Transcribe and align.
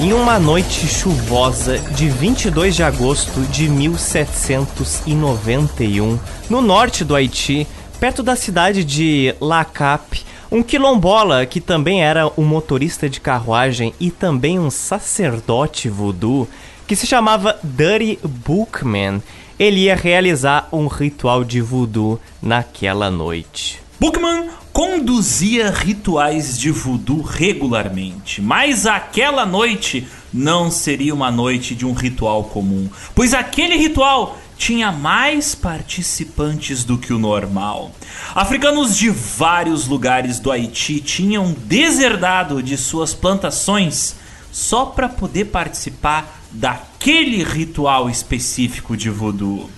Em 0.00 0.12
uma 0.14 0.38
noite 0.38 0.88
chuvosa 0.88 1.78
de 1.78 2.08
22 2.08 2.74
de 2.74 2.82
agosto 2.82 3.42
de 3.52 3.68
1791, 3.68 6.18
no 6.48 6.62
norte 6.62 7.04
do 7.04 7.14
Haiti, 7.14 7.66
perto 8.00 8.22
da 8.22 8.34
cidade 8.34 8.82
de 8.82 9.34
La 9.38 9.62
Cap, 9.62 10.24
um 10.50 10.62
quilombola 10.62 11.44
que 11.44 11.60
também 11.60 12.02
era 12.02 12.32
um 12.34 12.46
motorista 12.46 13.10
de 13.10 13.20
carruagem 13.20 13.92
e 14.00 14.10
também 14.10 14.58
um 14.58 14.70
sacerdote 14.70 15.90
voodoo, 15.90 16.48
que 16.86 16.96
se 16.96 17.06
chamava 17.06 17.58
Dirty 17.62 18.18
Bookman, 18.24 19.22
ele 19.58 19.80
ia 19.80 19.94
realizar 19.94 20.66
um 20.72 20.86
ritual 20.86 21.44
de 21.44 21.60
voodoo 21.60 22.18
naquela 22.40 23.10
noite. 23.10 23.82
Bookman 24.00 24.48
conduzia 24.80 25.70
rituais 25.70 26.58
de 26.58 26.70
voodoo 26.70 27.20
regularmente, 27.20 28.40
mas 28.40 28.86
aquela 28.86 29.44
noite 29.44 30.08
não 30.32 30.70
seria 30.70 31.12
uma 31.14 31.30
noite 31.30 31.74
de 31.74 31.84
um 31.84 31.92
ritual 31.92 32.44
comum, 32.44 32.88
pois 33.14 33.34
aquele 33.34 33.76
ritual 33.76 34.38
tinha 34.56 34.90
mais 34.90 35.54
participantes 35.54 36.82
do 36.82 36.96
que 36.96 37.12
o 37.12 37.18
normal. 37.18 37.92
Africanos 38.34 38.96
de 38.96 39.10
vários 39.10 39.86
lugares 39.86 40.40
do 40.40 40.50
Haiti 40.50 40.98
tinham 40.98 41.54
deserdado 41.66 42.62
de 42.62 42.78
suas 42.78 43.12
plantações 43.12 44.16
só 44.50 44.86
para 44.86 45.10
poder 45.10 45.48
participar 45.48 46.40
daquele 46.50 47.44
ritual 47.44 48.08
específico 48.08 48.96
de 48.96 49.10
voodoo. 49.10 49.68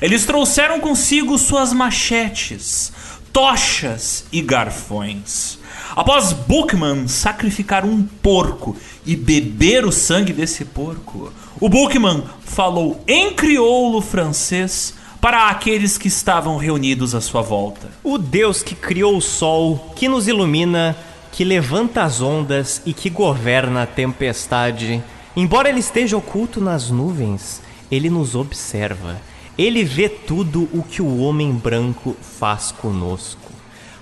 Eles 0.00 0.24
trouxeram 0.24 0.80
consigo 0.80 1.36
suas 1.36 1.72
machetes, 1.72 2.92
tochas 3.32 4.24
e 4.30 4.42
garfões. 4.42 5.58
Após 5.96 6.32
Bookman 6.32 7.08
sacrificar 7.08 7.84
um 7.84 8.02
porco 8.02 8.76
e 9.04 9.16
beber 9.16 9.84
o 9.84 9.92
sangue 9.92 10.32
desse 10.32 10.64
porco, 10.64 11.32
o 11.60 11.68
Bookman 11.68 12.22
falou 12.44 13.02
em 13.06 13.32
crioulo 13.32 14.00
francês 14.00 14.94
para 15.20 15.48
aqueles 15.48 15.96
que 15.96 16.08
estavam 16.08 16.56
reunidos 16.56 17.14
à 17.14 17.20
sua 17.20 17.42
volta. 17.42 17.88
O 18.02 18.18
Deus 18.18 18.62
que 18.62 18.74
criou 18.74 19.16
o 19.16 19.22
sol, 19.22 19.92
que 19.94 20.08
nos 20.08 20.26
ilumina, 20.28 20.96
que 21.30 21.44
levanta 21.44 22.02
as 22.02 22.20
ondas 22.20 22.82
e 22.84 22.92
que 22.92 23.08
governa 23.08 23.84
a 23.84 23.86
tempestade, 23.86 25.02
embora 25.36 25.68
ele 25.68 25.80
esteja 25.80 26.16
oculto 26.16 26.60
nas 26.60 26.90
nuvens, 26.90 27.62
ele 27.90 28.10
nos 28.10 28.34
observa. 28.34 29.20
Ele 29.56 29.84
vê 29.84 30.08
tudo 30.08 30.68
o 30.72 30.82
que 30.82 31.02
o 31.02 31.18
homem 31.18 31.52
branco 31.52 32.16
faz 32.20 32.72
conosco. 32.72 33.52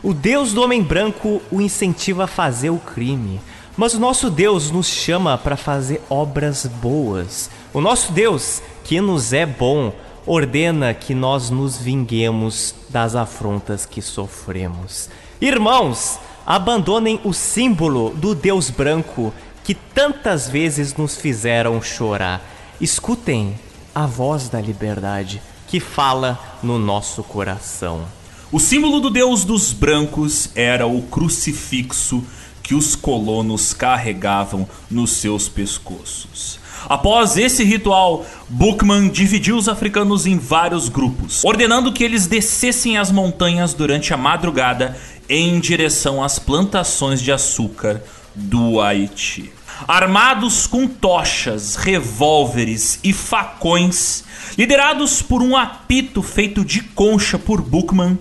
O 0.02 0.14
Deus 0.14 0.52
do 0.52 0.62
homem 0.62 0.82
branco 0.82 1.42
o 1.50 1.60
incentiva 1.60 2.24
a 2.24 2.28
fazer 2.28 2.70
o 2.70 2.78
crime, 2.78 3.40
mas 3.76 3.94
o 3.94 4.00
nosso 4.00 4.30
Deus 4.30 4.70
nos 4.70 4.86
chama 4.86 5.36
para 5.36 5.56
fazer 5.56 6.02
obras 6.08 6.66
boas. 6.66 7.50
O 7.72 7.80
nosso 7.80 8.12
Deus, 8.12 8.62
que 8.84 9.00
nos 9.00 9.32
é 9.32 9.44
bom, 9.44 9.92
ordena 10.26 10.94
que 10.94 11.14
nós 11.14 11.50
nos 11.50 11.76
vinguemos 11.76 12.74
das 12.88 13.14
afrontas 13.14 13.84
que 13.84 14.00
sofremos. 14.00 15.10
Irmãos, 15.40 16.18
abandonem 16.46 17.20
o 17.24 17.32
símbolo 17.32 18.10
do 18.10 18.34
Deus 18.34 18.70
branco 18.70 19.32
que 19.64 19.74
tantas 19.74 20.48
vezes 20.48 20.96
nos 20.96 21.16
fizeram 21.16 21.80
chorar. 21.82 22.42
Escutem 22.80 23.54
a 23.94 24.06
voz 24.06 24.48
da 24.48 24.60
liberdade 24.60 25.40
que 25.66 25.80
fala 25.80 26.38
no 26.62 26.78
nosso 26.78 27.22
coração. 27.22 28.04
O 28.52 28.58
símbolo 28.58 29.00
do 29.00 29.10
deus 29.10 29.44
dos 29.44 29.72
brancos 29.72 30.50
era 30.54 30.86
o 30.86 31.02
crucifixo 31.02 32.24
que 32.62 32.74
os 32.74 32.96
colonos 32.96 33.72
carregavam 33.72 34.68
nos 34.90 35.10
seus 35.12 35.48
pescoços. 35.48 36.58
Após 36.88 37.36
esse 37.36 37.62
ritual, 37.62 38.24
Bookman 38.48 39.08
dividiu 39.08 39.56
os 39.56 39.68
africanos 39.68 40.26
em 40.26 40.38
vários 40.38 40.88
grupos, 40.88 41.44
ordenando 41.44 41.92
que 41.92 42.02
eles 42.02 42.26
descessem 42.26 42.96
as 42.96 43.12
montanhas 43.12 43.74
durante 43.74 44.14
a 44.14 44.16
madrugada 44.16 44.96
em 45.28 45.60
direção 45.60 46.22
às 46.22 46.38
plantações 46.38 47.20
de 47.20 47.30
açúcar 47.30 48.02
do 48.34 48.80
Haiti. 48.80 49.52
Armados 49.88 50.66
com 50.66 50.86
tochas, 50.86 51.76
revólveres 51.76 52.98
e 53.02 53.12
facões, 53.12 54.24
liderados 54.56 55.22
por 55.22 55.42
um 55.42 55.56
apito 55.56 56.22
feito 56.22 56.64
de 56.64 56.82
concha 56.82 57.38
por 57.38 57.60
Bookman, 57.60 58.18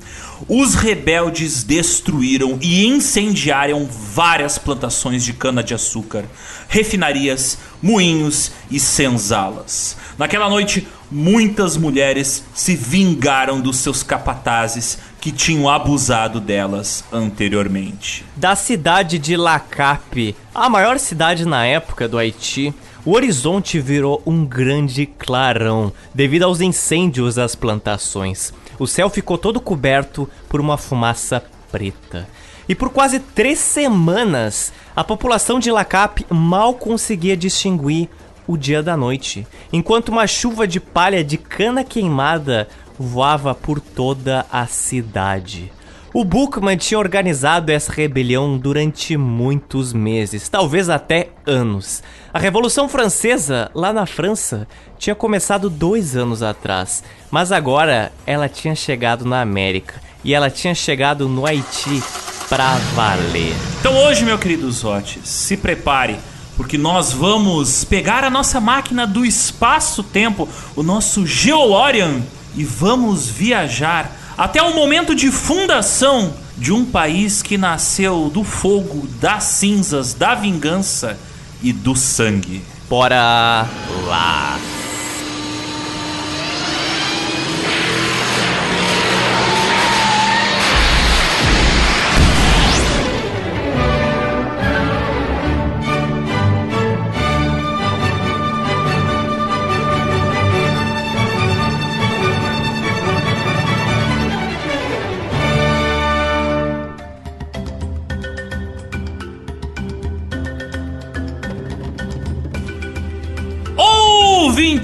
os 0.47 0.73
rebeldes 0.73 1.63
destruíram 1.63 2.57
e 2.61 2.85
incendiaram 2.85 3.85
várias 3.85 4.57
plantações 4.57 5.23
de 5.23 5.33
cana-de-açúcar, 5.33 6.23
refinarias, 6.69 7.57
moinhos 7.81 8.51
e 8.71 8.79
senzalas. 8.79 9.97
Naquela 10.17 10.49
noite, 10.49 10.87
muitas 11.11 11.75
mulheres 11.75 12.43
se 12.53 12.75
vingaram 12.75 13.59
dos 13.59 13.77
seus 13.77 14.01
capatazes 14.01 14.97
que 15.19 15.31
tinham 15.31 15.69
abusado 15.69 16.39
delas 16.39 17.03
anteriormente. 17.11 18.25
Da 18.35 18.55
cidade 18.55 19.19
de 19.19 19.35
Lacap, 19.35 20.35
a 20.53 20.69
maior 20.69 20.97
cidade 20.97 21.45
na 21.45 21.65
época 21.65 22.07
do 22.07 22.17
Haiti, 22.17 22.73
o 23.05 23.13
horizonte 23.13 23.79
virou 23.79 24.21
um 24.25 24.45
grande 24.45 25.05
clarão 25.05 25.91
devido 26.13 26.43
aos 26.43 26.61
incêndios 26.61 27.35
das 27.35 27.55
plantações. 27.55 28.53
O 28.77 28.87
céu 28.87 29.09
ficou 29.09 29.37
todo 29.37 29.59
coberto 29.59 30.29
por 30.47 30.61
uma 30.61 30.77
fumaça 30.77 31.43
preta. 31.71 32.27
E 32.67 32.75
por 32.75 32.89
quase 32.89 33.19
três 33.19 33.57
semanas, 33.59 34.71
a 34.95 35.03
população 35.03 35.59
de 35.59 35.71
Lacap 35.71 36.25
mal 36.29 36.75
conseguia 36.75 37.35
distinguir 37.35 38.07
o 38.47 38.57
dia 38.57 38.81
da 38.81 38.97
noite, 38.97 39.45
enquanto 39.71 40.09
uma 40.09 40.25
chuva 40.25 40.67
de 40.67 40.79
palha 40.79 41.23
de 41.23 41.37
cana 41.37 41.83
queimada 41.83 42.67
voava 42.99 43.55
por 43.55 43.79
toda 43.79 44.45
a 44.51 44.67
cidade. 44.67 45.71
O 46.11 46.25
Bookman 46.25 46.75
tinha 46.75 46.97
organizado 46.97 47.71
essa 47.71 47.91
rebelião 47.91 48.57
durante 48.57 49.15
muitos 49.15 49.93
meses, 49.93 50.49
talvez 50.49 50.89
até 50.89 51.29
anos. 51.45 52.01
A 52.33 52.39
Revolução 52.39 52.89
Francesa, 52.89 53.69
lá 53.75 53.93
na 53.93 54.07
França, 54.07 54.67
tinha 54.97 55.15
começado 55.15 55.69
dois 55.69 56.17
anos 56.17 56.41
atrás, 56.41 57.03
mas 57.29 57.51
agora 57.51 58.11
ela 58.25 58.49
tinha 58.49 58.73
chegado 58.73 59.23
na 59.23 59.39
América 59.39 60.01
e 60.23 60.33
ela 60.33 60.49
tinha 60.49 60.73
chegado 60.73 61.29
no 61.29 61.45
Haiti 61.45 62.01
pra 62.49 62.75
valer. 62.95 63.53
Então 63.79 63.95
hoje, 63.95 64.25
meu 64.25 64.39
querido 64.39 64.69
Zotes, 64.71 65.29
se 65.29 65.55
prepare, 65.55 66.17
porque 66.57 66.77
nós 66.77 67.13
vamos 67.13 67.83
pegar 67.83 68.23
a 68.23 68.31
nossa 68.31 68.59
máquina 68.59 69.05
do 69.05 69.23
espaço-tempo, 69.23 70.49
o 70.75 70.81
nosso 70.81 71.25
Geolorian, 71.25 72.23
e 72.59 72.65
vamos 72.65 73.29
viajar 73.29 74.11
até 74.37 74.61
o 74.61 74.75
momento 74.75 75.15
de 75.15 75.31
fundação 75.31 76.33
de 76.57 76.73
um 76.73 76.83
país 76.83 77.41
que 77.41 77.57
nasceu 77.57 78.29
do 78.29 78.43
fogo, 78.43 79.07
das 79.21 79.45
cinzas, 79.45 80.13
da 80.13 80.35
vingança 80.35 81.17
e 81.63 81.71
do 81.71 81.95
sangue. 81.95 82.61
Bora 82.89 83.65
lá! 84.05 84.59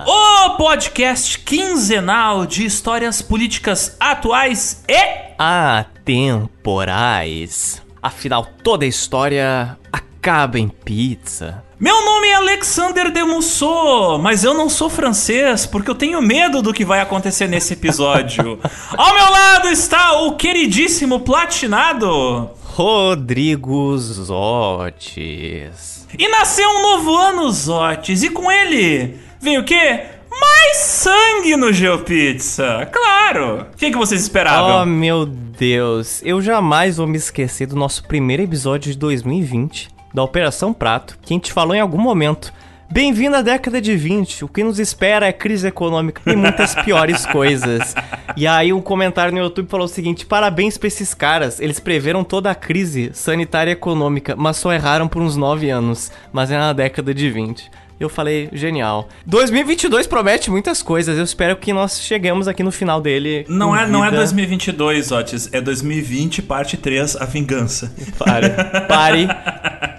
o 0.07 0.49
podcast 0.57 1.37
quinzenal 1.37 2.47
de 2.47 2.65
histórias 2.65 3.21
políticas 3.21 3.95
atuais 3.99 4.83
e 4.89 4.97
atemporais. 5.37 7.13
Afinal, 8.01 8.47
toda 8.63 8.85
a 8.85 8.87
história 8.87 9.77
acaba 9.93 10.57
em 10.57 10.67
pizza. 10.67 11.63
Meu 11.79 12.03
nome 12.03 12.29
é 12.29 12.33
Alexander 12.33 13.11
Demussot, 13.11 14.19
mas 14.19 14.43
eu 14.43 14.55
não 14.55 14.67
sou 14.67 14.89
francês 14.89 15.67
porque 15.67 15.91
eu 15.91 15.95
tenho 15.95 16.19
medo 16.23 16.59
do 16.63 16.73
que 16.73 16.83
vai 16.83 17.01
acontecer 17.01 17.47
nesse 17.47 17.73
episódio. 17.73 18.59
Ao 18.97 19.13
meu 19.13 19.29
lado 19.29 19.67
está 19.67 20.21
o 20.23 20.35
queridíssimo 20.35 21.19
Platinado. 21.19 22.49
Rodrigo 22.77 23.97
Zotes. 23.97 25.25
E 26.15 26.27
nasceu 26.29 26.69
um 26.69 26.81
novo 26.83 27.15
ano, 27.15 27.49
Zotes, 27.49 28.21
e 28.21 28.29
com 28.29 28.51
ele 28.51 29.17
vem 29.41 29.57
o 29.57 29.63
quê? 29.63 30.05
Mais 30.29 30.77
sangue 30.77 31.57
no 31.57 31.73
GeoPizza. 31.73 32.87
Claro. 32.91 33.61
O 33.61 33.77
que, 33.77 33.89
que 33.89 33.97
vocês 33.97 34.21
esperavam? 34.21 34.83
Oh, 34.83 34.85
meu 34.85 35.25
Deus. 35.25 36.21
Eu 36.23 36.39
jamais 36.39 36.97
vou 36.97 37.07
me 37.07 37.17
esquecer 37.17 37.65
do 37.65 37.75
nosso 37.75 38.03
primeiro 38.03 38.43
episódio 38.43 38.91
de 38.91 38.97
2020, 38.99 39.89
da 40.13 40.21
Operação 40.21 40.71
Prato, 40.71 41.17
que 41.23 41.33
a 41.33 41.35
gente 41.35 41.51
falou 41.51 41.73
em 41.73 41.79
algum 41.79 41.97
momento. 41.97 42.53
Bem-vindo 42.89 43.35
à 43.35 43.41
década 43.41 43.81
de 43.81 43.95
20. 43.97 44.45
O 44.45 44.47
que 44.47 44.63
nos 44.63 44.79
espera 44.79 45.27
é 45.27 45.33
crise 45.33 45.67
econômica 45.67 46.21
e 46.25 46.35
muitas 46.35 46.73
piores 46.73 47.25
coisas. 47.27 47.93
E 48.35 48.47
aí 48.47 48.71
um 48.71 48.81
comentário 48.81 49.33
no 49.33 49.39
YouTube 49.39 49.67
falou 49.67 49.85
o 49.85 49.89
seguinte: 49.89 50.25
"Parabéns 50.25 50.77
pra 50.77 50.87
esses 50.87 51.13
caras. 51.13 51.59
Eles 51.59 51.79
preveram 51.81 52.23
toda 52.23 52.49
a 52.49 52.55
crise 52.55 53.11
sanitária 53.13 53.71
e 53.71 53.73
econômica, 53.73 54.35
mas 54.37 54.57
só 54.57 54.71
erraram 54.71 55.07
por 55.07 55.21
uns 55.21 55.35
9 55.35 55.69
anos, 55.69 56.11
mas 56.31 56.49
é 56.49 56.57
na 56.57 56.71
década 56.71 57.13
de 57.13 57.29
20." 57.29 57.69
Eu 57.99 58.09
falei, 58.09 58.47
genial. 58.53 59.09
2022 59.25 60.05
promete 60.05 60.51
muitas 60.51 60.83
coisas. 60.83 61.17
Eu 61.17 61.23
espero 61.23 61.57
que 61.57 61.73
nós 61.73 61.99
cheguemos 61.99 62.47
aqui 62.47 62.61
no 62.61 62.71
final 62.71 63.01
dele. 63.01 63.43
Não 63.49 63.75
é, 63.75 63.87
não 63.87 64.05
é 64.05 64.09
vida. 64.11 64.17
2022, 64.17 65.11
Otis. 65.11 65.49
É 65.51 65.59
2020, 65.59 66.43
parte 66.43 66.77
3, 66.77 67.15
a 67.15 67.25
vingança. 67.25 67.91
Pare. 68.19 68.49
Pare. 68.87 69.27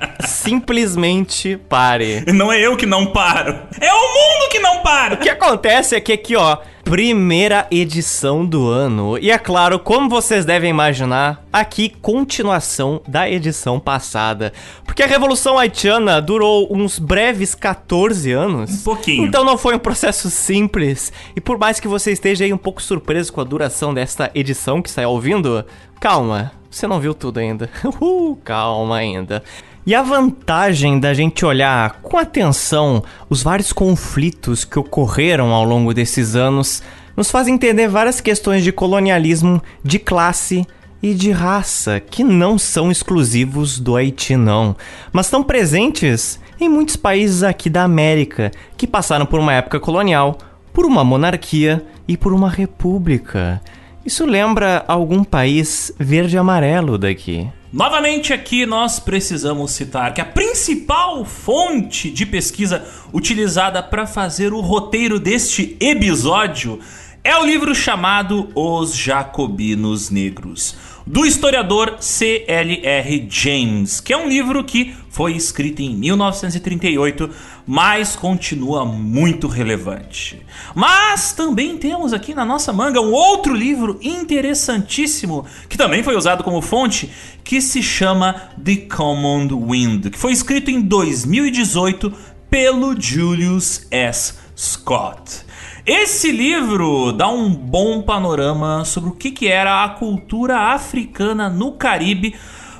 Simplesmente 0.21 1.57
pare. 1.69 2.25
Não 2.33 2.53
é 2.53 2.61
eu 2.61 2.77
que 2.77 2.87
não 2.87 3.07
paro. 3.07 3.59
É 3.81 3.93
o 3.93 3.97
mundo 3.97 4.51
que 4.51 4.59
não 4.59 4.81
para. 4.81 5.15
O 5.15 5.19
que 5.19 5.29
acontece 5.29 5.95
é 5.95 6.01
que 6.01 6.13
aqui, 6.13 6.35
ó, 6.35 6.59
primeira 6.83 7.67
edição 7.71 8.45
do 8.45 8.67
ano. 8.67 9.19
E 9.19 9.31
é 9.31 9.39
claro, 9.39 9.79
como 9.79 10.09
vocês 10.09 10.45
devem 10.45 10.71
imaginar, 10.71 11.45
aqui 11.53 11.89
continuação 11.89 13.01
da 13.07 13.29
edição 13.29 13.79
passada. 13.79 14.53
Porque 14.85 15.03
a 15.03 15.07
Revolução 15.07 15.59
Haitiana 15.59 16.21
durou 16.21 16.69
uns 16.75 16.99
breves 16.99 17.55
14 17.55 18.33
anos. 18.33 18.71
Um 18.71 18.85
pouquinho. 18.85 19.27
Então 19.27 19.45
não 19.45 19.59
foi 19.59 19.75
um 19.75 19.79
processo 19.79 20.31
simples. 20.31 21.13
E 21.37 21.41
por 21.41 21.59
mais 21.59 21.79
que 21.79 21.87
você 21.87 22.11
esteja 22.11 22.45
aí 22.45 22.53
um 22.53 22.59
pouco 22.59 22.83
surpreso 22.83 23.33
com 23.33 23.41
a 23.41 23.45
duração 23.45 23.93
desta 23.93 24.31
edição 24.35 24.81
que 24.81 24.89
está 24.89 25.07
ouvindo, 25.07 25.65
calma, 26.01 26.53
você 26.71 26.87
não 26.87 27.01
viu 27.01 27.15
tudo 27.15 27.39
ainda. 27.39 27.71
Uh, 28.01 28.37
calma 28.45 28.97
ainda. 28.97 29.43
E 29.89 29.95
a 29.95 30.03
vantagem 30.03 31.01
da 31.01 31.15
gente 31.15 31.47
olhar 31.47 32.03
com 32.03 32.19
atenção 32.19 33.03
os 33.31 33.43
vários 33.43 33.73
conflitos 33.73 34.63
que 34.63 34.79
ocorreram 34.79 35.51
ao 35.51 35.65
longo 35.65 35.95
desses 35.95 36.37
anos 36.37 36.83
nos 37.17 37.31
faz 37.31 37.49
entender 37.49 37.89
várias 37.89 38.21
questões 38.21 38.63
de 38.63 38.71
colonialismo, 38.71 39.63
de 39.83 39.99
classe 39.99 40.67
e 41.03 41.15
de 41.15 41.31
raça 41.31 42.01
que 42.01 42.23
não 42.23 42.59
são 42.59 42.91
exclusivos 42.91 43.81
do 43.81 43.97
Haiti, 43.97 44.37
não, 44.37 44.77
mas 45.11 45.25
estão 45.25 45.43
presentes 45.43 46.39
em 46.61 46.69
muitos 46.69 46.97
países 46.97 47.43
aqui 47.43 47.71
da 47.71 47.83
América 47.83 48.51
que 48.77 48.87
passaram 48.87 49.25
por 49.25 49.41
uma 49.41 49.55
época 49.55 49.81
colonial, 49.81 50.37
por 50.71 50.85
uma 50.85 51.03
monarquia 51.03 51.83
e 52.07 52.15
por 52.15 52.35
uma 52.35 52.51
república. 52.51 53.59
Isso 54.05 54.27
lembra 54.27 54.85
algum 54.87 55.25
país 55.25 55.91
verde-amarelo 55.99 56.99
daqui. 56.99 57.51
Novamente 57.71 58.33
aqui 58.33 58.65
nós 58.65 58.99
precisamos 58.99 59.73
citar 59.73 60.15
que 60.15 60.23
a 60.23 60.25
principal 60.25 61.23
fonte 61.27 62.11
de 62.11 62.25
pesquisa 62.25 62.83
utilizada 63.13 63.83
para 63.83 64.07
fazer 64.07 64.55
o 64.55 64.61
roteiro 64.61 65.21
deste 65.21 65.77
episódio 65.79 66.81
é 67.23 67.37
o 67.37 67.45
livro 67.45 67.75
chamado 67.75 68.49
Os 68.55 68.97
Jacobinos 68.97 70.09
Negros, 70.09 70.77
do 71.09 71.25
historiador 71.25 71.97
C.L.R. 72.01 73.27
James, 73.31 73.99
que 73.99 74.13
é 74.13 74.17
um 74.17 74.29
livro 74.29 74.63
que 74.63 74.95
foi 75.09 75.33
escrito 75.33 75.81
em 75.81 75.97
1938, 75.97 77.31
mas 77.67 78.15
continua 78.15 78.85
muito 78.85 79.49
relevante. 79.49 80.39
Mas 80.75 81.33
também 81.33 81.79
temos 81.79 82.13
aqui 82.13 82.35
na 82.35 82.45
nossa 82.45 82.75
manga 82.75 83.01
um 83.01 83.11
outro 83.11 83.55
livro 83.55 83.99
interessantíssimo, 84.03 85.47
que 85.67 85.79
também 85.79 86.03
foi 86.03 86.15
usado 86.15 86.45
como 86.45 86.61
fonte, 86.61 87.11
que 87.43 87.63
se 87.63 87.83
chama 87.83 88.35
The 88.63 88.77
Common 88.77 89.49
Wind, 89.67 90.11
que 90.11 90.19
foi 90.19 90.33
escrito 90.33 90.71
em 90.71 90.83
2018 90.83 92.13
pelo 92.51 92.95
Julius 93.01 93.87
S. 93.91 94.35
Scott. 94.55 95.48
Esse 95.89 96.31
livro 96.31 97.13
dá 97.13 97.29
um 97.29 97.49
bom 97.49 98.03
panorama 98.03 98.85
sobre 98.85 99.09
o 99.09 99.15
que, 99.15 99.31
que 99.31 99.49
era 99.49 99.83
a 99.83 99.89
cultura 99.89 100.75
africana 100.75 101.49
no 101.49 101.73
Caribe 101.73 102.35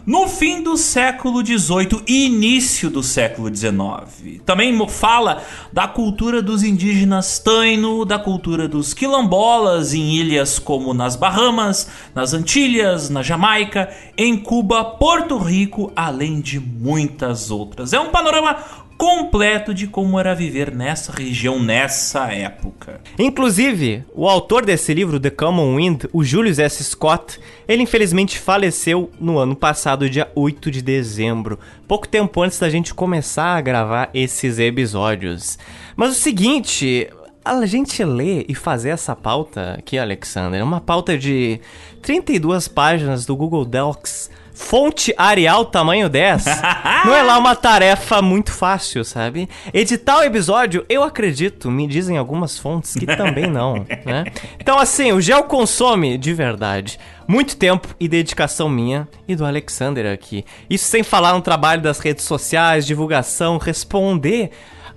no 0.05 0.27
fim 0.27 0.63
do 0.63 0.77
século 0.77 1.45
XVIII 1.45 2.03
e 2.07 2.27
início 2.27 2.91
do 2.91 3.03
século 3.03 3.55
XIX. 3.55 4.43
Também 4.45 4.75
fala 4.89 5.43
da 5.73 5.89
cultura 5.89 6.43
dos 6.43 6.63
indígenas 6.63 7.39
taino, 7.39 8.05
da 8.05 8.19
cultura 8.19 8.69
dos 8.69 8.93
quilombolas 8.93 9.95
em 9.95 10.15
ilhas 10.15 10.59
como 10.59 10.93
nas 10.93 11.17
Bahamas, 11.17 11.89
nas 12.15 12.35
Antilhas, 12.35 13.09
na 13.09 13.23
Jamaica, 13.23 13.91
em 14.17 14.37
Cuba, 14.37 14.85
Porto 14.85 15.39
Rico, 15.39 15.93
além 15.97 16.41
de 16.41 16.61
muitas 16.61 17.51
outras. 17.51 17.95
É 17.95 18.01
um 18.01 18.11
panorama 18.11 18.57
completo 18.99 19.73
de 19.73 19.87
como 19.87 20.19
era 20.19 20.35
viver 20.35 20.75
nessa 20.75 21.13
região 21.13 21.63
nessa 21.63 22.33
época. 22.33 23.01
Inclusive, 23.17 24.05
o 24.13 24.29
autor 24.29 24.67
desse 24.67 24.93
livro, 24.93 25.21
The 25.21 25.31
Common 25.31 25.77
Wind, 25.77 26.05
o 26.13 26.25
Julius 26.25 26.59
S. 26.59 26.83
Scott, 26.83 27.39
ele 27.69 27.85
infelizmente 27.85 28.37
faleceu 28.37 29.09
no 29.21 29.39
ano 29.39 29.55
passado, 29.55 30.11
dia 30.11 30.29
8 30.35 30.69
de 30.69 30.83
dezembro, 30.83 31.61
pouco 31.87 32.09
tempo 32.09 32.43
antes 32.43 32.59
da 32.59 32.69
gente 32.69 32.93
começar 32.93 33.57
a 33.57 33.61
gravar 33.61 34.11
esses 34.13 34.59
episódios. 34.59 35.61
Mas 35.95 36.11
o 36.11 36.15
seguinte, 36.15 37.09
a 37.45 37.65
gente 37.67 38.03
ler 38.05 38.47
e 38.49 38.55
fazer 38.55 38.91
essa 38.91 39.15
pauta 39.15 39.77
aqui, 39.79 39.97
Alexander, 39.97 40.61
é 40.61 40.65
uma 40.65 40.81
pauta 40.81 41.17
de 41.17 41.61
32 42.03 42.67
páginas 42.67 43.25
do 43.25 43.37
Google 43.37 43.65
Docs 43.65 44.29
fonte 44.59 45.15
Arial 45.17 45.65
tamanho 45.65 46.09
10 46.09 46.45
não 47.07 47.15
é 47.15 47.23
lá 47.23 47.39
uma 47.39 47.55
tarefa 47.55 48.21
muito 48.21 48.53
fácil, 48.53 49.05
sabe? 49.05 49.49
Editar 49.73 50.19
o 50.19 50.23
episódio, 50.25 50.85
eu 50.89 51.05
acredito, 51.05 51.71
me 51.71 51.87
dizem 51.87 52.19
algumas 52.19 52.59
fontes 52.59 52.93
que 52.95 53.07
também 53.07 53.47
não, 53.47 53.87
né? 54.05 54.25
Então 54.59 54.77
assim, 54.77 55.13
o 55.13 55.21
gel 55.21 55.45
consome 55.45 56.19
de 56.19 56.35
verdade 56.35 56.99
muito 57.27 57.57
tempo 57.57 57.89
e 58.01 58.09
dedicação 58.09 58.69
minha 58.69 59.07
e 59.29 59.37
do 59.37 59.45
Alexander 59.45 60.13
aqui. 60.13 60.45
Isso 60.69 60.87
sem 60.87 61.03
falar 61.03 61.35
no 61.35 61.43
trabalho 61.43 61.81
das 61.81 62.01
redes 62.01 62.25
sociais, 62.25 62.87
divulgação, 62.87 63.59
responder 63.59 64.51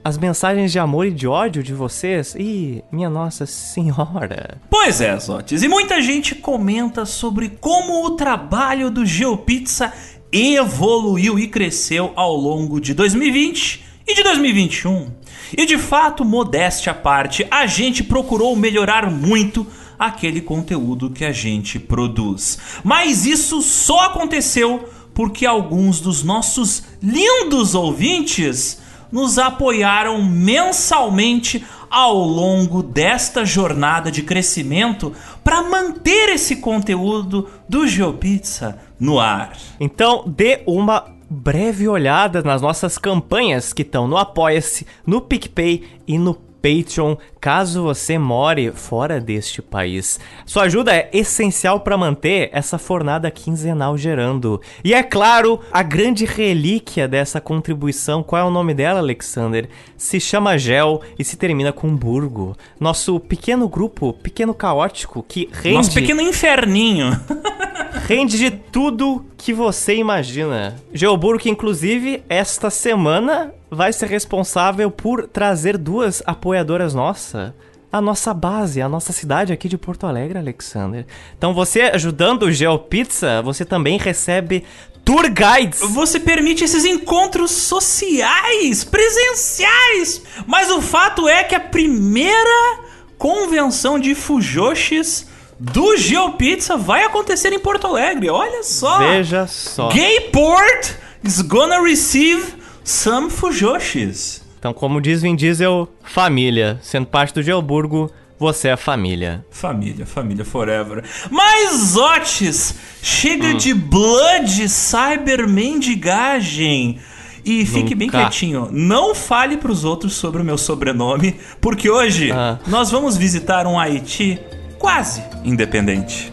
as 0.03 0.17
mensagens 0.17 0.71
de 0.71 0.79
amor 0.79 1.07
e 1.07 1.11
de 1.11 1.27
ódio 1.27 1.61
de 1.63 1.73
vocês. 1.73 2.35
E 2.37 2.83
minha 2.91 3.09
Nossa 3.09 3.45
Senhora. 3.45 4.57
Pois 4.69 4.99
é, 5.01 5.17
Zotes. 5.17 5.63
E 5.63 5.67
muita 5.67 6.01
gente 6.01 6.35
comenta 6.35 7.05
sobre 7.05 7.49
como 7.49 8.05
o 8.05 8.11
trabalho 8.11 8.89
do 8.89 9.05
GeoPizza 9.05 9.93
evoluiu 10.31 11.37
e 11.37 11.47
cresceu 11.47 12.13
ao 12.15 12.35
longo 12.35 12.79
de 12.79 12.93
2020 12.93 13.83
e 14.07 14.13
de 14.13 14.23
2021. 14.23 15.11
E 15.57 15.65
de 15.65 15.77
fato, 15.77 16.23
modéstia 16.23 16.91
à 16.91 16.95
parte, 16.95 17.45
a 17.51 17.67
gente 17.67 18.03
procurou 18.03 18.55
melhorar 18.55 19.11
muito 19.11 19.67
aquele 19.99 20.41
conteúdo 20.41 21.11
que 21.11 21.23
a 21.23 21.31
gente 21.31 21.77
produz. 21.77 22.57
Mas 22.83 23.25
isso 23.25 23.61
só 23.61 24.05
aconteceu 24.05 24.89
porque 25.13 25.45
alguns 25.45 25.99
dos 25.99 26.23
nossos 26.23 26.83
lindos 27.03 27.75
ouvintes 27.75 28.79
nos 29.11 29.37
apoiaram 29.37 30.21
mensalmente 30.23 31.65
ao 31.89 32.15
longo 32.15 32.81
desta 32.81 33.43
jornada 33.43 34.09
de 34.09 34.23
crescimento 34.23 35.13
para 35.43 35.61
manter 35.61 36.29
esse 36.29 36.57
conteúdo 36.57 37.49
do 37.67 37.85
GeoPizza 37.85 38.79
no 38.99 39.19
ar. 39.19 39.57
Então, 39.79 40.23
dê 40.25 40.61
uma 40.65 41.05
breve 41.29 41.87
olhada 41.87 42.41
nas 42.41 42.61
nossas 42.61 42.97
campanhas 42.97 43.73
que 43.73 43.81
estão 43.81 44.07
no 44.07 44.17
Apoia-se, 44.17 44.85
no 45.05 45.21
PicPay 45.21 45.83
e 46.07 46.17
no 46.17 46.33
Patreon, 46.61 47.15
caso 47.39 47.83
você 47.83 48.17
more 48.17 48.71
fora 48.71 49.19
deste 49.19 49.61
país. 49.61 50.19
Sua 50.45 50.63
ajuda 50.63 50.93
é 50.95 51.09
essencial 51.11 51.79
para 51.79 51.97
manter 51.97 52.49
essa 52.53 52.77
fornada 52.77 53.31
quinzenal 53.31 53.97
gerando. 53.97 54.61
E 54.83 54.93
é 54.93 55.01
claro, 55.01 55.59
a 55.71 55.81
grande 55.81 56.23
relíquia 56.23 57.07
dessa 57.07 57.41
contribuição, 57.41 58.21
qual 58.21 58.41
é 58.41 58.45
o 58.45 58.51
nome 58.51 58.73
dela, 58.73 58.99
Alexander? 58.99 59.67
Se 59.97 60.19
chama 60.19 60.57
Gel 60.57 61.01
e 61.17 61.23
se 61.23 61.35
termina 61.35 61.73
com 61.73 61.95
Burgo. 61.95 62.55
Nosso 62.79 63.19
pequeno 63.19 63.67
grupo, 63.67 64.13
pequeno 64.13 64.53
caótico, 64.53 65.25
que 65.27 65.49
rende... 65.51 65.77
Nosso 65.77 65.93
pequeno 65.93 66.21
inferninho. 66.21 67.19
rende 68.07 68.37
de 68.37 68.51
tudo 68.51 69.25
que 69.37 69.53
você 69.53 69.95
imagina. 69.95 70.75
Geoburgo, 70.93 71.47
inclusive, 71.47 72.23
esta 72.29 72.69
semana 72.69 73.51
vai 73.71 73.93
ser 73.93 74.07
responsável 74.07 74.91
por 74.91 75.27
trazer 75.27 75.77
duas 75.77 76.21
apoiadoras 76.25 76.93
nossa 76.93 77.55
a 77.91 77.99
nossa 77.99 78.33
base, 78.33 78.81
a 78.81 78.87
nossa 78.87 79.11
cidade 79.11 79.51
aqui 79.51 79.67
de 79.67 79.77
Porto 79.77 80.07
Alegre, 80.07 80.39
Alexander. 80.39 81.05
Então 81.37 81.53
você 81.53 81.81
ajudando 81.81 82.43
o 82.43 82.51
GeoPizza, 82.51 83.41
você 83.41 83.65
também 83.65 83.97
recebe 83.97 84.63
tour 85.03 85.25
guides. 85.29 85.81
Você 85.81 86.17
permite 86.17 86.63
esses 86.63 86.85
encontros 86.85 87.51
sociais, 87.51 88.85
presenciais. 88.85 90.21
Mas 90.47 90.71
o 90.71 90.81
fato 90.81 91.27
é 91.27 91.43
que 91.43 91.53
a 91.53 91.59
primeira 91.59 92.79
convenção 93.17 93.99
de 93.99 94.15
fujoshis 94.15 95.27
do 95.59 95.97
GeoPizza 95.97 96.77
vai 96.77 97.03
acontecer 97.03 97.51
em 97.51 97.59
Porto 97.59 97.87
Alegre. 97.87 98.29
Olha 98.29 98.63
só. 98.63 98.99
Veja 98.99 99.45
só. 99.47 99.89
Gayport 99.89 100.95
is 101.25 101.41
gonna 101.41 101.81
receive 101.81 102.60
some 102.83 103.29
fujoshis. 103.29 104.41
Então, 104.59 104.73
como 104.73 105.01
diz 105.01 105.21
Vin 105.21 105.35
Diesel, 105.35 105.87
família. 106.03 106.79
Sendo 106.83 107.07
parte 107.07 107.33
do 107.33 107.41
Geoburgo, 107.41 108.11
você 108.37 108.69
é 108.69 108.77
família. 108.77 109.43
Família, 109.49 110.05
família 110.05 110.45
forever. 110.45 111.03
Mas, 111.31 111.95
Otis, 111.95 112.75
chega 113.01 113.53
de 113.55 113.73
blood 113.73 114.67
cyber 114.69 115.47
mendigagem. 115.47 116.99
E 117.43 117.65
fique 117.65 117.95
bem 117.95 118.05
Nunca. 118.07 118.19
quietinho, 118.19 118.69
não 118.71 119.15
fale 119.15 119.57
pros 119.57 119.83
outros 119.83 120.13
sobre 120.13 120.43
o 120.43 120.45
meu 120.45 120.59
sobrenome, 120.59 121.39
porque 121.59 121.89
hoje 121.89 122.31
Ah. 122.31 122.59
nós 122.67 122.91
vamos 122.91 123.17
visitar 123.17 123.65
um 123.65 123.79
Haiti 123.79 124.39
quase 124.77 125.23
independente. 125.43 126.31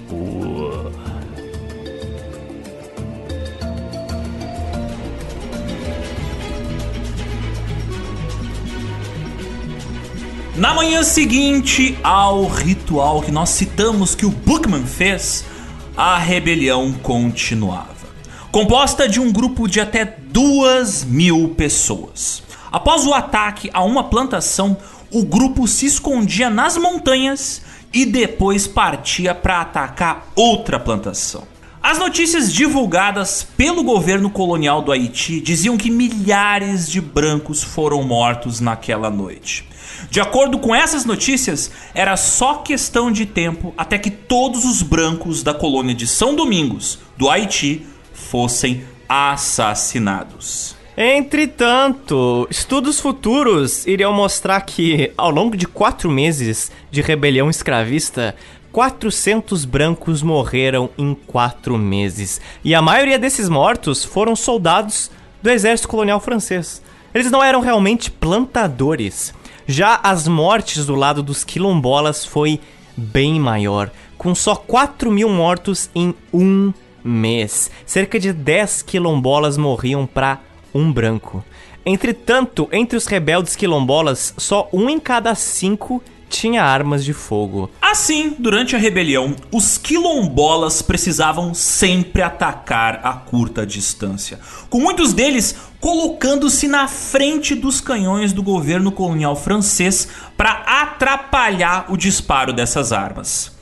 Na 10.58 10.74
manhã 10.74 11.04
seguinte 11.04 11.96
ao 12.02 12.44
ritual 12.48 13.22
que 13.22 13.30
nós 13.30 13.50
citamos 13.50 14.16
que 14.16 14.26
o 14.26 14.30
Bookman 14.30 14.84
fez, 14.84 15.44
a 15.96 16.18
rebelião 16.18 16.92
continuava. 16.94 17.94
Composta 18.50 19.08
de 19.08 19.20
um 19.20 19.30
grupo 19.30 19.68
de 19.68 19.80
até 19.80 20.04
duas 20.04 21.04
mil 21.04 21.50
pessoas. 21.50 22.42
Após 22.72 23.06
o 23.06 23.14
ataque 23.14 23.70
a 23.72 23.84
uma 23.84 24.02
plantação, 24.02 24.76
o 25.12 25.24
grupo 25.24 25.68
se 25.68 25.86
escondia 25.86 26.50
nas 26.50 26.76
montanhas 26.76 27.62
e 27.94 28.04
depois 28.04 28.66
partia 28.66 29.36
para 29.36 29.60
atacar 29.60 30.26
outra 30.34 30.80
plantação. 30.80 31.44
As 31.80 32.00
notícias 32.00 32.52
divulgadas 32.52 33.46
pelo 33.56 33.84
governo 33.84 34.28
colonial 34.28 34.82
do 34.82 34.90
Haiti 34.90 35.40
diziam 35.40 35.76
que 35.76 35.88
milhares 35.88 36.90
de 36.90 37.00
brancos 37.00 37.62
foram 37.62 38.02
mortos 38.02 38.58
naquela 38.58 39.08
noite. 39.08 39.68
De 40.10 40.20
acordo 40.20 40.58
com 40.58 40.74
essas 40.74 41.04
notícias, 41.04 41.70
era 41.94 42.16
só 42.16 42.56
questão 42.56 43.10
de 43.10 43.26
tempo 43.26 43.74
até 43.76 43.98
que 43.98 44.10
todos 44.10 44.64
os 44.64 44.82
brancos 44.82 45.42
da 45.42 45.52
colônia 45.52 45.94
de 45.94 46.06
São 46.06 46.34
Domingos, 46.34 46.98
do 47.16 47.28
Haiti, 47.28 47.86
fossem 48.12 48.84
assassinados. 49.08 50.76
Entretanto, 50.96 52.48
estudos 52.50 52.98
futuros 52.98 53.86
iriam 53.86 54.12
mostrar 54.12 54.60
que, 54.62 55.12
ao 55.16 55.30
longo 55.30 55.56
de 55.56 55.64
quatro 55.66 56.10
meses 56.10 56.72
de 56.90 57.00
rebelião 57.00 57.48
escravista, 57.48 58.34
400 58.72 59.64
brancos 59.64 60.22
morreram 60.22 60.90
em 60.98 61.14
quatro 61.14 61.78
meses. 61.78 62.40
E 62.64 62.74
a 62.74 62.82
maioria 62.82 63.18
desses 63.18 63.48
mortos 63.48 64.04
foram 64.04 64.34
soldados 64.34 65.10
do 65.42 65.50
exército 65.50 65.88
colonial 65.88 66.20
francês. 66.20 66.82
Eles 67.14 67.30
não 67.30 67.42
eram 67.42 67.60
realmente 67.60 68.10
plantadores. 68.10 69.32
Já 69.70 70.00
as 70.02 70.26
mortes 70.26 70.86
do 70.86 70.94
lado 70.94 71.22
dos 71.22 71.44
quilombolas 71.44 72.24
foi 72.24 72.58
bem 72.96 73.38
maior, 73.38 73.90
com 74.16 74.34
só 74.34 74.56
4 74.56 75.10
mil 75.10 75.28
mortos 75.28 75.90
em 75.94 76.14
um 76.32 76.72
mês. 77.04 77.70
Cerca 77.84 78.18
de 78.18 78.32
10 78.32 78.80
quilombolas 78.80 79.58
morriam 79.58 80.06
para 80.06 80.40
um 80.74 80.90
branco. 80.90 81.44
Entretanto, 81.84 82.66
entre 82.72 82.96
os 82.96 83.04
rebeldes 83.04 83.54
quilombolas, 83.54 84.32
só 84.38 84.70
um 84.72 84.88
em 84.88 84.98
cada 84.98 85.34
cinco 85.34 86.02
tinha 86.28 86.62
armas 86.62 87.04
de 87.04 87.12
fogo. 87.12 87.70
Assim, 87.80 88.34
durante 88.38 88.76
a 88.76 88.78
rebelião, 88.78 89.34
os 89.52 89.78
quilombolas 89.78 90.82
precisavam 90.82 91.54
sempre 91.54 92.22
atacar 92.22 93.00
a 93.02 93.12
curta 93.12 93.66
distância, 93.66 94.38
com 94.68 94.80
muitos 94.80 95.12
deles 95.12 95.56
colocando-se 95.80 96.66
na 96.66 96.88
frente 96.88 97.54
dos 97.54 97.80
canhões 97.80 98.32
do 98.32 98.42
governo 98.42 98.90
colonial 98.90 99.36
francês 99.36 100.08
para 100.36 100.50
atrapalhar 100.66 101.86
o 101.88 101.96
disparo 101.96 102.52
dessas 102.52 102.92
armas. 102.92 103.57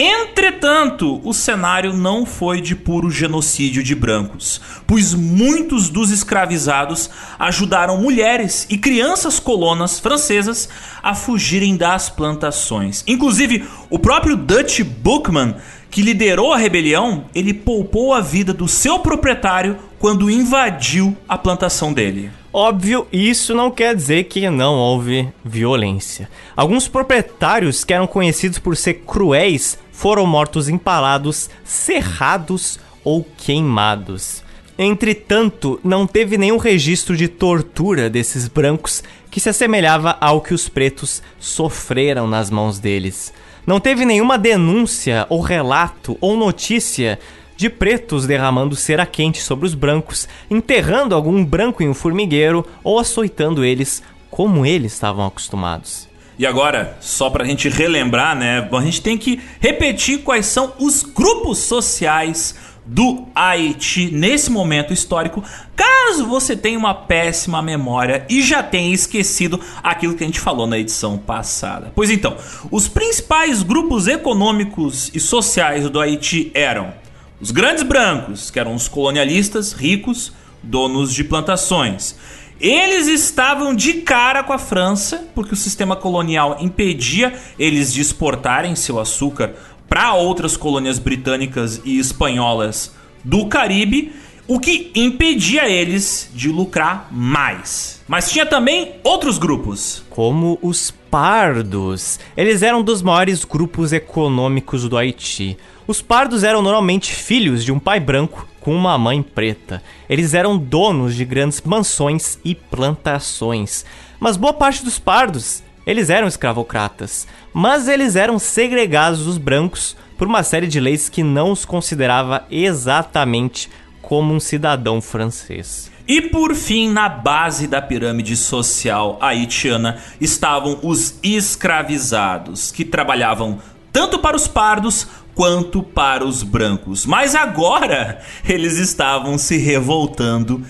Entretanto, 0.00 1.20
o 1.24 1.34
cenário 1.34 1.92
não 1.92 2.24
foi 2.24 2.60
de 2.60 2.76
puro 2.76 3.10
genocídio 3.10 3.82
de 3.82 3.96
brancos, 3.96 4.60
pois 4.86 5.12
muitos 5.12 5.88
dos 5.88 6.12
escravizados 6.12 7.10
ajudaram 7.36 8.00
mulheres 8.00 8.64
e 8.70 8.78
crianças 8.78 9.40
colonas 9.40 9.98
francesas 9.98 10.68
a 11.02 11.16
fugirem 11.16 11.76
das 11.76 12.08
plantações. 12.08 13.02
Inclusive, 13.08 13.64
o 13.90 13.98
próprio 13.98 14.36
Dutch 14.36 14.82
Bookman, 14.82 15.56
que 15.90 16.00
liderou 16.00 16.52
a 16.52 16.56
rebelião, 16.56 17.24
ele 17.34 17.52
poupou 17.52 18.14
a 18.14 18.20
vida 18.20 18.54
do 18.54 18.68
seu 18.68 19.00
proprietário 19.00 19.78
quando 19.98 20.30
invadiu 20.30 21.16
a 21.28 21.36
plantação 21.36 21.92
dele. 21.92 22.30
Óbvio, 22.52 23.06
isso 23.12 23.52
não 23.52 23.68
quer 23.68 23.96
dizer 23.96 24.24
que 24.24 24.48
não 24.48 24.74
houve 24.74 25.28
violência. 25.44 26.30
Alguns 26.56 26.86
proprietários 26.86 27.84
que 27.84 27.92
eram 27.92 28.06
conhecidos 28.06 28.58
por 28.60 28.76
ser 28.76 28.94
cruéis 29.06 29.76
foram 29.98 30.24
mortos 30.28 30.68
empalados, 30.68 31.50
serrados 31.64 32.78
ou 33.02 33.26
queimados. 33.36 34.44
Entretanto, 34.78 35.80
não 35.82 36.06
teve 36.06 36.38
nenhum 36.38 36.56
registro 36.56 37.16
de 37.16 37.26
tortura 37.26 38.08
desses 38.08 38.46
brancos 38.46 39.02
que 39.28 39.40
se 39.40 39.48
assemelhava 39.48 40.16
ao 40.20 40.40
que 40.40 40.54
os 40.54 40.68
pretos 40.68 41.20
sofreram 41.40 42.28
nas 42.28 42.48
mãos 42.48 42.78
deles. 42.78 43.32
Não 43.66 43.80
teve 43.80 44.04
nenhuma 44.04 44.38
denúncia 44.38 45.26
ou 45.28 45.40
relato 45.40 46.16
ou 46.20 46.36
notícia 46.36 47.18
de 47.56 47.68
pretos 47.68 48.24
derramando 48.24 48.76
cera 48.76 49.04
quente 49.04 49.42
sobre 49.42 49.66
os 49.66 49.74
brancos, 49.74 50.28
enterrando 50.48 51.12
algum 51.12 51.44
branco 51.44 51.82
em 51.82 51.88
um 51.88 51.94
formigueiro 51.94 52.64
ou 52.84 53.00
açoitando 53.00 53.64
eles 53.64 54.00
como 54.30 54.64
eles 54.64 54.92
estavam 54.92 55.26
acostumados. 55.26 56.07
E 56.38 56.46
agora, 56.46 56.96
só 57.00 57.28
pra 57.28 57.44
gente 57.44 57.68
relembrar, 57.68 58.36
né? 58.36 58.68
A 58.70 58.80
gente 58.80 59.02
tem 59.02 59.18
que 59.18 59.40
repetir 59.58 60.18
quais 60.20 60.46
são 60.46 60.72
os 60.78 61.02
grupos 61.02 61.58
sociais 61.58 62.54
do 62.86 63.26
Haiti 63.34 64.10
nesse 64.10 64.50
momento 64.50 64.94
histórico, 64.94 65.44
caso 65.76 66.26
você 66.26 66.56
tenha 66.56 66.78
uma 66.78 66.94
péssima 66.94 67.60
memória 67.60 68.24
e 68.30 68.40
já 68.40 68.62
tenha 68.62 68.94
esquecido 68.94 69.60
aquilo 69.82 70.14
que 70.14 70.24
a 70.24 70.26
gente 70.26 70.40
falou 70.40 70.66
na 70.66 70.78
edição 70.78 71.18
passada. 71.18 71.92
Pois 71.94 72.08
então, 72.08 72.36
os 72.70 72.88
principais 72.88 73.62
grupos 73.62 74.06
econômicos 74.06 75.10
e 75.12 75.20
sociais 75.20 75.90
do 75.90 76.00
Haiti 76.00 76.50
eram 76.54 76.94
os 77.40 77.50
grandes 77.50 77.82
brancos, 77.82 78.50
que 78.50 78.58
eram 78.58 78.74
os 78.74 78.88
colonialistas 78.88 79.72
ricos, 79.72 80.32
donos 80.62 81.12
de 81.12 81.22
plantações. 81.24 82.16
Eles 82.60 83.06
estavam 83.06 83.72
de 83.72 83.94
cara 83.94 84.42
com 84.42 84.52
a 84.52 84.58
França, 84.58 85.28
porque 85.34 85.54
o 85.54 85.56
sistema 85.56 85.94
colonial 85.94 86.56
impedia 86.60 87.34
eles 87.58 87.92
de 87.92 88.00
exportarem 88.00 88.74
seu 88.74 88.98
açúcar 88.98 89.54
para 89.88 90.14
outras 90.14 90.56
colônias 90.56 90.98
britânicas 90.98 91.80
e 91.84 91.98
espanholas 91.98 92.94
do 93.22 93.46
Caribe, 93.46 94.12
o 94.48 94.58
que 94.58 94.90
impedia 94.94 95.68
eles 95.68 96.30
de 96.34 96.48
lucrar 96.48 97.08
mais. 97.12 98.02
Mas 98.08 98.32
tinha 98.32 98.46
também 98.46 98.94
outros 99.04 99.36
grupos. 99.36 100.02
Como 100.08 100.58
os 100.62 100.90
pardos. 100.90 102.18
Eles 102.34 102.62
eram 102.62 102.82
dos 102.82 103.02
maiores 103.02 103.44
grupos 103.44 103.92
econômicos 103.92 104.88
do 104.88 104.96
Haiti. 104.96 105.58
Os 105.86 106.00
pardos 106.00 106.42
eram 106.42 106.62
normalmente 106.62 107.12
filhos 107.12 107.62
de 107.62 107.70
um 107.70 107.78
pai 107.78 108.00
branco 108.00 108.48
com 108.58 108.74
uma 108.74 108.96
mãe 108.96 109.22
preta. 109.22 109.82
Eles 110.08 110.32
eram 110.32 110.56
donos 110.56 111.14
de 111.14 111.26
grandes 111.26 111.60
mansões 111.60 112.38
e 112.42 112.54
plantações. 112.54 113.84
Mas 114.18 114.38
boa 114.38 114.54
parte 114.54 114.82
dos 114.82 114.98
pardos, 114.98 115.62
eles 115.86 116.08
eram 116.08 116.26
escravocratas. 116.26 117.26
Mas 117.52 117.86
eles 117.86 118.16
eram 118.16 118.38
segregados 118.38 119.26
dos 119.26 119.36
brancos 119.36 119.94
por 120.16 120.26
uma 120.26 120.42
série 120.42 120.66
de 120.66 120.80
leis 120.80 121.08
que 121.08 121.22
não 121.22 121.52
os 121.52 121.66
considerava 121.66 122.44
exatamente 122.50 123.68
como 124.08 124.32
um 124.32 124.40
cidadão 124.40 125.02
francês. 125.02 125.90
E 126.08 126.22
por 126.22 126.54
fim, 126.54 126.88
na 126.88 127.10
base 127.10 127.66
da 127.66 127.82
pirâmide 127.82 128.38
social 128.38 129.18
haitiana 129.20 129.98
estavam 130.18 130.78
os 130.82 131.18
escravizados, 131.22 132.72
que 132.72 132.86
trabalhavam 132.86 133.58
tanto 133.92 134.18
para 134.18 134.34
os 134.34 134.48
pardos 134.48 135.06
quanto 135.34 135.82
para 135.82 136.24
os 136.24 136.42
brancos. 136.42 137.04
Mas 137.04 137.34
agora 137.34 138.22
eles 138.48 138.78
estavam 138.78 139.36
se 139.36 139.58
revoltando 139.58 140.64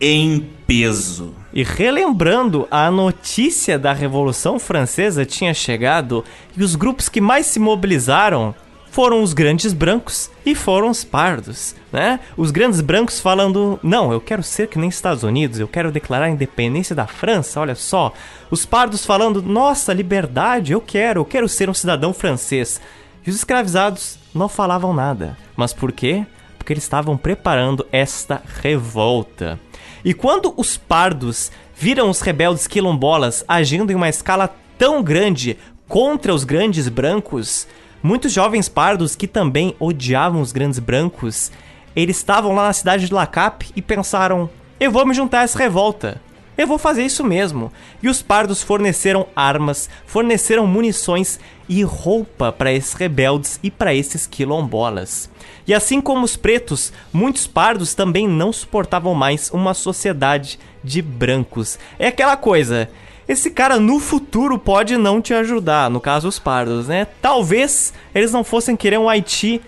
em 0.00 0.48
peso. 0.64 1.34
E 1.52 1.64
relembrando, 1.64 2.68
a 2.70 2.92
notícia 2.92 3.76
da 3.76 3.92
Revolução 3.92 4.56
Francesa 4.60 5.24
tinha 5.24 5.52
chegado 5.52 6.24
e 6.56 6.62
os 6.62 6.76
grupos 6.76 7.08
que 7.08 7.20
mais 7.20 7.46
se 7.46 7.58
mobilizaram 7.58 8.54
foram 8.94 9.24
os 9.24 9.32
grandes 9.32 9.72
brancos 9.72 10.30
e 10.46 10.54
foram 10.54 10.88
os 10.88 11.02
pardos, 11.02 11.74
né? 11.92 12.20
Os 12.36 12.52
grandes 12.52 12.80
brancos 12.80 13.18
falando: 13.18 13.76
"Não, 13.82 14.12
eu 14.12 14.20
quero 14.20 14.40
ser 14.40 14.68
que 14.68 14.78
nem 14.78 14.88
Estados 14.88 15.24
Unidos, 15.24 15.58
eu 15.58 15.66
quero 15.66 15.90
declarar 15.90 16.26
a 16.26 16.30
independência 16.30 16.94
da 16.94 17.04
França, 17.04 17.58
olha 17.58 17.74
só". 17.74 18.12
Os 18.52 18.64
pardos 18.64 19.04
falando: 19.04 19.42
"Nossa, 19.42 19.92
liberdade, 19.92 20.72
eu 20.72 20.80
quero, 20.80 21.22
eu 21.22 21.24
quero 21.24 21.48
ser 21.48 21.68
um 21.68 21.74
cidadão 21.74 22.14
francês". 22.14 22.80
E 23.26 23.30
os 23.30 23.34
escravizados 23.34 24.16
não 24.32 24.48
falavam 24.48 24.94
nada. 24.94 25.36
Mas 25.56 25.72
por 25.72 25.90
quê? 25.90 26.24
Porque 26.56 26.72
eles 26.72 26.84
estavam 26.84 27.16
preparando 27.16 27.84
esta 27.90 28.42
revolta. 28.62 29.58
E 30.04 30.14
quando 30.14 30.54
os 30.56 30.76
pardos 30.76 31.50
viram 31.74 32.08
os 32.08 32.20
rebeldes 32.20 32.68
quilombolas 32.68 33.44
agindo 33.48 33.90
em 33.90 33.96
uma 33.96 34.08
escala 34.08 34.54
tão 34.78 35.02
grande 35.02 35.58
contra 35.88 36.32
os 36.32 36.44
grandes 36.44 36.88
brancos, 36.88 37.66
muitos 38.04 38.30
jovens 38.30 38.68
pardos 38.68 39.16
que 39.16 39.26
também 39.26 39.74
odiavam 39.80 40.42
os 40.42 40.52
grandes 40.52 40.78
brancos, 40.78 41.50
eles 41.96 42.18
estavam 42.18 42.54
lá 42.54 42.66
na 42.66 42.72
cidade 42.74 43.06
de 43.06 43.14
Lacap 43.14 43.72
e 43.74 43.80
pensaram: 43.80 44.50
eu 44.78 44.90
vou 44.90 45.06
me 45.06 45.14
juntar 45.14 45.40
a 45.40 45.42
essa 45.44 45.58
revolta. 45.58 46.20
Eu 46.58 46.66
vou 46.66 46.78
fazer 46.78 47.04
isso 47.04 47.24
mesmo. 47.24 47.72
E 48.02 48.08
os 48.08 48.20
pardos 48.20 48.62
forneceram 48.62 49.26
armas, 49.34 49.88
forneceram 50.06 50.66
munições 50.66 51.40
e 51.68 51.82
roupa 51.82 52.52
para 52.52 52.72
esses 52.72 52.92
rebeldes 52.92 53.58
e 53.62 53.70
para 53.70 53.94
esses 53.94 54.26
quilombolas. 54.26 55.30
E 55.66 55.72
assim 55.72 56.00
como 56.00 56.24
os 56.24 56.36
pretos, 56.36 56.92
muitos 57.12 57.46
pardos 57.46 57.94
também 57.94 58.28
não 58.28 58.52
suportavam 58.52 59.14
mais 59.14 59.50
uma 59.50 59.74
sociedade 59.74 60.58
de 60.82 61.00
brancos. 61.00 61.78
É 61.98 62.08
aquela 62.08 62.36
coisa. 62.36 62.90
Esse 63.28 63.50
cara 63.50 63.80
no 63.80 63.98
futuro 63.98 64.58
pode 64.58 64.96
não 64.96 65.20
te 65.20 65.32
ajudar, 65.32 65.88
no 65.88 66.00
caso 66.00 66.28
os 66.28 66.38
pardos, 66.38 66.88
né? 66.88 67.06
Talvez 67.22 67.92
eles 68.14 68.32
não 68.32 68.44
fossem 68.44 68.76
querer 68.76 68.98
um 68.98 69.08
Haiti 69.08 69.60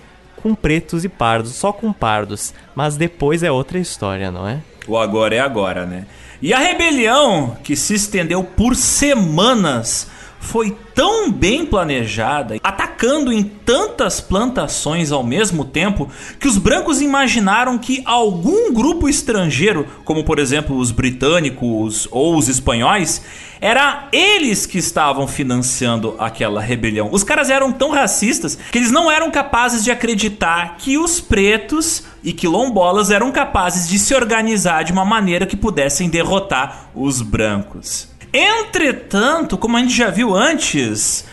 com 0.43 0.55
pretos 0.55 1.05
e 1.05 1.09
pardos, 1.09 1.55
só 1.55 1.73
com 1.73 1.93
pardos, 1.93 2.53
mas 2.75 2.97
depois 2.97 3.43
é 3.43 3.51
outra 3.51 3.79
história, 3.79 4.31
não 4.31 4.47
é? 4.47 4.61
O 4.87 4.97
agora 4.97 5.35
é 5.35 5.41
agora, 5.41 5.87
né? 5.87 6.07
E 6.41 6.53
a 6.53 6.59
rebelião, 6.59 7.57
que 7.65 7.75
se 7.75 7.95
estendeu 7.95 8.45
por 8.45 8.77
semanas, 8.77 10.09
foi 10.47 10.77
tão 10.95 11.31
bem 11.31 11.67
planejada, 11.67 12.57
atacando 12.63 13.33
em 13.33 13.43
tantas 13.43 14.21
plantações 14.21 15.11
ao 15.11 15.25
mesmo 15.25 15.65
tempo, 15.65 16.09
que 16.39 16.47
os 16.47 16.57
brancos 16.57 17.03
imaginaram 17.03 17.77
que 17.77 18.01
algum 18.07 18.73
grupo 18.73 19.09
estrangeiro, 19.09 19.87
como 20.05 20.25
por 20.25 20.39
exemplo 20.39 20.77
os 20.77 20.93
britânicos 20.93 22.07
ou 22.11 22.37
os 22.37 22.49
espanhóis, 22.49 23.23
era 23.61 24.09
eles 24.13 24.67
que 24.67 24.79
estavam 24.79 25.27
financiando 25.27 26.15
aquela 26.19 26.61
rebelião. 26.61 27.09
Os 27.11 27.25
caras 27.25 27.51
eram 27.51 27.73
tão 27.73 27.91
racistas 27.91 28.57
que 28.71 28.79
eles 28.79 28.91
não 28.91 29.11
eram 29.11 29.31
capazes 29.31 29.83
de 29.83 29.91
acreditar 29.91 30.77
que 30.79 30.97
os 30.97 31.21
pretos 31.21 32.05
e 32.23 32.33
quilombolas 32.33 33.11
eram 33.11 33.33
capazes 33.33 33.89
de 33.89 33.99
se 33.99 34.15
organizar 34.15 34.85
de 34.85 34.93
uma 34.93 35.05
maneira 35.05 35.47
que 35.47 35.57
pudessem 35.57 36.09
derrotar 36.09 36.91
os 36.95 37.21
brancos. 37.21 38.16
Entretanto, 38.39 39.57
como 39.57 39.79
a 39.79 39.81
gente 39.81 39.95
já 39.95 40.11
viu 40.11 40.35
antes, 40.35 41.25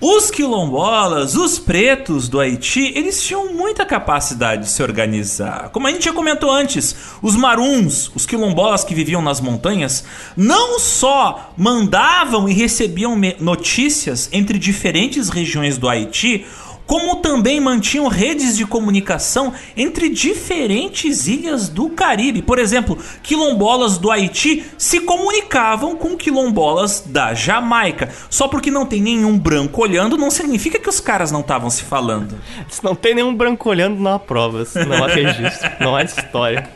os 0.00 0.30
quilombolas, 0.30 1.34
os 1.34 1.58
pretos 1.58 2.28
do 2.28 2.38
Haiti, 2.38 2.92
eles 2.94 3.20
tinham 3.20 3.52
muita 3.52 3.84
capacidade 3.84 4.62
de 4.62 4.68
se 4.68 4.80
organizar. 4.80 5.70
Como 5.70 5.88
a 5.88 5.90
gente 5.90 6.04
já 6.04 6.12
comentou 6.12 6.52
antes, 6.52 6.94
os 7.20 7.34
maruns, 7.34 8.12
os 8.14 8.24
quilombolas 8.24 8.84
que 8.84 8.94
viviam 8.94 9.20
nas 9.20 9.40
montanhas, 9.40 10.04
não 10.36 10.78
só 10.78 11.52
mandavam 11.56 12.48
e 12.48 12.52
recebiam 12.52 13.20
notícias 13.40 14.28
entre 14.32 14.56
diferentes 14.56 15.30
regiões 15.30 15.76
do 15.76 15.88
Haiti, 15.88 16.46
como 16.86 17.16
também 17.16 17.60
mantinham 17.60 18.08
redes 18.08 18.56
de 18.56 18.66
comunicação 18.66 19.52
entre 19.76 20.08
diferentes 20.08 21.26
ilhas 21.26 21.68
do 21.68 21.88
Caribe. 21.90 22.42
Por 22.42 22.58
exemplo, 22.58 22.98
quilombolas 23.22 23.98
do 23.98 24.10
Haiti 24.10 24.64
se 24.76 25.00
comunicavam 25.00 25.96
com 25.96 26.16
quilombolas 26.16 27.02
da 27.06 27.34
Jamaica. 27.34 28.10
Só 28.28 28.48
porque 28.48 28.70
não 28.70 28.86
tem 28.86 29.00
nenhum 29.00 29.38
branco 29.38 29.82
olhando, 29.82 30.18
não 30.18 30.30
significa 30.30 30.78
que 30.78 30.88
os 30.88 31.00
caras 31.00 31.30
não 31.30 31.40
estavam 31.40 31.70
se 31.70 31.82
falando. 31.84 32.38
Se 32.68 32.82
não 32.84 32.94
tem 32.94 33.14
nenhum 33.14 33.34
branco 33.34 33.68
olhando, 33.68 34.00
não 34.00 34.14
há 34.14 34.18
provas, 34.18 34.74
não 34.74 35.04
há 35.04 35.06
registro, 35.06 35.70
não 35.80 35.96
há 35.96 36.02
história, 36.02 36.68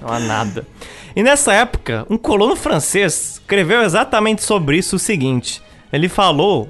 não 0.00 0.08
há 0.08 0.18
nada. 0.18 0.66
E 1.14 1.22
nessa 1.22 1.52
época, 1.52 2.06
um 2.08 2.16
colono 2.16 2.54
francês 2.54 3.32
escreveu 3.34 3.82
exatamente 3.82 4.42
sobre 4.42 4.78
isso 4.78 4.96
o 4.96 4.98
seguinte: 4.98 5.60
ele 5.92 6.08
falou 6.08 6.68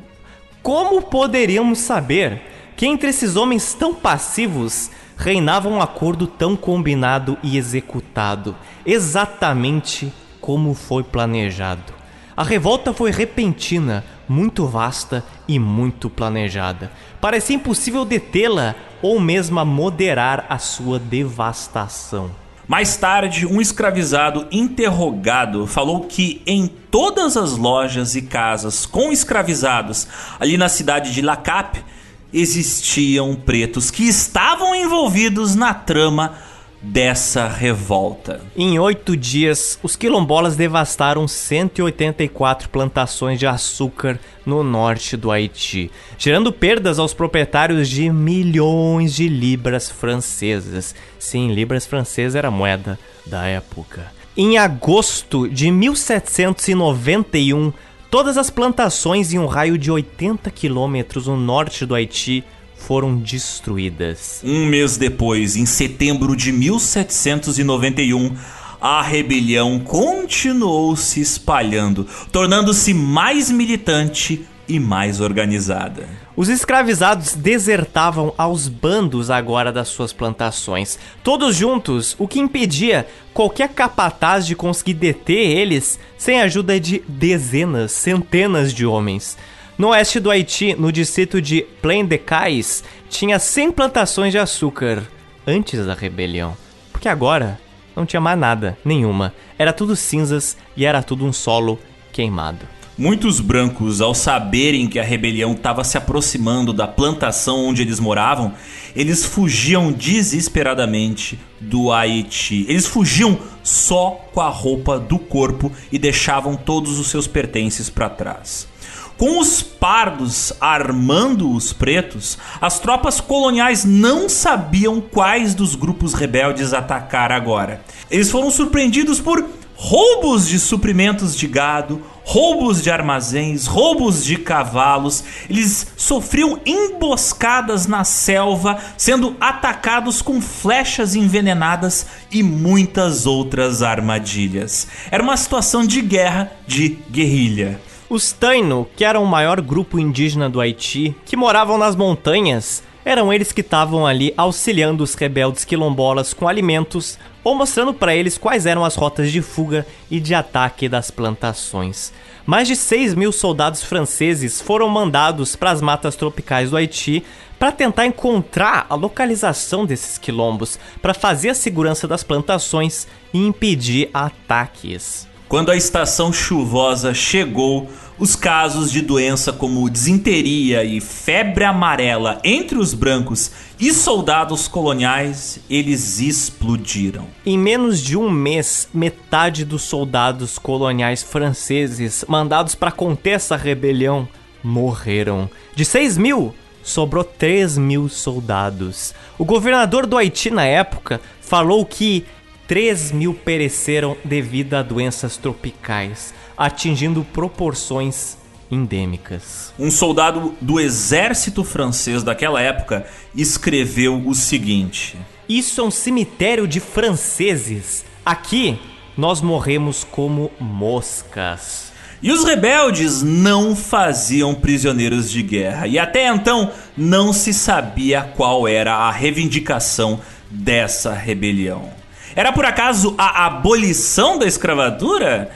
como 0.62 1.02
poderíamos 1.02 1.78
saber 1.78 2.42
que 2.80 2.86
entre 2.86 3.10
esses 3.10 3.36
homens 3.36 3.74
tão 3.74 3.94
passivos 3.94 4.90
reinava 5.14 5.68
um 5.68 5.82
acordo 5.82 6.26
tão 6.26 6.56
combinado 6.56 7.36
e 7.42 7.58
executado, 7.58 8.56
exatamente 8.86 10.10
como 10.40 10.72
foi 10.72 11.02
planejado. 11.02 11.92
A 12.34 12.42
revolta 12.42 12.94
foi 12.94 13.10
repentina, 13.10 14.02
muito 14.26 14.64
vasta 14.64 15.22
e 15.46 15.58
muito 15.58 16.08
planejada. 16.08 16.90
Parecia 17.20 17.54
impossível 17.54 18.02
detê-la 18.02 18.74
ou 19.02 19.20
mesmo 19.20 19.62
moderar 19.62 20.46
a 20.48 20.56
sua 20.56 20.98
devastação. 20.98 22.30
Mais 22.66 22.96
tarde, 22.96 23.44
um 23.44 23.60
escravizado 23.60 24.46
interrogado 24.50 25.66
falou 25.66 26.04
que 26.04 26.40
em 26.46 26.66
todas 26.66 27.36
as 27.36 27.58
lojas 27.58 28.14
e 28.14 28.22
casas 28.22 28.86
com 28.86 29.12
escravizados 29.12 30.08
ali 30.40 30.56
na 30.56 30.70
cidade 30.70 31.12
de 31.12 31.20
Lacap 31.20 31.84
existiam 32.32 33.34
pretos 33.34 33.90
que 33.90 34.04
estavam 34.04 34.74
envolvidos 34.74 35.54
na 35.54 35.74
trama 35.74 36.38
dessa 36.82 37.46
revolta. 37.46 38.40
Em 38.56 38.78
oito 38.78 39.16
dias, 39.16 39.78
os 39.82 39.96
quilombolas 39.96 40.56
devastaram 40.56 41.28
184 41.28 42.70
plantações 42.70 43.38
de 43.38 43.46
açúcar 43.46 44.18
no 44.46 44.62
norte 44.62 45.16
do 45.16 45.30
Haiti, 45.30 45.90
gerando 46.16 46.52
perdas 46.52 46.98
aos 46.98 47.12
proprietários 47.12 47.88
de 47.88 48.08
milhões 48.10 49.14
de 49.14 49.28
libras 49.28 49.90
francesas. 49.90 50.94
Sim, 51.18 51.52
libras 51.52 51.84
francesas 51.84 52.34
era 52.34 52.50
moeda 52.50 52.98
da 53.26 53.46
época. 53.46 54.10
Em 54.36 54.56
agosto 54.56 55.48
de 55.48 55.70
1791, 55.70 57.72
Todas 58.10 58.36
as 58.36 58.50
plantações 58.50 59.32
em 59.32 59.38
um 59.38 59.46
raio 59.46 59.78
de 59.78 59.88
80 59.88 60.50
quilômetros 60.50 61.28
no 61.28 61.36
norte 61.36 61.86
do 61.86 61.94
Haiti 61.94 62.42
foram 62.76 63.16
destruídas. 63.16 64.40
Um 64.42 64.66
mês 64.66 64.96
depois, 64.96 65.54
em 65.54 65.64
setembro 65.64 66.34
de 66.34 66.50
1791, 66.50 68.34
a 68.80 69.00
rebelião 69.00 69.78
continuou 69.78 70.96
se 70.96 71.20
espalhando, 71.20 72.04
tornando-se 72.32 72.92
mais 72.92 73.48
militante 73.48 74.44
e 74.70 74.78
mais 74.78 75.20
organizada. 75.20 76.08
Os 76.36 76.48
escravizados 76.48 77.34
desertavam 77.34 78.32
aos 78.38 78.68
bandos 78.68 79.30
agora 79.30 79.72
das 79.72 79.88
suas 79.88 80.12
plantações, 80.12 80.96
todos 81.24 81.56
juntos, 81.56 82.14
o 82.18 82.28
que 82.28 82.38
impedia 82.38 83.06
qualquer 83.34 83.70
capataz 83.70 84.46
de 84.46 84.54
conseguir 84.54 84.94
deter 84.94 85.58
eles 85.58 85.98
sem 86.16 86.40
a 86.40 86.44
ajuda 86.44 86.78
de 86.78 87.02
dezenas, 87.08 87.90
centenas 87.90 88.72
de 88.72 88.86
homens. 88.86 89.36
No 89.76 89.88
oeste 89.88 90.20
do 90.20 90.30
Haiti, 90.30 90.74
no 90.74 90.92
distrito 90.92 91.42
de 91.42 91.62
Plain 91.82 92.06
de 92.06 92.18
Cais, 92.18 92.84
tinha 93.08 93.38
100 93.40 93.72
plantações 93.72 94.30
de 94.30 94.38
açúcar 94.38 95.02
antes 95.44 95.84
da 95.84 95.94
rebelião, 95.94 96.56
porque 96.92 97.08
agora 97.08 97.58
não 97.96 98.06
tinha 98.06 98.20
mais 98.20 98.38
nada, 98.38 98.78
nenhuma. 98.84 99.34
Era 99.58 99.72
tudo 99.72 99.96
cinzas 99.96 100.56
e 100.76 100.84
era 100.84 101.02
tudo 101.02 101.24
um 101.24 101.32
solo 101.32 101.78
queimado. 102.12 102.79
Muitos 103.00 103.40
brancos, 103.40 104.02
ao 104.02 104.14
saberem 104.14 104.86
que 104.86 104.98
a 104.98 105.02
rebelião 105.02 105.52
estava 105.52 105.82
se 105.82 105.96
aproximando 105.96 106.70
da 106.70 106.86
plantação 106.86 107.64
onde 107.64 107.80
eles 107.80 107.98
moravam, 107.98 108.52
eles 108.94 109.24
fugiam 109.24 109.90
desesperadamente 109.90 111.40
do 111.58 111.90
Haiti. 111.90 112.66
Eles 112.68 112.86
fugiam 112.86 113.38
só 113.62 114.20
com 114.34 114.42
a 114.42 114.50
roupa 114.50 115.00
do 115.00 115.18
corpo 115.18 115.72
e 115.90 115.98
deixavam 115.98 116.54
todos 116.54 116.98
os 116.98 117.06
seus 117.06 117.26
pertences 117.26 117.88
para 117.88 118.10
trás. 118.10 118.68
Com 119.16 119.40
os 119.40 119.62
pardos 119.62 120.52
armando 120.60 121.50
os 121.50 121.72
pretos, 121.72 122.36
as 122.60 122.80
tropas 122.80 123.18
coloniais 123.18 123.82
não 123.82 124.28
sabiam 124.28 125.00
quais 125.00 125.54
dos 125.54 125.74
grupos 125.74 126.12
rebeldes 126.12 126.74
atacar 126.74 127.32
agora. 127.32 127.82
Eles 128.10 128.30
foram 128.30 128.50
surpreendidos 128.50 129.18
por 129.18 129.42
roubos 129.74 130.46
de 130.46 130.58
suprimentos 130.58 131.34
de 131.34 131.46
gado, 131.46 132.02
roubos 132.24 132.82
de 132.82 132.90
armazéns, 132.90 133.66
roubos 133.66 134.24
de 134.24 134.36
cavalos. 134.36 135.24
Eles 135.48 135.88
sofriam 135.96 136.60
emboscadas 136.64 137.86
na 137.86 138.04
selva, 138.04 138.78
sendo 138.96 139.36
atacados 139.40 140.22
com 140.22 140.40
flechas 140.40 141.14
envenenadas 141.14 142.06
e 142.30 142.42
muitas 142.42 143.26
outras 143.26 143.82
armadilhas. 143.82 144.86
Era 145.10 145.22
uma 145.22 145.36
situação 145.36 145.86
de 145.86 146.00
guerra, 146.00 146.52
de 146.66 146.98
guerrilha. 147.10 147.80
Os 148.08 148.32
Taino, 148.32 148.88
que 148.96 149.04
eram 149.04 149.22
o 149.22 149.26
maior 149.26 149.60
grupo 149.60 149.98
indígena 149.98 150.50
do 150.50 150.60
Haiti, 150.60 151.14
que 151.24 151.36
moravam 151.36 151.78
nas 151.78 151.94
montanhas, 151.94 152.82
Eram 153.02 153.32
eles 153.32 153.50
que 153.50 153.62
estavam 153.62 154.06
ali 154.06 154.34
auxiliando 154.36 155.02
os 155.02 155.14
rebeldes 155.14 155.64
quilombolas 155.64 156.34
com 156.34 156.46
alimentos 156.46 157.18
ou 157.42 157.54
mostrando 157.54 157.94
para 157.94 158.14
eles 158.14 158.38
quais 158.38 158.66
eram 158.66 158.84
as 158.84 158.94
rotas 158.94 159.30
de 159.30 159.40
fuga 159.40 159.86
e 160.10 160.20
de 160.20 160.34
ataque 160.34 160.88
das 160.88 161.10
plantações. 161.10 162.12
Mais 162.46 162.66
de 162.66 162.74
6 162.74 163.14
mil 163.14 163.32
soldados 163.32 163.82
franceses 163.82 164.60
foram 164.60 164.88
mandados 164.88 165.54
para 165.54 165.70
as 165.70 165.80
matas 165.80 166.16
tropicais 166.16 166.70
do 166.70 166.76
Haiti 166.76 167.24
para 167.58 167.70
tentar 167.70 168.06
encontrar 168.06 168.86
a 168.88 168.94
localização 168.94 169.84
desses 169.84 170.16
quilombos, 170.16 170.78
para 171.02 171.12
fazer 171.12 171.50
a 171.50 171.54
segurança 171.54 172.08
das 172.08 172.22
plantações 172.22 173.06
e 173.34 173.38
impedir 173.38 174.08
ataques. 174.14 175.28
Quando 175.46 175.70
a 175.70 175.76
estação 175.76 176.32
chuvosa 176.32 177.12
chegou, 177.12 177.90
os 178.20 178.36
casos 178.36 178.92
de 178.92 179.00
doença 179.00 179.50
como 179.50 179.88
disenteria 179.88 180.84
e 180.84 181.00
febre 181.00 181.64
amarela 181.64 182.38
entre 182.44 182.76
os 182.76 182.92
brancos 182.92 183.50
e 183.80 183.94
soldados 183.94 184.68
coloniais, 184.68 185.58
eles 185.70 186.20
explodiram. 186.20 187.26
Em 187.46 187.58
menos 187.58 187.98
de 187.98 188.18
um 188.18 188.30
mês, 188.30 188.86
metade 188.92 189.64
dos 189.64 189.82
soldados 189.82 190.58
coloniais 190.58 191.22
franceses 191.22 192.22
mandados 192.28 192.74
para 192.74 192.92
conter 192.92 193.30
essa 193.30 193.56
rebelião 193.56 194.28
morreram. 194.62 195.48
De 195.74 195.86
6 195.86 196.18
mil, 196.18 196.54
sobrou 196.82 197.24
3 197.24 197.78
mil 197.78 198.06
soldados. 198.06 199.14
O 199.38 199.46
governador 199.46 200.06
do 200.06 200.18
Haiti 200.18 200.50
na 200.50 200.66
época 200.66 201.22
falou 201.40 201.86
que 201.86 202.26
3 202.68 203.12
mil 203.12 203.32
pereceram 203.32 204.14
devido 204.24 204.74
a 204.74 204.82
doenças 204.82 205.36
tropicais, 205.36 206.34
atingindo 206.60 207.24
proporções 207.24 208.36
endêmicas. 208.70 209.72
Um 209.78 209.90
soldado 209.90 210.54
do 210.60 210.78
exército 210.78 211.64
francês 211.64 212.22
daquela 212.22 212.60
época 212.60 213.06
escreveu 213.34 214.22
o 214.26 214.34
seguinte: 214.34 215.16
Isso 215.48 215.80
é 215.80 215.84
um 215.84 215.90
cemitério 215.90 216.68
de 216.68 216.78
franceses. 216.78 218.04
Aqui 218.24 218.78
nós 219.16 219.40
morremos 219.40 220.04
como 220.04 220.50
moscas. 220.60 221.90
E 222.22 222.30
os 222.30 222.44
rebeldes 222.44 223.22
não 223.22 223.74
faziam 223.74 224.54
prisioneiros 224.54 225.30
de 225.30 225.42
guerra, 225.42 225.86
e 225.86 225.98
até 225.98 226.28
então 226.28 226.70
não 226.94 227.32
se 227.32 227.54
sabia 227.54 228.20
qual 228.36 228.68
era 228.68 228.94
a 228.94 229.10
reivindicação 229.10 230.20
dessa 230.50 231.14
rebelião. 231.14 231.88
Era 232.36 232.52
por 232.52 232.66
acaso 232.66 233.14
a 233.16 233.46
abolição 233.46 234.38
da 234.38 234.46
escravatura? 234.46 235.50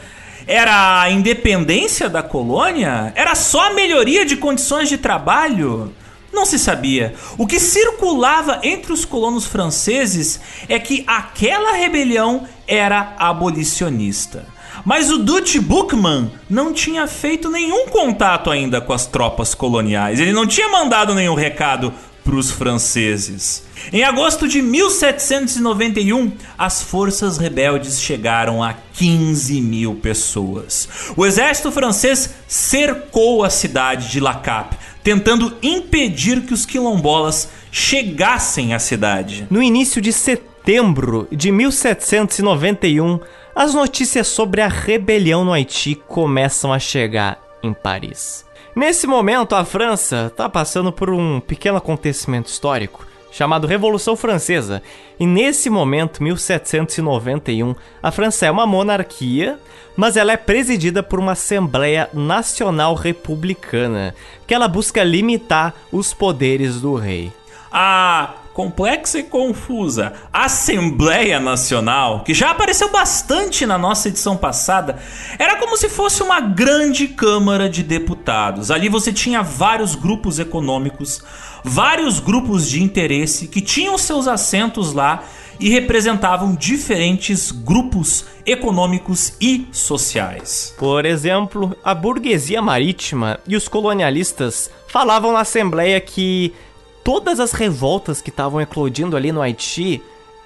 Era 0.46 1.00
a 1.00 1.10
independência 1.10 2.08
da 2.08 2.22
colônia? 2.22 3.12
Era 3.16 3.34
só 3.34 3.68
a 3.68 3.74
melhoria 3.74 4.26
de 4.26 4.36
condições 4.36 4.88
de 4.88 4.98
trabalho? 4.98 5.92
Não 6.32 6.44
se 6.44 6.58
sabia. 6.58 7.14
O 7.38 7.46
que 7.46 7.60
circulava 7.60 8.60
entre 8.62 8.92
os 8.92 9.04
colonos 9.04 9.46
franceses 9.46 10.40
é 10.68 10.78
que 10.78 11.04
aquela 11.06 11.72
rebelião 11.72 12.46
era 12.66 13.14
abolicionista. 13.18 14.44
Mas 14.84 15.10
o 15.10 15.18
Dutch 15.18 15.56
Bookman 15.58 16.30
não 16.50 16.72
tinha 16.72 17.06
feito 17.06 17.48
nenhum 17.48 17.86
contato 17.88 18.50
ainda 18.50 18.80
com 18.80 18.92
as 18.92 19.06
tropas 19.06 19.54
coloniais. 19.54 20.20
Ele 20.20 20.32
não 20.32 20.46
tinha 20.46 20.68
mandado 20.68 21.14
nenhum 21.14 21.34
recado 21.34 21.94
para 22.24 22.34
os 22.36 22.50
franceses. 22.50 23.64
Em 23.92 24.02
agosto 24.02 24.48
de 24.48 24.62
1791, 24.62 26.32
as 26.56 26.82
forças 26.82 27.36
rebeldes 27.36 28.00
chegaram 28.00 28.62
a 28.62 28.72
15 28.94 29.60
mil 29.60 29.94
pessoas. 29.96 30.88
O 31.16 31.26
exército 31.26 31.70
francês 31.70 32.34
cercou 32.48 33.44
a 33.44 33.50
cidade 33.50 34.10
de 34.10 34.20
La 34.20 34.34
Cap, 34.34 34.76
tentando 35.02 35.54
impedir 35.62 36.40
que 36.40 36.54
os 36.54 36.64
quilombolas 36.64 37.50
chegassem 37.70 38.72
à 38.72 38.78
cidade. 38.78 39.46
No 39.50 39.62
início 39.62 40.00
de 40.00 40.12
setembro 40.12 41.28
de 41.30 41.52
1791, 41.52 43.20
as 43.54 43.74
notícias 43.74 44.28
sobre 44.28 44.62
a 44.62 44.68
rebelião 44.68 45.44
no 45.44 45.52
Haiti 45.52 45.94
começam 45.94 46.72
a 46.72 46.78
chegar 46.78 47.38
em 47.62 47.72
Paris. 47.72 48.43
Nesse 48.74 49.06
momento, 49.06 49.54
a 49.54 49.64
França 49.64 50.26
está 50.26 50.48
passando 50.48 50.92
por 50.92 51.08
um 51.10 51.40
pequeno 51.40 51.76
acontecimento 51.76 52.48
histórico 52.48 53.06
chamado 53.30 53.66
Revolução 53.66 54.16
Francesa. 54.16 54.80
E 55.18 55.26
nesse 55.26 55.68
momento, 55.68 56.22
1791, 56.22 57.74
a 58.00 58.10
França 58.12 58.46
é 58.46 58.50
uma 58.50 58.64
monarquia, 58.64 59.58
mas 59.96 60.16
ela 60.16 60.32
é 60.32 60.36
presidida 60.36 61.02
por 61.02 61.18
uma 61.18 61.32
Assembleia 61.32 62.08
Nacional 62.12 62.94
Republicana, 62.94 64.14
que 64.46 64.54
ela 64.54 64.68
busca 64.68 65.02
limitar 65.02 65.74
os 65.90 66.14
poderes 66.14 66.80
do 66.80 66.94
rei. 66.94 67.32
A 67.72 68.34
complexa 68.54 69.18
e 69.18 69.24
confusa 69.24 70.12
Assembleia 70.32 71.40
Nacional, 71.40 72.22
que 72.22 72.32
já 72.32 72.52
apareceu 72.52 72.90
bastante 72.90 73.66
na 73.66 73.76
nossa 73.76 74.08
edição 74.08 74.36
passada, 74.36 74.96
era 75.38 75.56
como 75.56 75.76
se 75.76 75.88
fosse 75.88 76.22
uma 76.22 76.40
grande 76.40 77.08
Câmara 77.08 77.68
de 77.68 77.82
Deputados. 77.82 78.70
Ali 78.70 78.88
você 78.88 79.12
tinha 79.12 79.42
vários 79.42 79.96
grupos 79.96 80.38
econômicos, 80.38 81.20
vários 81.64 82.20
grupos 82.20 82.68
de 82.70 82.80
interesse 82.80 83.48
que 83.48 83.60
tinham 83.60 83.98
seus 83.98 84.28
assentos 84.28 84.92
lá 84.92 85.24
e 85.58 85.68
representavam 85.68 86.54
diferentes 86.54 87.50
grupos 87.50 88.24
econômicos 88.46 89.34
e 89.40 89.66
sociais. 89.72 90.74
Por 90.78 91.04
exemplo, 91.04 91.76
a 91.82 91.94
burguesia 91.94 92.62
marítima 92.62 93.38
e 93.46 93.56
os 93.56 93.66
colonialistas 93.66 94.70
falavam 94.88 95.32
na 95.32 95.40
Assembleia 95.40 96.00
que 96.00 96.52
todas 97.04 97.38
as 97.38 97.52
revoltas 97.52 98.22
que 98.22 98.30
estavam 98.30 98.60
eclodindo 98.60 99.16
ali 99.16 99.30
no 99.30 99.42
Haiti 99.42 100.02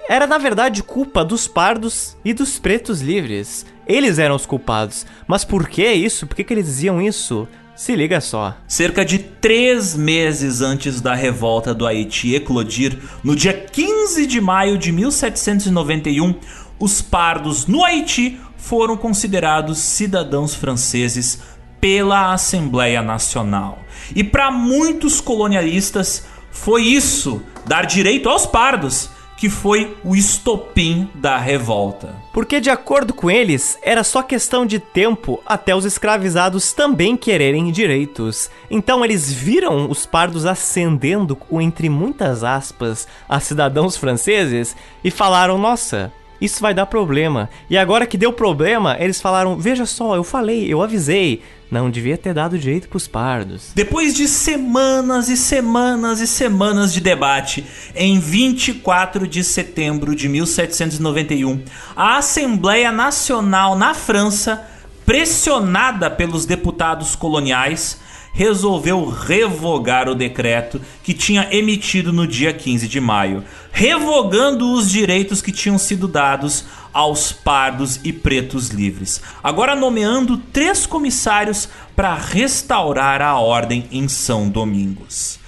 era 0.09 0.27
na 0.27 0.37
verdade 0.37 0.83
culpa 0.83 1.23
dos 1.23 1.47
pardos 1.47 2.17
e 2.25 2.33
dos 2.33 2.59
pretos 2.59 2.99
livres. 2.99 3.65
Eles 3.87 4.19
eram 4.19 4.35
os 4.35 4.45
culpados. 4.45 5.05
Mas 5.25 5.45
por 5.45 5.69
que 5.69 5.89
isso? 5.91 6.27
Por 6.27 6.35
que, 6.35 6.43
que 6.43 6.53
eles 6.53 6.65
diziam 6.65 7.01
isso? 7.01 7.47
Se 7.75 7.95
liga 7.95 8.19
só. 8.19 8.57
Cerca 8.67 9.05
de 9.05 9.19
três 9.19 9.95
meses 9.95 10.61
antes 10.61 10.99
da 10.99 11.15
revolta 11.15 11.73
do 11.73 11.87
Haiti 11.87 12.35
eclodir, 12.35 12.99
no 13.23 13.35
dia 13.35 13.53
15 13.53 14.27
de 14.27 14.41
maio 14.41 14.77
de 14.77 14.91
1791, 14.91 16.35
os 16.77 17.01
pardos 17.01 17.67
no 17.67 17.85
Haiti 17.85 18.37
foram 18.57 18.97
considerados 18.97 19.77
cidadãos 19.77 20.53
franceses 20.53 21.39
pela 21.79 22.33
Assembleia 22.33 23.01
Nacional. 23.01 23.79
E 24.13 24.23
para 24.23 24.51
muitos 24.51 25.21
colonialistas, 25.21 26.25
foi 26.59 26.83
isso, 26.83 27.41
dar 27.65 27.85
direito 27.85 28.27
aos 28.27 28.45
pardos, 28.45 29.09
que 29.37 29.49
foi 29.49 29.95
o 30.03 30.13
estopim 30.13 31.09
da 31.15 31.37
revolta. 31.37 32.13
Porque, 32.33 32.59
de 32.59 32.69
acordo 32.69 33.13
com 33.13 33.31
eles, 33.31 33.79
era 33.81 34.03
só 34.03 34.21
questão 34.21 34.65
de 34.65 34.77
tempo 34.77 35.41
até 35.45 35.73
os 35.73 35.85
escravizados 35.85 36.73
também 36.73 37.15
quererem 37.15 37.71
direitos. 37.71 38.51
Então, 38.69 39.05
eles 39.05 39.31
viram 39.31 39.89
os 39.89 40.05
pardos 40.05 40.45
ascendendo, 40.45 41.37
entre 41.53 41.87
muitas 41.87 42.43
aspas, 42.43 43.07
a 43.27 43.39
cidadãos 43.39 43.95
franceses 43.95 44.75
e 45.03 45.09
falaram: 45.09 45.57
nossa. 45.57 46.11
Isso 46.41 46.61
vai 46.61 46.73
dar 46.73 46.85
problema. 46.85 47.49
E 47.69 47.77
agora 47.77 48.07
que 48.07 48.17
deu 48.17 48.31
problema, 48.31 48.95
eles 48.97 49.19
falaram: 49.19 49.57
Veja 49.57 49.85
só, 49.85 50.15
eu 50.15 50.23
falei, 50.23 50.71
eu 50.71 50.81
avisei. 50.81 51.41
Não 51.71 51.91
devia 51.91 52.17
ter 52.17 52.33
dado 52.33 52.57
direito 52.57 52.89
pros 52.89 53.07
pardos. 53.07 53.71
Depois 53.75 54.15
de 54.15 54.27
semanas 54.27 55.29
e 55.29 55.37
semanas 55.37 56.19
e 56.19 56.25
semanas 56.25 56.91
de 56.91 56.99
debate, 56.99 57.63
em 57.95 58.19
24 58.19 59.27
de 59.27 59.43
setembro 59.43 60.15
de 60.15 60.27
1791, 60.27 61.61
a 61.95 62.17
Assembleia 62.17 62.91
Nacional 62.91 63.77
na 63.77 63.93
França, 63.93 64.67
pressionada 65.05 66.09
pelos 66.09 66.43
deputados 66.43 67.15
coloniais, 67.15 67.99
resolveu 68.33 69.05
revogar 69.05 70.07
o 70.09 70.15
decreto 70.15 70.81
que 71.03 71.13
tinha 71.13 71.47
emitido 71.51 72.13
no 72.13 72.25
dia 72.25 72.53
15 72.53 72.87
de 72.87 72.99
maio, 72.99 73.43
revogando 73.71 74.71
os 74.73 74.89
direitos 74.89 75.41
que 75.41 75.51
tinham 75.51 75.77
sido 75.77 76.07
dados 76.07 76.65
aos 76.93 77.31
pardos 77.31 77.99
e 78.03 78.11
pretos 78.11 78.69
livres, 78.69 79.21
agora 79.43 79.75
nomeando 79.75 80.37
três 80.37 80.85
comissários 80.85 81.69
para 81.95 82.13
restaurar 82.13 83.21
a 83.21 83.39
ordem 83.39 83.87
em 83.91 84.07
São 84.07 84.49
Domingos. 84.49 85.39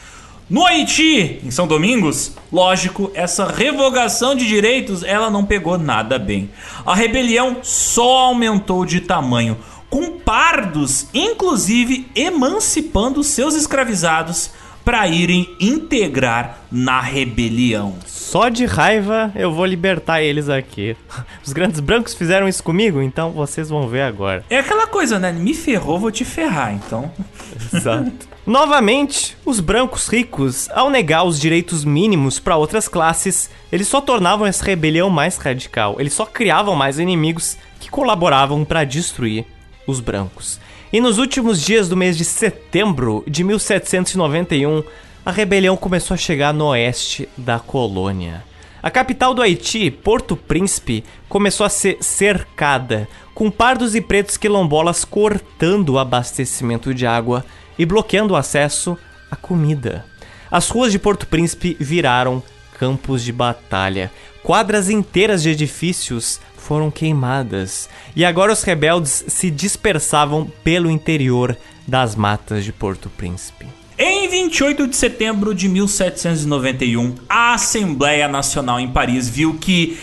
No 0.50 0.66
Haiti, 0.66 1.40
em 1.46 1.50
São 1.50 1.66
Domingos, 1.66 2.34
lógico, 2.52 3.10
essa 3.14 3.46
revogação 3.46 4.36
de 4.36 4.46
direitos 4.46 5.02
ela 5.02 5.30
não 5.30 5.46
pegou 5.46 5.78
nada 5.78 6.20
bem. 6.20 6.50
A 6.86 6.94
rebelião 6.94 7.60
só 7.64 8.26
aumentou 8.26 8.86
de 8.86 9.00
tamanho, 9.00 9.58
com 9.90 10.20
pardos, 10.20 11.08
inclusive 11.14 12.06
emancipando 12.14 13.24
seus 13.24 13.56
escravizados 13.56 14.52
para 14.84 15.08
irem 15.08 15.56
integrar 15.60 16.60
na 16.72 17.00
rebelião. 17.00 17.96
Só 18.06 18.50
de 18.50 18.66
raiva 18.66 19.32
eu 19.36 19.52
vou 19.52 19.66
libertar 19.66 20.22
eles 20.22 20.50
aqui. 20.50 20.96
Os 21.46 21.52
grandes 21.52 21.80
brancos 21.80 22.14
fizeram 22.14 22.48
isso 22.48 22.64
comigo, 22.64 23.02
então 23.02 23.32
vocês 23.32 23.70
vão 23.70 23.88
ver 23.88 24.02
agora. 24.02 24.46
É 24.50 24.60
aquela 24.60 24.88
coisa, 24.88 25.20
né? 25.20 25.32
Me 25.32 25.54
ferrou, 25.54 26.00
vou 26.00 26.12
te 26.12 26.24
ferrar, 26.24 26.74
então. 26.74 27.12
Exato. 27.74 28.32
Novamente, 28.46 29.38
os 29.46 29.60
brancos 29.60 30.08
ricos, 30.08 30.68
ao 30.72 30.90
negar 30.90 31.24
os 31.24 31.40
direitos 31.40 31.86
mínimos 31.86 32.40
para 32.40 32.58
outras 32.58 32.88
classes, 32.88 33.50
eles 33.72 33.88
só 33.88 34.02
tornavam 34.02 34.48
essa 34.48 34.66
rebelião 34.66 35.10
mais 35.10 35.38
radical. 35.38 35.98
Eles 36.00 36.14
só 36.14 36.26
criavam 36.26 36.76
mais 36.76 36.98
inimigos 36.98 37.58
que 37.80 37.90
colaboravam 37.90 38.66
para 38.66 38.84
destruir 38.84 39.46
os 39.86 40.00
brancos. 40.00 40.60
E 40.94 41.00
nos 41.00 41.18
últimos 41.18 41.62
dias 41.62 41.88
do 41.88 41.96
mês 41.96 42.18
de 42.18 42.26
setembro 42.26 43.24
de 43.26 43.46
1791, 43.46 44.84
a 45.26 45.32
rebelião 45.32 45.78
começou 45.78 46.16
a 46.16 46.18
chegar 46.18 46.54
no 46.54 46.66
oeste 46.66 47.30
da 47.38 47.60
colônia. 47.60 48.44
A 48.84 48.92
capital 48.92 49.34
do 49.34 49.42
Haiti, 49.42 49.90
Porto 49.90 50.36
Príncipe, 50.36 51.06
começou 51.30 51.66
a 51.66 51.70
ser 51.70 51.98
cercada, 52.02 53.08
com 53.34 53.50
pardos 53.50 53.96
e 53.96 54.02
pretos 54.02 54.36
quilombolas 54.36 55.06
cortando 55.06 55.90
o 55.92 56.00
abastecimento 56.00 56.94
de 56.94 57.08
água 57.08 57.46
e 57.80 57.86
bloqueando 57.86 58.34
o 58.34 58.38
acesso 58.38 58.98
à 59.30 59.38
comida. 59.38 60.04
As 60.52 60.68
ruas 60.68 60.92
de 60.92 61.00
Porto 61.00 61.26
Príncipe 61.26 61.78
viraram 61.80 62.44
campos 62.78 63.24
de 63.24 63.32
batalha. 63.32 64.12
Quadras 64.44 64.90
inteiras 64.90 65.42
de 65.42 65.52
edifícios 65.52 66.42
foram 66.62 66.92
queimadas 66.92 67.90
e 68.16 68.24
agora 68.24 68.54
os 68.54 68.64
rebeldes 68.64 69.26
se 69.28 69.50
dispersavam 69.50 70.50
pelo 70.64 70.90
interior 70.90 71.58
das 71.88 72.16
matas 72.16 72.64
de 72.64 72.72
Porto 72.72 73.10
Príncipe. 73.10 73.66
Em 73.98 74.30
28 74.30 74.88
de 74.88 74.96
setembro 74.96 75.54
de 75.54 75.68
1791, 75.68 77.16
a 77.28 77.54
Assembleia 77.54 78.28
Nacional 78.28 78.80
em 78.80 78.88
Paris 78.88 79.28
viu 79.28 79.58
que 79.60 79.98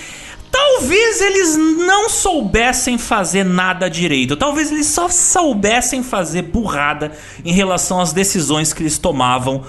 Talvez 0.50 1.20
eles 1.20 1.56
não 1.56 2.08
soubessem 2.08 2.96
fazer 2.96 3.44
nada 3.44 3.88
direito. 3.88 4.36
Talvez 4.36 4.72
eles 4.72 4.86
só 4.86 5.08
soubessem 5.08 6.02
fazer 6.02 6.42
burrada 6.42 7.12
em 7.44 7.52
relação 7.52 8.00
às 8.00 8.12
decisões 8.12 8.72
que 8.72 8.82
eles 8.82 8.98
tomavam 8.98 9.62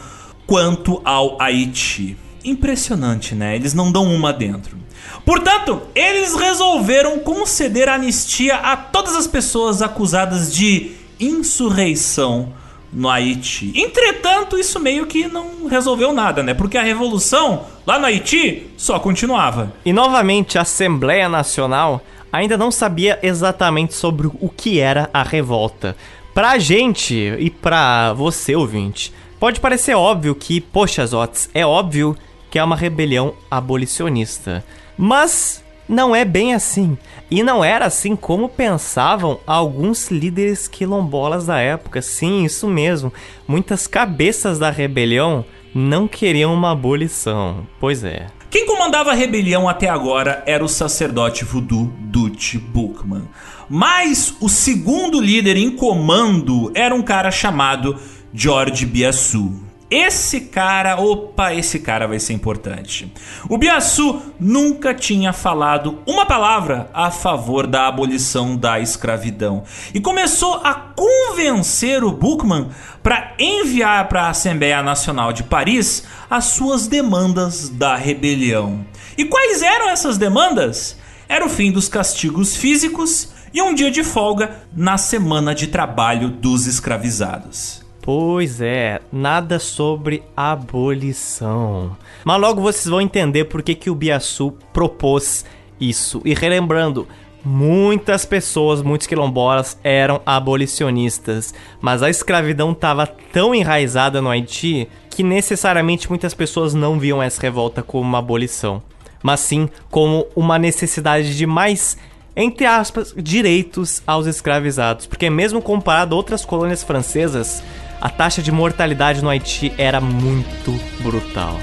quanto 0.47 1.01
ao 1.03 1.41
Haiti. 1.41 2.17
Impressionante, 2.45 3.35
né? 3.35 3.55
Eles 3.55 3.73
não 3.73 3.91
dão 3.91 4.05
uma 4.05 4.31
dentro. 4.31 4.77
Portanto, 5.25 5.81
eles 5.93 6.35
resolveram 6.35 7.19
conceder 7.19 7.87
anistia 7.89 8.55
a 8.55 8.75
todas 8.75 9.15
as 9.15 9.27
pessoas 9.27 9.81
acusadas 9.81 10.53
de 10.53 10.91
insurreição 11.19 12.53
no 12.91 13.09
Haiti. 13.09 13.71
Entretanto, 13.75 14.57
isso 14.57 14.79
meio 14.79 15.05
que 15.05 15.27
não 15.27 15.67
resolveu 15.67 16.11
nada, 16.13 16.41
né? 16.41 16.53
Porque 16.53 16.77
a 16.77 16.83
revolução 16.83 17.65
lá 17.85 17.99
no 17.99 18.05
Haiti 18.05 18.67
só 18.77 18.99
continuava. 18.99 19.71
E 19.85 19.93
novamente, 19.93 20.57
a 20.57 20.61
Assembleia 20.61 21.29
Nacional 21.29 22.01
ainda 22.31 22.57
não 22.57 22.71
sabia 22.71 23.19
exatamente 23.21 23.93
sobre 23.93 24.27
o 24.27 24.49
que 24.49 24.79
era 24.79 25.09
a 25.13 25.23
revolta. 25.23 25.95
Pra 26.33 26.57
gente 26.57 27.13
e 27.39 27.49
pra 27.49 28.13
você, 28.13 28.55
ouvinte, 28.55 29.13
pode 29.39 29.59
parecer 29.59 29.95
óbvio 29.95 30.35
que, 30.35 30.61
poxa, 30.61 31.05
Zotes, 31.05 31.49
é 31.53 31.65
óbvio 31.65 32.15
que 32.49 32.57
é 32.57 32.63
uma 32.63 32.75
rebelião 32.75 33.33
abolicionista. 33.49 34.63
Mas 35.01 35.63
não 35.87 36.13
é 36.13 36.25
bem 36.25 36.53
assim. 36.53 36.97
E 37.31 37.41
não 37.41 37.63
era 37.63 37.85
assim 37.85 38.17
como 38.17 38.49
pensavam 38.49 39.39
alguns 39.47 40.11
líderes 40.11 40.67
quilombolas 40.67 41.45
da 41.45 41.57
época. 41.57 42.01
Sim, 42.01 42.43
isso 42.43 42.67
mesmo. 42.67 43.13
Muitas 43.47 43.87
cabeças 43.87 44.59
da 44.59 44.69
rebelião 44.69 45.45
não 45.73 46.05
queriam 46.05 46.53
uma 46.53 46.71
abolição. 46.71 47.65
Pois 47.79 48.03
é. 48.03 48.27
Quem 48.49 48.65
comandava 48.65 49.11
a 49.11 49.15
rebelião 49.15 49.69
até 49.69 49.87
agora 49.87 50.43
era 50.45 50.65
o 50.65 50.67
sacerdote 50.67 51.45
voodoo 51.45 51.93
Dutch 52.01 52.55
Bookman. 52.55 53.23
Mas 53.69 54.35
o 54.41 54.49
segundo 54.49 55.21
líder 55.21 55.55
em 55.55 55.71
comando 55.71 56.73
era 56.75 56.93
um 56.93 57.01
cara 57.01 57.31
chamado 57.31 57.95
George 58.33 58.85
Biassou. 58.85 59.68
Esse 59.91 60.41
cara, 60.41 61.01
opa, 61.01 61.51
esse 61.51 61.79
cara 61.79 62.07
vai 62.07 62.19
ser 62.19 62.33
importante. 62.33 63.11
O 63.49 63.57
Biaçu 63.57 64.21
nunca 64.39 64.93
tinha 64.93 65.33
falado 65.33 65.97
uma 66.05 66.27
palavra 66.27 66.91
a 66.93 67.09
favor 67.09 67.65
da 67.65 67.87
abolição 67.87 68.55
da 68.55 68.79
escravidão 68.79 69.63
e 69.91 69.99
começou 69.99 70.61
a 70.63 70.75
convencer 70.75 72.03
o 72.03 72.11
Buchmann 72.11 72.69
para 73.01 73.33
enviar 73.39 74.07
para 74.07 74.25
a 74.25 74.29
Assembleia 74.29 74.83
Nacional 74.83 75.33
de 75.33 75.41
Paris 75.41 76.03
as 76.29 76.45
suas 76.45 76.85
demandas 76.85 77.69
da 77.69 77.95
rebelião. 77.95 78.85
E 79.17 79.25
quais 79.25 79.63
eram 79.63 79.89
essas 79.89 80.19
demandas? 80.19 80.97
Era 81.27 81.43
o 81.43 81.49
fim 81.49 81.71
dos 81.71 81.87
castigos 81.87 82.55
físicos 82.55 83.29
e 83.51 83.59
um 83.59 83.73
dia 83.73 83.89
de 83.89 84.03
folga 84.03 84.61
na 84.71 84.99
semana 84.99 85.55
de 85.55 85.65
trabalho 85.65 86.29
dos 86.29 86.67
escravizados. 86.67 87.88
Pois 88.01 88.61
é, 88.61 89.01
nada 89.11 89.59
sobre 89.59 90.23
abolição. 90.35 91.95
Mas 92.23 92.41
logo 92.41 92.61
vocês 92.61 92.85
vão 92.85 93.01
entender 93.01 93.45
por 93.45 93.61
que, 93.61 93.75
que 93.75 93.89
o 93.89 93.95
Biaçu 93.95 94.53
propôs 94.73 95.45
isso. 95.79 96.21
E 96.25 96.33
relembrando, 96.33 97.07
muitas 97.43 98.25
pessoas, 98.25 98.81
muitos 98.81 99.07
quilombolas 99.07 99.77
eram 99.83 100.21
abolicionistas, 100.25 101.53
mas 101.81 102.03
a 102.03 102.09
escravidão 102.09 102.71
estava 102.71 103.07
tão 103.07 103.53
enraizada 103.53 104.21
no 104.21 104.29
Haiti 104.29 104.87
que 105.09 105.23
necessariamente 105.23 106.09
muitas 106.09 106.33
pessoas 106.33 106.73
não 106.73 106.99
viam 106.99 107.21
essa 107.21 107.41
revolta 107.41 107.83
como 107.83 108.03
uma 108.03 108.19
abolição, 108.19 108.81
mas 109.21 109.41
sim 109.41 109.69
como 109.89 110.25
uma 110.35 110.57
necessidade 110.57 111.35
de 111.35 111.45
mais 111.45 111.97
entre 112.35 112.65
aspas, 112.65 113.13
direitos 113.17 114.01
aos 114.07 114.25
escravizados, 114.25 115.05
porque 115.05 115.29
mesmo 115.29 115.61
comparado 115.61 116.15
a 116.15 116.17
outras 116.17 116.45
colônias 116.45 116.81
francesas, 116.81 117.61
a 118.01 118.09
taxa 118.09 118.41
de 118.41 118.51
mortalidade 118.51 119.21
no 119.21 119.29
Haiti 119.29 119.73
era 119.77 119.99
muito 119.99 120.71
brutal. 121.01 121.59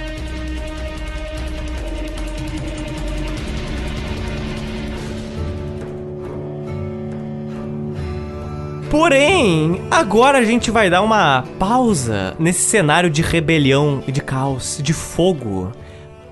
Porém, 8.90 9.82
agora 9.90 10.38
a 10.38 10.44
gente 10.44 10.70
vai 10.70 10.88
dar 10.88 11.02
uma 11.02 11.44
pausa 11.58 12.36
nesse 12.38 12.62
cenário 12.62 13.10
de 13.10 13.20
rebelião 13.20 14.02
e 14.06 14.12
de 14.12 14.20
caos, 14.20 14.78
de 14.82 14.92
fogo. 14.92 15.72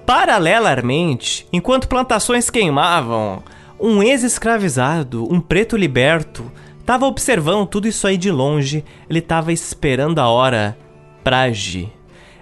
Paralelamente, 0.07 1.47
enquanto 1.53 1.89
plantações 1.89 2.51
queimavam, 2.51 3.43
um 3.79 4.03
ex-escravizado, 4.03 5.31
um 5.31 5.41
preto 5.41 5.77
liberto, 5.77 6.51
Tava 6.85 7.07
observando 7.07 7.67
tudo 7.67 7.89
isso 7.89 8.07
aí 8.07 8.17
de 8.17 8.31
longe, 8.31 8.85
ele 9.09 9.21
tava 9.21 9.53
esperando 9.53 10.19
a 10.19 10.29
hora 10.29 10.77
pra 11.23 11.43
agir. 11.43 11.91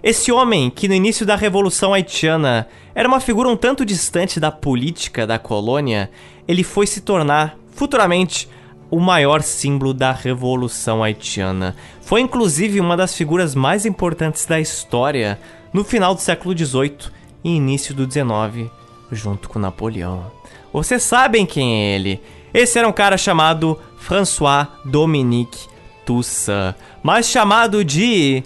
Esse 0.03 0.33
homem, 0.33 0.69
que 0.69 0.89
no 0.89 0.95
início 0.95 1.25
da 1.25 1.37
Revolução 1.37 1.95
Haitiana 1.95 2.67
era 2.93 3.07
uma 3.07 3.21
figura 3.21 3.49
um 3.49 3.57
tanto 3.57 3.85
distante 3.85 4.41
da 4.41 4.51
política 4.51 5.25
da 5.25 5.39
colônia, 5.39 6.11
ele 6.49 6.65
foi 6.65 6.89
se 6.89 7.03
tornar, 7.03 7.57
futuramente, 7.73 8.49
o 8.91 8.99
maior 8.99 9.43
símbolo 9.43 9.95
da 9.95 10.11
Revolução 10.11 11.05
Haitiana. 11.05 11.77
Foi 12.01 12.21
inclusive 12.21 12.81
uma 12.81 12.97
das 12.97 13.17
figuras 13.17 13.55
mais 13.55 13.87
importantes 13.87 14.45
da 14.45 14.61
história 14.61 15.39
no 15.73 15.85
final 15.85 16.17
do 16.17 16.21
século 16.21 16.57
XVIII 16.57 17.13
e 17.45 17.57
início 17.57 17.95
do 17.95 18.11
XIX, 18.11 18.71
junto 19.13 19.49
com 19.49 19.61
Napoleão. 19.61 20.31
Vocês 20.73 21.05
sabem 21.05 21.47
quem 21.47 21.77
é 21.77 21.95
ele? 21.95 22.21
Esse 22.55 22.79
era 22.79 22.87
um 22.87 22.93
cara 22.93 23.17
chamado 23.17 23.79
François 23.97 24.69
Dominique 24.85 25.67
Toussaint, 26.05 26.75
mais 27.03 27.27
chamado 27.27 27.85
de 27.85 28.43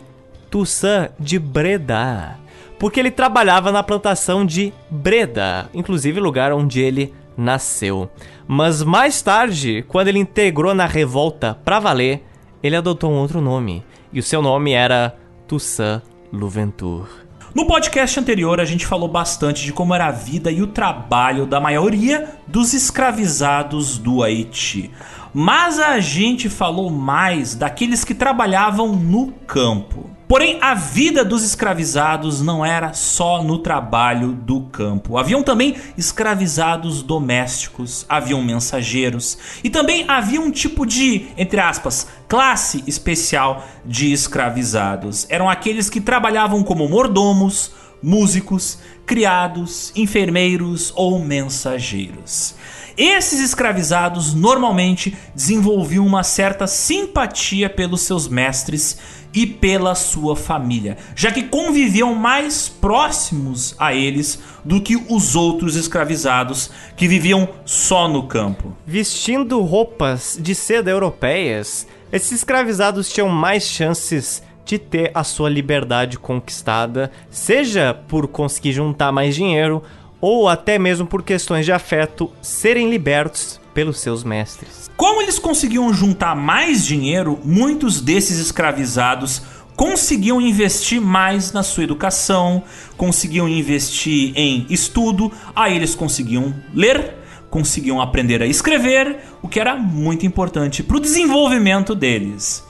Toussaint 0.50 1.10
de 1.18 1.38
Breda, 1.38 2.38
porque 2.78 3.00
ele 3.00 3.10
trabalhava 3.10 3.72
na 3.72 3.82
plantação 3.82 4.46
de 4.46 4.72
Breda, 4.88 5.68
inclusive 5.74 6.20
lugar 6.20 6.52
onde 6.52 6.80
ele 6.80 7.12
nasceu. 7.36 8.08
Mas 8.46 8.82
mais 8.82 9.20
tarde, 9.22 9.84
quando 9.88 10.08
ele 10.08 10.20
integrou 10.20 10.72
na 10.72 10.86
revolta 10.86 11.58
pra 11.64 11.80
valer, 11.80 12.22
ele 12.62 12.76
adotou 12.76 13.10
um 13.10 13.16
outro 13.16 13.40
nome, 13.40 13.84
e 14.12 14.20
o 14.20 14.22
seu 14.22 14.40
nome 14.40 14.72
era 14.72 15.16
Toussaint 15.48 16.02
Louverture. 16.32 17.25
No 17.56 17.64
podcast 17.64 18.20
anterior, 18.20 18.60
a 18.60 18.66
gente 18.66 18.84
falou 18.84 19.08
bastante 19.08 19.64
de 19.64 19.72
como 19.72 19.94
era 19.94 20.08
a 20.08 20.10
vida 20.10 20.52
e 20.52 20.60
o 20.60 20.66
trabalho 20.66 21.46
da 21.46 21.58
maioria 21.58 22.36
dos 22.46 22.74
escravizados 22.74 23.96
do 23.96 24.22
Haiti. 24.22 24.90
mas 25.32 25.78
a 25.78 25.98
gente 25.98 26.50
falou 26.50 26.90
mais 26.90 27.54
daqueles 27.54 28.04
que 28.04 28.14
trabalhavam 28.14 28.94
no 28.94 29.32
campo. 29.46 30.15
Porém, 30.28 30.58
a 30.60 30.74
vida 30.74 31.24
dos 31.24 31.44
escravizados 31.44 32.42
não 32.42 32.66
era 32.66 32.92
só 32.92 33.44
no 33.44 33.58
trabalho 33.58 34.32
do 34.32 34.62
campo. 34.62 35.16
Haviam 35.16 35.40
também 35.40 35.76
escravizados 35.96 37.00
domésticos, 37.00 38.04
haviam 38.08 38.42
mensageiros 38.42 39.38
e 39.62 39.70
também 39.70 40.04
havia 40.08 40.40
um 40.40 40.50
tipo 40.50 40.84
de, 40.84 41.28
entre 41.38 41.60
aspas, 41.60 42.08
classe 42.26 42.82
especial 42.88 43.64
de 43.84 44.12
escravizados. 44.12 45.26
Eram 45.28 45.48
aqueles 45.48 45.88
que 45.88 46.00
trabalhavam 46.00 46.64
como 46.64 46.88
mordomos, 46.88 47.70
músicos, 48.02 48.78
criados, 49.06 49.92
enfermeiros 49.94 50.92
ou 50.96 51.20
mensageiros. 51.20 52.56
Esses 52.96 53.40
escravizados 53.40 54.32
normalmente 54.32 55.16
desenvolviam 55.34 56.06
uma 56.06 56.22
certa 56.22 56.66
simpatia 56.66 57.68
pelos 57.68 58.00
seus 58.00 58.26
mestres 58.26 58.98
e 59.36 59.46
pela 59.46 59.94
sua 59.94 60.34
família, 60.34 60.96
já 61.14 61.30
que 61.30 61.42
conviviam 61.42 62.14
mais 62.14 62.70
próximos 62.70 63.74
a 63.78 63.94
eles 63.94 64.42
do 64.64 64.80
que 64.80 64.96
os 64.96 65.36
outros 65.36 65.76
escravizados 65.76 66.70
que 66.96 67.06
viviam 67.06 67.46
só 67.66 68.08
no 68.08 68.22
campo. 68.22 68.74
Vestindo 68.86 69.60
roupas 69.60 70.38
de 70.40 70.54
seda 70.54 70.90
europeias, 70.90 71.86
esses 72.10 72.32
escravizados 72.32 73.10
tinham 73.12 73.28
mais 73.28 73.64
chances 73.64 74.42
de 74.64 74.78
ter 74.78 75.10
a 75.14 75.22
sua 75.22 75.50
liberdade 75.50 76.18
conquistada, 76.18 77.12
seja 77.30 77.92
por 78.08 78.26
conseguir 78.26 78.72
juntar 78.72 79.12
mais 79.12 79.34
dinheiro 79.34 79.82
ou 80.18 80.48
até 80.48 80.78
mesmo 80.78 81.06
por 81.06 81.22
questões 81.22 81.66
de 81.66 81.72
afeto, 81.72 82.32
serem 82.40 82.88
libertos 82.88 83.60
pelos 83.76 84.00
seus 84.00 84.24
mestres. 84.24 84.90
Como 84.96 85.20
eles 85.20 85.38
conseguiam 85.38 85.92
juntar 85.92 86.34
mais 86.34 86.86
dinheiro, 86.86 87.38
muitos 87.44 88.00
desses 88.00 88.38
escravizados 88.38 89.42
conseguiam 89.76 90.40
investir 90.40 90.98
mais 90.98 91.52
na 91.52 91.62
sua 91.62 91.84
educação, 91.84 92.64
conseguiam 92.96 93.46
investir 93.46 94.32
em 94.34 94.66
estudo, 94.70 95.30
aí 95.54 95.76
eles 95.76 95.94
conseguiam 95.94 96.54
ler, 96.72 97.16
conseguiam 97.50 98.00
aprender 98.00 98.40
a 98.40 98.46
escrever, 98.46 99.18
o 99.42 99.48
que 99.48 99.60
era 99.60 99.76
muito 99.76 100.24
importante 100.24 100.82
para 100.82 100.96
o 100.96 101.00
desenvolvimento 101.00 101.94
deles. 101.94 102.64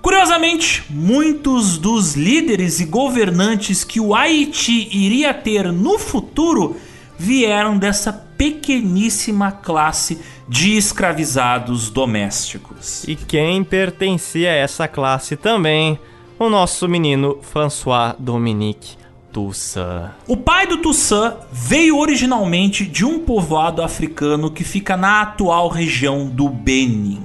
Curiosamente, 0.00 0.84
muitos 0.88 1.76
dos 1.76 2.14
líderes 2.14 2.80
e 2.80 2.86
governantes 2.86 3.84
que 3.84 4.00
o 4.00 4.14
Haiti 4.14 4.88
iria 4.90 5.34
ter 5.34 5.70
no 5.70 5.98
futuro 5.98 6.76
vieram 7.18 7.76
dessa 7.76 8.25
pequeníssima 8.36 9.50
classe 9.50 10.20
de 10.48 10.76
escravizados 10.76 11.90
domésticos. 11.90 13.04
E 13.04 13.16
quem 13.16 13.64
pertencia 13.64 14.50
a 14.50 14.54
essa 14.54 14.86
classe 14.86 15.36
também, 15.36 15.98
o 16.38 16.48
nosso 16.48 16.88
menino 16.88 17.38
François 17.42 18.14
Dominique 18.18 18.96
Toussaint. 19.32 20.12
O 20.26 20.36
pai 20.36 20.66
do 20.66 20.78
Toussaint 20.78 21.34
veio 21.52 21.98
originalmente 21.98 22.86
de 22.86 23.04
um 23.04 23.18
povoado 23.18 23.82
africano 23.82 24.50
que 24.50 24.64
fica 24.64 24.96
na 24.96 25.22
atual 25.22 25.68
região 25.68 26.26
do 26.26 26.48
Benin. 26.48 27.22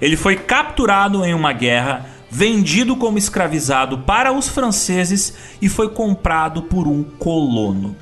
Ele 0.00 0.16
foi 0.16 0.36
capturado 0.36 1.24
em 1.24 1.34
uma 1.34 1.52
guerra, 1.52 2.06
vendido 2.28 2.96
como 2.96 3.18
escravizado 3.18 3.98
para 3.98 4.32
os 4.32 4.48
franceses 4.48 5.34
e 5.60 5.68
foi 5.68 5.90
comprado 5.90 6.62
por 6.62 6.88
um 6.88 7.04
colono. 7.04 7.94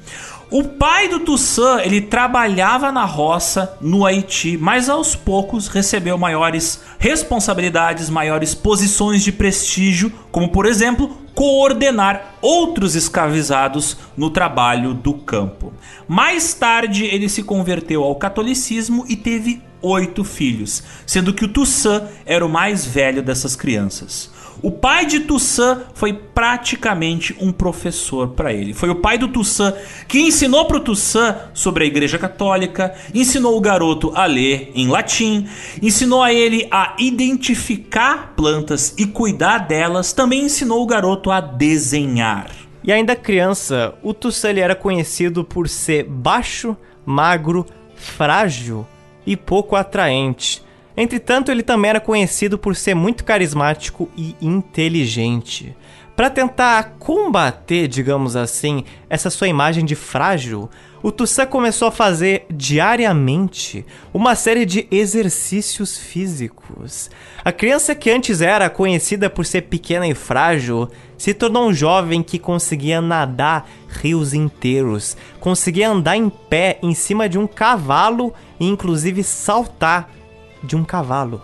O 0.51 0.65
pai 0.65 1.07
do 1.07 1.21
Toussaint, 1.21 1.87
ele 1.87 2.01
trabalhava 2.01 2.91
na 2.91 3.05
roça 3.05 3.77
no 3.81 4.05
Haiti, 4.05 4.57
mas 4.57 4.89
aos 4.89 5.15
poucos 5.15 5.69
recebeu 5.69 6.19
maiores 6.19 6.83
responsabilidades, 6.99 8.11
maiores 8.11 8.53
posições 8.53 9.23
de 9.23 9.31
prestígio, 9.31 10.13
como 10.33 10.49
por 10.49 10.67
exemplo, 10.67 11.09
coordenar 11.37 12.35
outros 12.43 12.97
escravizados 12.97 13.97
no 14.17 14.29
trabalho 14.29 14.93
do 14.93 15.15
campo. 15.15 15.73
Mais 16.09 16.53
tarde, 16.53 17.05
ele 17.05 17.29
se 17.29 17.45
converteu 17.45 18.03
ao 18.03 18.17
catolicismo 18.17 19.05
e 19.09 19.15
teve 19.15 19.63
oito 19.81 20.25
filhos, 20.25 20.83
sendo 21.07 21.33
que 21.33 21.45
o 21.45 21.49
Toussaint 21.49 22.03
era 22.27 22.45
o 22.45 22.49
mais 22.49 22.85
velho 22.85 23.23
dessas 23.23 23.55
crianças. 23.55 24.31
O 24.63 24.71
pai 24.71 25.07
de 25.07 25.21
Toussaint 25.21 25.81
foi 25.95 26.13
praticamente 26.13 27.35
um 27.41 27.51
professor 27.51 28.29
para 28.29 28.53
ele. 28.53 28.75
Foi 28.75 28.91
o 28.91 28.97
pai 28.97 29.17
do 29.17 29.29
Toussaint 29.29 29.75
que 30.07 30.21
ensinou 30.21 30.67
para 30.67 30.77
o 30.77 30.81
Toussaint 30.81 31.35
sobre 31.55 31.85
a 31.85 31.87
Igreja 31.87 32.19
Católica, 32.19 32.95
ensinou 33.15 33.57
o 33.57 33.61
garoto 33.61 34.13
a 34.15 34.27
ler 34.27 34.71
em 34.75 34.89
latim, 34.89 35.49
ensinou 35.81 36.23
a 36.23 36.33
ele 36.33 36.69
a 36.71 36.95
identificar 36.99 38.35
plantas 38.37 38.95
e 38.99 39.07
cuidar 39.07 39.59
delas, 39.59 40.13
também 40.13 40.45
ensinou 40.45 40.83
o 40.83 40.87
garoto 40.87 41.31
a 41.31 41.41
desenhar. 41.41 42.51
E 42.85 42.93
ainda 42.93 43.17
criança, 43.17 43.95
o 44.03 44.13
Toussaint 44.13 44.59
era 44.59 44.75
conhecido 44.75 45.43
por 45.43 45.69
ser 45.69 46.05
baixo, 46.05 46.77
magro, 47.07 47.65
frágil 47.95 48.87
e 49.27 49.37
pouco 49.37 49.75
atraente. 49.75 50.63
Entretanto, 51.01 51.51
ele 51.51 51.63
também 51.63 51.89
era 51.89 51.99
conhecido 51.99 52.59
por 52.59 52.77
ser 52.77 52.95
muito 52.95 53.25
carismático 53.25 54.11
e 54.15 54.37
inteligente. 54.39 55.75
Para 56.15 56.29
tentar 56.29 56.97
combater, 56.99 57.89
digamos 57.89 58.37
assim, 58.37 58.85
essa 59.09 59.31
sua 59.31 59.49
imagem 59.49 59.83
de 59.83 59.95
frágil, 59.95 60.69
o 61.03 61.11
Toussaint 61.11 61.49
começou 61.49 61.89
a 61.89 61.91
fazer 61.91 62.45
diariamente 62.51 63.87
uma 64.13 64.35
série 64.35 64.67
de 64.67 64.87
exercícios 64.91 65.97
físicos. 65.97 67.11
A 67.43 67.51
criança 67.51 67.95
que 67.95 68.11
antes 68.11 68.43
era 68.43 68.69
conhecida 68.69 69.31
por 69.31 69.47
ser 69.47 69.63
pequena 69.63 70.07
e 70.07 70.15
frágil 70.15 70.91
se 71.17 71.33
tornou 71.33 71.67
um 71.67 71.73
jovem 71.73 72.23
que 72.23 72.39
conseguia 72.39 73.01
nadar 73.01 73.67
rios 73.89 74.35
inteiros, 74.35 75.17
conseguia 75.41 75.89
andar 75.89 76.19
em 76.19 76.29
pé 76.29 76.79
em 76.83 76.93
cima 76.93 77.27
de 77.27 77.39
um 77.39 77.47
cavalo 77.47 78.35
e 78.61 78.67
inclusive 78.67 79.25
saltar 79.25 80.20
de 80.63 80.77
um 80.77 80.85
cavalo. 80.85 81.41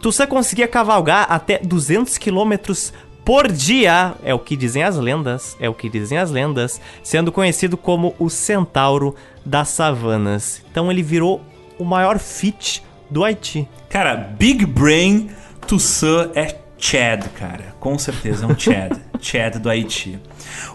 Toussaint 0.00 0.28
conseguia 0.28 0.68
cavalgar 0.68 1.26
até 1.30 1.58
200 1.58 2.18
quilômetros 2.18 2.92
por 3.24 3.50
dia, 3.50 4.14
é 4.22 4.34
o 4.34 4.38
que 4.38 4.54
dizem 4.54 4.82
as 4.82 4.96
lendas, 4.96 5.56
é 5.58 5.66
o 5.66 5.72
que 5.72 5.88
dizem 5.88 6.18
as 6.18 6.30
lendas, 6.30 6.78
sendo 7.02 7.32
conhecido 7.32 7.76
como 7.76 8.14
o 8.18 8.28
centauro 8.28 9.14
das 9.44 9.68
savanas. 9.68 10.62
Então 10.70 10.90
ele 10.92 11.02
virou 11.02 11.40
o 11.78 11.84
maior 11.84 12.18
fit 12.18 12.82
do 13.10 13.24
Haiti. 13.24 13.66
Cara, 13.88 14.14
Big 14.14 14.66
Brain 14.66 15.30
Toussaint 15.66 16.32
é 16.34 16.64
Chad, 16.76 17.28
cara. 17.38 17.74
Com 17.80 17.98
certeza 17.98 18.44
é 18.44 18.48
um 18.48 18.58
Chad. 18.58 18.92
Chad 19.20 19.56
do 19.56 19.70
Haiti. 19.70 20.18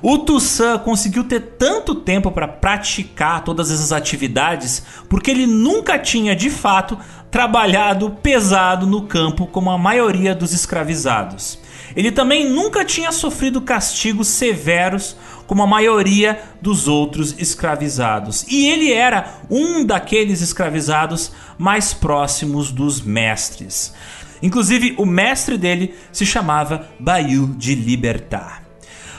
O 0.02 0.18
Toussaint 0.18 0.80
conseguiu 0.80 1.24
ter 1.24 1.40
tanto 1.40 1.94
tempo 1.94 2.32
para 2.32 2.48
praticar 2.48 3.44
todas 3.44 3.70
essas 3.70 3.92
atividades 3.92 4.84
porque 5.08 5.30
ele 5.30 5.46
nunca 5.46 6.00
tinha 6.00 6.36
de 6.36 6.50
fato 6.50 6.98
trabalhado 7.32 8.12
pesado 8.22 8.86
no 8.86 9.04
campo 9.04 9.46
como 9.48 9.70
a 9.70 9.78
maioria 9.78 10.34
dos 10.34 10.54
escravizados. 10.54 11.60
Ele 11.96 12.12
também 12.12 12.50
nunca 12.50 12.86
tinha 12.86 13.12
sofrido 13.12 13.62
castigos 13.62 14.28
severos 14.28 15.16
como 15.48 15.64
a 15.64 15.68
maioria 15.68 16.40
dos 16.62 16.88
outros 16.88 17.36
escravizados. 17.40 18.46
E 18.48 18.68
ele 18.68 18.94
era 18.94 19.40
um 19.50 19.84
daqueles 19.84 20.42
escravizados 20.42 21.32
mais 21.58 21.94
próximos 21.94 22.72
dos 22.72 23.02
mestres. 23.02 23.94
Inclusive, 24.42 24.96
o 24.98 25.06
mestre 25.06 25.58
dele 25.58 25.96
se 26.12 26.26
chamava 26.26 26.88
Bayou 27.00 27.48
de 27.48 27.74
Libertar. 27.76 28.64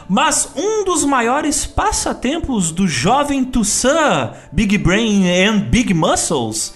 Mas 0.09 0.51
um 0.57 0.85
dos 0.85 1.05
maiores 1.05 1.67
passatempos 1.67 2.73
do 2.73 2.89
jovem 2.89 3.45
Toussaint, 3.45 4.33
Big 4.51 4.77
Brain 4.79 5.25
and 5.29 5.69
Big 5.71 5.95
Muscles, 5.95 6.75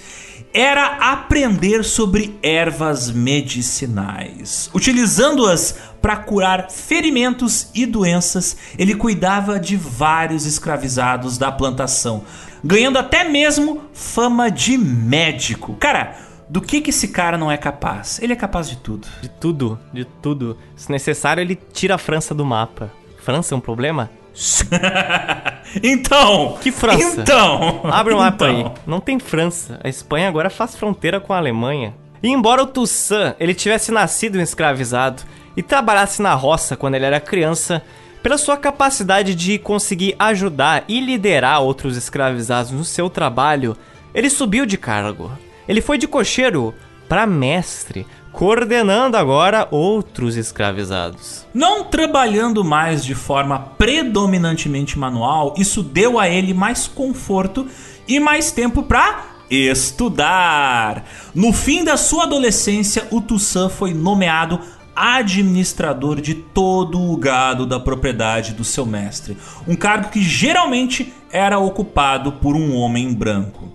era 0.54 1.10
aprender 1.12 1.82
sobre 1.82 2.38
ervas 2.40 3.10
medicinais. 3.10 4.70
Utilizando-as 4.72 5.76
para 6.00 6.16
curar 6.16 6.70
ferimentos 6.70 7.68
e 7.74 7.84
doenças, 7.84 8.56
ele 8.78 8.94
cuidava 8.94 9.58
de 9.58 9.76
vários 9.76 10.46
escravizados 10.46 11.36
da 11.36 11.50
plantação, 11.50 12.22
ganhando 12.62 12.98
até 12.98 13.24
mesmo 13.24 13.82
fama 13.92 14.48
de 14.48 14.78
médico. 14.78 15.74
Cara, 15.74 16.16
do 16.48 16.60
que, 16.60 16.80
que 16.80 16.90
esse 16.90 17.08
cara 17.08 17.36
não 17.36 17.50
é 17.50 17.56
capaz? 17.56 18.20
Ele 18.22 18.32
é 18.32 18.36
capaz 18.36 18.68
de 18.68 18.76
tudo. 18.76 19.08
De 19.20 19.28
tudo, 19.28 19.80
de 19.92 20.04
tudo. 20.04 20.56
Se 20.76 20.88
necessário, 20.92 21.40
ele 21.40 21.56
tira 21.56 21.96
a 21.96 21.98
França 21.98 22.32
do 22.32 22.44
mapa. 22.44 22.92
França 23.18 23.54
é 23.54 23.58
um 23.58 23.60
problema? 23.60 24.08
então! 25.82 26.58
Que 26.60 26.72
França? 26.72 27.20
Então! 27.20 27.80
Abre 27.84 28.14
o 28.14 28.18
mapa 28.18 28.50
então. 28.50 28.66
aí. 28.66 28.82
Não 28.86 29.00
tem 29.00 29.18
França. 29.18 29.78
A 29.82 29.88
Espanha 29.88 30.28
agora 30.28 30.50
faz 30.50 30.74
fronteira 30.76 31.20
com 31.20 31.32
a 31.32 31.38
Alemanha. 31.38 31.94
E 32.22 32.28
embora 32.28 32.62
o 32.62 32.66
Toussaint 32.66 33.36
ele 33.38 33.54
tivesse 33.54 33.92
nascido 33.92 34.38
um 34.38 34.42
escravizado 34.42 35.22
e 35.56 35.62
trabalhasse 35.62 36.20
na 36.20 36.34
roça 36.34 36.76
quando 36.76 36.94
ele 36.94 37.04
era 37.04 37.20
criança, 37.20 37.82
pela 38.22 38.38
sua 38.38 38.56
capacidade 38.56 39.34
de 39.34 39.58
conseguir 39.58 40.16
ajudar 40.18 40.84
e 40.88 41.00
liderar 41.00 41.60
outros 41.60 41.96
escravizados 41.96 42.72
no 42.72 42.84
seu 42.84 43.10
trabalho, 43.10 43.76
ele 44.14 44.30
subiu 44.30 44.64
de 44.64 44.78
cargo. 44.78 45.30
Ele 45.68 45.80
foi 45.80 45.98
de 45.98 46.08
cocheiro 46.08 46.74
para 47.08 47.26
mestre, 47.26 48.06
coordenando 48.34 49.16
agora 49.16 49.68
outros 49.70 50.36
escravizados. 50.36 51.46
Não 51.54 51.84
trabalhando 51.84 52.64
mais 52.64 53.04
de 53.04 53.14
forma 53.14 53.58
predominantemente 53.78 54.98
manual, 54.98 55.54
isso 55.56 55.82
deu 55.82 56.18
a 56.18 56.28
ele 56.28 56.52
mais 56.52 56.86
conforto 56.86 57.66
e 58.06 58.18
mais 58.18 58.50
tempo 58.50 58.82
para 58.82 59.24
estudar. 59.48 61.04
No 61.34 61.52
fim 61.52 61.84
da 61.84 61.96
sua 61.96 62.24
adolescência, 62.24 63.06
o 63.10 63.20
Toussaint 63.20 63.70
foi 63.70 63.94
nomeado 63.94 64.58
administrador 64.96 66.20
de 66.20 66.34
todo 66.34 67.00
o 67.00 67.16
gado 67.16 67.66
da 67.66 67.80
propriedade 67.80 68.52
do 68.52 68.64
seu 68.64 68.86
mestre, 68.86 69.36
um 69.66 69.74
cargo 69.74 70.10
que 70.10 70.22
geralmente 70.22 71.12
era 71.32 71.58
ocupado 71.58 72.32
por 72.32 72.54
um 72.54 72.76
homem 72.76 73.12
branco. 73.12 73.72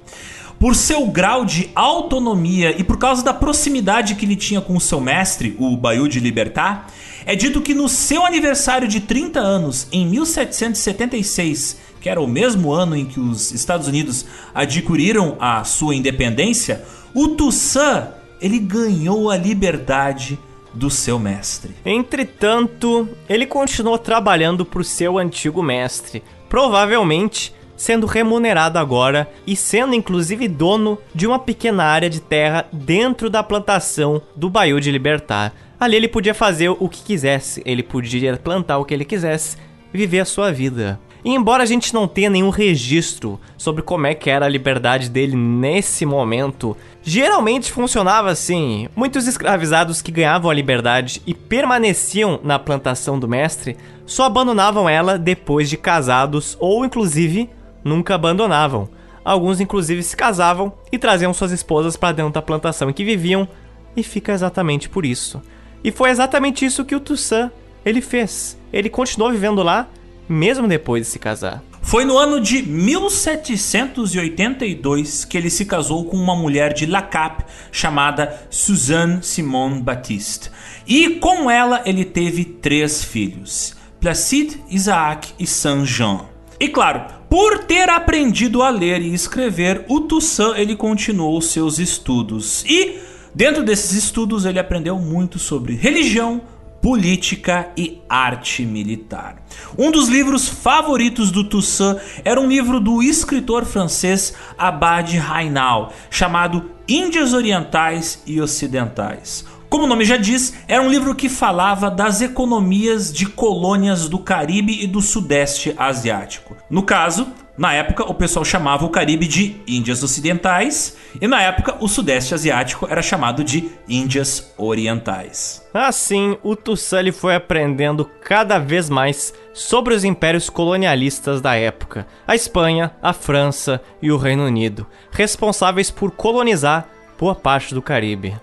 Por 0.59 0.75
seu 0.75 1.05
grau 1.07 1.45
de 1.45 1.69
autonomia 1.73 2.77
e 2.77 2.83
por 2.83 2.97
causa 2.97 3.23
da 3.23 3.33
proximidade 3.33 4.15
que 4.15 4.25
ele 4.25 4.35
tinha 4.35 4.59
com 4.59 4.75
o 4.75 4.81
seu 4.81 4.99
mestre, 4.99 5.55
o 5.57 5.77
Bayou 5.77 6.05
de 6.05 6.19
Libertar, 6.19 6.91
é 7.25 7.33
dito 7.33 7.61
que 7.61 7.73
no 7.73 7.87
seu 7.87 8.25
aniversário 8.25 8.85
de 8.85 8.99
30 8.99 9.39
anos, 9.39 9.87
em 9.89 10.05
1776, 10.05 11.77
que 12.01 12.09
era 12.09 12.19
o 12.19 12.27
mesmo 12.27 12.73
ano 12.73 12.93
em 12.97 13.05
que 13.05 13.21
os 13.21 13.53
Estados 13.53 13.87
Unidos 13.87 14.25
adquiriram 14.53 15.37
a 15.39 15.63
sua 15.63 15.95
independência, 15.95 16.83
o 17.13 17.29
Toussaint 17.29 18.09
ele 18.41 18.59
ganhou 18.59 19.29
a 19.29 19.37
liberdade 19.37 20.37
do 20.73 20.89
seu 20.89 21.17
mestre. 21.17 21.73
Entretanto, 21.85 23.07
ele 23.29 23.45
continuou 23.45 23.97
trabalhando 23.97 24.65
para 24.65 24.81
o 24.81 24.83
seu 24.83 25.17
antigo 25.17 25.63
mestre, 25.63 26.21
provavelmente 26.49 27.53
sendo 27.79 28.05
remunerado 28.05 28.77
agora 28.77 29.31
e 29.47 29.55
sendo 29.55 29.95
inclusive 29.95 30.49
dono 30.49 30.97
de 31.15 31.25
uma 31.25 31.39
pequena 31.39 31.85
área 31.85 32.09
de 32.09 32.19
terra 32.19 32.65
dentro 32.73 33.29
da 33.29 33.41
plantação 33.41 34.21
do 34.35 34.49
Bayou 34.49 34.81
de 34.81 34.91
Libertar. 34.91 35.53
Ali 35.79 35.95
ele 35.95 36.09
podia 36.09 36.33
fazer 36.33 36.67
o 36.67 36.89
que 36.89 37.01
quisesse, 37.01 37.63
ele 37.65 37.81
podia 37.81 38.35
plantar 38.35 38.79
o 38.79 38.85
que 38.85 38.93
ele 38.93 39.05
quisesse, 39.05 39.55
viver 39.93 40.19
a 40.19 40.25
sua 40.25 40.51
vida. 40.51 40.99
E 41.23 41.31
embora 41.31 41.63
a 41.63 41.65
gente 41.65 41.93
não 41.93 42.05
tenha 42.05 42.29
nenhum 42.29 42.49
registro 42.49 43.39
sobre 43.57 43.81
como 43.81 44.07
é 44.07 44.13
que 44.13 44.29
era 44.29 44.45
a 44.45 44.49
liberdade 44.49 45.09
dele 45.09 45.37
nesse 45.37 46.05
momento, 46.05 46.75
geralmente 47.01 47.71
funcionava 47.71 48.29
assim. 48.29 48.89
Muitos 48.93 49.25
escravizados 49.25 50.01
que 50.01 50.11
ganhavam 50.11 50.51
a 50.51 50.53
liberdade 50.53 51.21
e 51.25 51.33
permaneciam 51.33 52.41
na 52.43 52.59
plantação 52.59 53.17
do 53.17 53.27
mestre 53.27 53.77
só 54.05 54.25
abandonavam 54.25 54.89
ela 54.89 55.17
depois 55.17 55.69
de 55.69 55.77
casados 55.77 56.57
ou 56.59 56.83
inclusive 56.83 57.49
nunca 57.83 58.15
abandonavam. 58.15 58.89
Alguns 59.23 59.59
inclusive 59.59 60.01
se 60.03 60.15
casavam 60.15 60.73
e 60.91 60.97
traziam 60.97 61.33
suas 61.33 61.51
esposas 61.51 61.95
para 61.95 62.13
dentro 62.13 62.33
da 62.33 62.41
plantação 62.41 62.89
em 62.89 62.93
que 62.93 63.03
viviam, 63.03 63.47
e 63.95 64.03
fica 64.03 64.31
exatamente 64.31 64.89
por 64.89 65.05
isso. 65.05 65.41
E 65.83 65.91
foi 65.91 66.09
exatamente 66.09 66.65
isso 66.65 66.85
que 66.85 66.95
o 66.95 66.99
Toussaint 66.99 67.51
ele 67.85 68.01
fez. 68.01 68.57
Ele 68.71 68.89
continuou 68.89 69.31
vivendo 69.31 69.63
lá 69.63 69.87
mesmo 70.29 70.67
depois 70.67 71.05
de 71.05 71.11
se 71.11 71.19
casar. 71.19 71.63
Foi 71.81 72.05
no 72.05 72.17
ano 72.17 72.39
de 72.39 72.61
1782 72.61 75.25
que 75.25 75.37
ele 75.37 75.49
se 75.49 75.65
casou 75.65 76.05
com 76.05 76.15
uma 76.15 76.35
mulher 76.35 76.71
de 76.71 76.85
La 76.85 77.01
Cap 77.01 77.43
chamada 77.71 78.47
Suzanne 78.49 79.23
Simone 79.23 79.81
Baptiste. 79.81 80.51
E 80.85 81.15
com 81.15 81.49
ela 81.49 81.81
ele 81.85 82.05
teve 82.05 82.45
três 82.45 83.03
filhos: 83.03 83.75
Placide, 83.99 84.61
Isaac 84.69 85.33
e 85.39 85.47
Saint-Jean. 85.47 86.25
E 86.59 86.67
claro, 86.67 87.18
por 87.29 87.59
ter 87.65 87.89
aprendido 87.89 88.63
a 88.63 88.69
ler 88.69 89.01
e 89.01 89.13
escrever, 89.13 89.85
o 89.87 90.01
Toussaint 90.01 90.57
ele 90.57 90.75
continuou 90.75 91.39
seus 91.41 91.77
estudos. 91.77 92.65
E 92.65 92.99
dentro 93.35 93.63
desses 93.63 93.91
estudos 93.91 94.45
ele 94.45 94.57
aprendeu 94.57 94.97
muito 94.97 95.37
sobre 95.37 95.75
religião, 95.75 96.41
política 96.81 97.69
e 97.77 98.01
arte 98.09 98.65
militar. 98.65 99.43
Um 99.77 99.91
dos 99.91 100.07
livros 100.07 100.47
favoritos 100.47 101.29
do 101.29 101.43
Toussaint 101.43 101.99
era 102.25 102.41
um 102.41 102.47
livro 102.47 102.79
do 102.79 103.03
escritor 103.03 103.63
francês 103.63 104.33
Abad 104.57 105.15
Rainal, 105.17 105.93
chamado 106.09 106.71
Índias 106.87 107.33
Orientais 107.33 108.23
e 108.25 108.41
Ocidentais. 108.41 109.45
Como 109.69 109.83
o 109.83 109.87
nome 109.87 110.03
já 110.03 110.17
diz, 110.17 110.55
era 110.67 110.81
um 110.81 110.89
livro 110.89 111.13
que 111.13 111.29
falava 111.29 111.91
das 111.91 112.21
economias 112.21 113.13
de 113.13 113.27
colônias 113.27 114.09
do 114.09 114.17
Caribe 114.17 114.83
e 114.83 114.87
do 114.87 114.99
Sudeste 114.99 115.75
Asiático. 115.77 116.57
No 116.71 116.81
caso, 116.81 117.27
na 117.55 117.73
época, 117.73 118.03
o 118.03 118.15
pessoal 118.15 118.43
chamava 118.43 118.83
o 118.85 118.89
Caribe 118.89 119.27
de 119.27 119.57
Índias 119.67 120.01
Ocidentais 120.01 120.97
e 121.21 121.27
na 121.27 121.41
época 121.43 121.75
o 121.79 121.87
Sudeste 121.87 122.33
Asiático 122.33 122.87
era 122.89 123.01
chamado 123.03 123.43
de 123.43 123.69
Índias 123.87 124.51
Orientais. 124.57 125.63
Assim, 125.71 126.35
o 126.41 126.55
Toussaint 126.55 127.11
foi 127.11 127.35
aprendendo 127.35 128.09
cada 128.23 128.57
vez 128.57 128.89
mais 128.89 129.33
sobre 129.53 129.93
os 129.93 130.03
impérios 130.03 130.49
colonialistas 130.49 131.41
da 131.41 131.55
época, 131.55 132.07
a 132.25 132.33
Espanha, 132.33 132.91
a 133.03 133.13
França 133.13 133.79
e 134.01 134.11
o 134.11 134.17
Reino 134.17 134.45
Unido, 134.45 134.87
responsáveis 135.11 135.91
por 135.91 136.09
colonizar 136.09 136.87
boa 137.19 137.35
parte 137.35 137.75
do 137.75 137.83
Caribe. 137.83 138.35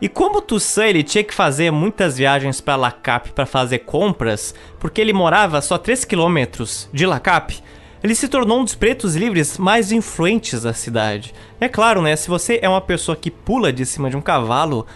E 0.00 0.08
como 0.08 0.42
Toussaint 0.42 0.90
ele 0.90 1.02
tinha 1.02 1.24
que 1.24 1.34
fazer 1.34 1.70
muitas 1.70 2.18
viagens 2.18 2.60
para 2.60 2.76
Lacap 2.76 3.32
para 3.32 3.46
fazer 3.46 3.80
compras, 3.80 4.54
porque 4.78 5.00
ele 5.00 5.12
morava 5.12 5.60
só 5.60 5.78
3 5.78 6.04
quilômetros 6.04 6.88
de 6.92 7.06
Lacap, 7.06 7.62
ele 8.02 8.14
se 8.14 8.28
tornou 8.28 8.60
um 8.60 8.64
dos 8.64 8.74
pretos 8.74 9.16
livres 9.16 9.58
mais 9.58 9.90
influentes 9.90 10.62
da 10.62 10.72
cidade. 10.72 11.34
É 11.60 11.68
claro, 11.68 12.02
né? 12.02 12.14
Se 12.14 12.28
você 12.28 12.58
é 12.62 12.68
uma 12.68 12.80
pessoa 12.80 13.16
que 13.16 13.30
pula 13.30 13.72
de 13.72 13.86
cima 13.86 14.10
de 14.10 14.16
um 14.16 14.20
cavalo, 14.20 14.86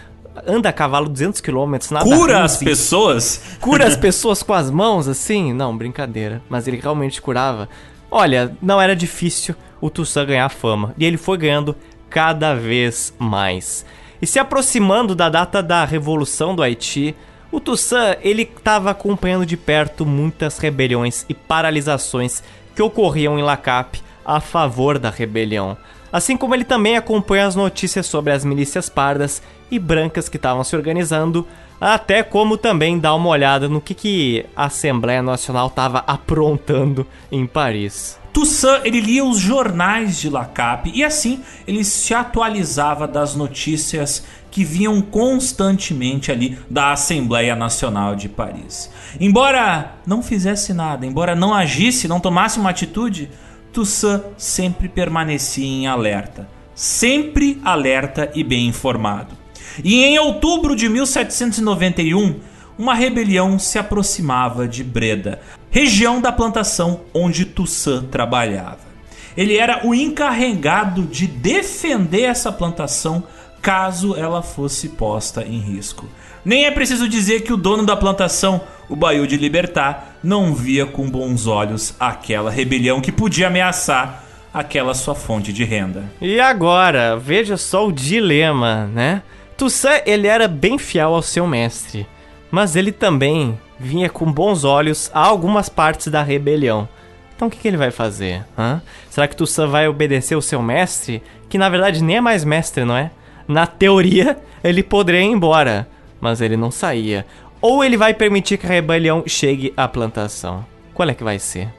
anda 0.47 0.69
a 0.69 0.73
cavalo 0.73 1.09
200 1.09 1.41
km, 1.41 1.75
nada 1.91 2.05
Cura 2.05 2.43
as 2.43 2.57
pessoas? 2.57 3.57
Cura 3.59 3.87
as 3.87 3.97
pessoas 3.97 4.43
com 4.43 4.53
as 4.53 4.69
mãos, 4.69 5.07
assim? 5.07 5.51
Não, 5.51 5.75
brincadeira. 5.75 6.41
Mas 6.47 6.67
ele 6.67 6.77
realmente 6.77 7.21
curava. 7.21 7.67
Olha, 8.09 8.55
não 8.61 8.79
era 8.79 8.95
difícil 8.95 9.55
o 9.79 9.89
Toussaint 9.89 10.27
ganhar 10.27 10.49
fama. 10.49 10.93
E 10.97 11.03
ele 11.03 11.17
foi 11.17 11.37
ganhando 11.37 11.75
cada 12.09 12.53
vez 12.53 13.13
mais. 13.17 13.85
E 14.21 14.27
se 14.27 14.37
aproximando 14.37 15.15
da 15.15 15.29
data 15.29 15.63
da 15.63 15.83
Revolução 15.83 16.55
do 16.55 16.61
Haiti, 16.61 17.15
o 17.51 17.59
Toussaint 17.59 18.19
ele 18.21 18.43
estava 18.43 18.91
acompanhando 18.91 19.45
de 19.45 19.57
perto 19.57 20.05
muitas 20.05 20.59
rebeliões 20.59 21.25
e 21.27 21.33
paralisações 21.33 22.43
que 22.75 22.81
ocorriam 22.81 23.37
em 23.39 23.41
Lacap 23.41 24.01
a 24.23 24.39
favor 24.39 24.99
da 24.99 25.09
rebelião. 25.09 25.75
Assim 26.13 26.37
como 26.37 26.53
ele 26.53 26.63
também 26.63 26.97
acompanha 26.97 27.47
as 27.47 27.55
notícias 27.55 28.05
sobre 28.05 28.31
as 28.31 28.45
milícias 28.45 28.89
pardas 28.89 29.41
e 29.71 29.79
brancas 29.79 30.29
que 30.29 30.37
estavam 30.37 30.63
se 30.63 30.75
organizando, 30.75 31.47
até 31.79 32.21
como 32.21 32.57
também 32.57 32.99
dá 32.99 33.15
uma 33.15 33.29
olhada 33.29 33.67
no 33.67 33.81
que, 33.81 33.95
que 33.95 34.45
a 34.55 34.65
Assembleia 34.65 35.23
Nacional 35.23 35.67
estava 35.67 36.03
aprontando 36.05 37.07
em 37.31 37.47
Paris. 37.47 38.20
Toussaint 38.33 38.85
ele 38.85 39.01
lia 39.01 39.23
os 39.25 39.39
jornais 39.39 40.19
de 40.19 40.29
Lacap 40.29 40.89
e 40.93 41.03
assim 41.03 41.41
ele 41.67 41.83
se 41.83 42.13
atualizava 42.13 43.07
das 43.07 43.35
notícias 43.35 44.23
que 44.49 44.63
vinham 44.63 45.01
constantemente 45.01 46.31
ali 46.31 46.57
da 46.69 46.91
Assembleia 46.91 47.55
Nacional 47.55 48.15
de 48.15 48.27
Paris. 48.27 48.91
Embora 49.19 49.95
não 50.05 50.21
fizesse 50.21 50.73
nada, 50.73 51.05
embora 51.05 51.35
não 51.35 51.53
agisse, 51.53 52.07
não 52.07 52.19
tomasse 52.19 52.59
uma 52.59 52.69
atitude, 52.69 53.29
Toussaint 53.71 54.23
sempre 54.37 54.89
permanecia 54.89 55.65
em 55.65 55.87
alerta, 55.87 56.47
sempre 56.75 57.61
alerta 57.63 58.29
e 58.35 58.43
bem 58.43 58.67
informado. 58.67 59.35
E 59.83 60.03
em 60.03 60.19
outubro 60.19 60.75
de 60.75 60.89
1791, 60.89 62.39
uma 62.77 62.93
rebelião 62.93 63.57
se 63.57 63.77
aproximava 63.77 64.67
de 64.67 64.83
Breda, 64.83 65.39
região 65.71 66.19
da 66.19 66.31
plantação 66.31 67.01
onde 67.13 67.45
Toussaint 67.45 68.07
trabalhava. 68.09 68.91
Ele 69.35 69.57
era 69.57 69.87
o 69.87 69.95
encarregado 69.95 71.03
de 71.03 71.25
defender 71.25 72.23
essa 72.23 72.51
plantação 72.51 73.23
caso 73.61 74.15
ela 74.15 74.41
fosse 74.41 74.89
posta 74.89 75.43
em 75.43 75.59
risco. 75.59 76.05
Nem 76.43 76.65
é 76.65 76.71
preciso 76.71 77.07
dizer 77.07 77.41
que 77.41 77.53
o 77.53 77.57
dono 77.57 77.85
da 77.85 77.95
plantação, 77.95 78.61
o 78.89 78.95
Baiú 78.95 79.25
de 79.25 79.37
Libertar, 79.37 80.17
não 80.21 80.53
via 80.53 80.85
com 80.85 81.09
bons 81.09 81.47
olhos 81.47 81.95
aquela 81.99 82.51
rebelião 82.51 82.99
que 82.99 83.11
podia 83.11 83.47
ameaçar 83.47 84.25
aquela 84.53 84.93
sua 84.93 85.15
fonte 85.15 85.53
de 85.53 85.63
renda. 85.63 86.03
E 86.19 86.39
agora, 86.39 87.15
veja 87.15 87.55
só 87.55 87.87
o 87.87 87.91
dilema, 87.91 88.87
né? 88.87 89.21
Toussaint, 89.55 90.03
ele 90.05 90.27
era 90.27 90.47
bem 90.47 90.77
fiel 90.77 91.13
ao 91.13 91.21
seu 91.21 91.47
mestre, 91.47 92.05
mas 92.49 92.75
ele 92.75 92.91
também 92.91 93.57
vinha 93.81 94.09
com 94.09 94.31
bons 94.31 94.63
olhos 94.63 95.09
a 95.13 95.19
algumas 95.19 95.69
partes 95.69 96.07
da 96.07 96.21
rebelião. 96.21 96.87
Então 97.35 97.47
o 97.47 97.51
que, 97.51 97.57
que 97.57 97.67
ele 97.67 97.77
vai 97.77 97.91
fazer? 97.91 98.45
Hã? 98.57 98.81
Será 99.09 99.27
que 99.27 99.35
Toussaint 99.35 99.69
vai 99.69 99.87
obedecer 99.87 100.35
o 100.35 100.41
seu 100.41 100.61
mestre? 100.61 101.23
Que 101.49 101.57
na 101.57 101.69
verdade 101.69 102.03
nem 102.03 102.17
é 102.17 102.21
mais 102.21 102.43
mestre, 102.43 102.85
não 102.85 102.95
é? 102.95 103.11
Na 103.47 103.65
teoria, 103.65 104.37
ele 104.63 104.83
poderia 104.83 105.21
ir 105.21 105.25
embora, 105.25 105.87
mas 106.19 106.39
ele 106.39 106.55
não 106.55 106.69
saía. 106.69 107.25
Ou 107.59 107.83
ele 107.83 107.97
vai 107.97 108.13
permitir 108.13 108.57
que 108.57 108.65
a 108.65 108.69
rebelião 108.69 109.23
chegue 109.25 109.73
à 109.75 109.87
plantação. 109.87 110.65
Qual 110.93 111.09
é 111.09 111.13
que 111.13 111.23
vai 111.23 111.39
ser? 111.39 111.69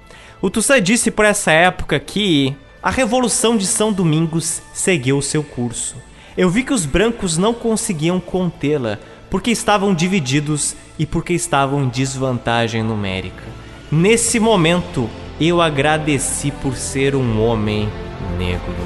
O 0.40 0.50
Toussaint 0.50 0.82
disse 0.82 1.10
por 1.10 1.24
essa 1.24 1.52
época 1.52 2.00
que 2.00 2.56
a 2.82 2.90
Revolução 2.90 3.56
de 3.56 3.64
São 3.64 3.92
Domingos 3.92 4.60
seguiu 4.72 5.16
o 5.16 5.22
seu 5.22 5.44
curso 5.44 5.94
Eu 6.36 6.50
vi 6.50 6.64
que 6.64 6.72
os 6.72 6.84
brancos 6.84 7.38
não 7.38 7.54
conseguiam 7.54 8.18
contê-la, 8.18 8.98
porque 9.32 9.50
estavam 9.50 9.94
divididos 9.94 10.76
e 10.98 11.06
porque 11.06 11.32
estavam 11.32 11.84
em 11.84 11.88
desvantagem 11.88 12.82
numérica. 12.82 13.42
Nesse 13.90 14.38
momento, 14.38 15.08
eu 15.40 15.62
agradeci 15.62 16.50
por 16.50 16.76
ser 16.76 17.16
um 17.16 17.42
homem 17.42 17.88
negro. 18.36 18.76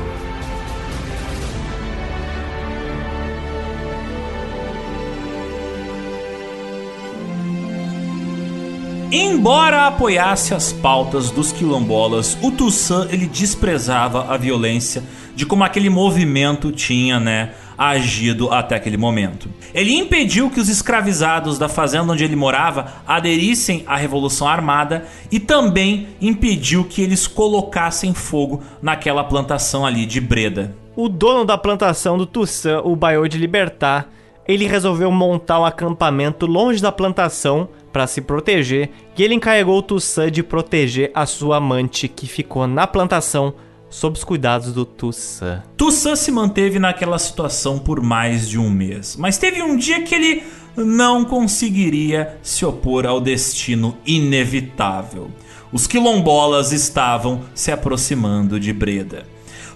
Embora 9.10 9.88
apoiasse 9.88 10.54
as 10.54 10.72
pautas 10.72 11.32
dos 11.32 11.50
quilombolas, 11.50 12.38
o 12.40 12.52
Toussaint 12.52 13.12
ele 13.12 13.26
desprezava 13.26 14.32
a 14.32 14.36
violência 14.36 15.02
de 15.34 15.44
como 15.44 15.64
aquele 15.64 15.90
movimento 15.90 16.70
tinha, 16.70 17.18
né, 17.18 17.50
agido 17.76 18.52
até 18.52 18.76
aquele 18.76 18.96
momento. 18.96 19.48
Ele 19.74 19.94
impediu 19.94 20.50
que 20.50 20.60
os 20.60 20.68
escravizados 20.68 21.58
da 21.58 21.68
fazenda 21.68 22.12
onde 22.12 22.24
ele 22.24 22.36
morava 22.36 22.94
aderissem 23.06 23.84
à 23.86 23.96
Revolução 23.96 24.48
Armada 24.48 25.04
e 25.30 25.38
também 25.38 26.08
impediu 26.20 26.84
que 26.84 27.02
eles 27.02 27.26
colocassem 27.26 28.14
fogo 28.14 28.62
naquela 28.80 29.24
plantação 29.24 29.84
ali 29.84 30.06
de 30.06 30.20
Breda. 30.20 30.74
O 30.94 31.08
dono 31.08 31.44
da 31.44 31.58
plantação 31.58 32.16
do 32.16 32.24
Toussaint, 32.24 32.80
o 32.84 32.96
Bayou 32.96 33.28
de 33.28 33.36
Libertar, 33.36 34.08
ele 34.48 34.66
resolveu 34.66 35.10
montar 35.10 35.60
um 35.60 35.64
acampamento 35.64 36.46
longe 36.46 36.80
da 36.80 36.92
plantação 36.92 37.68
para 37.92 38.06
se 38.06 38.20
proteger 38.20 38.90
e 39.16 39.22
ele 39.22 39.34
encarregou 39.34 39.78
o 39.78 39.82
Toussaint 39.82 40.30
de 40.30 40.42
proteger 40.42 41.10
a 41.14 41.26
sua 41.26 41.56
amante 41.56 42.08
que 42.08 42.26
ficou 42.26 42.66
na 42.66 42.86
plantação 42.86 43.54
sob 43.88 44.16
os 44.16 44.24
cuidados 44.24 44.72
do 44.72 44.84
Toussaint. 44.84 45.62
Toussaint 45.76 46.16
se 46.16 46.30
manteve 46.30 46.78
naquela 46.78 47.18
situação 47.18 47.78
por 47.78 48.00
mais 48.02 48.48
de 48.48 48.58
um 48.58 48.70
mês, 48.70 49.16
mas 49.18 49.38
teve 49.38 49.62
um 49.62 49.76
dia 49.76 50.02
que 50.02 50.14
ele 50.14 50.42
não 50.76 51.24
conseguiria 51.24 52.38
se 52.42 52.64
opor 52.64 53.06
ao 53.06 53.20
destino 53.20 53.96
inevitável. 54.04 55.30
Os 55.72 55.86
quilombolas 55.86 56.72
estavam 56.72 57.42
se 57.54 57.72
aproximando 57.72 58.60
de 58.60 58.72
Breda. 58.72 59.26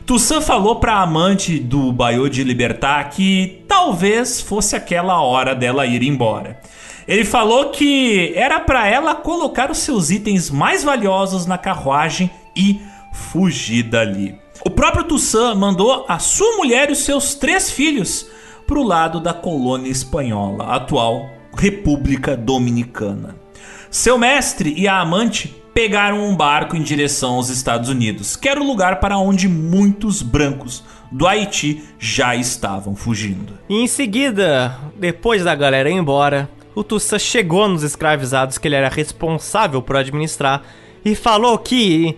Toussaint 0.06 0.42
falou 0.42 0.76
para 0.76 0.94
a 0.94 1.02
amante 1.02 1.58
do 1.58 1.92
Baiô 1.92 2.28
de 2.28 2.42
Libertar 2.42 3.10
que 3.10 3.62
talvez 3.68 4.40
fosse 4.40 4.74
aquela 4.74 5.22
hora 5.22 5.54
dela 5.54 5.86
ir 5.86 6.02
embora. 6.02 6.60
Ele 7.06 7.24
falou 7.24 7.70
que 7.70 8.32
era 8.36 8.60
para 8.60 8.86
ela 8.86 9.14
colocar 9.14 9.70
os 9.70 9.78
seus 9.78 10.10
itens 10.10 10.50
mais 10.50 10.84
valiosos 10.84 11.46
na 11.46 11.58
carruagem 11.58 12.30
e 12.56 12.80
fugir 13.12 13.84
dali. 13.84 14.38
O 14.64 14.70
próprio 14.70 15.04
Toussaint 15.04 15.56
mandou 15.56 16.04
a 16.08 16.18
sua 16.18 16.56
mulher 16.56 16.90
e 16.90 16.92
os 16.92 16.98
seus 16.98 17.34
três 17.34 17.70
filhos 17.70 18.26
para 18.66 18.78
o 18.78 18.84
lado 18.84 19.20
da 19.20 19.32
colônia 19.32 19.90
espanhola, 19.90 20.74
atual 20.74 21.28
República 21.56 22.36
Dominicana. 22.36 23.36
Seu 23.90 24.16
mestre 24.16 24.72
e 24.76 24.86
a 24.86 25.00
amante 25.00 25.56
pegaram 25.74 26.24
um 26.24 26.36
barco 26.36 26.76
em 26.76 26.82
direção 26.82 27.34
aos 27.34 27.48
Estados 27.48 27.88
Unidos, 27.88 28.36
que 28.36 28.48
era 28.48 28.60
o 28.60 28.66
lugar 28.66 29.00
para 29.00 29.18
onde 29.18 29.48
muitos 29.48 30.22
brancos 30.22 30.84
do 31.10 31.26
Haiti 31.26 31.82
já 31.98 32.36
estavam 32.36 32.94
fugindo. 32.94 33.54
E 33.68 33.82
em 33.82 33.86
seguida, 33.86 34.78
depois 34.96 35.42
da 35.42 35.54
galera 35.54 35.90
ir 35.90 35.94
embora, 35.94 36.48
o 36.74 36.84
Toussaint 36.84 37.22
chegou 37.22 37.68
nos 37.68 37.82
escravizados 37.82 38.58
que 38.58 38.68
ele 38.68 38.76
era 38.76 38.88
responsável 38.88 39.82
por 39.82 39.96
administrar 39.96 40.62
e 41.04 41.14
falou 41.14 41.58
que 41.58 42.16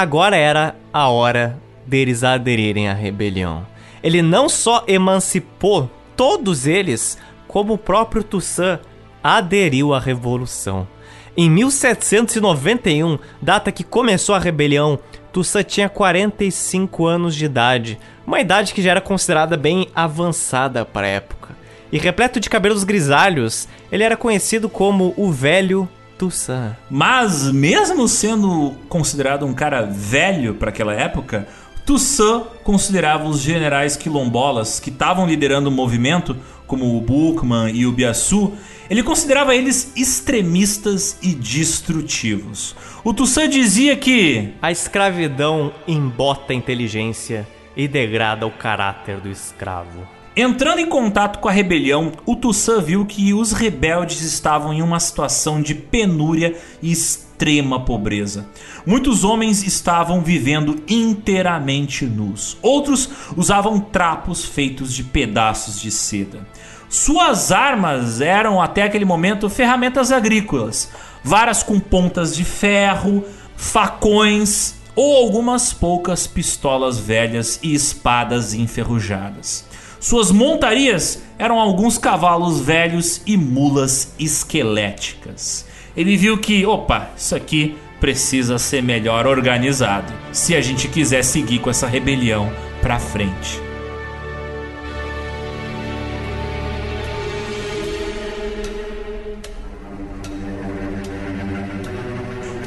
agora 0.00 0.36
era 0.36 0.74
a 0.92 1.08
hora 1.08 1.56
deles 1.86 2.24
aderirem 2.24 2.88
à 2.88 2.92
rebelião. 2.92 3.64
Ele 4.02 4.22
não 4.22 4.48
só 4.48 4.82
emancipou 4.88 5.88
todos 6.16 6.66
eles, 6.66 7.16
como 7.46 7.74
o 7.74 7.78
próprio 7.78 8.24
Toussaint 8.24 8.80
aderiu 9.22 9.94
à 9.94 10.00
revolução. 10.00 10.88
Em 11.36 11.48
1791, 11.48 13.18
data 13.40 13.70
que 13.70 13.84
começou 13.84 14.34
a 14.34 14.40
rebelião, 14.40 14.98
Toussaint 15.32 15.68
tinha 15.68 15.88
45 15.88 17.06
anos 17.06 17.36
de 17.36 17.44
idade, 17.44 17.96
uma 18.26 18.40
idade 18.40 18.74
que 18.74 18.82
já 18.82 18.90
era 18.90 19.00
considerada 19.00 19.56
bem 19.56 19.88
avançada 19.94 20.84
para 20.84 21.06
a 21.06 21.10
época. 21.10 21.56
E 21.92 21.98
repleto 21.98 22.40
de 22.40 22.50
cabelos 22.50 22.82
grisalhos, 22.82 23.68
ele 23.92 24.02
era 24.02 24.16
conhecido 24.16 24.68
como 24.68 25.14
o 25.16 25.30
Velho 25.30 25.88
Toussaint. 26.18 26.76
Mas, 26.90 27.50
mesmo 27.50 28.06
sendo 28.08 28.74
considerado 28.88 29.44
um 29.46 29.54
cara 29.54 29.82
velho 29.82 30.54
para 30.54 30.70
aquela 30.70 30.94
época, 30.94 31.46
Toussaint 31.84 32.44
considerava 32.62 33.28
os 33.28 33.40
generais 33.40 33.96
quilombolas 33.96 34.80
que 34.80 34.90
estavam 34.90 35.26
liderando 35.26 35.68
o 35.68 35.72
movimento, 35.72 36.36
como 36.66 36.96
o 36.96 37.00
Bookman 37.00 37.70
e 37.74 37.86
o 37.86 37.92
Biaçu, 37.92 38.54
ele 38.88 39.02
considerava 39.02 39.54
eles 39.54 39.92
extremistas 39.94 41.18
e 41.22 41.34
destrutivos. 41.34 42.74
O 43.02 43.12
Toussaint 43.12 43.52
dizia 43.52 43.96
que 43.96 44.54
a 44.62 44.70
escravidão 44.70 45.72
embota 45.86 46.52
a 46.52 46.56
inteligência 46.56 47.46
e 47.76 47.86
degrada 47.86 48.46
o 48.46 48.50
caráter 48.50 49.20
do 49.20 49.28
escravo. 49.28 50.13
Entrando 50.36 50.80
em 50.80 50.86
contato 50.86 51.38
com 51.38 51.48
a 51.48 51.52
rebelião, 51.52 52.10
o 52.26 52.34
Toussaint 52.34 52.82
viu 52.82 53.06
que 53.06 53.32
os 53.32 53.52
rebeldes 53.52 54.20
estavam 54.20 54.74
em 54.74 54.82
uma 54.82 54.98
situação 54.98 55.62
de 55.62 55.76
penúria 55.76 56.56
e 56.82 56.90
extrema 56.90 57.84
pobreza. 57.84 58.44
Muitos 58.84 59.22
homens 59.22 59.62
estavam 59.62 60.22
vivendo 60.22 60.82
inteiramente 60.88 62.04
nus, 62.04 62.56
outros 62.60 63.08
usavam 63.36 63.78
trapos 63.78 64.44
feitos 64.44 64.92
de 64.92 65.04
pedaços 65.04 65.80
de 65.80 65.92
seda. 65.92 66.44
Suas 66.88 67.52
armas 67.52 68.20
eram 68.20 68.60
até 68.60 68.82
aquele 68.82 69.04
momento 69.04 69.48
ferramentas 69.48 70.10
agrícolas, 70.10 70.90
varas 71.22 71.62
com 71.62 71.78
pontas 71.78 72.34
de 72.34 72.44
ferro, 72.44 73.24
facões 73.56 74.74
ou 74.96 75.16
algumas 75.16 75.72
poucas 75.72 76.26
pistolas 76.26 76.98
velhas 76.98 77.60
e 77.62 77.72
espadas 77.72 78.52
enferrujadas. 78.52 79.64
Suas 80.04 80.30
montarias 80.30 81.22
eram 81.38 81.58
alguns 81.58 81.96
cavalos 81.96 82.60
velhos 82.60 83.22
e 83.26 83.38
mulas 83.38 84.12
esqueléticas. 84.18 85.64
Ele 85.96 86.14
viu 86.14 86.36
que, 86.36 86.66
opa, 86.66 87.08
isso 87.16 87.34
aqui 87.34 87.74
precisa 88.00 88.58
ser 88.58 88.82
melhor 88.82 89.26
organizado 89.26 90.12
se 90.30 90.54
a 90.54 90.60
gente 90.60 90.88
quiser 90.88 91.24
seguir 91.24 91.60
com 91.60 91.70
essa 91.70 91.86
rebelião 91.86 92.52
para 92.82 92.98
frente. 92.98 93.58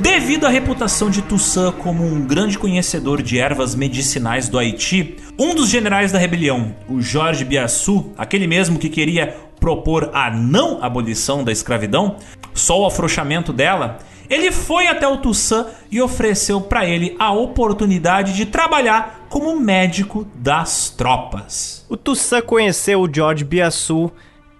Devido 0.10 0.46
à 0.46 0.50
reputação 0.50 1.10
de 1.10 1.22
Toussaint 1.22 1.74
como 1.80 2.02
um 2.02 2.26
grande 2.26 2.58
conhecedor 2.58 3.22
de 3.22 3.40
ervas 3.40 3.76
medicinais 3.76 4.48
do 4.48 4.58
Haiti, 4.58 5.18
um 5.38 5.54
dos 5.54 5.68
generais 5.68 6.14
da 6.14 6.18
rebelião, 6.18 6.74
o 6.88 7.02
Jorge 7.02 7.44
Biaçu, 7.44 8.14
aquele 8.18 8.48
mesmo 8.48 8.80
que 8.80 8.88
queria 8.88 9.36
propor 9.60 10.10
a 10.14 10.32
não 10.32 10.82
abolição 10.82 11.44
da 11.44 11.52
escravidão, 11.52 12.16
só 12.54 12.82
o 12.82 12.86
afrouxamento 12.86 13.52
dela, 13.52 14.00
ele 14.30 14.50
foi 14.50 14.88
até 14.88 15.06
o 15.06 15.18
Toussaint 15.18 15.68
e 15.92 16.02
ofereceu 16.02 16.62
para 16.62 16.86
ele 16.86 17.14
a 17.20 17.34
oportunidade 17.34 18.34
de 18.34 18.46
trabalhar 18.46 19.28
como 19.28 19.60
médico 19.60 20.26
das 20.36 20.90
tropas. 20.90 21.86
O 21.90 21.98
Toussaint 21.98 22.46
conheceu 22.46 23.02
o 23.02 23.14
George 23.14 23.44
Biaçu 23.44 24.10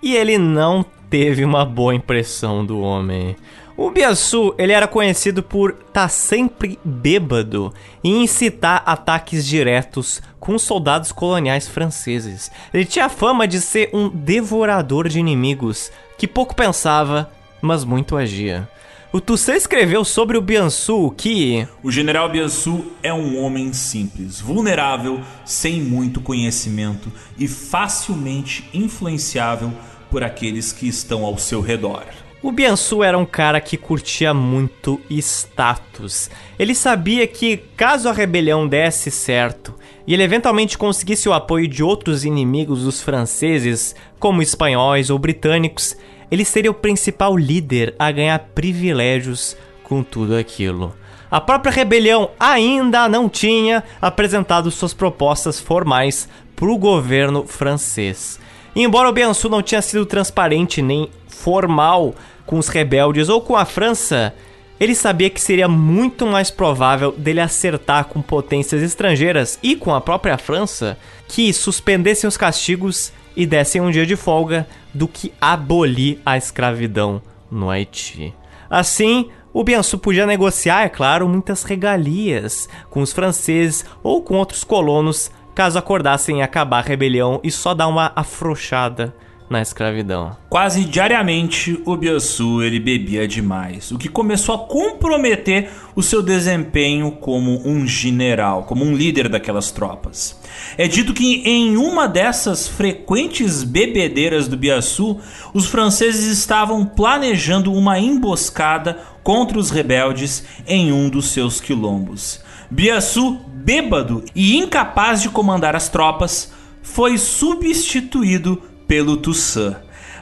e 0.04 0.14
ele 0.14 0.38
não 0.38 0.86
teve 1.10 1.46
uma 1.46 1.64
boa 1.64 1.96
impressão 1.96 2.66
do 2.66 2.82
homem. 2.82 3.38
O 3.78 3.92
Biaçu, 3.92 4.56
ele 4.58 4.74
era 4.74 4.88
conhecido 4.88 5.44
por 5.44 5.70
estar 5.70 5.92
tá 5.94 6.08
sempre 6.10 6.80
bêbado 6.84 7.72
e 8.04 8.10
incitar 8.10 8.82
ataques 8.88 9.46
diretos 9.46 10.20
com 10.40 10.58
soldados 10.58 11.12
coloniais 11.12 11.68
franceses. 11.68 12.50
Ele 12.74 12.86
tinha 12.86 13.08
fama 13.08 13.48
de 13.48 13.62
ser 13.62 13.92
um 13.94 14.10
devorador 14.10 15.08
de 15.08 15.20
inimigos, 15.20 15.92
que 16.18 16.28
pouco 16.28 16.56
pensava, 16.56 17.30
mas 17.62 17.84
muito 17.84 18.18
agia. 18.18 18.68
O 19.14 19.22
Toussaint 19.22 19.60
escreveu 19.60 20.04
sobre 20.04 20.40
o 20.40 20.42
Biansu 20.42 21.14
que... 21.16 21.68
O 21.84 21.92
general 21.92 22.30
Biansu 22.30 22.84
é 23.04 23.14
um 23.14 23.40
homem 23.40 23.72
simples, 23.74 24.42
vulnerável, 24.42 25.22
sem 25.46 25.82
muito 25.82 26.20
conhecimento 26.20 27.14
e 27.38 27.48
facilmente 27.48 28.68
influenciável 28.74 29.72
por 30.10 30.24
aqueles 30.24 30.74
que 30.74 30.88
estão 30.88 31.24
ao 31.24 31.38
seu 31.38 31.62
redor. 31.62 32.27
O 32.42 32.52
Biansu 32.52 33.04
era 33.04 33.18
um 33.18 33.26
cara 33.26 33.60
que 33.60 33.76
curtia 33.76 34.32
muito 34.32 35.02
status. 35.10 36.30
Ele 36.60 36.76
sabia 36.76 37.26
que, 37.26 37.58
caso 37.76 38.08
a 38.08 38.14
rebelião 38.14 38.68
desse 38.68 39.10
certo 39.10 39.74
e 40.06 40.14
ele 40.14 40.22
eventualmente 40.22 40.78
conseguisse 40.78 41.28
o 41.28 41.34
apoio 41.34 41.68
de 41.68 41.84
outros 41.84 42.24
inimigos 42.24 42.84
dos 42.84 43.02
franceses, 43.02 43.96
como 44.20 44.42
espanhóis 44.42 45.10
ou 45.10 45.18
britânicos, 45.18 45.98
ele 46.30 46.46
seria 46.46 46.70
o 46.70 46.76
principal 46.76 47.36
líder 47.36 47.96
a 47.98 48.12
ganhar 48.12 48.40
privilégios 48.54 49.58
com 49.84 50.04
tudo 50.04 50.36
aquilo. 50.36 50.96
a 51.30 51.42
própria 51.42 51.72
rebelião 51.74 52.30
ainda 52.40 53.10
não 53.10 53.28
tinha 53.28 53.84
apresentado 54.02 54.72
suas 54.72 54.94
propostas 54.94 55.60
formais 55.60 56.30
para 56.56 56.70
o 56.70 56.78
governo 56.78 57.46
francês. 57.46 58.40
Embora 58.76 59.10
o 59.10 59.12
Biansu 59.12 59.50
não 59.50 59.62
tinha 59.62 59.82
sido 59.82 60.06
transparente 60.06 60.82
nem 60.82 61.10
formal 61.38 62.16
com 62.46 62.58
os 62.58 62.68
rebeldes 62.68 63.30
ou 63.30 63.42
com 63.42 63.56
a 63.56 63.66
França, 63.66 64.34
ele 64.80 64.96
sabia 64.96 65.30
que 65.30 65.42
seria 65.42 65.68
muito 65.68 66.26
mais 66.26 66.52
provável 66.52 67.12
dele 67.12 67.42
acertar 67.42 68.06
com 68.06 68.22
potências 68.22 68.82
estrangeiras 68.82 69.58
e 69.62 69.76
com 69.76 69.94
a 69.94 70.02
própria 70.02 70.38
França 70.38 70.98
que 71.28 71.52
suspendessem 71.54 72.28
os 72.28 72.38
castigos 72.38 73.12
e 73.36 73.46
dessem 73.46 73.82
um 73.82 73.92
dia 73.92 74.06
de 74.06 74.16
folga 74.16 74.68
do 74.94 75.08
que 75.08 75.34
abolir 75.40 76.20
a 76.26 76.38
escravidão 76.38 77.22
no 77.52 77.70
Haiti. 77.70 78.34
Assim, 78.70 79.30
o 79.54 79.64
Biansu 79.64 79.98
podia 79.98 80.26
negociar, 80.26 80.84
é 80.84 80.90
claro, 80.90 81.28
muitas 81.28 81.64
regalias 81.64 82.68
com 82.90 83.02
os 83.02 83.14
franceses 83.14 83.86
ou 84.04 84.22
com 84.22 84.36
outros 84.36 84.64
colonos 84.64 85.32
caso 85.56 85.80
acordassem 85.80 86.44
acabar 86.44 86.80
a 86.80 86.88
rebelião 86.88 87.40
e 87.44 87.50
só 87.50 87.74
dar 87.74 87.88
uma 87.88 88.12
afrouxada 88.16 89.16
na 89.50 89.62
escravidão. 89.62 90.36
Quase 90.50 90.84
diariamente 90.84 91.82
o 91.86 91.96
Biasu 91.96 92.62
ele 92.62 92.80
bebia 92.80 93.28
demais, 93.28 93.92
o 93.92 93.98
que 93.98 94.10
começou 94.10 94.56
a 94.56 94.60
comprometer 94.60 95.70
o 95.96 96.04
seu 96.04 96.22
desempenho 96.22 97.12
como 97.12 97.68
um 97.68 97.88
general, 97.88 98.64
como 98.64 98.84
um 98.84 98.96
líder 98.96 99.30
daquelas 99.30 99.72
tropas. 99.72 100.40
É 100.78 100.88
dito 100.88 101.14
que 101.14 101.42
em 101.46 101.78
uma 101.78 102.08
dessas 102.08 102.68
frequentes 102.68 103.64
bebedeiras 103.64 104.48
do 104.48 104.58
Biasu, 104.58 105.20
os 105.54 105.68
franceses 105.68 106.26
estavam 106.26 106.86
planejando 106.86 107.74
uma 107.74 108.00
emboscada 108.00 109.00
contra 109.24 109.58
os 109.58 109.70
rebeldes 109.70 110.44
em 110.68 110.92
um 110.92 111.10
dos 111.10 111.30
seus 111.32 111.60
quilombos. 111.62 112.42
Biasu, 112.70 113.40
bêbado 113.48 114.24
e 114.36 114.58
incapaz 114.58 115.22
de 115.22 115.30
comandar 115.30 115.76
as 115.76 115.88
tropas, 115.88 116.52
foi 116.82 117.18
substituído 117.18 118.62
pelo 118.88 119.18
Toussaint. 119.18 119.76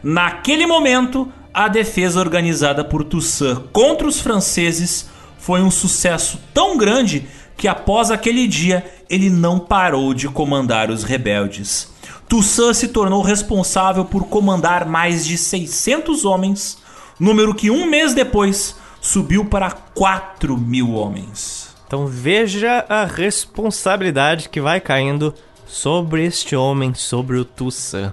Naquele 0.03 0.65
momento, 0.65 1.31
a 1.53 1.67
defesa 1.67 2.19
organizada 2.19 2.83
por 2.83 3.03
Toussaint 3.03 3.61
contra 3.71 4.07
os 4.07 4.19
franceses 4.19 5.09
foi 5.37 5.61
um 5.61 5.71
sucesso 5.71 6.39
tão 6.53 6.77
grande 6.77 7.27
que 7.55 7.67
após 7.67 8.11
aquele 8.11 8.47
dia 8.47 8.85
ele 9.09 9.29
não 9.29 9.59
parou 9.59 10.13
de 10.13 10.27
comandar 10.27 10.89
os 10.89 11.03
rebeldes. 11.03 11.93
Toussaint 12.27 12.73
se 12.73 12.87
tornou 12.87 13.21
responsável 13.21 14.03
por 14.03 14.25
comandar 14.25 14.85
mais 14.85 15.25
de 15.25 15.37
600 15.37 16.25
homens, 16.25 16.77
número 17.19 17.53
que 17.53 17.69
um 17.69 17.85
mês 17.85 18.13
depois 18.13 18.75
subiu 18.99 19.45
para 19.45 19.71
4 19.71 20.57
mil 20.57 20.93
homens. 20.93 21.75
Então 21.87 22.07
veja 22.07 22.83
a 22.89 23.05
responsabilidade 23.05 24.49
que 24.49 24.59
vai 24.59 24.81
caindo 24.81 25.33
sobre 25.67 26.25
este 26.25 26.55
homem, 26.55 26.93
sobre 26.93 27.37
o 27.37 27.45
Toussaint. 27.45 28.11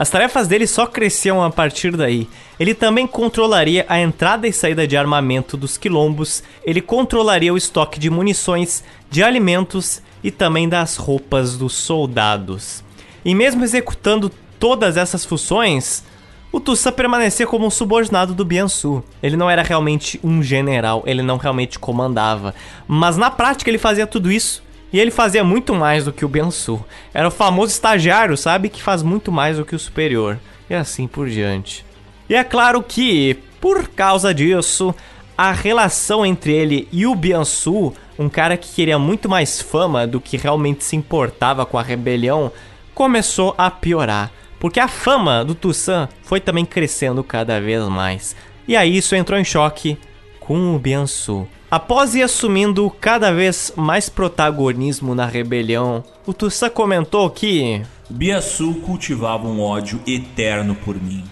As 0.00 0.08
tarefas 0.08 0.48
dele 0.48 0.66
só 0.66 0.86
cresciam 0.86 1.44
a 1.44 1.50
partir 1.50 1.94
daí. 1.94 2.26
Ele 2.58 2.72
também 2.72 3.06
controlaria 3.06 3.84
a 3.86 4.00
entrada 4.00 4.48
e 4.48 4.52
saída 4.52 4.88
de 4.88 4.96
armamento 4.96 5.58
dos 5.58 5.76
quilombos, 5.76 6.42
ele 6.64 6.80
controlaria 6.80 7.52
o 7.52 7.56
estoque 7.58 8.00
de 8.00 8.08
munições, 8.08 8.82
de 9.10 9.22
alimentos 9.22 10.00
e 10.24 10.30
também 10.30 10.70
das 10.70 10.96
roupas 10.96 11.58
dos 11.58 11.74
soldados. 11.74 12.82
E 13.22 13.34
mesmo 13.34 13.62
executando 13.62 14.32
todas 14.58 14.96
essas 14.96 15.26
funções, 15.26 16.02
o 16.50 16.58
Tussa 16.58 16.90
permanecia 16.90 17.46
como 17.46 17.66
um 17.66 17.70
subordinado 17.70 18.32
do 18.32 18.42
Biansu. 18.42 19.04
Ele 19.22 19.36
não 19.36 19.50
era 19.50 19.62
realmente 19.62 20.18
um 20.24 20.42
general, 20.42 21.02
ele 21.04 21.20
não 21.20 21.36
realmente 21.36 21.78
comandava. 21.78 22.54
Mas 22.88 23.18
na 23.18 23.30
prática 23.30 23.70
ele 23.70 23.76
fazia 23.76 24.06
tudo 24.06 24.32
isso 24.32 24.62
e 24.92 24.98
ele 24.98 25.10
fazia 25.10 25.44
muito 25.44 25.74
mais 25.74 26.04
do 26.04 26.12
que 26.12 26.24
o 26.24 26.28
Biansu. 26.28 26.84
Era 27.14 27.28
o 27.28 27.30
famoso 27.30 27.72
estagiário, 27.72 28.36
sabe? 28.36 28.68
Que 28.68 28.82
faz 28.82 29.02
muito 29.02 29.30
mais 29.30 29.56
do 29.56 29.64
que 29.64 29.74
o 29.74 29.78
superior. 29.78 30.38
E 30.68 30.74
assim 30.74 31.06
por 31.06 31.28
diante. 31.28 31.84
E 32.28 32.34
é 32.34 32.44
claro 32.44 32.82
que, 32.82 33.38
por 33.60 33.88
causa 33.88 34.32
disso, 34.32 34.94
a 35.36 35.52
relação 35.52 36.24
entre 36.24 36.52
ele 36.52 36.88
e 36.92 37.06
o 37.06 37.14
Biansu, 37.14 37.92
um 38.18 38.28
cara 38.28 38.56
que 38.56 38.72
queria 38.72 38.98
muito 38.98 39.28
mais 39.28 39.60
fama 39.60 40.06
do 40.06 40.20
que 40.20 40.36
realmente 40.36 40.84
se 40.84 40.96
importava 40.96 41.64
com 41.64 41.78
a 41.78 41.82
rebelião, 41.82 42.52
começou 42.94 43.54
a 43.56 43.70
piorar. 43.70 44.30
Porque 44.58 44.78
a 44.78 44.86
fama 44.86 45.44
do 45.44 45.54
Toussaint 45.54 46.10
foi 46.22 46.38
também 46.38 46.64
crescendo 46.64 47.24
cada 47.24 47.60
vez 47.60 47.88
mais. 47.88 48.36
E 48.68 48.76
aí 48.76 48.96
isso 48.96 49.16
entrou 49.16 49.38
em 49.38 49.44
choque 49.44 49.98
com 50.38 50.74
o 50.76 50.78
Biansu. 50.78 51.48
Após 51.70 52.16
ir 52.16 52.22
assumindo 52.22 52.90
cada 53.00 53.32
vez 53.32 53.72
mais 53.76 54.08
protagonismo 54.08 55.14
na 55.14 55.24
rebelião, 55.24 56.02
o 56.26 56.34
Toussaint 56.34 56.72
comentou 56.72 57.30
que 57.30 57.80
Biasu 58.08 58.74
cultivava 58.84 59.46
um 59.46 59.60
ódio 59.60 60.00
eterno 60.04 60.74
por 60.74 61.00
mim. 61.00 61.22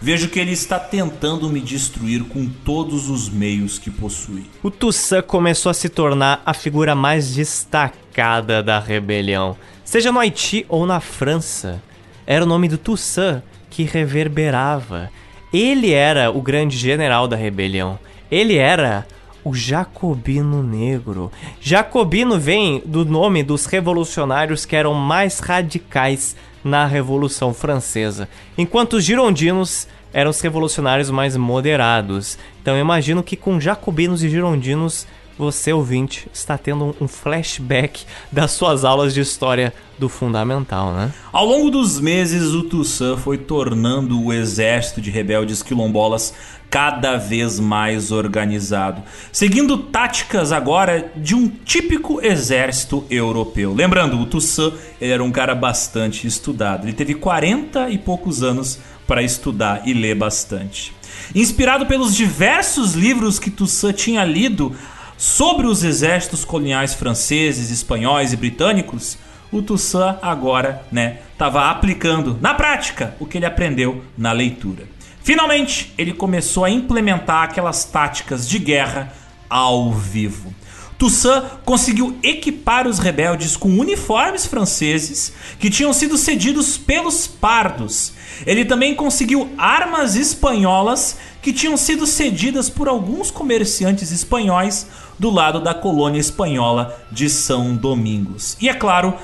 Vejo 0.00 0.28
que 0.28 0.38
ele 0.38 0.52
está 0.52 0.78
tentando 0.78 1.48
me 1.48 1.60
destruir 1.60 2.22
com 2.22 2.46
todos 2.46 3.10
os 3.10 3.28
meios 3.28 3.76
que 3.76 3.90
possui. 3.90 4.48
O 4.62 4.70
Toussaint 4.70 5.24
começou 5.24 5.68
a 5.68 5.74
se 5.74 5.88
tornar 5.88 6.40
a 6.46 6.54
figura 6.54 6.94
mais 6.94 7.34
destacada 7.34 8.62
da 8.62 8.78
rebelião, 8.78 9.56
seja 9.84 10.12
no 10.12 10.20
Haiti 10.20 10.64
ou 10.68 10.86
na 10.86 11.00
França. 11.00 11.82
Era 12.24 12.44
o 12.44 12.48
nome 12.48 12.68
do 12.68 12.78
Toussaint 12.78 13.42
que 13.68 13.82
reverberava. 13.82 15.10
Ele 15.52 15.90
era 15.90 16.30
o 16.30 16.40
grande 16.40 16.76
general 16.76 17.26
da 17.26 17.34
rebelião. 17.34 17.98
Ele 18.30 18.56
era 18.56 19.04
o 19.44 19.54
Jacobino 19.54 20.62
Negro. 20.62 21.30
Jacobino 21.60 22.38
vem 22.38 22.82
do 22.84 23.04
nome 23.04 23.42
dos 23.42 23.66
revolucionários 23.66 24.64
que 24.64 24.76
eram 24.76 24.94
mais 24.94 25.38
radicais 25.38 26.36
na 26.62 26.86
Revolução 26.86 27.54
Francesa, 27.54 28.28
enquanto 28.56 28.94
os 28.94 29.04
girondinos 29.04 29.88
eram 30.12 30.30
os 30.30 30.40
revolucionários 30.40 31.10
mais 31.10 31.36
moderados. 31.36 32.38
Então 32.60 32.74
eu 32.74 32.80
imagino 32.80 33.22
que 33.22 33.36
com 33.36 33.60
jacobinos 33.60 34.22
e 34.22 34.28
girondinos 34.28 35.06
você, 35.38 35.72
ouvinte, 35.72 36.28
está 36.32 36.58
tendo 36.58 36.96
um 37.00 37.06
flashback 37.06 38.04
das 38.30 38.50
suas 38.50 38.84
aulas 38.84 39.14
de 39.14 39.20
história 39.20 39.72
do 39.96 40.08
fundamental, 40.08 40.92
né? 40.92 41.12
Ao 41.32 41.46
longo 41.46 41.70
dos 41.70 42.00
meses, 42.00 42.52
o 42.52 42.64
Toussaint 42.64 43.18
foi 43.18 43.38
tornando 43.38 44.20
o 44.20 44.32
exército 44.32 45.00
de 45.00 45.10
rebeldes 45.10 45.62
quilombolas 45.62 46.34
cada 46.70 47.16
vez 47.16 47.58
mais 47.58 48.12
organizado, 48.12 49.02
seguindo 49.32 49.78
táticas 49.78 50.52
agora 50.52 51.10
de 51.16 51.34
um 51.34 51.48
típico 51.48 52.20
exército 52.20 53.04
europeu. 53.08 53.72
Lembrando, 53.72 54.20
o 54.20 54.26
Toussaint 54.26 54.74
ele 55.00 55.12
era 55.12 55.24
um 55.24 55.30
cara 55.30 55.54
bastante 55.54 56.26
estudado. 56.26 56.84
Ele 56.84 56.92
teve 56.92 57.14
40 57.14 57.88
e 57.90 57.96
poucos 57.96 58.42
anos 58.42 58.78
para 59.06 59.22
estudar 59.22 59.82
e 59.86 59.94
ler 59.94 60.14
bastante. 60.14 60.92
Inspirado 61.34 61.86
pelos 61.86 62.14
diversos 62.14 62.94
livros 62.94 63.38
que 63.38 63.50
Toussaint 63.50 63.96
tinha 63.96 64.24
lido 64.24 64.74
sobre 65.18 65.66
os 65.66 65.82
exércitos 65.82 66.44
coloniais 66.44 66.94
franceses, 66.94 67.72
espanhóis 67.72 68.32
e 68.32 68.36
britânicos, 68.36 69.18
o 69.50 69.60
Toussaint 69.60 70.16
agora, 70.22 70.84
né, 70.92 71.18
estava 71.32 71.68
aplicando 71.70 72.38
na 72.40 72.54
prática 72.54 73.16
o 73.18 73.26
que 73.26 73.36
ele 73.36 73.46
aprendeu 73.46 74.04
na 74.16 74.30
leitura. 74.30 74.84
Finalmente, 75.20 75.92
ele 75.98 76.12
começou 76.12 76.64
a 76.64 76.70
implementar 76.70 77.42
aquelas 77.42 77.84
táticas 77.84 78.48
de 78.48 78.60
guerra 78.60 79.12
ao 79.50 79.92
vivo. 79.92 80.54
Toussaint 80.96 81.44
conseguiu 81.64 82.16
equipar 82.22 82.86
os 82.86 82.98
rebeldes 82.98 83.56
com 83.56 83.78
uniformes 83.78 84.46
franceses 84.46 85.32
que 85.58 85.70
tinham 85.70 85.92
sido 85.92 86.16
cedidos 86.16 86.76
pelos 86.76 87.26
pardos. 87.26 88.12
Ele 88.46 88.64
também 88.64 88.94
conseguiu 88.94 89.48
armas 89.56 90.14
espanholas 90.14 91.16
que 91.40 91.52
tinham 91.52 91.76
sido 91.76 92.06
cedidas 92.06 92.68
por 92.68 92.88
alguns 92.88 93.30
comerciantes 93.30 94.10
espanhóis 94.10 94.86
do 95.18 95.30
lado 95.30 95.60
da 95.60 95.74
colônia 95.74 96.20
espanhola 96.20 96.98
de 97.10 97.28
São 97.28 97.74
Domingos. 97.74 98.56
E 98.60 98.68
é 98.68 98.74
claro, 98.74 99.14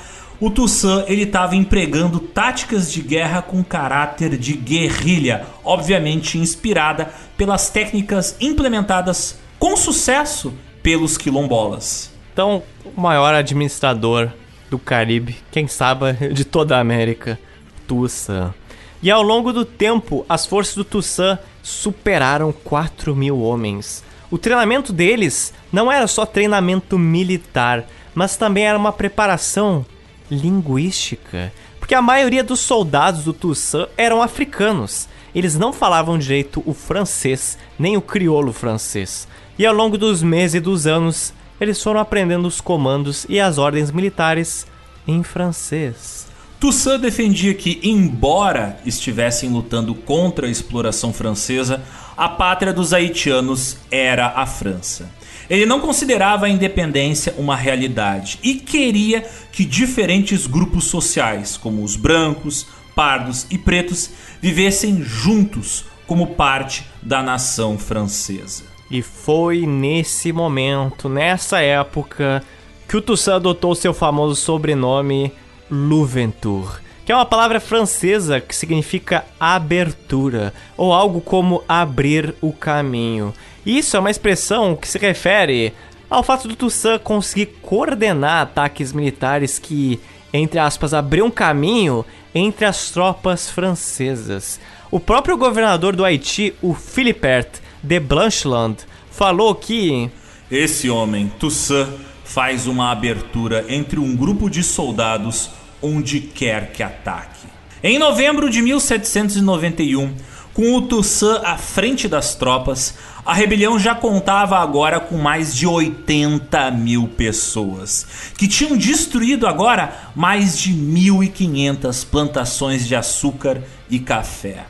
o 0.40 0.50
Toussaint 0.50 1.04
ele 1.08 1.22
estava 1.22 1.54
empregando 1.54 2.18
táticas 2.18 2.92
de 2.92 3.00
guerra 3.00 3.40
com 3.40 3.62
caráter 3.62 4.36
de 4.36 4.54
guerrilha, 4.54 5.46
obviamente 5.64 6.38
inspirada 6.38 7.10
pelas 7.36 7.70
técnicas 7.70 8.36
implementadas 8.40 9.38
com 9.58 9.76
sucesso 9.76 10.52
pelos 10.82 11.16
quilombolas. 11.16 12.12
Então, 12.32 12.62
o 12.84 13.00
maior 13.00 13.34
administrador 13.34 14.30
do 14.68 14.78
Caribe, 14.78 15.36
quem 15.52 15.68
sabe 15.68 16.12
de 16.32 16.44
toda 16.44 16.76
a 16.76 16.80
América, 16.80 17.38
Toussaint. 17.86 18.52
E 19.00 19.10
ao 19.10 19.22
longo 19.22 19.52
do 19.52 19.64
tempo, 19.64 20.26
as 20.28 20.46
forças 20.46 20.74
do 20.74 20.84
Toussaint 20.84 21.38
superaram 21.62 22.52
4 22.52 23.14
mil 23.14 23.40
homens. 23.40 24.02
O 24.34 24.38
treinamento 24.38 24.92
deles 24.92 25.54
não 25.72 25.92
era 25.92 26.08
só 26.08 26.26
treinamento 26.26 26.98
militar, 26.98 27.86
mas 28.12 28.36
também 28.36 28.66
era 28.66 28.76
uma 28.76 28.92
preparação 28.92 29.86
linguística. 30.28 31.52
Porque 31.78 31.94
a 31.94 32.02
maioria 32.02 32.42
dos 32.42 32.58
soldados 32.58 33.22
do 33.22 33.32
Toussaint 33.32 33.88
eram 33.96 34.20
africanos. 34.20 35.08
Eles 35.32 35.56
não 35.56 35.72
falavam 35.72 36.18
direito 36.18 36.64
o 36.66 36.74
francês, 36.74 37.56
nem 37.78 37.96
o 37.96 38.02
crioulo 38.02 38.52
francês. 38.52 39.28
e 39.56 39.64
ao 39.64 39.72
longo 39.72 39.96
dos 39.96 40.20
meses 40.20 40.56
e 40.56 40.60
dos 40.60 40.84
anos, 40.84 41.32
eles 41.60 41.80
foram 41.80 42.00
aprendendo 42.00 42.48
os 42.48 42.60
comandos 42.60 43.24
e 43.28 43.38
as 43.38 43.56
ordens 43.56 43.92
militares 43.92 44.66
em 45.06 45.22
francês. 45.22 46.26
Toussaint 46.58 47.00
defendia 47.00 47.54
que, 47.54 47.78
embora 47.84 48.80
estivessem 48.84 49.50
lutando 49.50 49.94
contra 49.94 50.48
a 50.48 50.50
exploração 50.50 51.12
francesa, 51.12 51.80
a 52.16 52.28
pátria 52.28 52.72
dos 52.72 52.92
haitianos 52.92 53.76
era 53.90 54.28
a 54.28 54.46
França. 54.46 55.10
Ele 55.48 55.66
não 55.66 55.80
considerava 55.80 56.46
a 56.46 56.48
independência 56.48 57.34
uma 57.36 57.56
realidade 57.56 58.38
e 58.42 58.54
queria 58.54 59.22
que 59.52 59.64
diferentes 59.64 60.46
grupos 60.46 60.84
sociais, 60.84 61.56
como 61.56 61.82
os 61.82 61.96
brancos, 61.96 62.66
pardos 62.94 63.46
e 63.50 63.58
pretos, 63.58 64.10
vivessem 64.40 65.02
juntos 65.02 65.84
como 66.06 66.28
parte 66.28 66.86
da 67.02 67.22
nação 67.22 67.78
francesa. 67.78 68.64
E 68.90 69.02
foi 69.02 69.66
nesse 69.66 70.32
momento, 70.32 71.08
nessa 71.08 71.60
época, 71.60 72.42
que 72.88 72.96
o 72.96 73.02
Toussaint 73.02 73.36
adotou 73.36 73.74
seu 73.74 73.92
famoso 73.92 74.36
sobrenome 74.36 75.32
Louventure, 75.70 76.83
que 77.04 77.12
é 77.12 77.14
uma 77.14 77.26
palavra 77.26 77.60
francesa 77.60 78.40
que 78.40 78.56
significa 78.56 79.24
abertura, 79.38 80.54
ou 80.76 80.92
algo 80.92 81.20
como 81.20 81.62
abrir 81.68 82.34
o 82.40 82.52
caminho. 82.52 83.34
Isso 83.64 83.96
é 83.96 84.00
uma 84.00 84.10
expressão 84.10 84.74
que 84.74 84.88
se 84.88 84.98
refere 84.98 85.72
ao 86.08 86.22
fato 86.22 86.48
do 86.48 86.56
Toussaint 86.56 87.00
conseguir 87.02 87.46
coordenar 87.60 88.42
ataques 88.42 88.92
militares 88.92 89.58
que, 89.58 90.00
entre 90.32 90.58
aspas, 90.58 90.94
abriam 90.94 91.30
caminho 91.30 92.04
entre 92.34 92.64
as 92.64 92.90
tropas 92.90 93.50
francesas. 93.50 94.60
O 94.90 95.00
próprio 95.00 95.36
governador 95.36 95.94
do 95.94 96.04
Haiti, 96.04 96.54
o 96.62 96.74
Philibert 96.74 97.48
de 97.82 98.00
Blancheland, 98.00 98.78
falou 99.10 99.54
que 99.54 100.10
esse 100.50 100.88
homem, 100.88 101.32
Toussaint, 101.38 101.88
faz 102.24 102.66
uma 102.66 102.90
abertura 102.90 103.64
entre 103.68 103.98
um 103.98 104.16
grupo 104.16 104.48
de 104.48 104.62
soldados 104.62 105.50
onde 105.84 106.20
quer 106.20 106.72
que 106.72 106.82
ataque. 106.82 107.46
Em 107.82 107.98
novembro 107.98 108.48
de 108.48 108.62
1791, 108.62 110.14
com 110.54 110.74
o 110.74 110.82
Toussaint 110.82 111.44
à 111.44 111.58
frente 111.58 112.08
das 112.08 112.34
tropas, 112.34 112.94
a 113.26 113.34
rebelião 113.34 113.78
já 113.78 113.94
contava 113.94 114.58
agora 114.58 115.00
com 115.00 115.18
mais 115.18 115.54
de 115.54 115.66
80 115.66 116.70
mil 116.70 117.08
pessoas, 117.08 118.06
que 118.38 118.48
tinham 118.48 118.76
destruído 118.76 119.46
agora 119.46 120.12
mais 120.14 120.58
de 120.58 120.72
1.500 120.72 122.06
plantações 122.08 122.86
de 122.86 122.94
açúcar 122.94 123.62
e 123.90 123.98
café. 123.98 124.64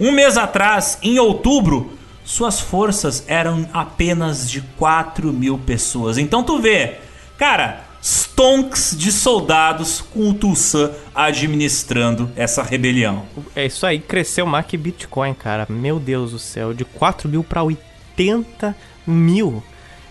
Um 0.00 0.10
mês 0.10 0.36
atrás, 0.36 0.98
em 1.02 1.18
outubro, 1.18 1.96
suas 2.24 2.58
forças 2.58 3.24
eram 3.28 3.68
apenas 3.72 4.50
de 4.50 4.60
4 4.76 5.32
mil 5.32 5.58
pessoas. 5.58 6.18
Então 6.18 6.42
tu 6.42 6.58
vê, 6.58 6.98
cara, 7.38 7.85
stonks 8.06 8.94
de 8.96 9.10
soldados 9.10 10.00
com 10.00 10.30
o 10.30 10.34
Toussaint 10.34 10.92
administrando 11.12 12.30
essa 12.36 12.62
rebelião. 12.62 13.26
É 13.54 13.66
isso 13.66 13.84
aí, 13.84 13.98
cresceu 13.98 14.46
mais 14.46 14.64
que 14.64 14.76
Bitcoin, 14.76 15.34
cara. 15.34 15.66
Meu 15.68 15.98
Deus 15.98 16.30
do 16.30 16.38
céu, 16.38 16.72
de 16.72 16.84
4 16.84 17.28
mil 17.28 17.42
para 17.42 17.64
80 17.64 18.76
mil. 19.04 19.60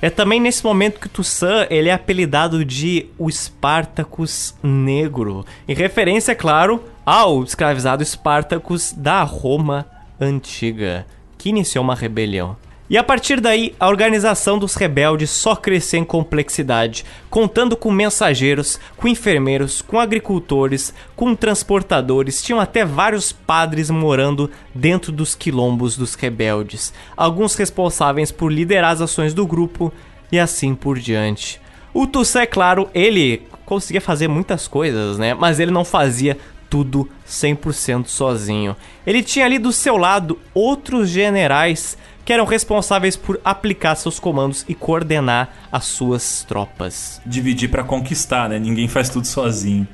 É 0.02 0.10
também 0.10 0.42
nesse 0.42 0.62
momento 0.62 1.00
que 1.00 1.08
o 1.08 1.10
Toussaint 1.10 1.68
ele 1.70 1.88
é 1.88 1.94
apelidado 1.94 2.66
de 2.66 3.06
o 3.18 3.32
Spartacus 3.32 4.54
Negro, 4.62 5.46
em 5.66 5.74
referência, 5.74 6.34
é 6.34 6.36
claro, 6.36 6.84
ao 7.06 7.46
escravizado 7.46 8.04
Spartacus 8.04 8.92
da 8.92 9.24
Roma 9.24 9.88
Antiga 10.20 11.06
que 11.46 11.50
iniciou 11.50 11.84
uma 11.84 11.94
rebelião. 11.94 12.58
E 12.88 13.00
a 13.00 13.04
partir 13.04 13.42
daí, 13.42 13.74
a 13.80 13.88
organização 13.88 14.60
dos 14.60 14.76
rebeldes 14.76 15.32
só 15.32 15.56
cresceu 15.56 16.00
em 16.02 16.06
complexidade, 16.06 17.04
contando 17.32 17.76
com 17.76 17.90
mensageiros, 17.90 18.80
com 18.96 19.08
enfermeiros, 19.08 19.82
com 19.82 20.00
agricultores, 20.00 20.94
com 21.16 21.36
transportadores, 21.36 22.44
tinham 22.44 22.60
até 22.60 22.86
vários 22.86 23.32
padres 23.32 23.90
morando 23.90 24.52
dentro 24.74 25.12
dos 25.12 25.34
quilombos 25.34 25.98
dos 25.98 26.14
rebeldes, 26.14 26.94
alguns 27.18 27.56
responsáveis 27.56 28.32
por 28.32 28.52
liderar 28.52 28.92
as 28.92 29.02
ações 29.02 29.34
do 29.34 29.48
grupo 29.48 29.92
e 30.32 30.38
assim 30.38 30.76
por 30.76 31.00
diante. 31.00 31.60
O 31.92 32.06
Toussaint, 32.06 32.44
é 32.44 32.46
claro, 32.46 32.90
ele 32.94 33.48
conseguia 33.66 34.02
fazer 34.02 34.28
muitas 34.28 34.68
coisas, 34.68 35.18
né? 35.18 35.34
Mas 35.34 35.60
ele 35.60 35.72
não 35.72 35.84
fazia 35.84 36.38
tudo 36.70 37.10
100% 37.28 38.08
sozinho. 38.08 38.76
Ele 39.08 39.24
tinha 39.24 39.46
ali 39.46 39.58
do 39.58 39.72
seu 39.72 39.98
lado 39.98 40.38
outros 40.54 41.10
generais 41.10 41.98
que 42.26 42.34
eram 42.34 42.46
responsáveis 42.46 43.16
por 43.16 43.40
aplicar 43.46 43.96
seus 43.96 44.20
comandos 44.20 44.66
e 44.68 44.74
coordenar 44.74 45.54
as 45.72 45.86
suas 45.86 46.44
tropas. 46.44 47.22
Dividir 47.24 47.70
para 47.70 47.84
conquistar, 47.84 48.50
né? 48.50 48.58
Ninguém 48.58 48.88
faz 48.88 49.08
tudo 49.08 49.28
sozinho. 49.28 49.88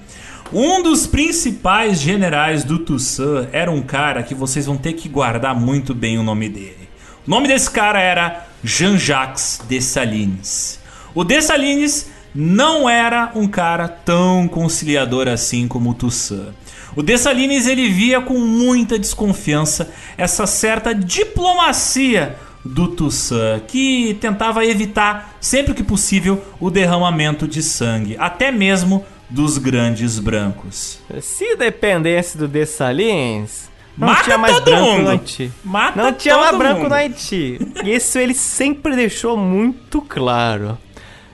Um 0.54 0.82
dos 0.82 1.06
principais 1.06 2.00
generais 2.00 2.64
do 2.64 2.80
Toussaint 2.80 3.50
era 3.52 3.70
um 3.70 3.82
cara 3.82 4.24
que 4.24 4.34
vocês 4.34 4.66
vão 4.66 4.78
ter 4.78 4.94
que 4.94 5.10
guardar 5.10 5.54
muito 5.54 5.94
bem 5.94 6.18
o 6.18 6.24
nome 6.24 6.50
dele. 6.50 6.90
O 7.28 7.30
nome 7.30 7.48
desse 7.48 7.70
cara 7.70 8.00
era 8.00 8.48
Jean-Jacques 8.64 9.62
Dessalines. 9.68 10.80
O 11.14 11.24
Dessalines 11.24 12.10
não 12.34 12.90
era 12.90 13.32
um 13.36 13.48
cara 13.48 13.88
tão 13.88 14.48
conciliador 14.48 15.28
assim 15.28 15.68
como 15.68 15.92
o 15.92 15.94
Toussaint. 15.94 16.54
O 16.96 17.02
Dessalines 17.02 17.68
ele 17.68 17.90
via 17.90 18.22
com 18.22 18.38
muita 18.40 19.00
desconfiança 19.00 19.92
essa 20.18 20.46
certa 20.46 20.94
diplomacia 20.94 22.36
do 22.64 22.88
Toussaint, 22.90 23.64
que 23.68 24.18
tentava 24.22 24.66
evitar 24.66 25.36
sempre 25.40 25.74
que 25.74 25.84
possível 25.84 26.44
o 26.60 26.70
derramamento 26.70 27.48
de 27.48 27.64
sangue, 27.64 28.16
até 28.20 28.52
mesmo 28.52 29.06
dos 29.30 29.58
grandes 29.58 30.20
brancos. 30.20 31.00
Se 31.22 31.56
dependesse 31.56 32.38
do 32.38 32.48
Dessalines, 32.48 33.72
não 33.98 34.10
Mata 34.10 34.24
tinha 34.24 34.38
mais 34.38 34.54
todo 34.56 34.66
branco 34.66 34.86
mundo. 34.86 35.04
no 35.04 35.10
Haiti. 35.10 35.52
Mata 35.64 36.02
não 36.04 36.14
tinha 36.14 36.38
mais 36.38 36.58
branco 36.58 36.78
mundo. 36.82 36.90
no 36.90 36.96
Haiti. 36.96 37.60
E 37.84 37.96
isso 37.96 38.20
ele 38.20 38.34
sempre 38.34 38.96
deixou 38.96 39.38
muito 39.38 40.02
claro. 40.02 40.78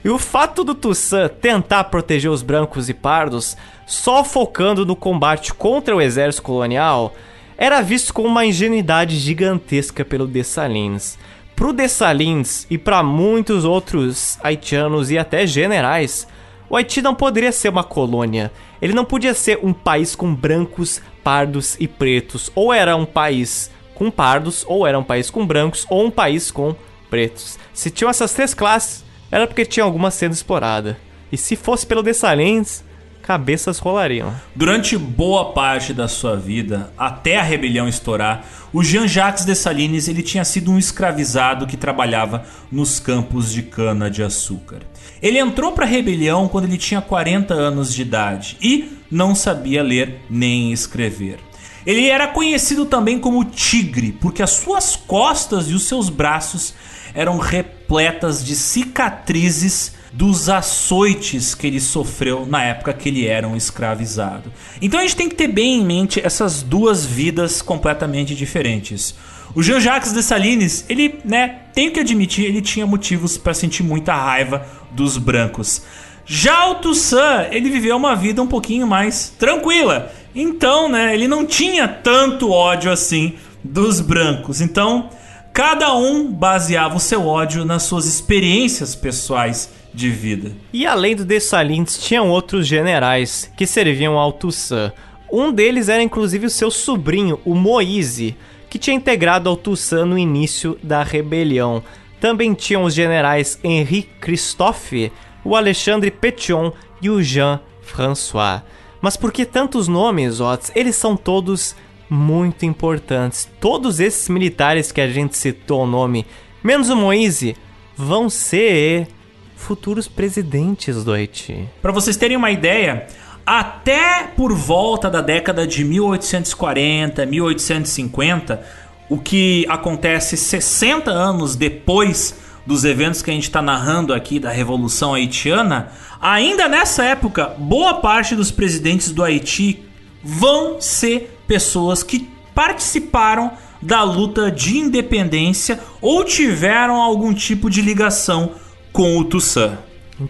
E 0.07 0.09
o 0.09 0.17
fato 0.17 0.63
do 0.63 0.73
Toussaint 0.73 1.33
tentar 1.41 1.83
proteger 1.83 2.31
os 2.31 2.41
brancos 2.41 2.87
e 2.87 2.93
pardos, 2.93 3.57
só 3.85 4.23
focando 4.23 4.85
no 4.85 4.95
combate 4.95 5.53
contra 5.53 5.93
o 5.93 5.99
exército 5.99 6.43
colonial, 6.43 7.13
era 7.57 7.81
visto 7.81 8.13
com 8.13 8.21
uma 8.21 8.45
ingenuidade 8.45 9.17
gigantesca 9.17 10.05
pelo 10.05 10.25
Dessalines. 10.25 11.19
Pro 11.57 11.73
Dessalines 11.73 12.65
e 12.69 12.77
para 12.77 13.03
muitos 13.03 13.65
outros 13.65 14.39
haitianos 14.41 15.11
e 15.11 15.17
até 15.17 15.45
generais, 15.45 16.25
o 16.69 16.77
Haiti 16.77 17.01
não 17.01 17.13
poderia 17.13 17.51
ser 17.51 17.67
uma 17.67 17.83
colônia. 17.83 18.49
Ele 18.81 18.93
não 18.93 19.03
podia 19.03 19.33
ser 19.33 19.59
um 19.61 19.73
país 19.73 20.15
com 20.15 20.33
brancos, 20.33 21.01
pardos 21.21 21.75
e 21.81 21.85
pretos. 21.85 22.49
Ou 22.55 22.71
era 22.71 22.95
um 22.95 23.05
país 23.05 23.69
com 23.93 24.09
pardos, 24.09 24.63
ou 24.69 24.87
era 24.87 24.97
um 24.97 25.03
país 25.03 25.29
com 25.29 25.45
brancos, 25.45 25.85
ou 25.89 26.05
um 26.05 26.11
país 26.11 26.49
com 26.49 26.73
pretos. 27.09 27.59
Se 27.73 27.91
tinham 27.91 28.09
essas 28.09 28.31
três 28.31 28.53
classes, 28.53 29.05
era 29.31 29.47
porque 29.47 29.65
tinha 29.65 29.83
alguma 29.83 30.11
sendo 30.11 30.33
explorada. 30.33 30.97
E 31.31 31.37
se 31.37 31.55
fosse 31.55 31.85
pelo 31.85 32.03
Dessalines, 32.03 32.83
cabeças 33.27 33.77
rolariam. 33.77 34.33
Durante 34.55 34.97
boa 34.97 35.51
parte 35.51 35.93
da 35.93 36.07
sua 36.07 36.37
vida, 36.37 36.93
até 36.97 37.37
a 37.37 37.43
rebelião 37.43 37.85
estourar, 37.85 38.45
o 38.71 38.81
Jean-Jacques 38.81 39.43
Dessalines 39.43 40.07
ele 40.07 40.23
tinha 40.23 40.45
sido 40.45 40.71
um 40.71 40.77
escravizado 40.77 41.67
que 41.67 41.75
trabalhava 41.75 42.45
nos 42.71 43.01
campos 43.01 43.51
de 43.51 43.63
cana 43.63 44.09
de 44.09 44.23
açúcar. 44.23 44.79
Ele 45.21 45.39
entrou 45.39 45.73
para 45.73 45.83
a 45.83 45.89
rebelião 45.89 46.47
quando 46.47 46.65
ele 46.65 46.77
tinha 46.77 47.01
40 47.01 47.53
anos 47.53 47.93
de 47.93 48.01
idade 48.01 48.55
e 48.61 48.97
não 49.11 49.35
sabia 49.35 49.83
ler 49.83 50.21
nem 50.29 50.71
escrever. 50.71 51.39
Ele 51.85 52.07
era 52.07 52.27
conhecido 52.27 52.85
também 52.85 53.19
como 53.19 53.43
Tigre, 53.43 54.13
porque 54.13 54.43
as 54.43 54.51
suas 54.51 54.95
costas 54.95 55.69
e 55.69 55.73
os 55.73 55.83
seus 55.83 56.09
braços 56.09 56.73
eram 57.13 57.37
repletas 57.37 58.43
de 58.43 58.55
cicatrizes 58.55 59.93
dos 60.11 60.49
açoites 60.49 61.53
que 61.53 61.67
ele 61.67 61.79
sofreu 61.79 62.45
na 62.45 62.63
época 62.63 62.93
que 62.93 63.09
ele 63.09 63.27
era 63.27 63.47
um 63.47 63.55
escravizado. 63.55 64.51
Então 64.81 64.99
a 64.99 65.03
gente 65.03 65.15
tem 65.15 65.29
que 65.29 65.35
ter 65.35 65.47
bem 65.47 65.79
em 65.79 65.85
mente 65.85 66.19
essas 66.23 66.63
duas 66.63 67.05
vidas 67.05 67.61
completamente 67.61 68.33
diferentes. 68.33 69.15
O 69.53 69.63
Jean-Jacques 69.63 70.11
Dessalines, 70.13 70.85
ele, 70.89 71.19
né, 71.23 71.61
tenho 71.73 71.91
que 71.91 71.99
admitir, 71.99 72.45
ele 72.45 72.61
tinha 72.61 72.85
motivos 72.85 73.37
para 73.37 73.53
sentir 73.53 73.83
muita 73.83 74.13
raiva 74.13 74.65
dos 74.91 75.17
brancos. 75.17 75.81
Já 76.25 76.67
o 76.67 76.75
Toussaint, 76.75 77.47
ele 77.51 77.69
viveu 77.69 77.95
uma 77.95 78.15
vida 78.15 78.41
um 78.41 78.47
pouquinho 78.47 78.85
mais 78.85 79.33
tranquila. 79.39 80.11
Então, 80.35 80.89
né, 80.89 81.13
ele 81.13 81.27
não 81.27 81.45
tinha 81.45 81.87
tanto 81.87 82.51
ódio 82.51 82.91
assim 82.91 83.35
dos 83.63 84.01
brancos. 84.01 84.61
Então, 84.61 85.09
cada 85.57 85.91
um 85.95 86.31
baseava 86.31 86.97
o 86.97 86.99
seu 86.99 87.25
ódio 87.25 87.65
nas 87.65 87.81
suas 87.81 88.05
experiências 88.05 88.93
pessoais 88.93 89.73
de 89.91 90.07
vida. 90.07 90.51
E 90.71 90.85
além 90.85 91.15
do 91.15 91.25
Dessalines, 91.25 91.97
tinham 91.97 92.29
outros 92.29 92.67
generais 92.67 93.51
que 93.57 93.65
serviam 93.65 94.19
ao 94.19 94.31
Toussaint. 94.31 94.93
Um 95.33 95.51
deles 95.51 95.89
era 95.89 96.03
inclusive 96.03 96.45
o 96.45 96.51
seu 96.51 96.69
sobrinho, 96.69 97.39
o 97.43 97.55
Moise, 97.55 98.37
que 98.69 98.77
tinha 98.77 98.95
integrado 98.95 99.49
ao 99.49 99.57
Toussaint 99.57 100.05
no 100.05 100.15
início 100.15 100.77
da 100.83 101.01
rebelião. 101.01 101.81
também 102.19 102.53
tinham 102.53 102.83
os 102.83 102.93
generais 102.93 103.57
Henri 103.63 104.03
Christophe, 104.03 105.11
o 105.43 105.55
Alexandre 105.55 106.11
Petion 106.11 106.71
e 107.01 107.09
o 107.09 107.19
Jean 107.23 107.59
François. 107.81 108.61
Mas 109.01 109.17
por 109.17 109.31
que 109.31 109.43
tantos 109.43 109.87
nomes, 109.87 110.39
Otis? 110.39 110.71
Eles 110.75 110.95
são 110.95 111.17
todos 111.17 111.75
muito 112.09 112.65
importantes. 112.65 113.49
Todos 113.59 113.99
esses 113.99 114.29
militares 114.29 114.91
que 114.91 115.01
a 115.01 115.07
gente 115.07 115.37
citou 115.37 115.83
o 115.83 115.87
nome, 115.87 116.25
menos 116.63 116.89
o 116.89 116.95
Moise, 116.95 117.55
vão 117.95 118.29
ser 118.29 119.07
futuros 119.55 120.07
presidentes 120.07 121.03
do 121.03 121.11
Haiti. 121.11 121.67
Para 121.81 121.91
vocês 121.91 122.15
terem 122.15 122.37
uma 122.37 122.51
ideia, 122.51 123.07
até 123.45 124.23
por 124.35 124.53
volta 124.53 125.09
da 125.09 125.21
década 125.21 125.65
de 125.65 125.83
1840, 125.83 127.25
1850, 127.25 128.63
o 129.09 129.17
que 129.17 129.65
acontece 129.69 130.37
60 130.37 131.09
anos 131.09 131.55
depois 131.55 132.35
dos 132.65 132.83
eventos 132.83 133.21
que 133.21 133.31
a 133.31 133.33
gente 133.33 133.43
está 133.43 133.61
narrando 133.61 134.13
aqui 134.13 134.39
da 134.39 134.51
Revolução 134.51 135.13
Haitiana, 135.13 135.91
ainda 136.19 136.67
nessa 136.67 137.05
época, 137.05 137.55
boa 137.57 137.95
parte 137.95 138.35
dos 138.35 138.51
presidentes 138.51 139.11
do 139.11 139.23
Haiti 139.23 139.85
vão 140.21 140.81
ser 140.81 141.36
pessoas 141.47 142.03
que 142.03 142.29
participaram 142.53 143.51
da 143.81 144.03
luta 144.03 144.51
de 144.51 144.77
independência 144.77 145.79
ou 146.01 146.23
tiveram 146.23 147.01
algum 147.01 147.33
tipo 147.33 147.69
de 147.69 147.81
ligação 147.81 148.51
com 148.91 149.17
o 149.17 149.23
Toussaint. 149.23 149.77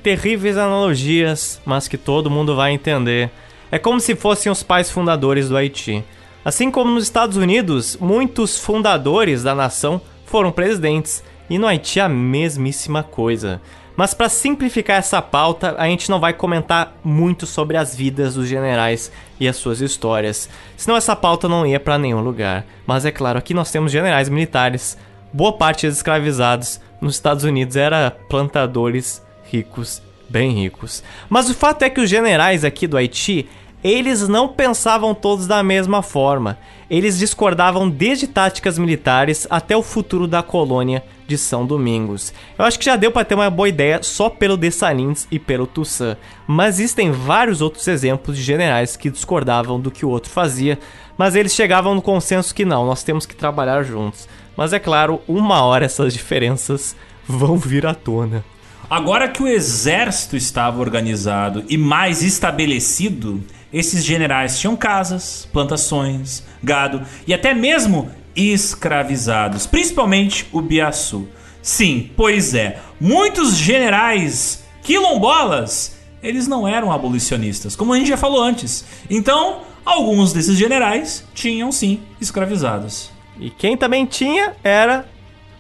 Terríveis 0.04 0.58
analogias, 0.58 1.62
mas 1.66 1.88
que 1.88 1.98
todo 1.98 2.30
mundo 2.30 2.56
vai 2.56 2.74
entender. 2.74 3.32
É 3.72 3.80
como 3.80 4.00
se 4.00 4.16
fossem 4.16 4.52
os 4.52 4.62
pais 4.62 4.92
fundadores 4.92 5.48
do 5.48 5.56
Haiti. 5.56 6.04
Assim 6.44 6.70
como 6.70 6.92
nos 6.92 7.06
Estados 7.06 7.38
Unidos, 7.38 7.98
muitos 8.00 8.60
fundadores 8.60 9.44
da 9.44 9.56
nação 9.56 10.02
foram 10.26 10.52
presidentes, 10.52 11.24
e 11.50 11.58
no 11.58 11.68
Haiti 11.68 12.00
a 12.00 12.10
mesmíssima 12.10 13.02
coisa. 13.04 13.62
Mas 13.98 14.14
para 14.14 14.30
simplificar 14.30 14.98
essa 14.98 15.20
pauta, 15.24 15.76
a 15.76 15.88
gente 15.88 16.08
não 16.12 16.20
vai 16.20 16.32
comentar 16.32 16.96
muito 17.04 17.48
sobre 17.48 17.78
as 17.78 17.96
vidas 17.96 18.36
dos 18.36 18.48
generais 18.48 19.12
e 19.40 19.48
as 19.48 19.56
suas 19.56 19.82
histórias, 19.82 20.48
senão 20.78 20.96
essa 20.96 21.16
pauta 21.16 21.50
não 21.50 21.66
ia 21.66 21.80
para 21.80 21.98
nenhum 21.98 22.22
lugar. 22.22 22.64
Mas 22.86 23.06
é 23.06 23.12
claro, 23.12 23.40
aqui 23.40 23.56
nós 23.56 23.72
temos 23.72 23.92
generais 23.92 24.30
militares, 24.30 24.96
boa 25.34 25.52
parte 25.52 25.88
dos 25.88 25.96
escravizados 25.98 26.80
nos 27.02 27.16
Estados 27.16 27.44
Unidos 27.44 27.76
era 27.76 28.12
plantadores 28.30 29.20
ricos, 29.52 30.00
bem 30.30 30.52
ricos. 30.52 31.04
Mas 31.28 31.50
o 31.50 31.56
fato 31.56 31.82
é 31.82 31.90
que 31.90 32.00
os 32.00 32.08
generais 32.08 32.64
aqui 32.64 32.86
do 32.86 32.98
Haiti, 32.98 33.50
eles 33.84 34.28
não 34.28 34.48
pensavam 34.48 35.16
todos 35.16 35.48
da 35.48 35.64
mesma 35.64 36.04
forma. 36.04 36.60
Eles 36.88 37.18
discordavam 37.18 37.90
desde 37.90 38.28
táticas 38.28 38.78
militares 38.78 39.48
até 39.50 39.76
o 39.76 39.82
futuro 39.82 40.28
da 40.28 40.44
colônia 40.44 41.04
de 41.28 41.38
São 41.38 41.66
Domingos. 41.66 42.34
Eu 42.58 42.66
acho 42.66 42.80
que 42.80 42.86
já 42.86 42.96
deu 42.96 43.12
para 43.12 43.26
ter 43.26 43.36
uma 43.36 43.50
boa 43.50 43.68
ideia 43.68 44.02
só 44.02 44.30
pelo 44.30 44.56
Dessalines 44.58 45.28
e 45.30 45.38
pelo 45.38 45.68
Toussaint, 45.68 46.18
mas 46.48 46.80
existem 46.80 47.12
vários 47.12 47.62
outros 47.62 47.88
exemplos 47.88 48.38
de 48.38 48.44
generais 48.44 48.96
que 48.96 49.10
discordavam 49.10 49.80
do 49.80 49.92
que 49.92 50.06
o 50.06 50.10
outro 50.10 50.32
fazia, 50.32 50.80
mas 51.18 51.36
eles 51.36 51.54
chegavam 51.54 51.94
no 51.94 52.02
consenso 52.02 52.56
que 52.56 52.64
não, 52.64 52.86
nós 52.86 53.04
temos 53.04 53.26
que 53.26 53.36
trabalhar 53.36 53.84
juntos. 53.84 54.28
Mas 54.56 54.72
é 54.72 54.80
claro, 54.80 55.22
uma 55.28 55.62
hora 55.64 55.86
essas 55.86 56.14
diferenças 56.14 56.96
vão 57.28 57.58
vir 57.58 57.86
à 57.86 57.94
tona. 57.94 58.44
Agora 58.90 59.28
que 59.28 59.44
o 59.44 59.48
exército 59.48 60.38
estava 60.38 60.80
organizado 60.80 61.66
e 61.68 61.78
mais 61.78 62.24
estabelecido, 62.24 63.44
esses 63.72 64.06
generais 64.06 64.58
tinham 64.58 64.78
casas, 64.78 65.48
plantações, 65.52 66.44
gado 66.64 67.02
e 67.28 67.34
até 67.34 67.54
mesmo 67.54 68.10
escravizados, 68.38 69.66
principalmente 69.68 70.48
o 70.54 70.62
Biaçu. 70.62 71.28
Sim, 71.62 72.12
pois 72.16 72.54
é, 72.54 72.80
muitos 73.02 73.58
generais 73.58 74.64
quilombolas, 74.82 75.98
eles 76.24 76.48
não 76.48 76.66
eram 76.66 76.92
abolicionistas, 76.92 77.76
como 77.76 77.92
a 77.92 77.98
gente 77.98 78.08
já 78.08 78.18
falou 78.18 78.42
antes. 78.42 78.86
Então, 79.10 79.64
alguns 79.84 80.32
desses 80.32 80.58
generais 80.58 81.26
tinham 81.34 81.72
sim 81.72 82.00
escravizados. 82.22 83.10
E 83.40 83.50
quem 83.50 83.76
também 83.76 84.06
tinha 84.06 84.56
era 84.64 85.06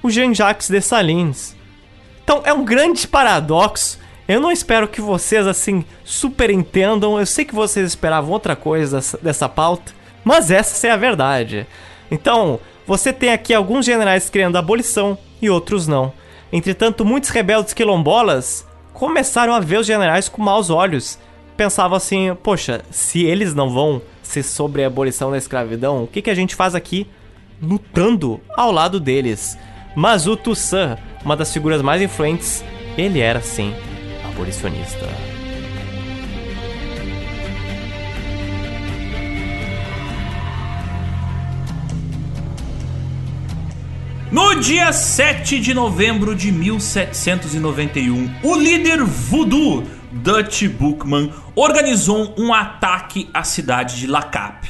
o 0.01 0.09
Jean-Jacques 0.09 0.69
Dessalines 0.69 1.57
então 2.28 2.41
é 2.43 2.51
um 2.51 2.65
grande 2.65 3.07
paradoxo. 3.07 3.97
Eu 4.28 4.41
não 4.41 4.51
espero 4.51 4.86
que 4.86 4.99
vocês 4.99 5.47
assim 5.47 5.86
super 6.03 6.49
entendam. 6.49 7.17
Eu 7.17 7.25
sei 7.25 7.45
que 7.45 7.55
vocês 7.55 7.88
esperavam 7.88 8.32
outra 8.32 8.53
coisa 8.53 8.97
dessa, 8.97 9.17
dessa 9.17 9.47
pauta, 9.47 9.93
mas 10.25 10.51
essa 10.51 10.88
é 10.88 10.91
a 10.91 10.97
verdade. 10.97 11.65
Então, 12.10 12.60
você 12.86 13.12
tem 13.12 13.32
aqui 13.32 13.53
alguns 13.53 13.86
generais 13.86 14.30
criando 14.30 14.58
abolição 14.58 15.18
e 15.41 15.49
outros 15.49 15.88
não. 15.88 16.14
Entretanto, 16.51 17.03
muitos 17.03 17.30
rebeldes 17.30 17.74
quilombolas 17.74 18.66
começaram 18.93 19.53
a 19.53 19.60
ver 19.60 19.80
os 19.80 19.88
generais 19.88 20.30
com 20.30 20.41
maus 20.41 20.70
olhos. 20.70 21.20
Pensavam 21.55 21.97
assim: 21.97 22.36
poxa, 22.41 22.82
se 22.89 23.26
eles 23.26 23.53
não 23.53 23.70
vão 23.70 24.01
ser 24.24 24.43
sobre 24.43 24.84
a 24.84 24.88
abolição 24.88 25.32
da 25.32 25.38
escravidão, 25.38 26.03
o 26.03 26.08
que, 26.08 26.22
que 26.22 26.30
a 26.30 26.36
gente 26.36 26.55
faz 26.55 26.76
aqui 26.76 27.08
lutando 27.62 28.39
ao 28.55 28.72
lado 28.72 28.99
deles? 28.99 29.58
Mas 29.95 30.28
o 30.28 30.38
Toussaint 30.38 30.97
uma 31.28 31.36
das 31.36 31.51
figuras 31.51 31.82
mais 31.82 32.01
influentes, 32.01 32.64
ele 32.97 33.20
era 33.20 33.41
sim 33.41 33.74
abolicionista. 34.32 35.05
No 44.30 44.55
dia 44.55 44.91
7 44.91 45.57
de 45.59 45.73
novembro 45.73 46.36
de 46.36 46.51
1791, 46.51 48.30
o 48.43 48.55
líder 48.55 49.01
voodoo 49.03 49.84
Dutch 50.11 50.67
Bookman 50.67 51.32
organizou 51.55 52.36
um 52.38 52.53
ataque 52.53 53.30
à 53.34 53.43
cidade 53.43 53.95
de 53.97 54.07
Lacap 54.07 54.67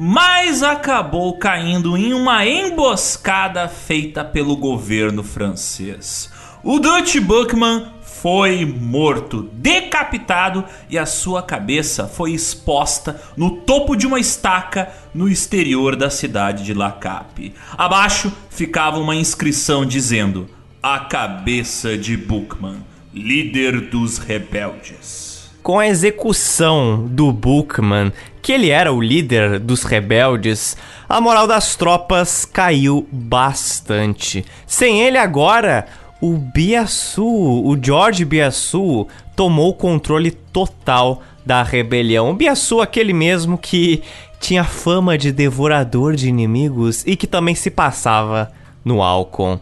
mas 0.00 0.62
acabou 0.62 1.36
caindo 1.38 1.96
em 1.96 2.14
uma 2.14 2.46
emboscada 2.46 3.66
feita 3.66 4.24
pelo 4.24 4.56
governo 4.56 5.24
francês. 5.24 6.30
O 6.62 6.78
Dutch 6.78 7.18
Buckman 7.18 7.84
foi 8.20 8.64
morto, 8.64 9.48
decapitado 9.52 10.64
e 10.90 10.98
a 10.98 11.06
sua 11.06 11.42
cabeça 11.42 12.08
foi 12.08 12.32
exposta 12.32 13.20
no 13.36 13.58
topo 13.58 13.94
de 13.94 14.06
uma 14.06 14.18
estaca 14.18 14.90
no 15.14 15.28
exterior 15.28 15.94
da 15.94 16.10
cidade 16.10 16.64
de 16.64 16.74
Lacap. 16.74 17.54
Abaixo 17.76 18.32
ficava 18.50 18.98
uma 18.98 19.14
inscrição 19.14 19.86
dizendo: 19.86 20.48
A 20.82 21.00
cabeça 21.00 21.96
de 21.96 22.16
Buckman, 22.16 22.84
líder 23.14 23.82
dos 23.82 24.18
rebeldes 24.18 25.28
com 25.68 25.78
a 25.78 25.86
execução 25.86 27.06
do 27.10 27.30
Bookman, 27.30 28.10
que 28.40 28.52
ele 28.52 28.70
era 28.70 28.90
o 28.90 29.02
líder 29.02 29.58
dos 29.58 29.82
rebeldes, 29.82 30.74
a 31.06 31.20
moral 31.20 31.46
das 31.46 31.76
tropas 31.76 32.46
caiu 32.46 33.06
bastante. 33.12 34.46
Sem 34.66 35.02
ele 35.02 35.18
agora, 35.18 35.86
o 36.20 36.36
Biaçu, 36.36 37.24
o 37.24 37.76
George 37.80 38.24
Biaçu, 38.24 39.06
tomou 39.36 39.70
o 39.70 39.74
controle 39.74 40.30
total 40.30 41.22
da 41.46 41.62
rebelião. 41.62 42.30
O 42.30 42.34
Biaçu, 42.34 42.80
aquele 42.80 43.12
mesmo 43.12 43.56
que 43.56 44.02
tinha 44.40 44.64
fama 44.64 45.16
de 45.16 45.32
devorador 45.32 46.14
de 46.14 46.28
inimigos 46.28 47.04
e 47.06 47.16
que 47.16 47.26
também 47.26 47.54
se 47.54 47.70
passava 47.70 48.50
no 48.84 49.02
álcool. 49.02 49.60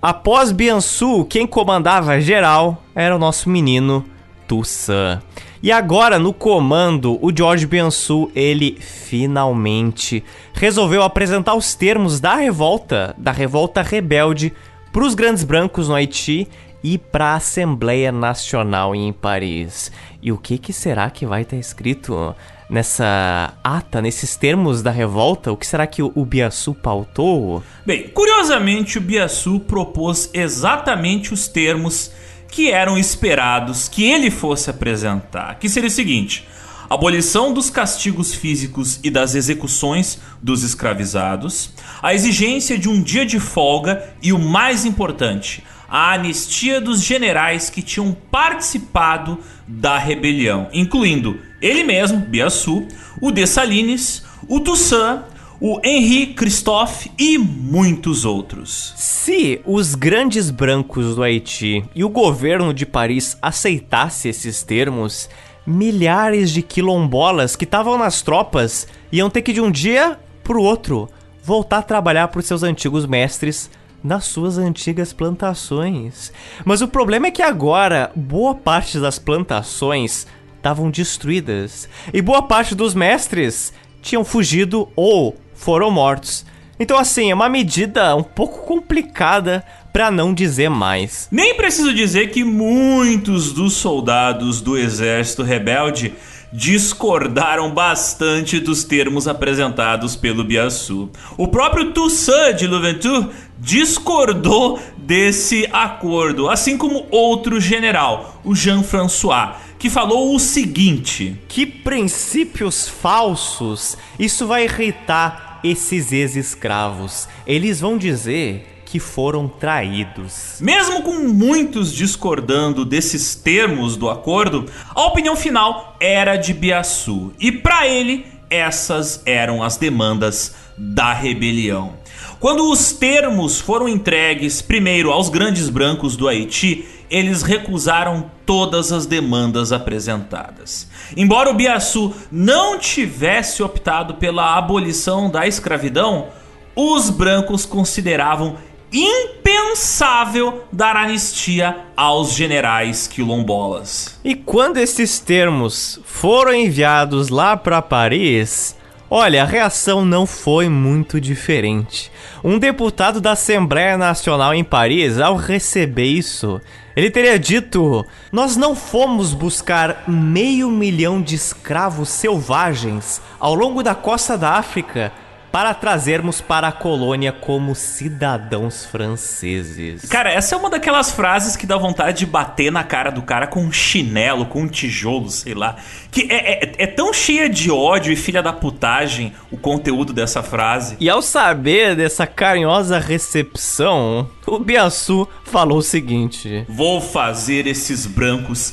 Após 0.00 0.50
Biansu, 0.50 1.24
quem 1.26 1.46
comandava 1.46 2.20
geral 2.20 2.82
era 2.94 3.14
o 3.14 3.18
nosso 3.18 3.48
menino 3.48 4.04
Toussaint. 4.48 5.20
E 5.62 5.70
agora, 5.70 6.18
no 6.18 6.32
comando, 6.32 7.24
o 7.24 7.30
George 7.34 7.68
Biansu, 7.68 8.28
ele 8.34 8.76
finalmente 8.80 10.24
resolveu 10.52 11.04
apresentar 11.04 11.54
os 11.54 11.76
termos 11.76 12.18
da 12.18 12.34
revolta, 12.34 13.14
da 13.16 13.30
revolta 13.30 13.80
rebelde, 13.80 14.52
para 14.92 15.04
os 15.04 15.14
grandes 15.14 15.42
brancos 15.42 15.88
no 15.88 15.94
Haiti 15.94 16.46
e 16.84 16.98
para 16.98 17.28
a 17.28 17.34
Assembleia 17.36 18.12
Nacional 18.12 18.94
em 18.94 19.12
Paris. 19.12 19.90
E 20.20 20.30
o 20.30 20.36
que, 20.36 20.58
que 20.58 20.72
será 20.72 21.08
que 21.08 21.24
vai 21.24 21.42
estar 21.42 21.56
escrito 21.56 22.34
nessa 22.68 23.54
ata, 23.64 24.02
nesses 24.02 24.36
termos 24.36 24.82
da 24.82 24.90
revolta? 24.90 25.50
O 25.50 25.56
que 25.56 25.66
será 25.66 25.86
que 25.86 26.02
o, 26.02 26.12
o 26.14 26.24
Biaçu 26.24 26.74
pautou? 26.74 27.62
Bem, 27.86 28.08
curiosamente, 28.08 28.98
o 28.98 29.00
Biaçu 29.00 29.60
propôs 29.60 30.28
exatamente 30.34 31.32
os 31.32 31.48
termos 31.48 32.12
que 32.48 32.70
eram 32.70 32.98
esperados 32.98 33.88
que 33.88 34.04
ele 34.04 34.30
fosse 34.30 34.68
apresentar, 34.68 35.58
que 35.58 35.68
seria 35.68 35.88
o 35.88 35.92
seguinte: 35.92 36.46
abolição 36.92 37.52
dos 37.54 37.70
castigos 37.70 38.34
físicos 38.34 39.00
e 39.02 39.10
das 39.10 39.34
execuções 39.34 40.18
dos 40.42 40.62
escravizados, 40.62 41.70
a 42.02 42.12
exigência 42.12 42.78
de 42.78 42.88
um 42.88 43.02
dia 43.02 43.24
de 43.24 43.40
folga 43.40 44.14
e 44.22 44.32
o 44.32 44.38
mais 44.38 44.84
importante, 44.84 45.64
a 45.88 46.12
anistia 46.12 46.80
dos 46.80 47.02
generais 47.02 47.70
que 47.70 47.82
tinham 47.82 48.16
participado 48.30 49.38
da 49.66 49.96
rebelião, 49.96 50.68
incluindo 50.72 51.38
ele 51.60 51.82
mesmo, 51.82 52.18
Biaçu, 52.18 52.86
o 53.20 53.30
Dessalines, 53.30 54.24
o 54.48 54.60
Toussaint, 54.60 55.22
o 55.60 55.80
Henri 55.84 56.34
Christophe 56.34 57.10
e 57.16 57.38
muitos 57.38 58.24
outros. 58.24 58.92
Se 58.96 59.60
os 59.64 59.94
grandes 59.94 60.50
brancos 60.50 61.14
do 61.14 61.22
Haiti 61.22 61.84
e 61.94 62.02
o 62.02 62.08
governo 62.08 62.74
de 62.74 62.84
Paris 62.84 63.38
aceitasse 63.40 64.28
esses 64.28 64.62
termos, 64.64 65.28
milhares 65.66 66.50
de 66.50 66.62
quilombolas 66.62 67.56
que 67.56 67.64
estavam 67.64 67.96
nas 67.96 68.22
tropas 68.22 68.86
iam 69.10 69.30
ter 69.30 69.42
que 69.42 69.52
de 69.52 69.60
um 69.60 69.70
dia 69.70 70.18
pro 70.42 70.62
outro 70.62 71.08
voltar 71.42 71.78
a 71.78 71.82
trabalhar 71.82 72.28
para 72.28 72.40
os 72.40 72.46
seus 72.46 72.62
antigos 72.62 73.06
mestres 73.06 73.70
nas 74.02 74.24
suas 74.24 74.58
antigas 74.58 75.12
plantações. 75.12 76.32
Mas 76.64 76.82
o 76.82 76.88
problema 76.88 77.28
é 77.28 77.30
que 77.30 77.42
agora 77.42 78.10
boa 78.14 78.54
parte 78.54 78.98
das 78.98 79.18
plantações 79.18 80.26
estavam 80.56 80.90
destruídas 80.90 81.88
e 82.12 82.20
boa 82.20 82.42
parte 82.42 82.74
dos 82.74 82.94
mestres 82.94 83.72
tinham 84.00 84.24
fugido 84.24 84.88
ou 84.96 85.36
foram 85.54 85.90
mortos. 85.90 86.44
Então, 86.78 86.98
assim, 86.98 87.30
é 87.30 87.34
uma 87.34 87.48
medida 87.48 88.16
um 88.16 88.24
pouco 88.24 88.66
complicada 88.66 89.64
para 89.92 90.10
não 90.10 90.32
dizer 90.32 90.70
mais. 90.70 91.28
Nem 91.30 91.54
preciso 91.54 91.92
dizer 91.92 92.30
que 92.30 92.42
muitos 92.42 93.52
dos 93.52 93.74
soldados 93.74 94.60
do 94.60 94.76
exército 94.76 95.42
rebelde 95.42 96.14
discordaram 96.52 97.72
bastante 97.72 98.60
dos 98.60 98.84
termos 98.84 99.26
apresentados 99.26 100.14
pelo 100.14 100.44
Biaçu. 100.44 101.10
O 101.36 101.48
próprio 101.48 101.92
Toussaint 101.92 102.56
de 102.56 102.66
Louverture 102.66 103.28
discordou 103.58 104.78
desse 104.98 105.66
acordo, 105.72 106.50
assim 106.50 106.76
como 106.76 107.06
outro 107.10 107.60
general, 107.60 108.40
o 108.44 108.54
Jean-François, 108.54 109.54
que 109.78 109.88
falou 109.88 110.34
o 110.34 110.38
seguinte: 110.38 111.40
Que 111.48 111.64
princípios 111.64 112.86
falsos! 112.86 113.96
Isso 114.18 114.46
vai 114.46 114.64
irritar 114.64 115.60
esses 115.64 116.12
ex-escravos. 116.12 117.28
Eles 117.46 117.80
vão 117.80 117.96
dizer 117.96 118.71
que 118.92 119.00
foram 119.00 119.48
traídos. 119.48 120.58
Mesmo 120.60 121.00
com 121.00 121.14
muitos 121.14 121.90
discordando 121.94 122.84
desses 122.84 123.34
termos 123.34 123.96
do 123.96 124.10
acordo, 124.10 124.66
a 124.94 125.06
opinião 125.06 125.34
final 125.34 125.96
era 125.98 126.36
de 126.36 126.52
Biaçu. 126.52 127.32
E 127.40 127.50
para 127.50 127.88
ele, 127.88 128.26
essas 128.50 129.22
eram 129.24 129.62
as 129.62 129.78
demandas 129.78 130.54
da 130.76 131.14
rebelião. 131.14 131.94
Quando 132.38 132.70
os 132.70 132.92
termos 132.92 133.58
foram 133.58 133.88
entregues 133.88 134.60
primeiro 134.60 135.10
aos 135.10 135.30
grandes 135.30 135.70
brancos 135.70 136.14
do 136.14 136.28
Haiti, 136.28 136.86
eles 137.08 137.40
recusaram 137.40 138.30
todas 138.44 138.92
as 138.92 139.06
demandas 139.06 139.72
apresentadas. 139.72 140.86
Embora 141.16 141.48
o 141.48 141.54
Biaçu 141.54 142.14
não 142.30 142.78
tivesse 142.78 143.62
optado 143.62 144.16
pela 144.16 144.54
abolição 144.58 145.30
da 145.30 145.46
escravidão, 145.46 146.28
os 146.74 147.10
brancos 147.10 147.66
consideravam 147.66 148.56
impensável 148.92 150.64
dar 150.70 150.96
anistia 150.96 151.76
aos 151.96 152.32
generais 152.32 153.06
quilombolas. 153.06 154.18
E 154.22 154.34
quando 154.34 154.76
esses 154.76 155.18
termos 155.18 155.98
foram 156.04 156.52
enviados 156.52 157.30
lá 157.30 157.56
para 157.56 157.80
Paris, 157.80 158.76
olha, 159.10 159.42
a 159.42 159.46
reação 159.46 160.04
não 160.04 160.26
foi 160.26 160.68
muito 160.68 161.18
diferente. 161.18 162.12
Um 162.44 162.58
deputado 162.58 163.20
da 163.20 163.32
Assembleia 163.32 163.96
Nacional 163.96 164.52
em 164.52 164.64
Paris, 164.64 165.18
ao 165.18 165.36
receber 165.36 166.04
isso, 166.04 166.60
ele 166.94 167.10
teria 167.10 167.38
dito: 167.38 168.04
Nós 168.30 168.56
não 168.56 168.74
fomos 168.74 169.32
buscar 169.32 170.04
meio 170.06 170.68
milhão 170.70 171.22
de 171.22 171.34
escravos 171.34 172.10
selvagens 172.10 173.22
ao 173.40 173.54
longo 173.54 173.82
da 173.82 173.94
costa 173.94 174.36
da 174.36 174.50
África 174.50 175.12
para 175.52 175.74
trazermos 175.74 176.40
para 176.40 176.68
a 176.68 176.72
colônia 176.72 177.30
como 177.30 177.74
cidadãos 177.74 178.86
franceses. 178.86 180.08
Cara, 180.08 180.32
essa 180.32 180.54
é 180.54 180.58
uma 180.58 180.70
daquelas 180.70 181.12
frases 181.12 181.54
que 181.54 181.66
dá 181.66 181.76
vontade 181.76 182.20
de 182.20 182.26
bater 182.26 182.72
na 182.72 182.82
cara 182.82 183.10
do 183.10 183.20
cara 183.20 183.46
com 183.46 183.62
um 183.62 183.70
chinelo, 183.70 184.46
com 184.46 184.62
um 184.62 184.68
tijolo, 184.68 185.28
sei 185.28 185.52
lá. 185.52 185.76
Que 186.10 186.22
é, 186.32 186.64
é, 186.64 186.72
é 186.78 186.86
tão 186.86 187.12
cheia 187.12 187.50
de 187.50 187.70
ódio 187.70 188.10
e 188.10 188.16
filha 188.16 188.42
da 188.42 188.52
putagem 188.52 189.34
o 189.50 189.58
conteúdo 189.58 190.12
dessa 190.14 190.42
frase. 190.42 190.96
E 190.98 191.10
ao 191.10 191.20
saber 191.20 191.94
dessa 191.94 192.26
carinhosa 192.26 192.98
recepção, 192.98 194.30
o 194.46 194.58
Biaçu 194.58 195.28
falou 195.44 195.78
o 195.78 195.82
seguinte: 195.82 196.64
Vou 196.66 197.00
fazer 197.00 197.66
esses 197.66 198.06
brancos 198.06 198.72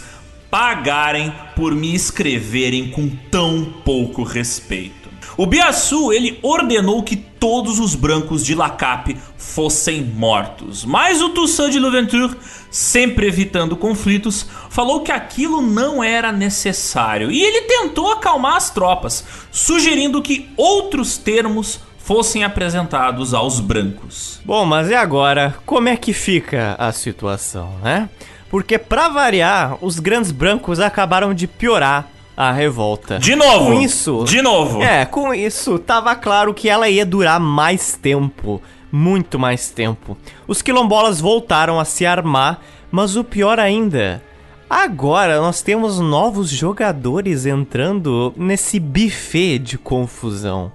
pagarem 0.49 1.31
por 1.55 1.75
me 1.75 1.93
escreverem 1.93 2.89
com 2.89 3.09
tão 3.29 3.65
pouco 3.85 4.23
respeito. 4.23 4.98
O 5.39 5.45
Biaçu 5.45 6.11
ele 6.11 6.37
ordenou 6.41 7.01
que 7.01 7.15
todos 7.15 7.79
os 7.79 7.95
brancos 7.95 8.45
de 8.45 8.53
Lacap 8.53 9.15
fossem 9.37 10.03
mortos. 10.03 10.83
Mas 10.83 11.21
o 11.21 11.29
Toussaint 11.29 11.71
de 11.71 11.79
Louverture, 11.79 12.35
sempre 12.69 13.25
evitando 13.25 13.77
conflitos, 13.77 14.45
falou 14.69 14.99
que 14.99 15.13
aquilo 15.13 15.61
não 15.61 16.03
era 16.03 16.33
necessário 16.33 17.31
e 17.31 17.41
ele 17.41 17.61
tentou 17.61 18.11
acalmar 18.11 18.57
as 18.57 18.69
tropas, 18.69 19.23
sugerindo 19.49 20.21
que 20.21 20.49
outros 20.57 21.17
termos 21.17 21.79
fossem 21.99 22.43
apresentados 22.43 23.33
aos 23.33 23.61
brancos. 23.61 24.41
Bom, 24.43 24.65
mas 24.65 24.89
e 24.89 24.93
agora? 24.93 25.55
Como 25.65 25.87
é 25.87 25.95
que 25.95 26.11
fica 26.11 26.75
a 26.77 26.91
situação, 26.91 27.75
né? 27.81 28.09
Porque 28.49 28.77
para 28.77 29.07
variar, 29.07 29.77
os 29.79 29.99
grandes 29.99 30.31
brancos 30.31 30.81
acabaram 30.81 31.33
de 31.33 31.47
piorar 31.47 32.18
a 32.39 32.53
revolta. 32.53 33.19
De 33.19 33.35
novo! 33.35 33.65
Com 33.65 33.81
isso. 33.81 34.23
De 34.23 34.41
novo! 34.41 34.81
É, 34.81 35.03
com 35.03 35.33
isso, 35.33 35.77
tava 35.77 36.15
claro 36.15 36.53
que 36.53 36.69
ela 36.69 36.87
ia 36.87 37.05
durar 37.05 37.37
mais 37.37 37.97
tempo. 38.01 38.61
Muito 38.89 39.37
mais 39.37 39.69
tempo. 39.71 40.17
Os 40.47 40.61
quilombolas 40.61 41.19
voltaram 41.19 41.77
a 41.77 41.83
se 41.83 42.05
armar, 42.05 42.61
mas 42.89 43.17
o 43.17 43.25
pior 43.25 43.59
ainda. 43.59 44.23
Agora 44.69 45.41
nós 45.41 45.61
temos 45.61 45.99
novos 45.99 46.49
jogadores 46.49 47.45
entrando 47.45 48.33
nesse 48.37 48.79
buffet 48.79 49.59
de 49.59 49.77
confusão. 49.77 50.71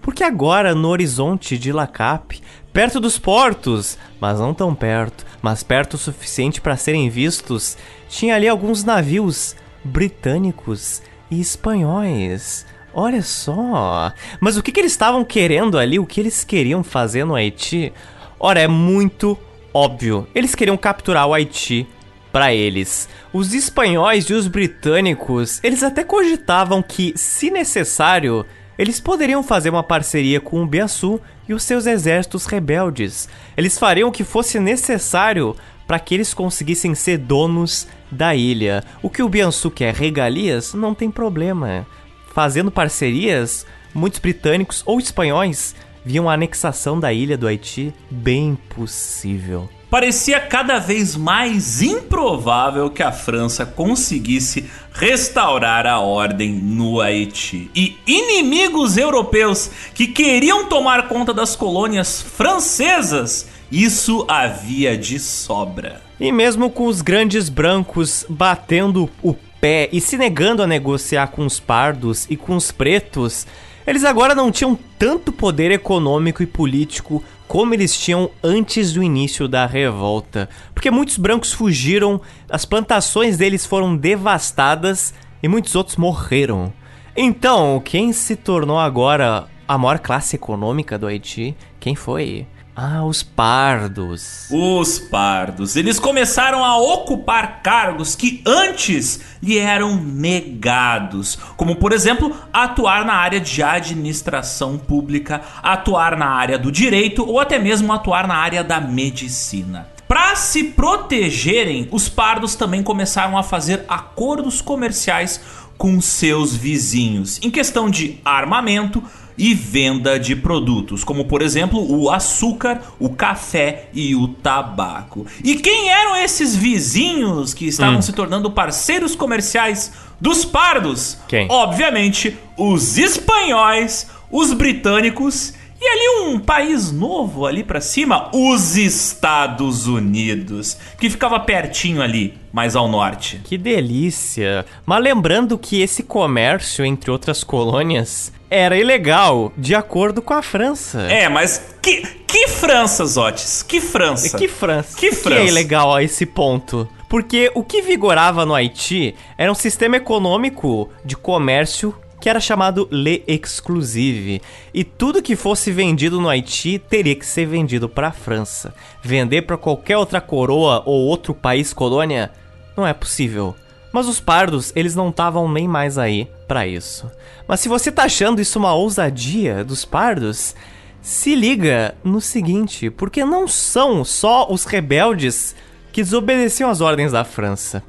Porque 0.00 0.24
agora 0.24 0.74
no 0.74 0.88
horizonte 0.88 1.58
de 1.58 1.72
Lacap, 1.72 2.40
perto 2.72 2.98
dos 2.98 3.18
portos, 3.18 3.98
mas 4.18 4.40
não 4.40 4.54
tão 4.54 4.74
perto, 4.74 5.26
mas 5.42 5.62
perto 5.62 5.94
o 5.94 5.98
suficiente 5.98 6.58
para 6.58 6.74
serem 6.74 7.10
vistos, 7.10 7.76
tinha 8.08 8.34
ali 8.34 8.48
alguns 8.48 8.82
navios 8.82 9.54
britânicos 9.84 11.02
e 11.30 11.40
espanhóis. 11.40 12.66
Olha 12.94 13.22
só. 13.22 14.12
Mas 14.40 14.56
o 14.56 14.62
que, 14.62 14.70
que 14.70 14.80
eles 14.80 14.92
estavam 14.92 15.24
querendo 15.24 15.78
ali? 15.78 15.98
O 15.98 16.06
que 16.06 16.20
eles 16.20 16.44
queriam 16.44 16.82
fazer 16.84 17.24
no 17.24 17.34
Haiti? 17.34 17.92
Ora, 18.38 18.60
é 18.60 18.68
muito 18.68 19.38
óbvio. 19.72 20.26
Eles 20.34 20.54
queriam 20.54 20.76
capturar 20.76 21.26
o 21.26 21.34
Haiti 21.34 21.86
para 22.30 22.54
eles. 22.54 23.08
Os 23.32 23.54
espanhóis 23.54 24.24
e 24.24 24.34
os 24.34 24.48
britânicos, 24.48 25.60
eles 25.62 25.82
até 25.82 26.02
cogitavam 26.02 26.82
que, 26.82 27.12
se 27.16 27.50
necessário, 27.50 28.44
eles 28.78 28.98
poderiam 28.98 29.42
fazer 29.42 29.70
uma 29.70 29.82
parceria 29.82 30.40
com 30.40 30.62
o 30.62 30.66
Biaçu 30.66 31.20
e 31.48 31.54
os 31.54 31.62
seus 31.62 31.86
exércitos 31.86 32.46
rebeldes. 32.46 33.28
Eles 33.56 33.78
fariam 33.78 34.08
o 34.08 34.12
que 34.12 34.24
fosse 34.24 34.58
necessário 34.58 35.54
para 35.92 35.98
que 35.98 36.14
eles 36.14 36.32
conseguissem 36.32 36.94
ser 36.94 37.18
donos 37.18 37.86
da 38.10 38.34
ilha. 38.34 38.82
O 39.02 39.10
que 39.10 39.22
o 39.22 39.28
Biansu 39.28 39.70
quer, 39.70 39.92
regalias, 39.92 40.72
não 40.72 40.94
tem 40.94 41.10
problema. 41.10 41.86
Fazendo 42.34 42.70
parcerias, 42.70 43.66
muitos 43.92 44.18
britânicos 44.18 44.82
ou 44.86 44.98
espanhóis 44.98 45.74
viam 46.02 46.30
a 46.30 46.32
anexação 46.32 46.98
da 46.98 47.12
ilha 47.12 47.36
do 47.36 47.46
Haiti 47.46 47.92
bem 48.10 48.56
possível. 48.70 49.68
Parecia 49.90 50.40
cada 50.40 50.78
vez 50.78 51.14
mais 51.14 51.82
improvável 51.82 52.88
que 52.88 53.02
a 53.02 53.12
França 53.12 53.66
conseguisse 53.66 54.70
restaurar 54.94 55.86
a 55.86 56.00
ordem 56.00 56.54
no 56.54 57.02
Haiti. 57.02 57.70
E 57.74 57.98
inimigos 58.06 58.96
europeus 58.96 59.70
que 59.94 60.06
queriam 60.06 60.70
tomar 60.70 61.06
conta 61.06 61.34
das 61.34 61.54
colônias 61.54 62.22
francesas 62.22 63.46
isso 63.72 64.26
havia 64.28 64.98
de 64.98 65.18
sobra. 65.18 66.02
E 66.20 66.30
mesmo 66.30 66.68
com 66.68 66.86
os 66.86 67.00
grandes 67.00 67.48
brancos 67.48 68.26
batendo 68.28 69.08
o 69.22 69.32
pé 69.32 69.88
e 69.90 69.98
se 69.98 70.18
negando 70.18 70.62
a 70.62 70.66
negociar 70.66 71.28
com 71.28 71.46
os 71.46 71.58
pardos 71.58 72.26
e 72.28 72.36
com 72.36 72.54
os 72.54 72.70
pretos, 72.70 73.46
eles 73.86 74.04
agora 74.04 74.34
não 74.34 74.52
tinham 74.52 74.78
tanto 74.98 75.32
poder 75.32 75.70
econômico 75.70 76.42
e 76.42 76.46
político 76.46 77.24
como 77.48 77.72
eles 77.72 77.98
tinham 77.98 78.30
antes 78.42 78.92
do 78.92 79.02
início 79.02 79.48
da 79.48 79.64
revolta. 79.64 80.50
Porque 80.74 80.90
muitos 80.90 81.16
brancos 81.16 81.52
fugiram, 81.52 82.20
as 82.50 82.66
plantações 82.66 83.38
deles 83.38 83.64
foram 83.64 83.96
devastadas 83.96 85.14
e 85.42 85.48
muitos 85.48 85.74
outros 85.74 85.96
morreram. 85.96 86.72
Então, 87.16 87.80
quem 87.82 88.12
se 88.12 88.36
tornou 88.36 88.78
agora 88.78 89.48
a 89.66 89.78
maior 89.78 89.98
classe 89.98 90.36
econômica 90.36 90.98
do 90.98 91.06
Haiti? 91.06 91.56
Quem 91.80 91.94
foi? 91.94 92.46
Ah, 92.74 93.04
os 93.04 93.22
pardos. 93.22 94.46
Os 94.50 94.98
pardos. 94.98 95.76
Eles 95.76 95.98
começaram 95.98 96.64
a 96.64 96.78
ocupar 96.78 97.60
cargos 97.62 98.16
que 98.16 98.42
antes 98.46 99.20
lhe 99.42 99.58
eram 99.58 99.96
negados, 99.96 101.36
como 101.54 101.76
por 101.76 101.92
exemplo, 101.92 102.34
atuar 102.50 103.04
na 103.04 103.12
área 103.12 103.38
de 103.38 103.62
administração 103.62 104.78
pública, 104.78 105.42
atuar 105.62 106.16
na 106.16 106.28
área 106.28 106.58
do 106.58 106.72
direito 106.72 107.28
ou 107.28 107.38
até 107.38 107.58
mesmo 107.58 107.92
atuar 107.92 108.26
na 108.26 108.36
área 108.36 108.64
da 108.64 108.80
medicina. 108.80 109.88
Para 110.08 110.34
se 110.34 110.64
protegerem, 110.64 111.88
os 111.90 112.08
pardos 112.08 112.54
também 112.54 112.82
começaram 112.82 113.36
a 113.36 113.42
fazer 113.42 113.84
acordos 113.86 114.62
comerciais 114.62 115.40
com 115.76 116.00
seus 116.00 116.54
vizinhos 116.54 117.38
em 117.42 117.50
questão 117.50 117.90
de 117.90 118.18
armamento, 118.24 119.02
e 119.36 119.54
venda 119.54 120.18
de 120.18 120.36
produtos, 120.36 121.04
como 121.04 121.24
por 121.24 121.42
exemplo 121.42 121.80
o 121.80 122.10
açúcar, 122.10 122.82
o 122.98 123.10
café 123.10 123.88
e 123.92 124.14
o 124.14 124.28
tabaco. 124.28 125.26
E 125.42 125.56
quem 125.56 125.88
eram 125.88 126.16
esses 126.16 126.54
vizinhos 126.54 127.54
que 127.54 127.66
estavam 127.66 127.98
hum. 127.98 128.02
se 128.02 128.12
tornando 128.12 128.50
parceiros 128.50 129.14
comerciais 129.14 129.92
dos 130.20 130.44
pardos? 130.44 131.18
Quem? 131.28 131.46
Obviamente, 131.50 132.36
os 132.56 132.98
espanhóis, 132.98 134.08
os 134.30 134.52
britânicos 134.52 135.54
e 135.84 135.88
ali 135.88 136.28
um 136.28 136.38
país 136.38 136.92
novo 136.92 137.44
ali 137.44 137.64
para 137.64 137.80
cima, 137.80 138.30
os 138.32 138.76
Estados 138.76 139.88
Unidos, 139.88 140.76
que 140.96 141.10
ficava 141.10 141.40
pertinho 141.40 142.00
ali, 142.00 142.34
mais 142.52 142.76
ao 142.76 142.86
norte. 142.86 143.40
Que 143.42 143.58
delícia! 143.58 144.64
Mas 144.86 145.02
lembrando 145.02 145.58
que 145.58 145.82
esse 145.82 146.04
comércio 146.04 146.84
entre 146.84 147.10
outras 147.10 147.42
colônias 147.42 148.32
era 148.48 148.78
ilegal, 148.78 149.52
de 149.58 149.74
acordo 149.74 150.22
com 150.22 150.34
a 150.34 150.40
França. 150.40 151.00
É, 151.10 151.28
mas 151.28 151.74
que, 151.82 152.02
que 152.28 152.46
França, 152.46 153.04
Zotes? 153.04 153.64
Que 153.64 153.80
França? 153.80 154.38
Que 154.38 154.46
França? 154.46 154.96
Que, 154.96 155.10
França? 155.10 155.40
que 155.40 155.46
é 155.46 155.46
ilegal 155.48 155.92
a 155.92 156.04
esse 156.04 156.24
ponto? 156.24 156.88
Porque 157.08 157.50
o 157.56 157.64
que 157.64 157.82
vigorava 157.82 158.46
no 158.46 158.54
Haiti 158.54 159.16
era 159.36 159.50
um 159.50 159.54
sistema 159.56 159.96
econômico 159.96 160.88
de 161.04 161.16
comércio 161.16 161.92
que 162.22 162.30
era 162.30 162.38
chamado 162.38 162.86
Le 162.88 163.24
Exclusive. 163.26 164.40
E 164.72 164.84
tudo 164.84 165.20
que 165.20 165.34
fosse 165.34 165.72
vendido 165.72 166.20
no 166.20 166.28
Haiti 166.28 166.78
teria 166.78 167.16
que 167.16 167.26
ser 167.26 167.46
vendido 167.46 167.88
para 167.88 168.08
a 168.08 168.12
França. 168.12 168.72
Vender 169.02 169.42
para 169.42 169.58
qualquer 169.58 169.96
outra 169.96 170.20
coroa 170.20 170.84
ou 170.86 171.00
outro 171.00 171.34
país 171.34 171.72
colônia 171.72 172.30
não 172.76 172.86
é 172.86 172.94
possível. 172.94 173.56
Mas 173.92 174.06
os 174.06 174.20
pardos, 174.20 174.72
eles 174.76 174.94
não 174.94 175.08
estavam 175.08 175.50
nem 175.50 175.66
mais 175.66 175.98
aí 175.98 176.30
para 176.46 176.64
isso. 176.64 177.10
Mas 177.48 177.58
se 177.58 177.68
você 177.68 177.90
tá 177.90 178.04
achando 178.04 178.40
isso 178.40 178.56
uma 178.56 178.72
ousadia 178.72 179.64
dos 179.64 179.84
pardos, 179.84 180.54
se 181.00 181.34
liga 181.34 181.96
no 182.04 182.20
seguinte, 182.20 182.88
porque 182.88 183.24
não 183.24 183.48
são 183.48 184.04
só 184.04 184.46
os 184.48 184.64
rebeldes 184.64 185.56
que 185.90 186.04
desobedeciam 186.04 186.70
às 186.70 186.80
ordens 186.80 187.10
da 187.10 187.24
França. 187.24 187.82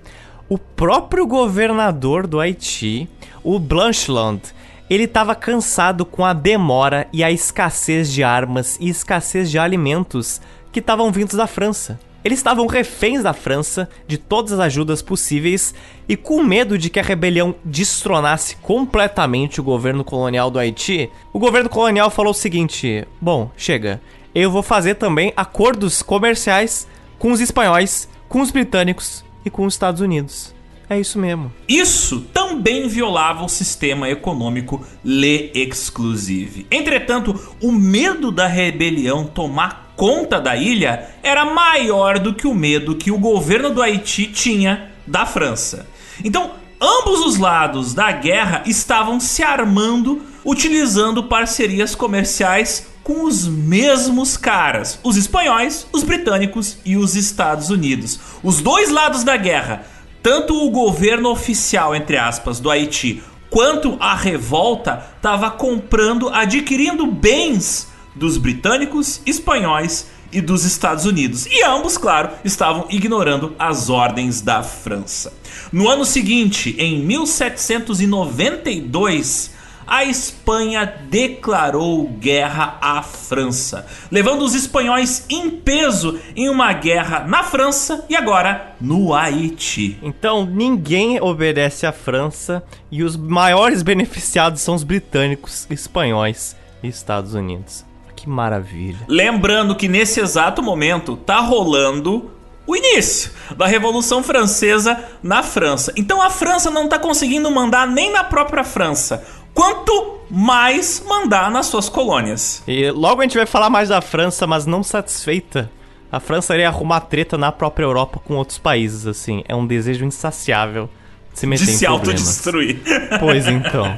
O 0.49 0.57
próprio 0.57 1.27
governador 1.27 2.25
do 2.25 2.39
Haiti, 2.39 3.07
o 3.43 3.59
Blancheland, 3.59 4.41
ele 4.89 5.03
estava 5.03 5.35
cansado 5.35 6.05
com 6.05 6.23
a 6.23 6.33
demora 6.33 7.07
e 7.11 7.23
a 7.23 7.31
escassez 7.31 8.11
de 8.11 8.23
armas 8.23 8.77
e 8.79 8.89
escassez 8.89 9.49
de 9.49 9.57
alimentos 9.57 10.41
que 10.71 10.79
estavam 10.79 11.11
vindos 11.11 11.35
da 11.35 11.47
França. 11.47 11.99
Eles 12.23 12.39
estavam 12.39 12.67
reféns 12.67 13.21
da 13.21 13.33
França, 13.33 13.89
de 14.07 14.17
todas 14.17 14.53
as 14.53 14.59
ajudas 14.59 15.01
possíveis, 15.01 15.73
e 16.07 16.15
com 16.15 16.41
medo 16.41 16.77
de 16.77 16.89
que 16.89 16.99
a 16.99 17.03
rebelião 17.03 17.53
destronasse 17.65 18.55
completamente 18.57 19.59
o 19.59 19.63
governo 19.63 20.05
colonial 20.05 20.49
do 20.49 20.57
Haiti, 20.57 21.09
o 21.33 21.39
governo 21.39 21.69
colonial 21.69 22.09
falou 22.09 22.31
o 22.31 22.35
seguinte: 22.35 23.05
bom, 23.19 23.51
chega, 23.57 24.01
eu 24.33 24.49
vou 24.49 24.63
fazer 24.63 24.95
também 24.95 25.33
acordos 25.35 26.01
comerciais 26.01 26.87
com 27.19 27.31
os 27.31 27.41
espanhóis, 27.41 28.07
com 28.29 28.41
os 28.41 28.51
britânicos 28.51 29.23
e 29.43 29.49
com 29.49 29.65
os 29.65 29.73
Estados 29.73 29.99
Unidos. 29.99 30.52
É 30.89 30.99
isso 30.99 31.17
mesmo. 31.17 31.51
Isso 31.67 32.21
também 32.33 32.87
violava 32.87 33.43
o 33.43 33.49
sistema 33.49 34.09
econômico 34.09 34.85
Le 35.03 35.51
Exclusive. 35.53 36.67
Entretanto, 36.69 37.39
o 37.61 37.71
medo 37.71 38.31
da 38.31 38.47
rebelião 38.47 39.25
tomar 39.25 39.93
conta 39.95 40.39
da 40.39 40.55
ilha 40.55 41.09
era 41.23 41.45
maior 41.45 42.19
do 42.19 42.33
que 42.33 42.47
o 42.47 42.53
medo 42.53 42.95
que 42.95 43.11
o 43.11 43.17
governo 43.17 43.69
do 43.69 43.81
Haiti 43.81 44.27
tinha 44.27 44.91
da 45.05 45.25
França. 45.25 45.87
Então, 46.23 46.51
ambos 46.79 47.25
os 47.25 47.37
lados 47.37 47.93
da 47.93 48.11
guerra 48.11 48.63
estavam 48.65 49.19
se 49.19 49.43
armando 49.43 50.21
utilizando 50.45 51.23
parcerias 51.23 51.95
comerciais 51.95 52.87
com 53.03 53.25
os 53.25 53.47
mesmos 53.47 54.37
caras, 54.37 54.97
os 55.03 55.17
espanhóis, 55.17 55.85
os 55.91 56.03
britânicos 56.03 56.77
e 56.85 56.95
os 56.95 57.15
Estados 57.15 57.69
Unidos. 57.69 58.19
Os 58.41 58.61
dois 58.61 58.89
lados 58.89 59.23
da 59.23 59.35
guerra, 59.35 59.85
tanto 60.23 60.55
o 60.55 60.71
governo 60.71 61.29
oficial, 61.29 61.93
entre 61.93 62.17
aspas, 62.17 62.61
do 62.61 62.71
Haiti, 62.71 63.21
quanto 63.49 63.97
a 63.99 64.15
revolta, 64.15 65.05
estava 65.17 65.51
comprando, 65.51 66.29
adquirindo 66.29 67.05
bens 67.05 67.91
dos 68.15 68.37
britânicos, 68.37 69.21
espanhóis 69.25 70.07
e 70.31 70.39
dos 70.41 70.65
Estados 70.65 71.05
Unidos. 71.05 71.45
E 71.45 71.63
ambos, 71.63 71.95
claro, 71.97 72.29
estavam 72.43 72.87
ignorando 72.89 73.55
as 73.59 73.89
ordens 73.89 74.41
da 74.41 74.63
França. 74.63 75.31
No 75.71 75.87
ano 75.89 76.05
seguinte, 76.05 76.75
em 76.79 76.99
1792, 77.03 79.51
a 79.87 80.03
Espanha 80.03 80.85
declarou 81.09 82.07
guerra 82.07 82.77
à 82.81 83.01
França, 83.01 83.85
levando 84.11 84.43
os 84.43 84.53
espanhóis 84.53 85.25
em 85.29 85.49
peso 85.49 86.19
em 86.35 86.49
uma 86.49 86.73
guerra 86.73 87.21
na 87.27 87.43
França 87.43 88.05
e 88.09 88.15
agora 88.15 88.75
no 88.79 89.13
Haiti. 89.13 89.97
Então 90.01 90.45
ninguém 90.45 91.21
obedece 91.21 91.85
à 91.85 91.91
França 91.91 92.63
e 92.91 93.03
os 93.03 93.15
maiores 93.15 93.81
beneficiados 93.81 94.61
são 94.61 94.75
os 94.75 94.83
britânicos, 94.83 95.67
espanhóis 95.69 96.55
e 96.81 96.87
Estados 96.87 97.33
Unidos. 97.33 97.85
Que 98.15 98.29
maravilha. 98.29 98.99
Lembrando 99.07 99.75
que 99.75 99.87
nesse 99.87 100.19
exato 100.19 100.61
momento 100.61 101.17
tá 101.17 101.39
rolando 101.39 102.31
o 102.65 102.75
início 102.75 103.31
da 103.57 103.67
Revolução 103.67 104.23
Francesa 104.23 104.97
na 105.21 105.43
França. 105.43 105.93
Então 105.97 106.21
a 106.21 106.29
França 106.29 106.71
não 106.71 106.87
tá 106.87 106.97
conseguindo 106.97 107.51
mandar 107.51 107.87
nem 107.87 108.11
na 108.11 108.23
própria 108.23 108.63
França. 108.63 109.25
Quanto 109.53 110.19
mais 110.29 111.03
mandar 111.07 111.51
nas 111.51 111.67
suas 111.67 111.87
colônias. 111.87 112.63
E 112.67 112.89
logo 112.89 113.21
a 113.21 113.23
gente 113.23 113.37
vai 113.37 113.45
falar 113.45 113.69
mais 113.69 113.89
da 113.89 114.01
França, 114.01 114.47
mas 114.47 114.65
não 114.65 114.81
satisfeita. 114.81 115.69
A 116.11 116.19
França 116.19 116.53
iria 116.53 116.67
arrumar 116.67 117.01
treta 117.01 117.37
na 117.37 117.51
própria 117.51 117.85
Europa 117.85 118.19
com 118.23 118.35
outros 118.35 118.57
países, 118.57 119.05
assim. 119.07 119.43
É 119.47 119.55
um 119.55 119.65
desejo 119.65 120.05
insaciável 120.05 120.89
se 121.33 121.47
meter 121.47 121.65
de 121.65 121.71
se 121.73 121.85
autodestruir. 121.85 122.79
Pois 123.19 123.47
então. 123.47 123.97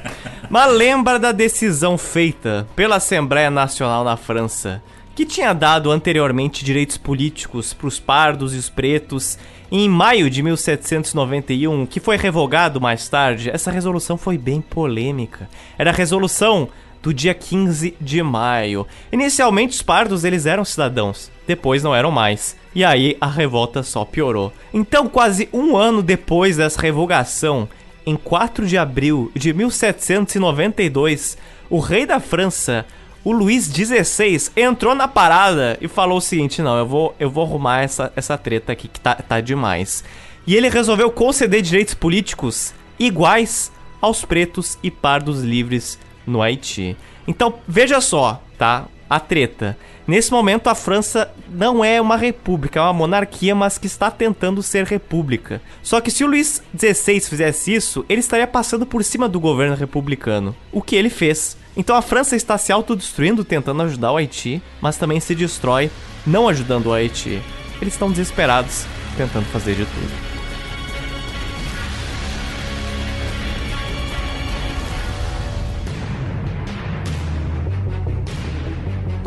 Mas 0.50 0.72
lembra 0.72 1.20
da 1.20 1.32
decisão 1.32 1.98
feita 1.98 2.68
pela 2.76 2.96
Assembleia 2.98 3.50
Nacional 3.50 4.04
na 4.04 4.16
França, 4.16 4.82
que 5.14 5.26
tinha 5.26 5.54
dado 5.54 5.92
anteriormente 5.92 6.64
direitos 6.64 6.98
políticos 6.98 7.74
para 7.74 7.88
os 7.88 8.00
pardos 8.00 8.54
e 8.54 8.58
os 8.58 8.70
pretos. 8.70 9.38
Em 9.78 9.90
maio 9.90 10.30
de 10.30 10.42
1791, 10.42 11.86
que 11.86 12.00
foi 12.00 12.16
revogado 12.16 12.80
mais 12.80 13.10
tarde, 13.10 13.50
essa 13.50 13.70
resolução 13.70 14.16
foi 14.16 14.38
bem 14.38 14.62
polêmica. 14.62 15.50
Era 15.78 15.90
a 15.90 15.94
resolução 15.94 16.70
do 17.04 17.14
dia 17.14 17.34
15 17.34 17.94
de 18.00 18.24
maio. 18.24 18.88
Inicialmente 19.12 19.76
os 19.76 19.82
pardos 19.82 20.24
eles 20.24 20.46
eram 20.46 20.64
cidadãos, 20.64 21.30
depois 21.46 21.84
não 21.84 21.94
eram 21.94 22.10
mais. 22.10 22.56
E 22.74 22.86
aí 22.86 23.18
a 23.20 23.28
revolta 23.28 23.84
só 23.84 24.06
piorou. 24.06 24.54
Então, 24.74 25.10
quase 25.10 25.50
um 25.52 25.76
ano 25.76 26.02
depois 26.02 26.56
dessa 26.56 26.82
revogação, 26.82 27.68
em 28.06 28.16
4 28.16 28.66
de 28.66 28.78
abril 28.78 29.30
de 29.36 29.52
1792, 29.52 31.38
o 31.70 31.80
rei 31.80 32.06
da 32.06 32.22
França, 32.22 32.86
o 33.26 33.32
Luís 33.32 33.66
XVI, 33.66 34.52
entrou 34.56 34.94
na 34.94 35.08
parada 35.08 35.78
e 35.82 35.88
falou 35.88 36.20
o 36.20 36.22
seguinte: 36.22 36.62
não, 36.62 36.78
eu 36.78 36.86
vou, 36.86 37.16
eu 37.20 37.30
vou 37.30 37.44
arrumar 37.44 37.82
essa, 37.82 38.14
essa 38.16 38.38
treta 38.38 38.72
aqui 38.72 38.88
que 38.88 39.00
tá, 39.00 39.16
tá 39.16 39.42
demais. 39.42 40.04
E 40.46 40.56
ele 40.56 40.70
resolveu 40.70 41.10
conceder 41.10 41.64
direitos 41.64 41.96
políticos 41.96 42.72
iguais 43.00 43.72
aos 44.00 44.24
pretos 44.24 44.78
e 44.84 44.92
pardos 44.92 45.42
livres 45.42 45.98
no 46.26 46.40
Haiti. 46.40 46.96
Então, 47.28 47.56
veja 47.68 48.00
só, 48.00 48.40
tá? 48.60 48.86
A 49.10 49.20
treta. 49.20 49.76
Nesse 50.08 50.32
momento, 50.32 50.68
a 50.68 50.76
França 50.76 51.32
não 51.50 51.84
é 51.84 52.00
uma 52.00 52.16
república, 52.16 52.80
é 52.80 52.84
uma 52.84 52.94
monarquia, 52.94 53.56
mas 53.56 53.80
que 53.80 53.88
está 53.88 54.12
tentando 54.12 54.62
ser 54.62 54.86
república. 54.86 55.60
Só 55.82 56.00
que 56.00 56.12
se 56.12 56.24
o 56.24 56.28
Luís 56.28 56.62
XVI 56.78 57.20
fizesse 57.22 57.74
isso, 57.74 58.06
ele 58.08 58.20
estaria 58.20 58.46
passando 58.46 58.86
por 58.86 59.04
cima 59.04 59.28
do 59.28 59.40
governo 59.40 59.76
republicano. 59.76 60.56
O 60.72 60.80
que 60.80 60.96
ele 60.96 61.10
fez. 61.10 61.58
Então 61.78 61.96
a 61.96 62.02
França 62.02 62.36
está 62.36 62.58
se 62.58 62.72
autodestruindo 62.72 63.44
tentando 63.44 63.82
ajudar 63.84 64.12
o 64.12 64.18
Haiti, 64.18 64.62
mas 64.82 64.98
também 64.98 65.20
se 65.20 65.36
destrói 65.36 65.92
não 66.26 66.48
ajudando 66.48 66.88
o 66.88 66.94
Haiti. 66.94 67.42
Eles 67.82 67.94
estão 67.94 68.10
desesperados 68.10 68.86
tentando 69.18 69.46
fazer 69.46 69.76
de 69.76 69.86
tudo. 69.86 70.36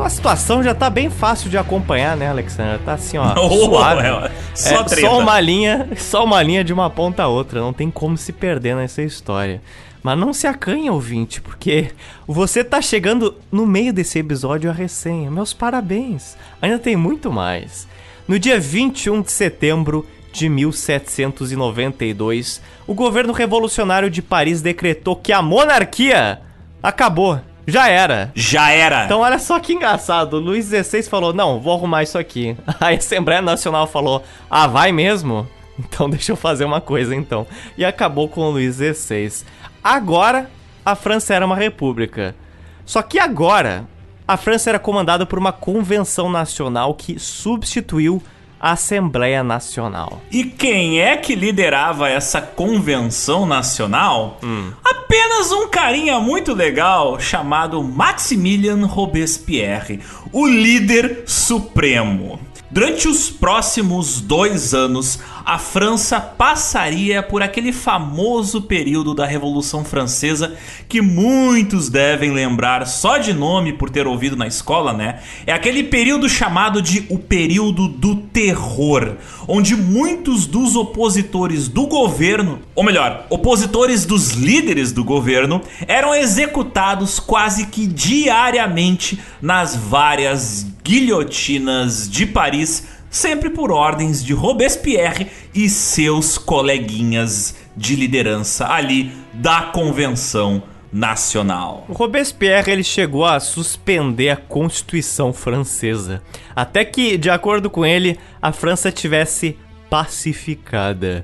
a 0.09 0.11
situação 0.11 0.63
já 0.63 0.75
tá 0.75 0.89
bem 0.89 1.11
fácil 1.11 1.51
de 1.51 1.59
acompanhar, 1.59 2.17
né, 2.17 2.29
Alexandre? 2.29 2.79
Tá 2.83 2.95
assim, 2.95 3.19
ó, 3.19 3.35
Oh, 3.37 3.67
suave. 3.67 4.07
é, 4.07 4.31
só 4.55 4.81
É, 4.81 4.89
só 4.89 5.19
uma 5.19 5.39
linha, 5.39 5.89
só 5.99 6.25
uma 6.25 6.43
linha 6.43 6.65
de 6.65 6.73
uma 6.73 6.89
ponta 6.89 7.25
a 7.25 7.29
outra, 7.29 7.61
não 7.61 7.75
tem 7.75 7.91
como 7.91 8.17
se 8.17 8.33
perder 8.33 8.75
nessa 8.75 9.03
história. 9.03 9.61
Mas 10.03 10.19
não 10.19 10.33
se 10.33 10.47
acanhe, 10.47 10.89
ouvinte, 10.89 11.41
porque 11.41 11.91
você 12.27 12.63
tá 12.63 12.81
chegando 12.81 13.35
no 13.51 13.67
meio 13.67 13.93
desse 13.93 14.19
episódio 14.19 14.71
a 14.71 14.73
resenha. 14.73 15.31
Meus 15.31 15.53
parabéns. 15.53 16.37
Ainda 16.63 16.79
tem 16.79 16.97
muito 16.97 17.33
mais. 17.33 17.89
No 18.27 18.39
dia 18.39 18.61
21 18.61 19.23
de 19.23 19.33
setembro 19.33 20.07
de 20.33 20.49
1792, 20.49 22.63
o 22.87 22.95
governo 22.95 23.33
revolucionário 23.33 24.11
de 24.11 24.23
Paris 24.23 24.63
decretou 24.63 25.17
que 25.17 25.33
a 25.33 25.43
monarquia 25.43 26.41
acabou. 26.83 27.41
Já 27.67 27.89
era. 27.89 28.31
Já 28.35 28.71
era. 28.71 29.05
Então 29.05 29.21
olha 29.21 29.39
só 29.39 29.61
que 29.61 29.75
engraçado, 29.75 30.39
Luiz 30.39 30.67
XVI 30.67 31.03
falou, 31.03 31.35
não, 31.35 31.61
vou 31.61 31.75
arrumar 31.75 32.03
isso 32.03 32.17
aqui. 32.17 32.57
A 32.81 32.89
Assembleia 32.91 33.43
Nacional 33.43 33.87
falou, 33.87 34.25
ah, 34.51 34.67
vai 34.67 34.91
mesmo? 34.91 35.47
Então 35.79 36.09
deixa 36.09 36.33
eu 36.33 36.37
fazer 36.37 36.65
uma 36.65 36.81
coisa 36.81 37.15
então. 37.15 37.47
E 37.77 37.85
acabou 37.85 38.27
com 38.29 38.41
o 38.41 38.51
Luiz 38.51 38.77
XVI. 38.77 39.45
Agora, 39.89 40.51
a 40.85 40.95
França 40.95 41.33
era 41.33 41.47
uma 41.47 41.57
república. 41.57 42.37
Só 42.85 43.01
que 43.01 43.19
agora, 43.19 43.89
a 44.27 44.37
França 44.37 44.69
era 44.69 44.79
comandada 44.79 45.25
por 45.25 45.39
uma 45.39 45.51
convenção 45.51 46.29
nacional 46.29 46.93
que 46.93 47.19
substituiu 47.19 48.23
a 48.61 48.73
Assembleia 48.73 49.43
Nacional. 49.43 50.21
E 50.31 50.45
quem 50.45 51.01
é 51.01 51.17
que 51.17 51.35
liderava 51.35 52.07
essa 52.07 52.43
convenção 52.43 53.47
nacional? 53.47 54.39
Apenas 54.85 55.53
um 55.53 55.71
carinha 55.71 56.21
muito 56.21 56.53
legal 56.53 57.19
chamado 57.19 57.83
Maximilien 57.83 58.85
Robespierre, 58.85 60.01
o 60.31 60.47
líder 60.47 61.23
supremo. 61.25 62.39
Durante 62.71 63.09
os 63.09 63.31
próximos 63.31 64.21
dois 64.21 64.75
anos, 64.75 65.19
a 65.43 65.59
França 65.59 66.21
passaria 66.21 67.23
por 67.23 67.43
aquele 67.43 67.73
famoso 67.73 68.61
período 68.61 69.15
da 69.15 69.25
Revolução 69.25 69.83
Francesa 69.83 70.55
que 70.87 71.01
muitos 71.01 71.89
devem 71.89 72.31
lembrar 72.31 72.87
só 72.87 73.17
de 73.17 73.33
nome 73.33 73.73
por 73.73 73.89
ter 73.89 74.07
ouvido 74.07 74.37
na 74.37 74.47
escola, 74.47 74.93
né? 74.93 75.21
É 75.47 75.53
aquele 75.55 75.83
período 75.83 76.29
chamado 76.29 76.83
de 76.83 77.07
o 77.09 77.19
período 77.19 77.89
do 77.89 78.17
terror, 78.17 79.17
onde 79.49 79.75
muitos 79.75 80.47
dos 80.47 80.77
opositores 80.77 81.69
do 81.69 81.87
governo, 81.87 82.59
ou 82.75 82.85
melhor, 82.85 83.25
opositores 83.31 84.05
dos 84.05 84.33
líderes 84.33 84.93
do 84.93 85.03
governo, 85.03 85.63
eram 85.87 86.15
executados 86.15 87.19
quase 87.19 87.69
que 87.69 87.87
diariamente 87.87 89.19
nas 89.41 89.75
várias 89.75 90.67
guilhotinas 90.89 92.09
de 92.09 92.25
Paris, 92.25 92.89
sempre 93.11 93.51
por 93.51 93.71
ordens 93.71 94.25
de 94.25 94.33
Robespierre 94.33 95.27
e 95.55 95.69
seus 95.69 96.39
coleguinhas 96.39 97.55
de 97.77 97.95
liderança 97.95 98.67
ali 98.67 99.13
da 99.35 99.65
Convenção 99.65 100.63
Nacional. 100.91 101.85
O 101.91 101.93
Robespierre 101.93 102.73
ele 102.73 102.83
chegou 102.83 103.27
a 103.27 103.39
suspender 103.39 104.31
a 104.31 104.37
Constituição 104.37 105.31
francesa, 105.31 106.23
até 106.57 106.87
que, 106.87 107.19
de 107.19 107.29
acordo 107.29 107.69
com 107.69 107.85
ele, 107.85 108.19
a 108.41 108.51
França 108.51 108.91
tivesse 108.91 109.59
pacificada. 109.91 111.23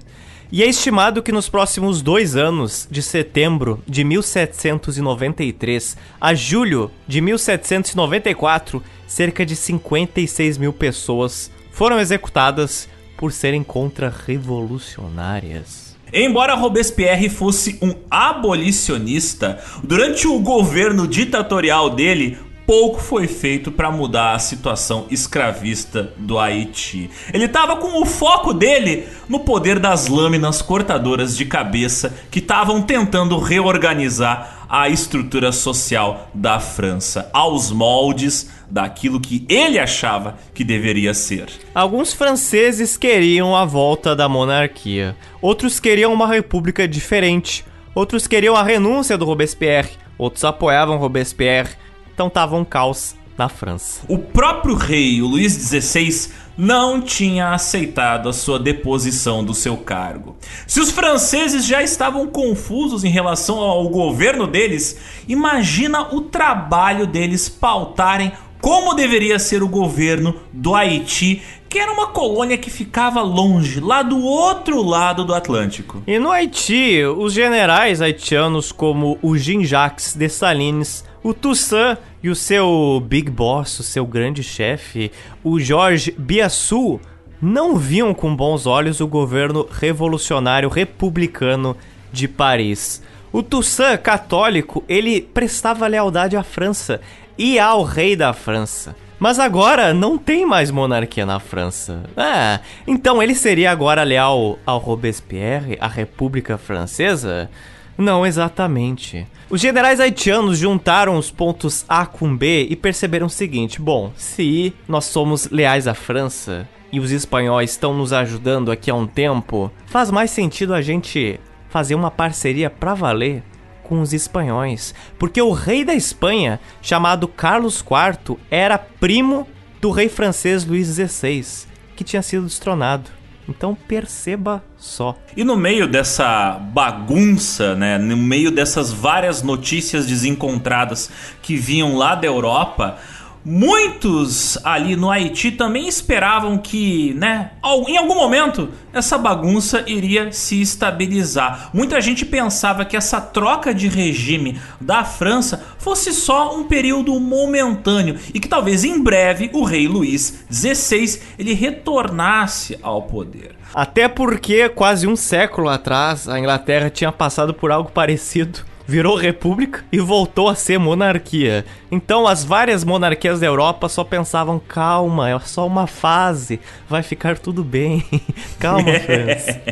E 0.57 0.63
é 0.63 0.69
estimado 0.69 1.21
que 1.21 1.33
nos 1.33 1.49
próximos 1.49 2.01
dois 2.01 2.37
anos, 2.37 2.87
de 2.89 3.03
setembro 3.03 3.83
de 3.89 4.05
1793 4.05 5.97
a 6.21 6.33
julho 6.33 6.93
de 7.09 7.21
1794, 7.21 8.81
cerca 9.05 9.45
de 9.45 9.57
56 9.57 10.59
mil 10.59 10.73
pessoas 10.73 11.51
foram 11.73 11.99
executadas 11.99 12.89
por 13.17 13.33
serem 13.33 13.65
contra-revolucionárias. 13.65 15.97
Embora 16.13 16.55
Robespierre 16.55 17.29
fosse 17.29 17.77
um 17.83 17.93
abolicionista, 18.09 19.61
durante 19.83 20.29
o 20.29 20.39
governo 20.39 21.09
ditatorial 21.09 21.91
dele, 21.91 22.39
pouco 22.67 23.01
foi 23.01 23.27
feito 23.27 23.71
para 23.71 23.91
mudar 23.91 24.35
a 24.35 24.39
situação 24.39 25.07
escravista 25.11 26.13
do 26.17 26.39
Haiti. 26.39 27.11
Ele 27.33 27.45
estava 27.45 27.77
com 27.77 28.01
o 28.01 28.07
foco 28.07 28.53
dele 28.53 29.07
no 29.29 29.41
poder 29.41 29.79
das 29.79 30.09
lâminas 30.09 30.63
cortadoras 30.63 31.37
de 31.37 31.45
cabeça 31.45 32.15
que 32.31 32.39
estavam 32.39 32.83
tentando 32.83 33.39
reorganizar 33.39 34.67
a 34.69 34.89
estrutura 34.89 35.53
social 35.53 36.29
da 36.35 36.59
França 36.59 37.31
aos 37.33 37.71
moldes 37.71 38.51
daquilo 38.69 39.21
que 39.21 39.47
ele 39.49 39.79
achava 39.79 40.37
que 40.53 40.65
deveria 40.65 41.15
ser. 41.15 41.47
Alguns 41.75 42.13
franceses 42.13 42.97
queriam 42.97 43.55
a 43.55 43.65
volta 43.65 44.17
da 44.17 44.29
monarquia, 44.29 45.17
outros 45.41 45.79
queriam 45.79 46.13
uma 46.13 46.27
república 46.27 46.89
diferente, 46.89 47.65
outros 47.95 48.27
queriam 48.27 48.57
a 48.57 48.63
renúncia 48.63 49.17
do 49.17 49.25
Robespierre, 49.25 49.91
outros 50.19 50.45
apoiavam 50.45 50.97
Robespierre, 50.97 51.71
então 52.15 52.31
tava 52.31 52.57
um 52.57 52.65
caos 52.65 53.17
na 53.37 53.49
França. 53.49 54.03
O 54.09 54.17
próprio 54.17 54.77
rei, 54.77 55.21
o 55.21 55.27
Luís 55.27 55.53
XVI, 55.53 56.31
não 56.57 57.01
tinha 57.01 57.53
aceitado 57.53 58.29
a 58.29 58.33
sua 58.33 58.61
deposição 58.61 59.45
do 59.45 59.53
seu 59.53 59.77
cargo. 59.77 60.37
Se 60.67 60.81
os 60.81 60.91
franceses 60.91 61.67
já 61.67 61.83
estavam 61.83 62.29
confusos 62.29 63.03
em 63.03 63.11
relação 63.11 63.59
ao 63.59 63.89
governo 63.89 64.47
deles, 64.47 64.97
imagina 65.27 66.15
o 66.15 66.21
trabalho 66.21 67.07
deles 67.07 67.49
pautarem 67.49 68.33
como 68.61 68.95
deveria 68.95 69.39
ser 69.39 69.63
o 69.63 69.69
governo 69.69 70.37
do 70.51 70.75
Haiti, 70.75 71.43
que 71.69 71.79
era 71.79 71.93
uma 71.93 72.07
colônia 72.07 72.57
que 72.57 72.71
ficava 72.71 73.21
longe, 73.21 73.79
lá 73.79 74.03
do 74.03 74.19
outro 74.23 74.83
lado 74.83 75.23
do 75.23 75.35
Atlântico. 75.35 76.03
E 76.07 76.19
no 76.19 76.31
Haiti, 76.31 77.03
os 77.05 77.35
generais 77.35 78.01
haitianos 78.01 78.73
como 78.73 79.19
o 79.21 79.37
Jean-Jacques 79.37 80.15
Dessalines, 80.15 81.05
o 81.25 81.33
Toussaint 81.33 81.97
e 82.23 82.29
o 82.29 82.37
seu 82.37 83.03
big 83.05 83.31
boss, 83.31 83.81
o 83.81 83.83
seu 83.83 84.07
grande 84.07 84.43
chefe, 84.43 85.11
o 85.43 85.59
Georges 85.59 86.15
Biassou, 86.19 87.01
não 87.41 87.77
viam 87.77 88.13
com 88.13 88.37
bons 88.37 88.67
olhos 88.67 89.01
o 89.01 89.07
governo 89.07 89.67
revolucionário 89.71 90.69
republicano 90.69 91.75
de 92.13 92.29
Paris. 92.29 93.03
O 93.33 93.43
Toussaint, 93.43 94.01
católico, 94.03 94.85
ele 94.87 95.23
prestava 95.23 95.87
lealdade 95.87 96.37
à 96.37 96.43
França 96.43 97.01
e 97.39 97.59
ao 97.59 97.83
rei 97.83 98.15
da 98.15 98.35
França. 98.35 98.95
Mas 99.19 99.39
agora 99.39 99.95
não 99.95 100.19
tem 100.19 100.45
mais 100.45 100.71
monarquia 100.71 101.25
na 101.25 101.41
França. 101.41 102.03
Ah, 102.15 102.61
então 102.87 103.23
ele 103.23 103.35
seria 103.35 103.71
agora 103.71 104.03
leal 104.03 104.59
ao 104.67 104.79
Robespierre, 104.79 105.79
à 105.81 105.89
República 105.89 106.59
Francesa? 106.59 107.49
Não 107.97 108.27
exatamente. 108.27 109.27
Os 109.55 109.61
generais 109.61 110.01
haitianos 110.01 110.59
juntaram 110.59 111.17
os 111.17 111.31
pontos 111.31 111.85
A 111.89 112.05
com 112.05 112.37
B 112.37 112.67
e 112.69 112.75
perceberam 112.75 113.29
o 113.29 113.31
seguinte: 113.31 113.81
bom, 113.81 114.11
se 114.17 114.75
nós 114.89 115.05
somos 115.05 115.49
leais 115.49 115.87
à 115.87 115.95
França 115.95 116.69
e 116.91 116.99
os 116.99 117.13
espanhóis 117.13 117.71
estão 117.71 117.95
nos 117.95 118.13
ajudando 118.13 118.73
aqui 118.73 118.91
há 118.91 118.97
um 118.97 119.07
tempo, 119.07 119.71
faz 119.87 120.11
mais 120.11 120.33
sentido 120.33 120.75
a 120.75 120.83
gente 120.83 121.39
fazer 121.69 121.95
uma 121.95 122.11
parceria 122.11 122.69
pra 122.69 122.95
valer 122.95 123.45
com 123.85 124.01
os 124.01 124.13
espanhóis, 124.13 124.93
porque 125.21 125.41
o 125.41 125.53
rei 125.53 125.85
da 125.85 125.95
Espanha, 125.95 126.59
chamado 126.83 127.29
Carlos 127.29 127.79
IV, 127.79 128.37
era 128.51 128.77
primo 128.77 129.47
do 129.81 129.93
rei 129.93 130.09
francês 130.09 130.65
Luís 130.65 130.89
XVI, 130.89 131.69
que 131.95 132.03
tinha 132.03 132.23
sido 132.23 132.47
destronado. 132.47 133.09
Então 133.49 133.75
perceba 133.75 134.63
só. 134.77 135.17
E 135.37 135.45
no 135.45 135.57
meio 135.57 135.87
dessa 135.87 136.59
bagunça, 136.73 137.75
né, 137.75 137.99
no 137.99 138.17
meio 138.17 138.51
dessas 138.51 138.93
várias 138.93 139.43
notícias 139.43 140.07
desencontradas 140.07 141.11
que 141.43 141.57
vinham 141.57 141.97
lá 141.97 142.15
da 142.15 142.27
Europa, 142.27 142.99
muitos 143.45 144.59
ali 144.65 144.97
no 144.97 145.11
Haiti 145.11 145.51
também 145.51 145.87
esperavam 145.87 146.57
que, 146.57 147.13
né, 147.15 147.51
em 147.87 147.97
algum 147.97 148.15
momento 148.15 148.71
essa 148.93 149.19
bagunça 149.19 149.85
iria 149.87 150.33
se 150.33 150.61
estabilizar. 150.61 151.71
Muita 151.75 152.01
gente 152.01 152.25
pensava 152.25 152.85
que 152.85 152.97
essa 152.97 153.21
troca 153.21 153.75
de 153.75 153.89
regime 153.89 154.59
da 154.81 155.05
França 155.05 155.65
fosse 155.79 156.13
só 156.13 156.57
um 156.57 156.65
período 156.65 157.19
momentâneo 157.21 158.17
e 158.33 158.41
que 158.41 158.49
talvez 158.49 158.85
em 158.85 159.03
breve 159.03 159.51
o 159.53 159.65
rei 159.65 159.87
Luís 159.87 160.45
XVI 160.51 161.21
ele 161.39 161.53
retornasse 161.53 162.79
ao 162.83 163.03
poder. 163.03 163.57
Até 163.75 164.07
porque 164.07 164.69
quase 164.69 165.07
um 165.07 165.17
século 165.17 165.69
atrás 165.69 166.29
a 166.29 166.39
Inglaterra 166.39 166.89
tinha 166.89 167.11
passado 167.11 167.53
por 167.53 167.73
algo 167.73 167.91
parecido 167.91 168.61
virou 168.87 169.17
república 169.17 169.85
e 169.91 169.99
voltou 169.99 170.49
a 170.49 170.55
ser 170.55 170.79
monarquia. 170.79 171.65
Então 171.91 172.27
as 172.27 172.45
várias 172.45 172.85
monarquias 172.85 173.41
da 173.41 173.47
Europa 173.47 173.89
só 173.89 174.05
pensavam: 174.05 174.59
calma, 174.59 175.31
é 175.31 175.39
só 175.41 175.67
uma 175.67 175.87
fase, 175.87 176.61
vai 176.89 177.03
ficar 177.03 177.39
tudo 177.39 177.65
bem. 177.65 178.05
calma, 178.59 178.93
França. 179.01 179.63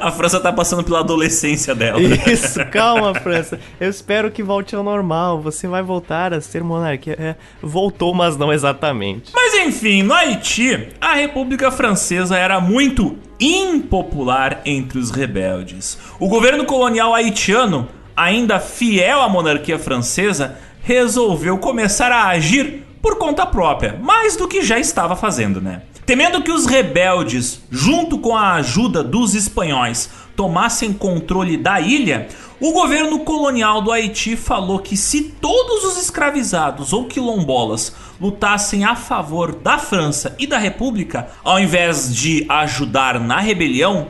a 0.00 0.10
França 0.10 0.40
tá 0.40 0.52
passando 0.52 0.82
pela 0.82 1.00
adolescência 1.00 1.74
dela. 1.74 2.00
Isso, 2.00 2.64
calma, 2.66 3.14
França. 3.14 3.58
Eu 3.80 3.88
espero 3.88 4.30
que 4.30 4.42
volte 4.42 4.74
ao 4.74 4.82
normal. 4.82 5.40
Você 5.40 5.68
vai 5.68 5.82
voltar 5.82 6.32
a 6.32 6.40
ser 6.40 6.62
monarquia. 6.62 7.16
É, 7.18 7.34
voltou, 7.62 8.14
mas 8.14 8.36
não 8.36 8.52
exatamente. 8.52 9.32
Mas 9.34 9.54
enfim, 9.54 10.02
no 10.02 10.14
Haiti, 10.14 10.88
a 11.00 11.14
República 11.14 11.70
Francesa 11.70 12.36
era 12.36 12.60
muito 12.60 13.16
impopular 13.38 14.62
entre 14.64 14.98
os 14.98 15.10
rebeldes. 15.10 15.98
O 16.18 16.28
governo 16.28 16.64
colonial 16.64 17.14
haitiano 17.14 17.88
ainda 18.16 18.58
fiel 18.58 19.20
à 19.20 19.28
monarquia 19.28 19.78
francesa, 19.78 20.56
resolveu 20.82 21.58
começar 21.58 22.10
a 22.10 22.28
agir 22.28 22.84
por 23.02 23.18
conta 23.18 23.44
própria, 23.44 23.98
mais 24.00 24.36
do 24.36 24.48
que 24.48 24.62
já 24.62 24.78
estava 24.78 25.14
fazendo, 25.14 25.60
né? 25.60 25.82
Temendo 26.06 26.42
que 26.42 26.52
os 26.52 26.66
rebeldes, 26.66 27.60
junto 27.70 28.18
com 28.18 28.36
a 28.36 28.54
ajuda 28.54 29.02
dos 29.02 29.34
espanhóis, 29.34 30.08
tomassem 30.36 30.92
controle 30.92 31.56
da 31.56 31.80
ilha, 31.80 32.28
o 32.60 32.72
governo 32.72 33.18
colonial 33.20 33.82
do 33.82 33.90
Haiti 33.90 34.36
falou 34.36 34.78
que 34.78 34.96
se 34.96 35.22
todos 35.22 35.84
os 35.84 35.98
escravizados 36.00 36.92
ou 36.92 37.06
quilombolas 37.06 37.94
lutassem 38.20 38.84
a 38.84 38.94
favor 38.94 39.54
da 39.54 39.78
França 39.78 40.34
e 40.38 40.46
da 40.46 40.58
República, 40.58 41.28
ao 41.42 41.58
invés 41.58 42.14
de 42.14 42.46
ajudar 42.48 43.20
na 43.20 43.40
rebelião, 43.40 44.08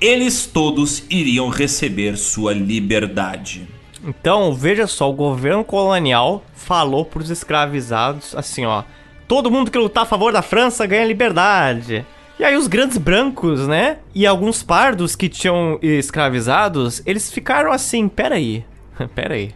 eles 0.00 0.46
todos 0.46 1.04
iriam 1.10 1.48
receber 1.48 2.16
sua 2.16 2.52
liberdade. 2.52 3.66
Então, 4.04 4.54
veja 4.54 4.86
só, 4.86 5.10
o 5.10 5.14
governo 5.14 5.64
colonial 5.64 6.44
falou 6.54 7.04
para 7.04 7.22
os 7.22 7.30
escravizados 7.30 8.34
assim, 8.36 8.64
ó: 8.64 8.84
todo 9.26 9.50
mundo 9.50 9.70
que 9.70 9.78
lutar 9.78 10.04
a 10.04 10.06
favor 10.06 10.32
da 10.32 10.42
França 10.42 10.86
ganha 10.86 11.04
liberdade. 11.04 12.06
E 12.38 12.44
aí 12.44 12.54
os 12.54 12.66
grandes 12.66 12.98
brancos, 12.98 13.66
né? 13.66 13.98
E 14.14 14.26
alguns 14.26 14.62
pardos 14.62 15.16
que 15.16 15.28
tinham 15.28 15.78
escravizados, 15.82 17.02
eles 17.06 17.32
ficaram 17.32 17.72
assim, 17.72 18.08
peraí, 18.08 18.64
peraí. 19.14 19.54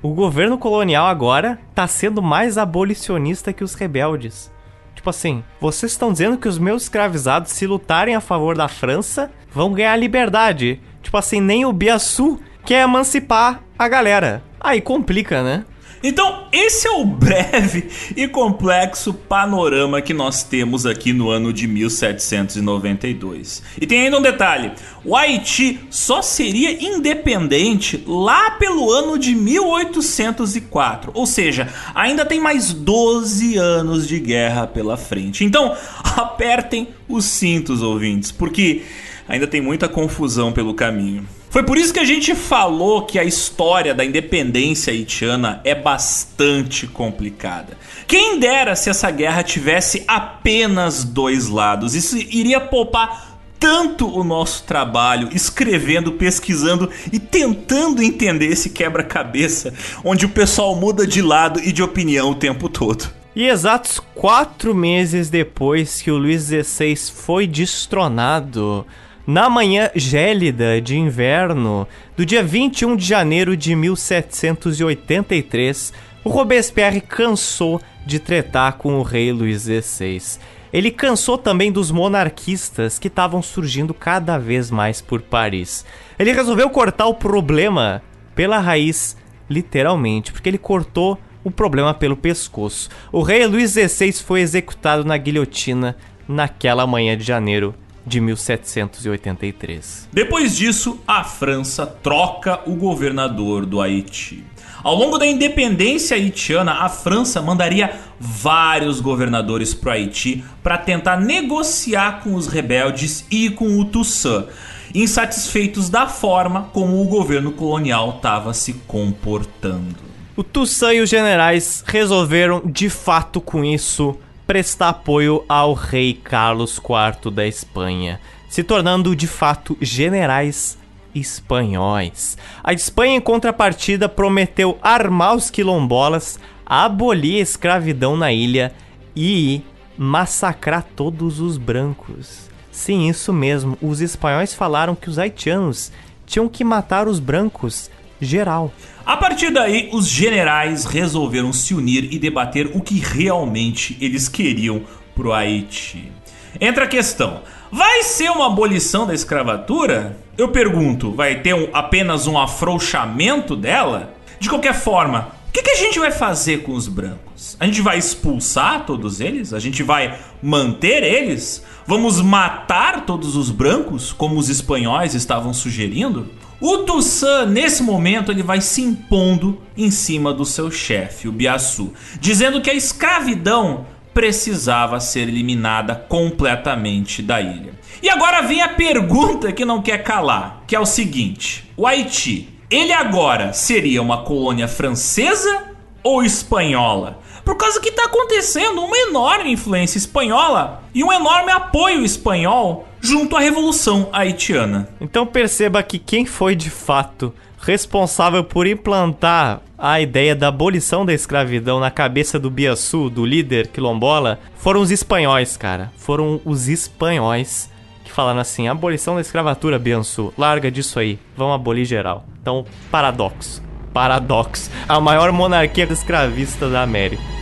O 0.00 0.14
governo 0.14 0.56
colonial 0.56 1.06
agora 1.06 1.58
tá 1.74 1.86
sendo 1.86 2.22
mais 2.22 2.56
abolicionista 2.56 3.52
que 3.52 3.64
os 3.64 3.74
rebeldes. 3.74 4.50
Tipo 4.94 5.10
assim, 5.10 5.42
vocês 5.60 5.92
estão 5.92 6.12
dizendo 6.12 6.38
que 6.38 6.48
os 6.48 6.58
meus 6.58 6.84
escravizados, 6.84 7.52
se 7.52 7.66
lutarem 7.66 8.14
a 8.14 8.20
favor 8.20 8.56
da 8.56 8.68
França, 8.68 9.30
vão 9.52 9.72
ganhar 9.72 9.96
liberdade. 9.96 10.80
Tipo 11.02 11.16
assim, 11.16 11.40
nem 11.40 11.64
o 11.64 11.72
Biaçu 11.72 12.38
quer 12.64 12.82
emancipar 12.82 13.62
a 13.78 13.88
galera. 13.88 14.42
Aí 14.60 14.80
complica, 14.80 15.42
né? 15.42 15.64
Então, 16.02 16.44
esse 16.50 16.88
é 16.88 16.90
o 16.90 17.04
breve 17.04 17.90
e 18.16 18.26
complexo 18.26 19.12
panorama 19.12 20.00
que 20.00 20.14
nós 20.14 20.42
temos 20.42 20.86
aqui 20.86 21.12
no 21.12 21.28
ano 21.28 21.52
de 21.52 21.66
1792. 21.66 23.62
E 23.78 23.86
tem 23.86 24.04
ainda 24.04 24.18
um 24.18 24.22
detalhe: 24.22 24.72
o 25.04 25.14
Haiti 25.14 25.78
só 25.90 26.22
seria 26.22 26.82
independente 26.82 28.02
lá 28.06 28.52
pelo 28.52 28.90
ano 28.90 29.18
de 29.18 29.34
1804, 29.34 31.10
ou 31.14 31.26
seja, 31.26 31.68
ainda 31.94 32.24
tem 32.24 32.40
mais 32.40 32.72
12 32.72 33.58
anos 33.58 34.08
de 34.08 34.18
guerra 34.18 34.66
pela 34.66 34.96
frente. 34.96 35.44
Então, 35.44 35.76
apertem 36.16 36.88
os 37.06 37.26
cintos, 37.26 37.82
ouvintes, 37.82 38.32
porque 38.32 38.84
ainda 39.30 39.46
tem 39.46 39.60
muita 39.60 39.88
confusão 39.88 40.52
pelo 40.52 40.74
caminho. 40.74 41.26
Foi 41.48 41.62
por 41.62 41.78
isso 41.78 41.92
que 41.92 41.98
a 41.98 42.04
gente 42.04 42.34
falou 42.34 43.02
que 43.06 43.18
a 43.18 43.24
história 43.24 43.94
da 43.94 44.04
independência 44.04 44.92
haitiana 44.92 45.60
é 45.64 45.74
bastante 45.74 46.86
complicada. 46.86 47.78
Quem 48.06 48.38
dera 48.38 48.76
se 48.76 48.90
essa 48.90 49.10
guerra 49.10 49.42
tivesse 49.42 50.04
apenas 50.06 51.02
dois 51.02 51.48
lados. 51.48 51.94
Isso 51.94 52.16
iria 52.16 52.60
poupar 52.60 53.38
tanto 53.58 54.08
o 54.08 54.24
nosso 54.24 54.64
trabalho 54.64 55.28
escrevendo, 55.32 56.12
pesquisando 56.12 56.88
e 57.12 57.18
tentando 57.18 58.02
entender 58.02 58.46
esse 58.46 58.70
quebra-cabeça 58.70 59.74
onde 60.04 60.24
o 60.24 60.30
pessoal 60.30 60.74
muda 60.74 61.06
de 61.06 61.20
lado 61.20 61.60
e 61.60 61.70
de 61.70 61.82
opinião 61.82 62.30
o 62.30 62.34
tempo 62.34 62.68
todo. 62.68 63.10
E 63.34 63.46
exatos 63.46 64.00
quatro 64.14 64.74
meses 64.74 65.30
depois 65.30 66.00
que 66.02 66.10
o 66.10 66.16
Luís 66.16 66.44
XVI 66.44 66.96
foi 66.96 67.46
destronado, 67.46 68.84
na 69.30 69.48
manhã 69.48 69.88
gélida 69.94 70.80
de 70.80 70.98
inverno 70.98 71.86
do 72.16 72.26
dia 72.26 72.42
21 72.42 72.96
de 72.96 73.04
janeiro 73.04 73.56
de 73.56 73.76
1783, 73.76 75.92
o 76.24 76.28
Robespierre 76.28 77.00
cansou 77.00 77.80
de 78.04 78.18
tretar 78.18 78.72
com 78.72 78.98
o 78.98 79.04
rei 79.04 79.30
Luís 79.30 79.62
XVI. 79.62 80.40
Ele 80.72 80.90
cansou 80.90 81.38
também 81.38 81.70
dos 81.70 81.92
monarquistas 81.92 82.98
que 82.98 83.06
estavam 83.06 83.40
surgindo 83.40 83.94
cada 83.94 84.36
vez 84.36 84.68
mais 84.68 85.00
por 85.00 85.22
Paris. 85.22 85.86
Ele 86.18 86.32
resolveu 86.32 86.68
cortar 86.68 87.06
o 87.06 87.14
problema 87.14 88.02
pela 88.34 88.58
raiz, 88.58 89.16
literalmente, 89.48 90.32
porque 90.32 90.48
ele 90.48 90.58
cortou 90.58 91.16
o 91.44 91.52
problema 91.52 91.94
pelo 91.94 92.16
pescoço. 92.16 92.90
O 93.12 93.22
rei 93.22 93.46
Luís 93.46 93.70
XVI 93.70 94.12
foi 94.12 94.40
executado 94.40 95.04
na 95.04 95.16
guilhotina 95.16 95.96
naquela 96.26 96.84
manhã 96.84 97.16
de 97.16 97.22
janeiro 97.22 97.76
de 98.06 98.20
1783. 98.20 100.08
Depois 100.12 100.56
disso, 100.56 101.00
a 101.06 101.24
França 101.24 101.86
troca 101.86 102.60
o 102.66 102.74
governador 102.74 103.66
do 103.66 103.80
Haiti. 103.80 104.44
Ao 104.82 104.94
longo 104.94 105.18
da 105.18 105.26
independência 105.26 106.16
haitiana, 106.16 106.72
a 106.72 106.88
França 106.88 107.42
mandaria 107.42 108.00
vários 108.18 109.00
governadores 109.00 109.74
para 109.74 109.90
o 109.90 109.92
Haiti 109.92 110.42
para 110.62 110.78
tentar 110.78 111.20
negociar 111.20 112.20
com 112.22 112.34
os 112.34 112.46
rebeldes 112.46 113.26
e 113.30 113.50
com 113.50 113.78
o 113.78 113.84
Toussaint, 113.84 114.46
insatisfeitos 114.94 115.90
da 115.90 116.06
forma 116.08 116.70
como 116.72 117.00
o 117.00 117.04
governo 117.04 117.52
colonial 117.52 118.14
estava 118.16 118.54
se 118.54 118.72
comportando. 118.86 119.96
O 120.34 120.42
Toussaint 120.42 120.96
e 120.96 121.02
os 121.02 121.10
generais 121.10 121.84
resolveram 121.86 122.62
de 122.64 122.88
fato 122.88 123.40
com 123.40 123.62
isso 123.62 124.16
prestar 124.50 124.88
apoio 124.88 125.44
ao 125.48 125.74
rei 125.74 126.12
Carlos 126.12 126.76
IV 126.76 127.30
da 127.30 127.46
Espanha, 127.46 128.20
se 128.48 128.64
tornando 128.64 129.14
de 129.14 129.28
fato 129.28 129.78
generais 129.80 130.76
espanhóis. 131.14 132.36
A 132.60 132.72
Espanha, 132.72 133.14
em 133.14 133.20
contrapartida, 133.20 134.08
prometeu 134.08 134.76
armar 134.82 135.36
os 135.36 135.50
quilombolas, 135.50 136.36
abolir 136.66 137.36
a 137.38 137.42
escravidão 137.42 138.16
na 138.16 138.32
ilha 138.32 138.72
e 139.14 139.62
massacrar 139.96 140.84
todos 140.96 141.38
os 141.38 141.56
brancos. 141.56 142.50
Sim, 142.72 143.08
isso 143.08 143.32
mesmo. 143.32 143.78
Os 143.80 144.00
espanhóis 144.00 144.52
falaram 144.52 144.96
que 144.96 145.08
os 145.08 145.16
haitianos 145.16 145.92
tinham 146.26 146.48
que 146.48 146.64
matar 146.64 147.06
os 147.06 147.20
brancos 147.20 147.88
geral. 148.20 148.72
A 149.04 149.16
partir 149.16 149.50
daí, 149.50 149.88
os 149.92 150.08
generais 150.08 150.84
resolveram 150.84 151.52
se 151.52 151.74
unir 151.74 152.12
e 152.12 152.18
debater 152.18 152.70
o 152.74 152.80
que 152.80 152.98
realmente 152.98 153.96
eles 154.00 154.28
queriam 154.28 154.82
pro 155.14 155.32
Haiti. 155.32 156.12
Entra 156.60 156.84
a 156.84 156.88
questão: 156.88 157.40
vai 157.70 158.02
ser 158.02 158.30
uma 158.30 158.46
abolição 158.46 159.06
da 159.06 159.14
escravatura? 159.14 160.18
Eu 160.36 160.48
pergunto, 160.48 161.12
vai 161.12 161.40
ter 161.40 161.54
um, 161.54 161.68
apenas 161.72 162.26
um 162.26 162.38
afrouxamento 162.38 163.56
dela? 163.56 164.14
De 164.38 164.48
qualquer 164.48 164.74
forma, 164.74 165.32
o 165.48 165.52
que, 165.52 165.62
que, 165.62 165.70
a 165.70 165.76
gente 165.76 165.98
vai 165.98 166.10
fazer 166.10 166.62
com 166.62 166.72
os 166.72 166.86
brancos? 166.86 167.56
A 167.58 167.66
gente 167.66 167.82
vai 167.82 167.98
expulsar 167.98 168.86
todos 168.86 169.20
eles? 169.20 169.52
A 169.52 169.58
gente 169.58 169.82
vai 169.82 170.18
manter 170.40 171.02
eles? 171.02 171.64
Vamos 171.86 172.20
matar 172.22 173.04
todos 173.04 173.34
os 173.34 173.50
brancos, 173.50 174.12
como 174.12 174.38
os 174.38 174.48
espanhóis 174.48 175.14
estavam 175.14 175.52
sugerindo? 175.52 176.28
O 176.60 176.78
Toussaint, 176.78 177.48
nesse 177.48 177.82
momento, 177.82 178.30
ele 178.30 178.42
vai 178.42 178.60
se 178.60 178.82
impondo 178.82 179.62
em 179.74 179.90
cima 179.90 180.30
do 180.30 180.44
seu 180.44 180.70
chefe, 180.70 181.26
o 181.26 181.32
Biaçu, 181.32 181.94
dizendo 182.20 182.60
que 182.60 182.68
a 182.68 182.74
escravidão 182.74 183.86
precisava 184.12 185.00
ser 185.00 185.28
eliminada 185.28 185.94
completamente 185.94 187.22
da 187.22 187.40
ilha. 187.40 187.72
E 188.02 188.10
agora 188.10 188.42
vem 188.42 188.60
a 188.60 188.68
pergunta 188.68 189.52
que 189.52 189.64
não 189.64 189.80
quer 189.80 190.02
calar, 190.02 190.62
que 190.66 190.76
é 190.76 190.80
o 190.80 190.84
seguinte: 190.84 191.70
o 191.78 191.86
Haiti, 191.86 192.50
ele 192.70 192.92
agora 192.92 193.54
seria 193.54 194.02
uma 194.02 194.22
colônia 194.22 194.68
francesa 194.68 195.64
ou 196.02 196.22
espanhola? 196.22 197.20
Por 197.42 197.56
causa 197.56 197.80
que 197.80 197.88
está 197.88 198.04
acontecendo 198.04 198.82
uma 198.82 198.98
enorme 198.98 199.50
influência 199.50 199.96
espanhola 199.96 200.84
e 200.94 201.02
um 201.02 201.10
enorme 201.10 201.52
apoio 201.52 202.04
espanhol 202.04 202.86
junto 203.00 203.36
à 203.36 203.40
Revolução 203.40 204.08
Haitiana. 204.12 204.88
Então 205.00 205.26
perceba 205.26 205.82
que 205.82 205.98
quem 205.98 206.26
foi 206.26 206.54
de 206.54 206.70
fato 206.70 207.32
responsável 207.60 208.42
por 208.42 208.66
implantar 208.66 209.60
a 209.76 210.00
ideia 210.00 210.34
da 210.34 210.48
abolição 210.48 211.06
da 211.06 211.12
escravidão 211.12 211.80
na 211.80 211.90
cabeça 211.90 212.38
do 212.38 212.50
Biaçu, 212.50 213.08
do 213.08 213.24
líder 213.24 213.68
quilombola, 213.68 214.38
foram 214.56 214.80
os 214.80 214.90
espanhóis, 214.90 215.56
cara. 215.56 215.90
Foram 215.96 216.40
os 216.44 216.68
espanhóis 216.68 217.70
que 218.04 218.12
falaram 218.12 218.40
assim: 218.40 218.68
abolição 218.68 219.14
da 219.14 219.20
escravatura, 219.20 219.78
Biaçu, 219.78 220.32
larga 220.36 220.70
disso 220.70 220.98
aí, 220.98 221.18
vamos 221.36 221.54
abolir 221.54 221.84
geral. 221.84 222.24
Então, 222.40 222.64
paradoxo. 222.90 223.62
Paradoxo. 223.92 224.70
A 224.88 225.00
maior 225.00 225.32
monarquia 225.32 225.84
escravista 225.90 226.68
da 226.68 226.82
América. 226.82 227.39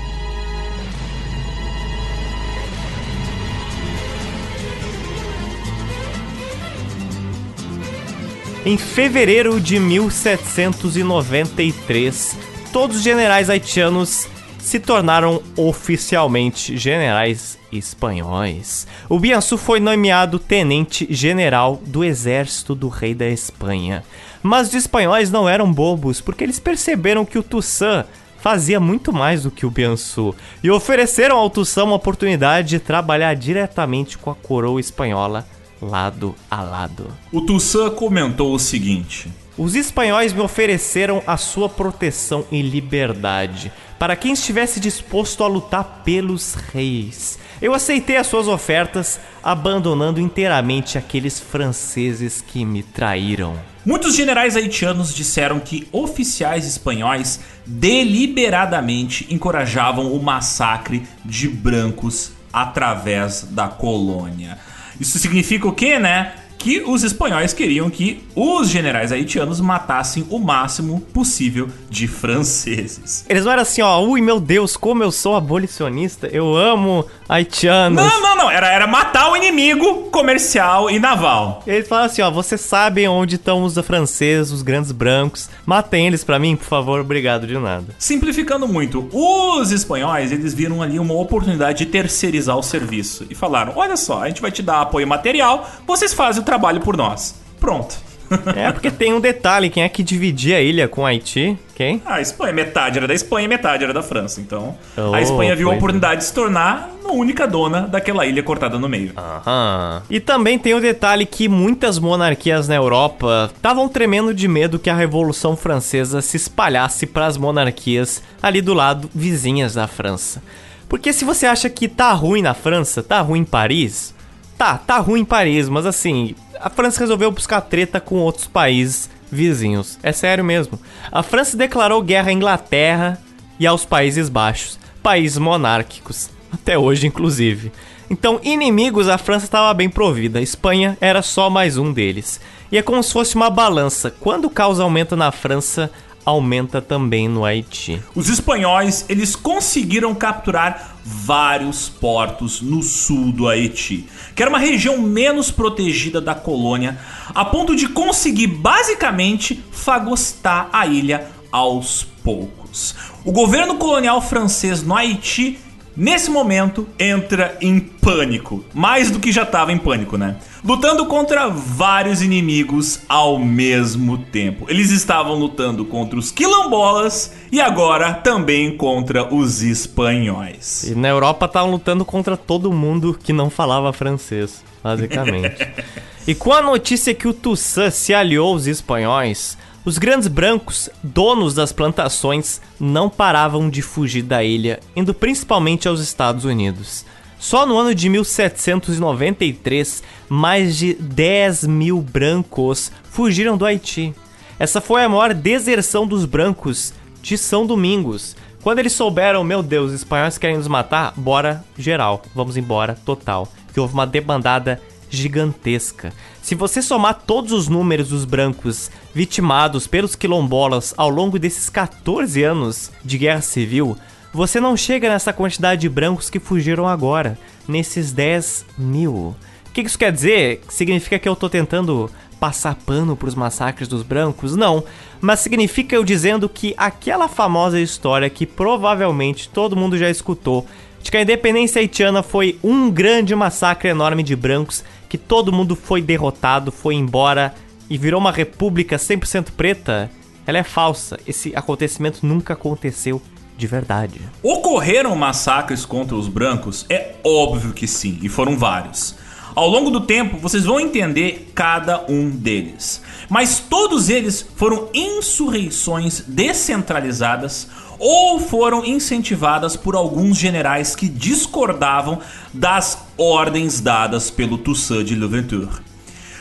Em 8.64 8.76
fevereiro 8.76 9.60
de 9.60 9.78
1793, 9.78 12.36
todos 12.72 12.96
os 12.96 13.02
generais 13.02 13.48
haitianos 13.48 14.26
se 14.58 14.80
tornaram 14.80 15.40
oficialmente 15.56 16.76
generais 16.76 17.56
espanhóis. 17.72 18.88
O 19.08 19.16
Biansu 19.18 19.56
foi 19.56 19.78
nomeado 19.78 20.40
tenente-general 20.40 21.80
do 21.86 22.04
exército 22.04 22.74
do 22.74 22.88
rei 22.88 23.14
da 23.14 23.28
Espanha. 23.28 24.02
Mas 24.42 24.68
os 24.68 24.74
espanhóis 24.74 25.30
não 25.30 25.48
eram 25.48 25.72
bobos, 25.72 26.20
porque 26.20 26.44
eles 26.44 26.58
perceberam 26.58 27.24
que 27.24 27.38
o 27.38 27.42
Toussaint 27.42 28.04
fazia 28.38 28.80
muito 28.80 29.12
mais 29.12 29.44
do 29.44 29.52
que 29.52 29.64
o 29.64 29.70
Biansu 29.70 30.34
e 30.62 30.70
ofereceram 30.70 31.38
ao 31.38 31.48
Toussaint 31.48 31.86
uma 31.86 31.96
oportunidade 31.96 32.68
de 32.68 32.78
trabalhar 32.80 33.34
diretamente 33.34 34.18
com 34.18 34.30
a 34.30 34.34
coroa 34.34 34.80
espanhola 34.80 35.46
lado 35.80 36.34
a 36.50 36.62
lado. 36.62 37.06
O 37.32 37.40
Toussaint 37.40 37.94
comentou 37.94 38.54
o 38.54 38.58
seguinte: 38.58 39.30
Os 39.56 39.74
espanhóis 39.74 40.32
me 40.32 40.40
ofereceram 40.40 41.22
a 41.26 41.36
sua 41.36 41.68
proteção 41.68 42.44
e 42.50 42.62
liberdade 42.62 43.72
para 43.98 44.14
quem 44.14 44.32
estivesse 44.32 44.78
disposto 44.78 45.42
a 45.42 45.48
lutar 45.48 46.02
pelos 46.04 46.54
reis. 46.54 47.38
Eu 47.60 47.74
aceitei 47.74 48.16
as 48.16 48.28
suas 48.28 48.46
ofertas, 48.46 49.18
abandonando 49.42 50.20
inteiramente 50.20 50.96
aqueles 50.96 51.40
franceses 51.40 52.40
que 52.40 52.64
me 52.64 52.84
traíram. 52.84 53.58
Muitos 53.84 54.14
generais 54.14 54.54
haitianos 54.54 55.12
disseram 55.12 55.58
que 55.58 55.88
oficiais 55.90 56.66
espanhóis 56.66 57.40
deliberadamente 57.66 59.26
encorajavam 59.30 60.12
o 60.12 60.22
massacre 60.22 61.02
de 61.24 61.48
brancos 61.48 62.32
através 62.52 63.42
da 63.42 63.66
colônia. 63.66 64.58
Isso 65.00 65.18
significa 65.18 65.68
o 65.68 65.72
quê, 65.72 65.98
né? 65.98 66.34
Que 66.58 66.82
os 66.82 67.04
espanhóis 67.04 67.52
queriam 67.52 67.88
que 67.88 68.22
os 68.34 68.68
generais 68.68 69.12
haitianos 69.12 69.60
matassem 69.60 70.26
o 70.28 70.38
máximo 70.38 71.00
possível 71.00 71.68
de 71.88 72.08
franceses. 72.08 73.24
Eles 73.28 73.44
não 73.44 73.52
eram 73.52 73.62
assim, 73.62 73.80
ó, 73.80 74.00
ui 74.00 74.20
meu 74.20 74.40
Deus, 74.40 74.76
como 74.76 75.02
eu 75.02 75.12
sou 75.12 75.36
abolicionista, 75.36 76.26
eu 76.26 76.56
amo 76.56 77.06
haitianos. 77.28 78.02
Não, 78.02 78.20
não, 78.20 78.36
não, 78.36 78.50
era, 78.50 78.68
era 78.68 78.86
matar 78.86 79.30
o 79.30 79.36
inimigo 79.36 80.10
comercial 80.10 80.90
e 80.90 80.98
naval. 80.98 81.62
Eles 81.66 81.86
falaram 81.86 82.06
assim, 82.06 82.22
ó, 82.22 82.30
vocês 82.30 82.60
sabem 82.60 83.06
onde 83.06 83.36
estão 83.36 83.62
os 83.62 83.78
franceses, 83.78 84.52
os 84.52 84.62
grandes 84.62 84.90
brancos, 84.90 85.48
matem 85.64 86.06
eles 86.06 86.24
para 86.24 86.38
mim, 86.38 86.56
por 86.56 86.64
favor, 86.64 87.00
obrigado 87.00 87.46
de 87.46 87.56
nada. 87.56 87.94
Simplificando 87.98 88.66
muito, 88.66 89.08
os 89.12 89.70
espanhóis, 89.70 90.32
eles 90.32 90.52
viram 90.52 90.82
ali 90.82 90.98
uma 90.98 91.14
oportunidade 91.14 91.78
de 91.78 91.86
terceirizar 91.86 92.58
o 92.58 92.62
serviço 92.62 93.26
e 93.30 93.34
falaram, 93.34 93.74
olha 93.76 93.96
só, 93.96 94.22
a 94.22 94.28
gente 94.28 94.42
vai 94.42 94.50
te 94.50 94.62
dar 94.62 94.80
apoio 94.80 95.06
material, 95.06 95.70
vocês 95.86 96.12
fazem 96.12 96.42
o 96.42 96.44
trabalho 96.48 96.80
por 96.80 96.96
nós. 96.96 97.34
Pronto. 97.60 98.08
É, 98.56 98.70
porque 98.72 98.90
tem 98.90 99.12
um 99.12 99.20
detalhe: 99.20 99.70
quem 99.70 99.82
é 99.82 99.88
que 99.88 100.02
dividia 100.02 100.56
a 100.56 100.60
ilha 100.60 100.88
com 100.88 101.04
Haiti? 101.04 101.58
Quem? 101.74 102.02
A 102.04 102.20
Espanha. 102.20 102.52
Metade 102.52 102.98
era 102.98 103.06
da 103.06 103.14
Espanha 103.14 103.44
e 103.46 103.48
metade 103.48 103.84
era 103.84 103.92
da 103.92 104.02
França. 104.02 104.40
Então, 104.40 104.76
oh, 104.96 105.14
a 105.14 105.20
Espanha 105.20 105.54
viu 105.54 105.70
a 105.70 105.74
é. 105.74 105.76
oportunidade 105.76 106.14
é. 106.14 106.16
de 106.18 106.24
se 106.24 106.34
tornar 106.34 106.90
a 107.04 107.12
única 107.12 107.46
dona 107.46 107.82
daquela 107.82 108.26
ilha 108.26 108.42
cortada 108.42 108.78
no 108.78 108.88
meio. 108.88 109.12
Aham. 109.16 110.02
E 110.10 110.20
também 110.20 110.58
tem 110.58 110.74
o 110.74 110.80
detalhe 110.80 111.24
que 111.24 111.48
muitas 111.48 111.98
monarquias 111.98 112.68
na 112.68 112.74
Europa 112.74 113.50
estavam 113.54 113.88
tremendo 113.88 114.34
de 114.34 114.46
medo 114.46 114.78
que 114.78 114.90
a 114.90 114.94
Revolução 114.94 115.56
Francesa 115.56 116.20
se 116.20 116.36
espalhasse 116.36 117.06
para 117.06 117.26
as 117.26 117.36
monarquias 117.36 118.22
ali 118.42 118.60
do 118.60 118.74
lado 118.74 119.08
vizinhas 119.14 119.74
da 119.74 119.86
França. 119.86 120.42
Porque 120.88 121.12
se 121.12 121.24
você 121.24 121.46
acha 121.46 121.70
que 121.70 121.86
tá 121.86 122.12
ruim 122.12 122.42
na 122.42 122.54
França, 122.54 123.02
tá 123.02 123.20
ruim 123.20 123.40
em 123.40 123.44
Paris, 123.44 124.14
Tá, 124.58 124.76
tá 124.76 124.98
ruim 124.98 125.20
em 125.20 125.24
Paris, 125.24 125.68
mas 125.68 125.86
assim, 125.86 126.34
a 126.60 126.68
França 126.68 126.98
resolveu 126.98 127.30
buscar 127.30 127.60
treta 127.60 128.00
com 128.00 128.16
outros 128.16 128.48
países 128.48 129.08
vizinhos. 129.30 129.98
É 130.02 130.10
sério 130.10 130.44
mesmo. 130.44 130.78
A 131.12 131.22
França 131.22 131.56
declarou 131.56 132.02
guerra 132.02 132.30
à 132.30 132.32
Inglaterra 132.32 133.22
e 133.58 133.68
aos 133.68 133.84
Países 133.84 134.28
Baixos, 134.28 134.76
países 135.00 135.38
monárquicos, 135.38 136.28
até 136.52 136.76
hoje 136.76 137.06
inclusive. 137.06 137.70
Então, 138.10 138.40
inimigos 138.42 139.08
a 139.08 139.16
França 139.16 139.44
estava 139.44 139.72
bem 139.74 139.88
provida, 139.88 140.40
Espanha 140.40 140.98
era 141.00 141.22
só 141.22 141.48
mais 141.48 141.76
um 141.76 141.92
deles. 141.92 142.40
E 142.72 142.76
é 142.76 142.82
como 142.82 143.02
se 143.02 143.12
fosse 143.12 143.36
uma 143.36 143.50
balança. 143.50 144.10
Quando 144.18 144.46
o 144.46 144.50
caos 144.50 144.80
aumenta 144.80 145.14
na 145.14 145.30
França, 145.30 145.90
aumenta 146.24 146.80
também 146.82 147.28
no 147.28 147.44
Haiti. 147.44 148.02
Os 148.14 148.28
espanhóis, 148.28 149.04
eles 149.08 149.34
conseguiram 149.34 150.14
capturar 150.14 150.96
vários 151.04 151.88
portos 151.88 152.60
no 152.60 152.82
sul 152.82 153.32
do 153.32 153.48
Haiti, 153.48 154.06
que 154.34 154.42
era 154.42 154.50
uma 154.50 154.58
região 154.58 154.98
menos 154.98 155.50
protegida 155.50 156.20
da 156.20 156.34
colônia, 156.34 156.98
a 157.34 157.44
ponto 157.44 157.74
de 157.74 157.88
conseguir 157.88 158.48
basicamente 158.48 159.62
fagostar 159.70 160.68
a 160.72 160.86
ilha 160.86 161.28
aos 161.50 162.06
poucos. 162.22 162.94
O 163.24 163.32
governo 163.32 163.76
colonial 163.76 164.20
francês 164.20 164.82
no 164.82 164.94
Haiti 164.94 165.58
nesse 165.98 166.30
momento 166.30 166.88
entra 166.98 167.58
em 167.60 167.80
pânico, 167.80 168.64
mais 168.72 169.10
do 169.10 169.18
que 169.18 169.32
já 169.32 169.42
estava 169.42 169.72
em 169.72 169.76
pânico, 169.76 170.16
né? 170.16 170.36
Lutando 170.64 171.04
contra 171.06 171.48
vários 171.48 172.22
inimigos 172.22 173.00
ao 173.08 173.38
mesmo 173.38 174.16
tempo. 174.16 174.66
Eles 174.68 174.90
estavam 174.90 175.34
lutando 175.34 175.84
contra 175.84 176.18
os 176.18 176.30
quilombolas 176.30 177.32
e 177.50 177.60
agora 177.60 178.14
também 178.14 178.76
contra 178.76 179.34
os 179.34 179.62
espanhóis. 179.62 180.84
E 180.84 180.94
na 180.94 181.08
Europa 181.08 181.46
estavam 181.46 181.72
lutando 181.72 182.04
contra 182.04 182.36
todo 182.36 182.72
mundo 182.72 183.18
que 183.20 183.32
não 183.32 183.50
falava 183.50 183.92
francês, 183.92 184.62
basicamente. 184.82 185.68
e 186.26 186.34
com 186.34 186.52
a 186.52 186.62
notícia 186.62 187.14
que 187.14 187.26
o 187.26 187.34
Toussaint 187.34 187.92
se 187.92 188.14
aliou 188.14 188.52
aos 188.52 188.66
espanhóis, 188.66 189.58
os 189.88 189.96
grandes 189.96 190.28
brancos, 190.28 190.90
donos 191.02 191.54
das 191.54 191.72
plantações, 191.72 192.60
não 192.78 193.08
paravam 193.08 193.70
de 193.70 193.80
fugir 193.80 194.20
da 194.20 194.44
ilha, 194.44 194.80
indo 194.94 195.14
principalmente 195.14 195.88
aos 195.88 195.98
Estados 195.98 196.44
Unidos. 196.44 197.06
Só 197.38 197.64
no 197.64 197.78
ano 197.78 197.94
de 197.94 198.06
1793, 198.10 200.02
mais 200.28 200.76
de 200.76 200.92
10 200.92 201.64
mil 201.64 202.02
brancos 202.02 202.92
fugiram 203.04 203.56
do 203.56 203.64
Haiti. 203.64 204.14
Essa 204.58 204.78
foi 204.78 205.04
a 205.04 205.08
maior 205.08 205.32
deserção 205.32 206.06
dos 206.06 206.26
brancos 206.26 206.92
de 207.22 207.38
São 207.38 207.64
Domingos. 207.64 208.36
Quando 208.62 208.80
eles 208.80 208.92
souberam, 208.92 209.42
meu 209.42 209.62
Deus, 209.62 209.88
os 209.88 209.94
espanhóis 209.94 210.36
querem 210.36 210.58
nos 210.58 210.68
matar, 210.68 211.14
bora 211.16 211.64
geral, 211.78 212.20
vamos 212.34 212.58
embora, 212.58 212.98
total. 213.06 213.48
Que 213.72 213.80
houve 213.80 213.94
uma 213.94 214.06
debandada 214.06 214.82
gigantesca. 215.10 216.12
Se 216.42 216.54
você 216.54 216.80
somar 216.80 217.22
todos 217.26 217.52
os 217.52 217.68
números 217.68 218.08
dos 218.08 218.24
brancos 218.24 218.90
vitimados 219.14 219.86
pelos 219.86 220.14
quilombolas 220.14 220.94
ao 220.96 221.08
longo 221.08 221.38
desses 221.38 221.68
14 221.68 222.42
anos 222.42 222.90
de 223.04 223.18
guerra 223.18 223.40
civil, 223.40 223.96
você 224.32 224.60
não 224.60 224.76
chega 224.76 225.08
nessa 225.08 225.32
quantidade 225.32 225.80
de 225.80 225.88
brancos 225.88 226.28
que 226.28 226.38
fugiram 226.38 226.86
agora, 226.86 227.38
nesses 227.66 228.12
10 228.12 228.66
mil. 228.76 229.14
O 229.14 229.36
que 229.72 229.80
isso 229.80 229.98
quer 229.98 230.12
dizer? 230.12 230.62
Significa 230.68 231.18
que 231.18 231.28
eu 231.28 231.36
tô 231.36 231.48
tentando 231.48 232.10
passar 232.38 232.74
pano 232.74 233.16
pros 233.16 233.34
massacres 233.34 233.88
dos 233.88 234.02
brancos? 234.02 234.54
Não, 234.56 234.84
mas 235.20 235.40
significa 235.40 235.94
eu 235.96 236.04
dizendo 236.04 236.48
que 236.48 236.74
aquela 236.76 237.28
famosa 237.28 237.80
história 237.80 238.30
que 238.30 238.46
provavelmente 238.46 239.48
todo 239.48 239.76
mundo 239.76 239.98
já 239.98 240.08
escutou, 240.08 240.66
de 241.02 241.10
que 241.10 241.16
a 241.16 241.22
independência 241.22 241.80
haitiana 241.80 242.22
foi 242.22 242.58
um 242.62 242.90
grande 242.90 243.34
massacre 243.34 243.88
enorme 243.88 244.22
de 244.22 244.34
brancos 244.34 244.84
que 245.08 245.18
todo 245.18 245.52
mundo 245.52 245.74
foi 245.74 246.02
derrotado, 246.02 246.70
foi 246.70 246.94
embora 246.94 247.54
e 247.88 247.96
virou 247.96 248.20
uma 248.20 248.32
república 248.32 248.96
100% 248.96 249.52
preta, 249.56 250.10
ela 250.46 250.58
é 250.58 250.62
falsa. 250.62 251.18
Esse 251.26 251.54
acontecimento 251.56 252.26
nunca 252.26 252.52
aconteceu 252.52 253.20
de 253.56 253.66
verdade. 253.66 254.20
Ocorreram 254.42 255.14
massacres 255.16 255.84
contra 255.84 256.14
os 256.14 256.28
brancos? 256.28 256.86
É 256.88 257.16
óbvio 257.24 257.72
que 257.72 257.86
sim, 257.86 258.18
e 258.22 258.28
foram 258.28 258.56
vários. 258.56 259.16
Ao 259.54 259.68
longo 259.68 259.90
do 259.90 260.02
tempo, 260.02 260.36
vocês 260.36 260.64
vão 260.64 260.78
entender 260.78 261.50
cada 261.54 262.04
um 262.08 262.30
deles. 262.30 263.02
Mas 263.28 263.58
todos 263.58 264.08
eles 264.08 264.46
foram 264.54 264.88
insurreições 264.94 266.20
descentralizadas 266.20 267.68
ou 267.98 268.38
foram 268.38 268.84
incentivadas 268.84 269.74
por 269.74 269.96
alguns 269.96 270.36
generais 270.36 270.94
que 270.94 271.08
discordavam 271.08 272.20
das 272.54 273.07
ordens 273.18 273.80
dadas 273.80 274.30
pelo 274.30 274.56
Toussaint 274.56 275.04
de 275.04 275.16
Louverture. 275.16 275.68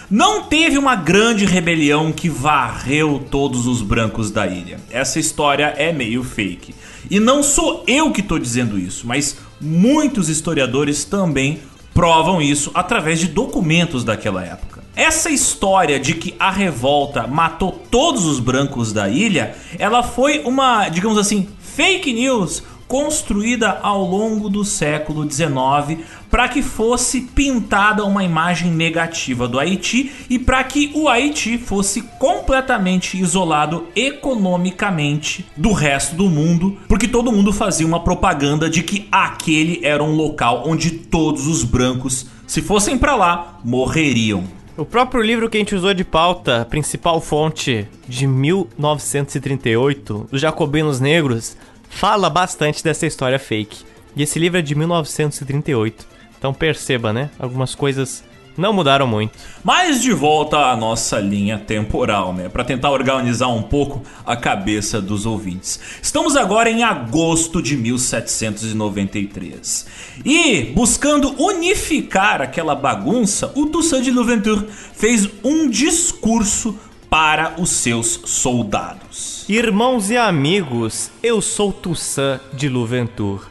Não 0.10 0.44
teve 0.44 0.78
uma 0.78 0.96
grande 0.96 1.44
rebelião 1.44 2.14
que 2.14 2.30
varreu 2.30 3.26
todos 3.30 3.68
os 3.68 3.82
brancos 3.82 4.32
da 4.32 4.48
ilha. 4.48 4.80
Essa 4.90 5.20
história 5.20 5.74
é 5.76 5.92
meio 5.92 6.24
fake. 6.24 6.74
E 7.10 7.20
não 7.20 7.44
sou 7.44 7.84
eu 7.88 8.12
que 8.12 8.22
estou 8.22 8.40
dizendo 8.40 8.80
isso, 8.80 9.06
mas 9.06 9.38
muitos 9.60 10.30
historiadores 10.30 11.04
também 11.04 11.60
provam 11.94 12.42
isso 12.42 12.72
através 12.74 13.20
de 13.20 13.28
documentos 13.28 14.04
daquela 14.04 14.46
época. 14.46 14.84
Essa 14.96 15.30
história 15.30 16.00
de 16.00 16.14
que 16.14 16.36
a 16.40 16.52
revolta 16.52 17.28
matou 17.28 17.72
todos 17.72 18.26
os 18.26 18.40
brancos 18.40 18.94
da 18.94 19.10
ilha, 19.10 19.56
ela 19.78 20.04
foi 20.04 20.40
uma, 20.40 20.90
digamos 20.90 21.18
assim, 21.18 21.48
fake 21.60 22.14
news 22.14 22.64
construída 22.88 23.80
ao 23.82 24.04
longo 24.04 24.50
do 24.50 24.64
século 24.64 25.30
XIX 25.30 26.00
para 26.30 26.48
que 26.48 26.62
fosse 26.62 27.22
pintada 27.22 28.06
uma 28.06 28.24
imagem 28.24 28.72
negativa 28.72 29.48
do 29.48 29.60
Haiti 29.60 30.12
e 30.30 30.40
para 30.40 30.64
que 30.64 30.92
o 30.94 31.08
Haiti 31.08 31.58
fosse 31.58 32.02
completamente 32.20 33.20
isolado 33.20 33.88
economicamente 33.96 35.46
do 35.56 35.72
resto 35.72 36.16
do 36.16 36.30
mundo, 36.30 36.78
porque 36.88 37.08
todo 37.08 37.32
mundo 37.32 37.54
fazia 37.54 37.88
uma 37.88 38.04
propaganda 38.04 38.70
de 38.70 38.84
que 38.84 39.08
aquele 39.12 39.80
era 39.84 40.04
um 40.04 40.16
local 40.16 40.64
onde 40.66 40.92
todos 40.92 41.48
os 41.48 41.64
brancos, 41.64 42.28
se 42.46 42.62
fossem 42.62 42.98
para 42.98 43.16
lá, 43.16 43.60
morreriam. 43.64 44.58
O 44.78 44.86
próprio 44.86 45.24
livro 45.24 45.50
que 45.50 45.58
a 45.58 45.60
gente 45.60 45.74
usou 45.74 45.92
de 45.92 46.04
pauta, 46.04 46.64
principal 46.70 47.20
fonte 47.20 47.88
de 48.08 48.28
1938, 48.28 50.28
Os 50.32 50.40
Jacobinos 50.40 51.00
Negros, 51.00 51.58
fala 51.98 52.30
bastante 52.30 52.84
dessa 52.84 53.08
história 53.08 53.40
fake. 53.40 53.84
E 54.16 54.22
esse 54.22 54.38
livro 54.38 54.60
é 54.60 54.62
de 54.62 54.76
1938. 54.76 56.06
Então 56.38 56.54
perceba, 56.54 57.12
né? 57.12 57.32
Algumas 57.40 57.74
coisas 57.74 58.24
não 58.56 58.72
mudaram 58.72 59.08
muito. 59.08 59.36
Mas 59.64 60.00
de 60.00 60.14
volta 60.14 60.58
à 60.58 60.78
nossa 60.78 61.20
linha 61.20 61.58
temporal, 61.58 62.36
né? 62.36 62.50
Para 62.50 62.64
tentar 62.64 62.92
organizar 62.92 63.48
um 63.48 63.64
pouco 63.64 64.04
a 64.24 64.36
cabeça 64.36 65.02
dos 65.02 65.26
ouvintes. 65.26 65.80
Estamos 66.00 66.36
agora 66.36 66.70
em 66.70 66.84
agosto 66.84 67.64
de 67.64 67.76
1793. 67.76 69.88
E, 70.24 70.66
buscando 70.76 71.34
unificar 71.42 72.44
aquela 72.44 72.76
bagunça, 72.76 73.52
o 73.56 73.66
Toussaint 73.66 74.04
de 74.04 74.12
Louverture 74.12 74.68
fez 74.94 75.28
um 75.44 75.68
discurso 75.68 76.78
para 77.10 77.56
os 77.58 77.72
seus 77.72 78.22
soldados. 78.26 79.37
Irmãos 79.50 80.10
e 80.10 80.18
amigos, 80.18 81.10
eu 81.24 81.42
sou 81.42 81.72
Toussaint 81.72 82.42
de 82.52 82.68
Louverture. 82.68 83.46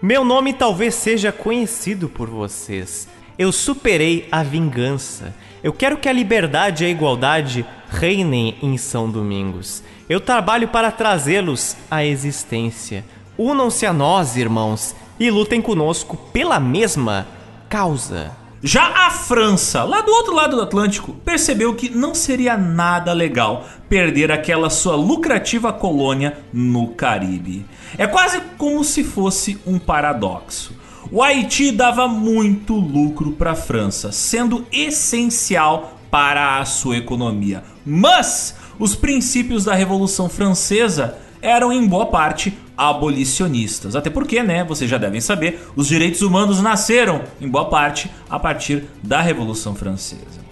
Meu 0.00 0.24
nome 0.24 0.54
talvez 0.54 0.94
seja 0.94 1.30
conhecido 1.30 2.08
por 2.08 2.30
vocês. 2.30 3.06
Eu 3.38 3.52
superei 3.52 4.26
a 4.32 4.42
vingança. 4.42 5.34
Eu 5.62 5.74
quero 5.74 5.98
que 5.98 6.08
a 6.08 6.12
liberdade 6.12 6.84
e 6.84 6.86
a 6.86 6.90
igualdade 6.90 7.66
reinem 7.90 8.56
em 8.62 8.78
São 8.78 9.10
Domingos. 9.10 9.82
Eu 10.08 10.22
trabalho 10.22 10.68
para 10.68 10.90
trazê-los 10.90 11.76
à 11.90 12.02
existência. 12.02 13.04
Unam-se 13.36 13.84
a 13.84 13.92
nós, 13.92 14.38
irmãos, 14.38 14.96
e 15.20 15.30
lutem 15.30 15.60
conosco 15.60 16.16
pela 16.32 16.58
mesma 16.58 17.26
causa. 17.68 18.41
Já 18.64 19.06
a 19.06 19.10
França, 19.10 19.82
lá 19.82 20.02
do 20.02 20.12
outro 20.12 20.32
lado 20.32 20.54
do 20.54 20.62
Atlântico, 20.62 21.14
percebeu 21.24 21.74
que 21.74 21.90
não 21.90 22.14
seria 22.14 22.56
nada 22.56 23.12
legal 23.12 23.66
perder 23.88 24.30
aquela 24.30 24.70
sua 24.70 24.94
lucrativa 24.94 25.72
colônia 25.72 26.38
no 26.52 26.86
Caribe. 26.88 27.66
É 27.98 28.06
quase 28.06 28.40
como 28.56 28.84
se 28.84 29.02
fosse 29.02 29.58
um 29.66 29.80
paradoxo. 29.80 30.76
O 31.10 31.20
Haiti 31.20 31.72
dava 31.72 32.06
muito 32.06 32.76
lucro 32.76 33.32
para 33.32 33.50
a 33.50 33.56
França, 33.56 34.12
sendo 34.12 34.64
essencial 34.70 35.98
para 36.08 36.60
a 36.60 36.64
sua 36.64 36.98
economia. 36.98 37.64
Mas 37.84 38.54
os 38.78 38.94
princípios 38.94 39.64
da 39.64 39.74
Revolução 39.74 40.28
Francesa 40.28 41.18
eram 41.40 41.72
em 41.72 41.84
boa 41.84 42.06
parte 42.06 42.56
abolicionistas. 42.76 43.94
Até 43.94 44.10
porque, 44.10 44.42
né, 44.42 44.64
vocês 44.64 44.90
já 44.90 44.98
devem 44.98 45.20
saber, 45.20 45.60
os 45.76 45.86
direitos 45.86 46.22
humanos 46.22 46.60
nasceram 46.60 47.22
em 47.40 47.48
boa 47.48 47.66
parte 47.68 48.10
a 48.28 48.38
partir 48.38 48.84
da 49.02 49.20
Revolução 49.20 49.74
Francesa. 49.74 50.42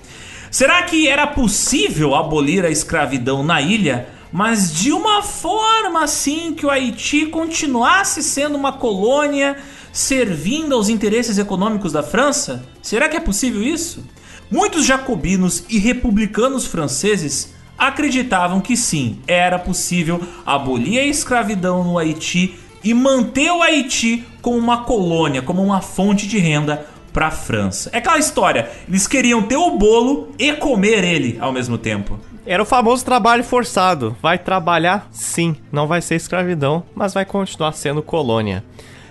Será 0.50 0.82
que 0.82 1.06
era 1.06 1.26
possível 1.26 2.14
abolir 2.14 2.64
a 2.64 2.70
escravidão 2.70 3.42
na 3.42 3.60
ilha, 3.60 4.08
mas 4.32 4.74
de 4.74 4.92
uma 4.92 5.22
forma 5.22 6.02
assim 6.02 6.54
que 6.54 6.66
o 6.66 6.70
Haiti 6.70 7.26
continuasse 7.26 8.22
sendo 8.22 8.56
uma 8.56 8.72
colônia 8.72 9.56
servindo 9.92 10.74
aos 10.74 10.88
interesses 10.88 11.38
econômicos 11.38 11.92
da 11.92 12.02
França? 12.02 12.64
Será 12.82 13.08
que 13.08 13.16
é 13.16 13.20
possível 13.20 13.62
isso? 13.62 14.04
Muitos 14.50 14.84
jacobinos 14.84 15.64
e 15.68 15.78
republicanos 15.78 16.66
franceses 16.66 17.54
acreditavam 17.80 18.60
que 18.60 18.76
sim, 18.76 19.18
era 19.26 19.58
possível 19.58 20.20
abolir 20.44 21.00
a 21.00 21.06
escravidão 21.06 21.82
no 21.82 21.98
Haiti 21.98 22.54
e 22.84 22.92
manter 22.92 23.50
o 23.50 23.62
Haiti 23.62 24.24
como 24.42 24.58
uma 24.58 24.84
colônia, 24.84 25.40
como 25.40 25.62
uma 25.62 25.80
fonte 25.80 26.28
de 26.28 26.38
renda 26.38 26.86
para 27.10 27.28
a 27.28 27.30
França. 27.30 27.88
É 27.92 27.98
aquela 27.98 28.18
história, 28.18 28.70
eles 28.86 29.06
queriam 29.06 29.42
ter 29.42 29.56
o 29.56 29.78
bolo 29.78 30.28
e 30.38 30.52
comer 30.52 31.02
ele 31.04 31.38
ao 31.40 31.52
mesmo 31.52 31.78
tempo. 31.78 32.20
Era 32.46 32.62
o 32.62 32.66
famoso 32.66 33.04
trabalho 33.04 33.44
forçado. 33.44 34.16
Vai 34.20 34.38
trabalhar? 34.38 35.08
Sim, 35.10 35.56
não 35.72 35.86
vai 35.86 36.02
ser 36.02 36.16
escravidão, 36.16 36.82
mas 36.94 37.14
vai 37.14 37.24
continuar 37.24 37.72
sendo 37.72 38.02
colônia. 38.02 38.62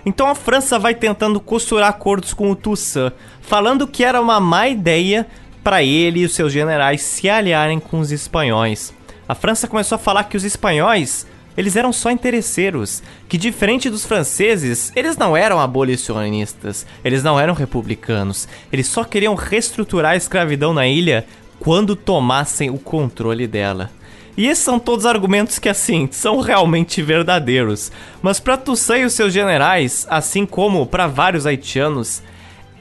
Então 0.05 0.27
a 0.27 0.35
França 0.35 0.79
vai 0.79 0.95
tentando 0.95 1.39
costurar 1.39 1.89
acordos 1.89 2.33
com 2.33 2.51
o 2.51 2.55
Toussaint, 2.55 3.13
falando 3.41 3.87
que 3.87 4.03
era 4.03 4.21
uma 4.21 4.39
má 4.39 4.67
ideia 4.67 5.27
para 5.69 5.83
ele 5.83 6.21
e 6.21 6.25
os 6.25 6.33
seus 6.33 6.51
generais 6.51 6.99
se 6.99 7.29
aliarem 7.29 7.79
com 7.79 7.99
os 7.99 8.11
espanhóis. 8.11 8.91
A 9.27 9.35
França 9.35 9.67
começou 9.67 9.97
a 9.97 9.99
falar 9.99 10.23
que 10.23 10.35
os 10.35 10.43
espanhóis 10.43 11.27
eles 11.55 11.75
eram 11.75 11.93
só 11.93 12.09
interesseiros, 12.09 13.03
que 13.27 13.37
diferente 13.37 13.87
dos 13.87 14.03
franceses, 14.03 14.91
eles 14.95 15.15
não 15.15 15.37
eram 15.37 15.59
abolicionistas, 15.59 16.87
eles 17.05 17.21
não 17.21 17.39
eram 17.39 17.53
republicanos, 17.53 18.47
eles 18.73 18.87
só 18.87 19.03
queriam 19.03 19.35
reestruturar 19.35 20.13
a 20.13 20.15
escravidão 20.15 20.73
na 20.73 20.87
ilha 20.87 21.27
quando 21.59 21.95
tomassem 21.95 22.71
o 22.71 22.79
controle 22.79 23.45
dela. 23.45 23.91
E 24.35 24.47
esses 24.47 24.63
são 24.63 24.79
todos 24.79 25.05
argumentos 25.05 25.59
que, 25.59 25.69
assim, 25.69 26.09
são 26.11 26.39
realmente 26.39 26.99
verdadeiros. 27.03 27.91
Mas 28.23 28.39
para 28.39 28.57
Toussaint 28.57 29.03
e 29.03 29.05
os 29.05 29.13
seus 29.13 29.31
generais, 29.31 30.07
assim 30.09 30.47
como 30.47 30.87
para 30.87 31.05
vários 31.05 31.45
haitianos, 31.45 32.23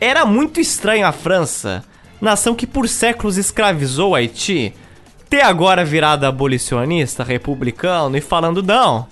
era 0.01 0.25
muito 0.25 0.59
estranho 0.59 1.07
a 1.07 1.13
França 1.13 1.85
nação 2.21 2.55
que 2.55 2.67
por 2.67 2.89
séculos 2.89 3.37
escravizou 3.37 4.11
o 4.11 4.15
Haiti, 4.15 4.75
ter 5.29 5.43
agora 5.43 5.85
virado 5.85 6.25
abolicionista, 6.25 7.23
republicano 7.23 8.17
e 8.17 8.21
falando: 8.21 8.63
não, 8.63 9.07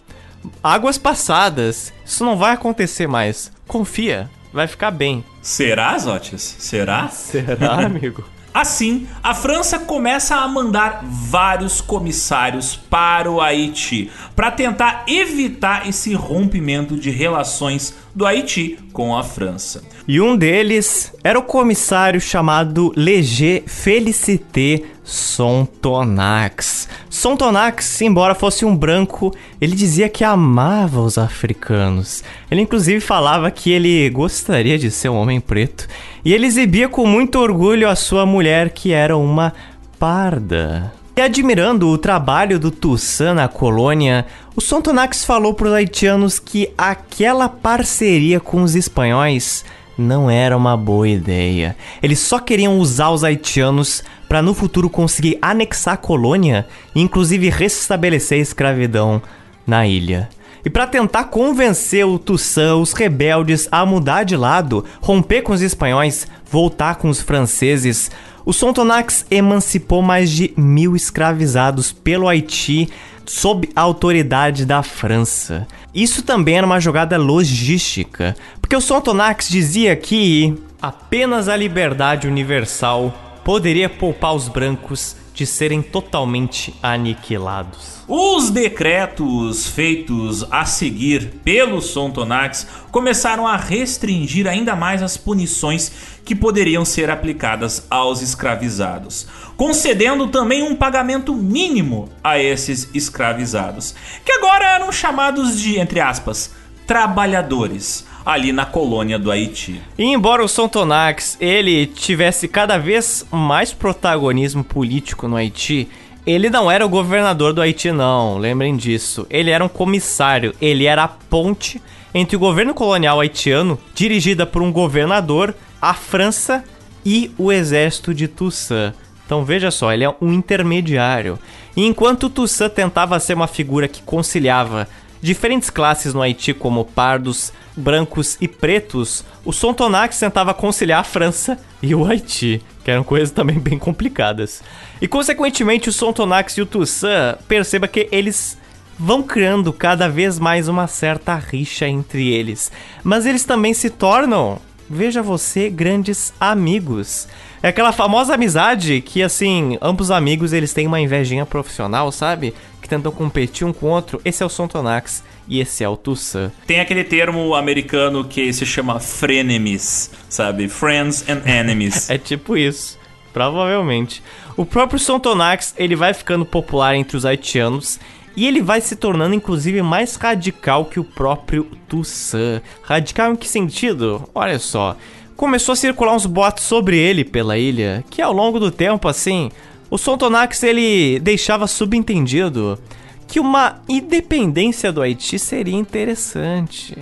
águas 0.63 0.99
passadas, 0.99 1.93
isso 2.05 2.25
não 2.25 2.37
vai 2.37 2.53
acontecer 2.53 3.07
mais. 3.07 3.53
Confia, 3.67 4.31
vai 4.53 4.67
ficar 4.67 4.91
bem. 4.91 5.25
Será, 5.43 5.97
Zotis? 5.99 6.57
Será? 6.59 7.09
Será, 7.13 7.87
amigo? 7.87 8.25
Assim, 8.57 9.07
a 9.23 9.35
França 9.35 9.79
começa 9.79 10.35
a 10.35 10.49
mandar 10.49 11.05
vários 11.05 11.83
comissários 11.83 12.75
para 12.75 13.31
o 13.31 13.39
Haiti 13.39 14.11
para 14.35 14.51
tentar 14.51 15.05
evitar 15.07 15.87
esse 15.87 16.15
rompimento 16.15 16.97
de 16.97 17.11
relações 17.11 17.95
do 18.15 18.25
Haiti 18.25 18.79
com 18.95 19.15
a 19.15 19.23
França. 19.23 19.85
E 20.09 20.21
um 20.21 20.37
deles 20.37 21.13
era 21.25 21.37
o 21.37 21.43
comissário 21.43 22.21
chamado 22.21 22.93
Léger 22.97 23.65
Félicité 23.67 24.83
Sontonax. 25.03 26.89
Sontonax, 27.11 28.03
embora 28.03 28.33
fosse 28.33 28.65
um 28.65 28.77
branco, 28.77 29.35
ele 29.61 29.75
dizia 29.75 30.09
que 30.09 30.23
amava 30.23 31.01
os 31.01 31.19
africanos. 31.19 32.23
Ele 32.49 32.61
inclusive 32.61 33.01
falava 33.01 33.51
que 33.51 33.73
ele 33.73 34.09
gostaria 34.11 34.79
de 34.79 34.93
ser 34.93 35.09
um 35.09 35.17
homem 35.17 35.41
preto. 35.41 35.89
E 36.25 36.33
ele 36.33 36.47
exibia 36.47 36.89
com 36.89 37.05
muito 37.05 37.41
orgulho 37.41 37.89
a 37.89 37.97
sua 37.97 38.25
mulher, 38.25 38.71
que 38.71 38.93
era 38.93 39.17
uma 39.17 39.53
parda. 39.99 40.93
E 41.17 41.21
admirando 41.21 41.89
o 41.89 41.99
trabalho 41.99 42.61
do 42.61 42.71
Toussaint 42.71 43.35
na 43.35 43.49
colônia, 43.49 44.25
o 44.55 44.61
Sontonax 44.61 45.25
falou 45.25 45.53
para 45.53 45.67
os 45.67 45.73
haitianos 45.73 46.39
que 46.39 46.71
aquela 46.79 47.49
parceria 47.49 48.39
com 48.39 48.63
os 48.63 48.77
espanhóis 48.77 49.65
não 49.97 50.31
era 50.31 50.57
uma 50.57 50.77
boa 50.77 51.09
ideia. 51.09 51.77
Eles 52.03 52.19
só 52.19 52.39
queriam 52.39 52.79
usar 52.79 53.11
os 53.11 53.25
haitianos 53.25 54.03
para 54.29 54.43
no 54.43 54.55
futuro 54.55 54.91
conseguir 54.91 55.39
anexar 55.41 55.95
a 55.95 55.99
colônia 55.99 56.67
e 56.95 57.01
inclusive 57.01 57.49
restabelecer 57.49 58.39
a 58.39 58.43
escravidão 58.43 59.23
na 59.67 59.87
ilha. 59.87 60.29
E 60.65 60.71
para 60.71 60.87
tentar 60.87 61.25
convencer 61.25 62.05
o 62.05 62.19
Toussaint, 62.19 62.83
os 62.83 62.93
rebeldes, 62.93 63.69
a 63.71 63.87
mudar 63.87 64.25
de 64.25 64.37
lado, 64.37 64.85
romper 65.01 65.43
com 65.43 65.53
os 65.53 65.63
espanhóis, 65.63 66.27
voltar 66.51 66.97
com 66.97 67.09
os 67.09 67.21
franceses, 67.21 68.11
o 68.45 68.53
Sontonax 68.53 69.25
emancipou 69.31 70.03
mais 70.03 70.31
de 70.31 70.53
mil 70.57 70.97
escravizados 70.97 71.93
pelo 71.93 72.29
Haiti 72.29 72.89
sob 73.27 73.69
a 73.75 73.81
autoridade 73.81 74.65
da 74.65 74.83
França. 74.83 75.67
Isso 75.95 76.23
também 76.23 76.59
era 76.59 76.67
uma 76.67 76.81
jogada 76.81 77.17
logística, 77.17 78.37
porque 78.61 78.77
o 78.77 78.81
Sontonax 78.81 79.49
dizia 79.49 79.97
que 79.97 80.55
apenas 80.81 81.49
a 81.49 81.57
liberdade 81.57 82.29
universal 82.29 83.41
poderia 83.45 83.89
poupar 83.89 84.35
os 84.35 84.49
brancos 84.49 85.17
de 85.35 85.47
serem 85.47 85.83
totalmente 85.83 86.75
aniquilados. 86.83 87.96
Os 88.09 88.51
decretos 88.51 89.67
feitos 89.67 90.47
a 90.49 90.65
seguir 90.65 91.41
pelo 91.43 91.81
Sontonax 91.81 92.65
começaram 92.93 93.49
a 93.49 93.57
restringir 93.57 94.47
ainda 94.47 94.77
mais 94.77 95.03
as 95.03 95.17
punições 95.17 95.91
que 96.25 96.33
poderiam 96.33 96.85
ser 96.85 97.11
aplicadas 97.11 97.85
aos 97.91 98.23
escravizados, 98.23 99.27
concedendo 99.57 100.29
também 100.29 100.63
um 100.63 100.77
pagamento 100.77 101.35
mínimo 101.35 102.09
a 102.23 102.39
esses 102.39 102.89
escravizados, 102.95 103.93
que 104.25 104.31
agora 104.31 104.77
eram 104.77 104.93
chamados 104.93 105.61
de, 105.61 105.77
entre 105.77 105.99
aspas, 105.99 106.55
trabalhadores 106.87 108.07
ali 108.25 108.53
na 108.53 108.65
colônia 108.65 109.19
do 109.19 109.33
Haiti. 109.33 109.83
E 109.99 110.05
embora 110.05 110.45
o 110.45 110.49
Sontonax 110.49 111.37
ele 111.41 111.87
tivesse 111.87 112.47
cada 112.47 112.79
vez 112.79 113.27
mais 113.33 113.73
protagonismo 113.73 114.63
político 114.63 115.27
no 115.27 115.35
Haiti, 115.35 115.89
ele 116.27 116.51
não 116.51 116.69
era 116.69 116.85
o 116.85 116.89
governador 116.89 117.53
do 117.53 117.61
Haiti 117.61 117.93
não, 117.93 118.37
lembrem 118.37 118.77
disso. 118.77 119.27
Ele 119.31 119.51
era 119.51 119.65
um 119.65 119.69
comissário, 119.69 120.53
ele 120.61 120.85
era 120.85 121.05
a 121.05 121.09
ponte 121.09 121.81
entre 122.13 122.35
o 122.35 122.41
governo 122.41 122.75
colonial 122.75 123.21
haitiano, 123.21 123.79
dirigida 123.95 124.45
por 124.45 124.61
um 124.61 124.73
governador, 124.73 125.55
a 125.81 125.95
França 125.95 126.65
e 127.05 127.31
o 127.39 127.53
exército 127.53 128.13
de 128.13 128.27
Toussaint. 128.27 128.93
Então 129.25 129.45
veja 129.45 129.71
só, 129.71 129.93
ele 129.93 130.05
é 130.05 130.15
um 130.21 130.33
intermediário. 130.33 131.39
E 131.77 131.87
enquanto 131.87 132.31
Toussaint 132.31 132.73
tentava 132.73 133.21
ser 133.21 133.35
uma 133.35 133.47
figura 133.47 133.87
que 133.87 134.03
conciliava 134.03 134.89
diferentes 135.21 135.71
classes 135.71 136.13
no 136.13 136.23
Haiti, 136.23 136.53
como 136.53 136.85
pardos, 136.85 137.53
brancos 137.77 138.37
e 138.41 138.49
pretos, 138.49 139.25
o 139.45 139.53
Sontonax 139.53 140.19
tentava 140.19 140.55
conciliar 140.55 141.01
a 141.01 141.05
França 141.05 141.59
e 141.83 141.95
o 141.95 142.05
Haiti, 142.05 142.63
que 142.87 142.91
eram 142.93 143.03
coisas 143.03 143.33
também 143.33 143.59
bem 143.59 143.81
complicadas. 143.81 144.63
E 145.03 145.09
consequentemente 145.09 145.89
o 145.89 145.93
Sontonax 145.93 146.57
e 146.57 146.63
o 146.63 146.67
Toussaint 146.67 147.37
perceba 147.49 147.89
que 147.89 148.09
eles 148.13 148.57
vão 148.97 149.25
criando 149.25 149.73
cada 149.73 150.09
vez 150.09 150.39
mais 150.39 150.69
uma 150.69 150.87
certa 150.87 151.35
rixa 151.35 151.89
entre 151.89 152.33
eles, 152.33 152.71
mas 153.03 153.27
eles 153.27 153.45
também 153.45 153.75
se 153.75 153.91
tornam, 153.91 154.61
veja 154.89 155.21
você, 155.21 155.69
grandes 155.69 156.33
amigos. 156.39 157.27
É 157.61 157.69
aquela 157.69 157.91
famosa 157.91 158.35
amizade 158.35 159.01
que 159.01 159.21
assim, 159.21 159.77
ambos 159.83 160.13
amigos 160.13 160.53
eles 160.53 160.73
têm 160.73 160.87
uma 160.87 161.01
invejinha 161.01 161.45
profissional, 161.45 162.13
sabe? 162.13 162.55
Que 162.81 162.89
tentam 162.89 163.11
competir 163.11 163.67
um 163.67 163.73
com 163.73 163.87
o 163.87 163.91
outro. 163.91 164.21
Esse 164.25 164.45
é 164.45 164.47
o 164.47 164.49
Sontonax 164.49 165.25
e 165.49 165.61
esse 165.61 165.85
é 165.85 165.89
o 165.89 165.97
Toussaint. 165.97 166.53
Tem 166.67 166.81
aquele 166.81 167.05
termo 167.05 167.55
americano 167.55 168.25
que 168.25 168.53
se 168.53 168.67
chama 168.67 168.99
frenemies, 168.99 170.11
sabe? 170.29 170.69
Friends 170.69 171.25
and 171.29 171.43
enemies. 171.49 172.09
é 172.11 172.19
tipo 172.19 172.57
isso, 172.57 172.99
provavelmente. 173.33 174.23
O 174.57 174.65
próprio 174.65 174.99
Sontonax, 174.99 175.75
ele 175.77 175.95
vai 175.95 176.15
ficando 176.15 176.45
popular 176.45 176.97
entre 176.97 177.17
os 177.17 177.25
haitianos 177.25 178.01
e 178.37 178.47
ele 178.47 178.61
vai 178.61 178.81
se 178.81 178.97
tornando 178.97 179.35
inclusive 179.35 179.81
mais 179.83 180.17
radical 180.17 180.85
que 180.85 181.01
o 181.01 181.05
próprio 181.05 181.65
Toussaint. 181.89 182.63
Radical 182.83 183.33
em 183.33 183.37
que 183.37 183.49
sentido? 183.49 184.29
Olha 184.35 184.59
só. 184.59 184.97
Começou 185.37 185.75
a 185.75 185.77
circular 185.77 186.15
uns 186.15 186.27
boatos 186.27 186.65
sobre 186.65 186.99
ele 186.99 187.23
pela 187.23 187.59
ilha, 187.59 188.03
que 188.11 188.23
ao 188.23 188.33
longo 188.33 188.59
do 188.59 188.71
tempo 188.71 189.07
assim, 189.07 189.51
o 189.91 189.99
Sontonax 189.99 190.63
ele 190.63 191.21
deixava 191.21 191.67
subentendido 191.67 192.79
que 193.27 193.41
uma 193.41 193.81
independência 193.89 194.93
do 194.93 195.03
Haiti 195.03 195.39
seria 195.39 195.77
interessante. 195.77 196.97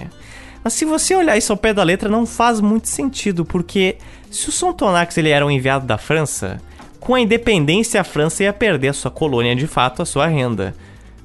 Mas 0.62 0.72
se 0.72 0.84
você 0.84 1.14
olhar 1.14 1.36
isso 1.36 1.52
ao 1.52 1.58
pé 1.58 1.74
da 1.74 1.82
letra, 1.82 2.08
não 2.08 2.24
faz 2.24 2.60
muito 2.60 2.88
sentido, 2.88 3.44
porque 3.44 3.98
se 4.30 4.48
o 4.48 4.52
Sontonax 4.52 5.16
ele 5.18 5.28
era 5.28 5.44
um 5.44 5.50
enviado 5.50 5.86
da 5.86 5.98
França, 5.98 6.60
com 6.98 7.14
a 7.14 7.20
independência 7.20 8.00
a 8.00 8.04
França 8.04 8.42
ia 8.42 8.52
perder 8.52 8.88
a 8.88 8.94
sua 8.94 9.10
colônia 9.10 9.54
de 9.54 9.66
fato, 9.66 10.00
a 10.00 10.06
sua 10.06 10.26
renda. 10.26 10.74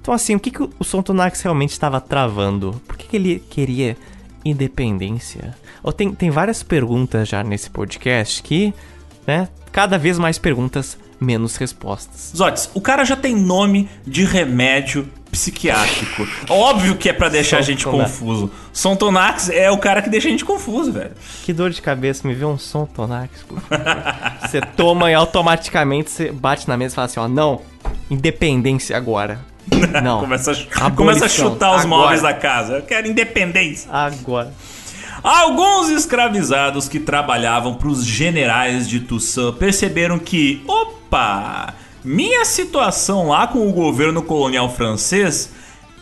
Então 0.02 0.14
assim, 0.14 0.36
o 0.36 0.40
que, 0.40 0.52
que 0.52 0.62
o 0.62 0.84
Sontonax 0.84 1.42
realmente 1.42 1.72
estava 1.72 2.02
travando? 2.02 2.82
Por 2.86 2.98
que, 2.98 3.08
que 3.08 3.16
ele 3.16 3.44
queria 3.50 3.96
independência? 4.44 5.56
Ou 5.82 5.94
tem, 5.94 6.14
tem 6.14 6.30
várias 6.30 6.62
perguntas 6.62 7.30
já 7.30 7.42
nesse 7.42 7.70
podcast 7.70 8.44
que, 8.44 8.74
né, 9.26 9.48
cada 9.72 9.98
vez 9.98 10.20
mais 10.20 10.38
perguntas 10.38 10.98
menos 11.20 11.56
respostas. 11.56 12.32
Zotes, 12.36 12.70
o 12.74 12.82
cara 12.82 13.04
já 13.04 13.16
tem 13.16 13.36
nome 13.36 13.90
de 14.06 14.24
remédio 14.24 15.10
psiquiátrico. 15.32 16.28
Óbvio 16.50 16.96
que 16.96 17.10
é 17.10 17.14
para 17.14 17.30
deixar 17.30 17.60
a 17.60 17.62
gente 17.62 17.86
confuso. 17.86 18.52
Sontonax 18.74 19.50
é 19.50 19.70
o 19.70 19.78
cara 19.78 20.02
que 20.02 20.10
deixa 20.10 20.28
a 20.28 20.32
gente 20.32 20.46
confuso, 20.46 20.92
velho. 20.92 21.12
Que 21.44 21.54
dor 21.54 21.70
de 21.70 21.82
cabeça, 21.82 22.28
me 22.28 22.34
vê 22.34 22.46
um 22.46 22.58
Sontonax, 22.58 23.44
por 23.44 23.62
Você 24.42 24.62
toma 24.76 25.12
e 25.12 25.14
automaticamente 25.14 26.10
você 26.10 26.32
bate 26.32 26.68
na 26.68 26.78
mesa 26.78 26.94
e 26.94 26.96
fala 26.96 27.06
assim, 27.06 27.20
ó, 27.20 27.28
não, 27.28 27.62
independência 28.10 28.98
agora. 28.98 29.40
Não. 30.04 30.22
começa, 30.22 30.52
a, 30.52 30.90
começa 30.90 31.26
a 31.26 31.30
chutar 31.30 31.76
os 31.76 31.86
agora. 31.86 31.88
móveis 31.88 32.24
da 32.24 32.34
casa. 32.34 32.78
Eu 32.78 32.82
quero 32.82 33.08
independência. 33.08 33.88
Agora. 33.92 34.52
Alguns 35.22 35.90
escravizados 35.90 36.88
que 36.88 37.00
trabalhavam 37.00 37.76
para 37.76 37.88
os 37.90 38.04
generais 38.04 38.90
de 38.90 39.02
Toussaint 39.02 39.54
perceberam 39.58 40.18
que, 40.18 40.64
opa, 40.68 40.99
minha 42.04 42.46
situação 42.46 43.28
lá 43.28 43.48
com 43.48 43.68
o 43.68 43.74
governo 43.74 44.22
colonial 44.22 44.70
francês 44.74 45.52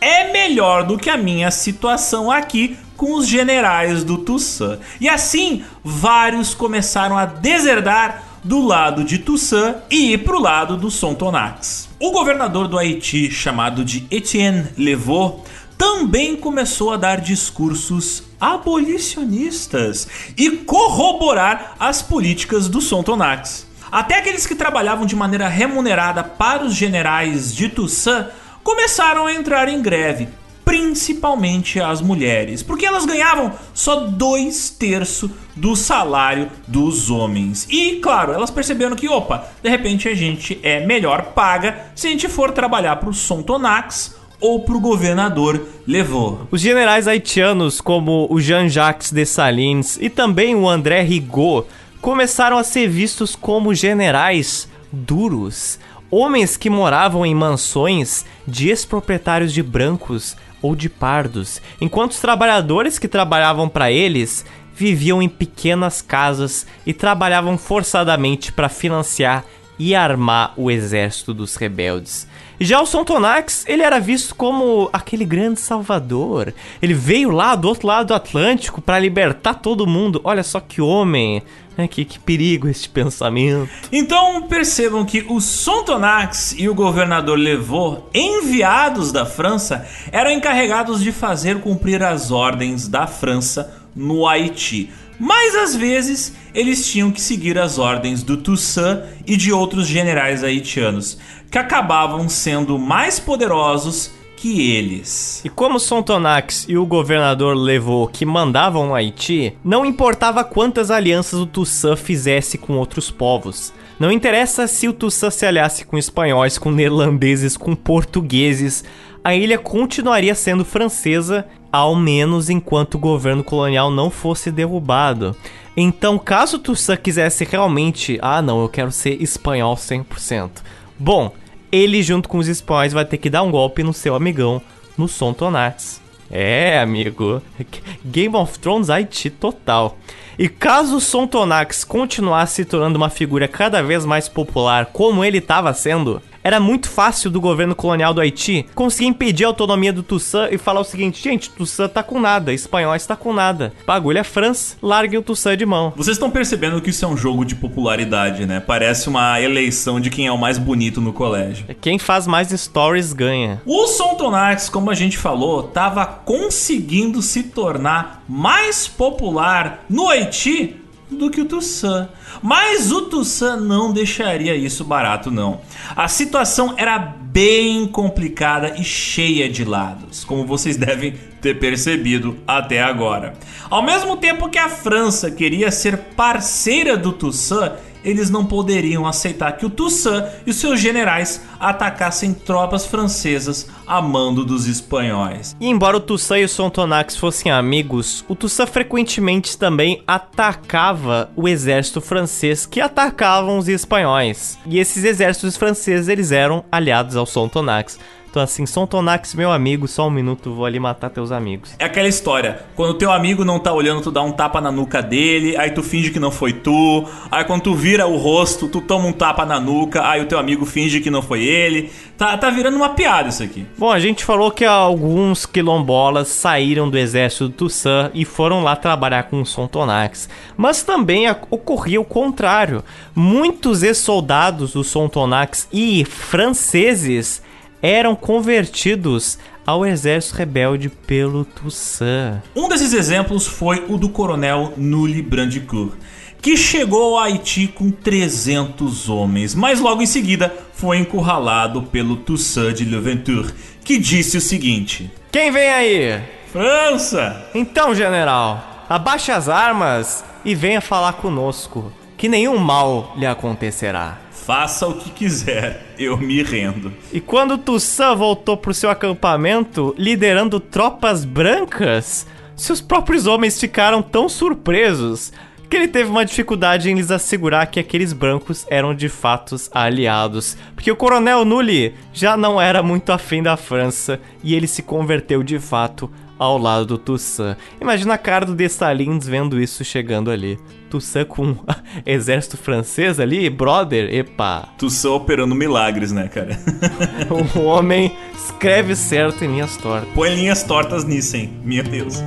é 0.00 0.32
melhor 0.32 0.84
do 0.84 0.96
que 0.96 1.10
a 1.10 1.16
minha 1.16 1.50
situação 1.50 2.30
aqui 2.30 2.76
com 2.96 3.14
os 3.14 3.26
generais 3.26 4.04
do 4.04 4.18
Toussaint. 4.18 4.80
E 5.00 5.08
assim, 5.08 5.64
vários 5.84 6.54
começaram 6.54 7.16
a 7.16 7.24
deserdar 7.24 8.24
do 8.42 8.60
lado 8.60 9.04
de 9.04 9.18
Toussaint 9.18 9.76
e 9.90 10.12
ir 10.12 10.18
pro 10.18 10.40
lado 10.40 10.76
do 10.76 10.90
Sontonax. 10.90 11.88
O 12.00 12.10
governador 12.10 12.68
do 12.68 12.78
Haiti, 12.78 13.30
chamado 13.30 13.84
de 13.84 14.06
Etienne 14.10 14.66
Levaux, 14.76 15.42
também 15.76 16.34
começou 16.34 16.92
a 16.92 16.96
dar 16.96 17.20
discursos 17.20 18.24
abolicionistas 18.40 20.08
e 20.36 20.50
corroborar 20.50 21.76
as 21.78 22.02
políticas 22.02 22.68
do 22.68 22.80
Sontonax. 22.80 23.67
Até 23.90 24.18
aqueles 24.18 24.46
que 24.46 24.54
trabalhavam 24.54 25.06
de 25.06 25.16
maneira 25.16 25.48
remunerada 25.48 26.22
para 26.22 26.64
os 26.64 26.74
generais 26.74 27.54
de 27.54 27.68
Toussaint 27.68 28.26
começaram 28.62 29.26
a 29.26 29.32
entrar 29.32 29.68
em 29.68 29.80
greve, 29.80 30.28
principalmente 30.62 31.80
as 31.80 32.02
mulheres, 32.02 32.62
porque 32.62 32.84
elas 32.84 33.06
ganhavam 33.06 33.52
só 33.72 34.00
dois 34.00 34.68
terços 34.68 35.30
do 35.56 35.74
salário 35.74 36.50
dos 36.66 37.08
homens. 37.08 37.66
E 37.70 37.96
claro, 37.96 38.34
elas 38.34 38.50
perceberam 38.50 38.94
que, 38.94 39.08
opa, 39.08 39.48
de 39.62 39.70
repente 39.70 40.06
a 40.06 40.14
gente 40.14 40.60
é 40.62 40.84
melhor 40.84 41.32
paga 41.34 41.86
se 41.94 42.06
a 42.06 42.10
gente 42.10 42.28
for 42.28 42.50
trabalhar 42.50 42.96
para 42.96 43.08
o 43.08 43.14
Sontonax 43.14 44.16
ou 44.40 44.60
para 44.60 44.76
o 44.76 44.80
governador 44.80 45.66
levou. 45.86 46.46
Os 46.50 46.60
generais 46.60 47.08
haitianos, 47.08 47.80
como 47.80 48.26
o 48.30 48.38
Jean-Jacques 48.38 49.10
Dessalines 49.10 49.98
e 50.00 50.08
também 50.10 50.54
o 50.54 50.68
André 50.68 51.00
Rigaud, 51.00 51.66
começaram 52.00 52.58
a 52.58 52.64
ser 52.64 52.88
vistos 52.88 53.34
como 53.34 53.74
generais 53.74 54.68
duros, 54.92 55.78
homens 56.10 56.56
que 56.56 56.70
moravam 56.70 57.24
em 57.24 57.34
mansões 57.34 58.24
de 58.46 58.68
ex-proprietários 58.68 59.52
de 59.52 59.62
brancos 59.62 60.36
ou 60.62 60.74
de 60.74 60.88
pardos, 60.88 61.60
enquanto 61.80 62.12
os 62.12 62.20
trabalhadores 62.20 62.98
que 62.98 63.08
trabalhavam 63.08 63.68
para 63.68 63.92
eles 63.92 64.44
viviam 64.74 65.20
em 65.20 65.28
pequenas 65.28 66.00
casas 66.00 66.66
e 66.86 66.92
trabalhavam 66.92 67.58
forçadamente 67.58 68.52
para 68.52 68.68
financiar 68.68 69.44
e 69.78 69.94
armar 69.94 70.52
o 70.56 70.70
exército 70.70 71.32
dos 71.32 71.56
rebeldes. 71.56 72.26
Já 72.60 72.80
o 72.80 72.86
Sontonax, 72.86 73.64
ele 73.68 73.82
era 73.82 74.00
visto 74.00 74.34
como 74.34 74.90
aquele 74.92 75.24
grande 75.24 75.60
salvador. 75.60 76.52
Ele 76.82 76.94
veio 76.94 77.30
lá 77.30 77.54
do 77.54 77.68
outro 77.68 77.86
lado 77.86 78.08
do 78.08 78.14
Atlântico 78.14 78.80
para 78.80 78.98
libertar 78.98 79.54
todo 79.54 79.86
mundo. 79.86 80.20
Olha 80.24 80.42
só 80.42 80.58
que 80.58 80.80
homem? 80.80 81.42
Que, 81.86 82.04
que 82.04 82.18
perigo 82.18 82.68
este 82.68 82.88
pensamento. 82.88 83.70
Então 83.92 84.42
percebam 84.42 85.04
que 85.04 85.24
o 85.28 85.40
Sontonax 85.40 86.54
e 86.58 86.68
o 86.68 86.74
governador 86.74 87.38
Levaux, 87.38 88.02
enviados 88.12 89.12
da 89.12 89.24
França, 89.24 89.86
eram 90.10 90.30
encarregados 90.30 91.00
de 91.00 91.12
fazer 91.12 91.60
cumprir 91.60 92.02
as 92.02 92.32
ordens 92.32 92.88
da 92.88 93.06
França 93.06 93.78
no 93.94 94.26
Haiti. 94.26 94.90
Mas 95.20 95.54
às 95.54 95.74
vezes 95.74 96.32
eles 96.54 96.88
tinham 96.90 97.10
que 97.10 97.20
seguir 97.20 97.58
as 97.58 97.78
ordens 97.78 98.22
do 98.22 98.36
Toussaint 98.36 99.02
e 99.26 99.36
de 99.36 99.52
outros 99.52 99.86
generais 99.86 100.42
haitianos, 100.42 101.18
que 101.50 101.58
acabavam 101.58 102.28
sendo 102.28 102.78
mais 102.78 103.18
poderosos 103.18 104.17
que 104.40 104.70
eles. 104.70 105.42
E 105.44 105.48
como 105.48 105.80
Sontonax 105.80 106.64
e 106.68 106.78
o 106.78 106.86
governador 106.86 107.56
levou 107.56 108.06
que 108.06 108.24
mandavam 108.24 108.86
no 108.86 108.94
Haiti, 108.94 109.56
não 109.64 109.84
importava 109.84 110.44
quantas 110.44 110.92
alianças 110.92 111.40
o 111.40 111.46
Toussaint 111.46 111.98
fizesse 111.98 112.56
com 112.56 112.74
outros 112.74 113.10
povos. 113.10 113.72
Não 113.98 114.12
interessa 114.12 114.68
se 114.68 114.86
o 114.86 114.92
Toussaint 114.92 115.32
se 115.32 115.44
aliasse 115.44 115.84
com 115.84 115.98
espanhóis, 115.98 116.56
com 116.56 116.70
neerlandeses, 116.70 117.56
com 117.56 117.74
portugueses, 117.74 118.84
a 119.24 119.34
ilha 119.34 119.58
continuaria 119.58 120.36
sendo 120.36 120.64
francesa, 120.64 121.44
ao 121.72 121.96
menos 121.96 122.48
enquanto 122.48 122.94
o 122.94 123.00
governo 123.00 123.42
colonial 123.42 123.90
não 123.90 124.08
fosse 124.08 124.52
derrubado. 124.52 125.34
Então, 125.76 126.16
caso 126.16 126.60
Toussaint 126.60 127.02
quisesse 127.02 127.44
realmente, 127.44 128.20
ah 128.22 128.40
não, 128.40 128.62
eu 128.62 128.68
quero 128.68 128.92
ser 128.92 129.20
espanhol 129.20 129.74
100%, 129.74 130.50
Bom, 130.96 131.32
ele 131.70 132.02
junto 132.02 132.28
com 132.28 132.38
os 132.38 132.48
espanhóis 132.48 132.92
vai 132.92 133.04
ter 133.04 133.18
que 133.18 133.30
dar 133.30 133.42
um 133.42 133.50
golpe 133.50 133.82
no 133.82 133.92
seu 133.92 134.14
amigão, 134.14 134.60
no 134.96 135.08
Som 135.08 135.32
Tonax. 135.32 136.00
É, 136.30 136.78
amigo. 136.78 137.42
Game 138.04 138.34
of 138.36 138.58
Thrones 138.58 138.90
Haiti 138.90 139.30
total. 139.30 139.96
E 140.38 140.48
caso 140.48 140.96
o 140.96 141.00
Som 141.00 141.26
Tonax 141.26 141.84
continuasse 141.84 142.56
se 142.56 142.64
tornando 142.64 142.96
uma 142.96 143.10
figura 143.10 143.48
cada 143.48 143.82
vez 143.82 144.04
mais 144.04 144.28
popular 144.28 144.86
como 144.86 145.24
ele 145.24 145.38
estava 145.38 145.72
sendo, 145.74 146.22
era 146.42 146.60
muito 146.60 146.88
fácil 146.88 147.30
do 147.30 147.40
governo 147.40 147.74
colonial 147.74 148.14
do 148.14 148.20
Haiti 148.20 148.66
conseguir 148.74 149.08
impedir 149.08 149.44
a 149.44 149.48
autonomia 149.48 149.92
do 149.92 150.02
Toussaint 150.02 150.52
e 150.52 150.58
falar 150.58 150.80
o 150.80 150.84
seguinte: 150.84 151.22
gente, 151.22 151.50
Toussaint 151.50 151.92
tá 151.92 152.02
com 152.02 152.20
nada, 152.20 152.52
espanhol 152.52 152.94
está 152.94 153.16
com 153.16 153.32
nada. 153.32 153.72
Bagulho 153.86 154.18
é 154.18 154.24
França, 154.24 154.76
larguem 154.82 155.18
o 155.18 155.22
Toussaint 155.22 155.58
de 155.58 155.66
mão. 155.66 155.92
Vocês 155.96 156.16
estão 156.16 156.30
percebendo 156.30 156.80
que 156.80 156.90
isso 156.90 157.04
é 157.04 157.08
um 157.08 157.16
jogo 157.16 157.44
de 157.44 157.54
popularidade, 157.54 158.46
né? 158.46 158.60
Parece 158.60 159.08
uma 159.08 159.40
eleição 159.40 160.00
de 160.00 160.10
quem 160.10 160.26
é 160.26 160.32
o 160.32 160.38
mais 160.38 160.58
bonito 160.58 161.00
no 161.00 161.12
colégio. 161.12 161.66
Quem 161.80 161.98
faz 161.98 162.26
mais 162.26 162.48
stories 162.48 163.12
ganha. 163.12 163.60
O 163.64 163.86
Sontonax, 163.86 164.68
como 164.68 164.90
a 164.90 164.94
gente 164.94 165.18
falou, 165.18 165.64
tava 165.64 166.06
conseguindo 166.06 167.20
se 167.22 167.44
tornar 167.44 168.22
mais 168.28 168.86
popular 168.86 169.84
no 169.88 170.08
Haiti 170.08 170.76
do 171.10 171.30
que 171.30 171.40
o 171.40 171.44
Toussaint. 171.44 172.08
Mas 172.42 172.92
o 172.92 173.02
Toussaint 173.02 173.60
não 173.60 173.92
deixaria 173.92 174.54
isso 174.54 174.84
barato, 174.84 175.30
não. 175.30 175.60
A 175.96 176.08
situação 176.08 176.74
era 176.76 176.98
bem 176.98 177.86
complicada 177.86 178.74
e 178.78 178.84
cheia 178.84 179.48
de 179.48 179.64
lados, 179.64 180.24
como 180.24 180.46
vocês 180.46 180.76
devem 180.78 181.14
ter 181.40 181.58
percebido 181.58 182.38
até 182.46 182.82
agora. 182.82 183.34
Ao 183.70 183.82
mesmo 183.82 184.16
tempo 184.16 184.48
que 184.48 184.58
a 184.58 184.68
França 184.68 185.30
queria 185.30 185.70
ser 185.70 185.98
parceira 186.16 186.96
do 186.96 187.12
Toussaint, 187.12 187.72
eles 188.04 188.30
não 188.30 188.44
poderiam 188.44 189.06
aceitar 189.06 189.52
que 189.56 189.66
o 189.66 189.70
Toussaint 189.70 190.24
e 190.46 190.52
seus 190.52 190.80
generais 190.80 191.42
atacassem 191.58 192.32
tropas 192.32 192.86
francesas 192.86 193.68
a 193.86 194.00
mando 194.00 194.44
dos 194.44 194.66
espanhóis. 194.66 195.56
E 195.60 195.68
embora 195.68 195.96
o 195.96 196.00
Toussaint 196.00 196.42
e 196.42 196.44
o 196.44 196.48
Sontonax 196.48 197.16
fossem 197.16 197.50
amigos, 197.50 198.24
o 198.28 198.34
Toussaint 198.34 198.70
frequentemente 198.70 199.56
também 199.56 200.02
atacava 200.06 201.30
o 201.34 201.48
exército 201.48 202.00
francês 202.00 202.66
que 202.66 202.80
atacavam 202.80 203.58
os 203.58 203.68
espanhóis. 203.68 204.58
E 204.66 204.78
esses 204.78 205.04
exércitos 205.04 205.56
franceses 205.56 206.08
eles 206.08 206.32
eram 206.32 206.64
aliados 206.70 207.16
ao 207.16 207.26
Sontonax. 207.26 207.98
Então, 208.30 208.42
assim, 208.42 208.66
Sontonax, 208.66 209.34
meu 209.34 209.50
amigo, 209.50 209.88
só 209.88 210.06
um 210.06 210.10
minuto, 210.10 210.52
vou 210.52 210.66
ali 210.66 210.78
matar 210.78 211.08
teus 211.08 211.32
amigos. 211.32 211.74
É 211.78 211.84
aquela 211.86 212.08
história, 212.08 212.64
quando 212.76 212.94
teu 212.94 213.10
amigo 213.10 213.44
não 213.44 213.58
tá 213.58 213.72
olhando, 213.72 214.02
tu 214.02 214.10
dá 214.10 214.22
um 214.22 214.32
tapa 214.32 214.60
na 214.60 214.70
nuca 214.70 215.02
dele, 215.02 215.56
aí 215.56 215.70
tu 215.70 215.82
finge 215.82 216.10
que 216.10 216.20
não 216.20 216.30
foi 216.30 216.52
tu, 216.52 217.06
aí 217.30 217.42
quando 217.44 217.62
tu 217.62 217.74
vira 217.74 218.06
o 218.06 218.18
rosto, 218.18 218.68
tu 218.68 218.82
toma 218.82 219.06
um 219.06 219.12
tapa 219.12 219.46
na 219.46 219.58
nuca, 219.58 220.06
aí 220.06 220.20
o 220.20 220.26
teu 220.26 220.38
amigo 220.38 220.66
finge 220.66 221.00
que 221.00 221.10
não 221.10 221.22
foi 221.22 221.42
ele. 221.42 221.90
Tá, 222.18 222.36
tá 222.36 222.50
virando 222.50 222.76
uma 222.76 222.90
piada 222.90 223.28
isso 223.28 223.42
aqui. 223.42 223.64
Bom, 223.78 223.90
a 223.90 224.00
gente 224.00 224.24
falou 224.24 224.50
que 224.50 224.64
alguns 224.64 225.46
quilombolas 225.46 226.28
saíram 226.28 226.90
do 226.90 226.98
exército 226.98 227.48
do 227.48 227.54
Toussaint 227.54 228.10
e 228.12 228.24
foram 228.24 228.62
lá 228.62 228.74
trabalhar 228.76 229.22
com 229.24 229.40
o 229.40 229.46
Sontonax. 229.46 230.28
Mas 230.56 230.82
também 230.82 231.30
ocorria 231.48 232.00
o 232.00 232.04
contrário. 232.04 232.82
Muitos 233.14 233.82
ex-soldados 233.82 234.72
do 234.72 234.82
Sontonax 234.82 235.68
e 235.72 236.04
franceses 236.04 237.40
eram 237.82 238.14
convertidos 238.14 239.38
ao 239.66 239.84
exército 239.84 240.36
rebelde 240.36 240.88
pelo 240.88 241.44
Toussaint. 241.44 242.42
Um 242.56 242.68
desses 242.68 242.92
exemplos 242.92 243.46
foi 243.46 243.84
o 243.88 243.98
do 243.98 244.08
coronel 244.08 244.72
Nully 244.76 245.22
Brandicourt, 245.22 245.92
que 246.40 246.56
chegou 246.56 247.18
ao 247.18 247.24
Haiti 247.24 247.66
com 247.68 247.90
300 247.90 249.08
homens, 249.08 249.54
mas 249.54 249.80
logo 249.80 250.00
em 250.00 250.06
seguida 250.06 250.54
foi 250.72 250.98
encurralado 250.98 251.82
pelo 251.82 252.16
Toussaint 252.16 252.74
de 252.74 252.84
Louverture, 252.84 253.52
que 253.84 253.98
disse 253.98 254.36
o 254.36 254.40
seguinte: 254.40 255.10
Quem 255.30 255.50
vem 255.50 255.68
aí? 255.68 256.22
França! 256.50 257.50
Então, 257.54 257.94
general, 257.94 258.86
abaixe 258.88 259.30
as 259.30 259.48
armas 259.48 260.24
e 260.44 260.54
venha 260.54 260.80
falar 260.80 261.14
conosco, 261.14 261.92
que 262.16 262.28
nenhum 262.28 262.56
mal 262.56 263.12
lhe 263.18 263.26
acontecerá. 263.26 264.18
Faça 264.48 264.88
o 264.88 264.94
que 264.94 265.10
quiser, 265.10 265.92
eu 265.98 266.16
me 266.16 266.42
rendo. 266.42 266.90
E 267.12 267.20
quando 267.20 267.58
Toussaint 267.58 268.16
voltou 268.16 268.56
pro 268.56 268.72
seu 268.72 268.88
acampamento, 268.88 269.94
liderando 269.98 270.58
tropas 270.58 271.22
brancas, 271.22 272.26
seus 272.56 272.80
próprios 272.80 273.26
homens 273.26 273.60
ficaram 273.60 274.00
tão 274.00 274.26
surpresos 274.26 275.34
que 275.68 275.76
ele 275.76 275.86
teve 275.86 276.08
uma 276.08 276.24
dificuldade 276.24 276.90
em 276.90 276.94
lhes 276.94 277.10
assegurar 277.10 277.66
que 277.66 277.78
aqueles 277.78 278.14
brancos 278.14 278.64
eram 278.70 278.94
de 278.94 279.10
fato 279.10 279.54
aliados, 279.70 280.56
porque 280.74 280.90
o 280.90 280.96
coronel 280.96 281.44
Nully 281.44 281.94
já 282.10 282.34
não 282.34 282.58
era 282.58 282.82
muito 282.82 283.12
afim 283.12 283.42
da 283.42 283.54
França 283.54 284.18
e 284.42 284.54
ele 284.54 284.66
se 284.66 284.82
converteu 284.82 285.42
de 285.42 285.58
fato 285.58 286.10
ao 286.38 286.56
lado 286.56 286.86
do 286.86 286.96
Toussaint. 286.96 287.58
Imagina 287.78 288.14
a 288.14 288.18
cara 288.18 288.46
do 288.46 288.54
Dessalines 288.54 289.28
vendo 289.28 289.60
isso 289.60 289.84
chegando 289.84 290.30
ali. 290.30 290.58
Toussaint 290.88 291.26
com 291.26 291.56
exército 292.04 292.56
francês 292.56 293.20
ali, 293.20 293.48
brother, 293.48 294.12
epa. 294.12 294.68
Toussaint 294.78 295.14
operando 295.14 295.54
milagres, 295.54 296.12
né, 296.12 296.28
cara? 296.28 296.58
o 297.54 297.60
homem 297.60 298.16
escreve 298.34 298.96
certo 298.96 299.44
em 299.44 299.48
linhas 299.48 299.76
tortas. 299.76 300.08
Põe 300.14 300.34
linhas 300.34 300.62
tortas 300.62 301.04
nisso, 301.04 301.36
hein? 301.36 301.52
Meu 301.62 301.84
Deus. 301.84 302.22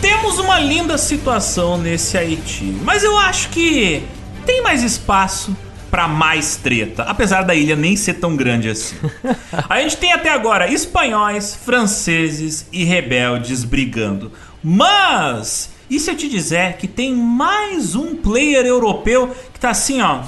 Temos 0.00 0.38
uma 0.38 0.58
linda 0.58 0.96
situação 0.96 1.76
nesse 1.76 2.16
Haiti, 2.16 2.76
mas 2.82 3.04
eu 3.04 3.16
acho 3.18 3.50
que 3.50 4.02
tem 4.46 4.62
mais 4.62 4.82
espaço 4.82 5.54
para 5.90 6.06
mais 6.06 6.56
treta, 6.56 7.02
apesar 7.02 7.42
da 7.42 7.54
ilha 7.54 7.74
nem 7.74 7.96
ser 7.96 8.14
tão 8.14 8.36
grande 8.36 8.68
assim. 8.68 8.96
A 9.68 9.80
gente 9.80 9.96
tem 9.96 10.12
até 10.12 10.30
agora 10.30 10.70
espanhóis, 10.70 11.54
franceses 11.54 12.66
e 12.72 12.84
rebeldes 12.84 13.64
brigando. 13.64 14.30
Mas 14.62 15.70
e 15.90 15.98
se 15.98 16.08
eu 16.08 16.16
te 16.16 16.28
dizer 16.28 16.76
que 16.76 16.86
tem 16.86 17.12
mais 17.12 17.96
um 17.96 18.14
player 18.14 18.64
europeu 18.64 19.34
que 19.52 19.58
tá 19.58 19.70
assim, 19.70 20.00
ó. 20.00 20.22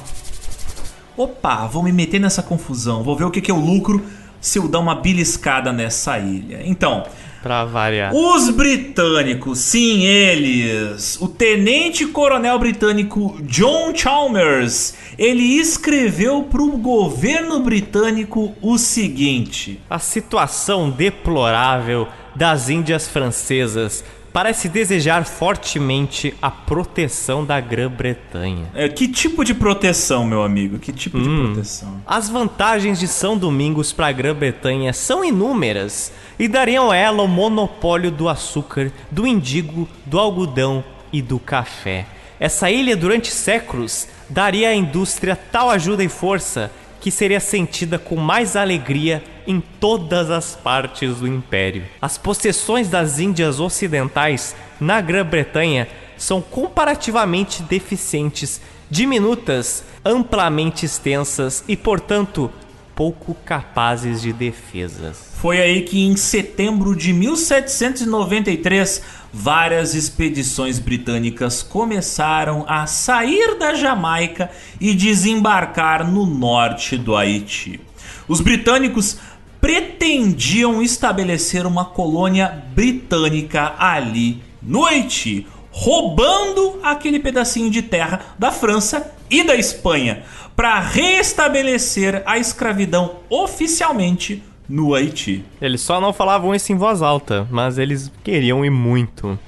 Opa, 1.17 1.67
vou 1.69 1.85
me 1.85 1.93
meter 1.93 2.19
nessa 2.19 2.43
confusão, 2.43 3.05
vou 3.05 3.15
ver 3.15 3.25
o 3.25 3.31
que, 3.31 3.41
que 3.41 3.53
eu 3.53 3.57
lucro 3.57 4.05
se 4.41 4.59
eu 4.59 4.67
dar 4.67 4.81
uma 4.81 4.97
beliscada 4.97 5.73
nessa 5.73 6.19
ilha. 6.19 6.63
Então, 6.65 7.07
Pra 7.43 7.65
variar. 7.65 8.15
Os 8.15 8.51
britânicos, 8.51 9.59
sim, 9.59 10.05
eles. 10.05 11.21
O 11.21 11.27
tenente 11.27 12.07
coronel 12.07 12.59
britânico 12.59 13.37
John 13.43 13.93
Chalmers, 13.95 14.95
ele 15.19 15.43
escreveu 15.43 16.45
pro 16.45 16.69
governo 16.77 17.61
britânico 17.61 18.55
o 18.63 18.79
seguinte: 18.79 19.81
A 19.91 19.99
situação 19.99 20.89
deplorável 20.89 22.07
das 22.35 22.69
Índias 22.69 23.09
francesas 23.09 24.05
parece 24.33 24.69
desejar 24.69 25.25
fortemente 25.25 26.35
a 26.41 26.51
proteção 26.51 27.45
da 27.45 27.61
Grã-Bretanha. 27.61 28.67
É, 28.75 28.89
que 28.89 29.07
tipo 29.07 29.45
de 29.45 29.55
proteção, 29.55 30.25
meu 30.25 30.43
amigo? 30.43 30.79
Que 30.79 30.93
tipo 30.93 31.19
hum. 31.19 31.23
de 31.23 31.53
proteção? 31.53 32.01
As 32.07 32.29
vantagens 32.29 32.99
de 32.99 33.07
São 33.07 33.37
Domingos 33.37 33.93
para 33.93 34.07
a 34.07 34.13
Grã-Bretanha 34.13 34.93
são 34.93 35.25
inúmeras 35.25 36.13
e 36.39 36.49
dariam 36.49 36.91
a 36.91 36.97
ela 36.97 37.23
o 37.23 37.29
monopólio 37.29 38.11
do 38.11 38.29
açúcar, 38.29 38.91
do 39.11 39.27
indigo, 39.27 39.89
do 40.07 40.19
algodão 40.19 40.83
e 41.13 41.21
do 41.21 41.39
café. 41.39 42.07
Essa 42.41 42.71
ilha, 42.71 42.97
durante 42.97 43.31
séculos, 43.31 44.09
daria 44.29 44.71
à 44.71 44.75
indústria 44.75 45.37
tal 45.37 45.71
ajuda 45.71 46.03
e 46.03 46.09
força 46.09 46.73
que 47.03 47.11
seria 47.11 47.41
sentida 47.41 47.99
com 47.99 48.15
mais 48.15 48.55
alegria 48.55 49.25
em 49.45 49.61
todas 49.61 50.31
as 50.31 50.55
partes 50.55 51.17
do 51.17 51.27
império. 51.27 51.83
As 52.01 52.17
possessões 52.17 52.89
das 52.89 53.19
Índias 53.19 53.59
Ocidentais 53.59 54.55
na 54.81 55.01
Grã-Bretanha 55.01 55.89
são 56.17 56.41
comparativamente 56.41 57.61
deficientes, 57.65 58.61
diminutas, 58.89 59.83
amplamente 60.05 60.87
extensas 60.87 61.65
e, 61.67 61.77
portanto, 61.77 62.49
pouco 62.95 63.35
capazes 63.35 64.23
de 64.23 64.33
defesas. 64.33 65.33
Foi 65.39 65.61
aí 65.61 65.83
que 65.83 66.05
em 66.05 66.17
setembro 66.17 66.95
de 66.95 67.13
1793 67.13 69.03
várias 69.33 69.95
expedições 69.95 70.79
britânicas 70.79 71.63
começaram 71.63 72.65
a 72.69 72.87
sair 72.87 73.59
da 73.59 73.75
Jamaica 73.75 74.51
e 74.81 74.95
desembarcar 74.95 76.09
no 76.09 76.27
norte 76.27 76.99
do 76.99 77.17
Haiti. 77.17 77.81
Os 78.29 78.41
britânicos 78.41 79.17
pretendiam 79.61 80.83
estabelecer 80.83 81.67
uma 81.67 81.85
colônia 81.85 82.65
britânica 82.75 83.75
ali 83.79 84.43
no 84.61 84.85
Haiti, 84.85 85.47
roubando 85.71 86.81
aquele 86.83 87.19
pedacinho 87.19 87.71
de 87.71 87.81
terra 87.81 88.21
da 88.39 88.53
França 88.53 89.13
e 89.31 89.43
da 89.43 89.55
Espanha 89.55 90.25
para 90.55 90.79
restabelecer 90.79 92.23
a 92.27 92.39
escravidão 92.39 93.17
oficialmente 93.31 94.43
no 94.69 94.95
Haiti. 94.95 95.45
Eles 95.61 95.81
só 95.81 96.01
não 96.01 96.13
falavam 96.13 96.55
isso 96.55 96.73
em 96.73 96.77
voz 96.77 97.03
alta, 97.03 97.47
mas 97.51 97.79
eles 97.79 98.11
queriam 98.23 98.65
ir 98.65 98.71
muito. 98.71 99.39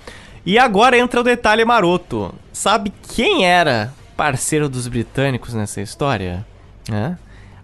E 0.44 0.58
agora 0.58 0.98
entra 0.98 1.20
o 1.20 1.24
detalhe 1.24 1.64
maroto. 1.64 2.34
Sabe 2.52 2.92
quem 3.14 3.46
era 3.46 3.92
parceiro 4.16 4.68
dos 4.68 4.86
britânicos 4.86 5.54
nessa 5.54 5.80
história? 5.80 6.46
É? 6.90 7.14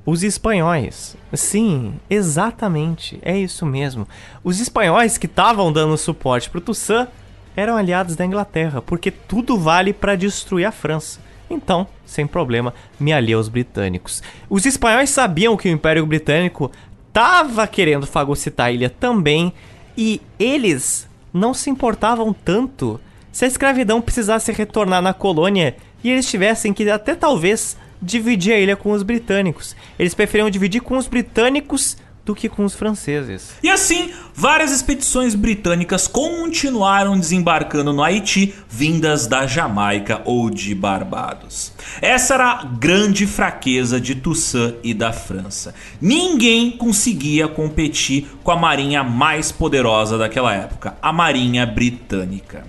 Os 0.06 0.22
espanhóis. 0.22 1.16
Sim, 1.34 1.94
exatamente. 2.08 3.18
É 3.22 3.38
isso 3.38 3.66
mesmo. 3.66 4.08
Os 4.42 4.58
espanhóis 4.58 5.18
que 5.18 5.26
estavam 5.26 5.72
dando 5.72 5.96
suporte 5.98 6.48
pro 6.48 6.60
Toussaint 6.60 7.08
eram 7.54 7.76
aliados 7.76 8.16
da 8.16 8.24
Inglaterra, 8.24 8.80
porque 8.80 9.10
tudo 9.10 9.58
vale 9.58 9.92
para 9.92 10.16
destruir 10.16 10.64
a 10.64 10.72
França. 10.72 11.20
Então, 11.50 11.86
sem 12.06 12.26
problema, 12.26 12.72
me 12.98 13.12
aliei 13.12 13.34
aos 13.34 13.48
britânicos. 13.48 14.22
Os 14.48 14.64
espanhóis 14.64 15.10
sabiam 15.10 15.56
que 15.56 15.68
o 15.68 15.72
Império 15.72 16.06
Britânico 16.06 16.70
estava 17.10 17.66
querendo 17.66 18.06
fagocitar 18.06 18.66
a 18.66 18.72
ilha 18.72 18.88
também, 18.88 19.52
e 19.96 20.22
eles 20.38 21.08
não 21.32 21.52
se 21.52 21.68
importavam 21.68 22.32
tanto 22.32 23.00
se 23.30 23.44
a 23.44 23.48
escravidão 23.48 24.00
precisasse 24.00 24.50
retornar 24.52 25.02
na 25.02 25.12
colônia 25.12 25.76
e 26.02 26.10
eles 26.10 26.28
tivessem 26.28 26.72
que 26.72 26.88
até 26.88 27.14
talvez 27.14 27.76
dividir 28.00 28.54
a 28.54 28.58
ilha 28.58 28.76
com 28.76 28.92
os 28.92 29.02
britânicos. 29.02 29.76
Eles 29.98 30.14
preferiam 30.14 30.48
dividir 30.48 30.80
com 30.80 30.96
os 30.96 31.06
britânicos 31.06 31.96
do 32.24 32.34
que 32.34 32.48
com 32.48 32.64
os 32.64 32.74
franceses. 32.74 33.52
E 33.62 33.70
assim, 33.70 34.10
várias 34.34 34.70
expedições 34.70 35.34
britânicas 35.34 36.06
continuaram 36.06 37.18
desembarcando 37.18 37.92
no 37.92 38.02
Haiti, 38.02 38.54
vindas 38.68 39.26
da 39.26 39.46
Jamaica 39.46 40.22
ou 40.24 40.50
de 40.50 40.74
Barbados. 40.74 41.72
Essa 42.00 42.34
era 42.34 42.50
a 42.52 42.64
grande 42.64 43.26
fraqueza 43.26 44.00
de 44.00 44.14
Toussaint 44.14 44.76
e 44.82 44.94
da 44.94 45.12
França. 45.12 45.74
Ninguém 46.00 46.70
conseguia 46.70 47.48
competir 47.48 48.28
com 48.42 48.50
a 48.50 48.56
marinha 48.56 49.02
mais 49.02 49.50
poderosa 49.50 50.18
daquela 50.18 50.54
época, 50.54 50.96
a 51.02 51.12
Marinha 51.12 51.66
Britânica. 51.66 52.64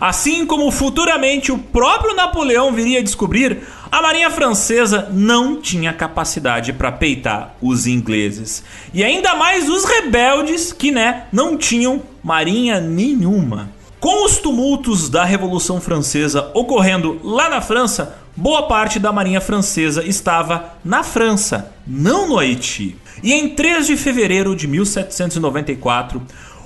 Assim 0.00 0.46
como 0.46 0.70
futuramente 0.70 1.52
o 1.52 1.58
próprio 1.58 2.14
Napoleão 2.14 2.72
viria 2.72 3.00
a 3.00 3.02
descobrir, 3.02 3.62
a 3.92 4.00
marinha 4.00 4.30
francesa 4.30 5.10
não 5.12 5.60
tinha 5.60 5.92
capacidade 5.92 6.72
para 6.72 6.90
peitar 6.90 7.54
os 7.60 7.86
ingleses. 7.86 8.64
E 8.94 9.04
ainda 9.04 9.34
mais 9.34 9.68
os 9.68 9.84
rebeldes 9.84 10.72
que, 10.72 10.90
né, 10.90 11.24
não 11.30 11.58
tinham 11.58 12.00
marinha 12.24 12.80
nenhuma. 12.80 13.68
Com 14.00 14.24
os 14.24 14.38
tumultos 14.38 15.10
da 15.10 15.24
Revolução 15.24 15.78
Francesa 15.78 16.50
ocorrendo 16.54 17.20
lá 17.22 17.50
na 17.50 17.60
França, 17.60 18.16
boa 18.34 18.62
parte 18.62 18.98
da 18.98 19.12
marinha 19.12 19.42
francesa 19.42 20.02
estava 20.02 20.72
na 20.82 21.02
França, 21.02 21.70
não 21.86 22.26
no 22.26 22.38
Haiti. 22.38 22.96
E 23.22 23.34
em 23.34 23.50
3 23.50 23.88
de 23.88 23.96
fevereiro 23.98 24.56
de 24.56 24.66
1794, 24.66 26.22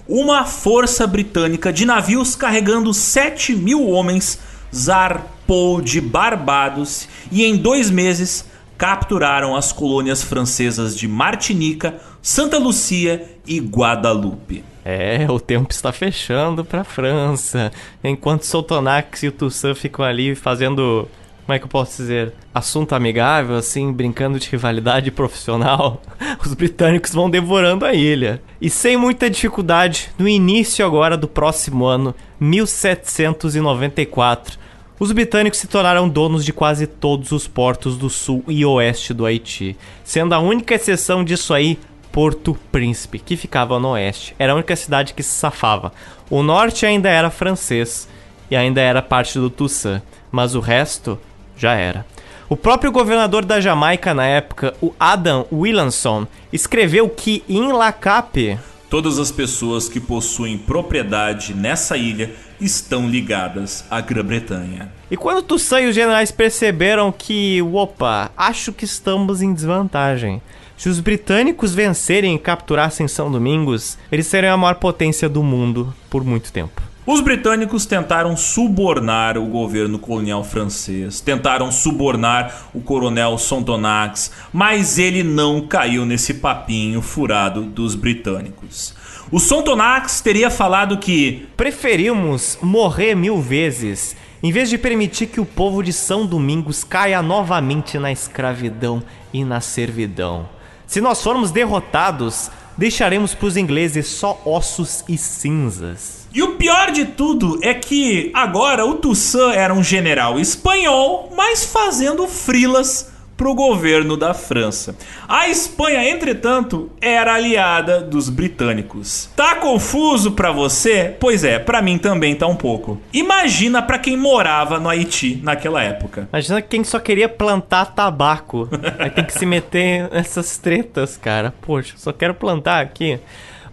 uma 0.07 0.45
força 0.45 1.09
britânica 1.09 1.73
de 1.73 1.85
navios 1.85 2.37
carregando 2.37 2.95
7 2.95 3.57
mil 3.57 3.89
homens 3.89 4.39
zarpou 4.75 5.81
de 5.81 6.01
Barbados 6.01 7.09
e 7.31 7.45
em 7.45 7.57
dois 7.57 7.91
meses 7.91 8.45
capturaram 8.77 9.57
as 9.57 9.73
colônias 9.73 10.23
francesas 10.23 10.97
de 10.97 11.09
Martinica, 11.09 11.99
Santa 12.21 12.59
Lucia 12.59 13.27
e 13.47 13.59
Guadalupe. 13.59 14.65
É, 14.85 15.27
o 15.29 15.41
tempo 15.41 15.73
está 15.73 15.93
fechando 15.93 16.65
para 16.65 16.83
a 16.83 16.85
França, 16.85 17.73
enquanto 18.05 18.45
Soltonax 18.45 19.23
e 19.23 19.29
o 19.29 19.33
Toussaint 19.33 19.77
ficam 19.77 20.05
ali 20.05 20.35
fazendo 20.35 21.09
como 21.47 21.55
é 21.55 21.59
que 21.61 21.65
eu 21.65 21.69
posso 21.69 22.03
dizer, 22.03 22.33
assunto 22.53 22.93
amigável, 22.93 23.55
assim, 23.55 23.93
brincando 23.93 24.41
de 24.41 24.51
rivalidade 24.51 25.13
profissional, 25.15 26.03
os 26.45 26.53
britânicos 26.55 27.15
vão 27.15 27.31
devorando 27.31 27.85
a 27.85 27.95
ilha. 27.95 28.43
E 28.61 28.69
sem 28.69 28.97
muita 28.97 29.31
dificuldade, 29.31 30.11
no 30.19 30.29
início 30.29 30.85
agora 30.85 31.17
do 31.17 31.29
próximo 31.29 31.85
ano, 31.85 32.13
1794, 32.41 34.59
os 34.99 35.13
britânicos 35.13 35.61
se 35.61 35.69
tornaram 35.69 36.09
donos 36.09 36.45
de 36.45 36.53
quase 36.53 36.85
todos 36.85 37.31
os 37.31 37.47
portos 37.47 37.97
do 37.97 38.11
sul 38.11 38.43
e 38.49 38.65
oeste 38.65 39.15
do 39.15 39.25
Haiti, 39.25 39.77
sendo 40.03 40.35
a 40.35 40.41
única 40.41 40.75
exceção 40.75 41.23
disso 41.23 41.55
aí 41.55 41.79
Porto 42.11 42.59
Príncipe, 42.73 43.21
que 43.21 43.37
ficava 43.37 43.79
no 43.79 43.91
oeste. 43.91 44.35
Era 44.37 44.53
a 44.53 44.57
única 44.57 44.75
cidade 44.75 45.15
que 45.15 45.23
se 45.23 45.31
safava. 45.31 45.93
O 46.29 46.43
norte 46.43 46.85
ainda 46.85 47.09
era 47.09 47.31
francês 47.31 48.09
e 48.51 48.57
ainda 48.57 48.81
era 48.81 49.01
parte 49.01 49.39
do 49.39 49.49
Toussaint, 49.49 50.03
mas 50.33 50.57
o 50.57 50.61
resto 50.61 51.17
já 51.57 51.75
era. 51.75 52.05
O 52.49 52.57
próprio 52.57 52.93
governador 52.93 53.45
da 53.45 53.61
Jamaica 53.61 54.15
na 54.15 54.27
época, 54.27 54.75
o 54.81 54.95
Adam 55.01 55.47
Williamson, 55.53 56.27
escreveu 56.53 57.09
que 57.09 57.43
em 57.49 57.73
Lacape 57.73 58.59
todas 58.89 59.19
as 59.19 59.33
pessoas 59.33 59.89
que 59.89 59.99
possuem 59.99 60.57
propriedade 60.57 61.55
nessa 61.55 61.97
ilha 61.97 62.33
estão 62.61 63.09
ligadas 63.09 63.85
à 63.91 64.01
Grã-Bretanha. 64.01 64.93
E 65.11 65.17
quando 65.17 65.43
Toussaint 65.43 65.87
e 65.87 65.89
os 65.89 65.95
generais 65.95 66.31
perceberam 66.31 67.13
que, 67.13 67.61
opa, 67.63 68.31
acho 68.37 68.73
que 68.73 68.85
estamos 68.85 69.43
em 69.43 69.53
desvantagem. 69.53 70.41
Se 70.77 70.89
os 70.89 71.01
britânicos 71.01 71.75
vencerem 71.75 72.35
e 72.35 72.39
capturassem 72.39 73.09
São 73.09 73.31
Domingos, 73.31 73.99
eles 74.11 74.27
seriam 74.27 74.55
a 74.55 74.57
maior 74.57 74.77
potência 74.77 75.29
do 75.29 75.43
mundo 75.43 75.93
por 76.11 76.25
muito 76.25 76.53
tempo. 76.53 76.83
Os 77.07 77.21
britânicos 77.21 77.87
tentaram 77.87 78.37
subornar 78.37 79.39
o 79.39 79.47
governo 79.47 79.97
colonial 79.97 80.43
francês, 80.43 81.21
tentaram 81.21 81.71
subornar 81.71 82.69
o 82.75 82.81
coronel 82.81 83.39
Sontonax, 83.39 84.33
mas 84.53 84.99
ele 84.99 85.23
não 85.23 85.69
caiu 85.69 86.05
nesse 86.05 86.35
papinho 86.35 87.01
furado 87.01 87.63
dos 87.63 87.95
britânicos. 87.95 88.93
O 89.31 89.39
Sontonax 89.39 90.21
teria 90.21 90.51
falado 90.51 90.99
que 90.99 91.47
preferimos 91.57 92.59
morrer 92.61 93.15
mil 93.15 93.41
vezes 93.41 94.17
em 94.43 94.51
vez 94.51 94.69
de 94.69 94.77
permitir 94.77 95.29
que 95.29 95.41
o 95.41 95.47
povo 95.47 95.85
de 95.85 95.93
São 95.93 96.27
Domingos 96.27 96.83
caia 96.83 97.23
novamente 97.23 98.01
na 98.01 98.11
escravidão 98.11 99.01
e 99.33 99.45
na 99.45 99.61
servidão. 99.61 100.49
Se 100.89 101.01
nós 101.01 101.23
formos 101.23 101.53
derrotados, 101.53 102.51
deixaremos 102.77 103.33
para 103.33 103.47
os 103.47 103.57
ingleses 103.57 104.09
só 104.09 104.41
ossos 104.45 105.05
e 105.09 105.17
cinzas. 105.17 106.26
E 106.37 106.43
o 106.43 106.49
pior 106.49 106.91
de 106.91 107.07
tudo 107.07 107.59
é 107.63 107.73
que 107.73 108.31
agora 108.35 108.85
o 108.85 108.97
Toussaint 108.97 109.57
era 109.57 109.73
um 109.73 109.83
general 109.83 110.39
espanhol, 110.39 111.33
mas 111.35 111.65
fazendo 111.65 112.29
frilas 112.29 113.11
para 113.39 113.49
o 113.49 113.55
governo 113.55 114.19
da 114.19 114.35
França. 114.35 114.95
A 115.27 115.49
Espanha, 115.49 116.07
entretanto, 116.07 116.91
era 117.01 117.33
aliada 117.33 118.03
dos 118.03 118.29
britânicos. 118.29 119.31
Tá 119.35 119.55
confuso 119.55 120.33
para 120.33 120.53
você? 120.53 121.17
Pois 121.19 121.43
é, 121.43 121.59
para 121.59 121.81
mim 121.81 121.97
também 121.97 122.35
tá 122.35 122.47
um 122.47 122.57
pouco. 122.57 123.01
Imagina 123.15 123.81
para 123.81 123.99
quem 123.99 124.15
morava 124.15 124.79
no 124.79 124.91
Haiti 124.91 125.41
naquela 125.43 125.83
época. 125.83 126.29
Imagina 126.31 126.61
quem 126.61 126.85
só 126.85 126.99
queria 126.99 127.31
plantar 127.31 127.95
tabaco. 127.95 128.69
Aí 128.99 129.09
tem 129.09 129.25
que 129.25 129.33
se 129.33 129.47
meter 129.47 130.11
nessas 130.13 130.59
tretas, 130.59 131.17
cara. 131.17 131.55
Poxa, 131.63 131.95
só 131.97 132.13
quero 132.13 132.35
plantar 132.35 132.83
aqui. 132.83 133.19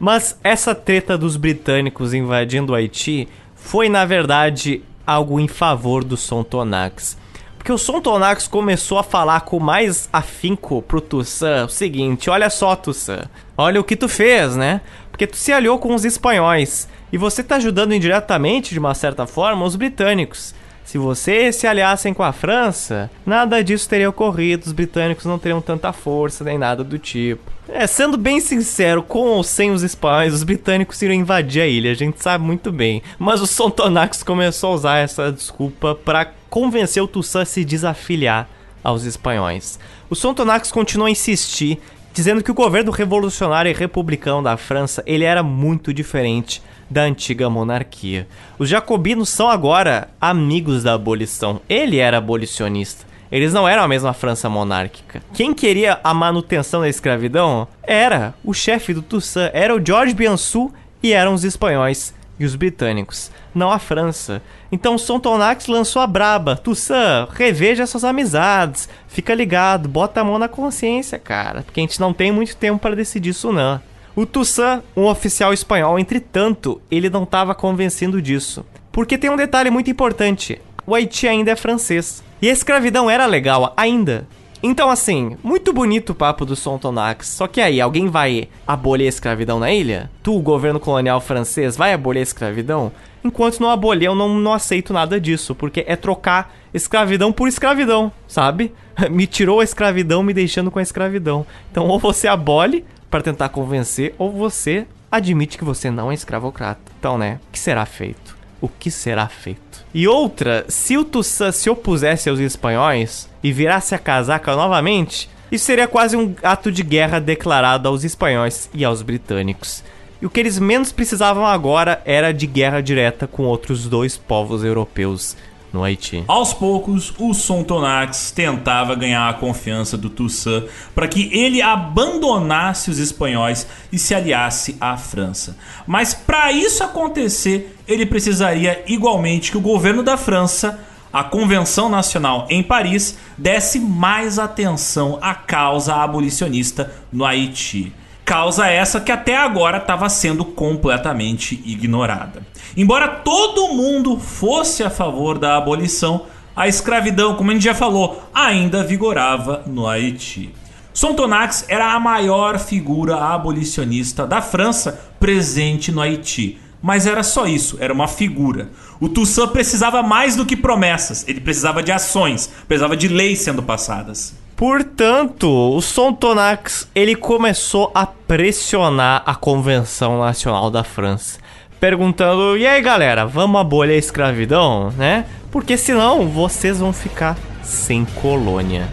Mas 0.04 0.38
essa 0.44 0.76
treta 0.76 1.18
dos 1.18 1.38
britânicos 1.38 2.14
invadindo 2.14 2.74
o 2.74 2.76
Haiti 2.76 3.26
foi, 3.56 3.88
na 3.88 4.04
verdade, 4.04 4.82
algo 5.08 5.40
em 5.40 5.48
favor 5.48 6.04
do 6.04 6.18
Sontonax. 6.18 7.18
Porque 7.56 7.72
o 7.72 7.78
Sontonax 7.78 8.46
começou 8.46 9.00
a 9.00 9.04
falar 9.04 9.40
com 9.46 9.62
mais 9.62 10.10
afinco 10.12 10.82
pro 10.82 11.00
Toussaint 11.00 11.68
o 11.68 11.70
seguinte: 11.70 12.30
olha 12.30 12.50
só, 12.50 12.76
Toussaint, 12.76 13.30
olha 13.58 13.80
o 13.80 13.84
que 13.86 13.96
tu 13.96 14.10
fez, 14.10 14.58
né? 14.58 14.82
Porque 15.10 15.26
tu 15.26 15.38
se 15.38 15.54
aliou 15.54 15.80
com 15.80 15.96
os 15.96 16.04
espanhóis 16.04 16.86
e 17.10 17.18
você 17.18 17.42
tá 17.42 17.56
ajudando 17.56 17.94
indiretamente, 17.94 18.74
de 18.74 18.80
uma 18.80 18.94
certa 18.94 19.26
forma, 19.26 19.64
os 19.64 19.78
britânicos. 19.78 20.54
Se 20.84 20.98
vocês 20.98 21.56
se 21.56 21.66
aliassem 21.66 22.14
com 22.14 22.24
a 22.24 22.34
França, 22.34 23.10
nada 23.26 23.64
disso 23.64 23.88
teria 23.88 24.10
ocorrido, 24.10 24.66
os 24.66 24.74
britânicos 24.74 25.24
não 25.24 25.40
teriam 25.40 25.62
tanta 25.62 25.94
força 25.94 26.44
nem 26.44 26.58
nada 26.58 26.84
do 26.84 27.00
tipo. 27.00 27.53
É, 27.68 27.88
sendo 27.88 28.18
bem 28.18 28.42
sincero, 28.42 29.02
com 29.02 29.22
ou 29.22 29.44
sem 29.44 29.72
os 29.72 29.84
espanhóis, 29.84 30.34
os 30.34 30.44
britânicos 30.44 31.02
iriam 31.02 31.20
invadir 31.20 31.62
a 31.62 31.68
ilha, 31.68 31.92
a 31.92 31.96
gente 31.96 32.22
sabe 32.22 32.44
muito 32.44 32.72
bem. 32.72 33.02
Mas 33.18 33.42
o 33.42 33.48
Sontonax 33.48 34.22
começou 34.22 34.72
a 34.72 34.76
usar 34.76 34.98
essa 34.98 35.32
desculpa 35.32 35.96
para 35.96 36.32
convencer 36.50 37.02
o 37.02 37.08
Toussaint 37.08 37.44
a 37.44 37.46
se 37.46 37.64
desafiliar 37.64 38.50
aos 38.84 39.06
espanhóis. 39.06 39.80
O 40.10 40.16
Sontonax 40.16 40.72
continuou 40.72 41.08
a 41.08 41.12
insistir, 41.12 41.80
dizendo 42.14 42.44
que 42.44 42.52
o 42.52 42.56
governo 42.56 42.92
revolucionário 42.92 43.70
e 43.70 43.74
republicano 43.74 44.44
da 44.44 44.58
França 44.58 45.02
ele 45.06 45.24
era 45.24 45.42
muito 45.42 45.94
diferente 45.94 46.62
da 46.90 47.04
antiga 47.04 47.50
monarquia. 47.50 48.28
Os 48.60 48.68
jacobinos 48.68 49.30
são 49.30 49.50
agora 49.50 50.10
amigos 50.20 50.84
da 50.84 50.94
abolição. 50.94 51.62
Ele 51.68 51.98
era 51.98 52.18
abolicionista. 52.18 53.13
Eles 53.34 53.52
não 53.52 53.68
eram 53.68 53.82
a 53.82 53.88
mesma 53.88 54.14
França 54.14 54.48
monárquica. 54.48 55.24
Quem 55.34 55.56
queria 55.56 56.00
a 56.04 56.14
manutenção 56.14 56.82
da 56.82 56.88
escravidão 56.88 57.68
era 57.82 58.36
o 58.44 58.54
chefe 58.54 58.94
do 58.94 59.02
Toussaint, 59.02 59.50
era 59.56 59.76
o 59.76 59.84
George 59.84 60.14
Biansou 60.14 60.72
e 61.02 61.14
eram 61.14 61.34
os 61.34 61.44
espanhóis. 61.44 62.14
e 62.40 62.46
os 62.46 62.56
britânicos, 62.56 63.32
não 63.54 63.72
a 63.72 63.80
França. 63.80 64.42
Então 64.72 64.98
Sontonax 64.98 65.68
lançou 65.68 66.02
a 66.02 66.08
braba. 66.08 66.56
Toussaint, 66.56 67.30
reveja 67.32 67.88
suas 67.88 68.04
amizades, 68.04 68.90
fica 69.08 69.34
ligado, 69.34 69.88
bota 69.90 70.22
a 70.22 70.24
mão 70.24 70.38
na 70.38 70.48
consciência, 70.48 71.18
cara, 71.18 71.62
porque 71.62 71.80
a 71.80 71.84
gente 71.84 72.00
não 72.00 72.14
tem 72.14 72.32
muito 72.32 72.56
tempo 72.56 72.80
para 72.80 72.96
decidir 72.96 73.30
isso 73.30 73.52
não. 73.52 73.82
O 74.16 74.26
Toussaint, 74.28 74.84
um 74.96 75.06
oficial 75.06 75.54
espanhol, 75.54 75.98
entretanto, 75.98 76.80
ele 76.92 77.10
não 77.10 77.24
estava 77.24 77.56
convencido 77.56 78.22
disso. 78.22 78.64
Porque 78.92 79.18
tem 79.18 79.30
um 79.30 79.38
detalhe 79.38 79.72
muito 79.72 79.90
importante: 79.90 80.62
o 80.86 80.96
Haiti 80.96 81.28
ainda 81.28 81.52
é 81.52 81.56
francês. 81.56 82.24
E 82.42 82.50
a 82.50 82.54
escravidão 82.54 83.10
era 83.10 83.26
legal 83.26 83.74
ainda. 83.78 84.28
Então, 84.66 84.90
assim, 84.90 85.36
muito 85.44 85.74
bonito 85.74 86.12
o 86.12 86.16
papo 86.16 86.46
do 86.46 86.56
Sontonax. 86.56 87.28
Só 87.28 87.48
que 87.48 87.60
aí, 87.60 87.82
alguém 87.82 88.08
vai 88.08 88.48
abolir 88.66 89.06
a 89.06 89.10
escravidão 89.10 89.60
na 89.60 89.72
ilha? 89.74 90.10
Tu, 90.24 90.34
o 90.34 90.42
governo 90.42 90.80
colonial 90.80 91.20
francês, 91.20 91.76
vai 91.76 91.92
abolir 91.92 92.22
a 92.22 92.24
escravidão? 92.24 92.90
Enquanto 93.26 93.60
não 93.60 93.70
abolir, 93.70 94.06
eu 94.06 94.16
não, 94.16 94.40
não 94.40 94.54
aceito 94.54 94.94
nada 94.94 95.20
disso, 95.20 95.54
porque 95.54 95.84
é 95.86 95.98
trocar 95.98 96.54
escravidão 96.74 97.34
por 97.34 97.50
escravidão, 97.50 98.10
sabe? 98.26 98.74
me 99.12 99.28
tirou 99.28 99.60
a 99.60 99.66
escravidão, 99.66 100.24
me 100.24 100.34
deixando 100.34 100.72
com 100.72 100.80
a 100.80 100.84
escravidão. 100.84 101.46
Então, 101.70 101.88
ou 101.88 102.00
você 102.00 102.30
abole 102.30 102.86
para 103.10 103.22
tentar 103.22 103.50
convencer, 103.50 104.16
ou 104.18 104.32
você 104.32 104.88
admite 105.12 105.58
que 105.58 105.66
você 105.66 105.92
não 105.92 106.10
é 106.10 106.14
escravocrata. 106.14 106.82
Então, 106.98 107.18
né? 107.18 107.40
O 107.50 107.52
que 107.52 107.60
será 107.60 107.86
feito? 107.86 108.33
O 108.64 108.70
que 108.70 108.90
será 108.90 109.28
feito? 109.28 109.86
E 109.94 110.08
outra, 110.08 110.64
se 110.70 110.96
o 110.98 111.04
Toussaint 111.04 111.52
se 111.54 111.70
opusesse 111.70 112.30
aos 112.30 112.40
espanhóis 112.40 113.30
e 113.44 113.52
virasse 113.52 113.94
a 113.94 114.00
casaca 114.00 114.56
novamente, 114.56 115.30
isso 115.52 115.66
seria 115.66 115.86
quase 115.86 116.16
um 116.16 116.34
ato 116.42 116.72
de 116.72 116.82
guerra 116.82 117.20
declarado 117.20 117.90
aos 117.90 118.06
espanhóis 118.06 118.70
e 118.74 118.86
aos 118.86 119.02
britânicos. 119.02 119.84
E 120.22 120.26
o 120.26 120.30
que 120.30 120.40
eles 120.40 120.58
menos 120.58 120.94
precisavam 120.94 121.46
agora 121.46 122.02
era 122.06 122.32
de 122.34 122.48
guerra 122.48 122.80
direta 122.80 123.28
com 123.28 123.44
outros 123.44 123.90
dois 123.90 124.16
povos 124.16 124.64
europeus 124.64 125.36
no 125.74 125.84
Haiti. 125.84 126.24
Aos 126.28 126.54
poucos, 126.54 127.12
o 127.18 127.34
Sontonax 127.34 128.30
tentava 128.30 128.94
ganhar 128.94 129.28
a 129.28 129.34
confiança 129.34 129.98
do 129.98 130.10
Toussaint 130.10 130.66
para 130.94 131.08
que 131.08 131.30
ele 131.34 131.64
abandonasse 131.64 132.92
os 132.92 133.00
espanhóis 133.00 133.68
e 133.92 133.98
se 133.98 134.14
aliasse 134.14 134.78
à 134.80 134.96
França. 134.96 135.58
Mas 135.88 136.14
para 136.14 136.52
isso 136.52 136.84
acontecer, 136.84 137.76
ele 137.88 138.06
precisaria 138.06 138.84
igualmente 138.88 139.50
que 139.50 139.58
o 139.58 139.62
governo 139.62 140.04
da 140.04 140.16
França 140.16 140.80
a 141.12 141.24
Convenção 141.24 141.90
Nacional 141.90 142.48
em 142.50 142.64
Paris 142.64 143.16
desse 143.38 143.80
mais 143.80 144.40
atenção 144.40 145.20
à 145.22 145.36
causa 145.36 145.94
abolicionista 145.94 146.92
no 147.12 147.24
Haiti. 147.24 147.94
Causa 148.26 148.68
essa 148.68 149.02
que 149.02 149.12
até 149.12 149.36
agora 149.36 149.78
estava 149.78 150.08
sendo 150.08 150.46
completamente 150.46 151.62
ignorada. 151.66 152.42
Embora 152.76 153.08
todo 153.08 153.74
mundo 153.74 154.18
fosse 154.18 154.82
a 154.84 154.90
favor 154.90 155.38
da 155.38 155.58
abolição, 155.58 156.26
a 156.56 156.68
escravidão, 156.68 157.36
como 157.36 157.52
a 157.52 157.54
gente 157.54 157.64
já 157.64 157.76
falou, 157.76 158.24
ainda 158.34 158.84
vigorava 158.84 159.64
no 159.66 159.88
Haiti. 159.88 160.54
Sontonax 160.94 161.66
era 161.68 161.94
a 161.94 162.00
maior 162.00 162.60
figura 162.60 163.18
abolicionista 163.18 164.28
da 164.28 164.42
França 164.42 165.00
presente 165.20 165.92
no 165.92 166.00
Haiti. 166.00 166.60
Mas 166.82 167.08
era 167.08 167.24
só 167.24 167.48
isso, 167.48 167.78
era 167.80 167.94
uma 167.94 168.08
figura. 168.08 168.70
O 169.00 169.10
Toussaint 169.10 169.52
precisava 169.52 170.04
mais 170.04 170.36
do 170.36 170.46
que 170.46 170.56
promessas, 170.56 171.26
ele 171.28 171.40
precisava 171.42 171.82
de 171.82 171.92
ações, 171.92 172.50
precisava 172.68 172.96
de 172.96 173.08
leis 173.08 173.40
sendo 173.40 173.64
passadas. 173.64 174.36
Portanto, 174.56 175.50
o 175.50 175.82
Sontonax 175.82 176.88
ele 176.94 177.16
começou 177.16 177.92
a 177.94 178.06
pressionar 178.06 179.24
a 179.26 179.36
Convenção 179.36 180.20
Nacional 180.20 180.70
da 180.70 180.84
França, 180.84 181.40
perguntando: 181.80 182.58
"E 182.58 182.68
aí, 182.68 182.82
galera, 182.82 183.26
vamos 183.26 183.60
abolir 183.60 183.96
a 183.96 183.98
escravidão, 183.98 184.92
né? 184.92 185.26
Porque 185.52 185.76
senão 185.76 186.28
vocês 186.28 186.80
vão 186.80 186.94
ficar 186.94 187.36
sem 187.64 188.06
colônia." 188.06 188.88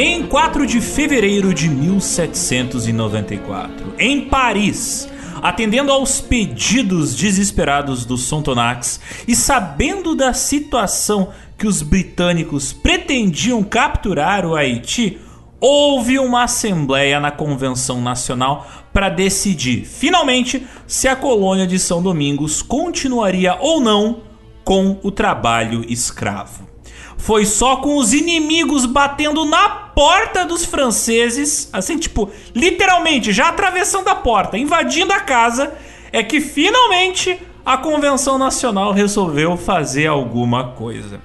Em 0.00 0.28
4 0.28 0.64
de 0.64 0.80
fevereiro 0.80 1.52
de 1.52 1.68
1794, 1.68 3.94
em 3.98 4.28
Paris, 4.28 5.08
atendendo 5.42 5.92
aos 5.92 6.20
pedidos 6.20 7.14
desesperados 7.14 8.04
do 8.04 8.16
Sontonax 8.16 9.00
e 9.26 9.34
sabendo 9.34 10.14
da 10.14 10.32
situação 10.32 11.30
que 11.56 11.66
os 11.66 11.82
britânicos 11.82 12.72
pretendiam 12.72 13.62
capturar 13.62 14.46
o 14.46 14.54
Haiti, 14.54 15.18
houve 15.60 16.18
uma 16.18 16.44
assembleia 16.44 17.18
na 17.18 17.30
Convenção 17.30 18.00
Nacional 18.00 18.66
para 18.92 19.08
decidir, 19.08 19.84
finalmente, 19.84 20.66
se 20.86 21.08
a 21.08 21.16
colônia 21.16 21.66
de 21.66 21.78
São 21.78 22.02
Domingos 22.02 22.62
continuaria 22.62 23.56
ou 23.60 23.80
não 23.80 24.20
com 24.64 24.98
o 25.02 25.10
trabalho 25.10 25.84
escravo. 25.88 26.68
Foi 27.18 27.44
só 27.44 27.76
com 27.76 27.96
os 27.98 28.14
inimigos 28.14 28.86
batendo 28.86 29.44
na 29.44 29.68
porta 29.68 30.46
dos 30.46 30.64
franceses, 30.64 31.68
assim, 31.72 31.98
tipo, 31.98 32.30
literalmente, 32.54 33.32
já 33.32 33.48
atravessando 33.48 34.08
a 34.08 34.14
porta, 34.14 34.56
invadindo 34.56 35.12
a 35.12 35.20
casa, 35.20 35.74
é 36.10 36.22
que 36.22 36.40
finalmente 36.40 37.38
a 37.66 37.76
Convenção 37.76 38.38
Nacional 38.38 38.92
resolveu 38.92 39.58
fazer 39.58 40.06
alguma 40.06 40.68
coisa. 40.68 41.20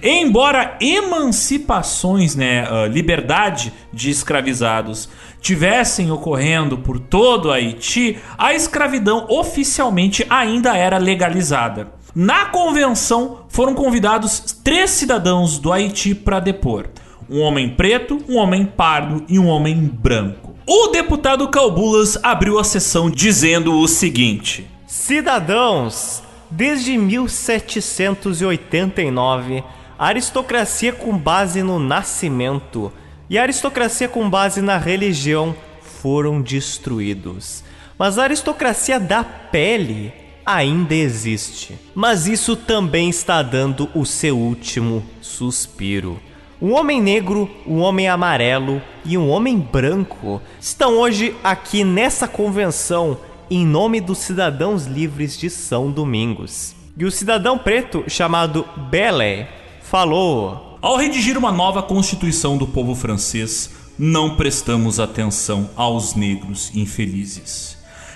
Embora 0.00 0.76
emancipações, 0.80 2.36
né, 2.36 2.64
liberdade 2.88 3.72
de 3.92 4.08
escravizados 4.08 5.08
tivessem 5.40 6.12
ocorrendo 6.12 6.78
por 6.78 7.00
todo 7.00 7.50
Haiti, 7.50 8.18
a 8.38 8.54
escravidão 8.54 9.26
oficialmente 9.28 10.24
ainda 10.30 10.76
era 10.76 10.96
legalizada. 10.96 11.92
Na 12.14 12.44
convenção 12.46 13.40
foram 13.48 13.74
convidados 13.74 14.40
três 14.64 14.90
cidadãos 14.90 15.58
do 15.58 15.72
Haiti 15.72 16.14
para 16.14 16.40
depor: 16.40 16.88
um 17.28 17.40
homem 17.40 17.68
preto, 17.70 18.22
um 18.28 18.36
homem 18.36 18.64
pardo 18.66 19.24
e 19.28 19.38
um 19.38 19.46
homem 19.46 19.76
branco. 19.76 20.56
O 20.66 20.88
deputado 20.88 21.46
Calbulas 21.48 22.18
abriu 22.22 22.58
a 22.58 22.64
sessão 22.64 23.08
dizendo 23.08 23.78
o 23.78 23.86
seguinte: 23.86 24.68
Cidadãos, 24.88 26.20
desde 26.50 26.98
1789, 26.98 29.62
a 29.96 30.06
aristocracia 30.06 30.92
com 30.92 31.16
base 31.16 31.62
no 31.62 31.78
nascimento 31.78 32.92
e 33.28 33.38
a 33.38 33.42
aristocracia 33.42 34.08
com 34.08 34.28
base 34.28 34.60
na 34.60 34.78
religião 34.78 35.54
foram 35.80 36.42
destruídos. 36.42 37.62
Mas 37.96 38.18
a 38.18 38.24
aristocracia 38.24 38.98
da 38.98 39.22
pele 39.22 40.19
ainda 40.54 40.94
existe. 40.94 41.78
Mas 41.94 42.26
isso 42.26 42.56
também 42.56 43.08
está 43.08 43.42
dando 43.42 43.88
o 43.94 44.04
seu 44.04 44.36
último 44.36 45.02
suspiro. 45.20 46.20
Um 46.60 46.72
homem 46.74 47.00
negro, 47.00 47.50
um 47.66 47.80
homem 47.80 48.06
amarelo 48.08 48.82
e 49.04 49.16
um 49.16 49.30
homem 49.30 49.58
branco 49.58 50.42
estão 50.60 50.98
hoje 50.98 51.34
aqui 51.42 51.84
nessa 51.84 52.28
convenção 52.28 53.18
em 53.50 53.66
nome 53.66 54.00
dos 54.00 54.18
cidadãos 54.18 54.86
livres 54.86 55.38
de 55.38 55.48
São 55.48 55.90
Domingos. 55.90 56.74
E 56.96 57.04
o 57.04 57.10
cidadão 57.10 57.56
preto, 57.56 58.04
chamado 58.08 58.66
Belle, 58.90 59.46
falou: 59.82 60.78
Ao 60.82 60.96
redigir 60.96 61.38
uma 61.38 61.50
nova 61.50 61.82
constituição 61.82 62.58
do 62.58 62.66
povo 62.66 62.94
francês, 62.94 63.70
não 63.98 64.36
prestamos 64.36 65.00
atenção 65.00 65.70
aos 65.74 66.14
negros 66.14 66.70
infelizes. 66.74 67.69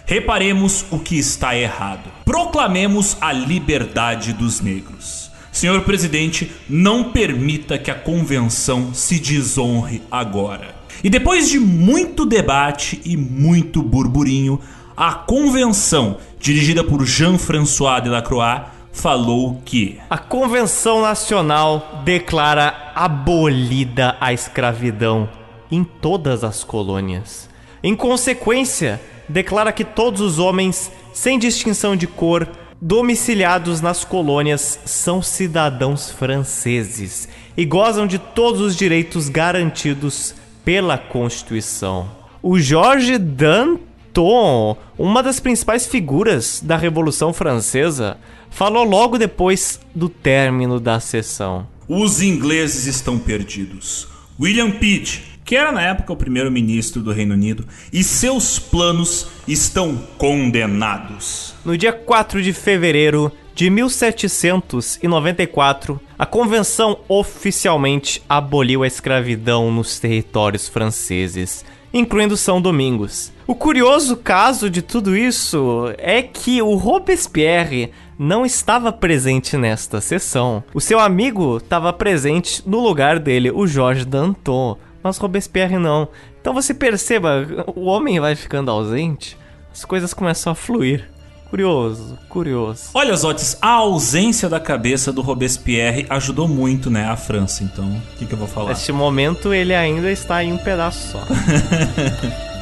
Reparemos 0.06 0.84
o 0.90 0.98
que 0.98 1.18
está 1.18 1.56
errado. 1.56 2.10
Proclamemos 2.26 3.16
a 3.22 3.32
liberdade 3.32 4.34
dos 4.34 4.60
negros. 4.60 5.30
Senhor 5.50 5.80
presidente, 5.82 6.52
não 6.68 7.12
permita 7.12 7.78
que 7.78 7.90
a 7.90 7.94
convenção 7.94 8.92
se 8.92 9.18
desonre 9.18 10.02
agora. 10.10 10.74
E 11.02 11.08
depois 11.08 11.48
de 11.48 11.58
muito 11.58 12.26
debate 12.26 13.00
e 13.04 13.16
muito 13.16 13.82
burburinho, 13.82 14.60
a 14.94 15.14
convenção, 15.14 16.18
dirigida 16.38 16.84
por 16.84 17.04
Jean-François 17.06 18.02
Delacroix, 18.02 18.62
falou 18.92 19.60
que 19.64 19.98
a 20.08 20.18
Convenção 20.18 21.00
Nacional 21.02 22.02
declara 22.04 22.92
abolida 22.94 24.16
a 24.20 24.32
escravidão 24.32 25.28
em 25.70 25.82
todas 25.82 26.44
as 26.44 26.62
colônias. 26.62 27.48
Em 27.82 27.96
consequência, 27.96 29.00
declara 29.28 29.72
que 29.72 29.84
todos 29.84 30.20
os 30.20 30.38
homens, 30.38 30.90
sem 31.12 31.38
distinção 31.38 31.96
de 31.96 32.06
cor, 32.06 32.48
domiciliados 32.80 33.80
nas 33.80 34.04
colônias, 34.04 34.78
são 34.84 35.22
cidadãos 35.22 36.10
franceses 36.10 37.28
e 37.56 37.64
gozam 37.64 38.06
de 38.06 38.18
todos 38.18 38.60
os 38.60 38.76
direitos 38.76 39.28
garantidos 39.28 40.34
pela 40.64 40.98
Constituição. 40.98 42.08
O 42.42 42.58
Georges 42.58 43.18
Danton, 43.18 44.76
uma 44.98 45.22
das 45.22 45.40
principais 45.40 45.86
figuras 45.86 46.60
da 46.62 46.76
Revolução 46.76 47.32
Francesa, 47.32 48.18
falou 48.50 48.84
logo 48.84 49.18
depois 49.18 49.80
do 49.94 50.08
término 50.08 50.78
da 50.78 51.00
sessão. 51.00 51.66
Os 51.88 52.22
ingleses 52.22 52.86
estão 52.86 53.18
perdidos. 53.18 54.08
William 54.40 54.70
Pitt, 54.70 55.33
que 55.44 55.54
era 55.54 55.70
na 55.70 55.82
época 55.82 56.12
o 56.12 56.16
primeiro-ministro 56.16 57.02
do 57.02 57.12
Reino 57.12 57.34
Unido, 57.34 57.66
e 57.92 58.02
seus 58.02 58.58
planos 58.58 59.28
estão 59.46 59.96
condenados. 60.16 61.54
No 61.64 61.76
dia 61.76 61.92
4 61.92 62.42
de 62.42 62.52
fevereiro 62.52 63.30
de 63.54 63.70
1794, 63.70 66.00
a 66.18 66.26
convenção 66.26 66.98
oficialmente 67.08 68.20
aboliu 68.28 68.82
a 68.82 68.86
escravidão 68.86 69.70
nos 69.70 70.00
territórios 70.00 70.68
franceses, 70.68 71.64
incluindo 71.92 72.36
São 72.36 72.60
Domingos. 72.60 73.32
O 73.46 73.54
curioso 73.54 74.16
caso 74.16 74.68
de 74.68 74.82
tudo 74.82 75.16
isso 75.16 75.94
é 75.98 76.20
que 76.22 76.60
o 76.62 76.74
Robespierre 76.74 77.92
não 78.18 78.44
estava 78.44 78.92
presente 78.92 79.56
nesta 79.56 80.00
sessão. 80.00 80.64
O 80.72 80.80
seu 80.80 80.98
amigo 80.98 81.58
estava 81.58 81.92
presente 81.92 82.62
no 82.66 82.80
lugar 82.80 83.18
dele, 83.18 83.50
o 83.50 83.66
Jorge 83.66 84.04
Danton, 84.04 84.78
mas 85.04 85.18
Robespierre 85.18 85.78
não. 85.78 86.08
Então 86.40 86.54
você 86.54 86.72
perceba, 86.72 87.46
o 87.76 87.84
homem 87.84 88.18
vai 88.18 88.34
ficando 88.34 88.70
ausente, 88.70 89.36
as 89.70 89.84
coisas 89.84 90.14
começam 90.14 90.50
a 90.50 90.56
fluir. 90.56 91.10
Curioso, 91.50 92.18
curioso. 92.28 92.90
Olha, 92.94 93.14
Zotes, 93.14 93.56
a 93.62 93.68
ausência 93.68 94.48
da 94.48 94.58
cabeça 94.58 95.12
do 95.12 95.20
Robespierre 95.20 96.04
ajudou 96.10 96.48
muito, 96.48 96.90
né, 96.90 97.06
a 97.06 97.16
França. 97.16 97.62
Então, 97.62 97.84
o 97.84 98.18
que, 98.18 98.26
que 98.26 98.32
eu 98.32 98.38
vou 98.38 98.48
falar? 98.48 98.70
Neste 98.70 98.90
momento, 98.90 99.54
ele 99.54 99.72
ainda 99.72 100.10
está 100.10 100.42
em 100.42 100.52
um 100.52 100.58
pedaço 100.58 101.12
só. 101.12 101.20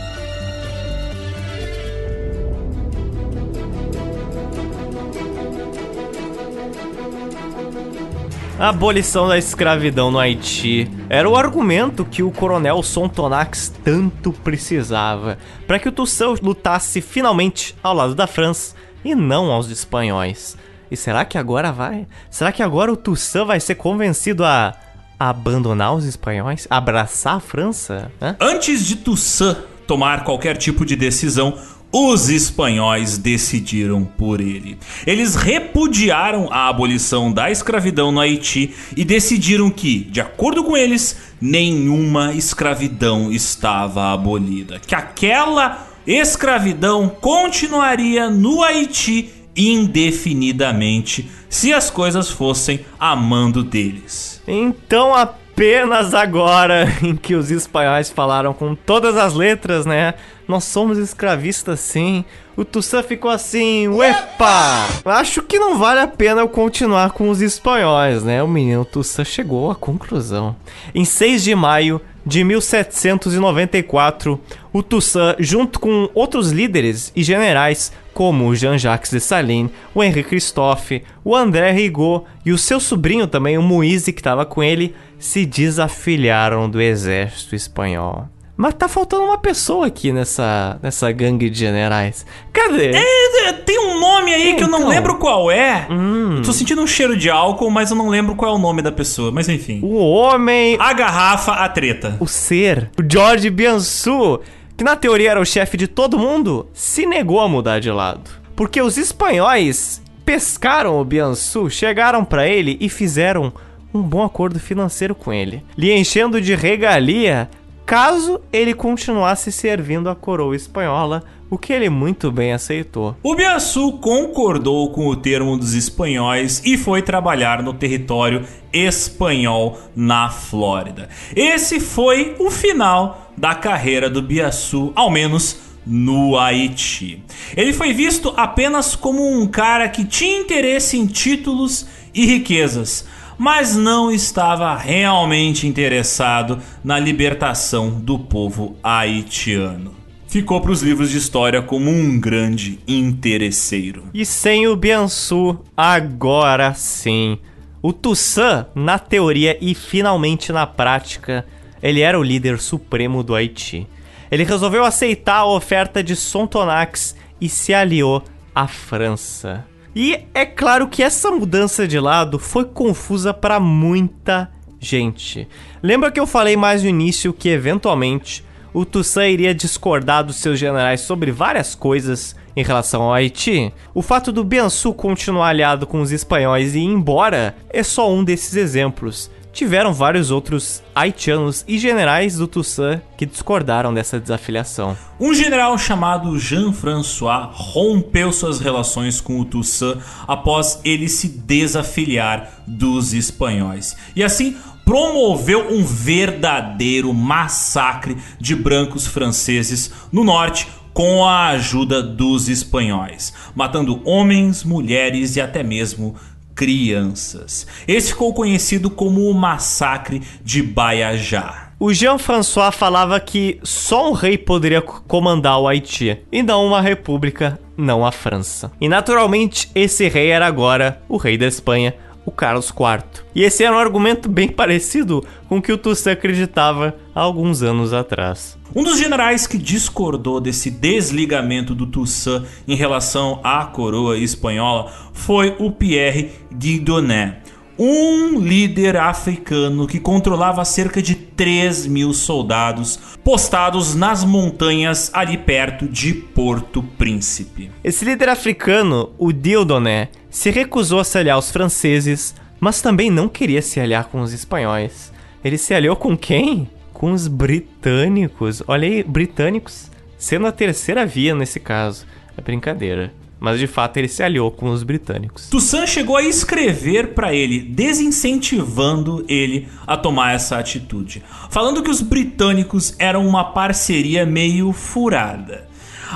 A 8.62 8.68
abolição 8.68 9.26
da 9.26 9.36
escravidão 9.36 10.12
no 10.12 10.20
Haiti 10.20 10.88
era 11.08 11.28
o 11.28 11.34
argumento 11.34 12.04
que 12.04 12.22
o 12.22 12.30
coronel 12.30 12.80
Sontonax 12.80 13.74
tanto 13.82 14.32
precisava 14.32 15.36
para 15.66 15.80
que 15.80 15.88
o 15.88 15.92
Toussaint 15.92 16.40
lutasse 16.40 17.00
finalmente 17.00 17.74
ao 17.82 17.92
lado 17.92 18.14
da 18.14 18.28
França 18.28 18.76
e 19.04 19.16
não 19.16 19.50
aos 19.50 19.68
espanhóis. 19.68 20.56
E 20.88 20.96
será 20.96 21.24
que 21.24 21.36
agora 21.36 21.72
vai? 21.72 22.06
Será 22.30 22.52
que 22.52 22.62
agora 22.62 22.92
o 22.92 22.96
Toussaint 22.96 23.48
vai 23.48 23.58
ser 23.58 23.74
convencido 23.74 24.44
a 24.44 24.72
abandonar 25.18 25.96
os 25.96 26.04
espanhóis? 26.04 26.68
Abraçar 26.70 27.38
a 27.38 27.40
França? 27.40 28.12
Hã? 28.22 28.36
Antes 28.38 28.86
de 28.86 28.94
Toussaint 28.94 29.58
tomar 29.88 30.22
qualquer 30.22 30.56
tipo 30.56 30.86
de 30.86 30.94
decisão, 30.94 31.58
os 31.92 32.30
espanhóis 32.30 33.18
decidiram 33.18 34.04
por 34.04 34.40
ele. 34.40 34.78
Eles 35.06 35.34
repudiaram 35.34 36.48
a 36.50 36.68
abolição 36.68 37.30
da 37.30 37.50
escravidão 37.50 38.10
no 38.10 38.20
Haiti 38.20 38.74
e 38.96 39.04
decidiram 39.04 39.68
que, 39.68 39.98
de 39.98 40.20
acordo 40.20 40.64
com 40.64 40.74
eles, 40.76 41.16
nenhuma 41.40 42.32
escravidão 42.32 43.30
estava 43.30 44.12
abolida. 44.12 44.80
Que 44.80 44.94
aquela 44.94 45.86
escravidão 46.06 47.08
continuaria 47.20 48.30
no 48.30 48.62
Haiti 48.62 49.30
indefinidamente 49.54 51.30
se 51.48 51.74
as 51.74 51.90
coisas 51.90 52.30
fossem 52.30 52.80
a 52.98 53.14
mando 53.14 53.62
deles. 53.62 54.42
Então 54.48 55.14
apenas 55.52 56.14
agora 56.14 56.86
em 57.02 57.14
que 57.14 57.34
os 57.34 57.50
espanhóis 57.50 58.08
falaram 58.10 58.54
com 58.54 58.74
todas 58.74 59.16
as 59.16 59.34
letras, 59.34 59.84
né? 59.86 60.14
Nós 60.48 60.64
somos 60.64 60.98
escravistas 60.98 61.78
sim. 61.80 62.24
O 62.56 62.64
Toussaint 62.64 63.06
ficou 63.06 63.30
assim, 63.30 63.88
uepa! 63.88 64.86
Acho 65.04 65.42
que 65.42 65.58
não 65.58 65.78
vale 65.78 66.00
a 66.00 66.06
pena 66.06 66.40
eu 66.40 66.48
continuar 66.48 67.12
com 67.12 67.30
os 67.30 67.40
espanhóis, 67.40 68.22
né? 68.22 68.42
O 68.42 68.48
menino 68.48 68.84
Toussaint 68.84 69.28
chegou 69.28 69.70
à 69.70 69.74
conclusão. 69.74 70.56
Em 70.94 71.04
6 71.04 71.44
de 71.44 71.54
maio 71.54 72.00
de 72.24 72.44
1794, 72.44 74.40
o 74.72 74.82
Toussaint, 74.82 75.36
junto 75.38 75.80
com 75.80 76.10
outros 76.14 76.50
líderes 76.50 77.12
e 77.16 77.22
generais, 77.22 77.92
como 78.12 78.54
Jean-Jacques 78.54 79.10
Dessalines, 79.10 79.70
o 79.94 80.02
Henri 80.02 80.22
Christophe, 80.22 81.02
o 81.24 81.34
André 81.34 81.70
Rigaud 81.72 82.24
e 82.44 82.52
o 82.52 82.58
seu 82.58 82.78
sobrinho 82.78 83.26
também, 83.26 83.56
o 83.56 83.62
Moise, 83.62 84.12
que 84.12 84.20
estava 84.20 84.44
com 84.44 84.62
ele, 84.62 84.94
se 85.22 85.46
desafiliaram 85.46 86.68
do 86.68 86.80
exército 86.80 87.54
espanhol. 87.54 88.28
Mas 88.56 88.74
tá 88.74 88.88
faltando 88.88 89.24
uma 89.24 89.38
pessoa 89.38 89.86
aqui 89.86 90.12
nessa, 90.12 90.78
nessa 90.82 91.10
gangue 91.12 91.48
de 91.48 91.58
generais. 91.58 92.26
Cadê? 92.52 92.90
É, 92.94 93.52
tem 93.52 93.78
um 93.78 93.98
nome 94.00 94.32
aí 94.34 94.54
que 94.54 94.62
eu 94.62 94.68
não 94.68 94.80
Então. 94.80 94.90
lembro 94.90 95.18
qual 95.18 95.50
é. 95.50 95.86
Hum. 95.90 96.42
Tô 96.44 96.52
sentindo 96.52 96.82
um 96.82 96.86
cheiro 96.86 97.16
de 97.16 97.30
álcool, 97.30 97.70
mas 97.70 97.90
eu 97.90 97.96
não 97.96 98.08
lembro 98.08 98.34
qual 98.36 98.52
é 98.52 98.54
o 98.54 98.60
nome 98.60 98.82
da 98.82 98.92
pessoa. 98.92 99.32
Mas 99.32 99.48
enfim. 99.48 99.80
O 99.82 99.96
homem, 99.96 100.76
A 100.80 100.92
garrafa, 100.92 101.52
a 101.52 101.68
treta. 101.68 102.16
o 102.20 102.26
ser, 102.26 102.90
o 102.98 103.02
George 103.10 103.48
Biansu, 103.48 104.40
que 104.76 104.84
na 104.84 104.96
teoria 104.96 105.30
era 105.32 105.40
o 105.40 105.46
chefe 105.46 105.76
de 105.76 105.86
todo 105.88 106.18
mundo, 106.18 106.68
se 106.74 107.06
negou 107.06 107.40
a 107.40 107.48
mudar 107.48 107.80
de 107.80 107.90
lado. 107.90 108.28
Porque 108.54 108.80
os 108.82 108.96
espanhóis 108.98 110.02
pescaram 110.24 111.00
o 111.00 111.04
Biansu, 111.04 111.68
chegaram 111.70 112.24
pra 112.24 112.46
ele 112.46 112.76
e 112.80 112.88
fizeram 112.88 113.52
um 113.92 114.02
bom 114.02 114.22
acordo 114.22 114.58
financeiro 114.58 115.14
com 115.14 115.32
ele, 115.32 115.62
lhe 115.76 115.92
enchendo 115.92 116.40
de 116.40 116.54
regalia 116.54 117.48
caso 117.84 118.40
ele 118.52 118.74
continuasse 118.74 119.50
servindo 119.52 120.08
a 120.08 120.14
coroa 120.14 120.56
espanhola, 120.56 121.24
o 121.50 121.58
que 121.58 121.72
ele 121.72 121.90
muito 121.90 122.32
bem 122.32 122.52
aceitou. 122.52 123.14
O 123.22 123.34
Biaçu 123.34 123.92
concordou 123.98 124.90
com 124.90 125.08
o 125.08 125.16
termo 125.16 125.58
dos 125.58 125.74
espanhóis 125.74 126.62
e 126.64 126.78
foi 126.78 127.02
trabalhar 127.02 127.62
no 127.62 127.74
território 127.74 128.46
espanhol 128.72 129.78
na 129.94 130.30
Flórida. 130.30 131.10
Esse 131.36 131.78
foi 131.78 132.34
o 132.38 132.50
final 132.50 133.30
da 133.36 133.54
carreira 133.54 134.08
do 134.08 134.22
Biaçu, 134.22 134.92
ao 134.94 135.10
menos 135.10 135.58
no 135.86 136.38
Haiti. 136.38 137.22
Ele 137.54 137.72
foi 137.72 137.92
visto 137.92 138.32
apenas 138.36 138.96
como 138.96 139.38
um 139.38 139.46
cara 139.46 139.88
que 139.88 140.04
tinha 140.04 140.40
interesse 140.40 140.96
em 140.96 141.06
títulos 141.06 141.86
e 142.14 142.24
riquezas, 142.24 143.04
mas 143.42 143.74
não 143.74 144.08
estava 144.08 144.76
realmente 144.76 145.66
interessado 145.66 146.60
na 146.84 146.96
libertação 146.96 147.90
do 147.90 148.16
povo 148.16 148.76
haitiano. 148.80 149.96
Ficou 150.28 150.60
para 150.60 150.70
os 150.70 150.80
livros 150.80 151.10
de 151.10 151.18
história 151.18 151.60
como 151.60 151.90
um 151.90 152.20
grande 152.20 152.78
interesseiro. 152.86 154.04
E 154.14 154.24
sem 154.24 154.68
o 154.68 154.76
Biansu, 154.76 155.58
agora 155.76 156.72
sim. 156.74 157.36
O 157.82 157.92
Toussaint, 157.92 158.66
na 158.76 158.96
teoria 158.96 159.58
e 159.60 159.74
finalmente 159.74 160.52
na 160.52 160.64
prática, 160.64 161.44
ele 161.82 162.00
era 162.00 162.16
o 162.16 162.22
líder 162.22 162.60
supremo 162.60 163.24
do 163.24 163.34
Haiti. 163.34 163.88
Ele 164.30 164.44
resolveu 164.44 164.84
aceitar 164.84 165.38
a 165.38 165.46
oferta 165.46 166.00
de 166.00 166.14
Sontonax 166.14 167.16
e 167.40 167.48
se 167.48 167.74
aliou 167.74 168.22
à 168.54 168.68
França. 168.68 169.71
E 169.94 170.24
é 170.32 170.46
claro 170.46 170.88
que 170.88 171.02
essa 171.02 171.30
mudança 171.30 171.86
de 171.86 172.00
lado 172.00 172.38
foi 172.38 172.64
confusa 172.64 173.34
para 173.34 173.60
muita 173.60 174.50
gente. 174.80 175.46
Lembra 175.82 176.10
que 176.10 176.18
eu 176.18 176.26
falei 176.26 176.56
mais 176.56 176.82
no 176.82 176.88
início 176.88 177.32
que 177.32 177.50
eventualmente 177.50 178.44
o 178.72 178.86
Toussaint 178.86 179.34
iria 179.34 179.54
discordar 179.54 180.24
dos 180.24 180.36
seus 180.36 180.58
generais 180.58 181.02
sobre 181.02 181.30
várias 181.30 181.74
coisas 181.74 182.34
em 182.56 182.62
relação 182.64 183.02
ao 183.02 183.12
Haiti? 183.12 183.72
O 183.94 184.00
fato 184.00 184.32
do 184.32 184.42
Biansu 184.42 184.94
continuar 184.94 185.48
aliado 185.48 185.86
com 185.86 186.00
os 186.00 186.10
espanhóis 186.10 186.74
e 186.74 186.78
ir 186.78 186.84
embora 186.84 187.54
é 187.68 187.82
só 187.82 188.10
um 188.10 188.24
desses 188.24 188.56
exemplos. 188.56 189.30
Tiveram 189.52 189.92
vários 189.92 190.30
outros 190.30 190.82
haitianos 190.94 191.62
e 191.68 191.78
generais 191.78 192.36
do 192.36 192.46
Toussaint 192.46 193.02
que 193.18 193.26
discordaram 193.26 193.92
dessa 193.92 194.18
desafiliação. 194.18 194.96
Um 195.20 195.34
general 195.34 195.76
chamado 195.76 196.38
Jean-François 196.38 197.50
rompeu 197.52 198.32
suas 198.32 198.60
relações 198.60 199.20
com 199.20 199.38
o 199.38 199.44
Toussaint 199.44 199.98
após 200.26 200.80
ele 200.84 201.06
se 201.06 201.28
desafiliar 201.28 202.62
dos 202.66 203.12
espanhóis. 203.12 203.94
E 204.16 204.24
assim 204.24 204.56
promoveu 204.86 205.70
um 205.70 205.84
verdadeiro 205.84 207.12
massacre 207.12 208.16
de 208.40 208.56
brancos 208.56 209.06
franceses 209.06 209.92
no 210.10 210.24
norte 210.24 210.66
com 210.92 211.24
a 211.24 211.48
ajuda 211.48 212.02
dos 212.02 212.48
espanhóis, 212.48 213.32
matando 213.54 214.02
homens, 214.04 214.62
mulheres 214.62 215.36
e 215.36 215.40
até 215.40 215.62
mesmo 215.62 216.14
crianças. 216.62 217.66
Esse 217.88 218.10
ficou 218.12 218.32
conhecido 218.32 218.88
como 218.88 219.28
o 219.28 219.34
massacre 219.34 220.22
de 220.44 220.62
Baiajá. 220.62 221.72
O 221.76 221.92
Jean-François 221.92 222.72
falava 222.72 223.18
que 223.18 223.58
só 223.64 224.08
um 224.08 224.12
rei 224.12 224.38
poderia 224.38 224.80
comandar 224.80 225.58
o 225.58 225.66
Haiti, 225.66 226.16
e 226.30 226.40
não 226.40 226.64
uma 226.64 226.80
república, 226.80 227.58
não 227.76 228.06
a 228.06 228.12
França. 228.12 228.70
E 228.80 228.88
naturalmente, 228.88 229.68
esse 229.74 230.06
rei 230.06 230.30
era 230.30 230.46
agora 230.46 231.02
o 231.08 231.16
rei 231.16 231.36
da 231.36 231.48
Espanha, 231.48 231.96
o 232.24 232.30
Carlos 232.30 232.68
IV. 232.68 233.22
E 233.34 233.42
esse 233.42 233.64
era 233.64 233.74
um 233.74 233.78
argumento 233.78 234.28
bem 234.28 234.48
parecido 234.52 235.24
com 235.48 235.58
o 235.58 235.62
que 235.62 235.72
o 235.72 235.78
Toussaint 235.78 236.16
acreditava 236.16 236.94
há 237.14 237.20
alguns 237.20 237.62
anos 237.62 237.92
atrás. 237.92 238.58
Um 238.74 238.82
dos 238.82 238.98
generais 238.98 239.46
que 239.46 239.58
discordou 239.58 240.40
desse 240.40 240.70
desligamento 240.70 241.74
do 241.74 241.86
Toussaint 241.86 242.44
em 242.66 242.74
relação 242.74 243.40
à 243.44 243.64
coroa 243.66 244.16
espanhola 244.16 244.90
foi 245.12 245.54
o 245.58 245.70
Pierre 245.70 246.30
Guidonnet. 246.52 247.42
um 247.78 248.38
líder 248.38 248.96
africano 248.96 249.86
que 249.86 249.98
controlava 249.98 250.64
cerca 250.64 251.02
de 251.02 251.14
3 251.14 251.86
mil 251.86 252.12
soldados 252.12 252.98
postados 253.24 253.94
nas 253.94 254.24
montanhas 254.24 255.10
ali 255.12 255.36
perto 255.36 255.88
de 255.88 256.12
Porto 256.12 256.82
Príncipe. 256.82 257.70
Esse 257.82 258.04
líder 258.04 258.28
africano, 258.28 259.10
o 259.18 259.32
Dildoné, 259.32 260.10
se 260.32 260.50
recusou 260.50 260.98
a 260.98 261.04
se 261.04 261.18
aliar 261.18 261.36
aos 261.36 261.52
franceses, 261.52 262.34
mas 262.58 262.82
também 262.82 263.10
não 263.10 263.28
queria 263.28 263.62
se 263.62 263.78
aliar 263.78 264.06
com 264.06 264.20
os 264.20 264.32
espanhóis. 264.32 265.12
Ele 265.44 265.58
se 265.58 265.74
aliou 265.74 265.94
com 265.94 266.16
quem? 266.16 266.68
Com 266.92 267.12
os 267.12 267.28
britânicos. 267.28 268.62
Olha 268.66 268.88
aí, 268.88 269.02
britânicos 269.04 269.92
sendo 270.18 270.46
a 270.46 270.52
terceira 270.52 271.04
via 271.04 271.34
nesse 271.34 271.60
caso. 271.60 272.06
É 272.36 272.40
brincadeira 272.40 273.12
mas 273.42 273.58
de 273.58 273.66
fato 273.66 273.96
ele 273.96 274.06
se 274.06 274.22
aliou 274.22 274.52
com 274.52 274.70
os 274.70 274.84
britânicos. 274.84 275.48
Toussaint 275.48 275.88
chegou 275.88 276.16
a 276.16 276.22
escrever 276.22 277.08
para 277.08 277.34
ele, 277.34 277.58
desincentivando 277.60 279.24
ele 279.28 279.66
a 279.84 279.96
tomar 279.96 280.36
essa 280.36 280.58
atitude, 280.58 281.24
falando 281.50 281.82
que 281.82 281.90
os 281.90 282.00
britânicos 282.00 282.94
eram 283.00 283.26
uma 283.26 283.42
parceria 283.42 284.24
meio 284.24 284.72
furada. 284.72 285.66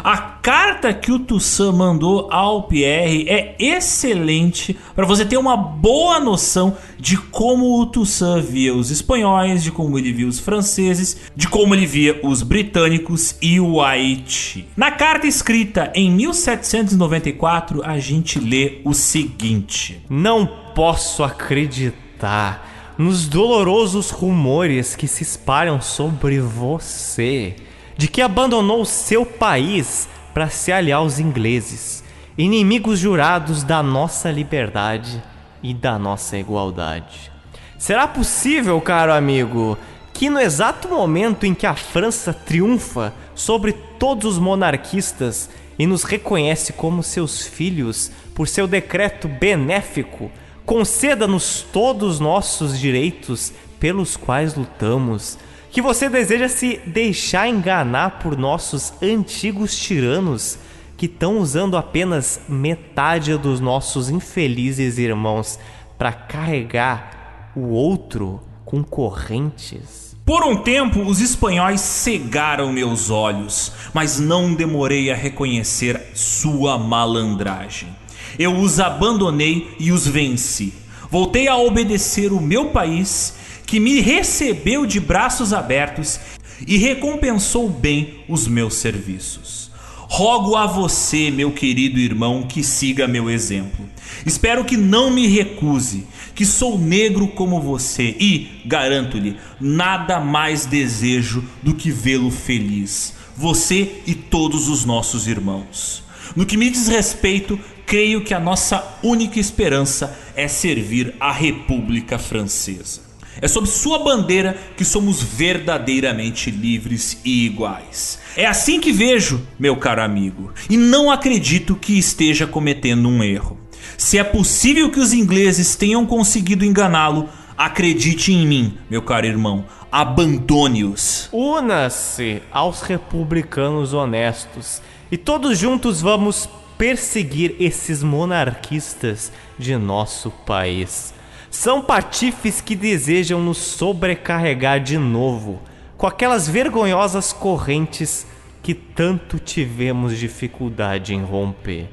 A 0.04 0.16
carta 0.18 0.92
que 0.92 1.10
o 1.10 1.18
Toussaint 1.18 1.74
mandou 1.74 2.28
ao 2.30 2.64
Pierre 2.64 3.26
é 3.28 3.56
excelente 3.58 4.76
para 4.94 5.06
você 5.06 5.24
ter 5.24 5.36
uma 5.36 5.56
boa 5.56 6.20
noção 6.20 6.76
de 6.98 7.16
como 7.16 7.80
o 7.80 7.86
Toussaint 7.86 8.44
via 8.44 8.74
os 8.74 8.90
espanhóis, 8.90 9.62
de 9.62 9.70
como 9.72 9.98
ele 9.98 10.12
via 10.12 10.26
os 10.26 10.38
franceses, 10.38 11.16
de 11.34 11.48
como 11.48 11.74
ele 11.74 11.86
via 11.86 12.20
os 12.22 12.42
britânicos 12.42 13.36
e 13.40 13.58
o 13.58 13.80
Haiti. 13.80 14.68
Na 14.76 14.90
carta 14.90 15.26
escrita 15.26 15.90
em 15.94 16.10
1794, 16.10 17.82
a 17.84 17.98
gente 17.98 18.38
lê 18.38 18.80
o 18.84 18.92
seguinte: 18.92 20.02
Não 20.08 20.46
posso 20.74 21.22
acreditar 21.24 22.94
nos 22.98 23.26
dolorosos 23.26 24.10
rumores 24.10 24.94
que 24.94 25.06
se 25.06 25.22
espalham 25.22 25.80
sobre 25.80 26.40
você 26.40 27.56
de 27.96 28.08
que 28.08 28.20
abandonou 28.20 28.84
seu 28.84 29.24
país 29.24 30.08
para 30.34 30.50
se 30.50 30.70
aliar 30.70 30.98
aos 30.98 31.18
ingleses, 31.18 32.04
inimigos 32.36 32.98
jurados 32.98 33.62
da 33.62 33.82
nossa 33.82 34.30
liberdade 34.30 35.22
e 35.62 35.72
da 35.72 35.98
nossa 35.98 36.36
igualdade. 36.36 37.30
Será 37.78 38.06
possível, 38.06 38.80
caro 38.80 39.12
amigo, 39.12 39.78
que 40.12 40.30
no 40.30 40.40
exato 40.40 40.88
momento 40.88 41.44
em 41.44 41.54
que 41.54 41.66
a 41.66 41.74
França 41.74 42.32
triunfa 42.32 43.12
sobre 43.34 43.72
todos 43.72 44.32
os 44.32 44.38
monarquistas 44.38 45.50
e 45.78 45.86
nos 45.86 46.04
reconhece 46.04 46.72
como 46.72 47.02
seus 47.02 47.46
filhos 47.46 48.10
por 48.34 48.48
seu 48.48 48.66
decreto 48.66 49.28
benéfico, 49.28 50.30
conceda-nos 50.64 51.66
todos 51.72 52.14
os 52.14 52.20
nossos 52.20 52.78
direitos 52.78 53.52
pelos 53.78 54.16
quais 54.16 54.54
lutamos, 54.54 55.38
que 55.76 55.82
você 55.82 56.08
deseja 56.08 56.48
se 56.48 56.80
deixar 56.86 57.46
enganar 57.46 58.18
por 58.18 58.34
nossos 58.34 58.94
antigos 59.02 59.78
tiranos 59.78 60.56
que 60.96 61.04
estão 61.04 61.36
usando 61.36 61.76
apenas 61.76 62.40
metade 62.48 63.36
dos 63.36 63.60
nossos 63.60 64.08
infelizes 64.08 64.96
irmãos 64.96 65.58
para 65.98 66.14
carregar 66.14 67.52
o 67.54 67.68
outro 67.68 68.40
com 68.64 68.82
correntes. 68.82 70.16
Por 70.24 70.42
um 70.44 70.56
tempo, 70.56 71.02
os 71.02 71.20
espanhóis 71.20 71.82
cegaram 71.82 72.72
meus 72.72 73.10
olhos, 73.10 73.70
mas 73.92 74.18
não 74.18 74.54
demorei 74.54 75.10
a 75.10 75.14
reconhecer 75.14 76.12
sua 76.14 76.78
malandragem. 76.78 77.94
Eu 78.38 78.56
os 78.56 78.80
abandonei 78.80 79.76
e 79.78 79.92
os 79.92 80.08
venci. 80.08 80.72
Voltei 81.10 81.46
a 81.48 81.58
obedecer 81.58 82.32
o 82.32 82.40
meu 82.40 82.70
país 82.70 83.34
que 83.66 83.80
me 83.80 84.00
recebeu 84.00 84.86
de 84.86 85.00
braços 85.00 85.52
abertos 85.52 86.20
e 86.66 86.78
recompensou 86.78 87.68
bem 87.68 88.24
os 88.28 88.46
meus 88.46 88.74
serviços. 88.74 89.70
Rogo 90.08 90.54
a 90.54 90.66
você, 90.66 91.32
meu 91.32 91.50
querido 91.50 91.98
irmão, 91.98 92.44
que 92.44 92.62
siga 92.62 93.08
meu 93.08 93.28
exemplo. 93.28 93.84
Espero 94.24 94.64
que 94.64 94.76
não 94.76 95.10
me 95.10 95.26
recuse, 95.26 96.06
que 96.32 96.46
sou 96.46 96.78
negro 96.78 97.26
como 97.28 97.60
você 97.60 98.16
e, 98.20 98.62
garanto-lhe, 98.64 99.36
nada 99.60 100.20
mais 100.20 100.64
desejo 100.64 101.44
do 101.60 101.74
que 101.74 101.90
vê-lo 101.90 102.30
feliz, 102.30 103.14
você 103.36 104.00
e 104.06 104.14
todos 104.14 104.68
os 104.68 104.84
nossos 104.84 105.26
irmãos. 105.26 106.04
No 106.36 106.46
que 106.46 106.56
me 106.56 106.70
diz 106.70 106.86
respeito, 106.86 107.58
creio 107.84 108.22
que 108.22 108.32
a 108.32 108.40
nossa 108.40 108.98
única 109.02 109.40
esperança 109.40 110.16
é 110.36 110.46
servir 110.46 111.14
a 111.18 111.32
República 111.32 112.16
Francesa. 112.16 113.06
É 113.40 113.48
sob 113.48 113.68
sua 113.68 113.98
bandeira 113.98 114.56
que 114.76 114.84
somos 114.84 115.22
verdadeiramente 115.22 116.50
livres 116.50 117.20
e 117.24 117.46
iguais. 117.46 118.18
É 118.36 118.46
assim 118.46 118.80
que 118.80 118.92
vejo, 118.92 119.46
meu 119.58 119.76
caro 119.76 120.02
amigo, 120.02 120.52
e 120.68 120.76
não 120.76 121.10
acredito 121.10 121.74
que 121.74 121.98
esteja 121.98 122.46
cometendo 122.46 123.08
um 123.08 123.22
erro. 123.22 123.58
Se 123.96 124.18
é 124.18 124.24
possível 124.24 124.90
que 124.90 125.00
os 125.00 125.12
ingleses 125.12 125.76
tenham 125.76 126.04
conseguido 126.04 126.64
enganá-lo, 126.64 127.28
acredite 127.56 128.32
em 128.32 128.46
mim, 128.46 128.78
meu 128.90 129.02
caro 129.02 129.26
irmão. 129.26 129.64
Abandone-os. 129.90 131.28
Una-se 131.32 132.42
aos 132.50 132.82
republicanos 132.82 133.94
honestos 133.94 134.82
e 135.10 135.16
todos 135.16 135.58
juntos 135.58 136.00
vamos 136.00 136.48
perseguir 136.76 137.56
esses 137.58 138.02
monarquistas 138.02 139.32
de 139.58 139.76
nosso 139.76 140.30
país. 140.30 141.14
São 141.50 141.82
patifes 141.82 142.60
que 142.60 142.74
desejam 142.74 143.40
nos 143.40 143.58
sobrecarregar 143.58 144.80
de 144.80 144.98
novo 144.98 145.60
com 145.96 146.06
aquelas 146.06 146.48
vergonhosas 146.48 147.32
correntes 147.32 148.26
que 148.62 148.74
tanto 148.74 149.38
tivemos 149.38 150.18
dificuldade 150.18 151.14
em 151.14 151.22
romper. 151.22 151.88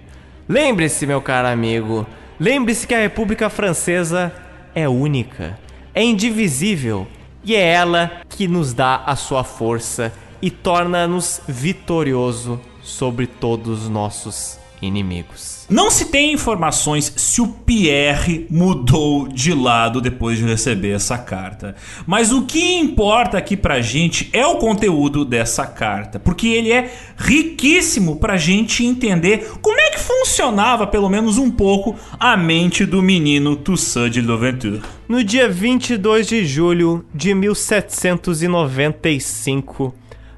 Lembre-se, 0.48 1.06
meu 1.06 1.22
caro 1.22 1.48
amigo, 1.48 2.06
lembre-se 2.40 2.86
que 2.86 2.94
a 2.94 3.00
República 3.00 3.50
Francesa 3.50 4.34
é 4.76 4.90
única, 4.90 5.58
é 5.94 6.04
indivisível 6.04 7.08
e 7.44 7.56
é 7.56 7.62
ela 7.62 8.22
que 8.28 8.48
nos 8.48 8.74
dá 8.74 9.04
a 9.06 9.16
sua 9.16 9.44
força 9.44 10.12
e 10.42 10.50
torna-nos 10.50 11.42
vitorioso 11.48 12.60
sobre 12.82 13.28
todos 13.28 13.84
os 13.84 13.90
nossos 13.90 14.60
inimigos. 14.82 15.62
Não 15.74 15.90
se 15.90 16.06
tem 16.06 16.34
informações 16.34 17.12
se 17.18 17.41
o 17.41 17.48
Pierre 17.48 18.45
mudou 18.48 19.28
de 19.28 19.52
lado 19.56 20.00
depois 20.00 20.38
de 20.38 20.45
receber 20.45 20.91
essa 20.91 21.18
carta. 21.18 21.74
Mas 22.06 22.32
o 22.32 22.44
que 22.44 22.76
importa 22.76 23.40
aqui 23.40 23.58
pra 23.58 23.82
gente 23.82 24.30
é 24.32 24.45
o 24.45 24.58
conteúdo 24.58 25.26
dessa 25.26 25.66
carta, 25.66 26.20
porque 26.20 26.50
ele 26.50 26.72
é 26.72 26.94
riquíssimo 27.18 28.18
pra 28.18 28.38
gente 28.38 28.86
entender 28.86 29.52
como 29.64 29.82
é 29.82 29.90
que 29.90 30.00
funcionava, 30.00 30.86
pelo 30.86 31.10
menos 31.10 31.40
um 31.40 31.50
pouco, 31.50 31.95
a 32.20 32.38
mente 32.38 32.86
do 32.86 33.02
menino 33.02 33.56
Toussaint 33.56 34.14
de 34.14 34.22
Louverture. 34.22 34.80
No 35.10 35.24
dia 35.24 35.50
22 35.50 36.28
de 36.28 36.45
julho 36.45 37.04
de 37.12 37.34
1795, 37.34 39.91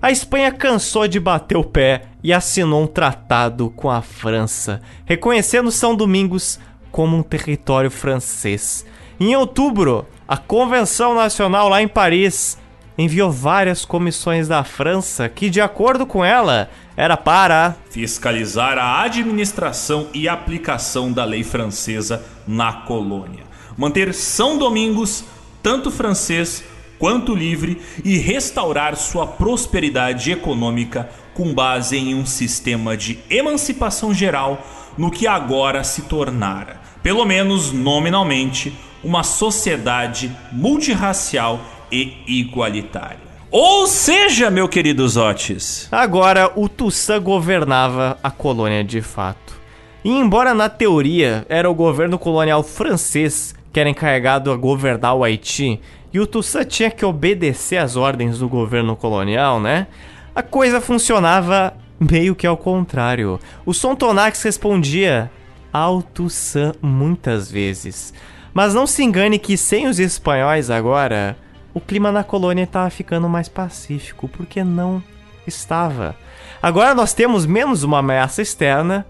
a 0.05 0.11
Espanha 0.11 0.51
cansou 0.51 1.07
de 1.07 1.19
bater 1.19 1.57
o 1.57 1.63
pé 1.63 2.03
e 2.21 2.31
assinou 2.31 2.83
um 2.83 2.85
tratado 2.85 3.71
com 3.71 3.89
a 3.89 4.03
França, 4.03 4.79
reconhecendo 5.03 5.71
São 5.71 5.95
Domingos 5.95 6.59
como 6.91 7.17
um 7.17 7.23
território 7.23 7.89
francês. 7.89 8.85
Em 9.19 9.35
outubro, 9.35 10.05
a 10.27 10.37
Convenção 10.37 11.15
Nacional 11.15 11.69
lá 11.69 11.81
em 11.81 11.87
Paris 11.87 12.55
enviou 12.95 13.31
várias 13.31 13.83
comissões 13.83 14.47
da 14.47 14.63
França 14.63 15.27
que, 15.27 15.49
de 15.49 15.59
acordo 15.59 16.05
com 16.05 16.23
ela, 16.23 16.69
era 16.95 17.17
para 17.17 17.75
fiscalizar 17.89 18.77
a 18.77 19.01
administração 19.01 20.09
e 20.13 20.29
aplicação 20.29 21.11
da 21.11 21.25
lei 21.25 21.43
francesa 21.43 22.23
na 22.47 22.71
colônia, 22.71 23.43
manter 23.75 24.13
São 24.13 24.59
Domingos 24.59 25.23
tanto 25.63 25.89
francês 25.89 26.63
quanto 26.97 27.35
livre 27.35 27.81
e 28.03 28.17
restaurar 28.17 28.95
sua 28.95 29.27
prosperidade 29.27 30.31
econômica 30.31 31.09
com 31.33 31.53
base 31.53 31.97
em 31.97 32.15
um 32.15 32.25
sistema 32.25 32.95
de 32.95 33.19
emancipação 33.29 34.13
geral 34.13 34.65
no 34.97 35.11
que 35.11 35.27
agora 35.27 35.83
se 35.83 36.03
tornara, 36.03 36.79
pelo 37.03 37.25
menos 37.25 37.71
nominalmente, 37.71 38.73
uma 39.03 39.23
sociedade 39.23 40.35
multirracial 40.51 41.59
e 41.91 42.13
igualitária. 42.25 43.25
Ou 43.51 43.87
seja, 43.87 44.49
meu 44.49 44.67
querido 44.67 45.07
Zotes, 45.07 45.87
agora 45.91 46.51
o 46.55 46.67
Toussaint 46.67 47.21
governava 47.21 48.17
a 48.23 48.31
colônia 48.31 48.83
de 48.83 49.01
fato. 49.01 49.55
E 50.03 50.09
embora 50.09 50.53
na 50.53 50.69
teoria 50.69 51.45
era 51.47 51.69
o 51.69 51.73
governo 51.73 52.17
colonial 52.17 52.63
francês 52.63 53.55
que 53.71 53.79
era 53.79 53.89
encarregado 53.89 54.51
a 54.51 54.55
governar 54.55 55.15
o 55.15 55.23
Haiti, 55.23 55.81
e 56.15 56.19
o 56.19 56.25
Toussaint 56.25 56.69
tinha 56.69 56.89
que 56.89 57.03
obedecer 57.03 57.75
às 57.75 57.97
ordens 57.97 58.39
do 58.39 58.47
governo 58.47 58.95
colonial, 58.95 59.59
né? 59.59 59.85
A 60.33 60.41
coisa 60.41 60.79
funcionava 60.79 61.73
meio 61.99 62.33
que 62.33 62.47
ao 62.47 62.55
contrário. 62.55 63.37
O 63.65 63.73
Sontonax 63.73 64.41
respondia 64.41 65.29
ao 65.73 66.01
Toussaint 66.01 66.73
muitas 66.81 67.51
vezes. 67.51 68.13
Mas 68.53 68.73
não 68.73 68.87
se 68.87 69.03
engane 69.03 69.37
que 69.37 69.57
sem 69.57 69.87
os 69.87 69.99
espanhóis 69.99 70.69
agora, 70.69 71.37
o 71.73 71.81
clima 71.81 72.13
na 72.13 72.23
colônia 72.23 72.63
estava 72.63 72.89
ficando 72.89 73.27
mais 73.27 73.49
pacífico, 73.49 74.29
porque 74.29 74.63
não 74.63 75.03
estava. 75.45 76.15
Agora 76.63 76.95
nós 76.95 77.13
temos 77.13 77.45
menos 77.45 77.83
uma 77.83 77.99
ameaça 77.99 78.41
externa, 78.41 79.05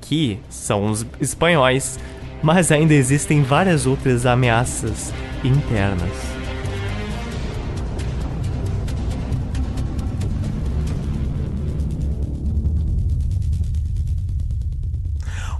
que 0.00 0.40
são 0.48 0.90
os 0.90 1.06
espanhóis, 1.20 2.00
mas 2.42 2.72
ainda 2.72 2.94
existem 2.94 3.44
várias 3.44 3.86
outras 3.86 4.26
ameaças 4.26 5.14
internas. 5.44 6.37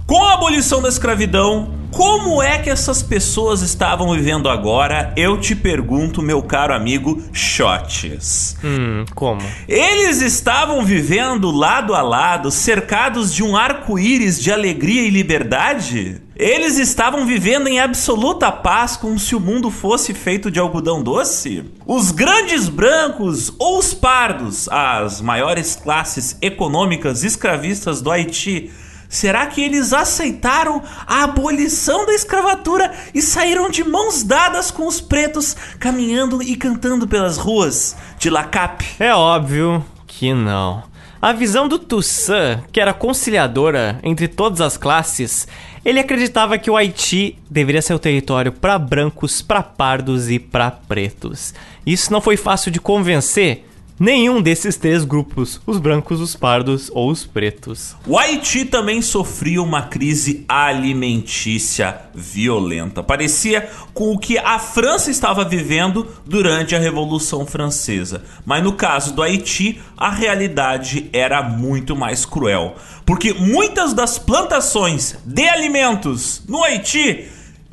Com 0.09 0.23
a 0.23 0.33
abolição 0.33 0.81
da 0.81 0.89
escravidão, 0.89 1.71
como 1.91 2.41
é 2.41 2.57
que 2.57 2.67
essas 2.67 3.03
pessoas 3.03 3.61
estavam 3.61 4.11
vivendo 4.11 4.49
agora? 4.49 5.13
Eu 5.15 5.39
te 5.39 5.55
pergunto, 5.55 6.19
meu 6.19 6.41
caro 6.41 6.73
amigo 6.73 7.21
Shots. 7.31 8.57
Hum, 8.63 9.05
como? 9.13 9.39
Eles 9.67 10.19
estavam 10.19 10.83
vivendo 10.83 11.51
lado 11.51 11.93
a 11.93 12.01
lado, 12.01 12.49
cercados 12.49 13.31
de 13.31 13.43
um 13.43 13.55
arco-íris 13.55 14.41
de 14.41 14.51
alegria 14.51 15.03
e 15.03 15.11
liberdade? 15.11 16.19
Eles 16.35 16.79
estavam 16.79 17.27
vivendo 17.27 17.67
em 17.67 17.79
absoluta 17.79 18.51
paz, 18.51 18.97
como 18.97 19.19
se 19.19 19.35
o 19.35 19.39
mundo 19.39 19.69
fosse 19.69 20.15
feito 20.15 20.49
de 20.49 20.59
algodão 20.59 21.03
doce? 21.03 21.65
Os 21.85 22.09
grandes 22.09 22.67
brancos 22.67 23.53
ou 23.59 23.77
os 23.77 23.93
pardos, 23.93 24.67
as 24.69 25.21
maiores 25.21 25.75
classes 25.75 26.35
econômicas 26.41 27.23
escravistas 27.23 28.01
do 28.01 28.09
Haiti, 28.09 28.71
Será 29.09 29.47
que 29.47 29.59
eles 29.59 29.91
aceitaram 29.91 30.83
a 31.07 31.23
abolição 31.23 32.05
da 32.05 32.13
escravatura 32.13 32.93
e 33.11 33.23
saíram 33.23 33.67
de 33.67 33.83
mãos 33.83 34.21
dadas 34.21 34.69
com 34.69 34.85
os 34.85 35.01
pretos, 35.01 35.55
caminhando 35.79 36.43
e 36.43 36.55
cantando 36.55 37.07
pelas 37.07 37.35
ruas 37.35 37.95
de 38.19 38.29
Lacap? 38.29 38.85
É 38.99 39.11
óbvio 39.11 39.83
que 40.05 40.31
não. 40.31 40.83
A 41.19 41.33
visão 41.33 41.67
do 41.67 41.79
Toussaint, 41.79 42.61
que 42.71 42.79
era 42.79 42.93
conciliadora 42.93 43.99
entre 44.03 44.27
todas 44.27 44.61
as 44.61 44.77
classes, 44.77 45.47
ele 45.83 45.99
acreditava 45.99 46.57
que 46.57 46.69
o 46.69 46.77
Haiti 46.77 47.37
deveria 47.49 47.81
ser 47.81 47.93
o 47.95 47.99
território 47.99 48.51
para 48.53 48.77
brancos, 48.77 49.41
para 49.41 49.63
pardos 49.63 50.29
e 50.29 50.37
para 50.37 50.69
pretos. 50.69 51.53
Isso 51.85 52.13
não 52.13 52.21
foi 52.21 52.37
fácil 52.37 52.71
de 52.71 52.79
convencer, 52.79 53.68
nenhum 53.99 54.41
desses 54.41 54.77
três 54.77 55.03
grupos, 55.03 55.59
os 55.65 55.77
brancos, 55.77 56.21
os 56.21 56.35
pardos 56.35 56.89
ou 56.93 57.09
os 57.09 57.25
pretos. 57.25 57.95
O 58.07 58.17
Haiti 58.17 58.63
também 58.63 59.01
sofria 59.01 59.61
uma 59.61 59.83
crise 59.83 60.45
alimentícia 60.47 61.99
violenta. 62.15 63.03
Parecia 63.03 63.69
com 63.93 64.13
o 64.13 64.17
que 64.17 64.37
a 64.37 64.57
França 64.57 65.11
estava 65.11 65.43
vivendo 65.43 66.07
durante 66.25 66.75
a 66.75 66.79
Revolução 66.79 67.45
Francesa. 67.45 68.23
Mas 68.45 68.63
no 68.63 68.73
caso 68.73 69.13
do 69.13 69.21
Haiti, 69.21 69.81
a 69.97 70.09
realidade 70.09 71.09
era 71.11 71.43
muito 71.43 71.95
mais 71.95 72.25
cruel. 72.25 72.75
Porque 73.05 73.33
muitas 73.33 73.93
das 73.93 74.17
plantações 74.17 75.17
de 75.25 75.47
alimentos 75.47 76.43
no 76.47 76.63
Haiti 76.63 77.27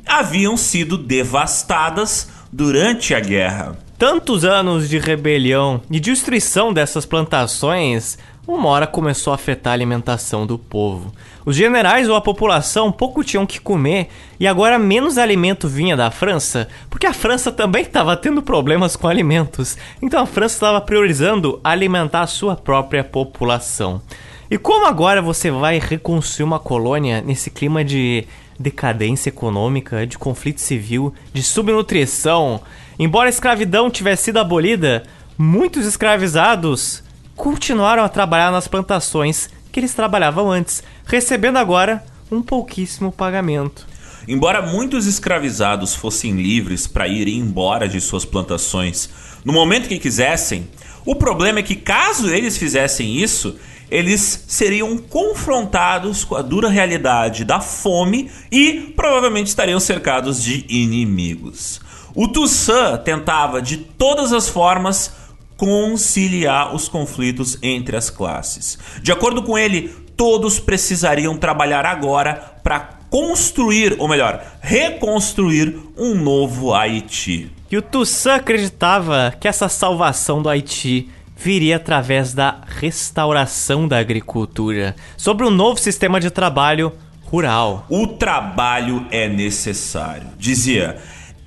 haviam 0.05 0.57
sido 0.57 0.97
devastadas 0.97 2.27
durante 2.51 3.13
a 3.13 3.19
guerra 3.19 3.86
tantos 3.97 4.45
anos 4.45 4.87
de 4.87 4.99
rebelião 4.99 5.81
e 5.89 5.99
destruição 5.99 6.71
dessas 6.71 7.05
plantações, 7.05 8.17
uma 8.47 8.69
hora 8.69 8.85
começou 8.85 9.31
a 9.31 9.35
afetar 9.35 9.71
a 9.71 9.73
alimentação 9.73 10.45
do 10.45 10.57
povo. 10.57 11.11
Os 11.43 11.55
generais 11.55 12.07
ou 12.07 12.15
a 12.15 12.21
população 12.21 12.91
pouco 12.91 13.23
tinham 13.23 13.45
que 13.45 13.59
comer 13.59 14.09
e 14.39 14.45
agora 14.45 14.77
menos 14.77 15.17
alimento 15.17 15.67
vinha 15.67 15.97
da 15.97 16.11
França, 16.11 16.67
porque 16.89 17.07
a 17.07 17.13
França 17.13 17.51
também 17.51 17.81
estava 17.81 18.15
tendo 18.15 18.41
problemas 18.41 18.95
com 18.95 19.07
alimentos. 19.07 19.75
Então 19.99 20.21
a 20.21 20.27
França 20.27 20.55
estava 20.55 20.79
priorizando 20.79 21.59
alimentar 21.63 22.21
a 22.21 22.27
sua 22.27 22.55
própria 22.55 23.03
população. 23.03 24.01
E 24.49 24.57
como 24.57 24.85
agora 24.85 25.21
você 25.21 25.49
vai 25.49 25.79
reconstruir 25.79 26.45
uma 26.45 26.59
colônia 26.59 27.19
nesse 27.19 27.49
clima 27.49 27.83
de 27.83 28.25
decadência 28.57 29.29
econômica, 29.29 30.05
de 30.05 30.17
conflito 30.17 30.61
civil, 30.61 31.13
de 31.33 31.41
subnutrição? 31.41 32.61
Embora 32.99 33.27
a 33.27 33.29
escravidão 33.29 33.91
tivesse 33.91 34.23
sido 34.23 34.37
abolida, 34.37 35.03
muitos 35.37 35.85
escravizados 35.85 37.03
continuaram 37.35 38.03
a 38.03 38.09
trabalhar 38.09 38.51
nas 38.51 38.67
plantações 38.67 39.49
que 39.71 39.79
eles 39.79 39.93
trabalhavam 39.93 40.49
antes, 40.49 40.81
recebendo 41.05 41.57
agora 41.57 42.03
um 42.31 42.41
pouquíssimo 42.41 43.11
pagamento. 43.11 43.85
Embora 44.27 44.63
muitos 44.63 45.05
escravizados 45.05 45.93
fossem 45.93 46.41
livres 46.41 46.87
para 46.87 47.07
ir 47.07 47.27
embora 47.27 47.87
de 47.87 48.01
suas 48.01 48.25
plantações 48.25 49.09
no 49.45 49.53
momento 49.53 49.87
que 49.87 49.99
quisessem, 49.99 50.67
o 51.05 51.15
problema 51.15 51.59
é 51.59 51.63
que, 51.63 51.75
caso 51.75 52.27
eles 52.29 52.57
fizessem 52.57 53.15
isso, 53.15 53.55
eles 53.89 54.43
seriam 54.47 54.97
confrontados 54.97 56.25
com 56.25 56.35
a 56.35 56.41
dura 56.41 56.67
realidade 56.67 57.45
da 57.45 57.61
fome 57.61 58.29
e 58.51 58.91
provavelmente 58.95 59.47
estariam 59.47 59.79
cercados 59.79 60.43
de 60.43 60.65
inimigos. 60.67 61.79
O 62.19 62.27
Toussaint 62.27 63.03
tentava 63.03 63.61
de 63.61 63.77
todas 63.77 64.33
as 64.33 64.49
formas 64.49 65.13
conciliar 65.55 66.73
os 66.73 66.89
conflitos 66.89 67.59
entre 67.61 67.95
as 67.95 68.09
classes. 68.09 68.79
De 69.03 69.11
acordo 69.11 69.43
com 69.43 69.55
ele, 69.55 69.89
todos 70.17 70.59
precisariam 70.59 71.37
trabalhar 71.37 71.85
agora 71.85 72.55
para 72.63 72.79
construir, 73.11 73.97
ou 73.99 74.07
melhor, 74.07 74.43
reconstruir 74.59 75.77
um 75.95 76.15
novo 76.15 76.73
Haiti. 76.73 77.51
E 77.69 77.77
o 77.77 77.83
Toussaint 77.83 78.39
acreditava 78.39 79.31
que 79.39 79.47
essa 79.47 79.69
salvação 79.69 80.41
do 80.41 80.49
Haiti 80.49 81.11
viria 81.35 81.75
através 81.75 82.33
da 82.33 82.61
restauração 82.65 83.87
da 83.87 83.99
agricultura, 83.99 84.95
sobre 85.15 85.45
um 85.45 85.51
novo 85.51 85.79
sistema 85.79 86.19
de 86.19 86.31
trabalho 86.31 86.91
rural. 87.25 87.85
O 87.87 88.07
trabalho 88.07 89.05
é 89.11 89.29
necessário, 89.29 90.29
dizia 90.39 90.97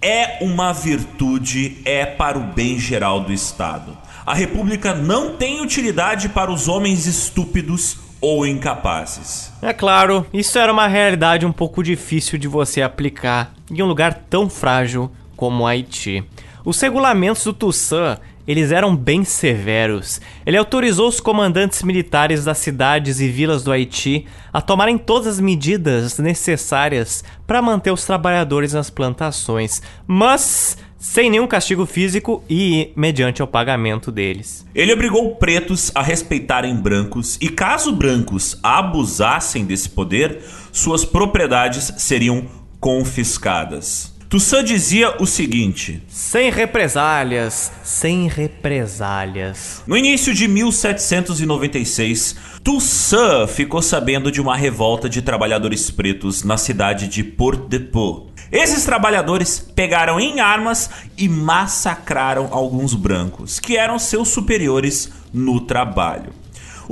é 0.03 0.39
uma 0.41 0.73
virtude, 0.73 1.79
é 1.85 2.07
para 2.07 2.39
o 2.39 2.43
bem 2.43 2.79
geral 2.79 3.21
do 3.21 3.33
Estado. 3.33 3.97
A 4.25 4.35
República 4.35 4.95
não 4.95 5.37
tem 5.37 5.61
utilidade 5.61 6.29
para 6.29 6.51
os 6.51 6.69
homens 6.69 7.07
estúpidos 7.07 7.99
ou 8.21 8.47
incapazes. 8.47 9.53
É 9.61 9.73
claro, 9.73 10.27
isso 10.33 10.59
era 10.59 10.73
uma 10.73 10.87
realidade 10.87 11.45
um 11.45 11.53
pouco 11.53 11.83
difícil 11.83 12.39
de 12.39 12.49
você 12.49 12.83
aplicar 12.83 13.53
em 13.71 13.83
um 13.83 13.87
lugar 13.87 14.15
tão 14.29 14.49
frágil 14.49 15.11
como 15.37 15.67
Haiti. 15.67 16.25
Os 16.65 16.81
regulamentos 16.81 17.45
do 17.45 17.53
Toussaint 17.53 18.19
eles 18.47 18.73
eram 18.73 18.97
bem 18.97 19.25
severos. 19.25 20.21
Ele 20.45 20.57
autorizou 20.57 21.09
os 21.09 21.21
comandantes 21.21 21.83
militares 21.83 22.45
das 22.45 22.59
cidades 22.59 23.21
e 23.21 23.29
vilas 23.29 23.63
do 23.63 23.73
Haiti 23.73 24.27
a 24.53 24.61
tomarem 24.61 24.99
todas 24.99 25.27
as 25.27 25.41
medidas 25.41 26.19
necessárias 26.19 27.23
para 27.47 27.63
manter 27.63 27.93
os 27.93 28.05
trabalhadores 28.05 28.73
nas 28.73 28.91
plantações, 28.91 29.83
mas 30.07 30.77
sem 31.01 31.31
nenhum 31.31 31.47
castigo 31.47 31.87
físico 31.87 32.45
e 32.49 32.93
mediante 32.95 33.43
o 33.43 33.47
pagamento 33.47 34.13
deles. 34.13 34.67
Ele 34.75 34.93
obrigou 34.93 35.35
pretos 35.37 35.91
a 35.95 36.03
respeitarem 36.03 36.77
brancos 36.77 37.39
e 37.41 37.49
caso 37.49 37.91
brancos 37.91 38.59
abusassem 38.63 39.65
desse 39.65 39.89
poder, 39.89 40.43
suas 40.71 41.05
propriedades 41.05 41.95
seriam 41.97 42.47
confiscadas. 42.79 44.10
Toussaint 44.31 44.63
dizia 44.63 45.17
o 45.21 45.27
seguinte: 45.27 46.01
Sem 46.07 46.53
represálias, 46.53 47.73
sem 47.83 48.29
represálias. 48.29 49.83
No 49.85 49.97
início 49.97 50.33
de 50.33 50.47
1796, 50.47 52.37
Toussaint 52.63 53.49
ficou 53.49 53.83
sabendo 53.83 54.31
de 54.31 54.41
uma 54.41 54.57
revolta 54.57 55.09
de 55.09 55.21
trabalhadores 55.21 55.91
pretos 55.91 56.45
na 56.45 56.57
cidade 56.57 57.09
de 57.09 57.25
Port-de-Pau. 57.25 58.29
Esses 58.53 58.85
trabalhadores 58.85 59.59
pegaram 59.59 60.21
em 60.21 60.39
armas 60.39 60.89
e 61.19 61.29
massacraram 61.29 62.51
alguns 62.53 62.95
brancos, 62.95 63.59
que 63.59 63.77
eram 63.77 63.99
seus 63.99 64.29
superiores 64.29 65.11
no 65.35 65.61
trabalho. 65.61 66.40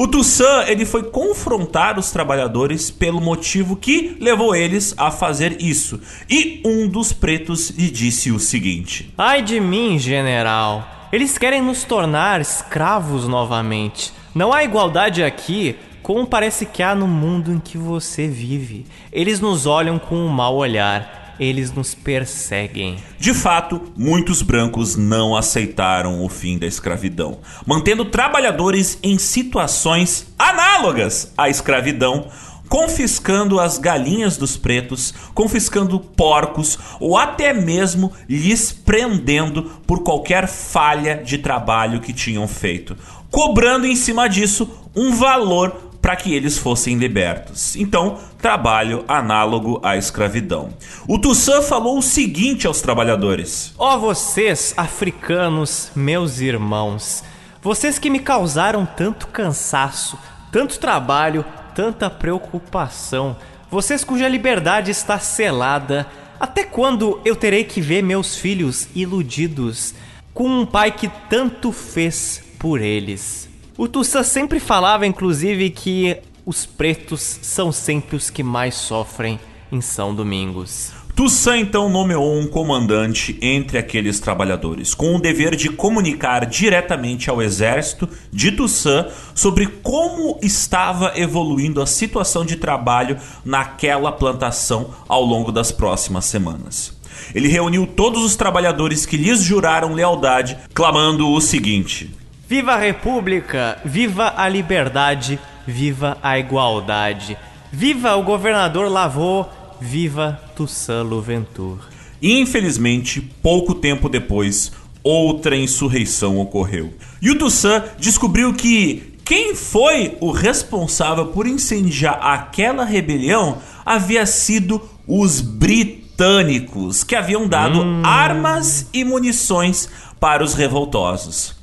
O 0.00 0.06
Toussaint 0.06 0.68
ele 0.68 0.86
foi 0.86 1.02
confrontar 1.02 1.98
os 1.98 2.12
trabalhadores 2.12 2.88
pelo 2.88 3.20
motivo 3.20 3.74
que 3.74 4.16
levou 4.20 4.54
eles 4.54 4.94
a 4.96 5.10
fazer 5.10 5.60
isso. 5.60 6.00
E 6.30 6.62
um 6.64 6.86
dos 6.86 7.12
pretos 7.12 7.70
lhe 7.70 7.90
disse 7.90 8.30
o 8.30 8.38
seguinte: 8.38 9.12
Ai 9.18 9.42
de 9.42 9.58
mim, 9.58 9.98
general. 9.98 10.86
Eles 11.12 11.36
querem 11.36 11.60
nos 11.60 11.82
tornar 11.82 12.40
escravos 12.40 13.26
novamente. 13.26 14.12
Não 14.32 14.52
há 14.52 14.62
igualdade 14.62 15.24
aqui, 15.24 15.74
como 16.00 16.24
parece 16.24 16.64
que 16.64 16.80
há 16.80 16.94
no 16.94 17.08
mundo 17.08 17.52
em 17.52 17.58
que 17.58 17.76
você 17.76 18.28
vive. 18.28 18.86
Eles 19.12 19.40
nos 19.40 19.66
olham 19.66 19.98
com 19.98 20.14
um 20.14 20.28
mau 20.28 20.54
olhar 20.54 21.17
eles 21.38 21.72
nos 21.72 21.94
perseguem. 21.94 22.96
De 23.18 23.32
fato, 23.34 23.92
muitos 23.96 24.42
brancos 24.42 24.96
não 24.96 25.36
aceitaram 25.36 26.24
o 26.24 26.28
fim 26.28 26.58
da 26.58 26.66
escravidão, 26.66 27.38
mantendo 27.66 28.04
trabalhadores 28.04 28.98
em 29.02 29.18
situações 29.18 30.26
análogas 30.38 31.32
à 31.36 31.48
escravidão 31.48 32.28
confiscando 32.68 33.58
as 33.58 33.78
galinhas 33.78 34.36
dos 34.36 34.56
pretos, 34.56 35.14
confiscando 35.34 35.98
porcos 35.98 36.78
ou 37.00 37.16
até 37.16 37.52
mesmo 37.52 38.12
lhes 38.28 38.70
prendendo 38.72 39.64
por 39.86 40.02
qualquer 40.02 40.46
falha 40.46 41.16
de 41.16 41.38
trabalho 41.38 42.00
que 42.00 42.12
tinham 42.12 42.46
feito, 42.46 42.96
cobrando 43.30 43.86
em 43.86 43.96
cima 43.96 44.28
disso 44.28 44.68
um 44.94 45.12
valor 45.12 45.87
para 46.00 46.16
que 46.16 46.32
eles 46.32 46.56
fossem 46.56 46.96
libertos. 46.96 47.76
Então, 47.76 48.18
trabalho 48.40 49.04
análogo 49.08 49.80
à 49.82 49.96
escravidão. 49.96 50.70
O 51.06 51.18
Toussaint 51.18 51.62
falou 51.64 51.98
o 51.98 52.02
seguinte 52.02 52.66
aos 52.66 52.80
trabalhadores: 52.80 53.74
Ó 53.78 53.94
oh, 53.94 54.00
vocês, 54.00 54.74
africanos, 54.76 55.90
meus 55.94 56.40
irmãos, 56.40 57.22
vocês 57.62 57.98
que 57.98 58.10
me 58.10 58.20
causaram 58.20 58.86
tanto 58.86 59.26
cansaço, 59.26 60.18
tanto 60.52 60.78
trabalho, 60.78 61.44
tanta 61.74 62.08
preocupação, 62.08 63.36
vocês 63.70 64.04
cuja 64.04 64.28
liberdade 64.28 64.90
está 64.90 65.18
selada, 65.18 66.06
até 66.40 66.64
quando 66.64 67.20
eu 67.24 67.36
terei 67.36 67.64
que 67.64 67.80
ver 67.80 68.02
meus 68.02 68.36
filhos 68.36 68.88
iludidos 68.94 69.94
com 70.32 70.48
um 70.48 70.64
pai 70.64 70.92
que 70.92 71.08
tanto 71.28 71.72
fez 71.72 72.42
por 72.58 72.80
eles? 72.80 73.47
O 73.78 73.86
Tussa 73.86 74.24
sempre 74.24 74.58
falava, 74.58 75.06
inclusive, 75.06 75.70
que 75.70 76.16
os 76.44 76.66
pretos 76.66 77.38
são 77.40 77.70
sempre 77.70 78.16
os 78.16 78.28
que 78.28 78.42
mais 78.42 78.74
sofrem 78.74 79.38
em 79.70 79.80
São 79.80 80.12
Domingos. 80.12 80.92
Toussaint 81.14 81.62
então 81.62 81.88
nomeou 81.88 82.36
um 82.36 82.48
comandante 82.48 83.38
entre 83.40 83.78
aqueles 83.78 84.18
trabalhadores, 84.18 84.94
com 84.94 85.14
o 85.14 85.20
dever 85.20 85.54
de 85.54 85.68
comunicar 85.68 86.44
diretamente 86.44 87.30
ao 87.30 87.40
exército 87.40 88.08
de 88.32 88.50
Toussaint 88.50 89.06
sobre 89.32 89.68
como 89.68 90.40
estava 90.42 91.12
evoluindo 91.14 91.80
a 91.80 91.86
situação 91.86 92.44
de 92.44 92.56
trabalho 92.56 93.16
naquela 93.44 94.10
plantação 94.10 94.90
ao 95.06 95.22
longo 95.22 95.52
das 95.52 95.70
próximas 95.70 96.24
semanas. 96.24 96.98
Ele 97.32 97.46
reuniu 97.46 97.86
todos 97.86 98.24
os 98.24 98.34
trabalhadores 98.34 99.06
que 99.06 99.16
lhes 99.16 99.40
juraram 99.40 99.94
lealdade, 99.94 100.58
clamando 100.74 101.28
o 101.28 101.40
seguinte: 101.40 102.17
Viva 102.48 102.72
a 102.72 102.78
República! 102.78 103.78
Viva 103.84 104.32
a 104.34 104.48
liberdade! 104.48 105.38
Viva 105.66 106.16
a 106.22 106.38
igualdade! 106.38 107.36
Viva 107.70 108.16
o 108.16 108.22
governador 108.22 108.90
Lavaux! 108.90 109.50
Viva 109.78 110.40
Toussaint 110.56 111.06
Louverture. 111.06 111.78
Infelizmente, 112.22 113.20
pouco 113.20 113.74
tempo 113.74 114.08
depois, 114.08 114.72
outra 115.02 115.54
insurreição 115.58 116.38
ocorreu. 116.38 116.94
E 117.20 117.30
o 117.30 117.36
Toussaint 117.36 117.84
descobriu 117.98 118.54
que 118.54 119.18
quem 119.26 119.54
foi 119.54 120.16
o 120.18 120.30
responsável 120.30 121.26
por 121.26 121.46
incendiar 121.46 122.18
aquela 122.18 122.82
rebelião 122.82 123.58
havia 123.84 124.24
sido 124.24 124.80
os 125.06 125.42
britânicos, 125.42 127.04
que 127.04 127.14
haviam 127.14 127.46
dado 127.46 127.82
hum. 127.82 128.00
armas 128.02 128.88
e 128.90 129.04
munições 129.04 129.90
para 130.18 130.42
os 130.42 130.54
revoltosos. 130.54 131.57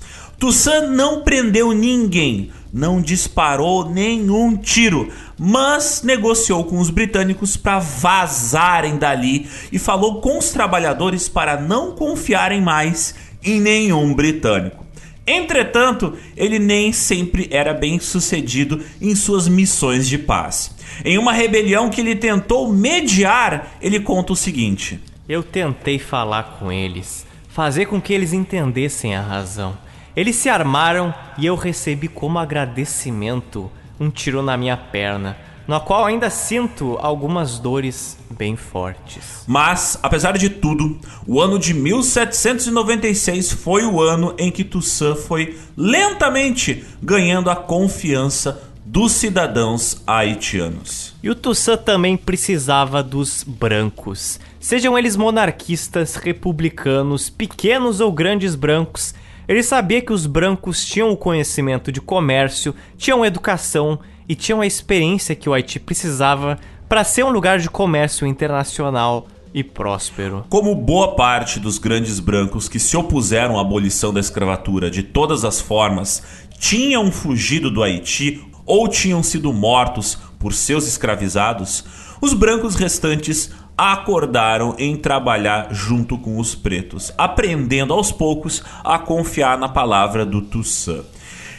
Toussaint 0.46 0.90
não 0.92 1.22
prendeu 1.22 1.72
ninguém, 1.72 2.52
não 2.72 3.02
disparou 3.02 3.90
nenhum 3.90 4.56
tiro, 4.56 5.12
mas 5.40 6.04
negociou 6.04 6.66
com 6.66 6.78
os 6.78 6.92
britânicos 6.92 7.58
para 7.58 7.80
vazarem 7.80 8.96
dali 8.96 9.50
e 9.72 9.80
falou 9.80 10.22
com 10.22 10.38
os 10.38 10.52
trabalhadores 10.52 11.28
para 11.28 11.60
não 11.60 11.94
confiarem 11.94 12.62
mais 12.62 13.16
em 13.44 13.60
nenhum 13.60 14.14
britânico. 14.14 14.86
Entretanto, 15.26 16.14
ele 16.38 16.60
nem 16.60 16.94
sempre 16.94 17.48
era 17.50 17.74
bem 17.74 18.00
sucedido 18.00 18.84
em 19.02 19.16
suas 19.16 19.48
missões 19.48 20.08
de 20.08 20.20
paz. 20.20 20.76
Em 21.04 21.18
uma 21.18 21.34
rebelião 21.34 21.90
que 21.90 22.02
ele 22.02 22.16
tentou 22.16 22.72
mediar, 22.72 23.78
ele 23.82 24.00
conta 24.00 24.34
o 24.34 24.36
seguinte: 24.36 25.00
Eu 25.28 25.42
tentei 25.42 25.98
falar 25.98 26.58
com 26.60 26.72
eles, 26.72 27.26
fazer 27.50 27.88
com 27.88 28.00
que 28.00 28.14
eles 28.14 28.32
entendessem 28.32 29.16
a 29.16 29.22
razão. 29.24 29.85
Eles 30.16 30.38
se 30.38 30.48
armaram 30.48 31.14
e 31.38 31.46
eu 31.46 31.56
recebi 31.56 32.08
como 32.08 32.40
agradecimento 32.40 33.70
um 34.00 34.10
tiro 34.10 34.42
na 34.42 34.56
minha 34.56 34.78
perna, 34.78 35.36
no 35.68 35.80
qual 35.82 36.06
ainda 36.06 36.30
sinto 36.30 36.98
algumas 37.02 37.60
dores 37.60 38.18
bem 38.30 38.56
fortes. 38.56 39.44
Mas, 39.46 40.00
apesar 40.02 40.38
de 40.38 40.50
tudo, 40.50 40.98
o 41.28 41.42
ano 41.42 41.60
de 41.60 41.74
1796 41.74 43.52
foi 43.52 43.84
o 43.84 44.02
ano 44.02 44.34
em 44.38 44.50
que 44.52 44.64
Toussaint 44.64 45.18
foi 45.18 45.58
lentamente 45.76 46.86
ganhando 47.02 47.50
a 47.50 47.56
confiança 47.56 48.64
dos 48.86 49.12
cidadãos 49.12 50.02
haitianos. 50.08 51.14
E 51.22 51.30
o 51.30 51.36
Toussaint 51.36 51.82
também 51.82 52.16
precisava 52.16 53.04
dos 53.04 53.44
brancos, 53.46 54.40
sejam 54.62 54.98
eles 54.98 55.18
monarquistas, 55.18 56.16
republicanos, 56.16 57.30
pequenos 57.30 58.00
ou 58.00 58.14
grandes 58.14 58.56
brancos 58.56 59.14
ele 59.48 59.64
sabia 59.64 60.02
que 60.02 60.14
os 60.14 60.26
brancos 60.26 60.86
tinham 60.86 61.12
o 61.12 61.18
conhecimento 61.18 61.92
de 61.92 62.02
comércio, 62.02 62.74
tinham 62.98 63.26
educação 63.26 64.00
e 64.28 64.36
tinham 64.36 64.62
a 64.62 64.68
experiência 64.68 65.36
que 65.36 65.50
o 65.50 65.54
Haiti 65.54 65.80
precisava 65.80 66.58
para 66.90 67.04
ser 67.04 67.24
um 67.24 67.30
lugar 67.30 67.60
de 67.60 67.70
comércio 67.70 68.28
internacional 68.28 69.28
e 69.54 69.64
próspero. 69.64 70.46
Como 70.50 70.76
boa 70.76 71.16
parte 71.16 71.60
dos 71.60 71.78
grandes 71.78 72.20
brancos 72.20 72.68
que 72.68 72.80
se 72.80 72.98
opuseram 72.98 73.58
à 73.58 73.62
abolição 73.62 74.14
da 74.14 74.20
escravatura 74.20 74.92
de 74.92 75.02
todas 75.02 75.46
as 75.46 75.62
formas 75.62 76.46
tinham 76.60 77.12
fugido 77.12 77.70
do 77.70 77.82
Haiti 77.82 78.44
ou 78.66 78.88
tinham 78.88 79.22
sido 79.22 79.54
mortos 79.54 80.18
por 80.40 80.54
seus 80.54 80.88
escravizados, 80.88 81.86
os 82.22 82.34
brancos 82.34 82.76
restantes 82.76 83.52
acordaram 83.78 84.76
em 84.78 84.96
trabalhar 84.96 85.68
junto 85.72 86.18
com 86.18 86.40
os 86.40 86.56
pretos, 86.56 87.12
aprendendo 87.18 87.94
aos 87.94 88.12
poucos 88.12 88.64
a 88.84 88.98
confiar 88.98 89.58
na 89.58 89.68
palavra 89.68 90.26
do 90.26 90.42
Toussaint. 90.42 91.04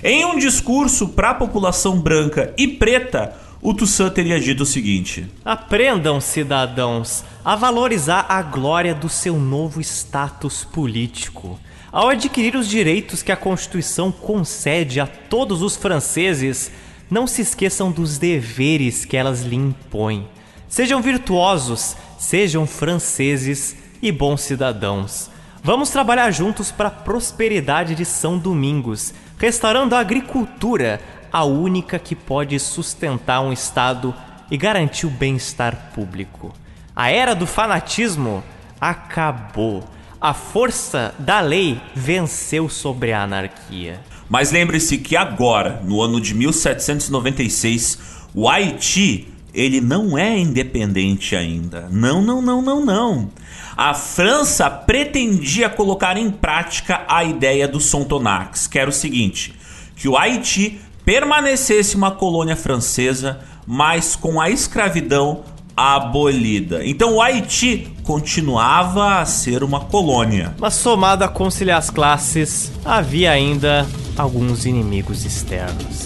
Em 0.02 0.24
um 0.24 0.38
discurso 0.38 1.08
para 1.08 1.30
a 1.30 1.34
população 1.34 2.00
branca 2.00 2.54
e 2.56 2.68
preta, 2.68 3.34
o 3.60 3.74
Toussaint 3.74 4.12
teria 4.12 4.38
dito 4.38 4.62
o 4.62 4.66
seguinte: 4.66 5.26
Aprendam, 5.44 6.20
cidadãos, 6.20 7.24
a 7.44 7.56
valorizar 7.56 8.26
a 8.28 8.40
glória 8.42 8.94
do 8.94 9.08
seu 9.08 9.38
novo 9.38 9.80
status 9.80 10.64
político. 10.64 11.58
Ao 11.90 12.08
adquirir 12.10 12.54
os 12.56 12.68
direitos 12.68 13.22
que 13.22 13.32
a 13.32 13.36
Constituição 13.36 14.12
concede 14.12 15.00
a 15.00 15.06
todos 15.06 15.62
os 15.62 15.76
franceses, 15.76 16.70
não 17.10 17.26
se 17.26 17.40
esqueçam 17.40 17.90
dos 17.90 18.18
deveres 18.18 19.04
que 19.04 19.16
elas 19.16 19.42
lhe 19.42 19.56
impõem. 19.56 20.26
Sejam 20.68 21.00
virtuosos, 21.00 21.96
sejam 22.18 22.66
franceses 22.66 23.76
e 24.02 24.10
bons 24.10 24.40
cidadãos. 24.42 25.30
Vamos 25.62 25.90
trabalhar 25.90 26.30
juntos 26.30 26.70
para 26.70 26.88
a 26.88 26.92
prosperidade 26.92 27.94
de 27.94 28.04
São 28.04 28.38
Domingos, 28.38 29.12
restaurando 29.38 29.94
a 29.94 30.00
agricultura, 30.00 31.00
a 31.32 31.44
única 31.44 31.98
que 31.98 32.14
pode 32.14 32.58
sustentar 32.60 33.40
um 33.40 33.52
Estado 33.52 34.14
e 34.50 34.56
garantir 34.56 35.06
o 35.06 35.10
bem-estar 35.10 35.90
público. 35.94 36.54
A 36.94 37.10
era 37.10 37.34
do 37.34 37.46
fanatismo 37.46 38.42
acabou. 38.80 39.84
A 40.20 40.32
força 40.32 41.14
da 41.18 41.40
lei 41.40 41.80
venceu 41.94 42.68
sobre 42.68 43.12
a 43.12 43.22
anarquia. 43.22 44.00
Mas 44.28 44.50
lembre-se 44.50 44.98
que 44.98 45.16
agora, 45.16 45.80
no 45.84 46.00
ano 46.00 46.20
de 46.20 46.34
1796, 46.34 47.98
o 48.34 48.48
Haiti 48.48 49.28
ele 49.56 49.80
não 49.80 50.18
é 50.18 50.38
independente 50.38 51.34
ainda. 51.34 51.88
Não, 51.90 52.20
não, 52.20 52.42
não, 52.42 52.60
não, 52.60 52.84
não. 52.84 53.30
A 53.74 53.94
França 53.94 54.68
pretendia 54.68 55.70
colocar 55.70 56.18
em 56.18 56.30
prática 56.30 57.04
a 57.08 57.24
ideia 57.24 57.66
do 57.66 57.80
Sontonax, 57.80 58.66
que 58.66 58.78
era 58.78 58.90
o 58.90 58.92
seguinte: 58.92 59.54
que 59.96 60.08
o 60.08 60.16
Haiti 60.16 60.78
permanecesse 61.04 61.96
uma 61.96 62.10
colônia 62.10 62.54
francesa, 62.54 63.40
mas 63.66 64.14
com 64.14 64.40
a 64.40 64.50
escravidão 64.50 65.42
abolida. 65.74 66.84
Então 66.84 67.14
o 67.14 67.22
Haiti 67.22 67.88
continuava 68.02 69.20
a 69.20 69.24
ser 69.24 69.62
uma 69.62 69.80
colônia. 69.80 70.54
Mas 70.58 70.74
somado 70.74 71.24
a 71.24 71.28
conciliar 71.28 71.78
as 71.78 71.90
classes, 71.90 72.72
havia 72.84 73.30
ainda 73.30 73.86
alguns 74.16 74.66
inimigos 74.66 75.24
externos. 75.24 76.05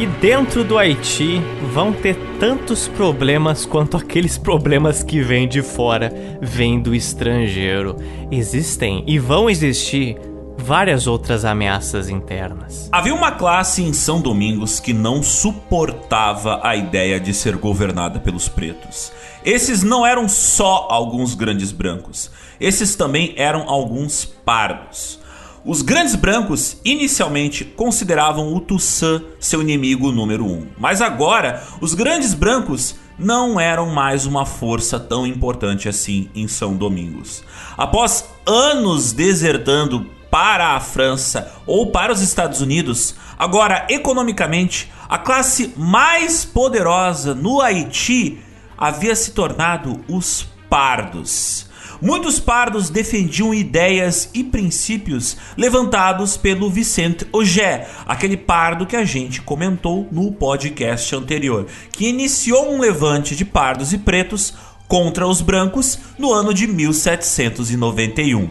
E 0.00 0.06
dentro 0.06 0.64
do 0.64 0.78
Haiti 0.78 1.42
vão 1.74 1.92
ter 1.92 2.16
tantos 2.38 2.88
problemas 2.88 3.66
quanto 3.66 3.98
aqueles 3.98 4.38
problemas 4.38 5.02
que 5.02 5.20
vêm 5.20 5.46
de 5.46 5.60
fora, 5.60 6.10
vêm 6.40 6.80
do 6.80 6.94
estrangeiro. 6.94 7.96
Existem 8.30 9.04
e 9.06 9.18
vão 9.18 9.50
existir 9.50 10.16
várias 10.56 11.06
outras 11.06 11.44
ameaças 11.44 12.08
internas. 12.08 12.88
Havia 12.90 13.14
uma 13.14 13.32
classe 13.32 13.82
em 13.82 13.92
São 13.92 14.22
Domingos 14.22 14.80
que 14.80 14.94
não 14.94 15.22
suportava 15.22 16.60
a 16.62 16.74
ideia 16.74 17.20
de 17.20 17.34
ser 17.34 17.58
governada 17.58 18.18
pelos 18.18 18.48
pretos. 18.48 19.12
Esses 19.44 19.82
não 19.82 20.06
eram 20.06 20.30
só 20.30 20.88
alguns 20.88 21.34
grandes 21.34 21.72
brancos, 21.72 22.30
esses 22.58 22.96
também 22.96 23.34
eram 23.36 23.68
alguns 23.68 24.24
pardos. 24.24 25.19
Os 25.62 25.82
grandes 25.82 26.14
brancos 26.14 26.78
inicialmente 26.82 27.64
consideravam 27.64 28.54
o 28.54 28.60
Toussaint 28.60 29.22
seu 29.38 29.60
inimigo 29.60 30.10
número 30.10 30.46
um, 30.46 30.66
mas 30.78 31.02
agora 31.02 31.62
os 31.82 31.92
grandes 31.92 32.32
brancos 32.32 32.96
não 33.18 33.60
eram 33.60 33.90
mais 33.90 34.24
uma 34.24 34.46
força 34.46 34.98
tão 34.98 35.26
importante 35.26 35.86
assim 35.86 36.30
em 36.34 36.48
São 36.48 36.74
Domingos. 36.74 37.44
Após 37.76 38.24
anos 38.46 39.12
desertando 39.12 40.06
para 40.30 40.76
a 40.76 40.80
França 40.80 41.52
ou 41.66 41.88
para 41.90 42.10
os 42.10 42.22
Estados 42.22 42.62
Unidos, 42.62 43.14
agora 43.38 43.86
economicamente 43.90 44.90
a 45.06 45.18
classe 45.18 45.74
mais 45.76 46.42
poderosa 46.42 47.34
no 47.34 47.60
Haiti 47.60 48.38
havia 48.78 49.14
se 49.14 49.32
tornado 49.32 50.00
os 50.08 50.48
pardos. 50.70 51.68
Muitos 52.00 52.40
pardos 52.40 52.88
defendiam 52.88 53.52
ideias 53.52 54.30
e 54.32 54.42
princípios 54.42 55.36
levantados 55.54 56.38
pelo 56.38 56.70
Vicente 56.70 57.26
Ogé, 57.30 57.86
aquele 58.06 58.38
pardo 58.38 58.86
que 58.86 58.96
a 58.96 59.04
gente 59.04 59.42
comentou 59.42 60.08
no 60.10 60.32
podcast 60.32 61.14
anterior, 61.14 61.66
que 61.92 62.08
iniciou 62.08 62.72
um 62.72 62.80
levante 62.80 63.36
de 63.36 63.44
pardos 63.44 63.92
e 63.92 63.98
pretos 63.98 64.54
contra 64.88 65.26
os 65.26 65.42
brancos 65.42 65.98
no 66.18 66.32
ano 66.32 66.54
de 66.54 66.66
1791. 66.66 68.48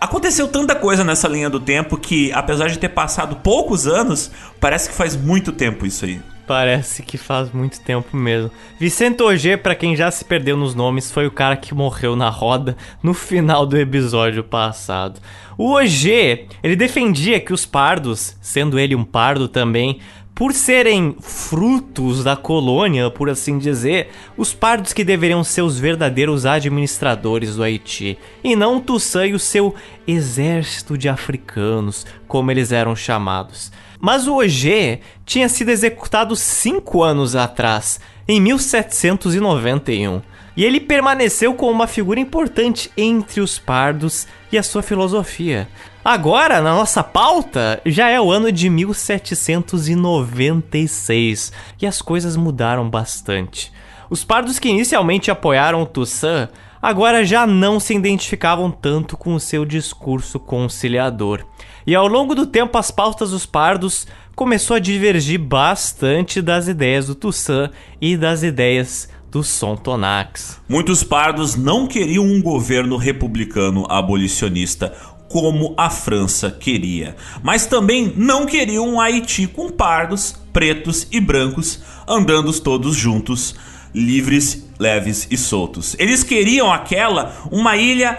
Aconteceu 0.00 0.48
tanta 0.48 0.74
coisa 0.74 1.04
nessa 1.04 1.28
linha 1.28 1.50
do 1.50 1.60
tempo 1.60 1.98
que, 1.98 2.32
apesar 2.32 2.68
de 2.68 2.78
ter 2.78 2.88
passado 2.88 3.36
poucos 3.36 3.86
anos, 3.86 4.30
parece 4.58 4.88
que 4.88 4.94
faz 4.94 5.14
muito 5.14 5.52
tempo 5.52 5.84
isso 5.84 6.06
aí. 6.06 6.20
Parece 6.50 7.04
que 7.04 7.16
faz 7.16 7.52
muito 7.52 7.78
tempo 7.78 8.16
mesmo. 8.16 8.50
Vicente 8.76 9.22
Ogê, 9.22 9.56
para 9.56 9.76
quem 9.76 9.94
já 9.94 10.10
se 10.10 10.24
perdeu 10.24 10.56
nos 10.56 10.74
nomes, 10.74 11.08
foi 11.08 11.24
o 11.24 11.30
cara 11.30 11.56
que 11.56 11.72
morreu 11.72 12.16
na 12.16 12.28
roda 12.28 12.76
no 13.00 13.14
final 13.14 13.64
do 13.64 13.78
episódio 13.78 14.42
passado. 14.42 15.20
O 15.56 15.74
Ogê, 15.74 16.46
ele 16.60 16.74
defendia 16.74 17.38
que 17.38 17.52
os 17.52 17.64
pardos, 17.64 18.36
sendo 18.40 18.80
ele 18.80 18.96
um 18.96 19.04
pardo 19.04 19.46
também, 19.46 20.00
por 20.34 20.52
serem 20.52 21.14
frutos 21.20 22.24
da 22.24 22.34
colônia, 22.34 23.08
por 23.12 23.30
assim 23.30 23.56
dizer, 23.56 24.10
os 24.36 24.52
pardos 24.52 24.92
que 24.92 25.04
deveriam 25.04 25.44
ser 25.44 25.62
os 25.62 25.78
verdadeiros 25.78 26.46
administradores 26.46 27.54
do 27.54 27.62
Haiti, 27.62 28.18
e 28.42 28.56
não 28.56 28.80
Toussaint 28.80 29.30
e 29.30 29.34
o 29.34 29.38
seu 29.38 29.72
exército 30.04 30.98
de 30.98 31.08
africanos, 31.08 32.04
como 32.26 32.50
eles 32.50 32.72
eram 32.72 32.96
chamados. 32.96 33.70
Mas 34.00 34.26
o 34.26 34.36
OG 34.36 35.00
tinha 35.26 35.48
sido 35.48 35.68
executado 35.68 36.34
cinco 36.34 37.02
anos 37.02 37.36
atrás, 37.36 38.00
em 38.26 38.40
1791, 38.40 40.22
e 40.56 40.64
ele 40.64 40.80
permaneceu 40.80 41.52
como 41.54 41.72
uma 41.72 41.86
figura 41.86 42.18
importante 42.18 42.90
entre 42.96 43.40
os 43.40 43.56
pardos 43.58 44.26
e 44.50 44.56
a 44.58 44.62
sua 44.62 44.82
filosofia. 44.82 45.68
Agora, 46.02 46.62
na 46.62 46.74
nossa 46.74 47.04
pauta, 47.04 47.78
já 47.84 48.08
é 48.08 48.18
o 48.18 48.32
ano 48.32 48.50
de 48.50 48.70
1796 48.70 51.52
e 51.80 51.86
as 51.86 52.00
coisas 52.00 52.36
mudaram 52.36 52.88
bastante. 52.88 53.70
Os 54.08 54.24
pardos 54.24 54.58
que 54.58 54.70
inicialmente 54.70 55.30
apoiaram 55.30 55.84
Toussaint 55.84 56.48
agora 56.80 57.22
já 57.24 57.46
não 57.46 57.78
se 57.78 57.94
identificavam 57.94 58.70
tanto 58.70 59.14
com 59.16 59.34
o 59.34 59.40
seu 59.40 59.66
discurso 59.66 60.40
conciliador. 60.40 61.44
E 61.86 61.94
ao 61.94 62.06
longo 62.06 62.34
do 62.34 62.46
tempo, 62.46 62.76
as 62.76 62.90
pautas 62.90 63.30
dos 63.30 63.46
pardos 63.46 64.06
começou 64.34 64.76
a 64.76 64.80
divergir 64.80 65.38
bastante 65.38 66.40
das 66.40 66.68
ideias 66.68 67.06
do 67.06 67.14
Toussaint 67.14 67.70
e 68.00 68.16
das 68.16 68.42
ideias 68.42 69.08
do 69.30 69.42
Sontonax. 69.42 70.60
Muitos 70.68 71.04
pardos 71.04 71.54
não 71.54 71.86
queriam 71.86 72.24
um 72.24 72.42
governo 72.42 72.96
republicano 72.96 73.86
abolicionista 73.88 74.92
como 75.28 75.74
a 75.76 75.88
França 75.88 76.50
queria, 76.50 77.14
mas 77.40 77.64
também 77.64 78.12
não 78.16 78.46
queriam 78.46 78.88
um 78.88 79.00
Haiti 79.00 79.46
com 79.46 79.70
pardos, 79.70 80.34
pretos 80.52 81.06
e 81.12 81.20
brancos 81.20 81.80
andando 82.08 82.52
todos 82.60 82.96
juntos, 82.96 83.54
livres, 83.94 84.68
leves 84.76 85.28
e 85.30 85.36
soltos. 85.36 85.94
Eles 86.00 86.24
queriam 86.24 86.72
aquela 86.72 87.32
uma 87.52 87.76
ilha 87.76 88.18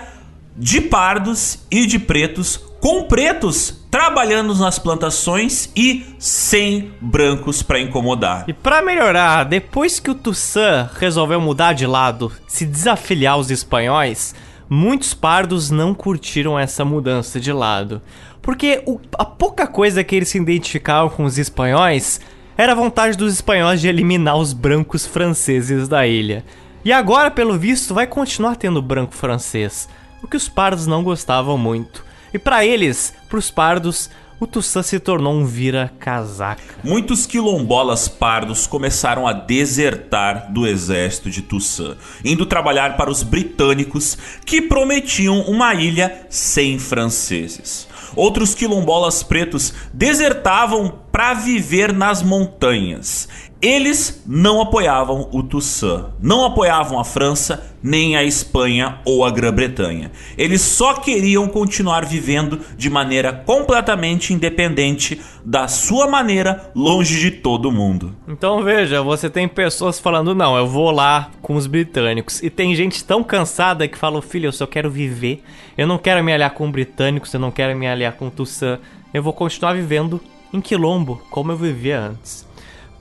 de 0.56 0.80
pardos 0.80 1.60
e 1.70 1.86
de 1.86 2.00
pretos 2.00 2.71
com 2.82 3.04
pretos 3.04 3.80
trabalhando 3.92 4.56
nas 4.56 4.80
plantações 4.80 5.70
e 5.76 6.16
sem 6.18 6.92
brancos 7.00 7.62
para 7.62 7.80
incomodar. 7.80 8.46
E 8.48 8.54
para 8.54 8.82
melhorar, 8.82 9.44
depois 9.44 10.00
que 10.00 10.10
o 10.10 10.16
Toussaint 10.16 10.90
resolveu 10.98 11.40
mudar 11.40 11.74
de 11.74 11.86
lado, 11.86 12.32
se 12.48 12.66
desafiliar 12.66 13.36
aos 13.36 13.52
espanhóis, 13.52 14.34
muitos 14.68 15.14
pardos 15.14 15.70
não 15.70 15.94
curtiram 15.94 16.58
essa 16.58 16.84
mudança 16.84 17.40
de 17.40 17.54
lado. 17.54 18.02
Porque 18.42 18.82
o, 18.88 19.00
a 19.16 19.26
pouca 19.26 19.68
coisa 19.68 20.04
que 20.04 20.16
eles 20.16 20.30
se 20.30 20.40
identificavam 20.40 21.10
com 21.10 21.24
os 21.24 21.38
espanhóis 21.38 22.20
era 22.58 22.72
a 22.72 22.76
vontade 22.76 23.16
dos 23.16 23.32
espanhóis 23.32 23.80
de 23.80 23.88
eliminar 23.88 24.38
os 24.38 24.54
brancos 24.54 25.06
franceses 25.06 25.88
da 25.88 26.08
ilha. 26.08 26.44
E 26.84 26.92
agora, 26.92 27.30
pelo 27.30 27.60
visto, 27.60 27.94
vai 27.94 28.08
continuar 28.08 28.56
tendo 28.56 28.82
branco 28.82 29.14
francês, 29.14 29.88
o 30.24 30.28
que 30.28 30.36
os 30.38 30.50
pardos 30.50 30.88
não 30.88 31.04
gostavam 31.04 31.60
muito. 31.60 32.10
E 32.34 32.40
para 32.40 32.66
eles, 32.66 33.14
pros 33.30 33.52
pardos, 33.52 34.10
o 34.42 34.48
Toussaint 34.48 34.86
se 34.86 35.00
tornou 35.00 35.36
um 35.36 35.46
vira-casaca. 35.46 36.64
Muitos 36.84 37.28
quilombolas 37.28 38.08
pardos 38.08 38.66
começaram 38.66 39.28
a 39.28 39.34
desertar 39.34 40.52
do 40.52 40.66
exército 40.66 41.30
de 41.30 41.44
Toussaint, 41.44 41.96
indo 42.26 42.46
trabalhar 42.48 42.98
para 42.98 43.12
os 43.12 43.22
britânicos 43.22 44.18
que 44.44 44.60
prometiam 44.60 45.42
uma 45.42 45.76
ilha 45.76 46.26
sem 46.28 46.80
franceses. 46.80 47.88
Outros 48.16 48.56
quilombolas 48.56 49.22
pretos 49.22 49.74
desertavam 49.94 51.00
para 51.12 51.34
viver 51.34 51.94
nas 51.94 52.24
montanhas. 52.24 53.28
Eles 53.62 54.24
não 54.26 54.60
apoiavam 54.60 55.30
o 55.32 55.44
Toussaint, 55.44 56.06
não 56.20 56.44
apoiavam 56.44 57.00
a 57.00 57.04
França, 57.04 57.76
nem 57.84 58.16
a 58.16 58.24
Espanha 58.24 58.98
ou 59.06 59.24
a 59.24 59.30
Grã-Bretanha. 59.30 60.12
Eles 60.36 60.62
só 60.62 60.96
queriam 60.96 61.48
continuar 61.48 62.04
vivendo 62.04 62.60
de 62.76 62.90
maneira 62.90 63.32
completamente 63.32 64.34
independente 64.34 65.22
da 65.46 65.68
sua 65.68 66.08
maneira, 66.08 66.72
longe 66.74 67.20
de 67.20 67.30
todo 67.30 67.72
mundo. 67.72 68.16
Então 68.28 68.64
veja, 68.64 69.04
você 69.04 69.30
tem 69.30 69.48
pessoas 69.48 70.00
falando: 70.00 70.34
não, 70.34 70.58
eu 70.58 70.66
vou 70.66 70.90
lá 70.90 71.30
com 71.40 71.56
os 71.56 71.68
britânicos. 71.68 72.42
E 72.42 72.50
tem 72.50 72.76
gente 72.76 73.04
tão 73.04 73.24
cansada 73.24 73.88
que 73.88 73.98
fala: 73.98 74.24
filho, 74.24 74.48
eu 74.48 74.52
só 74.52 74.66
quero 74.66 74.90
viver. 74.90 75.44
Eu 75.78 75.86
não 75.86 76.00
quero 76.00 76.24
me 76.24 76.34
aliar 76.34 76.56
com 76.56 76.72
britânicos, 76.72 77.32
eu 77.32 77.40
não 77.40 77.52
quero 77.52 77.78
me 77.78 77.88
aliar 77.88 78.14
com 78.14 78.28
Toussaint. 78.28 78.80
Eu 79.14 79.22
vou 79.22 79.34
continuar 79.34 79.74
vivendo 79.74 80.20
em 80.52 80.60
quilombo, 80.60 81.22
como 81.30 81.52
eu 81.52 81.58
vivia 81.58 82.00
antes. 82.00 82.50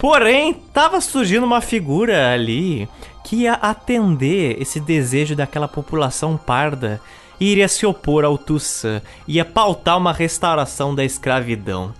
Porém, 0.01 0.55
tava 0.55 0.99
surgindo 0.99 1.45
uma 1.45 1.61
figura 1.61 2.33
ali 2.33 2.89
que 3.23 3.43
ia 3.43 3.53
atender 3.53 4.57
esse 4.59 4.81
desejo 4.81 5.37
daquela 5.37 5.69
população 5.69 6.39
parda 6.39 6.99
e 7.39 7.53
iria 7.53 7.69
se 7.69 7.85
opor 7.85 8.25
ao 8.25 8.39
Toussaint, 8.39 9.03
ia 9.29 9.45
pautar 9.45 9.99
uma 9.99 10.11
restauração 10.11 10.95
da 10.95 11.05
escravidão. 11.05 11.93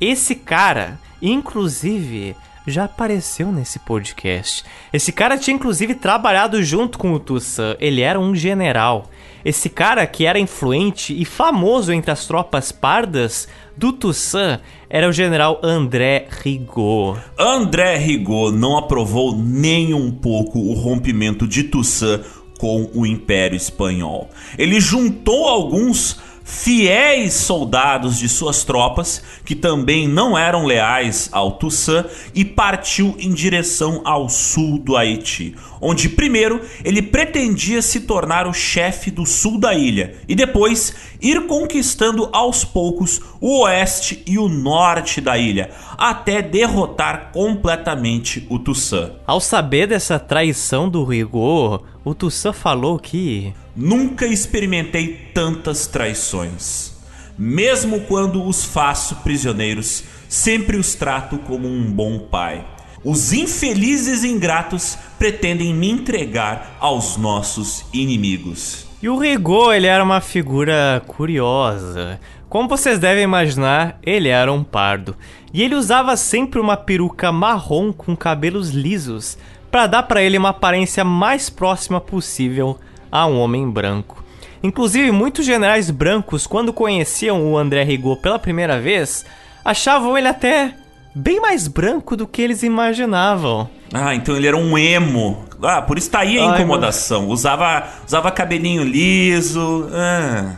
Esse 0.00 0.34
cara, 0.34 0.98
inclusive, 1.22 2.34
já 2.66 2.84
apareceu 2.84 3.52
nesse 3.52 3.78
podcast. 3.78 4.64
Esse 4.92 5.12
cara 5.12 5.38
tinha 5.38 5.54
inclusive 5.54 5.94
trabalhado 5.94 6.60
junto 6.60 6.98
com 6.98 7.12
o 7.12 7.20
Toussaint, 7.20 7.76
ele 7.78 8.00
era 8.00 8.18
um 8.18 8.34
general. 8.34 9.08
Esse 9.44 9.68
cara 9.68 10.04
que 10.08 10.26
era 10.26 10.40
influente 10.40 11.14
e 11.16 11.24
famoso 11.24 11.92
entre 11.92 12.10
as 12.10 12.26
tropas 12.26 12.72
pardas 12.72 13.46
do 13.76 13.92
Toussaint 13.92 14.60
era 14.88 15.08
o 15.08 15.12
general 15.12 15.60
André 15.62 16.28
Rigaud. 16.30 17.20
André 17.38 17.96
Rigaud 17.96 18.56
não 18.56 18.76
aprovou 18.76 19.36
nem 19.36 19.92
um 19.94 20.10
pouco 20.10 20.58
o 20.58 20.74
rompimento 20.74 21.46
de 21.46 21.64
Toussaint 21.64 22.22
com 22.58 22.88
o 22.94 23.04
Império 23.04 23.56
Espanhol. 23.56 24.30
Ele 24.56 24.80
juntou 24.80 25.46
alguns 25.46 26.20
fiéis 26.44 27.32
soldados 27.32 28.18
de 28.18 28.28
suas 28.28 28.64
tropas, 28.64 29.22
que 29.46 29.54
também 29.54 30.06
não 30.06 30.36
eram 30.36 30.66
leais 30.66 31.30
ao 31.32 31.52
Toussaint, 31.52 32.06
e 32.34 32.44
partiu 32.44 33.16
em 33.18 33.32
direção 33.32 34.02
ao 34.04 34.28
sul 34.28 34.78
do 34.78 34.94
Haiti, 34.94 35.56
onde 35.80 36.08
primeiro 36.10 36.60
ele 36.84 37.00
pretendia 37.00 37.80
se 37.80 38.00
tornar 38.00 38.46
o 38.46 38.52
chefe 38.52 39.10
do 39.10 39.24
sul 39.24 39.58
da 39.58 39.74
ilha 39.74 40.16
e 40.28 40.34
depois 40.34 40.94
ir 41.20 41.46
conquistando 41.46 42.28
aos 42.30 42.64
poucos 42.64 43.20
o 43.40 43.62
oeste 43.62 44.22
e 44.26 44.38
o 44.38 44.48
norte 44.48 45.20
da 45.20 45.38
ilha, 45.38 45.70
até 45.96 46.42
derrotar 46.42 47.30
completamente 47.32 48.46
o 48.50 48.58
Toussaint. 48.58 49.12
Ao 49.26 49.40
saber 49.40 49.86
dessa 49.86 50.18
traição 50.18 50.88
do 50.88 51.04
Rigaud, 51.04 51.82
o 52.04 52.14
Toussaint 52.14 52.54
falou 52.54 52.98
que 52.98 53.54
Nunca 53.74 54.26
experimentei 54.26 55.30
tantas 55.34 55.86
traições. 55.86 56.92
mesmo 57.36 58.02
quando 58.02 58.46
os 58.46 58.64
faço 58.64 59.16
prisioneiros, 59.16 60.04
sempre 60.28 60.76
os 60.76 60.94
trato 60.94 61.38
como 61.38 61.66
um 61.66 61.90
bom 61.90 62.20
pai. 62.20 62.64
Os 63.02 63.32
infelizes 63.32 64.22
ingratos 64.22 64.96
pretendem 65.18 65.74
me 65.74 65.90
entregar 65.90 66.76
aos 66.78 67.16
nossos 67.16 67.84
inimigos. 67.92 68.86
E 69.02 69.08
o 69.08 69.18
Rigaud, 69.18 69.74
ele 69.74 69.86
era 69.86 70.02
uma 70.02 70.20
figura 70.20 71.02
curiosa. 71.06 72.20
Como 72.48 72.68
vocês 72.68 72.98
devem 72.98 73.24
imaginar, 73.24 73.98
ele 74.02 74.28
era 74.28 74.52
um 74.52 74.62
pardo. 74.62 75.16
E 75.52 75.62
ele 75.62 75.74
usava 75.74 76.16
sempre 76.16 76.60
uma 76.60 76.76
peruca 76.76 77.30
marrom 77.30 77.92
com 77.92 78.16
cabelos 78.16 78.70
lisos, 78.70 79.36
para 79.74 79.88
dar 79.88 80.04
para 80.04 80.22
ele 80.22 80.38
uma 80.38 80.50
aparência 80.50 81.02
mais 81.02 81.50
próxima 81.50 82.00
possível 82.00 82.78
a 83.10 83.26
um 83.26 83.40
homem 83.40 83.68
branco. 83.68 84.22
Inclusive, 84.62 85.10
muitos 85.10 85.44
generais 85.44 85.90
brancos, 85.90 86.46
quando 86.46 86.72
conheciam 86.72 87.44
o 87.44 87.58
André 87.58 87.82
Rigaud 87.82 88.22
pela 88.22 88.38
primeira 88.38 88.80
vez, 88.80 89.26
achavam 89.64 90.16
ele 90.16 90.28
até 90.28 90.76
bem 91.14 91.40
mais 91.40 91.68
branco 91.68 92.16
do 92.16 92.26
que 92.26 92.42
eles 92.42 92.62
imaginavam. 92.62 93.68
Ah, 93.92 94.14
então 94.14 94.36
ele 94.36 94.46
era 94.46 94.56
um 94.56 94.76
emo. 94.76 95.44
Ah, 95.62 95.80
por 95.80 95.96
isso 95.96 96.10
tá 96.10 96.20
aí 96.20 96.38
a 96.38 96.50
Ai, 96.50 96.58
incomodação. 96.58 97.28
Usava, 97.28 97.86
usava 98.06 98.30
cabelinho 98.30 98.82
liso. 98.82 99.88
Ah. 99.92 100.56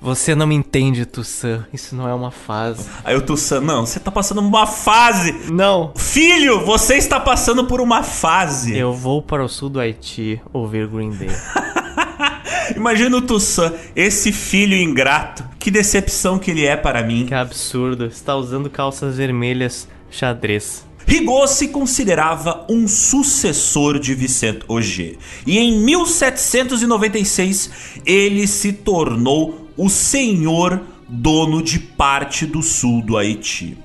Você 0.00 0.34
não 0.34 0.46
me 0.48 0.54
entende, 0.56 1.06
Tussan. 1.06 1.64
Isso 1.72 1.94
não 1.94 2.08
é 2.08 2.14
uma 2.14 2.30
fase. 2.32 2.88
Aí 3.04 3.14
o 3.14 3.22
Tussan, 3.22 3.60
não, 3.60 3.86
você 3.86 4.00
tá 4.00 4.10
passando 4.10 4.40
uma 4.40 4.66
fase. 4.66 5.32
Não, 5.52 5.92
Filho, 5.94 6.64
você 6.64 6.96
está 6.96 7.20
passando 7.20 7.64
por 7.66 7.80
uma 7.80 8.02
fase. 8.02 8.76
eu 8.76 8.92
vou 8.92 9.22
para 9.22 9.44
o 9.44 9.48
sul 9.48 9.68
do 9.68 9.78
Haiti 9.78 10.40
ouvir 10.52 10.88
Green 10.88 11.10
Day. 11.10 11.30
Imagina 12.76 13.16
o 13.16 13.22
Tussan, 13.22 13.72
esse 13.94 14.32
filho 14.32 14.76
ingrato. 14.76 15.44
Que 15.62 15.70
decepção 15.70 16.38
que 16.40 16.50
ele 16.50 16.66
é 16.66 16.76
para 16.76 17.04
mim. 17.04 17.24
Que 17.24 17.34
absurdo. 17.34 18.06
Está 18.06 18.34
usando 18.34 18.68
calças 18.68 19.16
vermelhas 19.16 19.86
xadrez. 20.10 20.84
Rigaud 21.06 21.48
se 21.48 21.68
considerava 21.68 22.66
um 22.68 22.88
sucessor 22.88 24.00
de 24.00 24.12
Vicente 24.12 24.64
Auger. 24.68 25.16
E 25.46 25.60
em 25.60 25.78
1796 25.78 28.00
ele 28.04 28.48
se 28.48 28.72
tornou 28.72 29.68
o 29.76 29.88
senhor 29.88 30.80
dono 31.08 31.62
de 31.62 31.78
parte 31.78 32.44
do 32.44 32.60
sul 32.60 33.00
do 33.00 33.16
Haiti. 33.16 33.78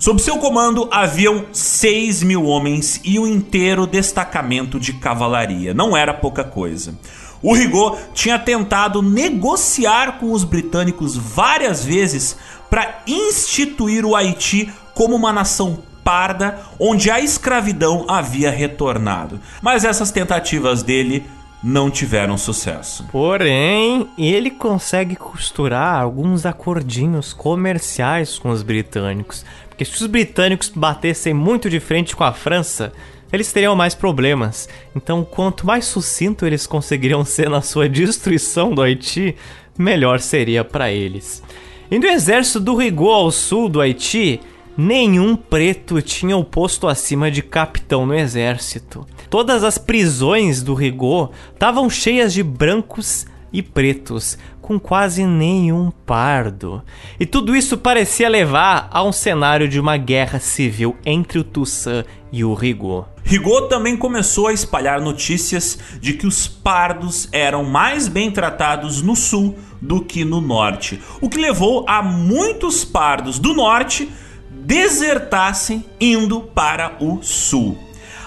Sob 0.00 0.20
seu 0.20 0.38
comando 0.38 0.88
haviam 0.90 1.44
6 1.52 2.24
mil 2.24 2.44
homens 2.44 3.00
e 3.04 3.20
um 3.20 3.26
inteiro 3.26 3.86
destacamento 3.86 4.80
de 4.80 4.94
cavalaria. 4.94 5.72
Não 5.72 5.96
era 5.96 6.12
pouca 6.12 6.42
coisa. 6.42 6.98
O 7.42 7.54
Rigaud 7.54 7.98
tinha 8.12 8.38
tentado 8.38 9.02
negociar 9.02 10.18
com 10.18 10.32
os 10.32 10.44
britânicos 10.44 11.16
várias 11.16 11.84
vezes 11.84 12.36
para 12.68 13.02
instituir 13.06 14.04
o 14.04 14.14
Haiti 14.14 14.70
como 14.94 15.16
uma 15.16 15.32
nação 15.32 15.82
parda 16.04 16.58
onde 16.78 17.10
a 17.10 17.20
escravidão 17.20 18.04
havia 18.08 18.50
retornado. 18.50 19.40
Mas 19.62 19.84
essas 19.84 20.10
tentativas 20.10 20.82
dele 20.82 21.24
não 21.62 21.90
tiveram 21.90 22.38
sucesso. 22.38 23.06
Porém, 23.12 24.08
ele 24.16 24.50
consegue 24.50 25.14
costurar 25.14 26.00
alguns 26.00 26.46
acordinhos 26.46 27.32
comerciais 27.32 28.38
com 28.38 28.50
os 28.50 28.62
britânicos. 28.62 29.44
Porque 29.68 29.84
se 29.84 29.94
os 29.94 30.06
britânicos 30.06 30.70
batessem 30.74 31.34
muito 31.34 31.68
de 31.68 31.78
frente 31.78 32.16
com 32.16 32.24
a 32.24 32.32
França, 32.32 32.92
eles 33.32 33.52
teriam 33.52 33.76
mais 33.76 33.94
problemas. 33.94 34.68
Então, 34.94 35.24
quanto 35.24 35.66
mais 35.66 35.84
sucinto 35.84 36.46
eles 36.46 36.66
conseguiriam 36.66 37.24
ser 37.24 37.48
na 37.48 37.62
sua 37.62 37.88
destruição 37.88 38.74
do 38.74 38.82
Haiti, 38.82 39.36
melhor 39.78 40.20
seria 40.20 40.64
para 40.64 40.90
eles. 40.90 41.42
Indo 41.90 42.06
o 42.06 42.10
exército 42.10 42.60
do 42.60 42.76
Rigaud 42.76 43.10
ao 43.10 43.30
sul 43.30 43.68
do 43.68 43.80
Haiti, 43.80 44.40
nenhum 44.76 45.34
preto 45.36 46.00
tinha 46.00 46.36
o 46.36 46.44
posto 46.44 46.86
acima 46.86 47.30
de 47.30 47.42
capitão 47.42 48.06
no 48.06 48.14
exército. 48.14 49.06
Todas 49.28 49.64
as 49.64 49.78
prisões 49.78 50.62
do 50.62 50.74
Rigaud 50.74 51.30
estavam 51.52 51.90
cheias 51.90 52.32
de 52.32 52.42
brancos 52.42 53.26
e 53.52 53.62
pretos, 53.62 54.38
com 54.70 54.78
quase 54.78 55.26
nenhum 55.26 55.90
pardo. 55.90 56.80
E 57.18 57.26
tudo 57.26 57.56
isso 57.56 57.76
parecia 57.76 58.28
levar 58.28 58.88
a 58.92 59.02
um 59.02 59.10
cenário 59.10 59.68
de 59.68 59.80
uma 59.80 59.96
guerra 59.96 60.38
civil 60.38 60.96
entre 61.04 61.40
o 61.40 61.42
Toussaint 61.42 62.06
e 62.30 62.44
o 62.44 62.54
Rigaud. 62.54 63.08
Rigaud 63.24 63.68
também 63.68 63.96
começou 63.96 64.46
a 64.46 64.52
espalhar 64.52 65.00
notícias 65.00 65.76
de 66.00 66.12
que 66.12 66.24
os 66.24 66.46
pardos 66.46 67.28
eram 67.32 67.64
mais 67.64 68.06
bem 68.06 68.30
tratados 68.30 69.02
no 69.02 69.16
sul 69.16 69.58
do 69.80 70.04
que 70.04 70.24
no 70.24 70.40
norte, 70.40 71.02
o 71.20 71.28
que 71.28 71.38
levou 71.38 71.84
a 71.88 72.00
muitos 72.00 72.84
pardos 72.84 73.40
do 73.40 73.52
norte 73.52 74.08
desertassem 74.48 75.84
indo 76.00 76.42
para 76.42 76.96
o 77.00 77.20
sul. 77.24 77.76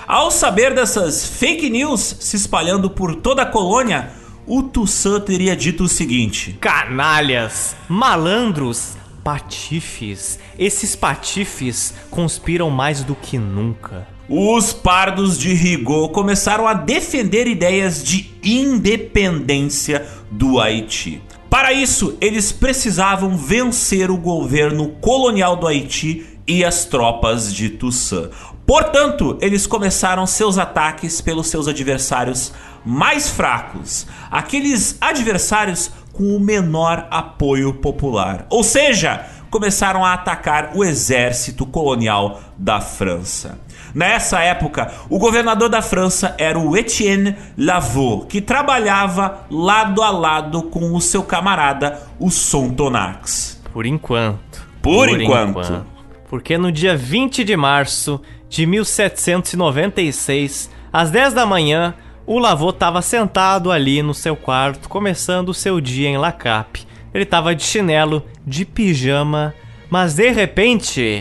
Ao 0.05 0.29
saber 0.29 0.73
dessas 0.73 1.25
fake 1.25 1.69
news 1.69 2.17
se 2.19 2.35
espalhando 2.35 2.89
por 2.89 3.15
toda 3.15 3.43
a 3.43 3.45
colônia, 3.45 4.11
o 4.45 4.63
Toussaint 4.63 5.21
teria 5.25 5.55
dito 5.55 5.83
o 5.83 5.89
seguinte: 5.89 6.57
Canalhas, 6.59 7.75
malandros, 7.87 8.97
patifes. 9.23 10.39
Esses 10.57 10.95
patifes 10.95 11.93
conspiram 12.09 12.69
mais 12.69 13.03
do 13.03 13.15
que 13.15 13.37
nunca. 13.37 14.07
Os 14.27 14.73
pardos 14.73 15.37
de 15.37 15.53
Rigaud 15.53 16.13
começaram 16.13 16.67
a 16.67 16.73
defender 16.73 17.47
ideias 17.47 18.03
de 18.03 18.31
independência 18.43 20.07
do 20.31 20.59
Haiti. 20.59 21.21
Para 21.49 21.71
isso, 21.71 22.17
eles 22.19 22.51
precisavam 22.51 23.37
vencer 23.37 24.09
o 24.09 24.17
governo 24.17 24.89
colonial 25.01 25.55
do 25.55 25.67
Haiti 25.67 26.25
e 26.47 26.63
as 26.63 26.85
tropas 26.85 27.53
de 27.53 27.69
Toussaint. 27.69 28.29
Portanto, 28.65 29.37
eles 29.41 29.67
começaram 29.67 30.25
seus 30.25 30.57
ataques 30.57 31.19
pelos 31.21 31.47
seus 31.47 31.67
adversários 31.67 32.53
mais 32.85 33.29
fracos, 33.29 34.05
aqueles 34.29 34.97
adversários 34.99 35.91
com 36.11 36.35
o 36.35 36.39
menor 36.39 37.07
apoio 37.09 37.73
popular. 37.73 38.45
Ou 38.49 38.63
seja, 38.63 39.25
começaram 39.49 40.03
a 40.03 40.13
atacar 40.13 40.71
o 40.73 40.83
exército 40.83 41.65
colonial 41.65 42.41
da 42.57 42.81
França. 42.81 43.59
Nessa 43.93 44.39
época, 44.39 44.91
o 45.09 45.19
governador 45.19 45.69
da 45.69 45.81
França 45.81 46.33
era 46.39 46.57
o 46.57 46.75
Etienne 46.75 47.35
Lavaux, 47.55 48.25
que 48.27 48.41
trabalhava 48.41 49.45
lado 49.51 50.01
a 50.01 50.09
lado 50.09 50.63
com 50.63 50.95
o 50.95 51.01
seu 51.01 51.21
camarada, 51.21 52.01
o 52.19 52.31
Sontonax. 52.31 53.61
Por 53.71 53.85
enquanto. 53.85 54.67
Por 54.81 55.09
enquanto. 55.09 55.85
Porque 56.27 56.57
no 56.57 56.71
dia 56.71 56.97
20 56.97 57.43
de 57.43 57.55
março 57.55 58.19
de 58.49 58.65
1796, 58.65 60.71
às 60.91 61.11
10 61.11 61.33
da 61.33 61.45
manhã, 61.45 61.93
o 62.25 62.39
Lavaux 62.39 62.73
estava 62.73 63.01
sentado 63.01 63.71
ali 63.71 64.01
no 64.01 64.13
seu 64.13 64.35
quarto, 64.35 64.87
começando 64.87 65.49
o 65.49 65.53
seu 65.53 65.81
dia 65.81 66.07
em 66.07 66.17
Lacape. 66.17 66.87
Ele 67.13 67.23
estava 67.23 67.53
de 67.53 67.63
chinelo, 67.63 68.25
de 68.45 68.65
pijama, 68.65 69.53
mas 69.89 70.15
de 70.15 70.31
repente, 70.31 71.19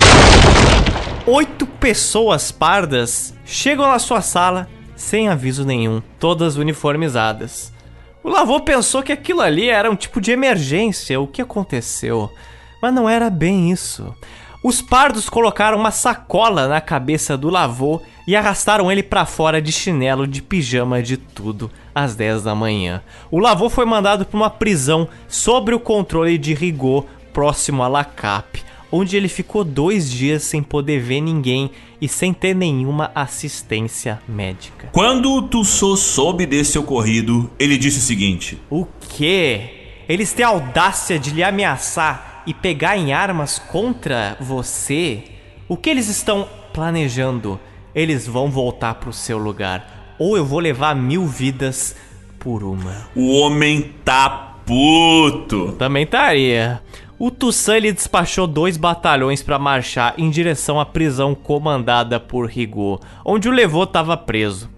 oito 1.26 1.66
pessoas 1.66 2.52
pardas 2.52 3.34
chegam 3.44 3.90
na 3.90 3.98
sua 3.98 4.20
sala 4.20 4.68
sem 4.94 5.28
aviso 5.28 5.64
nenhum, 5.64 6.00
todas 6.18 6.56
uniformizadas. 6.56 7.72
O 8.22 8.28
Lavaux 8.28 8.64
pensou 8.64 9.02
que 9.02 9.12
aquilo 9.12 9.40
ali 9.40 9.68
era 9.68 9.90
um 9.90 9.96
tipo 9.96 10.20
de 10.20 10.30
emergência, 10.30 11.20
o 11.20 11.26
que 11.26 11.42
aconteceu? 11.42 12.30
Mas 12.80 12.94
não 12.94 13.08
era 13.08 13.28
bem 13.28 13.72
isso. 13.72 14.14
Os 14.62 14.80
pardos 14.80 15.28
colocaram 15.28 15.76
uma 15.76 15.90
sacola 15.90 16.68
na 16.68 16.80
cabeça 16.80 17.36
do 17.36 17.50
Lavaux 17.50 18.00
e 18.28 18.36
arrastaram 18.36 18.92
ele 18.92 19.02
para 19.02 19.26
fora 19.26 19.60
de 19.60 19.72
chinelo, 19.72 20.24
de 20.24 20.40
pijama, 20.40 21.02
de 21.02 21.16
tudo, 21.16 21.68
às 21.92 22.14
10 22.14 22.44
da 22.44 22.54
manhã. 22.54 23.02
O 23.28 23.40
Lavaux 23.40 23.74
foi 23.74 23.84
mandado 23.84 24.24
para 24.24 24.36
uma 24.36 24.48
prisão 24.48 25.08
sob 25.26 25.74
o 25.74 25.80
controle 25.80 26.38
de 26.38 26.54
Rigaud, 26.54 27.08
próximo 27.32 27.82
a 27.82 27.88
Lacape, 27.88 28.62
onde 28.92 29.16
ele 29.16 29.26
ficou 29.26 29.64
dois 29.64 30.08
dias 30.08 30.44
sem 30.44 30.62
poder 30.62 31.00
ver 31.00 31.20
ninguém 31.20 31.72
e 32.00 32.06
sem 32.06 32.32
ter 32.32 32.54
nenhuma 32.54 33.10
assistência 33.16 34.22
médica. 34.28 34.90
Quando 34.92 35.32
o 35.32 35.42
Toussaint 35.42 35.96
soube 35.96 36.46
desse 36.46 36.78
ocorrido, 36.78 37.50
ele 37.58 37.76
disse 37.76 37.98
o 37.98 38.02
seguinte: 38.02 38.60
O 38.70 38.86
quê? 39.08 40.04
Eles 40.08 40.32
têm 40.32 40.44
a 40.44 40.50
audácia 40.50 41.18
de 41.18 41.30
lhe 41.30 41.42
ameaçar 41.42 42.31
e 42.46 42.54
pegar 42.54 42.96
em 42.96 43.12
armas 43.12 43.58
contra 43.58 44.36
você? 44.40 45.24
O 45.68 45.76
que 45.76 45.90
eles 45.90 46.08
estão 46.08 46.48
planejando? 46.72 47.58
Eles 47.94 48.26
vão 48.26 48.50
voltar 48.50 48.94
pro 48.94 49.12
seu 49.12 49.38
lugar. 49.38 50.14
Ou 50.18 50.36
eu 50.36 50.44
vou 50.44 50.58
levar 50.58 50.94
mil 50.94 51.26
vidas 51.26 51.96
por 52.38 52.62
uma. 52.62 53.08
O 53.14 53.38
homem 53.38 53.92
tá 54.04 54.58
puto. 54.66 55.72
Também 55.72 56.04
estaria. 56.04 56.82
O 57.18 57.30
Toussaint 57.30 57.76
ele 57.76 57.92
despachou 57.92 58.48
dois 58.48 58.76
batalhões 58.76 59.42
para 59.42 59.58
marchar 59.58 60.14
em 60.18 60.28
direção 60.28 60.80
à 60.80 60.84
prisão 60.84 61.36
comandada 61.36 62.18
por 62.18 62.48
Rigaud, 62.48 63.00
onde 63.24 63.48
o 63.48 63.52
Levaux 63.52 63.86
estava 63.86 64.16
preso. 64.16 64.68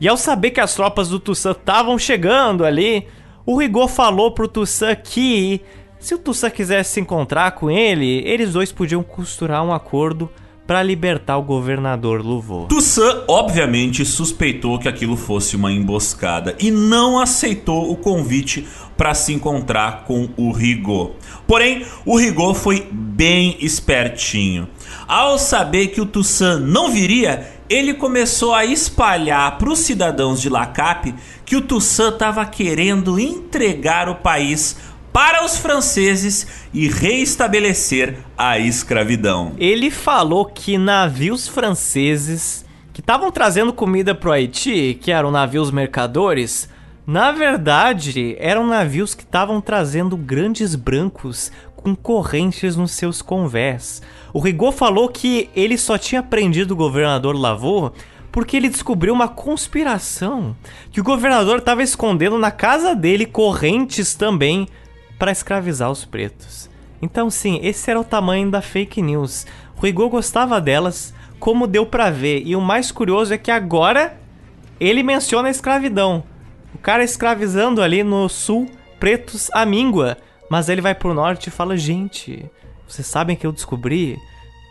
E 0.00 0.08
ao 0.08 0.16
saber 0.16 0.50
que 0.50 0.60
as 0.60 0.74
tropas 0.74 1.10
do 1.10 1.20
Toussaint 1.20 1.56
estavam 1.56 1.96
chegando 1.96 2.64
ali, 2.64 3.06
o 3.46 3.56
Rigaud 3.56 3.92
falou 3.92 4.32
pro 4.32 4.48
Toussaint 4.48 4.98
que 5.04 5.60
se 6.02 6.16
o 6.16 6.18
Toussaint 6.18 6.52
quisesse 6.52 6.94
se 6.94 7.00
encontrar 7.00 7.52
com 7.52 7.70
ele, 7.70 8.24
eles 8.26 8.52
dois 8.52 8.72
podiam 8.72 9.04
costurar 9.04 9.64
um 9.64 9.72
acordo 9.72 10.28
para 10.66 10.82
libertar 10.82 11.38
o 11.38 11.42
governador 11.42 12.24
Louveau. 12.24 12.66
Toussaint, 12.66 13.22
obviamente, 13.28 14.04
suspeitou 14.04 14.80
que 14.80 14.88
aquilo 14.88 15.16
fosse 15.16 15.54
uma 15.54 15.70
emboscada 15.70 16.56
e 16.58 16.72
não 16.72 17.20
aceitou 17.20 17.90
o 17.90 17.96
convite 17.96 18.66
para 18.96 19.14
se 19.14 19.32
encontrar 19.32 20.04
com 20.04 20.28
o 20.36 20.50
Rigaud. 20.50 21.12
Porém, 21.46 21.86
o 22.04 22.16
Rigaud 22.16 22.58
foi 22.58 22.88
bem 22.90 23.56
espertinho. 23.60 24.68
Ao 25.06 25.38
saber 25.38 25.88
que 25.88 26.00
o 26.00 26.06
Toussaint 26.06 26.60
não 26.60 26.90
viria, 26.90 27.48
ele 27.68 27.94
começou 27.94 28.54
a 28.54 28.64
espalhar 28.64 29.56
para 29.56 29.70
os 29.70 29.78
cidadãos 29.78 30.40
de 30.40 30.48
Lacape 30.48 31.14
que 31.44 31.56
o 31.56 31.62
Toussaint 31.62 32.14
estava 32.14 32.44
querendo 32.44 33.18
entregar 33.18 34.08
o 34.08 34.16
país 34.16 34.76
para 35.12 35.44
os 35.44 35.58
franceses 35.58 36.46
e 36.72 36.88
reestabelecer 36.88 38.16
a 38.36 38.58
escravidão. 38.58 39.52
Ele 39.58 39.90
falou 39.90 40.46
que 40.46 40.78
navios 40.78 41.46
franceses 41.46 42.64
que 42.92 43.00
estavam 43.00 43.30
trazendo 43.30 43.72
comida 43.72 44.14
para 44.14 44.30
o 44.30 44.32
Haiti, 44.32 44.98
que 45.00 45.12
eram 45.12 45.30
navios 45.30 45.70
mercadores, 45.70 46.68
na 47.06 47.30
verdade 47.30 48.36
eram 48.38 48.66
navios 48.66 49.14
que 49.14 49.22
estavam 49.22 49.60
trazendo 49.60 50.16
grandes 50.16 50.74
brancos 50.74 51.52
com 51.76 51.94
correntes 51.94 52.76
nos 52.76 52.92
seus 52.92 53.20
convés. 53.20 54.00
O 54.32 54.40
Rigaud 54.40 54.74
falou 54.74 55.08
que 55.08 55.50
ele 55.54 55.76
só 55.76 55.98
tinha 55.98 56.22
prendido 56.22 56.72
o 56.72 56.76
governador 56.76 57.36
Lavaux 57.36 57.92
porque 58.30 58.56
ele 58.56 58.70
descobriu 58.70 59.12
uma 59.12 59.28
conspiração 59.28 60.56
que 60.90 61.00
o 61.00 61.04
governador 61.04 61.58
estava 61.58 61.82
escondendo 61.82 62.38
na 62.38 62.50
casa 62.50 62.94
dele 62.94 63.26
correntes 63.26 64.14
também 64.14 64.66
para 65.22 65.30
escravizar 65.30 65.88
os 65.88 66.04
pretos. 66.04 66.68
Então, 67.00 67.30
sim, 67.30 67.60
esse 67.62 67.88
era 67.88 68.00
o 68.00 68.02
tamanho 68.02 68.50
da 68.50 68.60
fake 68.60 69.00
news. 69.00 69.46
Rigaud 69.80 70.10
gostava 70.10 70.60
delas, 70.60 71.14
como 71.38 71.68
deu 71.68 71.86
para 71.86 72.10
ver, 72.10 72.42
e 72.44 72.56
o 72.56 72.60
mais 72.60 72.90
curioso 72.90 73.32
é 73.32 73.38
que 73.38 73.52
agora 73.52 74.18
ele 74.80 75.00
menciona 75.04 75.46
a 75.46 75.50
escravidão. 75.52 76.24
O 76.74 76.78
cara 76.78 77.04
escravizando 77.04 77.80
ali 77.80 78.02
no 78.02 78.28
sul 78.28 78.68
pretos 78.98 79.48
à 79.52 79.64
míngua, 79.64 80.18
mas 80.50 80.68
ele 80.68 80.80
vai 80.80 80.92
pro 80.92 81.14
norte 81.14 81.46
e 81.46 81.52
fala: 81.52 81.76
"Gente, 81.76 82.44
vocês 82.84 83.06
sabem 83.06 83.36
que 83.36 83.46
eu 83.46 83.52
descobri 83.52 84.18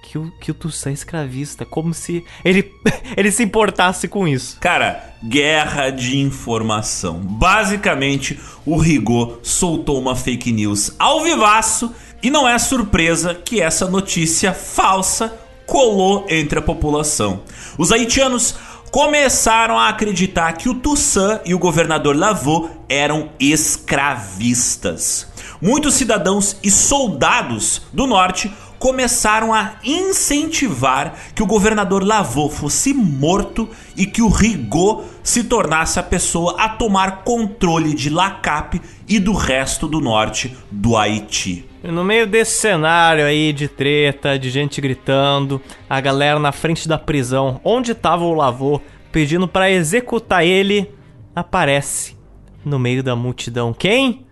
que 0.02 0.18
o, 0.18 0.32
que 0.40 0.52
o 0.52 0.54
Toussaint 0.54 0.94
é 0.94 0.98
escravista, 0.98 1.66
como 1.66 1.94
se 1.94 2.26
ele, 2.44 2.74
ele 3.16 3.32
se 3.32 3.44
importasse 3.44 4.08
com 4.08 4.28
isso. 4.28 4.58
Cara, 4.60 5.14
guerra 5.24 5.90
de 5.90 6.18
informação. 6.18 7.20
Basicamente, 7.20 8.40
o 8.66 8.78
Rigaud 8.78 9.36
soltou 9.44 10.00
uma 10.00 10.16
fake 10.16 10.52
news 10.52 10.94
ao 10.98 11.22
vivaço 11.22 11.94
e 12.24 12.30
não 12.30 12.48
é 12.48 12.58
surpresa 12.58 13.34
que 13.34 13.62
essa 13.62 13.88
notícia 13.88 14.54
falsa 14.54 15.38
colou 15.66 16.26
entre 16.30 16.60
a 16.60 16.62
população. 16.62 17.44
Os 17.78 17.92
haitianos 17.92 18.56
começaram 18.92 19.80
a 19.80 19.88
acreditar 19.88 20.52
que 20.54 20.68
o 20.68 20.76
Toussaint 20.76 21.40
e 21.46 21.54
o 21.54 21.60
governador 21.60 22.16
Lavaux 22.16 22.70
eram 22.90 23.30
escravistas. 23.40 25.28
Muitos 25.62 25.94
cidadãos 25.94 26.58
e 26.62 26.70
soldados 26.70 27.84
do 27.94 28.06
norte 28.06 28.52
começaram 28.82 29.54
a 29.54 29.76
incentivar 29.84 31.14
que 31.36 31.44
o 31.44 31.46
governador 31.46 32.04
Lavaux 32.04 32.58
fosse 32.58 32.96
morto 32.96 33.70
e 33.96 34.08
que 34.08 34.24
o 34.24 34.28
Rigaud 34.28 35.04
se 35.22 35.44
tornasse 35.44 36.00
a 36.00 36.04
pessoa 36.04 36.60
a 36.60 36.68
tomar 36.68 37.24
controle 37.24 37.94
de 37.94 38.10
Lacap 38.10 38.82
e 39.08 39.20
do 39.20 39.34
resto 39.34 39.88
do 39.88 40.02
norte 40.02 40.58
do 40.72 40.98
Haiti. 40.98 41.64
No 41.84 42.04
meio 42.04 42.26
desse 42.26 42.60
cenário 42.60 43.24
aí 43.24 43.54
de 43.54 43.68
treta, 43.68 44.40
de 44.40 44.50
gente 44.50 44.82
gritando, 44.82 45.62
a 45.88 46.02
galera 46.02 46.40
na 46.40 46.52
frente 46.52 46.88
da 46.88 46.98
prisão, 46.98 47.62
onde 47.64 47.92
estava 47.92 48.24
o 48.24 48.34
Lavaux, 48.34 48.84
pedindo 49.12 49.48
para 49.48 49.70
executar 49.70 50.44
ele, 50.44 50.90
aparece 51.36 52.18
no 52.66 52.80
meio 52.80 53.04
da 53.04 53.16
multidão. 53.16 53.74
Quem? 53.74 54.26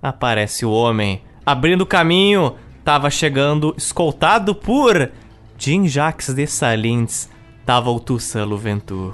Aparece 0.00 0.64
o 0.64 0.70
homem, 0.70 1.22
abrindo 1.44 1.84
caminho 1.84 2.54
Tava 2.86 3.10
chegando 3.10 3.74
escoltado 3.76 4.54
por 4.54 5.10
Jean-Jacques 5.58 6.32
Dessalines. 6.32 7.28
Tava 7.64 7.90
o 7.90 7.98
Toussaint 7.98 8.46
Louverture. 8.46 9.12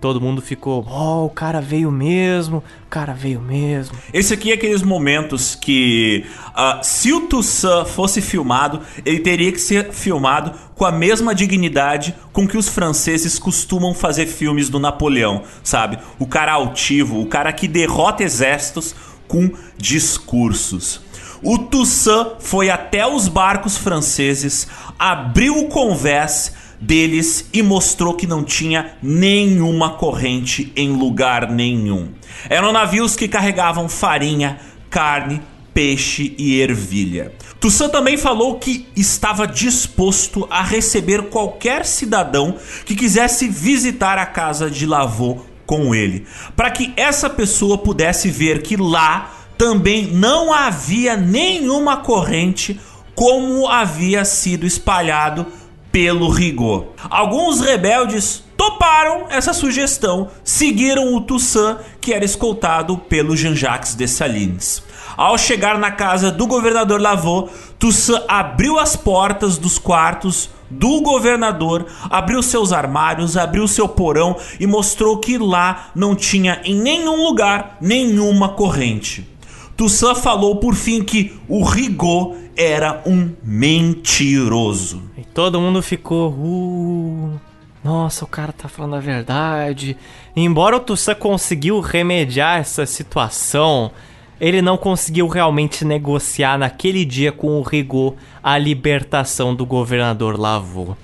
Todo 0.00 0.20
mundo 0.20 0.40
ficou, 0.40 0.86
oh, 0.88 1.24
o 1.24 1.28
cara 1.28 1.60
veio 1.60 1.90
mesmo, 1.90 2.58
o 2.58 2.88
cara 2.88 3.12
veio 3.12 3.40
mesmo. 3.40 3.98
Esse 4.14 4.34
aqui 4.34 4.52
é 4.52 4.54
aqueles 4.54 4.82
momentos 4.82 5.56
que, 5.56 6.24
uh, 6.50 6.78
se 6.80 7.12
o 7.12 7.22
Toussaint 7.22 7.88
fosse 7.88 8.20
filmado, 8.20 8.82
ele 9.04 9.18
teria 9.18 9.50
que 9.50 9.60
ser 9.60 9.90
filmado 9.90 10.52
com 10.76 10.84
a 10.84 10.92
mesma 10.92 11.34
dignidade 11.34 12.14
com 12.32 12.46
que 12.46 12.56
os 12.56 12.68
franceses 12.68 13.36
costumam 13.36 13.94
fazer 13.94 14.26
filmes 14.26 14.68
do 14.68 14.78
Napoleão, 14.78 15.42
sabe? 15.64 15.98
O 16.20 16.26
cara 16.28 16.52
altivo, 16.52 17.20
o 17.20 17.26
cara 17.26 17.52
que 17.52 17.66
derrota 17.66 18.22
exércitos 18.22 18.94
com 19.26 19.50
discursos. 19.76 21.07
O 21.42 21.58
Toussaint 21.58 22.36
foi 22.40 22.68
até 22.68 23.06
os 23.06 23.28
barcos 23.28 23.76
franceses, 23.76 24.66
abriu 24.98 25.58
o 25.58 25.68
convés 25.68 26.52
deles 26.80 27.48
e 27.52 27.62
mostrou 27.62 28.14
que 28.14 28.26
não 28.26 28.42
tinha 28.42 28.92
nenhuma 29.02 29.90
corrente 29.90 30.72
em 30.76 30.90
lugar 30.90 31.50
nenhum. 31.50 32.08
Eram 32.48 32.72
navios 32.72 33.16
que 33.16 33.28
carregavam 33.28 33.88
farinha, 33.88 34.58
carne, 34.90 35.40
peixe 35.72 36.34
e 36.38 36.60
ervilha. 36.60 37.32
Toussaint 37.60 37.90
também 37.90 38.16
falou 38.16 38.58
que 38.58 38.88
estava 38.96 39.46
disposto 39.46 40.46
a 40.50 40.62
receber 40.62 41.24
qualquer 41.24 41.84
cidadão 41.84 42.56
que 42.84 42.96
quisesse 42.96 43.48
visitar 43.48 44.18
a 44.18 44.26
casa 44.26 44.70
de 44.70 44.86
Lavaux 44.86 45.42
com 45.66 45.94
ele, 45.94 46.26
para 46.56 46.70
que 46.70 46.92
essa 46.96 47.28
pessoa 47.28 47.76
pudesse 47.76 48.30
ver 48.30 48.62
que 48.62 48.76
lá 48.76 49.37
também 49.58 50.06
não 50.06 50.52
havia 50.52 51.16
nenhuma 51.16 51.96
corrente 51.96 52.80
como 53.14 53.66
havia 53.66 54.24
sido 54.24 54.64
espalhado 54.64 55.44
pelo 55.90 56.30
Rigaud. 56.30 56.86
Alguns 57.10 57.60
rebeldes 57.60 58.44
toparam 58.56 59.26
essa 59.28 59.52
sugestão, 59.52 60.30
seguiram 60.44 61.14
o 61.14 61.20
Toussaint, 61.20 61.78
que 62.00 62.14
era 62.14 62.24
escoltado 62.24 62.96
pelo 62.96 63.36
Jean-Jacques 63.36 63.96
Dessalines. 63.96 64.82
Ao 65.16 65.36
chegar 65.36 65.76
na 65.78 65.90
casa 65.90 66.30
do 66.30 66.46
governador 66.46 67.00
Lavaux, 67.00 67.50
Toussaint 67.76 68.22
abriu 68.28 68.78
as 68.78 68.94
portas 68.94 69.58
dos 69.58 69.78
quartos 69.78 70.50
do 70.70 71.00
governador, 71.00 71.86
abriu 72.08 72.40
seus 72.42 72.72
armários, 72.72 73.36
abriu 73.36 73.66
seu 73.66 73.88
porão 73.88 74.36
e 74.60 74.66
mostrou 74.66 75.18
que 75.18 75.38
lá 75.38 75.88
não 75.94 76.14
tinha 76.14 76.60
em 76.62 76.76
nenhum 76.76 77.24
lugar 77.24 77.78
nenhuma 77.80 78.50
corrente. 78.50 79.37
Toussaint 79.78 80.16
falou 80.16 80.56
por 80.56 80.74
fim 80.74 81.04
que 81.04 81.38
o 81.48 81.62
Rigaud 81.62 82.36
era 82.56 83.00
um 83.06 83.32
mentiroso. 83.44 85.00
E 85.16 85.22
todo 85.22 85.60
mundo 85.60 85.80
ficou. 85.80 86.32
Uh, 86.32 87.38
nossa, 87.84 88.24
o 88.24 88.28
cara 88.28 88.52
tá 88.52 88.68
falando 88.68 88.96
a 88.96 89.00
verdade. 89.00 89.96
Embora 90.34 90.76
o 90.76 90.80
Toussaint 90.80 91.16
conseguiu 91.16 91.78
remediar 91.78 92.58
essa 92.58 92.84
situação, 92.86 93.92
ele 94.40 94.60
não 94.60 94.76
conseguiu 94.76 95.28
realmente 95.28 95.84
negociar 95.84 96.58
naquele 96.58 97.04
dia 97.04 97.30
com 97.30 97.60
o 97.60 97.62
Rigaud 97.62 98.16
a 98.42 98.58
libertação 98.58 99.54
do 99.54 99.64
governador 99.64 100.36
Lavaux. 100.36 100.96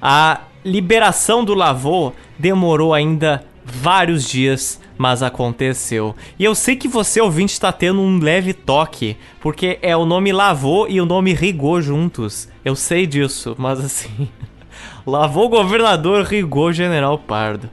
A 0.00 0.40
liberação 0.64 1.44
do 1.44 1.52
Lavaux 1.52 2.16
demorou 2.38 2.94
ainda 2.94 3.44
vários 3.64 4.28
dias 4.28 4.80
mas 5.02 5.20
aconteceu. 5.20 6.14
E 6.38 6.44
eu 6.44 6.54
sei 6.54 6.76
que 6.76 6.86
você, 6.86 7.20
ouvinte, 7.20 7.52
está 7.52 7.72
tendo 7.72 8.00
um 8.00 8.20
leve 8.20 8.52
toque, 8.52 9.16
porque 9.40 9.76
é 9.82 9.96
o 9.96 10.06
nome 10.06 10.32
Lavô 10.32 10.86
e 10.88 11.00
o 11.00 11.04
nome 11.04 11.34
Rigor 11.34 11.82
juntos. 11.82 12.48
Eu 12.64 12.76
sei 12.76 13.04
disso, 13.04 13.56
mas 13.58 13.80
assim. 13.80 14.28
Lavô 15.04 15.48
governador, 15.48 16.24
Rigor 16.24 16.72
general 16.72 17.18
Pardo. 17.18 17.68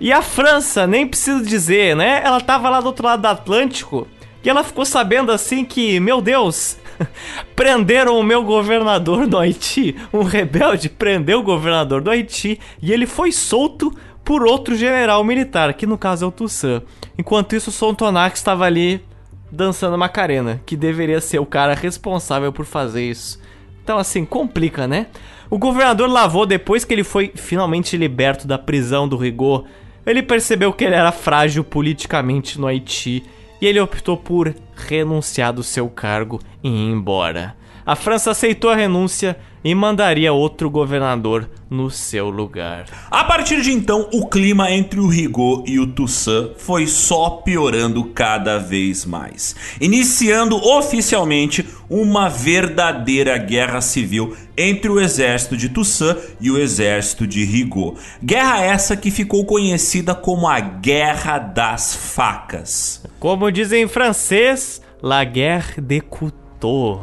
E 0.00 0.12
a 0.12 0.22
França, 0.22 0.86
nem 0.86 1.08
preciso 1.08 1.44
dizer, 1.44 1.96
né? 1.96 2.22
Ela 2.24 2.40
tava 2.40 2.70
lá 2.70 2.80
do 2.80 2.86
outro 2.86 3.04
lado 3.04 3.22
do 3.22 3.26
Atlântico 3.26 4.06
e 4.44 4.48
ela 4.48 4.62
ficou 4.62 4.84
sabendo 4.84 5.32
assim 5.32 5.64
que, 5.64 5.98
meu 5.98 6.20
Deus, 6.20 6.76
prenderam 7.56 8.16
o 8.16 8.22
meu 8.22 8.44
governador 8.44 9.26
do 9.26 9.38
Haiti. 9.38 9.96
Um 10.12 10.22
rebelde 10.22 10.88
prendeu 10.88 11.40
o 11.40 11.44
governador 11.44 12.00
do 12.00 12.10
Haiti 12.10 12.60
e 12.80 12.92
ele 12.92 13.06
foi 13.06 13.32
solto 13.32 13.92
por 14.24 14.46
outro 14.46 14.74
general 14.74 15.22
militar, 15.22 15.74
que 15.74 15.86
no 15.86 15.98
caso 15.98 16.24
é 16.24 16.28
o 16.28 16.32
Toussaint. 16.32 16.82
Enquanto 17.18 17.54
isso, 17.54 17.70
o 17.70 17.72
Sontonax 17.72 18.38
estava 18.38 18.64
ali 18.64 19.04
dançando 19.50 19.98
Macarena, 19.98 20.60
que 20.64 20.76
deveria 20.76 21.20
ser 21.20 21.38
o 21.38 21.46
cara 21.46 21.74
responsável 21.74 22.52
por 22.52 22.64
fazer 22.64 23.08
isso. 23.08 23.40
Então, 23.82 23.98
assim, 23.98 24.24
complica, 24.24 24.88
né? 24.88 25.08
O 25.50 25.58
governador 25.58 26.08
Lavou, 26.08 26.46
depois 26.46 26.84
que 26.84 26.94
ele 26.94 27.04
foi 27.04 27.30
finalmente 27.34 27.96
liberto 27.96 28.48
da 28.48 28.58
prisão 28.58 29.06
do 29.06 29.16
rigor, 29.16 29.64
ele 30.06 30.22
percebeu 30.22 30.72
que 30.72 30.84
ele 30.84 30.94
era 30.94 31.12
frágil 31.12 31.62
politicamente 31.62 32.58
no 32.58 32.66
Haiti 32.66 33.22
e 33.60 33.66
ele 33.66 33.80
optou 33.80 34.16
por 34.16 34.54
renunciar 34.74 35.52
do 35.52 35.62
seu 35.62 35.88
cargo 35.88 36.40
e 36.62 36.68
ir 36.68 36.90
embora. 36.90 37.54
A 37.86 37.94
França 37.94 38.30
aceitou 38.30 38.70
a 38.70 38.74
renúncia 38.74 39.36
e 39.64 39.74
mandaria 39.74 40.32
outro 40.32 40.68
governador 40.68 41.48
no 41.70 41.90
seu 41.90 42.28
lugar. 42.28 42.84
A 43.10 43.24
partir 43.24 43.62
de 43.62 43.72
então, 43.72 44.08
o 44.12 44.26
clima 44.26 44.70
entre 44.70 45.00
o 45.00 45.08
Rigaud 45.08 45.64
e 45.66 45.80
o 45.80 45.86
Toussaint 45.86 46.50
foi 46.58 46.86
só 46.86 47.30
piorando 47.30 48.04
cada 48.04 48.58
vez 48.58 49.06
mais, 49.06 49.56
iniciando 49.80 50.56
oficialmente 50.56 51.66
uma 51.88 52.28
verdadeira 52.28 53.38
guerra 53.38 53.80
civil 53.80 54.36
entre 54.56 54.90
o 54.90 55.00
exército 55.00 55.56
de 55.56 55.68
Toussaint 55.68 56.18
e 56.40 56.50
o 56.50 56.58
exército 56.58 57.26
de 57.26 57.44
Rigaud. 57.44 57.98
Guerra 58.22 58.62
essa 58.62 58.96
que 58.96 59.10
ficou 59.10 59.44
conhecida 59.46 60.14
como 60.14 60.46
a 60.46 60.60
Guerra 60.60 61.38
das 61.38 61.94
Facas. 61.94 63.02
Como 63.18 63.50
dizem 63.50 63.84
em 63.84 63.88
francês, 63.88 64.82
la 65.02 65.24
guerre 65.24 65.80
des 65.80 66.02
couteaux. 66.02 67.00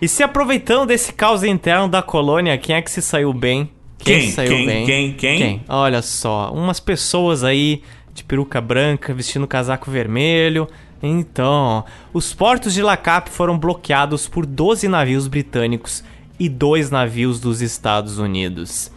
E 0.00 0.08
se 0.08 0.22
aproveitando 0.22 0.86
desse 0.86 1.12
caos 1.12 1.44
interno 1.44 1.86
da 1.86 2.02
colônia, 2.02 2.56
quem 2.56 2.74
é 2.74 2.80
que 2.80 2.90
se 2.90 3.02
saiu 3.02 3.34
bem? 3.34 3.70
Quem? 3.98 4.20
Quem 4.20 4.30
saiu 4.30 4.50
quem, 4.50 4.66
bem? 4.66 4.86
Quem? 4.86 5.12
Quem? 5.12 5.38
Quem? 5.38 5.64
Olha 5.68 6.00
só, 6.00 6.50
umas 6.54 6.80
pessoas 6.80 7.44
aí 7.44 7.82
de 8.14 8.24
peruca 8.24 8.60
branca, 8.60 9.12
vestindo 9.12 9.46
casaco 9.46 9.90
vermelho. 9.90 10.66
Então, 11.02 11.84
os 12.12 12.32
portos 12.32 12.72
de 12.72 12.82
Lacap 12.82 13.28
foram 13.28 13.58
bloqueados 13.58 14.26
por 14.26 14.46
12 14.46 14.88
navios 14.88 15.26
britânicos 15.26 16.02
e 16.38 16.48
dois 16.48 16.90
navios 16.90 17.38
dos 17.38 17.60
Estados 17.60 18.18
Unidos. 18.18 18.90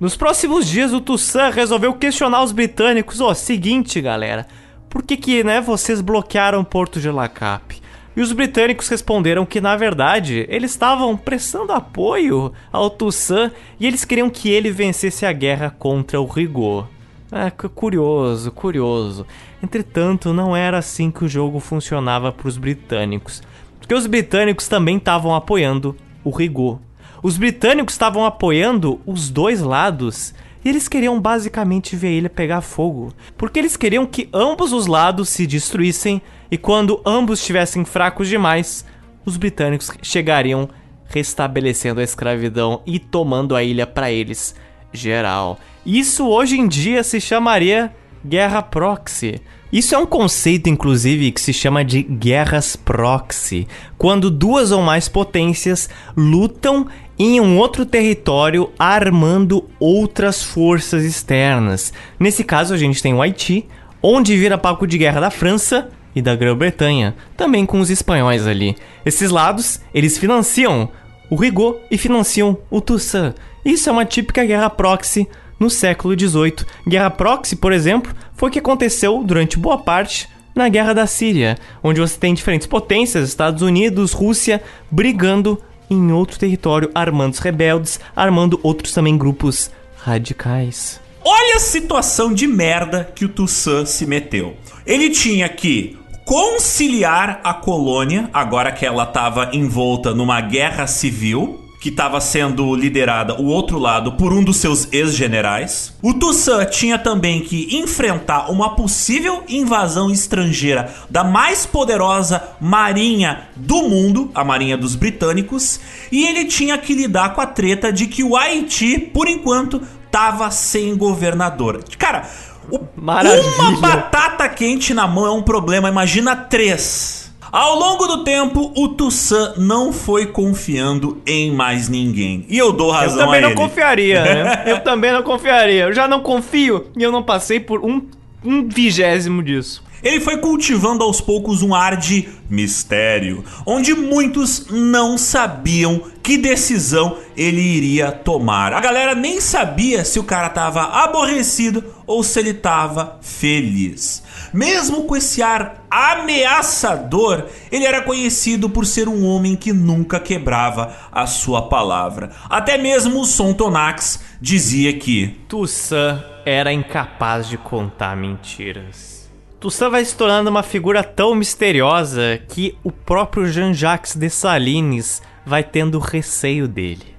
Nos 0.00 0.16
próximos 0.16 0.66
dias, 0.66 0.92
o 0.92 1.00
Toussaint 1.00 1.54
resolveu 1.54 1.94
questionar 1.94 2.42
os 2.42 2.50
britânicos. 2.50 3.20
Ó, 3.20 3.30
oh, 3.30 3.34
seguinte, 3.34 4.00
galera, 4.00 4.48
por 4.90 5.04
que 5.04 5.16
que, 5.16 5.44
né, 5.44 5.60
vocês 5.60 6.00
bloquearam 6.00 6.60
o 6.60 6.64
porto 6.64 7.00
de 7.00 7.08
Lacap? 7.08 7.80
E 8.14 8.20
os 8.20 8.32
britânicos 8.32 8.88
responderam 8.88 9.46
que, 9.46 9.60
na 9.60 9.74
verdade, 9.74 10.46
eles 10.50 10.72
estavam 10.72 11.16
prestando 11.16 11.72
apoio 11.72 12.52
ao 12.70 12.90
Toussaint 12.90 13.52
e 13.80 13.86
eles 13.86 14.04
queriam 14.04 14.28
que 14.28 14.50
ele 14.50 14.70
vencesse 14.70 15.24
a 15.24 15.32
guerra 15.32 15.74
contra 15.78 16.20
o 16.20 16.26
Rigaud. 16.26 16.86
É, 17.30 17.50
curioso, 17.50 18.52
curioso. 18.52 19.26
Entretanto, 19.62 20.34
não 20.34 20.54
era 20.54 20.76
assim 20.76 21.10
que 21.10 21.24
o 21.24 21.28
jogo 21.28 21.58
funcionava 21.58 22.30
para 22.30 22.46
os 22.46 22.58
britânicos. 22.58 23.42
Porque 23.78 23.94
os 23.94 24.06
britânicos 24.06 24.68
também 24.68 24.98
estavam 24.98 25.34
apoiando 25.34 25.96
o 26.22 26.30
Rigaud. 26.30 26.78
Os 27.22 27.38
britânicos 27.38 27.94
estavam 27.94 28.26
apoiando 28.26 29.00
os 29.06 29.30
dois 29.30 29.62
lados 29.62 30.34
e 30.64 30.68
eles 30.68 30.88
queriam 30.88 31.20
basicamente 31.20 31.96
ver 31.96 32.08
a 32.08 32.12
ilha 32.12 32.30
pegar 32.30 32.60
fogo, 32.60 33.12
porque 33.36 33.58
eles 33.58 33.76
queriam 33.76 34.06
que 34.06 34.28
ambos 34.32 34.72
os 34.72 34.86
lados 34.86 35.28
se 35.28 35.46
destruíssem 35.46 36.22
e 36.50 36.58
quando 36.58 37.00
ambos 37.04 37.40
estivessem 37.40 37.84
fracos 37.84 38.28
demais, 38.28 38.84
os 39.24 39.36
britânicos 39.36 39.90
chegariam 40.02 40.68
restabelecendo 41.06 42.00
a 42.00 42.04
escravidão 42.04 42.80
e 42.86 42.98
tomando 42.98 43.54
a 43.54 43.62
ilha 43.62 43.86
para 43.86 44.10
eles 44.10 44.54
geral. 44.92 45.58
Isso 45.84 46.26
hoje 46.28 46.58
em 46.58 46.66
dia 46.66 47.02
se 47.02 47.20
chamaria 47.20 47.94
guerra 48.24 48.62
proxy. 48.62 49.40
Isso 49.72 49.94
é 49.94 49.98
um 49.98 50.04
conceito, 50.04 50.68
inclusive, 50.68 51.32
que 51.32 51.40
se 51.40 51.52
chama 51.52 51.82
de 51.82 52.02
guerras 52.02 52.76
proxy, 52.76 53.66
quando 53.96 54.30
duas 54.30 54.70
ou 54.70 54.82
mais 54.82 55.08
potências 55.08 55.88
lutam 56.14 56.86
em 57.22 57.40
um 57.40 57.56
outro 57.56 57.86
território 57.86 58.72
armando 58.76 59.68
outras 59.78 60.42
forças 60.42 61.04
externas. 61.04 61.92
Nesse 62.18 62.42
caso, 62.42 62.74
a 62.74 62.76
gente 62.76 63.00
tem 63.00 63.14
o 63.14 63.22
Haiti, 63.22 63.64
onde 64.02 64.36
vira 64.36 64.58
palco 64.58 64.88
de 64.88 64.98
guerra 64.98 65.20
da 65.20 65.30
França 65.30 65.88
e 66.16 66.20
da 66.20 66.34
Grã-Bretanha, 66.34 67.14
também 67.36 67.64
com 67.64 67.78
os 67.78 67.90
espanhóis 67.90 68.44
ali. 68.44 68.76
Esses 69.06 69.30
lados, 69.30 69.80
eles 69.94 70.18
financiam 70.18 70.88
o 71.30 71.36
Rigaud 71.36 71.78
e 71.88 71.96
financiam 71.96 72.58
o 72.68 72.80
Toussaint. 72.80 73.36
Isso 73.64 73.88
é 73.88 73.92
uma 73.92 74.04
típica 74.04 74.44
guerra 74.44 74.68
proxy 74.68 75.28
no 75.60 75.70
século 75.70 76.18
XVIII. 76.18 76.66
Guerra 76.88 77.08
proxy, 77.08 77.54
por 77.54 77.72
exemplo, 77.72 78.12
foi 78.34 78.48
o 78.48 78.52
que 78.52 78.58
aconteceu 78.58 79.22
durante 79.22 79.56
boa 79.56 79.78
parte 79.78 80.28
na 80.56 80.68
Guerra 80.68 80.92
da 80.92 81.06
Síria, 81.06 81.56
onde 81.84 82.00
você 82.00 82.18
tem 82.18 82.34
diferentes 82.34 82.66
potências, 82.66 83.28
Estados 83.28 83.62
Unidos, 83.62 84.12
Rússia, 84.12 84.60
brigando 84.90 85.62
em 85.94 86.12
outro 86.12 86.38
território, 86.38 86.90
armando 86.94 87.34
os 87.34 87.38
rebeldes, 87.38 88.00
armando 88.14 88.58
outros 88.62 88.92
também 88.92 89.16
grupos 89.16 89.70
radicais. 89.96 91.00
Olha 91.24 91.56
a 91.56 91.60
situação 91.60 92.34
de 92.34 92.46
merda 92.46 93.10
que 93.14 93.24
o 93.24 93.28
Toussaint 93.28 93.86
se 93.86 94.06
meteu. 94.06 94.56
Ele 94.84 95.10
tinha 95.10 95.48
que 95.48 95.96
conciliar 96.24 97.40
a 97.44 97.54
colônia, 97.54 98.28
agora 98.32 98.72
que 98.72 98.84
ela 98.84 99.04
estava 99.04 99.50
envolta 99.52 100.14
numa 100.14 100.40
guerra 100.40 100.86
civil, 100.86 101.61
que 101.82 101.88
estava 101.88 102.20
sendo 102.20 102.76
liderada 102.76 103.34
o 103.40 103.46
outro 103.46 103.76
lado 103.76 104.12
por 104.12 104.32
um 104.32 104.44
dos 104.44 104.58
seus 104.58 104.86
ex-generais. 104.92 105.92
O 106.00 106.14
Toussaint 106.14 106.70
tinha 106.70 106.96
também 106.96 107.40
que 107.40 107.76
enfrentar 107.76 108.52
uma 108.52 108.76
possível 108.76 109.42
invasão 109.48 110.08
estrangeira 110.08 110.94
da 111.10 111.24
mais 111.24 111.66
poderosa 111.66 112.40
marinha 112.60 113.48
do 113.56 113.82
mundo, 113.82 114.30
a 114.32 114.44
marinha 114.44 114.78
dos 114.78 114.94
britânicos, 114.94 115.80
e 116.12 116.24
ele 116.24 116.44
tinha 116.44 116.78
que 116.78 116.94
lidar 116.94 117.34
com 117.34 117.40
a 117.40 117.46
treta 117.46 117.92
de 117.92 118.06
que 118.06 118.22
o 118.22 118.36
Haiti, 118.36 118.96
por 118.96 119.26
enquanto, 119.26 119.82
tava 120.08 120.52
sem 120.52 120.96
governador. 120.96 121.82
Cara, 121.98 122.28
o, 122.70 122.78
uma 122.96 123.70
batata 123.80 124.48
quente 124.48 124.94
na 124.94 125.08
mão 125.08 125.26
é 125.26 125.32
um 125.32 125.42
problema, 125.42 125.88
imagina 125.88 126.36
três. 126.36 127.21
Ao 127.52 127.78
longo 127.78 128.06
do 128.06 128.24
tempo, 128.24 128.72
o 128.74 128.88
Toussaint 128.88 129.58
não 129.58 129.92
foi 129.92 130.24
confiando 130.24 131.20
em 131.26 131.50
mais 131.50 131.86
ninguém. 131.86 132.46
E 132.48 132.56
eu 132.56 132.72
dou 132.72 132.90
razão 132.90 133.30
a 133.30 133.36
ele. 133.36 133.44
Eu 133.44 133.50
também 133.50 133.56
não 133.56 133.68
confiaria, 133.68 134.22
né? 134.24 134.62
eu 134.72 134.80
também 134.80 135.12
não 135.12 135.22
confiaria. 135.22 135.82
Eu 135.82 135.92
já 135.92 136.08
não 136.08 136.20
confio 136.20 136.86
e 136.96 137.02
eu 137.02 137.12
não 137.12 137.22
passei 137.22 137.60
por 137.60 137.84
um, 137.84 138.00
um 138.42 138.66
vigésimo 138.66 139.42
disso. 139.42 139.84
Ele 140.02 140.18
foi 140.18 140.38
cultivando 140.38 141.04
aos 141.04 141.20
poucos 141.20 141.62
um 141.62 141.74
ar 141.74 141.94
de 141.96 142.26
mistério, 142.48 143.44
onde 143.66 143.94
muitos 143.94 144.68
não 144.70 145.18
sabiam 145.18 146.02
que 146.22 146.38
decisão 146.38 147.18
ele 147.36 147.60
iria 147.60 148.12
tomar. 148.12 148.72
A 148.72 148.80
galera 148.80 149.14
nem 149.14 149.40
sabia 149.40 150.04
se 150.04 150.18
o 150.18 150.24
cara 150.24 150.48
tava 150.48 150.82
aborrecido 150.82 151.84
ou 152.06 152.22
se 152.22 152.38
ele 152.38 152.54
tava 152.54 153.18
feliz. 153.20 154.22
Mesmo 154.52 155.04
com 155.04 155.16
esse 155.16 155.42
ar 155.42 155.84
ameaçador, 155.90 157.46
ele 157.70 157.84
era 157.84 158.02
conhecido 158.02 158.70
por 158.70 158.86
ser 158.86 159.08
um 159.08 159.26
homem 159.26 159.56
que 159.56 159.72
nunca 159.72 160.20
quebrava 160.20 160.94
a 161.10 161.26
sua 161.26 161.62
palavra. 161.62 162.30
Até 162.48 162.78
mesmo 162.78 163.20
o 163.20 163.24
Sontonax 163.24 164.20
dizia 164.40 164.92
que 164.92 165.40
Toussaint 165.48 166.22
era 166.44 166.72
incapaz 166.72 167.48
de 167.48 167.56
contar 167.56 168.16
mentiras. 168.16 169.30
Toussaint 169.58 169.90
vai 169.90 170.04
se 170.04 170.16
tornando 170.16 170.50
uma 170.50 170.62
figura 170.62 171.04
tão 171.04 171.34
misteriosa 171.34 172.40
que 172.48 172.76
o 172.82 172.90
próprio 172.90 173.46
Jean-Jacques 173.46 174.16
Dessalines 174.16 175.22
vai 175.44 175.62
tendo 175.62 175.98
receio 175.98 176.66
dele. 176.68 177.12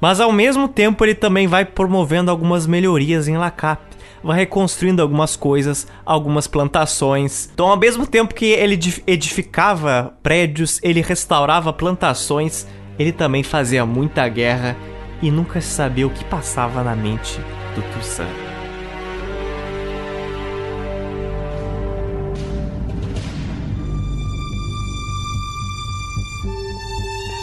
Mas 0.00 0.20
ao 0.20 0.32
mesmo 0.32 0.68
tempo 0.68 1.04
ele 1.04 1.14
também 1.14 1.46
vai 1.46 1.64
promovendo 1.64 2.30
algumas 2.30 2.66
melhorias 2.66 3.28
em 3.28 3.36
Lacap, 3.36 3.80
vai 4.22 4.38
reconstruindo 4.38 5.00
algumas 5.00 5.36
coisas, 5.36 5.86
algumas 6.04 6.46
plantações. 6.46 7.48
Então, 7.52 7.68
ao 7.68 7.76
mesmo 7.76 8.06
tempo 8.06 8.34
que 8.34 8.46
ele 8.46 8.78
edificava 9.06 10.14
prédios, 10.22 10.80
ele 10.82 11.00
restaurava 11.00 11.72
plantações, 11.72 12.66
ele 12.98 13.12
também 13.12 13.42
fazia 13.42 13.86
muita 13.86 14.28
guerra 14.28 14.76
e 15.22 15.30
nunca 15.30 15.60
se 15.60 15.68
sabia 15.68 16.06
o 16.06 16.10
que 16.10 16.24
passava 16.24 16.82
na 16.82 16.94
mente 16.94 17.38
do 17.74 17.82
Toussaint. 17.92 18.45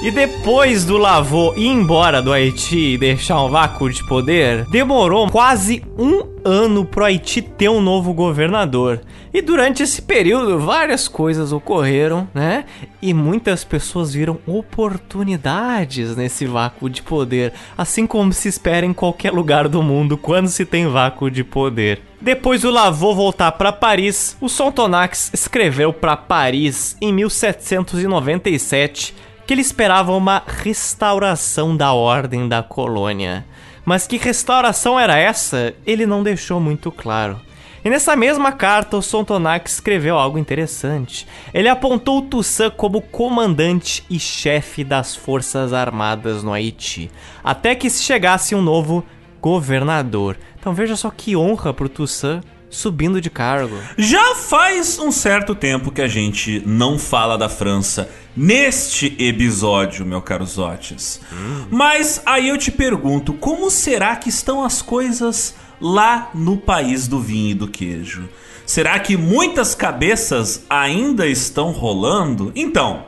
E 0.03 0.11
depois 0.11 0.83
do 0.83 0.97
Lavô 0.97 1.53
ir 1.55 1.67
embora 1.67 2.21
do 2.21 2.33
Haiti 2.33 2.95
e 2.95 2.97
deixar 2.97 3.41
um 3.41 3.49
vácuo 3.49 3.89
de 3.89 4.05
poder, 4.05 4.65
demorou 4.65 5.29
quase 5.29 5.81
um 5.97 6.27
ano 6.43 6.83
pro 6.83 7.05
Haiti 7.05 7.41
ter 7.41 7.69
um 7.69 7.79
novo 7.79 8.13
governador. 8.13 8.99
E 9.33 9.41
durante 9.41 9.81
esse 9.81 10.01
período, 10.01 10.59
várias 10.59 11.07
coisas 11.07 11.53
ocorreram, 11.53 12.27
né? 12.33 12.65
E 13.01 13.13
muitas 13.13 13.63
pessoas 13.63 14.13
viram 14.13 14.39
oportunidades 14.45 16.17
nesse 16.17 16.45
vácuo 16.45 16.89
de 16.89 17.01
poder, 17.01 17.53
assim 17.77 18.05
como 18.05 18.33
se 18.33 18.49
espera 18.49 18.85
em 18.85 18.91
qualquer 18.91 19.31
lugar 19.31 19.69
do 19.69 19.81
mundo 19.81 20.17
quando 20.17 20.49
se 20.49 20.65
tem 20.65 20.85
vácuo 20.85 21.31
de 21.31 21.45
poder. 21.45 22.01
Depois 22.19 22.63
do 22.63 22.71
Lavô 22.71 23.15
voltar 23.15 23.53
para 23.53 23.71
Paris, 23.71 24.35
o 24.41 24.49
Sontonax 24.49 25.31
escreveu 25.33 25.93
para 25.93 26.17
Paris 26.17 26.97
em 26.99 27.13
1797 27.13 29.31
que 29.45 29.53
ele 29.53 29.61
esperava 29.61 30.15
uma 30.15 30.41
restauração 30.45 31.75
da 31.75 31.93
ordem 31.93 32.47
da 32.47 32.63
colônia. 32.63 33.45
Mas 33.85 34.07
que 34.07 34.17
restauração 34.17 34.99
era 34.99 35.17
essa, 35.17 35.73
ele 35.85 36.05
não 36.05 36.23
deixou 36.23 36.59
muito 36.59 36.91
claro. 36.91 37.39
E 37.85 37.89
nessa 37.89 38.15
mesma 38.15 38.53
carta, 38.53 38.95
o 38.95 39.01
Sontonac 39.01 39.69
escreveu 39.69 40.17
algo 40.17 40.37
interessante. 40.37 41.27
Ele 41.53 41.67
apontou 41.67 42.21
Toussaint 42.21 42.71
como 42.77 43.01
comandante 43.01 44.05
e 44.09 44.17
chefe 44.17 44.85
das 44.85 45.13
forças 45.13 45.73
armadas 45.73 46.43
no 46.43 46.53
Haiti, 46.53 47.11
até 47.43 47.75
que 47.75 47.89
se 47.89 48.01
chegasse 48.01 48.55
um 48.55 48.61
novo 48.61 49.03
governador. 49.41 50.37
Então 50.57 50.73
veja 50.73 50.95
só 50.95 51.09
que 51.09 51.35
honra 51.35 51.73
pro 51.73 51.89
Toussaint 51.89 52.41
subindo 52.73 53.21
de 53.21 53.29
cargo. 53.29 53.77
Já 53.97 54.35
faz 54.35 54.99
um 54.99 55.11
certo 55.11 55.53
tempo 55.53 55.91
que 55.91 56.01
a 56.01 56.07
gente 56.07 56.61
não 56.65 56.97
fala 56.97 57.37
da 57.37 57.47
França 57.47 58.09
neste 58.35 59.15
episódio, 59.19 60.05
meu 60.05 60.21
caro 60.21 60.45
Zotes. 60.45 61.21
Hum. 61.31 61.65
Mas 61.69 62.21
aí 62.25 62.49
eu 62.49 62.57
te 62.57 62.71
pergunto, 62.71 63.33
como 63.33 63.69
será 63.69 64.15
que 64.15 64.29
estão 64.29 64.63
as 64.63 64.81
coisas 64.81 65.53
lá 65.79 66.31
no 66.33 66.57
país 66.57 67.07
do 67.07 67.19
vinho 67.19 67.51
e 67.51 67.55
do 67.55 67.67
queijo? 67.67 68.27
Será 68.65 68.97
que 68.99 69.15
muitas 69.15 69.75
cabeças 69.75 70.63
ainda 70.69 71.27
estão 71.27 71.71
rolando? 71.71 72.51
Então, 72.55 73.05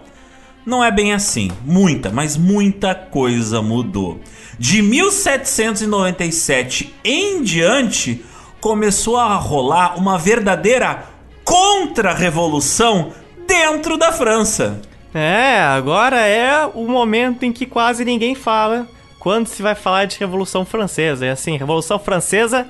não 0.65 0.83
é 0.83 0.91
bem 0.91 1.13
assim. 1.13 1.49
Muita, 1.63 2.11
mas 2.11 2.35
muita 2.35 2.93
coisa 2.93 3.61
mudou. 3.61 4.19
De 4.59 4.81
1797 4.81 6.93
em 7.03 7.43
diante, 7.43 8.25
começou 8.65 9.17
a 9.17 9.35
rolar 9.35 9.95
uma 9.95 10.17
verdadeira 10.17 11.05
contra-revolução 11.43 13.13
dentro 13.45 13.95
da 13.95 14.11
França. 14.11 14.81
É, 15.13 15.59
agora 15.59 16.21
é 16.21 16.65
o 16.73 16.87
momento 16.87 17.43
em 17.43 17.53
que 17.53 17.67
quase 17.67 18.03
ninguém 18.03 18.33
fala 18.33 18.87
quando 19.19 19.45
se 19.45 19.61
vai 19.61 19.75
falar 19.75 20.05
de 20.05 20.17
Revolução 20.17 20.65
Francesa. 20.65 21.27
É 21.27 21.29
assim, 21.29 21.55
Revolução 21.57 21.99
Francesa, 21.99 22.65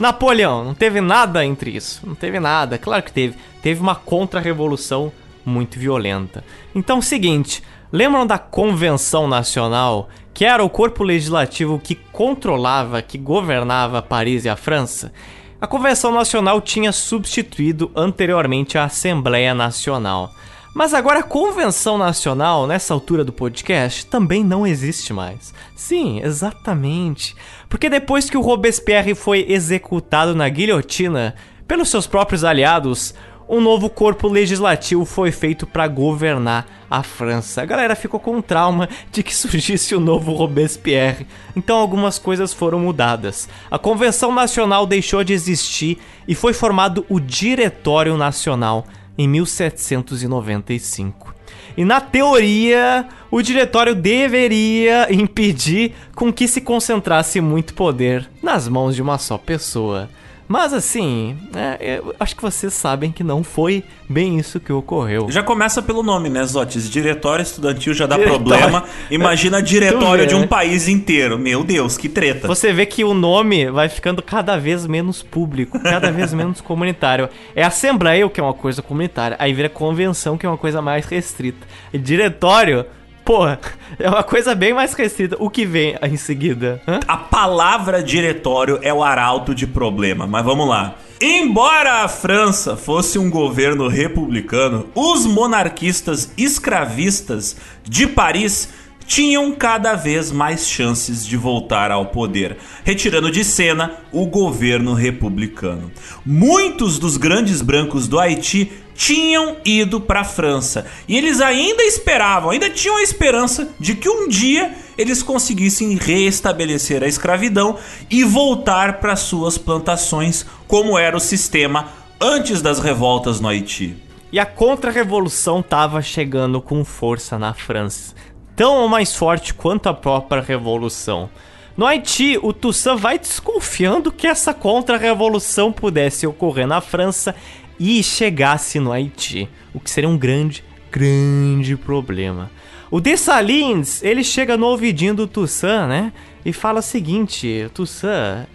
Napoleão. 0.00 0.64
Não 0.64 0.74
teve 0.74 1.00
nada 1.00 1.46
entre 1.46 1.76
isso. 1.76 2.04
Não 2.04 2.16
teve 2.16 2.40
nada. 2.40 2.76
Claro 2.76 3.04
que 3.04 3.12
teve. 3.12 3.36
Teve 3.62 3.80
uma 3.80 3.94
contra-revolução 3.94 5.12
muito 5.44 5.78
violenta. 5.78 6.42
Então, 6.74 7.00
seguinte, 7.00 7.62
lembram 7.92 8.26
da 8.26 8.36
Convenção 8.36 9.28
Nacional 9.28 10.08
que 10.36 10.44
era 10.44 10.62
o 10.62 10.68
corpo 10.68 11.02
legislativo 11.02 11.78
que 11.78 11.94
controlava, 11.94 13.00
que 13.00 13.16
governava 13.16 14.02
Paris 14.02 14.44
e 14.44 14.50
a 14.50 14.54
França, 14.54 15.10
a 15.58 15.66
Convenção 15.66 16.12
Nacional 16.12 16.60
tinha 16.60 16.92
substituído 16.92 17.90
anteriormente 17.96 18.76
a 18.76 18.84
Assembleia 18.84 19.54
Nacional. 19.54 20.30
Mas 20.74 20.92
agora 20.92 21.20
a 21.20 21.22
Convenção 21.22 21.96
Nacional, 21.96 22.66
nessa 22.66 22.92
altura 22.92 23.24
do 23.24 23.32
podcast, 23.32 24.04
também 24.04 24.44
não 24.44 24.66
existe 24.66 25.14
mais. 25.14 25.54
Sim, 25.74 26.20
exatamente. 26.22 27.34
Porque 27.66 27.88
depois 27.88 28.28
que 28.28 28.36
o 28.36 28.42
Robespierre 28.42 29.14
foi 29.14 29.46
executado 29.48 30.34
na 30.34 30.46
guilhotina 30.50 31.34
pelos 31.66 31.88
seus 31.88 32.06
próprios 32.06 32.44
aliados, 32.44 33.14
um 33.48 33.60
novo 33.60 33.88
corpo 33.88 34.28
legislativo 34.28 35.04
foi 35.04 35.30
feito 35.30 35.66
para 35.66 35.86
governar 35.86 36.66
a 36.90 37.02
França. 37.02 37.62
A 37.62 37.64
galera 37.64 37.94
ficou 37.94 38.18
com 38.18 38.36
um 38.36 38.42
trauma 38.42 38.88
de 39.12 39.22
que 39.22 39.34
surgisse 39.34 39.94
o 39.94 40.00
novo 40.00 40.32
Robespierre, 40.32 41.26
então 41.54 41.76
algumas 41.76 42.18
coisas 42.18 42.52
foram 42.52 42.80
mudadas. 42.80 43.48
A 43.70 43.78
Convenção 43.78 44.32
Nacional 44.32 44.86
deixou 44.86 45.22
de 45.22 45.32
existir 45.32 45.98
e 46.26 46.34
foi 46.34 46.52
formado 46.52 47.06
o 47.08 47.20
Diretório 47.20 48.16
Nacional 48.16 48.84
em 49.16 49.28
1795. 49.28 51.34
E 51.76 51.84
na 51.84 52.00
teoria, 52.00 53.06
o 53.30 53.42
diretório 53.42 53.94
deveria 53.94 55.12
impedir 55.12 55.92
com 56.14 56.32
que 56.32 56.48
se 56.48 56.62
concentrasse 56.62 57.40
muito 57.40 57.74
poder 57.74 58.28
nas 58.42 58.66
mãos 58.66 58.94
de 58.94 59.02
uma 59.02 59.18
só 59.18 59.36
pessoa. 59.36 60.08
Mas 60.48 60.72
assim, 60.72 61.36
é, 61.54 61.98
eu 61.98 62.14
acho 62.20 62.36
que 62.36 62.42
vocês 62.42 62.72
sabem 62.72 63.10
que 63.10 63.24
não 63.24 63.42
foi 63.42 63.82
bem 64.08 64.38
isso 64.38 64.60
que 64.60 64.72
ocorreu. 64.72 65.30
Já 65.30 65.42
começa 65.42 65.82
pelo 65.82 66.02
nome, 66.02 66.28
né, 66.28 66.44
Zotes? 66.44 66.88
Diretório 66.88 67.42
estudantil 67.42 67.92
já 67.92 68.06
dá 68.06 68.16
diretório. 68.16 68.44
problema. 68.44 68.84
Imagina 69.10 69.60
diretório 69.62 70.22
vê, 70.22 70.28
de 70.28 70.34
um 70.34 70.40
né? 70.40 70.46
país 70.46 70.86
inteiro. 70.88 71.38
Meu 71.38 71.64
Deus, 71.64 71.96
que 71.96 72.08
treta. 72.08 72.46
Você 72.46 72.72
vê 72.72 72.86
que 72.86 73.04
o 73.04 73.12
nome 73.12 73.70
vai 73.70 73.88
ficando 73.88 74.22
cada 74.22 74.56
vez 74.56 74.86
menos 74.86 75.22
público, 75.22 75.80
cada 75.80 76.10
vez 76.12 76.32
menos 76.34 76.60
comunitário. 76.60 77.28
É 77.54 77.64
assembleia, 77.64 78.26
o 78.26 78.30
que 78.30 78.40
é 78.40 78.42
uma 78.42 78.54
coisa 78.54 78.82
comunitária. 78.82 79.36
Aí 79.40 79.52
vira 79.52 79.68
convenção, 79.68 80.38
que 80.38 80.46
é 80.46 80.48
uma 80.48 80.58
coisa 80.58 80.80
mais 80.80 81.06
restrita. 81.06 81.66
E 81.92 81.98
diretório 81.98 82.86
Porra, 83.26 83.58
é 83.98 84.08
uma 84.08 84.22
coisa 84.22 84.54
bem 84.54 84.72
mais 84.72 84.94
restrita. 84.94 85.34
O 85.40 85.50
que 85.50 85.66
vem 85.66 85.96
em 86.00 86.16
seguida? 86.16 86.80
Hã? 86.86 87.00
A 87.08 87.16
palavra 87.16 88.00
diretório 88.00 88.78
é 88.82 88.94
o 88.94 89.02
arauto 89.02 89.52
de 89.52 89.66
problema, 89.66 90.28
mas 90.28 90.44
vamos 90.44 90.68
lá. 90.68 90.94
Embora 91.20 92.04
a 92.04 92.08
França 92.08 92.76
fosse 92.76 93.18
um 93.18 93.28
governo 93.28 93.88
republicano, 93.88 94.86
os 94.94 95.26
monarquistas 95.26 96.30
escravistas 96.38 97.56
de 97.82 98.06
Paris 98.06 98.68
tinham 99.06 99.52
cada 99.52 99.94
vez 99.94 100.30
mais 100.30 100.68
chances 100.68 101.26
de 101.26 101.36
voltar 101.36 101.90
ao 101.90 102.06
poder, 102.06 102.56
retirando 102.84 103.30
de 103.30 103.42
cena 103.42 103.94
o 104.12 104.26
governo 104.26 104.94
republicano. 104.94 105.90
Muitos 106.24 106.96
dos 106.96 107.16
grandes 107.16 107.60
brancos 107.60 108.06
do 108.06 108.20
Haiti 108.20 108.70
tinham 108.96 109.56
ido 109.64 110.00
para 110.00 110.20
a 110.20 110.24
França 110.24 110.86
e 111.06 111.16
eles 111.16 111.40
ainda 111.40 111.82
esperavam, 111.82 112.50
ainda 112.50 112.70
tinham 112.70 112.96
a 112.96 113.02
esperança 113.02 113.68
de 113.78 113.94
que 113.94 114.08
um 114.08 114.28
dia 114.28 114.74
eles 114.96 115.22
conseguissem 115.22 115.94
restabelecer 115.96 117.02
a 117.02 117.06
escravidão 117.06 117.78
e 118.10 118.24
voltar 118.24 118.98
para 119.00 119.14
suas 119.16 119.58
plantações, 119.58 120.46
como 120.66 120.98
era 120.98 121.16
o 121.16 121.20
sistema 121.20 121.88
antes 122.20 122.62
das 122.62 122.78
revoltas 122.78 123.40
no 123.40 123.48
Haiti. 123.48 123.96
E 124.32 124.40
a 124.40 124.46
contra-revolução 124.46 125.60
estava 125.60 126.00
chegando 126.02 126.60
com 126.60 126.84
força 126.84 127.38
na 127.38 127.54
França 127.54 128.14
tão 128.56 128.78
ou 128.78 128.88
mais 128.88 129.14
forte 129.14 129.52
quanto 129.52 129.88
a 129.88 129.94
própria 129.94 130.40
revolução. 130.40 131.28
No 131.76 131.84
Haiti, 131.84 132.38
o 132.42 132.54
Toussaint 132.54 132.98
vai 132.98 133.18
desconfiando 133.18 134.10
que 134.10 134.26
essa 134.26 134.54
contra-revolução 134.54 135.70
pudesse 135.70 136.26
ocorrer 136.26 136.66
na 136.66 136.80
França 136.80 137.34
e 137.78 138.02
chegasse 138.02 138.80
no 138.80 138.92
Haiti, 138.92 139.48
o 139.74 139.80
que 139.80 139.90
seria 139.90 140.08
um 140.08 140.16
grande, 140.16 140.64
grande 140.90 141.76
problema. 141.76 142.50
O 142.90 143.00
Dessalines, 143.00 144.02
ele 144.02 144.22
chega 144.22 144.56
no 144.56 144.66
ouvidinho 144.66 145.14
do 145.14 145.26
Toussaint, 145.26 145.88
né? 145.88 146.12
E 146.44 146.52
fala 146.52 146.78
o 146.78 146.82
seguinte, 146.82 147.68
Toussaint, 147.74 148.46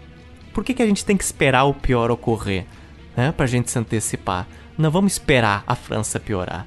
por 0.53 0.63
que, 0.63 0.73
que 0.73 0.81
a 0.81 0.85
gente 0.85 1.05
tem 1.05 1.17
que 1.17 1.23
esperar 1.23 1.65
o 1.65 1.73
pior 1.73 2.09
ocorrer? 2.09 2.65
Né? 3.15 3.31
Pra 3.31 3.45
gente 3.45 3.69
se 3.69 3.77
antecipar. 3.77 4.47
Não 4.77 4.89
vamos 4.89 5.13
esperar 5.13 5.63
a 5.67 5.75
França 5.75 6.19
piorar. 6.19 6.65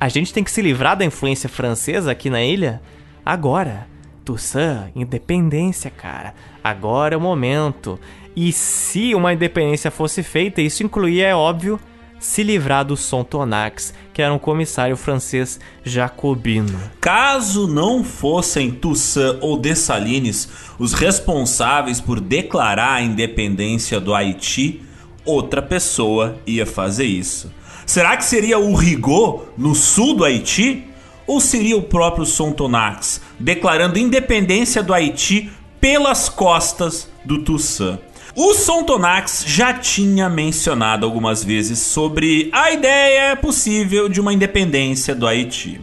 A 0.00 0.08
gente 0.08 0.32
tem 0.32 0.44
que 0.44 0.50
se 0.50 0.60
livrar 0.62 0.96
da 0.96 1.04
influência 1.04 1.48
francesa 1.48 2.10
aqui 2.10 2.28
na 2.28 2.42
ilha 2.42 2.82
agora. 3.24 3.86
Toussaint, 4.24 4.92
independência, 4.94 5.90
cara. 5.90 6.34
Agora 6.62 7.14
é 7.14 7.18
o 7.18 7.20
momento. 7.20 7.98
E 8.40 8.52
se 8.52 9.16
uma 9.16 9.32
independência 9.32 9.90
fosse 9.90 10.22
feita, 10.22 10.62
isso 10.62 10.84
incluía, 10.84 11.26
é 11.26 11.34
óbvio, 11.34 11.80
se 12.20 12.44
livrar 12.44 12.84
do 12.84 12.96
Sontonax, 12.96 13.92
que 14.14 14.22
era 14.22 14.32
um 14.32 14.38
comissário 14.38 14.96
francês 14.96 15.58
jacobino. 15.82 16.80
Caso 17.00 17.66
não 17.66 18.04
fossem 18.04 18.70
Toussaint 18.70 19.38
ou 19.40 19.58
Dessalines 19.58 20.48
os 20.78 20.92
responsáveis 20.92 22.00
por 22.00 22.20
declarar 22.20 22.98
a 22.98 23.02
independência 23.02 23.98
do 23.98 24.14
Haiti, 24.14 24.82
outra 25.24 25.60
pessoa 25.60 26.38
ia 26.46 26.64
fazer 26.64 27.06
isso. 27.06 27.52
Será 27.84 28.16
que 28.16 28.24
seria 28.24 28.56
o 28.56 28.72
Rigaud 28.72 29.46
no 29.58 29.74
sul 29.74 30.14
do 30.14 30.24
Haiti? 30.24 30.84
Ou 31.26 31.40
seria 31.40 31.76
o 31.76 31.82
próprio 31.82 32.24
Sontonax 32.24 33.20
declarando 33.36 33.98
independência 33.98 34.80
do 34.80 34.94
Haiti 34.94 35.50
pelas 35.80 36.28
costas 36.28 37.10
do 37.24 37.42
Toussaint? 37.42 37.98
O 38.40 38.54
Sontonax 38.54 39.42
já 39.44 39.74
tinha 39.74 40.28
mencionado 40.28 41.04
algumas 41.04 41.42
vezes 41.42 41.80
sobre 41.80 42.48
a 42.52 42.70
ideia 42.70 43.34
possível 43.34 44.08
de 44.08 44.20
uma 44.20 44.32
independência 44.32 45.12
do 45.12 45.26
Haiti. 45.26 45.80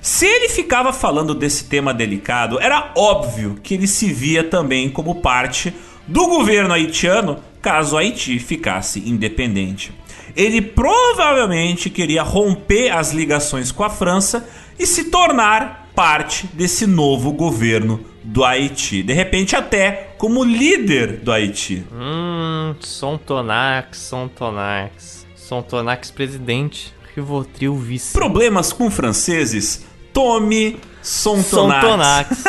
Se 0.00 0.24
ele 0.24 0.48
ficava 0.48 0.92
falando 0.92 1.34
desse 1.34 1.64
tema 1.64 1.92
delicado, 1.92 2.60
era 2.60 2.92
óbvio 2.96 3.58
que 3.60 3.74
ele 3.74 3.88
se 3.88 4.12
via 4.12 4.44
também 4.44 4.88
como 4.88 5.16
parte 5.16 5.74
do 6.06 6.28
governo 6.28 6.72
haitiano 6.72 7.42
caso 7.60 7.96
Haiti 7.96 8.38
ficasse 8.38 9.00
independente 9.00 9.92
ele 10.38 10.62
provavelmente 10.62 11.90
queria 11.90 12.22
romper 12.22 12.90
as 12.90 13.12
ligações 13.12 13.72
com 13.72 13.82
a 13.82 13.90
França 13.90 14.48
e 14.78 14.86
se 14.86 15.04
tornar 15.04 15.88
parte 15.96 16.46
desse 16.54 16.86
novo 16.86 17.32
governo 17.32 17.98
do 18.28 18.44
Haiti. 18.44 19.02
De 19.02 19.14
repente, 19.14 19.56
até 19.56 20.10
como 20.18 20.44
líder 20.44 21.16
do 21.16 21.32
Haiti. 21.32 21.84
Hum, 21.90 22.74
Sontonax, 22.78 23.96
Sontonax. 23.98 25.26
Sontonax 25.34 26.10
presidente, 26.10 26.92
Rivotril 27.16 27.74
vice. 27.74 28.12
Problemas 28.12 28.70
com 28.70 28.90
franceses? 28.90 29.86
Tome 30.12 30.78
Sontonax. 31.02 31.80
Sontonax. 31.80 32.44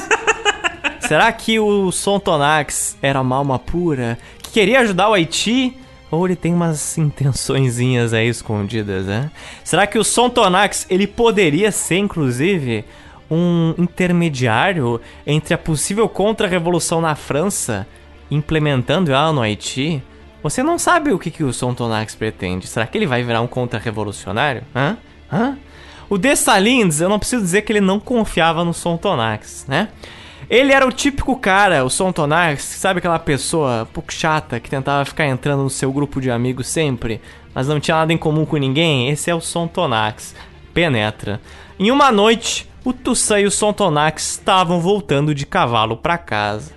Será 1.08 1.32
que 1.32 1.60
o 1.60 1.92
Sontonax 1.92 2.98
era 3.02 3.22
uma 3.22 3.38
alma 3.38 3.58
pura 3.58 4.20
que 4.44 4.52
queria 4.52 4.82
ajudar 4.82 5.10
o 5.10 5.14
Haiti? 5.14 5.78
Ou 6.12 6.26
ele 6.26 6.36
tem 6.36 6.54
umas 6.54 6.98
intençõezinhas 6.98 8.14
aí 8.14 8.28
escondidas, 8.28 9.06
né? 9.06 9.32
Será 9.64 9.88
que 9.88 9.98
o 9.98 10.04
Sontonax, 10.04 10.88
ele 10.90 11.06
poderia 11.06 11.72
ser, 11.72 12.00
inclusive, 12.00 12.84
um 13.30 13.74
intermediário 13.78 15.00
entre 15.26 15.54
a 15.54 15.58
possível 15.58 16.08
contra-revolução 16.10 17.02
na 17.02 17.16
França, 17.16 17.88
implementando 18.30 19.12
ela 19.12 19.32
no 19.32 19.42
Haiti? 19.42 20.02
Você 20.42 20.64
não 20.64 20.80
sabe 20.80 21.12
o 21.12 21.20
que, 21.20 21.30
que 21.30 21.44
o 21.44 21.52
Sontonax 21.52 22.16
pretende. 22.16 22.68
Será 22.68 22.88
que 22.88 22.98
ele 22.98 23.06
vai 23.06 23.24
virar 23.24 23.42
um 23.42 23.48
contra-revolucionário? 23.48 24.64
Hã? 24.74 24.98
Hã? 25.32 25.58
O 26.10 26.18
Dessalines, 26.18 27.02
eu 27.02 27.10
não 27.10 27.20
preciso 27.20 27.44
dizer 27.44 27.62
que 27.64 27.72
ele 27.72 27.82
não 27.82 28.00
confiava 28.00 28.64
no 28.64 28.74
Sontonax, 28.74 29.66
né? 29.68 29.90
Ele 30.50 30.74
era 30.74 30.88
o 30.88 30.92
típico 30.92 31.36
cara, 31.36 31.86
o 31.86 31.90
Sontonax, 31.90 32.64
sabe 32.64 32.98
aquela 32.98 33.20
pessoa 33.20 33.88
pouco 33.94 34.12
chata 34.12 34.60
que 34.60 34.70
tentava 34.70 35.06
ficar 35.06 35.28
entrando 35.28 35.62
no 35.62 35.70
seu 35.70 35.92
grupo 35.92 36.20
de 36.20 36.32
amigos 36.32 36.68
sempre, 36.68 37.22
mas 37.54 37.68
não 37.68 37.80
tinha 37.80 37.98
nada 37.98 38.14
em 38.14 38.18
comum 38.18 38.46
com 38.46 38.58
ninguém? 38.58 39.10
Esse 39.10 39.30
é 39.30 39.36
o 39.36 39.42
Sontonax. 39.42 40.34
Penetra. 40.74 41.42
Em 41.78 41.92
uma 41.92 42.12
noite, 42.12 42.69
o 42.84 42.94
Tussan 42.94 43.42
e 43.42 43.46
o 43.46 43.52
Sontonax 43.52 44.32
estavam 44.32 44.80
voltando 44.80 45.36
de 45.36 45.46
cavalo 45.46 45.98
para 45.98 46.18
casa. 46.18 46.72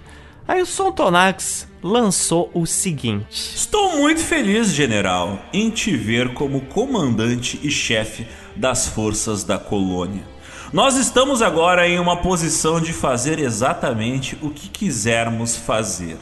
Aí 0.47 0.61
o 0.61 0.67
Sontonax 0.67 1.69
lançou 1.83 2.51
o 2.53 2.67
seguinte: 2.67 3.27
Estou 3.55 3.97
muito 3.97 4.21
feliz, 4.21 4.73
general, 4.73 5.39
em 5.53 5.71
te 5.71 5.97
ver 5.97 6.35
como 6.35 6.63
comandante 6.63 7.59
e 7.63 7.71
chefe 7.71 8.27
das 8.57 8.89
forças 8.89 9.45
da 9.45 9.59
colônia. 9.59 10.25
Nós 10.73 10.97
estamos 10.97 11.43
agora 11.43 11.87
em 11.87 11.99
uma 11.99 12.17
posição 12.17 12.81
de 12.81 12.93
fazer 12.93 13.39
exatamente 13.39 14.39
o 14.41 14.51
que 14.51 14.69
quisermos 14.69 15.55
fazer. 15.55 16.17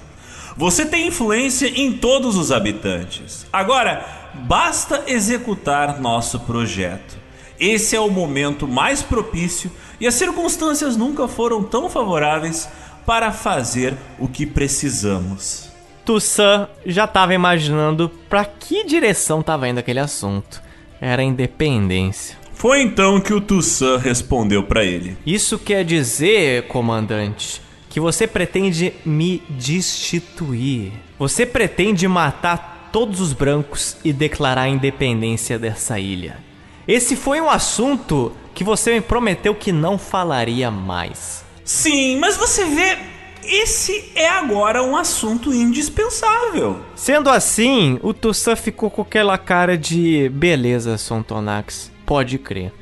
Você 0.56 0.84
tem 0.84 1.06
influência 1.06 1.68
em 1.68 1.92
todos 1.92 2.36
os 2.36 2.50
habitantes. 2.50 3.46
Agora, 3.52 4.04
basta 4.48 5.04
executar 5.06 6.00
nosso 6.00 6.40
projeto. 6.40 7.19
Esse 7.60 7.94
é 7.94 8.00
o 8.00 8.10
momento 8.10 8.66
mais 8.66 9.02
propício 9.02 9.70
e 10.00 10.06
as 10.06 10.14
circunstâncias 10.14 10.96
nunca 10.96 11.28
foram 11.28 11.62
tão 11.62 11.90
favoráveis 11.90 12.66
para 13.04 13.30
fazer 13.30 13.94
o 14.18 14.26
que 14.26 14.46
precisamos. 14.46 15.68
Tussan 16.06 16.66
já 16.86 17.04
estava 17.04 17.34
imaginando 17.34 18.10
para 18.30 18.46
que 18.46 18.82
direção 18.84 19.40
estava 19.40 19.68
indo 19.68 19.78
aquele 19.78 20.00
assunto. 20.00 20.62
Era 20.98 21.20
a 21.20 21.24
independência. 21.24 22.38
Foi 22.54 22.80
então 22.80 23.20
que 23.20 23.34
o 23.34 23.40
Tussan 23.42 23.98
respondeu 23.98 24.62
para 24.62 24.82
ele: 24.82 25.18
Isso 25.26 25.58
quer 25.58 25.84
dizer, 25.84 26.66
comandante, 26.66 27.60
que 27.90 28.00
você 28.00 28.26
pretende 28.26 28.94
me 29.04 29.42
destituir. 29.50 30.92
Você 31.18 31.44
pretende 31.44 32.08
matar 32.08 32.88
todos 32.90 33.20
os 33.20 33.34
brancos 33.34 33.98
e 34.02 34.14
declarar 34.14 34.62
a 34.62 34.68
independência 34.68 35.58
dessa 35.58 35.98
ilha. 35.98 36.49
Esse 36.90 37.14
foi 37.14 37.40
um 37.40 37.48
assunto 37.48 38.32
que 38.52 38.64
você 38.64 38.94
me 38.94 39.00
prometeu 39.00 39.54
que 39.54 39.70
não 39.70 39.96
falaria 39.96 40.72
mais. 40.72 41.44
Sim, 41.64 42.18
mas 42.18 42.36
você 42.36 42.64
vê, 42.64 42.98
esse 43.44 44.10
é 44.16 44.28
agora 44.28 44.82
um 44.82 44.96
assunto 44.96 45.54
indispensável. 45.54 46.80
Sendo 46.96 47.30
assim, 47.30 48.00
o 48.02 48.12
Tussan 48.12 48.56
ficou 48.56 48.90
com 48.90 49.02
aquela 49.02 49.38
cara 49.38 49.78
de 49.78 50.28
beleza, 50.30 50.98
Sontonax 50.98 51.92
pode 52.04 52.38
crer. 52.38 52.72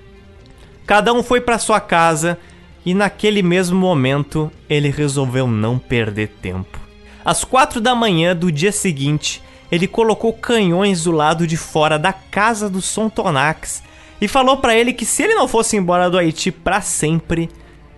Cada 0.86 1.12
um 1.12 1.22
foi 1.22 1.42
para 1.42 1.58
sua 1.58 1.78
casa 1.78 2.38
e 2.86 2.94
naquele 2.94 3.42
mesmo 3.42 3.78
momento 3.78 4.50
ele 4.70 4.88
resolveu 4.88 5.46
não 5.46 5.78
perder 5.78 6.28
tempo. 6.40 6.80
Às 7.22 7.44
quatro 7.44 7.78
da 7.78 7.94
manhã 7.94 8.34
do 8.34 8.50
dia 8.50 8.72
seguinte, 8.72 9.42
ele 9.70 9.86
colocou 9.86 10.32
canhões 10.32 11.04
do 11.04 11.12
lado 11.12 11.46
de 11.46 11.58
fora 11.58 11.98
da 11.98 12.14
casa 12.14 12.70
do 12.70 12.80
Sontonax 12.80 13.86
e 14.20 14.28
falou 14.28 14.56
para 14.58 14.76
ele 14.76 14.92
que 14.92 15.04
se 15.04 15.22
ele 15.22 15.34
não 15.34 15.48
fosse 15.48 15.76
embora 15.76 16.10
do 16.10 16.18
Haiti 16.18 16.50
para 16.50 16.80
sempre, 16.80 17.48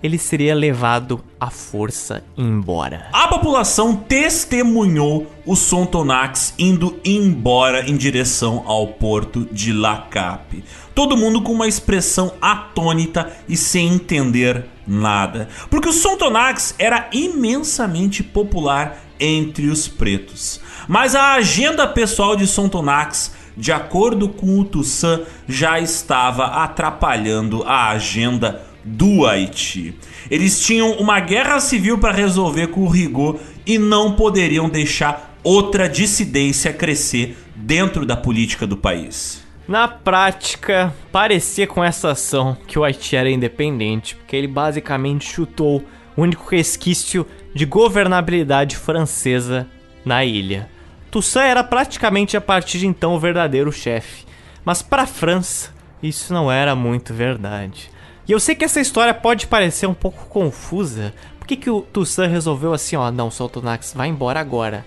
ele 0.02 0.18
seria 0.18 0.54
levado 0.54 1.22
à 1.38 1.50
força 1.50 2.24
embora. 2.36 3.08
A 3.12 3.28
população 3.28 3.94
testemunhou 3.94 5.26
o 5.44 5.54
Sontonax 5.54 6.54
indo 6.58 6.98
embora 7.04 7.88
em 7.88 7.96
direção 7.96 8.64
ao 8.66 8.86
porto 8.88 9.46
de 9.52 9.72
Lacape. 9.72 10.64
Todo 10.94 11.16
mundo 11.16 11.42
com 11.42 11.52
uma 11.52 11.68
expressão 11.68 12.32
atônita 12.40 13.30
e 13.48 13.56
sem 13.56 13.94
entender 13.94 14.66
nada. 14.86 15.48
Porque 15.70 15.88
o 15.88 15.92
Sontonax 15.92 16.74
era 16.78 17.08
imensamente 17.12 18.22
popular 18.22 19.04
entre 19.18 19.68
os 19.68 19.86
pretos. 19.86 20.60
Mas 20.88 21.14
a 21.14 21.34
agenda 21.34 21.86
pessoal 21.86 22.34
de 22.34 22.46
Sontonax 22.46 23.32
de 23.56 23.72
acordo 23.72 24.28
com 24.28 24.58
o 24.58 24.64
Toussaint, 24.64 25.22
já 25.48 25.78
estava 25.78 26.46
atrapalhando 26.46 27.62
a 27.64 27.90
agenda 27.90 28.62
do 28.84 29.26
Haiti. 29.26 29.94
Eles 30.30 30.64
tinham 30.64 30.92
uma 30.92 31.20
guerra 31.20 31.60
civil 31.60 31.98
para 31.98 32.12
resolver 32.12 32.68
com 32.68 32.80
o 32.80 32.88
Rigaud 32.88 33.38
e 33.66 33.78
não 33.78 34.12
poderiam 34.12 34.68
deixar 34.68 35.38
outra 35.42 35.88
dissidência 35.88 36.72
crescer 36.72 37.36
dentro 37.54 38.06
da 38.06 38.16
política 38.16 38.66
do 38.66 38.76
país. 38.76 39.44
Na 39.68 39.86
prática, 39.86 40.92
parecia 41.12 41.66
com 41.66 41.84
essa 41.84 42.10
ação 42.10 42.56
que 42.66 42.78
o 42.78 42.82
Haiti 42.82 43.14
era 43.14 43.30
independente, 43.30 44.16
porque 44.16 44.34
ele 44.34 44.48
basicamente 44.48 45.24
chutou 45.24 45.84
o 46.16 46.22
único 46.22 46.48
resquício 46.50 47.24
de 47.54 47.64
governabilidade 47.64 48.76
francesa 48.76 49.68
na 50.04 50.24
ilha. 50.24 50.68
Toussaint 51.10 51.48
era 51.48 51.64
praticamente 51.64 52.36
a 52.36 52.40
partir 52.40 52.78
de 52.78 52.86
então 52.86 53.14
o 53.14 53.18
verdadeiro 53.18 53.72
chefe, 53.72 54.24
mas 54.64 54.80
para 54.80 55.02
a 55.02 55.06
França 55.06 55.70
isso 56.02 56.32
não 56.32 56.50
era 56.50 56.74
muito 56.74 57.12
verdade. 57.12 57.90
E 58.26 58.32
eu 58.32 58.38
sei 58.38 58.54
que 58.54 58.64
essa 58.64 58.80
história 58.80 59.12
pode 59.12 59.46
parecer 59.46 59.86
um 59.86 59.94
pouco 59.94 60.26
confusa. 60.26 61.12
Por 61.38 61.46
que, 61.46 61.56
que 61.56 61.68
o 61.68 61.82
Toussaint 61.82 62.30
resolveu 62.30 62.72
assim, 62.72 62.96
ó, 62.96 63.10
não, 63.10 63.30
Soltonax, 63.30 63.92
vai 63.94 64.08
embora 64.08 64.38
agora? 64.38 64.86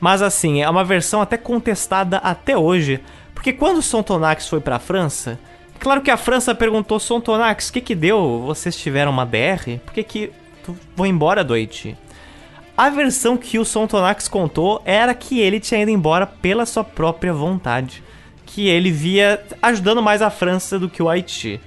Mas 0.00 0.20
assim, 0.20 0.62
é 0.62 0.68
uma 0.68 0.84
versão 0.84 1.22
até 1.22 1.36
contestada 1.36 2.18
até 2.18 2.56
hoje, 2.58 3.00
porque 3.32 3.52
quando 3.52 3.80
Sontonax 3.80 4.48
foi 4.48 4.60
para 4.60 4.76
a 4.76 4.80
França, 4.80 5.38
claro 5.78 6.00
que 6.00 6.10
a 6.10 6.16
França 6.16 6.54
perguntou 6.56 6.98
Sontonax, 6.98 7.68
o 7.68 7.72
que 7.72 7.80
que 7.80 7.94
deu? 7.94 8.42
Vocês 8.44 8.76
tiveram 8.76 9.12
uma 9.12 9.24
DR? 9.24 9.78
Por 9.84 9.94
que 9.94 10.02
que 10.02 10.32
tu 10.64 10.76
foi 10.96 11.08
embora 11.08 11.44
do 11.44 11.54
Haiti? 11.54 11.96
A 12.76 12.88
versão 12.88 13.36
que 13.36 13.58
o 13.58 13.64
Sontonax 13.64 14.28
contou 14.28 14.80
era 14.84 15.14
que 15.14 15.38
ele 15.38 15.60
tinha 15.60 15.82
ido 15.82 15.90
embora 15.90 16.26
pela 16.26 16.64
sua 16.64 16.82
própria 16.82 17.32
vontade, 17.32 18.02
que 18.46 18.66
ele 18.66 18.90
via 18.90 19.42
ajudando 19.60 20.02
mais 20.02 20.22
a 20.22 20.30
França 20.30 20.78
do 20.78 20.88
que 20.88 21.02
o 21.02 21.08
Haiti. 21.08 21.60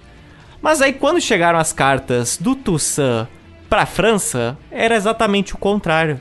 Mas 0.61 0.81
aí 0.81 0.93
quando 0.93 1.21
chegaram 1.21 1.59
as 1.59 1.71
cartas 1.71 2.37
do 2.37 2.55
Toussaint 2.55 3.27
para 3.69 3.83
a 3.83 3.85
França, 3.85 4.57
era 4.71 4.95
exatamente 4.95 5.53
o 5.53 5.59
contrário. 5.59 6.19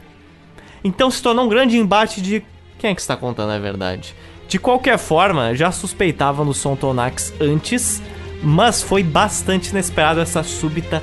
Então 0.82 1.10
se 1.10 1.22
tornou 1.22 1.46
um 1.46 1.48
grande 1.48 1.78
embate 1.78 2.20
de 2.20 2.44
quem 2.78 2.90
é 2.90 2.94
que 2.94 3.00
está 3.00 3.16
contando 3.16 3.52
a 3.52 3.58
verdade. 3.58 4.14
De 4.46 4.58
qualquer 4.58 4.98
forma, 4.98 5.54
já 5.54 5.72
suspeitava 5.72 6.44
no 6.44 6.52
Sontonax 6.52 7.32
antes, 7.40 8.02
mas 8.42 8.82
foi 8.82 9.02
bastante 9.02 9.70
inesperado 9.70 10.20
essa 10.20 10.42
súbita 10.42 11.02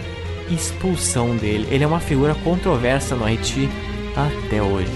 expulsão 0.53 1.35
dele. 1.35 1.67
Ele 1.69 1.83
é 1.83 1.87
uma 1.87 1.99
figura 1.99 2.33
controversa 2.35 3.15
no 3.15 3.25
Haiti 3.25 3.67
até 4.15 4.61
hoje. 4.61 4.91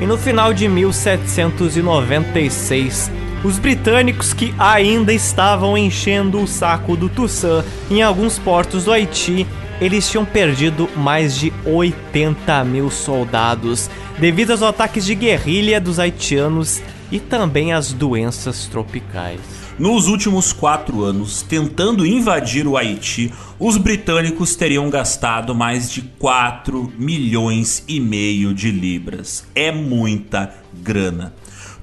E 0.00 0.06
no 0.06 0.16
final 0.18 0.52
de 0.52 0.68
1796, 0.68 3.10
os 3.44 3.58
britânicos 3.58 4.34
que 4.34 4.52
ainda 4.58 5.12
estavam 5.12 5.78
enchendo 5.78 6.42
o 6.42 6.46
saco 6.46 6.96
do 6.96 7.08
Toussaint 7.08 7.64
em 7.88 8.02
alguns 8.02 8.36
portos 8.38 8.84
do 8.84 8.92
Haiti, 8.92 9.46
eles 9.82 10.08
tinham 10.08 10.24
perdido 10.24 10.88
mais 10.96 11.36
de 11.36 11.52
80 11.66 12.64
mil 12.64 12.88
soldados 12.88 13.90
devido 14.16 14.52
aos 14.52 14.62
ataques 14.62 15.04
de 15.04 15.14
guerrilha 15.14 15.80
dos 15.80 15.98
haitianos 15.98 16.80
e 17.10 17.18
também 17.18 17.72
às 17.72 17.92
doenças 17.92 18.66
tropicais. 18.66 19.40
Nos 19.76 20.06
últimos 20.06 20.52
quatro 20.52 21.02
anos, 21.02 21.42
tentando 21.42 22.06
invadir 22.06 22.66
o 22.66 22.76
Haiti, 22.76 23.32
os 23.58 23.76
britânicos 23.76 24.54
teriam 24.54 24.88
gastado 24.88 25.54
mais 25.54 25.90
de 25.90 26.02
4 26.02 26.92
milhões 26.96 27.82
e 27.88 27.98
meio 27.98 28.54
de 28.54 28.70
libras. 28.70 29.44
É 29.54 29.72
muita 29.72 30.54
grana. 30.72 31.34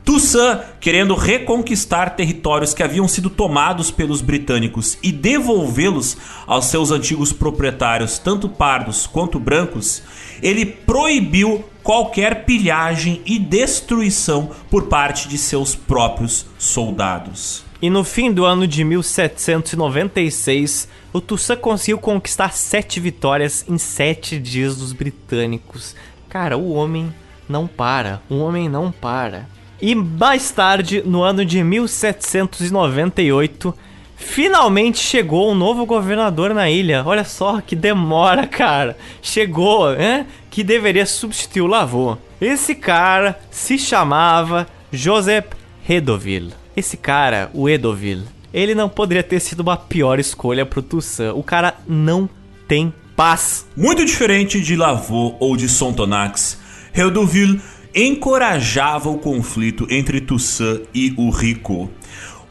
Toussaint, 0.10 0.62
querendo 0.82 1.14
reconquistar 1.14 2.16
territórios 2.16 2.74
que 2.74 2.82
haviam 2.82 3.08
sido 3.08 3.30
tomados 3.30 3.92
pelos 3.92 4.22
britânicos 4.22 4.98
e 5.04 5.12
devolvê-los 5.12 6.18
aos 6.48 6.66
seus 6.66 6.90
antigos 6.90 7.32
proprietários, 7.32 8.18
tanto 8.18 8.50
pardos 8.50 9.06
quanto 9.06 9.40
brancos, 9.40 10.02
ele 10.42 10.66
proibiu 10.66 11.64
qualquer 11.84 12.44
pilhagem 12.44 13.22
e 13.24 13.38
destruição 13.38 14.50
por 14.68 14.88
parte 14.88 15.28
de 15.28 15.38
seus 15.38 15.76
próprios 15.76 16.48
soldados. 16.58 17.64
E 17.80 17.88
no 17.88 18.04
fim 18.04 18.34
do 18.34 18.46
ano 18.46 18.66
de 18.66 18.84
1796, 18.84 20.90
o 21.14 21.22
Toussaint 21.22 21.62
conseguiu 21.62 22.00
conquistar 22.00 22.54
sete 22.54 23.00
vitórias 23.00 23.64
em 23.70 23.78
sete 23.78 24.40
dias 24.40 24.76
dos 24.76 24.92
britânicos. 24.92 25.96
Cara, 26.28 26.58
o 26.58 26.74
homem 26.74 27.14
não 27.48 27.68
para, 27.68 28.24
o 28.28 28.40
homem 28.40 28.68
não 28.68 28.92
para. 28.92 29.59
E 29.82 29.96
mais 29.96 30.52
tarde, 30.52 31.02
no 31.06 31.24
ano 31.24 31.46
de 31.46 31.64
1798, 31.64 33.74
finalmente 34.16 35.00
chegou 35.00 35.50
um 35.50 35.56
novo 35.56 35.86
governador 35.86 36.54
na 36.54 36.70
ilha. 36.70 37.02
Olha 37.06 37.24
só 37.24 37.62
que 37.62 37.74
demora, 37.76 38.46
cara. 38.46 38.98
Chegou, 39.22 39.96
né? 39.96 40.28
Que 40.52 40.64
deveria 40.64 41.06
substituir 41.06 41.62
o 41.62 41.68
Lavaux. 41.68 42.20
Esse 42.42 42.76
cara 42.76 43.40
se 43.50 43.78
chamava 43.78 44.68
Joseph 44.92 45.46
Redoville. 45.84 46.54
Esse 46.76 46.98
cara, 46.98 47.50
o 47.54 47.70
Edoville, 47.70 48.26
ele 48.54 48.76
não 48.76 48.90
poderia 48.90 49.24
ter 49.24 49.40
sido 49.40 49.62
uma 49.62 49.78
pior 49.78 50.20
escolha 50.20 50.66
pro 50.66 50.82
Toussaint. 50.82 51.34
O 51.36 51.44
cara 51.44 51.76
não 51.88 52.30
tem 52.68 52.94
paz. 53.16 53.66
Muito 53.76 54.06
diferente 54.06 54.62
de 54.62 54.76
Lavaux 54.76 55.36
ou 55.40 55.58
de 55.58 55.68
Sontonax, 55.68 56.60
Redoville 56.94 57.60
encorajava 58.06 59.10
o 59.10 59.18
conflito 59.18 59.88
entre 59.90 60.22
Toussaint 60.22 60.82
e 60.94 61.14
o 61.18 61.30
Rico. 61.30 61.90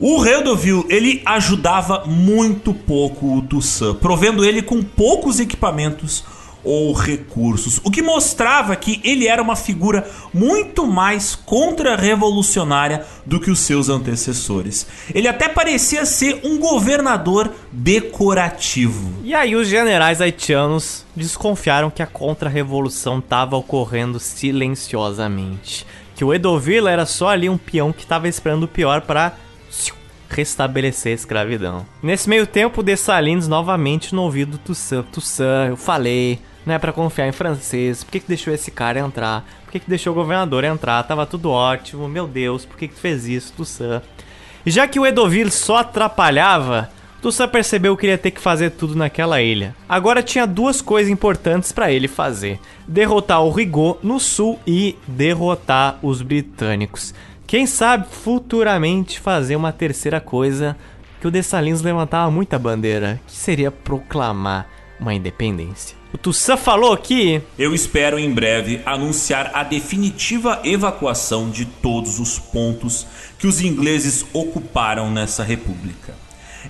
O 0.00 0.18
Redoville, 0.18 0.84
ele 0.88 1.22
ajudava 1.26 2.04
muito 2.06 2.72
pouco 2.72 3.36
o 3.36 3.42
Toussaint, 3.42 3.96
provendo 3.96 4.44
ele 4.44 4.62
com 4.62 4.82
poucos 4.82 5.40
equipamentos 5.40 6.24
ou 6.64 6.92
recursos, 6.92 7.80
o 7.84 7.90
que 7.90 8.02
mostrava 8.02 8.74
que 8.76 9.00
ele 9.04 9.26
era 9.26 9.42
uma 9.42 9.56
figura 9.56 10.08
muito 10.32 10.86
mais 10.86 11.34
contra-revolucionária 11.34 13.04
do 13.24 13.40
que 13.40 13.50
os 13.50 13.60
seus 13.60 13.88
antecessores. 13.88 14.86
Ele 15.14 15.28
até 15.28 15.48
parecia 15.48 16.04
ser 16.04 16.40
um 16.44 16.58
governador 16.58 17.52
decorativo. 17.70 19.12
E 19.22 19.34
aí 19.34 19.54
os 19.54 19.68
generais 19.68 20.20
haitianos 20.20 21.04
desconfiaram 21.14 21.90
que 21.90 22.02
a 22.02 22.06
contra-revolução 22.06 23.18
estava 23.18 23.56
ocorrendo 23.56 24.18
silenciosamente, 24.18 25.86
que 26.14 26.24
o 26.24 26.34
Edoville 26.34 26.88
era 26.88 27.06
só 27.06 27.28
ali 27.28 27.48
um 27.48 27.58
peão 27.58 27.92
que 27.92 28.02
estava 28.02 28.28
esperando 28.28 28.64
o 28.64 28.68
pior 28.68 29.02
para 29.02 29.34
restabelecer 30.28 31.12
a 31.12 31.14
escravidão. 31.14 31.86
Nesse 32.02 32.28
meio 32.28 32.46
tempo, 32.46 32.82
Dessalines 32.82 33.48
novamente 33.48 34.14
no 34.14 34.22
ouvido 34.22 34.52
do 34.52 34.58
Toussaint. 34.58 35.06
Toussaint, 35.10 35.70
eu 35.70 35.76
falei, 35.76 36.38
não 36.66 36.74
é 36.74 36.78
pra 36.78 36.92
confiar 36.92 37.28
em 37.28 37.32
francês. 37.32 38.04
Por 38.04 38.12
que, 38.12 38.20
que 38.20 38.28
deixou 38.28 38.52
esse 38.52 38.70
cara 38.70 39.00
entrar? 39.00 39.44
Por 39.64 39.72
que, 39.72 39.80
que 39.80 39.88
deixou 39.88 40.12
o 40.12 40.16
governador 40.16 40.64
entrar? 40.64 41.02
Tava 41.02 41.26
tudo 41.26 41.50
ótimo. 41.50 42.08
Meu 42.08 42.26
Deus, 42.26 42.64
por 42.64 42.76
que, 42.76 42.88
que 42.88 42.98
fez 42.98 43.26
isso, 43.26 43.52
Toussaint? 43.56 44.02
E 44.66 44.70
já 44.70 44.86
que 44.86 45.00
o 45.00 45.06
Edoville 45.06 45.50
só 45.50 45.78
atrapalhava, 45.78 46.90
Toussaint 47.20 47.50
percebeu 47.50 47.96
que 47.96 48.06
ele 48.06 48.12
ia 48.12 48.18
ter 48.18 48.30
que 48.30 48.40
fazer 48.40 48.70
tudo 48.70 48.94
naquela 48.94 49.42
ilha. 49.42 49.74
Agora 49.88 50.22
tinha 50.22 50.46
duas 50.46 50.80
coisas 50.80 51.10
importantes 51.10 51.72
para 51.72 51.90
ele 51.90 52.06
fazer: 52.06 52.60
derrotar 52.86 53.42
o 53.42 53.50
Rigaud 53.50 53.98
no 54.02 54.20
sul 54.20 54.58
e 54.66 54.96
derrotar 55.06 55.98
os 56.02 56.22
britânicos. 56.22 57.12
Quem 57.48 57.64
sabe 57.64 58.06
futuramente 58.10 59.18
fazer 59.18 59.56
uma 59.56 59.72
terceira 59.72 60.20
coisa 60.20 60.76
que 61.18 61.26
o 61.26 61.30
Dessalines 61.30 61.80
levantava 61.80 62.30
muita 62.30 62.58
bandeira, 62.58 63.18
que 63.26 63.32
seria 63.32 63.70
proclamar 63.70 64.68
uma 65.00 65.14
independência. 65.14 65.96
O 66.12 66.18
Toussaint 66.18 66.60
falou 66.60 66.94
que 66.98 67.40
Eu 67.58 67.74
espero 67.74 68.18
em 68.18 68.30
breve 68.30 68.82
anunciar 68.84 69.50
a 69.54 69.62
definitiva 69.62 70.60
evacuação 70.62 71.48
de 71.48 71.64
todos 71.64 72.20
os 72.20 72.38
pontos 72.38 73.06
que 73.38 73.46
os 73.46 73.62
ingleses 73.62 74.26
ocuparam 74.34 75.10
nessa 75.10 75.42
república. 75.42 76.14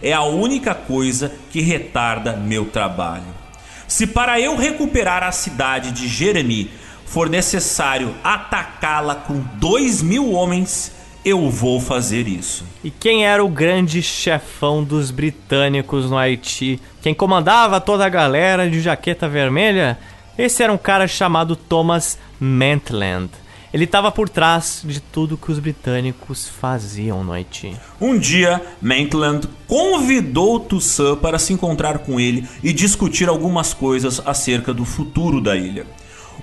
É 0.00 0.12
a 0.12 0.23
única 0.23 0.76
coisa 0.76 1.32
que 1.50 1.60
retarda 1.60 2.36
meu 2.36 2.66
trabalho. 2.66 3.34
Se 3.89 4.07
para 4.07 4.40
eu 4.40 4.55
recuperar 4.55 5.24
a 5.24 5.32
cidade 5.32 5.90
de 5.90 6.07
Jeremy 6.07 6.70
for 7.08 7.28
necessário 7.28 8.14
atacá-la 8.22 9.14
com 9.14 9.40
dois 9.54 10.02
mil 10.02 10.32
homens, 10.32 10.92
eu 11.24 11.50
vou 11.50 11.80
fazer 11.80 12.28
isso. 12.28 12.64
E 12.84 12.90
quem 12.90 13.26
era 13.26 13.44
o 13.44 13.48
grande 13.48 14.02
chefão 14.02 14.84
dos 14.84 15.10
britânicos 15.10 16.10
no 16.10 16.18
Haiti? 16.18 16.80
Quem 17.00 17.14
comandava 17.14 17.80
toda 17.80 18.04
a 18.04 18.10
galera 18.10 18.70
de 18.70 18.80
jaqueta 18.80 19.28
vermelha? 19.28 19.98
Esse 20.36 20.62
era 20.62 20.72
um 20.72 20.78
cara 20.78 21.08
chamado 21.08 21.56
Thomas 21.56 22.18
Maitland. 22.38 23.30
Ele 23.72 23.84
estava 23.84 24.10
por 24.10 24.28
trás 24.28 24.82
de 24.84 25.00
tudo 25.00 25.36
que 25.36 25.50
os 25.50 25.58
britânicos 25.58 26.48
faziam 26.48 27.22
no 27.24 27.32
Haiti. 27.32 27.74
Um 28.00 28.18
dia, 28.18 28.62
Maitland 28.80 29.46
convidou 29.66 30.60
Toussaint 30.60 31.18
para 31.18 31.38
se 31.38 31.52
encontrar 31.52 31.98
com 31.98 32.18
ele 32.18 32.46
e 32.62 32.72
discutir 32.72 33.28
algumas 33.28 33.74
coisas 33.74 34.22
acerca 34.24 34.72
do 34.72 34.84
futuro 34.84 35.40
da 35.40 35.54
ilha. 35.56 35.86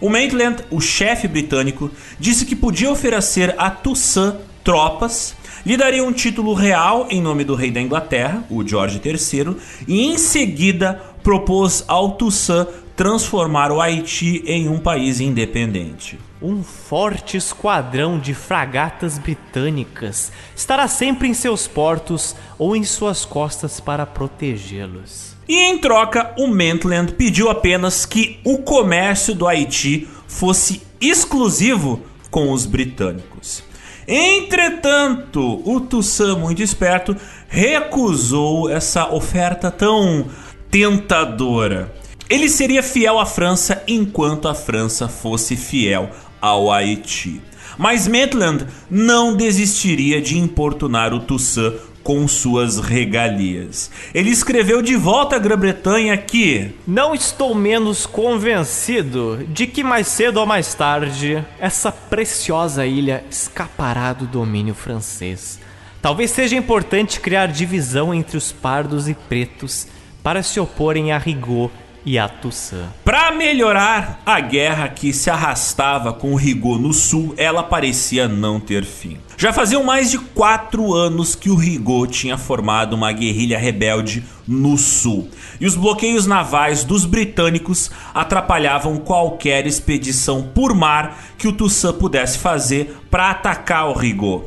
O 0.01 0.09
Maitland, 0.09 0.64
o 0.69 0.82
chefe 0.82 1.27
britânico, 1.27 1.90
disse 2.19 2.45
que 2.45 2.56
podia 2.56 2.91
oferecer 2.91 3.56
a 3.57 3.69
Toussaint 3.69 4.35
tropas, 4.64 5.35
lhe 5.65 5.77
daria 5.77 6.03
um 6.03 6.11
título 6.11 6.53
real 6.53 7.07
em 7.09 7.22
nome 7.22 7.43
do 7.43 7.56
rei 7.56 7.72
da 7.72 7.80
Inglaterra, 7.80 8.43
o 8.49 8.67
George 8.67 8.99
III, 9.03 9.56
e 9.88 10.01
em 10.01 10.17
seguida 10.17 11.01
propôs 11.24 11.83
ao 11.88 12.14
Toussaint 12.14 12.67
transformar 12.95 13.72
o 13.72 13.82
Haiti 13.82 14.43
em 14.45 14.69
um 14.69 14.80
país 14.80 15.19
independente. 15.19 16.17
Um 16.41 16.64
forte 16.64 17.38
esquadrão 17.38 18.17
de 18.17 18.33
fragatas 18.33 19.17
britânicas 19.17 20.32
estará 20.56 20.88
sempre 20.88 21.27
em 21.27 21.33
seus 21.33 21.67
portos 21.67 22.35
ou 22.57 22.75
em 22.75 22.83
suas 22.83 23.25
costas 23.25 23.80
para 23.80 24.06
protegê-los. 24.06 25.34
E 25.48 25.56
em 25.56 25.77
troca, 25.77 26.33
o 26.38 26.48
Maitland 26.48 27.14
pediu 27.14 27.49
apenas 27.49 28.06
que 28.06 28.40
o 28.43 28.59
comércio 28.59 29.35
do 29.35 29.48
Haiti 29.48 30.07
fosse 30.27 30.82
exclusivo 30.99 32.01
com 32.32 32.51
os 32.51 32.65
britânicos. 32.65 33.64
Entretanto, 34.07 35.61
o 35.65 35.80
Toussaint, 35.80 36.38
muito 36.38 36.61
esperto, 36.61 37.15
recusou 37.48 38.69
essa 38.69 39.11
oferta 39.14 39.72
tão 39.72 40.25
tentadora. 40.69 41.93
Ele 42.30 42.49
seria 42.49 42.82
fiel 42.82 43.19
à 43.19 43.25
França 43.25 43.83
enquanto 43.88 44.48
a 44.48 44.56
França 44.56 45.07
fosse 45.07 45.56
fiel 45.56 46.09
ao 46.41 46.72
Haiti. 46.72 47.41
Mas 47.77 48.07
Maitland 48.07 48.65
não 48.90 49.35
desistiria 49.35 50.22
de 50.22 50.38
importunar 50.38 51.14
o 51.14 51.19
Toussaint 51.19 51.75
com 52.06 52.27
suas 52.27 52.77
regalias. 52.77 53.90
Ele 54.14 54.30
escreveu 54.30 54.80
de 54.80 54.95
volta 54.95 55.38
à 55.38 55.40
Grã-Bretanha 55.40 56.16
que 56.16 56.69
Não 56.85 57.16
estou 57.16 57.56
menos 57.56 58.06
convencido 58.06 59.43
de 59.50 59.66
que 59.66 59.84
mais 59.84 60.06
cedo 60.06 60.38
ou 60.38 60.45
mais 60.45 60.75
tarde 60.75 61.43
essa 61.59 61.92
preciosa 61.92 62.85
ilha 62.85 63.25
escapará 63.27 64.14
do 64.14 64.27
domínio 64.27 64.75
francês. 64.75 65.59
Talvez 66.00 66.30
seja 66.30 66.56
importante 66.56 67.19
criar 67.19 67.48
divisão 67.48 68.14
entre 68.14 68.38
os 68.38 68.51
pardos 68.51 69.09
e 69.09 69.16
pretos 69.16 69.88
para 70.22 70.43
se 70.43 70.59
oporem 70.59 71.11
a 71.11 71.17
Rigaud 71.17 71.74
a 72.19 72.30
Toussaint. 72.30 72.88
Para 73.03 73.32
melhorar 73.32 74.22
a 74.25 74.40
guerra 74.40 74.88
que 74.88 75.11
se 75.11 75.30
arrastava 75.30 76.14
com 76.14 76.34
o 76.34 76.35
Rigaud 76.35 76.80
no 76.80 76.93
sul, 76.93 77.34
ela 77.35 77.64
parecia 77.64 78.27
não 78.27 78.59
ter 78.59 78.85
fim. 78.85 79.17
Já 79.38 79.51
faziam 79.51 79.84
mais 79.84 80.11
de 80.11 80.19
quatro 80.19 80.93
anos 80.93 81.35
que 81.35 81.50
o 81.50 81.56
Rigaud 81.56 82.14
tinha 82.14 82.38
formado 82.38 82.93
uma 82.93 83.11
guerrilha 83.11 83.58
rebelde 83.58 84.24
no 84.48 84.77
sul, 84.77 85.30
e 85.59 85.66
os 85.66 85.75
bloqueios 85.75 86.27
navais 86.27 86.84
dos 86.84 87.06
britânicos 87.06 87.90
atrapalhavam 88.14 88.98
qualquer 88.98 89.66
expedição 89.66 90.43
por 90.43 90.74
mar 90.75 91.17
que 91.38 91.48
o 91.48 91.51
Toussaint 91.51 91.98
pudesse 91.98 92.38
fazer 92.38 92.95
para 93.09 93.32
atacar 93.32 93.90
o 93.90 93.93
Rigaud. 93.93 94.45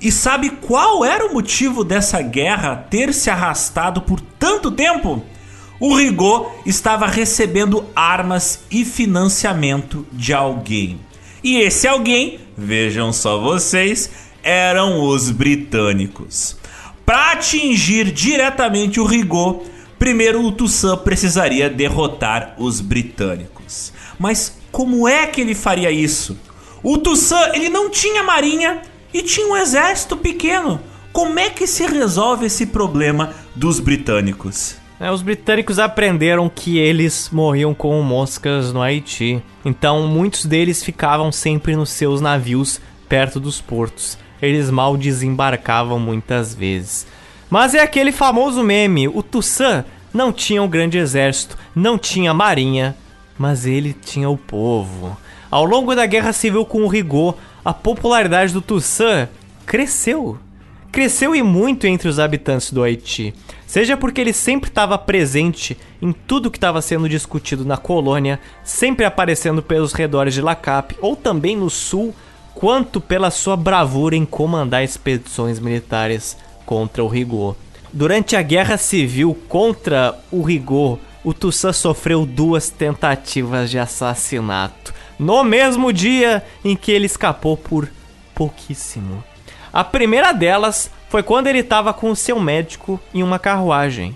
E 0.00 0.10
sabe 0.10 0.50
qual 0.50 1.04
era 1.04 1.26
o 1.26 1.32
motivo 1.32 1.84
dessa 1.84 2.20
guerra 2.20 2.76
ter 2.76 3.12
se 3.14 3.30
arrastado 3.30 4.02
por 4.02 4.20
tanto 4.20 4.70
tempo? 4.70 5.22
O 5.78 5.94
Rigaud 5.94 6.48
estava 6.64 7.06
recebendo 7.06 7.84
armas 7.94 8.64
e 8.70 8.84
financiamento 8.84 10.06
de 10.10 10.32
alguém. 10.32 10.98
E 11.44 11.58
esse 11.58 11.86
alguém, 11.86 12.40
vejam 12.56 13.12
só 13.12 13.38
vocês, 13.38 14.10
eram 14.42 15.02
os 15.02 15.30
britânicos. 15.30 16.56
Para 17.04 17.32
atingir 17.32 18.10
diretamente 18.10 18.98
o 18.98 19.04
Rigaud, 19.04 19.60
primeiro 19.98 20.42
o 20.42 20.50
Toussaint 20.50 21.00
precisaria 21.00 21.68
derrotar 21.68 22.54
os 22.58 22.80
britânicos. 22.80 23.92
Mas 24.18 24.56
como 24.72 25.06
é 25.06 25.26
que 25.26 25.42
ele 25.42 25.54
faria 25.54 25.90
isso? 25.90 26.38
O 26.82 26.96
Toussaint 26.96 27.54
ele 27.54 27.68
não 27.68 27.90
tinha 27.90 28.22
marinha 28.22 28.80
e 29.12 29.22
tinha 29.22 29.46
um 29.46 29.56
exército 29.56 30.16
pequeno. 30.16 30.80
Como 31.12 31.38
é 31.38 31.50
que 31.50 31.66
se 31.66 31.86
resolve 31.86 32.46
esse 32.46 32.66
problema 32.66 33.34
dos 33.54 33.78
britânicos? 33.78 34.76
É, 34.98 35.10
os 35.10 35.20
britânicos 35.20 35.78
aprenderam 35.78 36.48
que 36.48 36.78
eles 36.78 37.28
morriam 37.30 37.74
como 37.74 38.02
moscas 38.02 38.72
no 38.72 38.80
Haiti. 38.80 39.42
Então 39.64 40.06
muitos 40.06 40.46
deles 40.46 40.82
ficavam 40.82 41.30
sempre 41.30 41.76
nos 41.76 41.90
seus 41.90 42.20
navios 42.20 42.80
perto 43.08 43.38
dos 43.38 43.60
portos. 43.60 44.18
eles 44.40 44.70
mal 44.70 44.96
desembarcavam 44.96 45.98
muitas 45.98 46.54
vezes. 46.54 47.06
Mas 47.48 47.74
é 47.74 47.80
aquele 47.80 48.10
famoso 48.10 48.62
meme: 48.62 49.08
o 49.08 49.22
Tussan 49.22 49.84
não 50.12 50.32
tinha 50.32 50.62
um 50.62 50.68
grande 50.68 50.98
exército, 50.98 51.58
não 51.74 51.98
tinha 51.98 52.32
marinha, 52.32 52.96
mas 53.38 53.66
ele 53.66 53.92
tinha 53.92 54.28
o 54.28 54.36
povo. 54.36 55.16
Ao 55.50 55.64
longo 55.64 55.94
da 55.94 56.06
Guerra 56.06 56.32
Civil 56.32 56.64
com 56.64 56.82
o 56.82 56.88
Rigaud, 56.88 57.36
a 57.64 57.72
popularidade 57.72 58.52
do 58.52 58.62
Tussan 58.62 59.28
cresceu. 59.64 60.38
Cresceu 60.90 61.34
e 61.36 61.42
muito 61.42 61.86
entre 61.86 62.08
os 62.08 62.18
habitantes 62.18 62.72
do 62.72 62.82
Haiti. 62.82 63.34
Seja 63.66 63.96
porque 63.96 64.20
ele 64.20 64.32
sempre 64.32 64.70
estava 64.70 64.96
presente 64.96 65.76
em 66.00 66.12
tudo 66.12 66.50
que 66.50 66.56
estava 66.56 66.80
sendo 66.80 67.08
discutido 67.08 67.64
na 67.64 67.76
colônia, 67.76 68.38
sempre 68.62 69.04
aparecendo 69.04 69.62
pelos 69.62 69.92
redores 69.92 70.34
de 70.34 70.40
Lacap, 70.40 70.96
ou 71.00 71.16
também 71.16 71.56
no 71.56 71.68
sul, 71.68 72.14
quanto 72.54 73.00
pela 73.00 73.30
sua 73.30 73.56
bravura 73.56 74.14
em 74.14 74.24
comandar 74.24 74.84
expedições 74.84 75.58
militares 75.58 76.36
contra 76.64 77.02
o 77.02 77.08
Rigaud. 77.08 77.56
Durante 77.92 78.36
a 78.36 78.42
Guerra 78.42 78.76
Civil 78.76 79.36
contra 79.48 80.16
o 80.30 80.42
Rigaud, 80.42 81.00
o 81.24 81.34
Toussaint 81.34 81.74
sofreu 81.74 82.24
duas 82.24 82.70
tentativas 82.70 83.68
de 83.68 83.78
assassinato, 83.78 84.94
no 85.18 85.42
mesmo 85.42 85.92
dia 85.92 86.44
em 86.64 86.76
que 86.76 86.92
ele 86.92 87.06
escapou 87.06 87.56
por 87.56 87.90
pouquíssimo. 88.32 89.24
A 89.72 89.82
primeira 89.82 90.32
delas 90.32 90.90
foi 91.16 91.22
quando 91.22 91.46
ele 91.46 91.60
estava 91.60 91.94
com 91.94 92.10
o 92.10 92.14
seu 92.14 92.38
médico 92.38 93.00
em 93.14 93.22
uma 93.22 93.38
carruagem. 93.38 94.14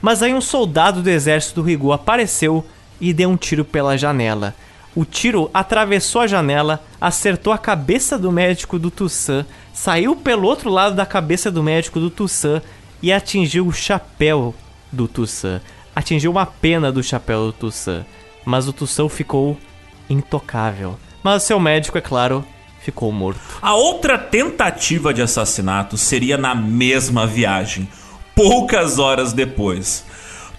Mas 0.00 0.22
aí 0.22 0.32
um 0.32 0.40
soldado 0.40 1.02
do 1.02 1.10
exército 1.10 1.56
do 1.56 1.66
Rigaud 1.66 1.92
apareceu 1.92 2.64
e 2.98 3.12
deu 3.12 3.28
um 3.28 3.36
tiro 3.36 3.66
pela 3.66 3.98
janela. 3.98 4.54
O 4.94 5.04
tiro 5.04 5.50
atravessou 5.52 6.22
a 6.22 6.26
janela, 6.26 6.82
acertou 6.98 7.52
a 7.52 7.58
cabeça 7.58 8.18
do 8.18 8.32
médico 8.32 8.78
do 8.78 8.90
Toussaint, 8.90 9.44
saiu 9.74 10.16
pelo 10.16 10.48
outro 10.48 10.70
lado 10.70 10.96
da 10.96 11.04
cabeça 11.04 11.50
do 11.50 11.62
médico 11.62 12.00
do 12.00 12.08
Toussaint 12.08 12.62
e 13.02 13.12
atingiu 13.12 13.66
o 13.66 13.72
chapéu 13.72 14.54
do 14.90 15.06
Toussaint. 15.06 15.60
Atingiu 15.94 16.30
uma 16.30 16.46
pena 16.46 16.90
do 16.90 17.02
chapéu 17.02 17.44
do 17.44 17.52
Toussaint. 17.52 18.06
Mas 18.42 18.66
o 18.66 18.72
Toussaint 18.72 19.10
ficou 19.10 19.58
intocável. 20.08 20.98
Mas 21.22 21.42
seu 21.42 21.60
médico, 21.60 21.98
é 21.98 22.00
claro, 22.00 22.42
ficou 22.88 23.12
morto. 23.12 23.38
A 23.60 23.74
outra 23.74 24.16
tentativa 24.16 25.12
de 25.12 25.20
assassinato 25.20 25.98
seria 25.98 26.38
na 26.38 26.54
mesma 26.54 27.26
viagem, 27.26 27.86
poucas 28.34 28.98
horas 28.98 29.34
depois. 29.34 30.04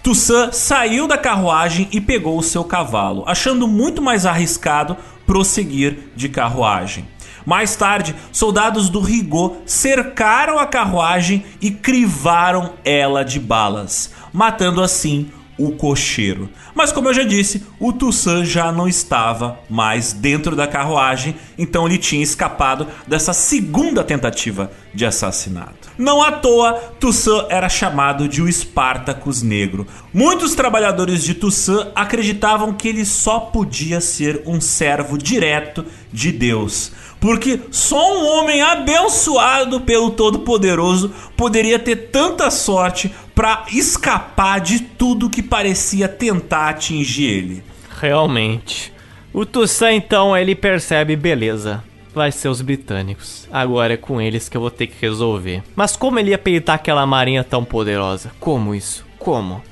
Toussaint 0.00 0.52
saiu 0.52 1.08
da 1.08 1.18
carruagem 1.18 1.88
e 1.90 2.00
pegou 2.00 2.38
o 2.38 2.42
seu 2.42 2.62
cavalo, 2.62 3.24
achando 3.26 3.66
muito 3.66 4.00
mais 4.00 4.24
arriscado 4.24 4.96
prosseguir 5.26 6.10
de 6.14 6.28
carruagem. 6.28 7.06
Mais 7.44 7.74
tarde, 7.74 8.14
soldados 8.30 8.88
do 8.88 9.00
Rigaud 9.00 9.56
cercaram 9.66 10.58
a 10.58 10.66
carruagem 10.66 11.44
e 11.60 11.70
crivaram 11.70 12.74
ela 12.84 13.24
de 13.24 13.40
balas, 13.40 14.12
matando 14.32 14.80
assim 14.82 15.30
o 15.58 15.72
cocheiro. 15.72 16.48
Mas 16.74 16.92
como 16.92 17.08
eu 17.08 17.14
já 17.14 17.22
disse, 17.22 17.64
o 17.78 17.92
Toussaint 17.92 18.46
já 18.46 18.72
não 18.72 18.88
estava 18.88 19.60
mais 19.68 20.12
dentro 20.12 20.56
da 20.56 20.66
carruagem, 20.66 21.36
então 21.58 21.86
ele 21.86 21.98
tinha 21.98 22.22
escapado 22.22 22.86
dessa 23.06 23.32
segunda 23.32 24.02
tentativa 24.02 24.70
de 24.94 25.04
assassinato. 25.04 25.90
Não 25.98 26.22
à 26.22 26.32
toa, 26.32 26.72
Toussaint 26.98 27.46
era 27.50 27.68
chamado 27.68 28.28
de 28.28 28.40
o 28.40 28.48
Espartacus 28.48 29.42
Negro. 29.42 29.86
Muitos 30.12 30.54
trabalhadores 30.54 31.22
de 31.22 31.34
Toussaint 31.34 31.88
acreditavam 31.94 32.72
que 32.72 32.88
ele 32.88 33.04
só 33.04 33.40
podia 33.40 34.00
ser 34.00 34.42
um 34.46 34.60
servo 34.60 35.18
direto 35.18 35.84
de 36.12 36.32
Deus 36.32 36.92
porque 37.20 37.60
só 37.70 38.18
um 38.18 38.26
homem 38.26 38.62
abençoado 38.62 39.82
pelo 39.82 40.10
Todo-Poderoso 40.10 41.12
poderia 41.36 41.78
ter 41.78 42.10
tanta 42.10 42.50
sorte 42.50 43.14
para 43.34 43.66
escapar 43.70 44.60
de 44.60 44.80
tudo 44.80 45.30
que 45.30 45.42
parecia 45.42 46.08
tentar 46.08 46.70
atingir 46.70 47.26
ele. 47.26 47.64
Realmente. 48.00 48.92
O 49.32 49.44
Toussaint 49.44 50.02
então 50.02 50.36
ele 50.36 50.54
percebe 50.54 51.14
beleza. 51.14 51.84
Vai 52.12 52.32
ser 52.32 52.48
os 52.48 52.60
britânicos. 52.60 53.46
Agora 53.52 53.94
é 53.94 53.96
com 53.96 54.20
eles 54.20 54.48
que 54.48 54.56
eu 54.56 54.60
vou 54.60 54.70
ter 54.70 54.88
que 54.88 55.00
resolver. 55.00 55.62
Mas 55.76 55.96
como 55.96 56.18
ele 56.18 56.30
ia 56.30 56.38
peitar 56.38 56.74
aquela 56.74 57.06
marinha 57.06 57.44
tão 57.44 57.64
poderosa? 57.64 58.32
Como 58.40 58.74
isso? 58.74 59.06
Como? 59.18 59.62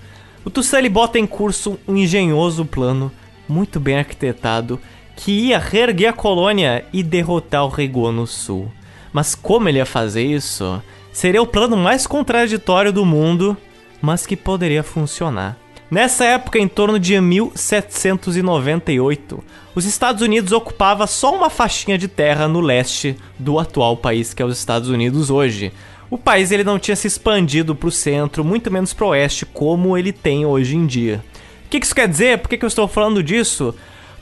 O 0.44 0.50
Toussaint 0.50 0.84
ele 0.84 0.88
bota 0.88 1.18
em 1.18 1.26
curso 1.26 1.78
um 1.88 1.96
engenhoso 1.96 2.64
plano, 2.64 3.10
muito 3.48 3.80
bem 3.80 3.98
arquitetado, 3.98 4.78
que 5.18 5.32
ia 5.32 5.58
reerguer 5.58 6.08
a 6.10 6.12
colônia 6.12 6.84
e 6.92 7.02
derrotar 7.02 7.64
o 7.64 7.68
Rigaud 7.68 8.14
no 8.14 8.24
sul. 8.24 8.70
Mas 9.12 9.34
como 9.34 9.68
ele 9.68 9.78
ia 9.78 9.84
fazer 9.84 10.22
isso? 10.22 10.80
Seria 11.12 11.42
o 11.42 11.46
plano 11.46 11.76
mais 11.76 12.06
contraditório 12.06 12.92
do 12.92 13.04
mundo, 13.04 13.56
mas 14.00 14.24
que 14.24 14.36
poderia 14.36 14.84
funcionar. 14.84 15.56
Nessa 15.90 16.24
época, 16.24 16.60
em 16.60 16.68
torno 16.68 17.00
de 17.00 17.20
1798, 17.20 19.42
os 19.74 19.84
Estados 19.84 20.22
Unidos 20.22 20.52
ocupava 20.52 21.04
só 21.08 21.34
uma 21.34 21.50
faixinha 21.50 21.98
de 21.98 22.06
terra 22.06 22.46
no 22.46 22.60
leste 22.60 23.16
do 23.36 23.58
atual 23.58 23.96
país 23.96 24.32
que 24.32 24.40
é 24.40 24.46
os 24.46 24.56
Estados 24.56 24.88
Unidos 24.88 25.30
hoje. 25.30 25.72
O 26.08 26.16
país 26.16 26.52
ele 26.52 26.62
não 26.62 26.78
tinha 26.78 26.94
se 26.94 27.08
expandido 27.08 27.74
para 27.74 27.88
o 27.88 27.92
centro, 27.92 28.44
muito 28.44 28.70
menos 28.70 28.92
para 28.92 29.06
o 29.06 29.08
oeste, 29.08 29.44
como 29.44 29.98
ele 29.98 30.12
tem 30.12 30.46
hoje 30.46 30.76
em 30.76 30.86
dia. 30.86 31.24
O 31.66 31.70
que 31.70 31.78
isso 31.78 31.94
quer 31.94 32.06
dizer? 32.06 32.38
Por 32.38 32.48
que 32.48 32.64
eu 32.64 32.68
estou 32.68 32.86
falando 32.86 33.20
disso? 33.20 33.74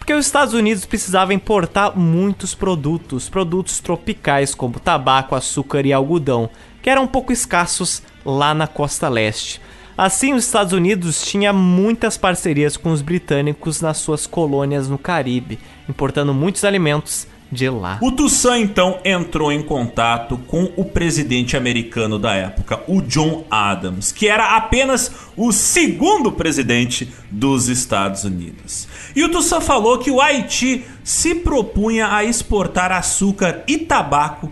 Porque 0.07 0.15
os 0.15 0.27
Estados 0.27 0.55
Unidos 0.55 0.85
precisavam 0.87 1.35
importar 1.35 1.97
muitos 1.99 2.55
produtos, 2.55 3.29
produtos 3.29 3.81
tropicais 3.81 4.55
como 4.55 4.79
tabaco, 4.79 5.35
açúcar 5.35 5.85
e 5.85 5.93
algodão, 5.93 6.49
que 6.81 6.89
eram 6.89 7.03
um 7.03 7.07
pouco 7.09 7.33
escassos 7.33 8.05
lá 8.25 8.55
na 8.55 8.69
costa 8.69 9.09
leste. 9.09 9.61
Assim, 9.99 10.33
os 10.33 10.45
Estados 10.45 10.73
Unidos 10.73 11.25
tinha 11.25 11.53
muitas 11.53 12.17
parcerias 12.17 12.77
com 12.77 12.93
os 12.93 13.03
britânicos 13.03 13.81
nas 13.81 13.97
suas 13.97 14.29
colônias 14.29 14.89
no 14.89 14.97
Caribe, 14.97 15.59
importando 15.89 16.33
muitos 16.33 16.63
alimentos 16.63 17.27
de 17.51 17.69
lá. 17.69 17.99
O 18.03 18.11
Toussaint 18.11 18.63
então 18.63 18.99
entrou 19.05 19.53
em 19.53 19.63
contato 19.63 20.37
com 20.47 20.71
o 20.77 20.85
presidente 20.85 21.57
americano 21.57 22.19
da 22.19 22.35
época, 22.35 22.81
o 22.89 23.01
John 23.01 23.45
Adams, 23.51 24.13
que 24.13 24.29
era 24.29 24.57
apenas 24.57 25.11
o 25.37 25.53
segundo 25.53 26.33
presidente 26.33 27.13
dos 27.31 27.69
Estados 27.69 28.25
Unidos. 28.25 28.89
E 29.15 29.23
o 29.23 29.31
Toussaint 29.31 29.63
falou 29.63 29.99
que 29.99 30.11
o 30.11 30.21
Haiti 30.21 30.85
se 31.05 31.35
propunha 31.37 32.15
a 32.15 32.25
exportar 32.25 32.91
açúcar 32.91 33.63
e 33.67 33.79
tabaco 33.79 34.51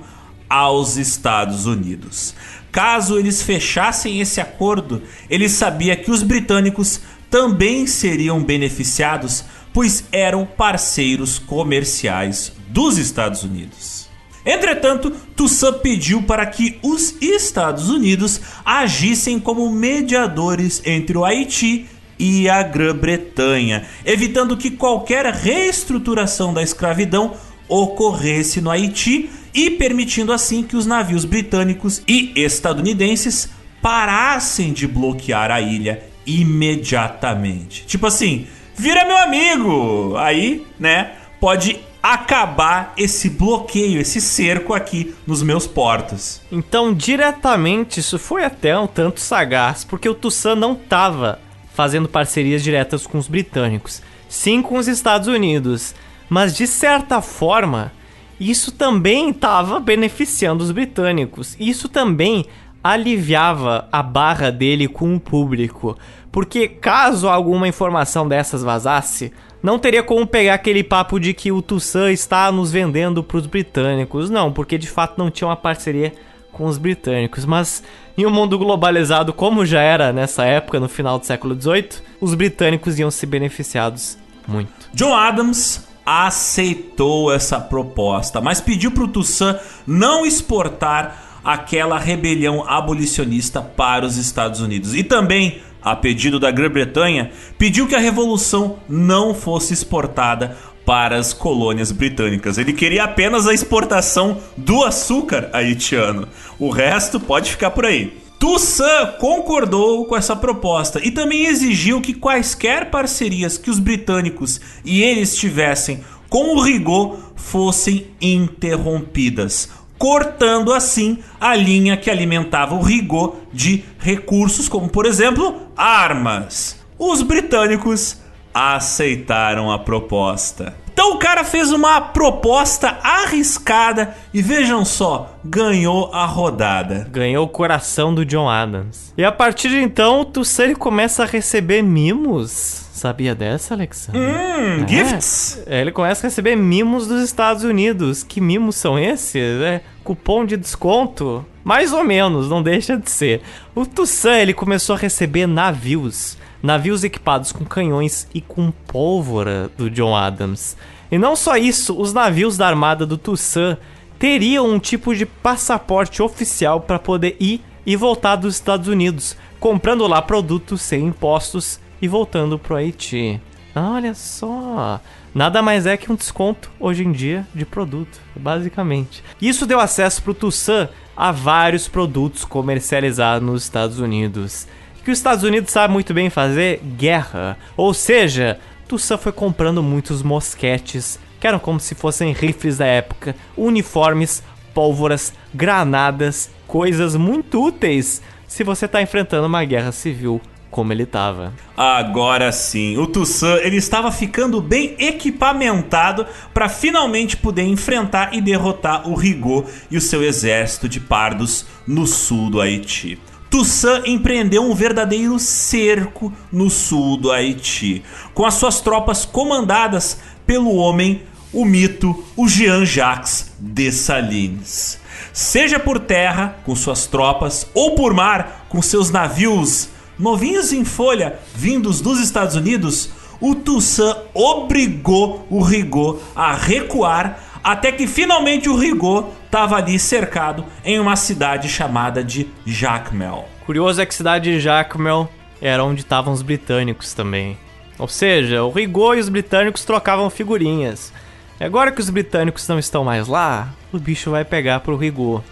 aos 0.49 0.97
Estados 0.97 1.67
Unidos. 1.67 2.35
Caso 2.71 3.19
eles 3.19 3.43
fechassem 3.43 4.21
esse 4.21 4.41
acordo, 4.41 5.03
ele 5.31 5.49
sabia 5.49 5.97
que 5.97 6.11
os 6.11 6.23
britânicos 6.23 7.01
também 7.31 7.87
seriam 7.87 8.43
beneficiados, 8.43 9.45
pois 9.75 10.05
eram 10.13 10.47
parceiros 10.47 11.39
comerciais 11.39 12.53
dos 12.69 12.97
Estados 12.97 13.43
Unidos. 13.43 14.09
Entretanto, 14.47 15.11
Toussaint 15.35 15.81
pediu 15.81 16.23
para 16.23 16.47
que 16.47 16.79
os 16.83 17.21
Estados 17.21 17.89
Unidos 17.89 18.41
agissem 18.65 19.41
como 19.41 19.71
mediadores 19.71 20.81
entre 20.85 21.19
o 21.19 21.25
Haiti 21.25 21.87
e 22.19 22.49
a 22.49 22.63
Grã-Bretanha, 22.63 23.87
evitando 24.05 24.57
que 24.57 24.71
qualquer 24.71 25.27
reestruturação 25.27 26.55
da 26.55 26.63
escravidão 26.63 27.35
ocorresse 27.69 28.61
no 28.61 28.71
Haiti 28.71 29.31
e 29.53 29.71
permitindo 29.71 30.33
assim 30.33 30.63
que 30.63 30.77
os 30.77 30.87
navios 30.87 31.25
britânicos 31.25 32.03
e 32.07 32.33
estadunidenses 32.37 33.49
parassem 33.81 34.73
de 34.73 34.87
bloquear 34.87 35.51
a 35.51 35.61
ilha 35.61 36.03
imediatamente. 36.27 37.85
Tipo 37.87 38.07
assim, 38.07 38.47
vira 38.75 39.05
meu 39.05 39.17
amigo! 39.17 40.17
Aí, 40.17 40.67
né, 40.79 41.13
pode 41.41 41.81
acabar 42.03 42.93
esse 42.99 43.31
bloqueio, 43.31 43.99
esse 44.01 44.21
cerco 44.21 44.75
aqui 44.75 45.15
nos 45.27 45.43
meus 45.43 45.67
portos. 45.67 46.41
Então, 46.53 46.93
diretamente, 46.93 48.01
isso 48.01 48.19
foi 48.19 48.45
até 48.45 48.79
um 48.79 48.87
tanto 48.87 49.21
sagaz, 49.21 49.85
porque 49.85 50.09
o 50.09 50.15
Toussaint 50.15 50.59
não 50.59 50.75
estava 50.75 51.41
fazendo 51.73 52.09
parcerias 52.09 52.63
diretas 52.63 53.07
com 53.07 53.17
os 53.17 53.27
britânicos, 53.27 54.03
sim 54.29 54.61
com 54.61 54.77
os 54.77 54.87
Estados 54.87 55.29
Unidos. 55.29 55.95
Mas 56.29 56.55
de 56.55 56.67
certa 56.67 57.23
forma, 57.23 57.91
isso 58.39 58.73
também 58.73 59.31
estava 59.31 59.81
beneficiando 59.81 60.63
os 60.63 60.71
britânicos. 60.71 61.57
Isso 61.59 61.89
também 61.89 62.47
aliviava 62.83 63.89
a 63.91 64.03
barra 64.03 64.51
dele 64.51 64.89
com 64.89 65.15
o 65.15 65.21
público, 65.21 65.97
porque 66.35 66.67
caso 66.67 67.29
alguma 67.29 67.69
informação 67.69 68.27
dessas 68.27 68.65
vazasse, 68.65 69.33
não 69.63 69.79
teria 69.79 70.03
como 70.03 70.27
pegar 70.27 70.55
aquele 70.55 70.83
papo 70.83 71.21
de 71.21 71.33
que 71.33 71.53
o 71.53 71.63
Toussaint 71.63 72.13
está 72.13 72.51
nos 72.51 72.73
vendendo 72.73 73.23
para 73.23 73.37
os 73.37 73.47
britânicos. 73.47 74.29
Não, 74.29 74.53
porque 74.53 74.77
de 74.77 74.89
fato 74.89 75.17
não 75.17 75.31
tinha 75.31 75.47
uma 75.47 75.55
parceria 75.55 76.13
com 76.51 76.65
os 76.65 76.77
britânicos. 76.77 77.45
Mas 77.45 77.85
em 78.19 78.27
um 78.27 78.31
mundo 78.31 78.59
globalizado, 78.59 79.33
como 79.33 79.65
já 79.65 79.81
era 79.81 80.13
nessa 80.13 80.45
época, 80.45 80.81
no 80.81 80.89
final 80.89 81.21
do 81.21 81.25
século 81.25 81.55
XVIII, 81.55 82.03
os 82.21 82.35
britânicos 82.35 82.99
iam 82.99 83.13
se 83.13 83.27
beneficiados 83.27 84.19
muito. 84.49 84.73
John 84.93 85.15
Adams 85.15 85.87
aceitou 86.05 87.33
essa 87.33 87.61
proposta, 87.61 88.41
mas 88.41 88.61
pediu 88.61 88.91
para 88.91 89.05
o 89.05 89.09
Toussaint 89.09 89.61
não 89.87 90.27
exportar 90.27 91.35
aquela 91.45 91.99
rebelião 91.99 92.69
abolicionista 92.69 93.61
para 93.61 94.05
os 94.05 94.17
Estados 94.17 94.61
Unidos. 94.61 94.95
E 94.95 95.05
também, 95.05 95.61
a 95.85 95.95
pedido 95.95 96.41
da 96.41 96.51
Grã-Bretanha, 96.51 97.31
pediu 97.59 97.87
que 97.87 97.95
a 97.95 98.01
revolução 98.01 98.79
não 98.89 99.35
fosse 99.35 99.75
exportada 99.75 100.57
para 100.85 101.17
as 101.17 101.33
colônias 101.33 101.93
britânicas. 101.93 102.59
Ele 102.59 102.73
queria 102.73 103.05
apenas 103.05 103.47
a 103.47 103.55
exportação 103.55 104.39
do 104.57 104.83
açúcar 104.83 105.49
haitiano. 105.53 106.29
O 106.59 106.71
resto 106.71 107.19
pode 107.21 107.51
ficar 107.51 107.71
por 107.71 107.87
aí. 107.87 108.25
Toussaint 108.39 109.17
concordou 109.19 110.05
com 110.05 110.17
essa 110.17 110.37
proposta 110.37 111.01
e 111.03 111.11
também 111.11 111.47
exigiu 111.47 112.01
que 112.01 112.13
quaisquer 112.13 112.91
parcerias 112.91 113.57
que 113.57 113.71
os 113.71 113.79
britânicos 113.79 114.61
e 114.85 115.03
eles 115.03 115.37
tivessem 115.37 116.01
com 116.29 116.55
o 116.55 116.61
Rigaud 116.61 117.17
fossem 117.37 118.09
interrompidas, 118.21 119.69
cortando 119.99 120.73
assim 120.73 121.19
a 121.41 121.55
linha 121.55 121.97
que 121.97 122.11
alimentava 122.11 122.75
o 122.75 122.83
Rigaud 122.83 123.37
de 123.53 123.85
recursos 123.99 124.69
como, 124.69 124.89
por 124.89 125.07
exemplo, 125.07 125.63
armas. 125.77 126.79
Os 126.99 127.23
britânicos 127.23 128.19
aceitaram 128.53 129.71
a 129.73 129.79
proposta. 129.79 130.75
Então 130.95 131.15
o 131.15 131.19
cara 131.19 131.43
fez 131.43 131.73
uma 131.73 132.01
proposta 132.01 132.99
arriscada 133.03 134.17
e 134.33 134.41
vejam 134.41 134.85
só, 134.85 135.35
ganhou 135.45 136.09
a 136.15 136.25
rodada. 136.25 137.09
Ganhou 137.11 137.47
o 137.47 137.49
coração 137.49 138.15
do 138.15 138.25
John 138.25 138.49
Adams. 138.49 139.13
E 139.19 139.25
a 139.25 139.33
partir 139.33 139.71
de 139.71 139.81
então, 139.81 140.21
o 140.21 140.25
Toussaint 140.25 140.77
começa 140.77 141.25
a 141.25 141.27
receber 141.27 141.83
mimos. 141.83 142.84
Sabia 143.05 143.35
dessa, 143.35 143.75
Alexandre? 143.75 144.19
Hum, 144.19 144.83
é. 144.83 144.89
gifts? 144.89 145.63
É, 145.67 145.83
ele 145.83 145.93
começa 145.93 146.27
a 146.27 146.31
receber 146.31 146.57
mimos 146.57 147.07
dos 147.07 147.23
Estados 147.23 147.63
Unidos. 147.63 148.23
Que 148.23 148.41
mimos 148.41 148.77
são 148.77 148.99
esses? 148.99 149.61
É 149.61 149.83
cupom 150.03 150.43
de 150.47 150.57
desconto? 150.57 151.45
Mais 151.63 151.93
ou 151.93 152.03
menos, 152.03 152.49
não 152.49 152.63
deixa 152.63 152.97
de 152.97 153.11
ser. 153.11 153.43
O 153.75 153.85
Toussaint 153.85 154.41
ele 154.41 154.55
começou 154.55 154.97
a 154.97 154.99
receber 154.99 155.47
navios 155.47 156.39
navios 156.63 157.05
equipados 157.05 157.53
com 157.53 157.63
canhões 157.63 158.27
e 158.33 158.41
com 158.41 158.71
pólvora 158.71 159.71
do 159.77 159.91
John 159.91 160.17
Adams. 160.17 160.75
E 161.13 161.19
não 161.19 161.37
só 161.37 161.59
isso, 161.59 162.01
os 162.01 162.15
navios 162.15 162.57
da 162.57 162.67
armada 162.67 163.05
do 163.05 163.19
Toussaint 163.19 163.77
teriam 164.19 164.67
um 164.67 164.79
tipo 164.79 165.15
de 165.15 165.27
passaporte 165.27 166.23
oficial 166.23 166.81
para 166.81 166.99
poder 166.99 167.37
ir 167.39 167.63
e 167.85 167.97
voltar 167.97 168.37
dos 168.37 168.55
Estados 168.55 168.89
Unidos, 168.89 169.37
comprando 169.61 170.07
lá 170.07 170.23
produtos 170.23 170.81
sem 170.81 171.05
impostos 171.05 171.84
e 172.01 172.09
voltando 172.09 172.59
pro 172.59 172.77
Haiti. 172.77 173.41
Olha 173.75 174.15
só, 174.15 175.01
nada 175.35 175.61
mais 175.61 175.85
é 175.85 175.97
que 175.97 176.11
um 176.11 176.15
desconto 176.15 176.71
hoje 176.79 177.05
em 177.05 177.11
dia 177.11 177.47
de 177.55 177.65
produto, 177.65 178.21
basicamente. 178.37 179.23
Isso 179.43 179.67
deu 179.67 179.81
acesso 179.81 180.23
para 180.23 180.31
o 180.31 180.35
Toussaint 180.35 180.89
a 181.17 181.33
vários 181.33 181.89
produtos 181.89 182.45
comercializados 182.45 183.47
nos 183.47 183.63
Estados 183.65 183.99
Unidos 183.99 184.69
que 185.05 185.11
os 185.11 185.19
Estados 185.19 185.45
Unidos 185.45 185.71
sabe 185.71 185.93
muito 185.93 186.15
bem 186.15 186.31
fazer? 186.31 186.81
Guerra. 186.97 187.59
Ou 187.77 187.93
seja, 187.93 188.59
Toussaint 188.89 189.21
foi 189.21 189.33
comprando 189.33 189.83
muitos 189.83 190.23
mosquetes, 190.23 191.21
que 191.39 191.47
eram 191.47 191.59
como 191.59 191.79
se 191.79 191.95
fossem 191.95 192.33
rifles 192.33 192.79
da 192.79 192.87
época, 192.87 193.37
uniformes, 193.55 194.43
pólvoras, 194.73 195.35
granadas, 195.53 196.51
coisas 196.67 197.15
muito 197.15 197.63
úteis 197.63 198.23
se 198.49 198.65
você 198.65 198.87
está 198.87 199.03
enfrentando 199.03 199.47
uma 199.47 199.65
guerra 199.65 199.93
civil 199.93 200.41
como 200.75 200.93
ele 200.93 201.05
estava. 201.05 201.53
Agora 201.77 202.51
sim, 202.51 202.99
o 202.99 203.07
Toussaint 203.07 203.65
ele 203.65 203.77
estava 203.77 204.11
ficando 204.11 204.61
bem 204.61 204.97
equipamentado 204.99 206.27
para 206.53 206.69
finalmente 206.69 207.37
poder 207.37 207.63
enfrentar 207.63 208.35
e 208.35 208.41
derrotar 208.41 209.09
o 209.09 209.15
Rigaud 209.15 209.69
e 209.89 209.97
o 209.97 210.01
seu 210.01 210.21
exército 210.21 210.89
de 210.89 210.99
pardos 210.99 211.65
no 211.87 212.09
sul 212.09 212.51
do 212.51 212.61
Haiti. 212.61 213.21
Toussaint 213.49 214.05
empreendeu 214.09 214.65
um 214.65 214.75
verdadeiro 214.75 215.39
cerco 215.39 216.33
no 216.51 216.69
sul 216.69 217.19
do 217.19 217.31
Haiti, 217.31 218.03
com 218.35 218.45
as 218.45 218.55
suas 218.55 218.81
tropas 218.81 219.25
comandadas 219.25 220.19
pelo 220.45 220.75
homem, 220.75 221.23
o 221.53 221.65
mito, 221.65 222.25
o 222.37 222.49
Jean-Jacques 222.49 223.53
Dessalines. 223.61 224.99
Seja 225.33 225.79
por 225.79 226.01
terra, 226.01 226.57
com 226.65 226.75
suas 226.75 227.07
tropas, 227.07 227.65
ou 227.73 227.95
por 227.95 228.13
mar, 228.13 228.67
com 228.69 228.83
seus 228.83 229.09
navios 229.09 229.94
novinhos 230.19 230.73
em 230.73 230.85
folha 230.85 231.39
vindos 231.55 232.01
dos 232.01 232.21
Estados 232.21 232.57
Unidos, 232.57 233.11
o 233.41 233.55
Toussaint 233.55 234.17
obrigou 234.33 235.47
o 235.51 235.63
Rigaud 235.63 236.21
a 236.35 236.55
recuar 236.55 237.39
até 237.63 237.91
que 237.91 238.07
finalmente 238.07 238.69
o 238.69 238.77
Rigaud 238.77 239.29
estava 239.47 239.77
ali 239.77 239.99
cercado 239.99 240.65
em 240.85 241.01
uma 241.01 241.17
cidade 241.17 241.69
chamada 241.69 242.23
de 242.23 242.49
Jacmel. 242.67 243.47
Curioso 243.65 244.03
é 244.03 244.07
que 244.07 244.13
a 244.13 244.17
cidade 244.17 244.51
de 244.51 244.61
Jacmel 244.61 245.29
era 245.61 245.83
onde 245.83 246.03
estavam 246.03 246.33
os 246.33 246.43
britânicos 246.43 247.15
também. 247.15 247.57
Ou 247.99 248.09
seja, 248.09 248.63
o 248.63 248.71
Rigaud 248.71 249.17
e 249.17 249.21
os 249.21 249.29
britânicos 249.29 249.85
trocavam 249.85 250.29
figurinhas. 250.29 251.13
E 251.59 251.65
agora 251.65 251.91
que 251.91 252.01
os 252.01 252.11
britânicos 252.11 252.69
não 252.69 252.79
estão 252.79 253.05
mais 253.05 253.29
lá, 253.29 253.73
o 253.93 253.99
bicho 253.99 254.31
vai 254.31 254.45
pegar 254.45 254.81
pro 254.81 254.97
Rigaud. 254.97 255.43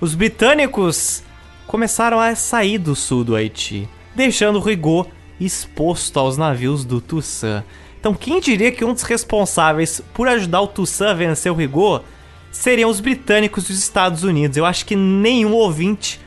Os 0.00 0.14
britânicos 0.14 1.22
começaram 1.66 2.20
a 2.20 2.34
sair 2.34 2.76
do 2.76 2.94
sul 2.94 3.24
do 3.24 3.34
Haiti, 3.34 3.88
deixando 4.14 4.60
Rigaud 4.60 5.08
exposto 5.40 6.18
aos 6.18 6.36
navios 6.36 6.84
do 6.84 7.00
Toussaint. 7.00 7.64
Então, 7.98 8.14
quem 8.14 8.40
diria 8.40 8.70
que 8.70 8.84
um 8.84 8.92
dos 8.92 9.02
responsáveis 9.02 10.00
por 10.12 10.28
ajudar 10.28 10.60
o 10.60 10.66
Toussaint 10.66 11.10
a 11.10 11.14
vencer 11.14 11.50
o 11.50 11.54
Rigaud 11.54 12.04
seriam 12.50 12.90
os 12.90 13.00
britânicos 13.00 13.64
dos 13.64 13.78
Estados 13.78 14.24
Unidos? 14.24 14.56
Eu 14.56 14.66
acho 14.66 14.84
que 14.84 14.94
nenhum 14.94 15.52
ouvinte 15.52 16.20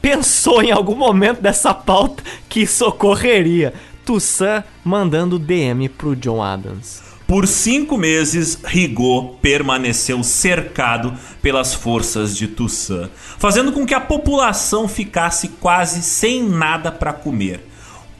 pensou 0.00 0.62
em 0.62 0.70
algum 0.70 0.94
momento 0.94 1.40
dessa 1.40 1.72
pauta 1.72 2.22
que 2.48 2.60
isso 2.60 2.86
ocorreria. 2.86 3.72
Toussaint 4.04 4.64
mandando 4.84 5.38
DM 5.38 5.88
pro 5.88 6.16
John 6.16 6.42
Adams. 6.42 7.11
Por 7.32 7.48
cinco 7.48 7.96
meses, 7.96 8.58
Rigaud 8.62 9.38
permaneceu 9.40 10.22
cercado 10.22 11.14
pelas 11.40 11.72
forças 11.72 12.36
de 12.36 12.46
Toussaint, 12.46 13.08
fazendo 13.38 13.72
com 13.72 13.86
que 13.86 13.94
a 13.94 14.00
população 14.02 14.86
ficasse 14.86 15.48
quase 15.48 16.02
sem 16.02 16.46
nada 16.46 16.92
para 16.92 17.10
comer 17.10 17.66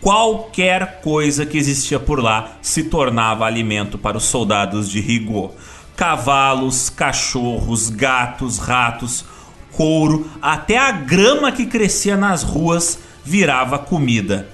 qualquer 0.00 1.02
coisa 1.02 1.44
que 1.44 1.58
existia 1.58 2.00
por 2.00 2.23
lá 2.23 2.57
se 2.62 2.84
tornava 2.84 3.44
alimento 3.44 3.99
para 3.99 4.16
os 4.16 4.24
soldados 4.24 4.89
de 4.89 4.99
Rigaud. 4.99 5.52
Cavalos, 5.94 6.89
cachorros, 6.89 7.91
gatos, 7.91 8.57
ratos, 8.57 9.26
couro, 9.73 10.31
até 10.41 10.78
a 10.78 10.91
grama 10.91 11.52
que 11.52 11.66
crescia 11.66 12.16
nas 12.16 12.42
ruas 12.42 12.99
virava 13.23 13.78
comida. 13.78 14.49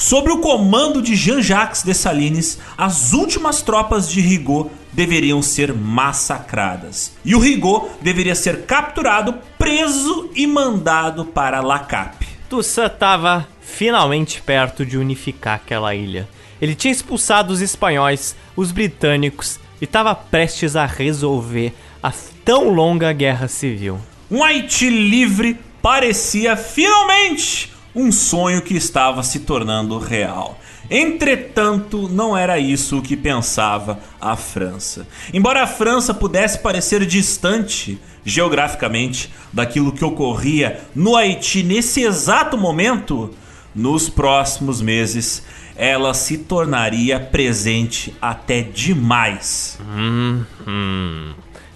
Sob 0.00 0.30
o 0.30 0.38
comando 0.38 1.02
de 1.02 1.14
Jean-Jacques 1.14 1.82
Dessalines, 1.82 2.58
as 2.76 3.12
últimas 3.12 3.60
tropas 3.60 4.08
de 4.08 4.18
Rigaud 4.22 4.70
deveriam 4.90 5.42
ser 5.42 5.74
massacradas. 5.74 7.12
E 7.22 7.34
o 7.34 7.38
Rigaud 7.38 7.86
deveria 8.00 8.34
ser 8.34 8.64
capturado, 8.64 9.34
preso 9.58 10.30
e 10.34 10.46
mandado 10.46 11.26
para 11.26 11.60
Lacap. 11.60 12.26
Toussaint 12.48 12.94
estava 12.94 13.46
finalmente 13.60 14.40
perto 14.40 14.86
de 14.86 14.96
unificar 14.96 15.56
aquela 15.56 15.94
ilha. 15.94 16.26
Ele 16.62 16.74
tinha 16.74 16.92
expulsado 16.92 17.52
os 17.52 17.60
espanhóis, 17.60 18.34
os 18.56 18.72
britânicos 18.72 19.60
e 19.82 19.84
estava 19.84 20.14
prestes 20.14 20.76
a 20.76 20.86
resolver 20.86 21.74
a 22.02 22.10
tão 22.42 22.70
longa 22.70 23.12
guerra 23.12 23.48
civil. 23.48 24.00
Um 24.30 24.42
Haiti 24.42 24.88
livre 24.88 25.60
parecia 25.82 26.56
finalmente 26.56 27.78
um 27.94 28.10
sonho 28.12 28.62
que 28.62 28.74
estava 28.76 29.22
se 29.22 29.40
tornando 29.40 29.98
real. 29.98 30.58
Entretanto, 30.90 32.08
não 32.08 32.36
era 32.36 32.58
isso 32.58 32.98
o 32.98 33.02
que 33.02 33.16
pensava 33.16 34.00
a 34.20 34.34
França. 34.36 35.06
Embora 35.32 35.62
a 35.62 35.66
França 35.66 36.12
pudesse 36.12 36.58
parecer 36.58 37.06
distante 37.06 38.00
geograficamente 38.24 39.32
daquilo 39.52 39.92
que 39.92 40.04
ocorria 40.04 40.80
no 40.94 41.16
Haiti 41.16 41.62
nesse 41.62 42.02
exato 42.02 42.58
momento, 42.58 43.30
nos 43.74 44.08
próximos 44.08 44.80
meses 44.80 45.44
ela 45.76 46.12
se 46.12 46.38
tornaria 46.38 47.18
presente 47.18 48.14
até 48.20 48.60
demais. 48.60 49.78
Hum, 49.80 50.44
hum. 50.66 51.32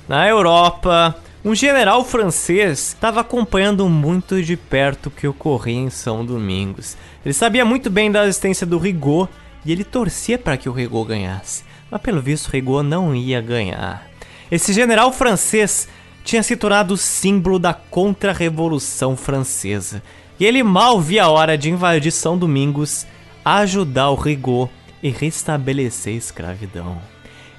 Na 0.06 0.28
Europa, 0.28 1.16
um 1.44 1.54
general 1.54 2.02
francês 2.04 2.78
estava 2.78 3.20
acompanhando 3.20 3.86
muito 3.86 4.42
de 4.42 4.56
perto 4.56 5.06
o 5.06 5.10
que 5.10 5.28
ocorria 5.28 5.78
em 5.78 5.90
São 5.90 6.24
Domingos. 6.24 6.96
Ele 7.22 7.34
sabia 7.34 7.66
muito 7.66 7.90
bem 7.90 8.10
da 8.10 8.24
existência 8.24 8.66
do 8.66 8.78
Rigaud 8.78 9.28
e 9.62 9.70
ele 9.70 9.84
torcia 9.84 10.38
para 10.38 10.56
que 10.56 10.70
o 10.70 10.72
Rigaud 10.72 11.06
ganhasse. 11.06 11.62
Mas 11.90 12.00
pelo 12.00 12.22
visto, 12.22 12.48
Rigaud 12.48 12.88
não 12.88 13.14
ia 13.14 13.42
ganhar. 13.42 14.08
Esse 14.50 14.72
general 14.72 15.12
francês 15.12 15.86
tinha 16.24 16.42
se 16.42 16.56
tornado 16.56 16.96
símbolo 16.96 17.58
da 17.58 17.74
contra-revolução 17.74 19.14
francesa 19.14 20.02
e 20.40 20.46
ele 20.46 20.62
mal 20.62 20.98
via 20.98 21.24
a 21.24 21.28
hora 21.28 21.58
de 21.58 21.68
invadir 21.68 22.10
São 22.10 22.38
Domingos, 22.38 23.06
ajudar 23.44 24.08
o 24.08 24.14
Rigaud 24.14 24.72
e 25.02 25.10
restabelecer 25.10 26.14
a 26.14 26.16
escravidão. 26.16 26.98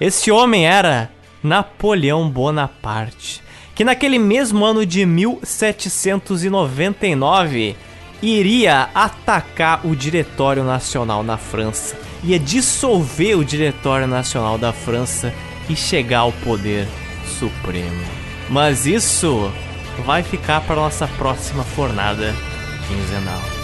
Esse 0.02 0.32
homem 0.32 0.66
era 0.66 1.12
Napoleão 1.44 2.28
Bonaparte, 2.28 3.45
que 3.76 3.84
naquele 3.84 4.18
mesmo 4.18 4.66
ano 4.66 4.84
de 4.86 5.06
1799 5.06 7.76
iria 8.22 8.90
atacar 8.96 9.86
o 9.86 9.94
Diretório 9.96 10.64
Nacional 10.64 11.22
na 11.22 11.38
França, 11.38 11.96
ia 12.24 12.40
dissolver 12.40 13.38
o 13.38 13.46
Diretório 13.46 14.08
Nacional 14.08 14.58
da 14.58 14.72
França 14.72 15.34
e 15.70 15.76
chegar 15.76 16.20
ao 16.20 16.32
poder 16.32 16.88
supremo. 17.38 18.06
Mas 18.50 18.86
isso 18.86 19.52
vai 20.06 20.24
ficar 20.24 20.62
para 20.62 20.78
nossa 20.78 21.06
próxima 21.08 21.64
fornada 21.64 22.34
quinzenal. 22.88 23.55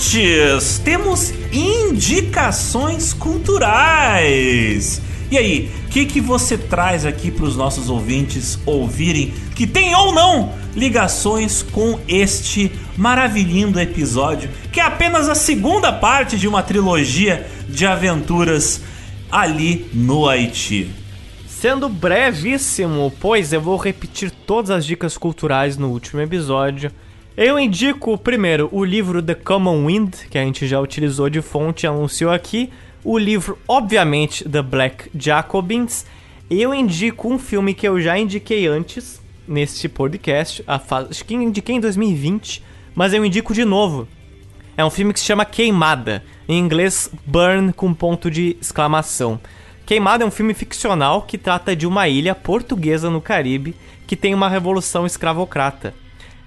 Zotes! 0.00 0.78
Temos 0.82 1.30
indicações 1.52 3.12
culturais. 3.12 5.02
E 5.30 5.36
aí, 5.36 5.70
o 5.84 5.88
que, 5.90 6.06
que 6.06 6.20
você 6.20 6.56
traz 6.56 7.04
aqui 7.04 7.30
para 7.30 7.44
os 7.44 7.54
nossos 7.54 7.90
ouvintes 7.90 8.58
ouvirem 8.64 9.32
que 9.54 9.66
tem 9.66 9.94
ou 9.94 10.12
não 10.12 10.54
ligações 10.74 11.62
com 11.62 12.00
este 12.08 12.72
maravilhindo 12.96 13.78
episódio, 13.78 14.48
que 14.72 14.80
é 14.80 14.84
apenas 14.84 15.28
a 15.28 15.34
segunda 15.34 15.92
parte 15.92 16.38
de 16.38 16.48
uma 16.48 16.62
trilogia 16.62 17.46
de 17.68 17.86
aventuras 17.86 18.80
ali 19.30 19.88
no 19.92 20.26
Haiti? 20.26 20.90
Sendo 21.46 21.90
brevíssimo, 21.90 23.12
pois 23.20 23.52
eu 23.52 23.60
vou 23.60 23.76
repetir 23.76 24.30
todas 24.30 24.70
as 24.70 24.86
dicas 24.86 25.18
culturais 25.18 25.76
no 25.76 25.88
último 25.90 26.22
episódio. 26.22 26.90
Eu 27.42 27.58
indico 27.58 28.18
primeiro 28.18 28.68
o 28.70 28.84
livro 28.84 29.22
The 29.22 29.34
Common 29.34 29.86
Wind, 29.86 30.14
que 30.28 30.36
a 30.36 30.42
gente 30.42 30.66
já 30.66 30.78
utilizou 30.78 31.30
de 31.30 31.40
fonte 31.40 31.84
e 31.84 31.86
anunciou 31.86 32.30
aqui. 32.30 32.70
O 33.02 33.16
livro, 33.16 33.58
obviamente, 33.66 34.46
The 34.46 34.60
Black 34.60 35.10
Jacobins. 35.14 36.04
Eu 36.50 36.74
indico 36.74 37.32
um 37.32 37.38
filme 37.38 37.72
que 37.72 37.88
eu 37.88 37.98
já 37.98 38.18
indiquei 38.18 38.66
antes 38.66 39.22
neste 39.48 39.88
podcast. 39.88 40.62
Acho 40.66 41.24
que 41.24 41.32
indiquei 41.32 41.76
em 41.76 41.80
2020, 41.80 42.62
mas 42.94 43.14
eu 43.14 43.24
indico 43.24 43.54
de 43.54 43.64
novo. 43.64 44.06
É 44.76 44.84
um 44.84 44.90
filme 44.90 45.14
que 45.14 45.20
se 45.20 45.24
chama 45.24 45.46
Queimada, 45.46 46.22
em 46.46 46.58
inglês 46.58 47.10
Burn 47.24 47.72
com 47.72 47.94
ponto 47.94 48.30
de 48.30 48.58
exclamação. 48.60 49.40
Queimada 49.86 50.24
é 50.24 50.26
um 50.26 50.30
filme 50.30 50.52
ficcional 50.52 51.22
que 51.22 51.38
trata 51.38 51.74
de 51.74 51.86
uma 51.86 52.06
ilha 52.06 52.34
portuguesa 52.34 53.08
no 53.08 53.22
Caribe 53.22 53.74
que 54.06 54.14
tem 54.14 54.34
uma 54.34 54.50
revolução 54.50 55.06
escravocrata. 55.06 55.94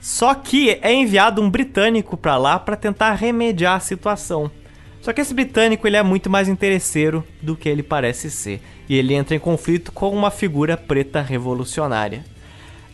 Só 0.03 0.35
que 0.35 0.77
é 0.81 0.93
enviado 0.93 1.41
um 1.41 1.49
britânico 1.49 2.17
para 2.17 2.35
lá 2.35 2.59
para 2.59 2.75
tentar 2.75 3.13
remediar 3.13 3.77
a 3.77 3.79
situação. 3.79 4.51
Só 4.99 5.13
que 5.13 5.21
esse 5.21 5.33
britânico 5.33 5.87
ele 5.87 5.95
é 5.95 6.03
muito 6.03 6.29
mais 6.29 6.49
interesseiro 6.49 7.25
do 7.41 7.55
que 7.55 7.69
ele 7.69 7.81
parece 7.81 8.29
ser, 8.29 8.61
e 8.89 8.97
ele 8.97 9.13
entra 9.13 9.33
em 9.33 9.39
conflito 9.39 9.93
com 9.93 10.09
uma 10.09 10.29
figura 10.29 10.75
preta 10.75 11.21
revolucionária. 11.21 12.25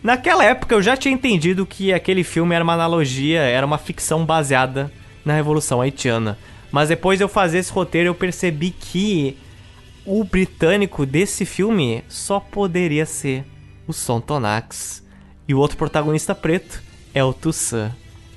Naquela 0.04 0.46
época 0.46 0.76
eu 0.76 0.84
já 0.84 0.96
tinha 0.96 1.12
entendido 1.12 1.66
que 1.66 1.92
aquele 1.92 2.24
filme 2.24 2.54
era 2.54 2.64
uma 2.64 2.74
analogia, 2.74 3.42
era 3.42 3.66
uma 3.66 3.80
ficção 3.80 4.24
baseada 4.24 4.92
na 5.26 5.34
Revolução 5.34 5.82
Haitiana. 5.82 6.38
Mas 6.72 6.90
depois 6.90 7.18
de 7.18 7.24
eu 7.24 7.28
fazer 7.28 7.58
esse 7.58 7.72
roteiro 7.72 8.10
eu 8.10 8.16
percebi 8.16 8.70
que 8.70 9.36
o 10.06 10.24
britânico 10.24 11.08
desse 11.08 11.44
filme 11.44 12.04
só 12.08 12.40
poderia 12.40 13.08
ser 13.08 13.44
o 13.88 13.94
Son 13.94 14.22
Tonax. 14.22 15.04
E 15.48 15.56
o 15.56 15.58
outro 15.58 15.76
protagonista 15.76 16.36
preto 16.36 16.88
é 17.14 17.24
o 17.24 17.34
Toussaint. 17.34 17.92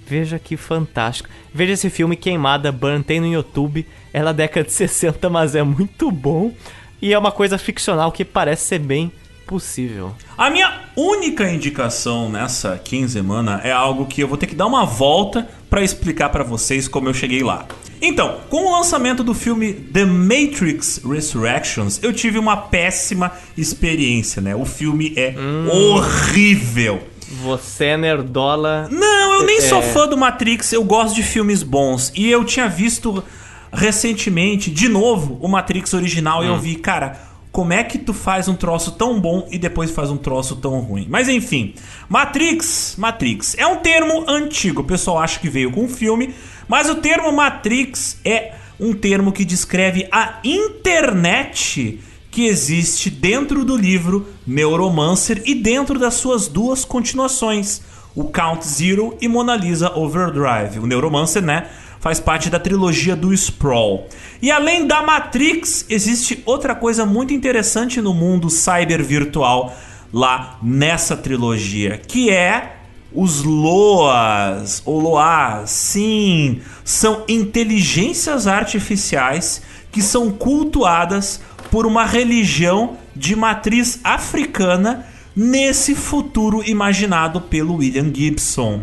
Veja 0.06 0.38
que 0.38 0.56
fantástico. 0.56 1.28
Veja 1.54 1.72
esse 1.72 1.88
filme 1.88 2.16
Queimada 2.16 2.70
Burn, 2.70 3.02
tem 3.02 3.20
no 3.20 3.26
YouTube. 3.26 3.86
É 4.12 4.22
da 4.22 4.32
década 4.32 4.66
de 4.66 4.72
60, 4.72 5.28
mas 5.30 5.54
é 5.54 5.62
muito 5.62 6.10
bom. 6.10 6.52
E 7.00 7.12
é 7.12 7.18
uma 7.18 7.32
coisa 7.32 7.58
ficcional 7.58 8.12
que 8.12 8.24
parece 8.24 8.66
ser 8.66 8.78
bem 8.78 9.10
possível. 9.46 10.14
A 10.38 10.48
minha 10.50 10.82
única 10.96 11.50
indicação 11.50 12.28
nessa 12.28 12.78
quinzena 12.78 13.60
é 13.64 13.72
algo 13.72 14.06
que 14.06 14.22
eu 14.22 14.28
vou 14.28 14.38
ter 14.38 14.46
que 14.46 14.54
dar 14.54 14.66
uma 14.66 14.84
volta 14.84 15.48
para 15.68 15.82
explicar 15.82 16.28
para 16.30 16.44
vocês 16.44 16.88
como 16.88 17.08
eu 17.08 17.14
cheguei 17.14 17.42
lá. 17.42 17.66
Então, 18.00 18.40
com 18.48 18.66
o 18.66 18.72
lançamento 18.72 19.22
do 19.22 19.32
filme 19.32 19.72
The 19.72 20.04
Matrix 20.04 21.00
Resurrections, 21.04 22.00
eu 22.02 22.12
tive 22.12 22.38
uma 22.38 22.56
péssima 22.56 23.30
experiência, 23.56 24.42
né? 24.42 24.56
O 24.56 24.64
filme 24.64 25.12
é 25.16 25.34
hum. 25.38 25.68
horrível. 25.68 27.11
Você 27.42 27.86
é 27.86 27.96
nerdola. 27.96 28.88
Não, 28.90 29.40
eu 29.40 29.46
nem 29.46 29.58
é... 29.58 29.60
sou 29.62 29.80
fã 29.80 30.06
do 30.06 30.16
Matrix, 30.16 30.72
eu 30.72 30.84
gosto 30.84 31.14
de 31.14 31.22
filmes 31.22 31.62
bons. 31.62 32.12
E 32.14 32.30
eu 32.30 32.44
tinha 32.44 32.68
visto 32.68 33.24
recentemente, 33.72 34.70
de 34.70 34.88
novo, 34.88 35.38
o 35.40 35.48
Matrix 35.48 35.94
original 35.94 36.40
hum. 36.40 36.44
e 36.44 36.46
eu 36.48 36.54
hum. 36.54 36.58
vi, 36.58 36.76
cara, 36.76 37.18
como 37.50 37.72
é 37.72 37.84
que 37.84 37.98
tu 37.98 38.14
faz 38.14 38.48
um 38.48 38.54
troço 38.54 38.92
tão 38.92 39.20
bom 39.20 39.46
e 39.50 39.58
depois 39.58 39.90
faz 39.90 40.10
um 40.10 40.16
troço 40.16 40.56
tão 40.56 40.80
ruim? 40.80 41.06
Mas 41.08 41.28
enfim, 41.28 41.74
Matrix, 42.08 42.96
Matrix 42.98 43.54
é 43.58 43.66
um 43.66 43.76
termo 43.76 44.24
antigo, 44.28 44.80
o 44.80 44.84
pessoal 44.84 45.18
acha 45.18 45.38
que 45.38 45.50
veio 45.50 45.70
com 45.70 45.84
o 45.84 45.88
filme, 45.88 46.34
mas 46.66 46.88
o 46.88 46.96
termo 46.96 47.30
Matrix 47.30 48.18
é 48.24 48.54
um 48.80 48.94
termo 48.94 49.32
que 49.32 49.44
descreve 49.44 50.08
a 50.10 50.40
internet 50.42 52.00
que 52.32 52.46
existe 52.46 53.10
dentro 53.10 53.62
do 53.62 53.76
livro 53.76 54.26
Neuromancer 54.46 55.42
e 55.44 55.54
dentro 55.54 55.98
das 55.98 56.14
suas 56.14 56.48
duas 56.48 56.82
continuações, 56.82 57.82
o 58.16 58.24
Count 58.24 58.66
Zero 58.66 59.14
e 59.20 59.28
Mona 59.28 59.54
Lisa 59.54 59.92
Overdrive. 59.94 60.78
O 60.78 60.86
Neuromancer, 60.86 61.42
né, 61.42 61.68
faz 62.00 62.18
parte 62.18 62.48
da 62.48 62.58
trilogia 62.58 63.14
do 63.14 63.34
Sprawl. 63.34 64.08
E 64.40 64.50
além 64.50 64.86
da 64.86 65.02
Matrix, 65.02 65.84
existe 65.90 66.42
outra 66.46 66.74
coisa 66.74 67.04
muito 67.04 67.34
interessante 67.34 68.00
no 68.00 68.14
mundo 68.14 68.48
cyber 68.48 69.04
virtual 69.04 69.76
lá 70.10 70.58
nessa 70.62 71.14
trilogia, 71.14 71.98
que 71.98 72.30
é 72.30 72.76
os 73.12 73.44
Loas, 73.44 74.80
ou 74.86 74.98
Loas, 75.00 75.68
sim, 75.68 76.62
são 76.82 77.24
inteligências 77.28 78.46
artificiais 78.46 79.60
que 79.92 80.00
são 80.00 80.30
cultuadas 80.30 81.42
por 81.72 81.86
uma 81.86 82.04
religião 82.04 82.98
de 83.16 83.34
matriz 83.34 83.98
africana 84.04 85.06
nesse 85.34 85.94
futuro 85.94 86.62
imaginado 86.68 87.40
pelo 87.40 87.76
William 87.76 88.12
Gibson. 88.14 88.82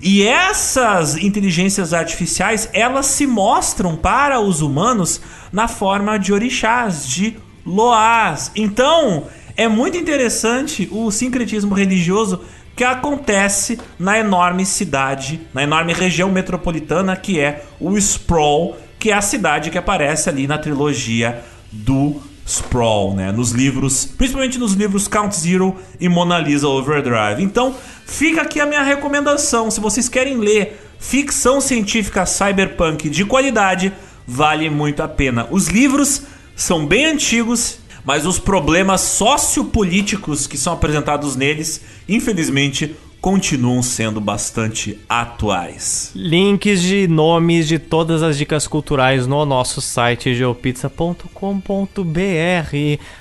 E 0.00 0.26
essas 0.26 1.18
inteligências 1.18 1.92
artificiais, 1.92 2.70
elas 2.72 3.04
se 3.04 3.26
mostram 3.26 3.96
para 3.96 4.40
os 4.40 4.62
humanos 4.62 5.20
na 5.52 5.68
forma 5.68 6.18
de 6.18 6.32
orixás, 6.32 7.06
de 7.06 7.36
loás. 7.66 8.50
Então, 8.56 9.24
é 9.54 9.68
muito 9.68 9.98
interessante 9.98 10.88
o 10.90 11.10
sincretismo 11.10 11.74
religioso 11.74 12.40
que 12.74 12.84
acontece 12.84 13.78
na 13.98 14.18
enorme 14.18 14.64
cidade, 14.64 15.42
na 15.52 15.62
enorme 15.62 15.92
região 15.92 16.30
metropolitana 16.30 17.14
que 17.14 17.38
é 17.38 17.62
o 17.78 17.94
Sprawl, 17.98 18.74
que 18.98 19.10
é 19.10 19.14
a 19.14 19.20
cidade 19.20 19.70
que 19.70 19.76
aparece 19.76 20.30
ali 20.30 20.46
na 20.46 20.56
trilogia 20.56 21.44
do 21.72 22.20
Sprawl, 22.46 23.14
né? 23.14 23.32
Nos 23.32 23.50
livros, 23.50 24.04
principalmente 24.04 24.58
nos 24.58 24.74
livros 24.74 25.08
Count 25.08 25.34
Zero 25.34 25.76
e 26.00 26.08
Mona 26.08 26.38
Lisa 26.38 26.68
Overdrive. 26.68 27.42
Então, 27.42 27.74
fica 28.06 28.42
aqui 28.42 28.60
a 28.60 28.66
minha 28.66 28.82
recomendação. 28.82 29.70
Se 29.70 29.80
vocês 29.80 30.08
querem 30.08 30.38
ler 30.38 30.80
ficção 30.98 31.60
científica 31.60 32.24
cyberpunk 32.24 33.10
de 33.10 33.24
qualidade, 33.24 33.92
vale 34.26 34.70
muito 34.70 35.02
a 35.02 35.08
pena. 35.08 35.48
Os 35.50 35.66
livros 35.66 36.22
são 36.54 36.86
bem 36.86 37.06
antigos, 37.06 37.78
mas 38.04 38.24
os 38.24 38.38
problemas 38.38 39.00
sociopolíticos 39.00 40.46
que 40.46 40.56
são 40.56 40.72
apresentados 40.72 41.34
neles, 41.34 41.80
infelizmente, 42.08 42.94
continuam 43.20 43.82
sendo 43.82 44.20
bastante 44.20 44.98
atuais. 45.08 46.12
Links 46.14 46.80
de 46.82 47.08
nomes 47.08 47.66
de 47.66 47.78
todas 47.78 48.22
as 48.22 48.38
dicas 48.38 48.66
culturais 48.66 49.26
no 49.26 49.44
nosso 49.44 49.80
site 49.80 50.34
geopizza.com.br. 50.34 51.30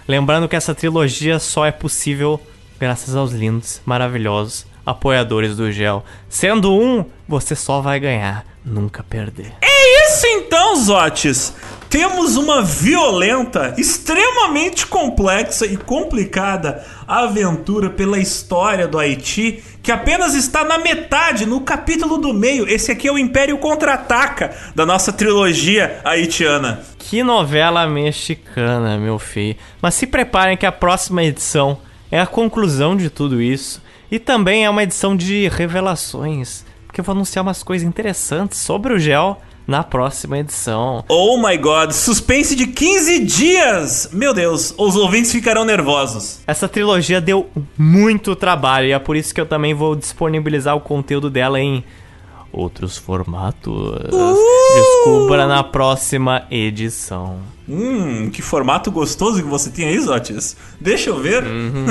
Lembrando 0.08 0.48
que 0.48 0.56
essa 0.56 0.76
trilogia 0.76 1.40
só 1.40 1.66
é 1.66 1.72
possível 1.72 2.40
graças 2.80 3.16
aos 3.16 3.32
lindos, 3.32 3.82
maravilhosos 3.86 4.66
apoiadores 4.86 5.58
do 5.58 5.72
Gel. 5.72 6.06
Sendo 6.30 6.74
um, 6.74 7.04
você 7.28 7.56
só 7.56 7.82
vai 7.82 8.00
ganhar, 8.00 8.46
nunca 8.66 9.04
perder. 9.04 9.54
É 9.62 10.08
isso 10.08 10.26
então, 10.26 10.76
Zotes! 10.76 11.54
temos 11.96 12.36
uma 12.36 12.62
violenta, 12.62 13.74
extremamente 13.78 14.86
complexa 14.86 15.66
e 15.66 15.78
complicada 15.78 16.86
aventura 17.08 17.90
pela 17.90 18.20
história 18.20 18.86
do 18.86 19.00
Haiti, 19.00 19.64
que 19.82 19.94
apenas 19.94 20.34
está 20.36 20.66
na 20.66 20.78
metade, 20.78 21.46
no 21.46 21.62
capítulo 21.62 22.18
do 22.18 22.34
meio. 22.34 22.68
Esse 22.68 22.92
aqui 22.92 23.08
é 23.08 23.12
o 23.14 23.18
Império 23.18 23.58
Contra-Ataca 23.58 24.54
da 24.76 24.86
nossa 24.86 25.14
trilogia 25.14 26.02
haitiana. 26.04 26.84
Que 27.00 27.24
novela 27.24 27.88
mexicana, 27.88 28.98
meu 28.98 29.18
filho. 29.18 29.56
Mas 29.82 29.94
se 29.94 30.06
preparem 30.06 30.58
que 30.58 30.66
a 30.66 30.74
próxima 30.74 31.24
edição 31.24 31.78
é 32.12 32.20
a 32.20 32.28
conclusão 32.28 32.98
de 32.98 33.10
tudo 33.10 33.42
isso. 33.42 33.82
E 34.12 34.20
também 34.20 34.66
é 34.66 34.70
uma 34.70 34.84
edição 34.84 35.16
de 35.16 35.48
revelações, 35.48 36.66
porque 36.96 37.02
eu 37.02 37.06
vou 37.06 37.12
anunciar 37.12 37.44
umas 37.44 37.62
coisas 37.62 37.86
interessantes 37.86 38.58
sobre 38.60 38.94
o 38.94 38.98
gel 38.98 39.42
na 39.68 39.84
próxima 39.84 40.40
edição. 40.40 41.04
Oh 41.10 41.38
my 41.38 41.58
god, 41.58 41.92
suspense 41.92 42.56
de 42.56 42.68
15 42.68 43.20
dias! 43.20 44.10
Meu 44.14 44.34
Deus, 44.34 44.74
os 44.78 44.96
ouvintes 44.96 45.30
ficarão 45.30 45.66
nervosos. 45.66 46.40
Essa 46.48 46.70
trilogia 46.70 47.20
deu 47.20 47.50
muito 47.78 48.34
trabalho 48.34 48.88
e 48.88 48.92
é 48.94 49.00
por 49.00 49.18
isso 49.18 49.36
que 49.36 49.42
eu 49.42 49.46
também 49.46 49.74
vou 49.74 49.94
disponibilizar 49.94 50.74
o 50.74 50.80
conteúdo 50.80 51.30
dela 51.30 51.60
em 51.60 51.84
outros 52.50 52.98
formatos. 52.98 53.74
Uh! 53.74 55.04
Descubra 55.04 55.48
na 55.48 55.66
próxima 55.66 56.46
edição. 56.50 57.40
Hum, 57.68 58.30
que 58.30 58.42
formato 58.42 58.90
gostoso 58.90 59.44
que 59.44 59.50
você 59.50 59.70
tem 59.70 59.90
aí, 59.90 60.00
Zotis. 60.00 60.56
Deixa 60.80 61.10
eu 61.10 61.20
ver. 61.20 61.44
Uhum. 61.44 61.86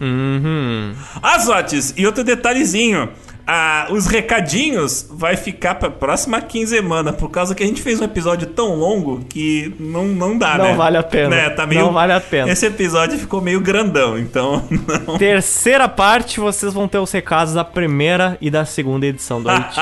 uhum. 0.00 0.94
Ah, 1.20 1.38
Zotis, 1.40 1.92
e 1.96 2.06
outro 2.06 2.22
detalhezinho 2.22 3.10
ah, 3.52 3.88
os 3.90 4.06
recadinhos 4.06 5.04
vai 5.10 5.36
ficar 5.36 5.74
pra 5.74 5.90
próxima 5.90 6.40
quinzena, 6.40 7.12
por 7.12 7.28
causa 7.32 7.52
que 7.52 7.64
a 7.64 7.66
gente 7.66 7.82
fez 7.82 8.00
um 8.00 8.04
episódio 8.04 8.46
tão 8.46 8.76
longo 8.76 9.24
que 9.28 9.74
não, 9.80 10.06
não 10.06 10.38
dá, 10.38 10.56
não 10.56 10.64
né? 10.64 10.70
Não 10.70 10.76
vale 10.76 10.96
a 10.96 11.02
pena. 11.02 11.28
Né? 11.30 11.50
Tá 11.50 11.66
meio... 11.66 11.80
Não 11.80 11.92
vale 11.92 12.12
a 12.12 12.20
pena. 12.20 12.48
Esse 12.48 12.66
episódio 12.66 13.18
ficou 13.18 13.40
meio 13.40 13.60
grandão, 13.60 14.16
então. 14.16 14.62
Não... 15.04 15.18
Terceira 15.18 15.88
parte, 15.88 16.38
vocês 16.38 16.72
vão 16.72 16.86
ter 16.86 16.98
os 16.98 17.10
recados 17.10 17.52
da 17.52 17.64
primeira 17.64 18.38
e 18.40 18.52
da 18.52 18.64
segunda 18.64 19.04
edição 19.04 19.42
do 19.42 19.50
Haiti. 19.50 19.80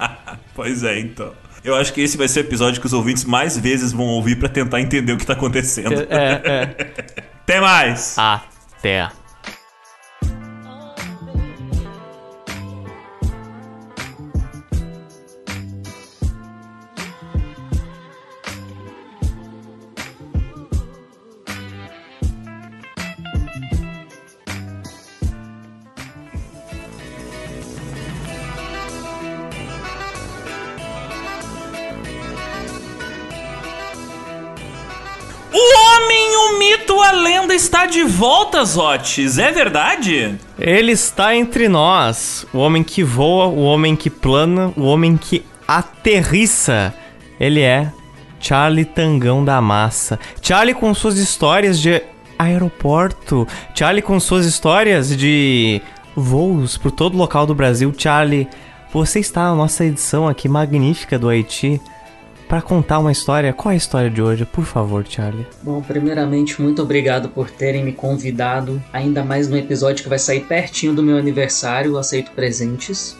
pois 0.56 0.82
é, 0.82 0.98
então. 0.98 1.32
Eu 1.62 1.76
acho 1.76 1.92
que 1.92 2.00
esse 2.00 2.16
vai 2.16 2.26
ser 2.26 2.40
o 2.40 2.44
episódio 2.44 2.80
que 2.80 2.86
os 2.86 2.94
ouvintes 2.94 3.26
mais 3.26 3.58
vezes 3.58 3.92
vão 3.92 4.06
ouvir 4.06 4.36
para 4.36 4.48
tentar 4.48 4.80
entender 4.80 5.12
o 5.12 5.18
que 5.18 5.26
tá 5.26 5.34
acontecendo. 5.34 6.06
É, 6.08 6.40
é. 6.42 6.76
Até 7.44 7.60
mais! 7.60 8.16
Até. 8.16 9.10
Está 37.70 37.86
de 37.86 38.02
volta, 38.02 38.64
Zotes, 38.64 39.38
é 39.38 39.52
verdade? 39.52 40.36
Ele 40.58 40.90
está 40.90 41.36
entre 41.36 41.68
nós. 41.68 42.44
O 42.52 42.58
homem 42.58 42.82
que 42.82 43.04
voa, 43.04 43.46
o 43.46 43.60
homem 43.62 43.94
que 43.94 44.10
plana, 44.10 44.72
o 44.76 44.82
homem 44.82 45.16
que 45.16 45.44
aterrissa. 45.68 46.92
Ele 47.38 47.60
é 47.60 47.92
Charlie 48.40 48.84
Tangão 48.84 49.44
da 49.44 49.60
Massa. 49.60 50.18
Charlie 50.42 50.74
com 50.74 50.92
suas 50.92 51.16
histórias 51.16 51.78
de 51.78 52.02
aeroporto. 52.36 53.46
Charlie 53.72 54.02
com 54.02 54.18
suas 54.18 54.46
histórias 54.46 55.16
de 55.16 55.80
voos 56.16 56.76
por 56.76 56.90
todo 56.90 57.16
local 57.16 57.46
do 57.46 57.54
Brasil. 57.54 57.94
Charlie, 57.96 58.48
você 58.92 59.20
está 59.20 59.44
na 59.44 59.54
nossa 59.54 59.84
edição 59.84 60.26
aqui 60.26 60.48
magnífica 60.48 61.16
do 61.16 61.28
Haiti 61.28 61.80
para 62.50 62.60
contar 62.60 62.98
uma 62.98 63.12
história. 63.12 63.52
Qual 63.52 63.70
é 63.70 63.74
a 63.74 63.78
história 63.78 64.10
de 64.10 64.20
hoje, 64.20 64.44
por 64.44 64.64
favor, 64.64 65.06
Charlie? 65.08 65.46
Bom, 65.62 65.80
primeiramente, 65.80 66.60
muito 66.60 66.82
obrigado 66.82 67.28
por 67.28 67.48
terem 67.48 67.84
me 67.84 67.92
convidado, 67.92 68.82
ainda 68.92 69.24
mais 69.24 69.48
no 69.48 69.56
episódio 69.56 70.02
que 70.02 70.08
vai 70.08 70.18
sair 70.18 70.40
pertinho 70.40 70.92
do 70.92 71.00
meu 71.00 71.16
aniversário. 71.16 71.96
Aceito 71.96 72.32
presentes. 72.32 73.16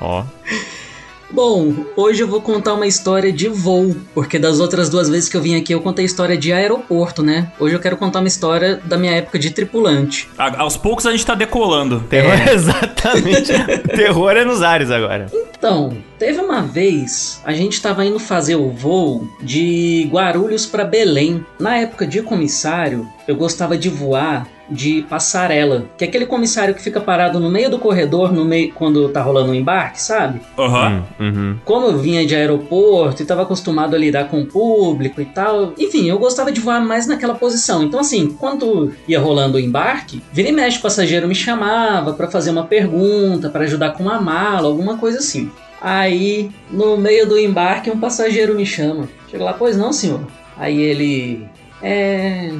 Ó. 0.00 0.24
Bom, 1.30 1.74
hoje 1.96 2.22
eu 2.22 2.28
vou 2.28 2.40
contar 2.40 2.74
uma 2.74 2.86
história 2.86 3.32
de 3.32 3.48
voo, 3.48 3.96
porque 4.14 4.38
das 4.38 4.60
outras 4.60 4.88
duas 4.88 5.08
vezes 5.08 5.28
que 5.28 5.36
eu 5.36 5.42
vim 5.42 5.56
aqui 5.56 5.72
eu 5.72 5.80
contei 5.80 6.04
história 6.04 6.36
de 6.36 6.52
aeroporto, 6.52 7.22
né? 7.22 7.52
Hoje 7.58 7.74
eu 7.74 7.80
quero 7.80 7.96
contar 7.96 8.20
uma 8.20 8.28
história 8.28 8.80
da 8.84 8.96
minha 8.96 9.12
época 9.12 9.38
de 9.38 9.50
tripulante. 9.50 10.28
A, 10.38 10.62
aos 10.62 10.76
poucos 10.76 11.04
a 11.04 11.10
gente 11.10 11.26
tá 11.26 11.34
decolando. 11.34 12.00
Terror, 12.08 12.32
é. 12.32 12.54
exatamente. 12.54 13.52
Terror 13.94 14.36
é 14.36 14.44
nos 14.44 14.62
ares 14.62 14.90
agora. 14.90 15.26
Então, 15.58 15.96
teve 16.18 16.40
uma 16.40 16.62
vez 16.62 17.40
a 17.44 17.52
gente 17.52 17.72
estava 17.72 18.04
indo 18.04 18.18
fazer 18.18 18.56
o 18.56 18.70
voo 18.70 19.28
de 19.42 20.08
Guarulhos 20.12 20.64
para 20.64 20.84
Belém. 20.84 21.44
Na 21.58 21.76
época 21.76 22.06
de 22.06 22.22
comissário, 22.22 23.06
eu 23.26 23.34
gostava 23.34 23.76
de 23.76 23.88
voar 23.88 24.46
de 24.68 25.02
passarela, 25.08 25.86
que 25.96 26.04
é 26.04 26.08
aquele 26.08 26.26
comissário 26.26 26.74
que 26.74 26.82
fica 26.82 27.00
parado 27.00 27.38
no 27.38 27.50
meio 27.50 27.70
do 27.70 27.78
corredor, 27.78 28.32
no 28.32 28.44
meio 28.44 28.72
quando 28.72 29.08
tá 29.08 29.22
rolando 29.22 29.50
um 29.50 29.54
embarque, 29.54 30.00
sabe? 30.00 30.40
Uhum. 30.58 31.02
uhum. 31.20 31.56
Como 31.64 31.86
eu 31.86 31.98
vinha 31.98 32.26
de 32.26 32.34
aeroporto 32.34 33.22
e 33.22 33.24
estava 33.24 33.42
acostumado 33.42 33.94
a 33.94 33.98
lidar 33.98 34.28
com 34.28 34.40
o 34.40 34.46
público 34.46 35.20
e 35.20 35.24
tal, 35.24 35.72
enfim, 35.78 36.08
eu 36.08 36.18
gostava 36.18 36.50
de 36.50 36.60
voar 36.60 36.84
mais 36.84 37.06
naquela 37.06 37.34
posição. 37.34 37.82
Então, 37.82 38.00
assim, 38.00 38.28
quando 38.28 38.92
ia 39.06 39.20
rolando 39.20 39.56
o 39.56 39.60
embarque, 39.60 40.22
vira 40.32 40.48
e 40.48 40.52
mexe, 40.52 40.78
o 40.78 40.82
passageiro 40.82 41.28
me 41.28 41.34
chamava 41.34 42.12
para 42.12 42.28
fazer 42.28 42.50
uma 42.50 42.64
pergunta, 42.64 43.48
para 43.48 43.64
ajudar 43.64 43.92
com 43.92 44.02
uma 44.02 44.20
mala, 44.20 44.66
alguma 44.66 44.96
coisa 44.96 45.18
assim. 45.18 45.50
Aí, 45.80 46.50
no 46.70 46.96
meio 46.96 47.28
do 47.28 47.38
embarque, 47.38 47.90
um 47.90 48.00
passageiro 48.00 48.54
me 48.54 48.66
chama. 48.66 49.08
Chega 49.30 49.44
lá, 49.44 49.52
pois 49.52 49.76
não, 49.76 49.92
senhor. 49.92 50.20
Aí 50.56 50.80
ele. 50.80 51.46
É. 51.82 52.50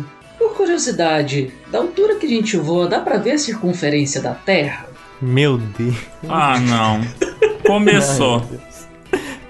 Por 0.46 0.54
curiosidade, 0.54 1.52
da 1.72 1.78
altura 1.78 2.14
que 2.14 2.24
a 2.24 2.28
gente 2.28 2.56
voa, 2.56 2.86
dá 2.86 3.00
pra 3.00 3.18
ver 3.18 3.32
a 3.32 3.38
circunferência 3.38 4.20
da 4.20 4.32
Terra? 4.32 4.86
Meu 5.20 5.58
Deus. 5.58 5.96
Ah, 6.28 6.56
não. 6.60 7.00
Começou. 7.66 8.44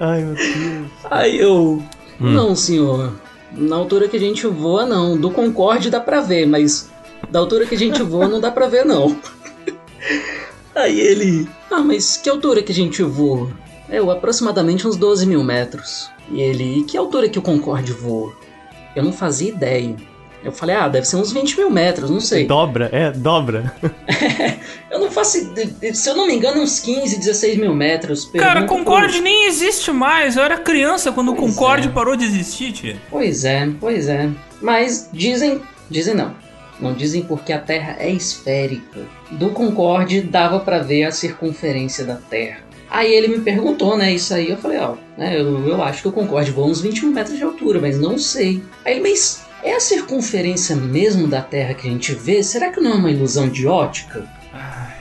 Ai, 0.01 0.23
meu 0.23 0.35
Deus. 0.35 0.91
Aí 1.11 1.39
eu. 1.39 1.83
Hum. 2.19 2.33
Não, 2.33 2.57
senhor. 2.57 3.13
Na 3.53 3.77
altura 3.77 4.09
que 4.09 4.17
a 4.17 4.21
gente 4.21 4.47
voa, 4.47 4.87
não. 4.87 5.19
Do 5.19 5.31
Concorde 5.31 5.91
dá 5.91 6.01
pra 6.01 6.23
ver, 6.23 6.47
mas 6.47 6.91
da 7.31 7.41
altura 7.41 7.67
que 7.67 7.75
a 7.75 7.79
gente 7.79 8.03
voa 8.03 8.27
não 8.27 8.41
dá 8.41 8.51
pra 8.51 8.67
ver, 8.67 8.87
não. 8.87 9.19
Aí 10.75 10.99
ele. 10.99 11.47
Ah, 11.71 11.81
mas 11.81 12.17
que 12.17 12.31
altura 12.31 12.63
que 12.63 12.73
a 12.73 12.75
gente 12.75 13.03
voa? 13.03 13.51
Eu, 13.91 14.11
aproximadamente 14.11 14.89
uns 14.89 14.97
12 14.97 15.27
mil 15.27 15.45
metros. 15.45 16.09
E 16.31 16.41
ele. 16.41 16.79
E 16.79 16.85
que 16.85 16.97
altura 16.97 17.29
que 17.29 17.39
o 17.39 17.43
Concorde 17.43 17.93
voa? 17.93 18.33
Eu 18.95 19.05
não 19.05 19.13
fazia 19.13 19.51
ideia. 19.51 19.95
Eu 20.47 20.53
falei, 20.53 20.77
ah, 20.77 20.87
deve 20.87 21.09
ser 21.09 21.17
uns 21.17 21.33
20 21.33 21.57
mil 21.57 21.71
metros, 21.71 22.09
não 22.09 22.21
sei. 22.21 22.47
Dobra, 22.47 22.89
é, 22.93 23.11
dobra. 23.11 23.75
eu 24.89 25.01
não 25.01 25.11
faço. 25.11 25.53
Se 25.93 26.09
eu 26.09 26.15
não 26.15 26.29
me 26.29 26.37
engano, 26.37 26.63
uns 26.63 26.79
15, 26.79 27.19
16 27.19 27.59
mil 27.59 27.75
metros. 27.75 28.31
Cara, 28.33 28.63
Concorde 28.63 29.15
por... 29.15 29.23
nem 29.23 29.49
existe 29.49 29.91
mais. 29.91 30.37
Eu 30.37 30.45
era 30.45 30.57
criança 30.57 31.11
quando 31.11 31.35
pois 31.35 31.51
o 31.51 31.53
Concorde 31.53 31.89
é. 31.89 31.91
parou 31.91 32.15
de 32.15 32.25
existir, 32.27 32.71
tia. 32.71 32.97
Pois 33.11 33.45
é, 33.45 33.69
pois 33.81 34.09
é. 34.09 34.31
Mas 34.63 35.11
dizem. 35.13 35.61
Dizem 35.91 36.15
não. 36.15 36.33
Não 36.79 36.95
dizem 36.95 37.23
porque 37.23 37.53
a 37.53 37.59
Terra 37.59 37.97
é 37.99 38.09
esférica. 38.09 39.01
Do 39.33 39.51
Concorde 39.51 40.21
dava 40.21 40.61
para 40.61 40.79
ver 40.79 41.07
a 41.07 41.11
circunferência 41.11 42.05
da 42.05 42.15
Terra. 42.15 42.61
Aí 42.89 43.13
ele 43.13 43.27
me 43.27 43.41
perguntou, 43.41 43.97
né, 43.97 44.13
isso 44.15 44.33
aí, 44.33 44.49
eu 44.49 44.57
falei, 44.57 44.79
ó, 44.79 44.95
né, 45.19 45.41
eu, 45.41 45.67
eu 45.67 45.83
acho 45.83 46.03
que 46.03 46.09
o 46.09 46.13
Concorde 46.13 46.53
voa 46.53 46.69
uns 46.69 46.81
21 46.81 47.11
metros 47.11 47.37
de 47.37 47.43
altura, 47.43 47.81
mas 47.81 47.99
não 47.99 48.17
sei. 48.17 48.63
Aí 48.85 48.93
ele, 48.93 49.01
mas 49.03 49.45
é 49.67 49.77
a 49.77 49.81
circunferência 49.81 50.77
mesmo 50.77 51.27
da 51.27 51.43
Terra 51.43 51.75
que 51.75 51.89
a 51.89 51.91
gente 51.91 52.15
vê? 52.15 52.43
Será 52.43 52.71
que 52.71 52.81
não 52.81 52.93
é 52.93 52.95
uma 52.95 53.11
ilusão 53.11 53.49
de 53.49 53.67
ótica? 53.67 54.25
Ai, 54.53 54.95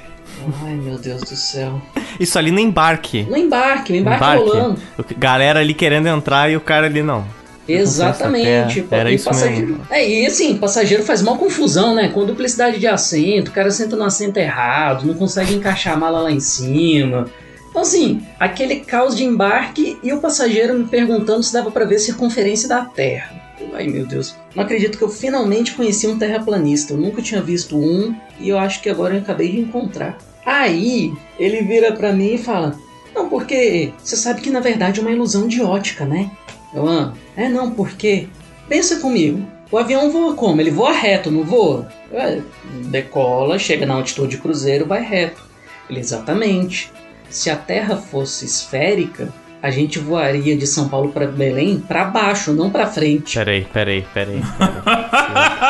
ai 0.64 0.76
meu 0.76 0.98
Deus 0.98 1.22
do 1.22 1.36
céu. 1.36 1.82
Isso 2.20 2.38
ali 2.40 2.52
no 2.52 2.60
embarque. 2.60 3.24
No 3.24 3.38
embarque, 3.38 3.94
o 3.94 3.96
embarque, 3.96 4.24
embarque. 4.24 4.44
rolando. 4.44 4.82
Galera 5.18 5.60
ali 5.60 5.74
querendo 5.74 6.08
entrar 6.08 6.50
e 6.50 6.58
o 6.58 6.62
cara 6.62 6.88
ali 6.88 7.04
não. 7.04 7.26
Exatamente. 7.68 8.86
Era 8.92 9.12
isso 9.12 9.26
passageiro... 9.26 9.68
mesmo. 9.68 9.88
É, 9.90 10.08
e 10.08 10.26
assim, 10.26 10.58
passageiro 10.58 11.04
faz 11.04 11.22
mal 11.22 11.38
confusão, 11.38 11.96
né? 11.96 12.10
Com 12.10 12.26
duplicidade 12.26 12.80
de 12.80 12.88
assento, 12.88 13.50
o 13.50 13.52
cara 13.52 13.72
senta 13.72 13.96
no 13.96 14.04
assento 14.04 14.38
errado, 14.38 15.06
não 15.06 15.14
consegue 15.14 15.54
encaixar 15.54 15.94
a 15.94 15.98
mala 15.98 16.22
lá 16.22 16.32
em 16.32 16.40
cima. 16.40 17.28
Então, 17.70 17.82
assim, 17.82 18.22
aquele 18.40 18.78
caos 18.78 19.18
de 19.18 19.24
embarque 19.24 19.98
e 20.02 20.14
o 20.14 20.20
passageiro 20.20 20.74
me 20.76 20.86
perguntando 20.86 21.44
se 21.44 21.52
dava 21.52 21.70
para 21.72 21.86
ver 21.86 21.96
a 21.96 22.00
circunferência 22.00 22.70
da 22.70 22.86
Terra. 22.86 23.45
Ai 23.74 23.88
meu 23.88 24.06
Deus. 24.06 24.36
Não 24.54 24.64
acredito 24.64 24.98
que 24.98 25.04
eu 25.04 25.10
finalmente 25.10 25.74
conheci 25.74 26.08
um 26.08 26.18
terraplanista. 26.18 26.94
Eu 26.94 26.98
nunca 26.98 27.22
tinha 27.22 27.42
visto 27.42 27.78
um 27.78 28.16
e 28.40 28.50
eu 28.50 28.58
acho 28.58 28.82
que 28.82 28.90
agora 28.90 29.16
eu 29.16 29.22
acabei 29.22 29.52
de 29.52 29.60
encontrar. 29.60 30.18
Aí 30.46 31.14
ele 31.40 31.62
vira 31.62 31.92
para 31.94 32.14
mim 32.14 32.36
e 32.36 32.38
fala: 32.38 32.78
Não, 33.14 33.30
porque 33.30 33.92
você 34.04 34.16
sabe 34.16 34.42
que 34.42 34.50
na 34.50 34.60
verdade 34.60 35.00
é 35.00 35.02
uma 35.02 35.12
ilusão 35.12 35.48
de 35.48 35.62
ótica, 35.62 36.06
né? 36.06 36.30
Eu, 36.74 36.88
ah, 36.88 37.14
é 37.36 37.48
não, 37.48 37.72
porque. 37.72 38.28
Pensa 38.68 39.00
comigo. 39.00 39.46
O 39.72 39.78
avião 39.78 40.12
voa 40.12 40.36
como? 40.36 40.60
Ele 40.62 40.72
voa 40.72 40.92
reto, 40.92 41.32
não 41.32 41.44
voa? 41.44 41.88
É, 42.12 42.42
decola, 42.86 43.60
chega 43.60 43.86
na 43.86 43.96
altitude 43.96 44.36
de 44.36 44.42
cruzeiro, 44.42 44.86
vai 44.86 45.04
reto. 45.04 45.44
Ele, 45.90 46.00
exatamente. 46.00 46.92
Se 47.30 47.50
a 47.50 47.56
Terra 47.56 47.98
fosse 47.98 48.46
esférica, 48.46 49.34
a 49.62 49.70
gente 49.70 50.00
voaria 50.00 50.56
de 50.56 50.68
São 50.68 50.88
Paulo 50.90 51.12
para 51.12 51.28
Belém 51.28 51.80
para 51.80 52.06
baixo, 52.06 52.54
não 52.54 52.70
para 52.70 52.88
frente. 52.88 53.38
Peraí, 53.38 53.66
peraí, 53.72 54.06
peraí. 54.14 54.42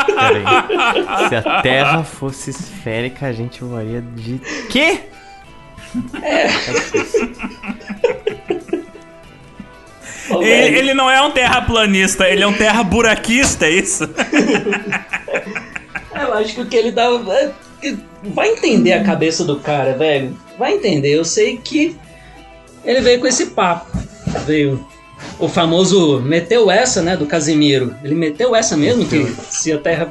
Peraí. 0.05 0.43
peraí. 0.43 1.29
Se 1.29 1.35
a 1.35 1.61
Terra 1.61 2.03
fosse 2.03 2.49
esférica, 2.49 3.27
a 3.27 3.31
gente 3.31 3.63
voaria 3.63 4.01
de. 4.01 4.39
Quê? 4.69 4.99
É. 6.21 6.47
Ele, 10.41 10.77
ele, 10.79 10.93
não 10.93 11.09
é 11.09 11.21
um 11.21 11.31
terraplanista, 11.31 12.27
ele 12.27 12.43
é 12.43 12.47
um 12.47 12.53
terra 12.53 12.83
buraquista, 12.83 13.67
é 13.67 13.69
isso? 13.69 14.09
Eu 16.19 16.33
acho 16.33 16.55
que 16.55 16.61
o 16.61 16.65
que 16.65 16.75
ele 16.75 16.91
dá. 16.91 17.03
É 17.03 17.51
vai 18.23 18.49
entender 18.49 18.93
a 18.93 19.03
cabeça 19.03 19.43
do 19.43 19.59
cara, 19.59 19.93
velho. 19.93 20.35
Vai 20.57 20.73
entender. 20.73 21.13
Eu 21.13 21.25
sei 21.25 21.57
que 21.57 21.95
ele 22.85 23.01
veio 23.01 23.19
com 23.19 23.27
esse 23.27 23.47
papo. 23.47 23.97
Veio. 24.45 24.85
O 25.39 25.47
famoso 25.47 26.21
meteu 26.21 26.69
essa, 26.69 27.01
né, 27.01 27.17
do 27.17 27.25
Casimiro. 27.25 27.95
Ele 28.03 28.15
meteu 28.15 28.55
essa 28.55 28.77
mesmo, 28.77 29.05
que 29.05 29.25
se 29.49 29.71
a 29.71 29.77
Terra 29.77 30.09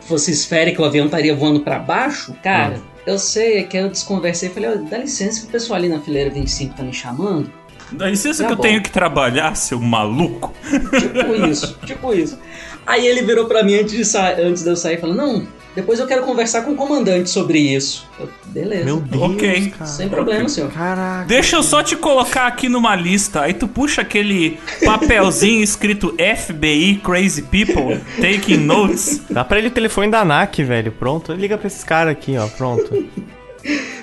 fosse 0.00 0.30
esférica, 0.30 0.82
o 0.82 0.84
avião 0.84 1.06
estaria 1.06 1.34
voando 1.34 1.60
para 1.60 1.78
baixo. 1.78 2.34
Cara, 2.42 2.76
hum. 2.76 2.82
eu 3.06 3.18
sei, 3.18 3.58
é 3.58 3.62
que 3.62 3.76
eu 3.76 3.88
desconversei. 3.88 4.48
Falei, 4.48 4.70
oh, 4.70 4.88
dá 4.88 4.98
licença 4.98 5.42
que 5.42 5.46
o 5.46 5.50
pessoal 5.50 5.78
ali 5.78 5.88
na 5.88 6.00
fileira 6.00 6.30
25 6.30 6.74
tá 6.74 6.82
me 6.82 6.92
chamando. 6.92 7.52
Dá 7.92 8.06
licença 8.06 8.42
tá 8.42 8.50
que 8.50 8.54
bom. 8.56 8.62
eu 8.62 8.68
tenho 8.68 8.82
que 8.82 8.90
trabalhar, 8.90 9.54
seu 9.54 9.80
maluco. 9.80 10.52
Tipo 10.98 11.46
isso, 11.46 11.78
tipo 11.84 12.14
isso. 12.14 12.38
Aí 12.86 13.06
ele 13.06 13.22
virou 13.22 13.46
para 13.46 13.62
mim 13.62 13.74
antes 13.74 13.92
de, 13.92 14.18
antes 14.42 14.62
de 14.62 14.70
eu 14.70 14.76
sair 14.76 14.96
e 14.96 15.00
falou: 15.00 15.14
Não, 15.14 15.46
depois 15.78 16.00
eu 16.00 16.08
quero 16.08 16.24
conversar 16.24 16.62
com 16.62 16.72
o 16.72 16.74
comandante 16.74 17.30
sobre 17.30 17.60
isso. 17.60 18.04
Eu, 18.18 18.28
beleza. 18.46 18.84
Meu 18.84 18.98
Deus. 18.98 19.22
Ok. 19.22 19.70
Cara. 19.78 19.88
Sem 19.88 20.08
problema, 20.08 20.40
okay. 20.40 20.48
senhor. 20.48 20.72
Caraca. 20.72 21.24
Deixa 21.28 21.54
eu 21.54 21.62
só 21.62 21.84
te 21.84 21.94
colocar 21.94 22.48
aqui 22.48 22.68
numa 22.68 22.96
lista. 22.96 23.42
Aí 23.42 23.54
tu 23.54 23.68
puxa 23.68 24.02
aquele 24.02 24.58
papelzinho 24.84 25.62
escrito 25.62 26.12
FBI 26.16 27.00
Crazy 27.04 27.42
People 27.42 28.00
Taking 28.20 28.56
Notes. 28.56 29.22
Dá 29.30 29.44
pra 29.44 29.58
ele 29.58 29.68
o 29.68 29.70
telefone 29.70 30.10
da 30.10 30.22
ANAC, 30.22 30.64
velho. 30.64 30.90
Pronto. 30.90 31.32
Liga 31.32 31.56
pra 31.56 31.68
esses 31.68 31.84
caras 31.84 32.10
aqui, 32.10 32.36
ó. 32.36 32.48
Pronto. 32.48 32.90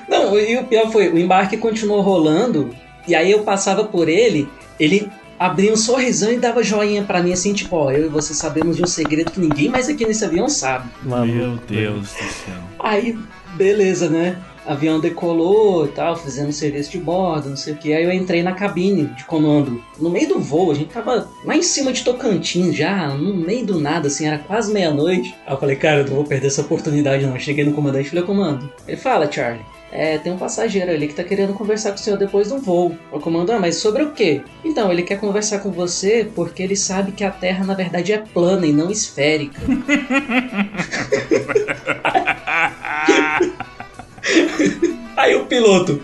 Não, 0.08 0.40
e 0.40 0.56
o 0.56 0.64
pior 0.64 0.90
foi: 0.90 1.10
o 1.10 1.18
embarque 1.18 1.58
continuou 1.58 2.00
rolando 2.00 2.74
e 3.06 3.14
aí 3.14 3.32
eu 3.32 3.40
passava 3.40 3.84
por 3.84 4.08
ele, 4.08 4.48
ele 4.80 5.10
abria 5.40 5.72
um 5.72 5.78
sorrisão 5.78 6.32
e 6.32 6.38
dava 6.38 6.64
joinha 6.64 7.04
para 7.04 7.22
mim 7.22 7.34
assim, 7.34 7.54
tipo, 7.54 7.76
ó, 7.76 7.92
eu 7.92 8.06
e 8.06 8.10
você 8.10 8.34
sabemos 8.34 8.78
de 8.78 8.84
um 8.84 8.88
segredo 8.88 9.32
que 9.32 9.40
ninguém 9.40 9.70
mais 9.70 9.90
aqui 9.90 10.06
nesse 10.06 10.24
avião 10.24 10.48
sabe. 10.48 10.90
Meu 11.04 11.58
Deus 11.68 12.02
do 12.02 12.08
céu. 12.08 12.56
Aí, 12.80 13.18
beleza, 13.56 14.10
né? 14.10 14.42
avião 14.66 15.00
decolou 15.00 15.86
e 15.86 15.90
tal, 15.90 16.16
fazendo 16.16 16.52
serviço 16.52 16.92
de 16.92 16.98
bordo, 16.98 17.50
não 17.50 17.56
sei 17.56 17.74
o 17.74 17.78
que. 17.78 17.94
Aí 17.94 18.04
eu 18.04 18.12
entrei 18.12 18.42
na 18.42 18.54
cabine 18.54 19.06
de 19.06 19.24
comando. 19.26 19.82
No 20.00 20.10
meio 20.10 20.28
do 20.28 20.40
voo, 20.40 20.72
a 20.72 20.76
gente 20.76 20.92
tava 20.92 21.28
lá 21.44 21.56
em 21.56 21.62
cima 21.62 21.94
de 21.94 22.04
Tocantins 22.04 22.76
já, 22.76 23.10
no 23.10 23.34
meio 23.36 23.66
do 23.66 23.80
nada, 23.80 24.08
assim, 24.08 24.26
era 24.26 24.40
quase 24.40 24.74
meia-noite. 24.74 25.36
Aí 25.46 25.54
eu 25.54 25.60
falei, 25.60 25.76
cara, 25.76 26.02
eu 26.02 26.08
não 26.08 26.16
vou 26.16 26.24
perder 26.26 26.48
essa 26.48 26.62
oportunidade 26.62 27.26
não. 27.26 27.34
Eu 27.34 27.40
cheguei 27.40 27.64
no 27.64 27.74
comandante 27.74 28.08
e 28.08 28.10
falei, 28.10 28.26
comando. 28.26 28.70
Ele 28.88 28.98
fala, 28.98 29.32
Charlie. 29.32 29.66
É, 29.92 30.18
tem 30.18 30.34
um 30.34 30.38
passageiro 30.38 30.92
ali 30.92 31.08
que 31.08 31.14
tá 31.14 31.24
querendo 31.24 31.54
conversar 31.54 31.92
com 31.92 31.96
o 31.96 32.00
senhor 32.00 32.18
depois 32.18 32.50
do 32.50 32.58
voo. 32.58 32.98
O 33.12 33.20
comando, 33.20 33.52
ah, 33.52 33.60
mas 33.60 33.78
sobre 33.78 34.04
o 34.04 34.12
quê? 34.12 34.42
Então, 34.64 34.92
ele 34.92 35.04
quer 35.04 35.20
conversar 35.20 35.60
com 35.60 35.72
você 35.72 36.30
porque 36.36 36.62
ele 36.62 36.76
sabe 36.76 37.12
que 37.12 37.24
a 37.24 37.32
Terra, 37.32 37.66
na 37.66 37.74
verdade, 37.74 38.12
é 38.12 38.18
plana 38.18 38.66
e 38.66 38.74
não 38.74 38.92
esférica. 38.92 39.62
Aí 45.16 45.36
o 45.36 45.46
piloto. 45.46 46.02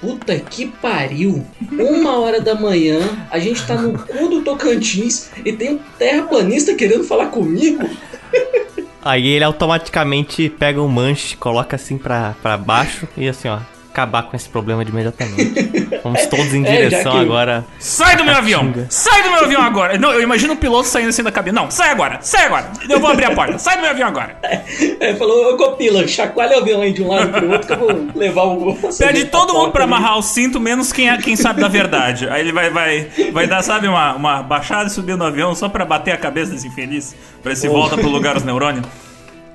Puta 0.00 0.38
que 0.40 0.66
pariu! 0.66 1.46
Uma 1.70 2.18
hora 2.18 2.40
da 2.40 2.56
manhã, 2.56 2.98
a 3.30 3.38
gente 3.38 3.64
tá 3.64 3.76
no 3.76 3.96
cu 3.96 4.28
do 4.28 4.42
Tocantins 4.42 5.30
e 5.44 5.52
tem 5.52 5.74
um 5.74 5.78
terraplanista 5.96 6.74
querendo 6.74 7.04
falar 7.04 7.26
comigo. 7.26 7.88
Aí 9.04 9.26
ele 9.26 9.44
automaticamente 9.44 10.48
pega 10.48 10.80
um 10.80 10.88
manche, 10.88 11.36
coloca 11.36 11.76
assim 11.76 11.98
pra, 11.98 12.34
pra 12.40 12.56
baixo 12.56 13.08
e 13.16 13.28
assim, 13.28 13.48
ó, 13.48 13.58
acabar 13.92 14.22
com 14.22 14.34
esse 14.34 14.48
problema 14.48 14.84
de 14.84 14.90
imediatamente. 14.90 15.90
Vamos 16.02 16.26
todos 16.26 16.52
em 16.54 16.64
é, 16.66 16.70
direção 16.70 17.12
é, 17.12 17.16
que... 17.16 17.20
agora. 17.20 17.64
Sai 17.78 18.16
do 18.16 18.24
meu 18.24 18.34
avião! 18.34 18.72
Sai 18.88 19.22
do 19.22 19.30
meu 19.30 19.44
avião 19.44 19.62
agora! 19.62 19.98
Não, 19.98 20.12
eu 20.12 20.22
imagino 20.22 20.54
o 20.54 20.56
piloto 20.56 20.88
saindo 20.88 21.10
assim 21.10 21.22
da 21.22 21.30
cabine. 21.30 21.54
Não, 21.54 21.70
sai 21.70 21.90
agora! 21.90 22.18
Sai 22.22 22.46
agora! 22.46 22.72
Eu 22.88 22.98
vou 22.98 23.10
abrir 23.10 23.26
a 23.26 23.34
porta! 23.34 23.58
Sai 23.58 23.76
do 23.76 23.82
meu 23.82 23.90
avião 23.90 24.08
agora! 24.08 24.36
É, 24.52 25.10
é 25.10 25.14
falou, 25.16 25.52
ô 25.52 25.56
copila, 25.56 26.06
chacoalha 26.06 26.56
o 26.56 26.60
avião 26.60 26.80
aí 26.80 26.92
de 26.92 27.02
um 27.02 27.08
lado 27.08 27.32
pro 27.32 27.50
outro 27.50 27.66
que 27.66 27.72
eu 27.72 27.78
vou 27.78 28.08
levar 28.14 28.44
o. 28.44 28.76
Pede 28.98 29.26
todo 29.26 29.54
mundo 29.54 29.70
pra 29.70 29.84
amarrar 29.84 30.18
o 30.18 30.22
cinto, 30.22 30.58
menos 30.58 30.92
quem, 30.92 31.10
é, 31.10 31.16
quem 31.18 31.36
sabe 31.36 31.60
da 31.60 31.68
verdade. 31.68 32.28
Aí 32.28 32.40
ele 32.40 32.52
vai, 32.52 32.70
vai, 32.70 33.08
vai 33.32 33.46
dar, 33.46 33.62
sabe, 33.62 33.88
uma, 33.88 34.14
uma 34.14 34.42
baixada 34.42 34.88
e 34.88 34.90
subir 34.90 35.16
no 35.16 35.24
avião 35.24 35.54
só 35.54 35.68
pra 35.68 35.84
bater 35.84 36.12
a 36.12 36.16
cabeça 36.16 36.52
desse 36.52 36.66
infeliz. 36.66 37.14
Pra 37.42 37.50
ver 37.50 37.56
se 37.56 37.68
oh. 37.68 37.72
volta 37.72 37.96
pro 37.96 38.08
lugar 38.08 38.36
os 38.36 38.44
neurônios. 38.44 38.86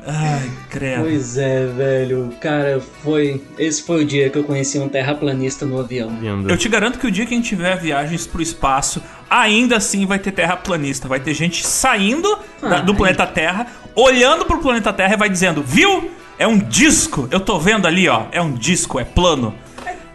Ai, 0.09 0.49
credo. 0.69 1.01
Pois 1.01 1.37
é, 1.37 1.65
velho. 1.65 2.33
Cara, 2.39 2.79
foi. 3.03 3.43
Esse 3.59 3.83
foi 3.83 4.03
o 4.03 4.05
dia 4.05 4.29
que 4.29 4.37
eu 4.37 4.43
conheci 4.45 4.79
um 4.79 4.87
terraplanista 4.87 5.65
no 5.65 5.77
avião. 5.77 6.09
Eu 6.47 6.57
te 6.57 6.69
garanto 6.69 6.97
que 6.97 7.05
o 7.05 7.11
dia 7.11 7.25
que 7.25 7.33
a 7.33 7.37
gente 7.37 7.49
tiver 7.49 7.77
viagens 7.77 8.25
pro 8.25 8.41
espaço, 8.41 9.03
ainda 9.29 9.75
assim 9.75 10.05
vai 10.05 10.17
ter 10.17 10.31
terraplanista. 10.31 11.09
Vai 11.09 11.19
ter 11.19 11.33
gente 11.33 11.67
saindo 11.67 12.39
ah, 12.61 12.69
da, 12.69 12.79
do 12.79 12.95
planeta 12.95 13.27
Terra, 13.27 13.67
olhando 13.93 14.45
pro 14.45 14.59
planeta 14.59 14.93
Terra 14.93 15.15
e 15.15 15.17
vai 15.17 15.29
dizendo: 15.29 15.61
Viu? 15.61 16.09
É 16.39 16.47
um 16.47 16.57
disco. 16.57 17.27
Eu 17.29 17.41
tô 17.41 17.59
vendo 17.59 17.85
ali, 17.85 18.07
ó. 18.07 18.27
É 18.31 18.41
um 18.41 18.53
disco, 18.53 18.99
é 18.99 19.03
plano. 19.03 19.53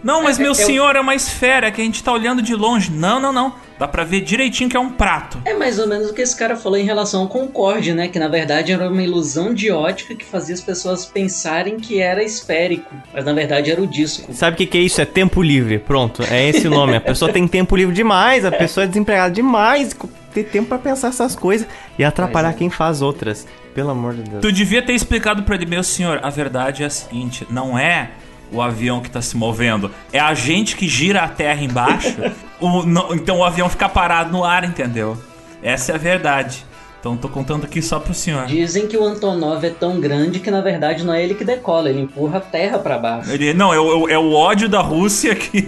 Não, 0.03 0.23
mas 0.23 0.39
é, 0.39 0.43
meu 0.43 0.53
é, 0.53 0.55
senhor, 0.55 0.97
é 0.97 1.01
uma 1.01 1.15
esfera 1.15 1.71
que 1.71 1.81
a 1.81 1.85
gente 1.85 2.03
tá 2.03 2.13
olhando 2.13 2.41
de 2.41 2.55
longe. 2.55 2.91
Não, 2.91 3.21
não, 3.21 3.33
não. 3.33 3.55
Dá 3.83 3.89
pra 3.89 4.05
ver 4.05 4.21
direitinho 4.21 4.71
que 4.71 4.77
é 4.77 4.81
um 4.81 4.91
prato. 4.91 5.43
É 5.45 5.55
mais 5.55 5.77
ou 5.81 5.89
menos 5.89 6.09
o 6.09 6.15
que 6.15 6.23
esse 6.23 6.37
cara 6.37 6.55
falou 6.55 6.79
em 6.79 6.85
relação 6.85 7.23
ao 7.23 7.29
Concorde, 7.29 7.93
né? 7.93 8.07
Que 8.07 8.17
na 8.17 8.29
verdade 8.29 8.71
era 8.71 8.89
uma 8.89 9.03
ilusão 9.03 9.53
de 9.53 9.73
ótica 9.73 10.15
que 10.15 10.25
fazia 10.25 10.55
as 10.55 10.61
pessoas 10.61 11.05
pensarem 11.05 11.81
que 11.81 12.01
era 12.01 12.23
esférico. 12.23 12.95
Mas 13.13 13.25
na 13.25 13.33
verdade 13.33 13.73
era 13.73 13.83
o 13.83 13.87
disco. 13.89 14.33
Sabe 14.33 14.55
o 14.55 14.57
que, 14.57 14.67
que 14.67 14.79
é 14.79 14.83
isso? 14.83 15.01
É 15.01 15.05
tempo 15.05 15.43
livre. 15.43 15.81
Pronto, 15.81 16.23
é 16.31 16.49
esse 16.49 16.69
o 16.69 16.71
nome. 16.71 16.95
A 16.95 17.01
pessoa 17.01 17.33
tem 17.33 17.49
tempo 17.49 17.75
livre 17.75 17.93
demais, 17.93 18.45
a 18.45 18.53
pessoa 18.53 18.85
é 18.85 18.87
desempregada 18.87 19.35
demais. 19.35 19.97
Ter 20.33 20.45
tempo 20.45 20.69
para 20.69 20.79
pensar 20.79 21.09
essas 21.09 21.35
coisas 21.35 21.67
e 21.99 22.05
atrapalhar 22.05 22.51
é. 22.51 22.53
quem 22.53 22.71
faz 22.71 23.03
outras. 23.03 23.49
Pelo 23.75 23.91
amor 23.91 24.15
de 24.15 24.23
Deus. 24.23 24.43
Tu 24.43 24.53
devia 24.53 24.81
ter 24.81 24.93
explicado 24.93 25.43
para 25.43 25.57
ele, 25.57 25.67
meu 25.67 25.83
senhor, 25.83 26.21
a 26.23 26.31
verdade 26.31 26.85
é 26.85 26.87
a 26.87 26.91
seguinte: 26.91 27.45
não 27.51 27.77
é 27.77 28.11
o 28.53 28.61
avião 28.61 29.01
que 29.01 29.09
está 29.09 29.23
se 29.23 29.37
movendo. 29.37 29.91
É 30.13 30.21
a 30.21 30.35
gente 30.35 30.77
que 30.77 30.87
gira 30.87 31.23
a 31.23 31.29
terra 31.29 31.63
embaixo. 31.63 32.17
o, 32.61 32.83
no, 32.83 33.15
então 33.15 33.39
o 33.39 33.45
avião 33.45 33.69
fica 33.69 33.89
parado 33.89 34.31
no 34.31 34.45
ar, 34.45 34.65
entendeu? 34.65 35.17
Essa 35.63 35.93
é 35.93 35.95
a 35.95 35.99
verdade. 35.99 36.65
Então 37.01 37.17
tô 37.17 37.29
contando 37.29 37.65
aqui 37.65 37.83
só 37.83 37.99
pro 37.99 38.15
senhor. 38.15 38.47
Dizem 38.47 38.87
que 38.87 38.97
o 38.97 39.05
Antonov 39.05 39.65
é 39.65 39.71
tão 39.71 39.99
grande 39.99 40.39
que 40.39 40.53
na 40.53 40.61
verdade 40.61 41.05
não 41.05 41.13
é 41.13 41.23
ele 41.25 41.35
que 41.35 41.45
decola, 41.45 41.91
ele 41.91 42.01
empurra 42.01 42.39
a 42.39 42.41
terra 42.41 42.79
para 42.79 42.97
baixo. 42.97 43.33
Ele, 43.33 43.53
não, 43.53 43.75
é 43.75 43.81
o, 43.81 44.09
é 44.09 44.17
o 44.17 44.33
ódio 44.33 44.69
da 44.69 44.81
Rússia 44.81 45.35
que, 45.35 45.63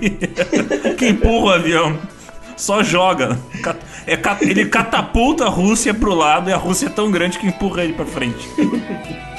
que 0.97 1.09
empurra 1.09 1.47
o 1.47 1.51
avião. 1.51 1.99
Só 2.57 2.85
joga. 2.85 3.37
É, 4.07 4.17
ele 4.43 4.67
catapulta 4.67 5.47
a 5.47 5.49
Rússia 5.49 5.93
pro 5.93 6.15
lado 6.15 6.51
e 6.51 6.53
a 6.53 6.57
Rússia 6.57 6.87
é 6.87 6.91
tão 6.91 7.11
grande 7.11 7.37
que 7.37 7.49
empurra 7.49 7.83
ele 7.83 7.95
pra 7.95 8.07
frente. 8.07 8.49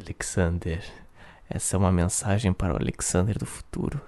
Alexander. 0.00 0.82
Essa 1.48 1.76
é 1.76 1.78
uma 1.78 1.92
mensagem 1.92 2.52
para 2.52 2.72
o 2.72 2.76
Alexander 2.76 3.36
do 3.38 3.44
futuro, 3.44 4.00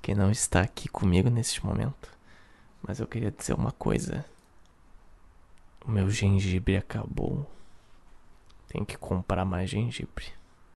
que 0.00 0.14
não 0.14 0.30
está 0.30 0.62
aqui 0.62 0.88
comigo 0.88 1.28
neste 1.28 1.64
momento. 1.64 2.08
Mas 2.82 3.00
eu 3.00 3.06
queria 3.06 3.30
dizer 3.30 3.54
uma 3.54 3.72
coisa. 3.72 4.24
O 5.84 5.90
meu 5.90 6.10
gengibre 6.10 6.76
acabou. 6.76 7.50
Tenho 8.68 8.86
que 8.86 8.96
comprar 8.96 9.44
mais 9.44 9.68
gengibre. 9.68 10.39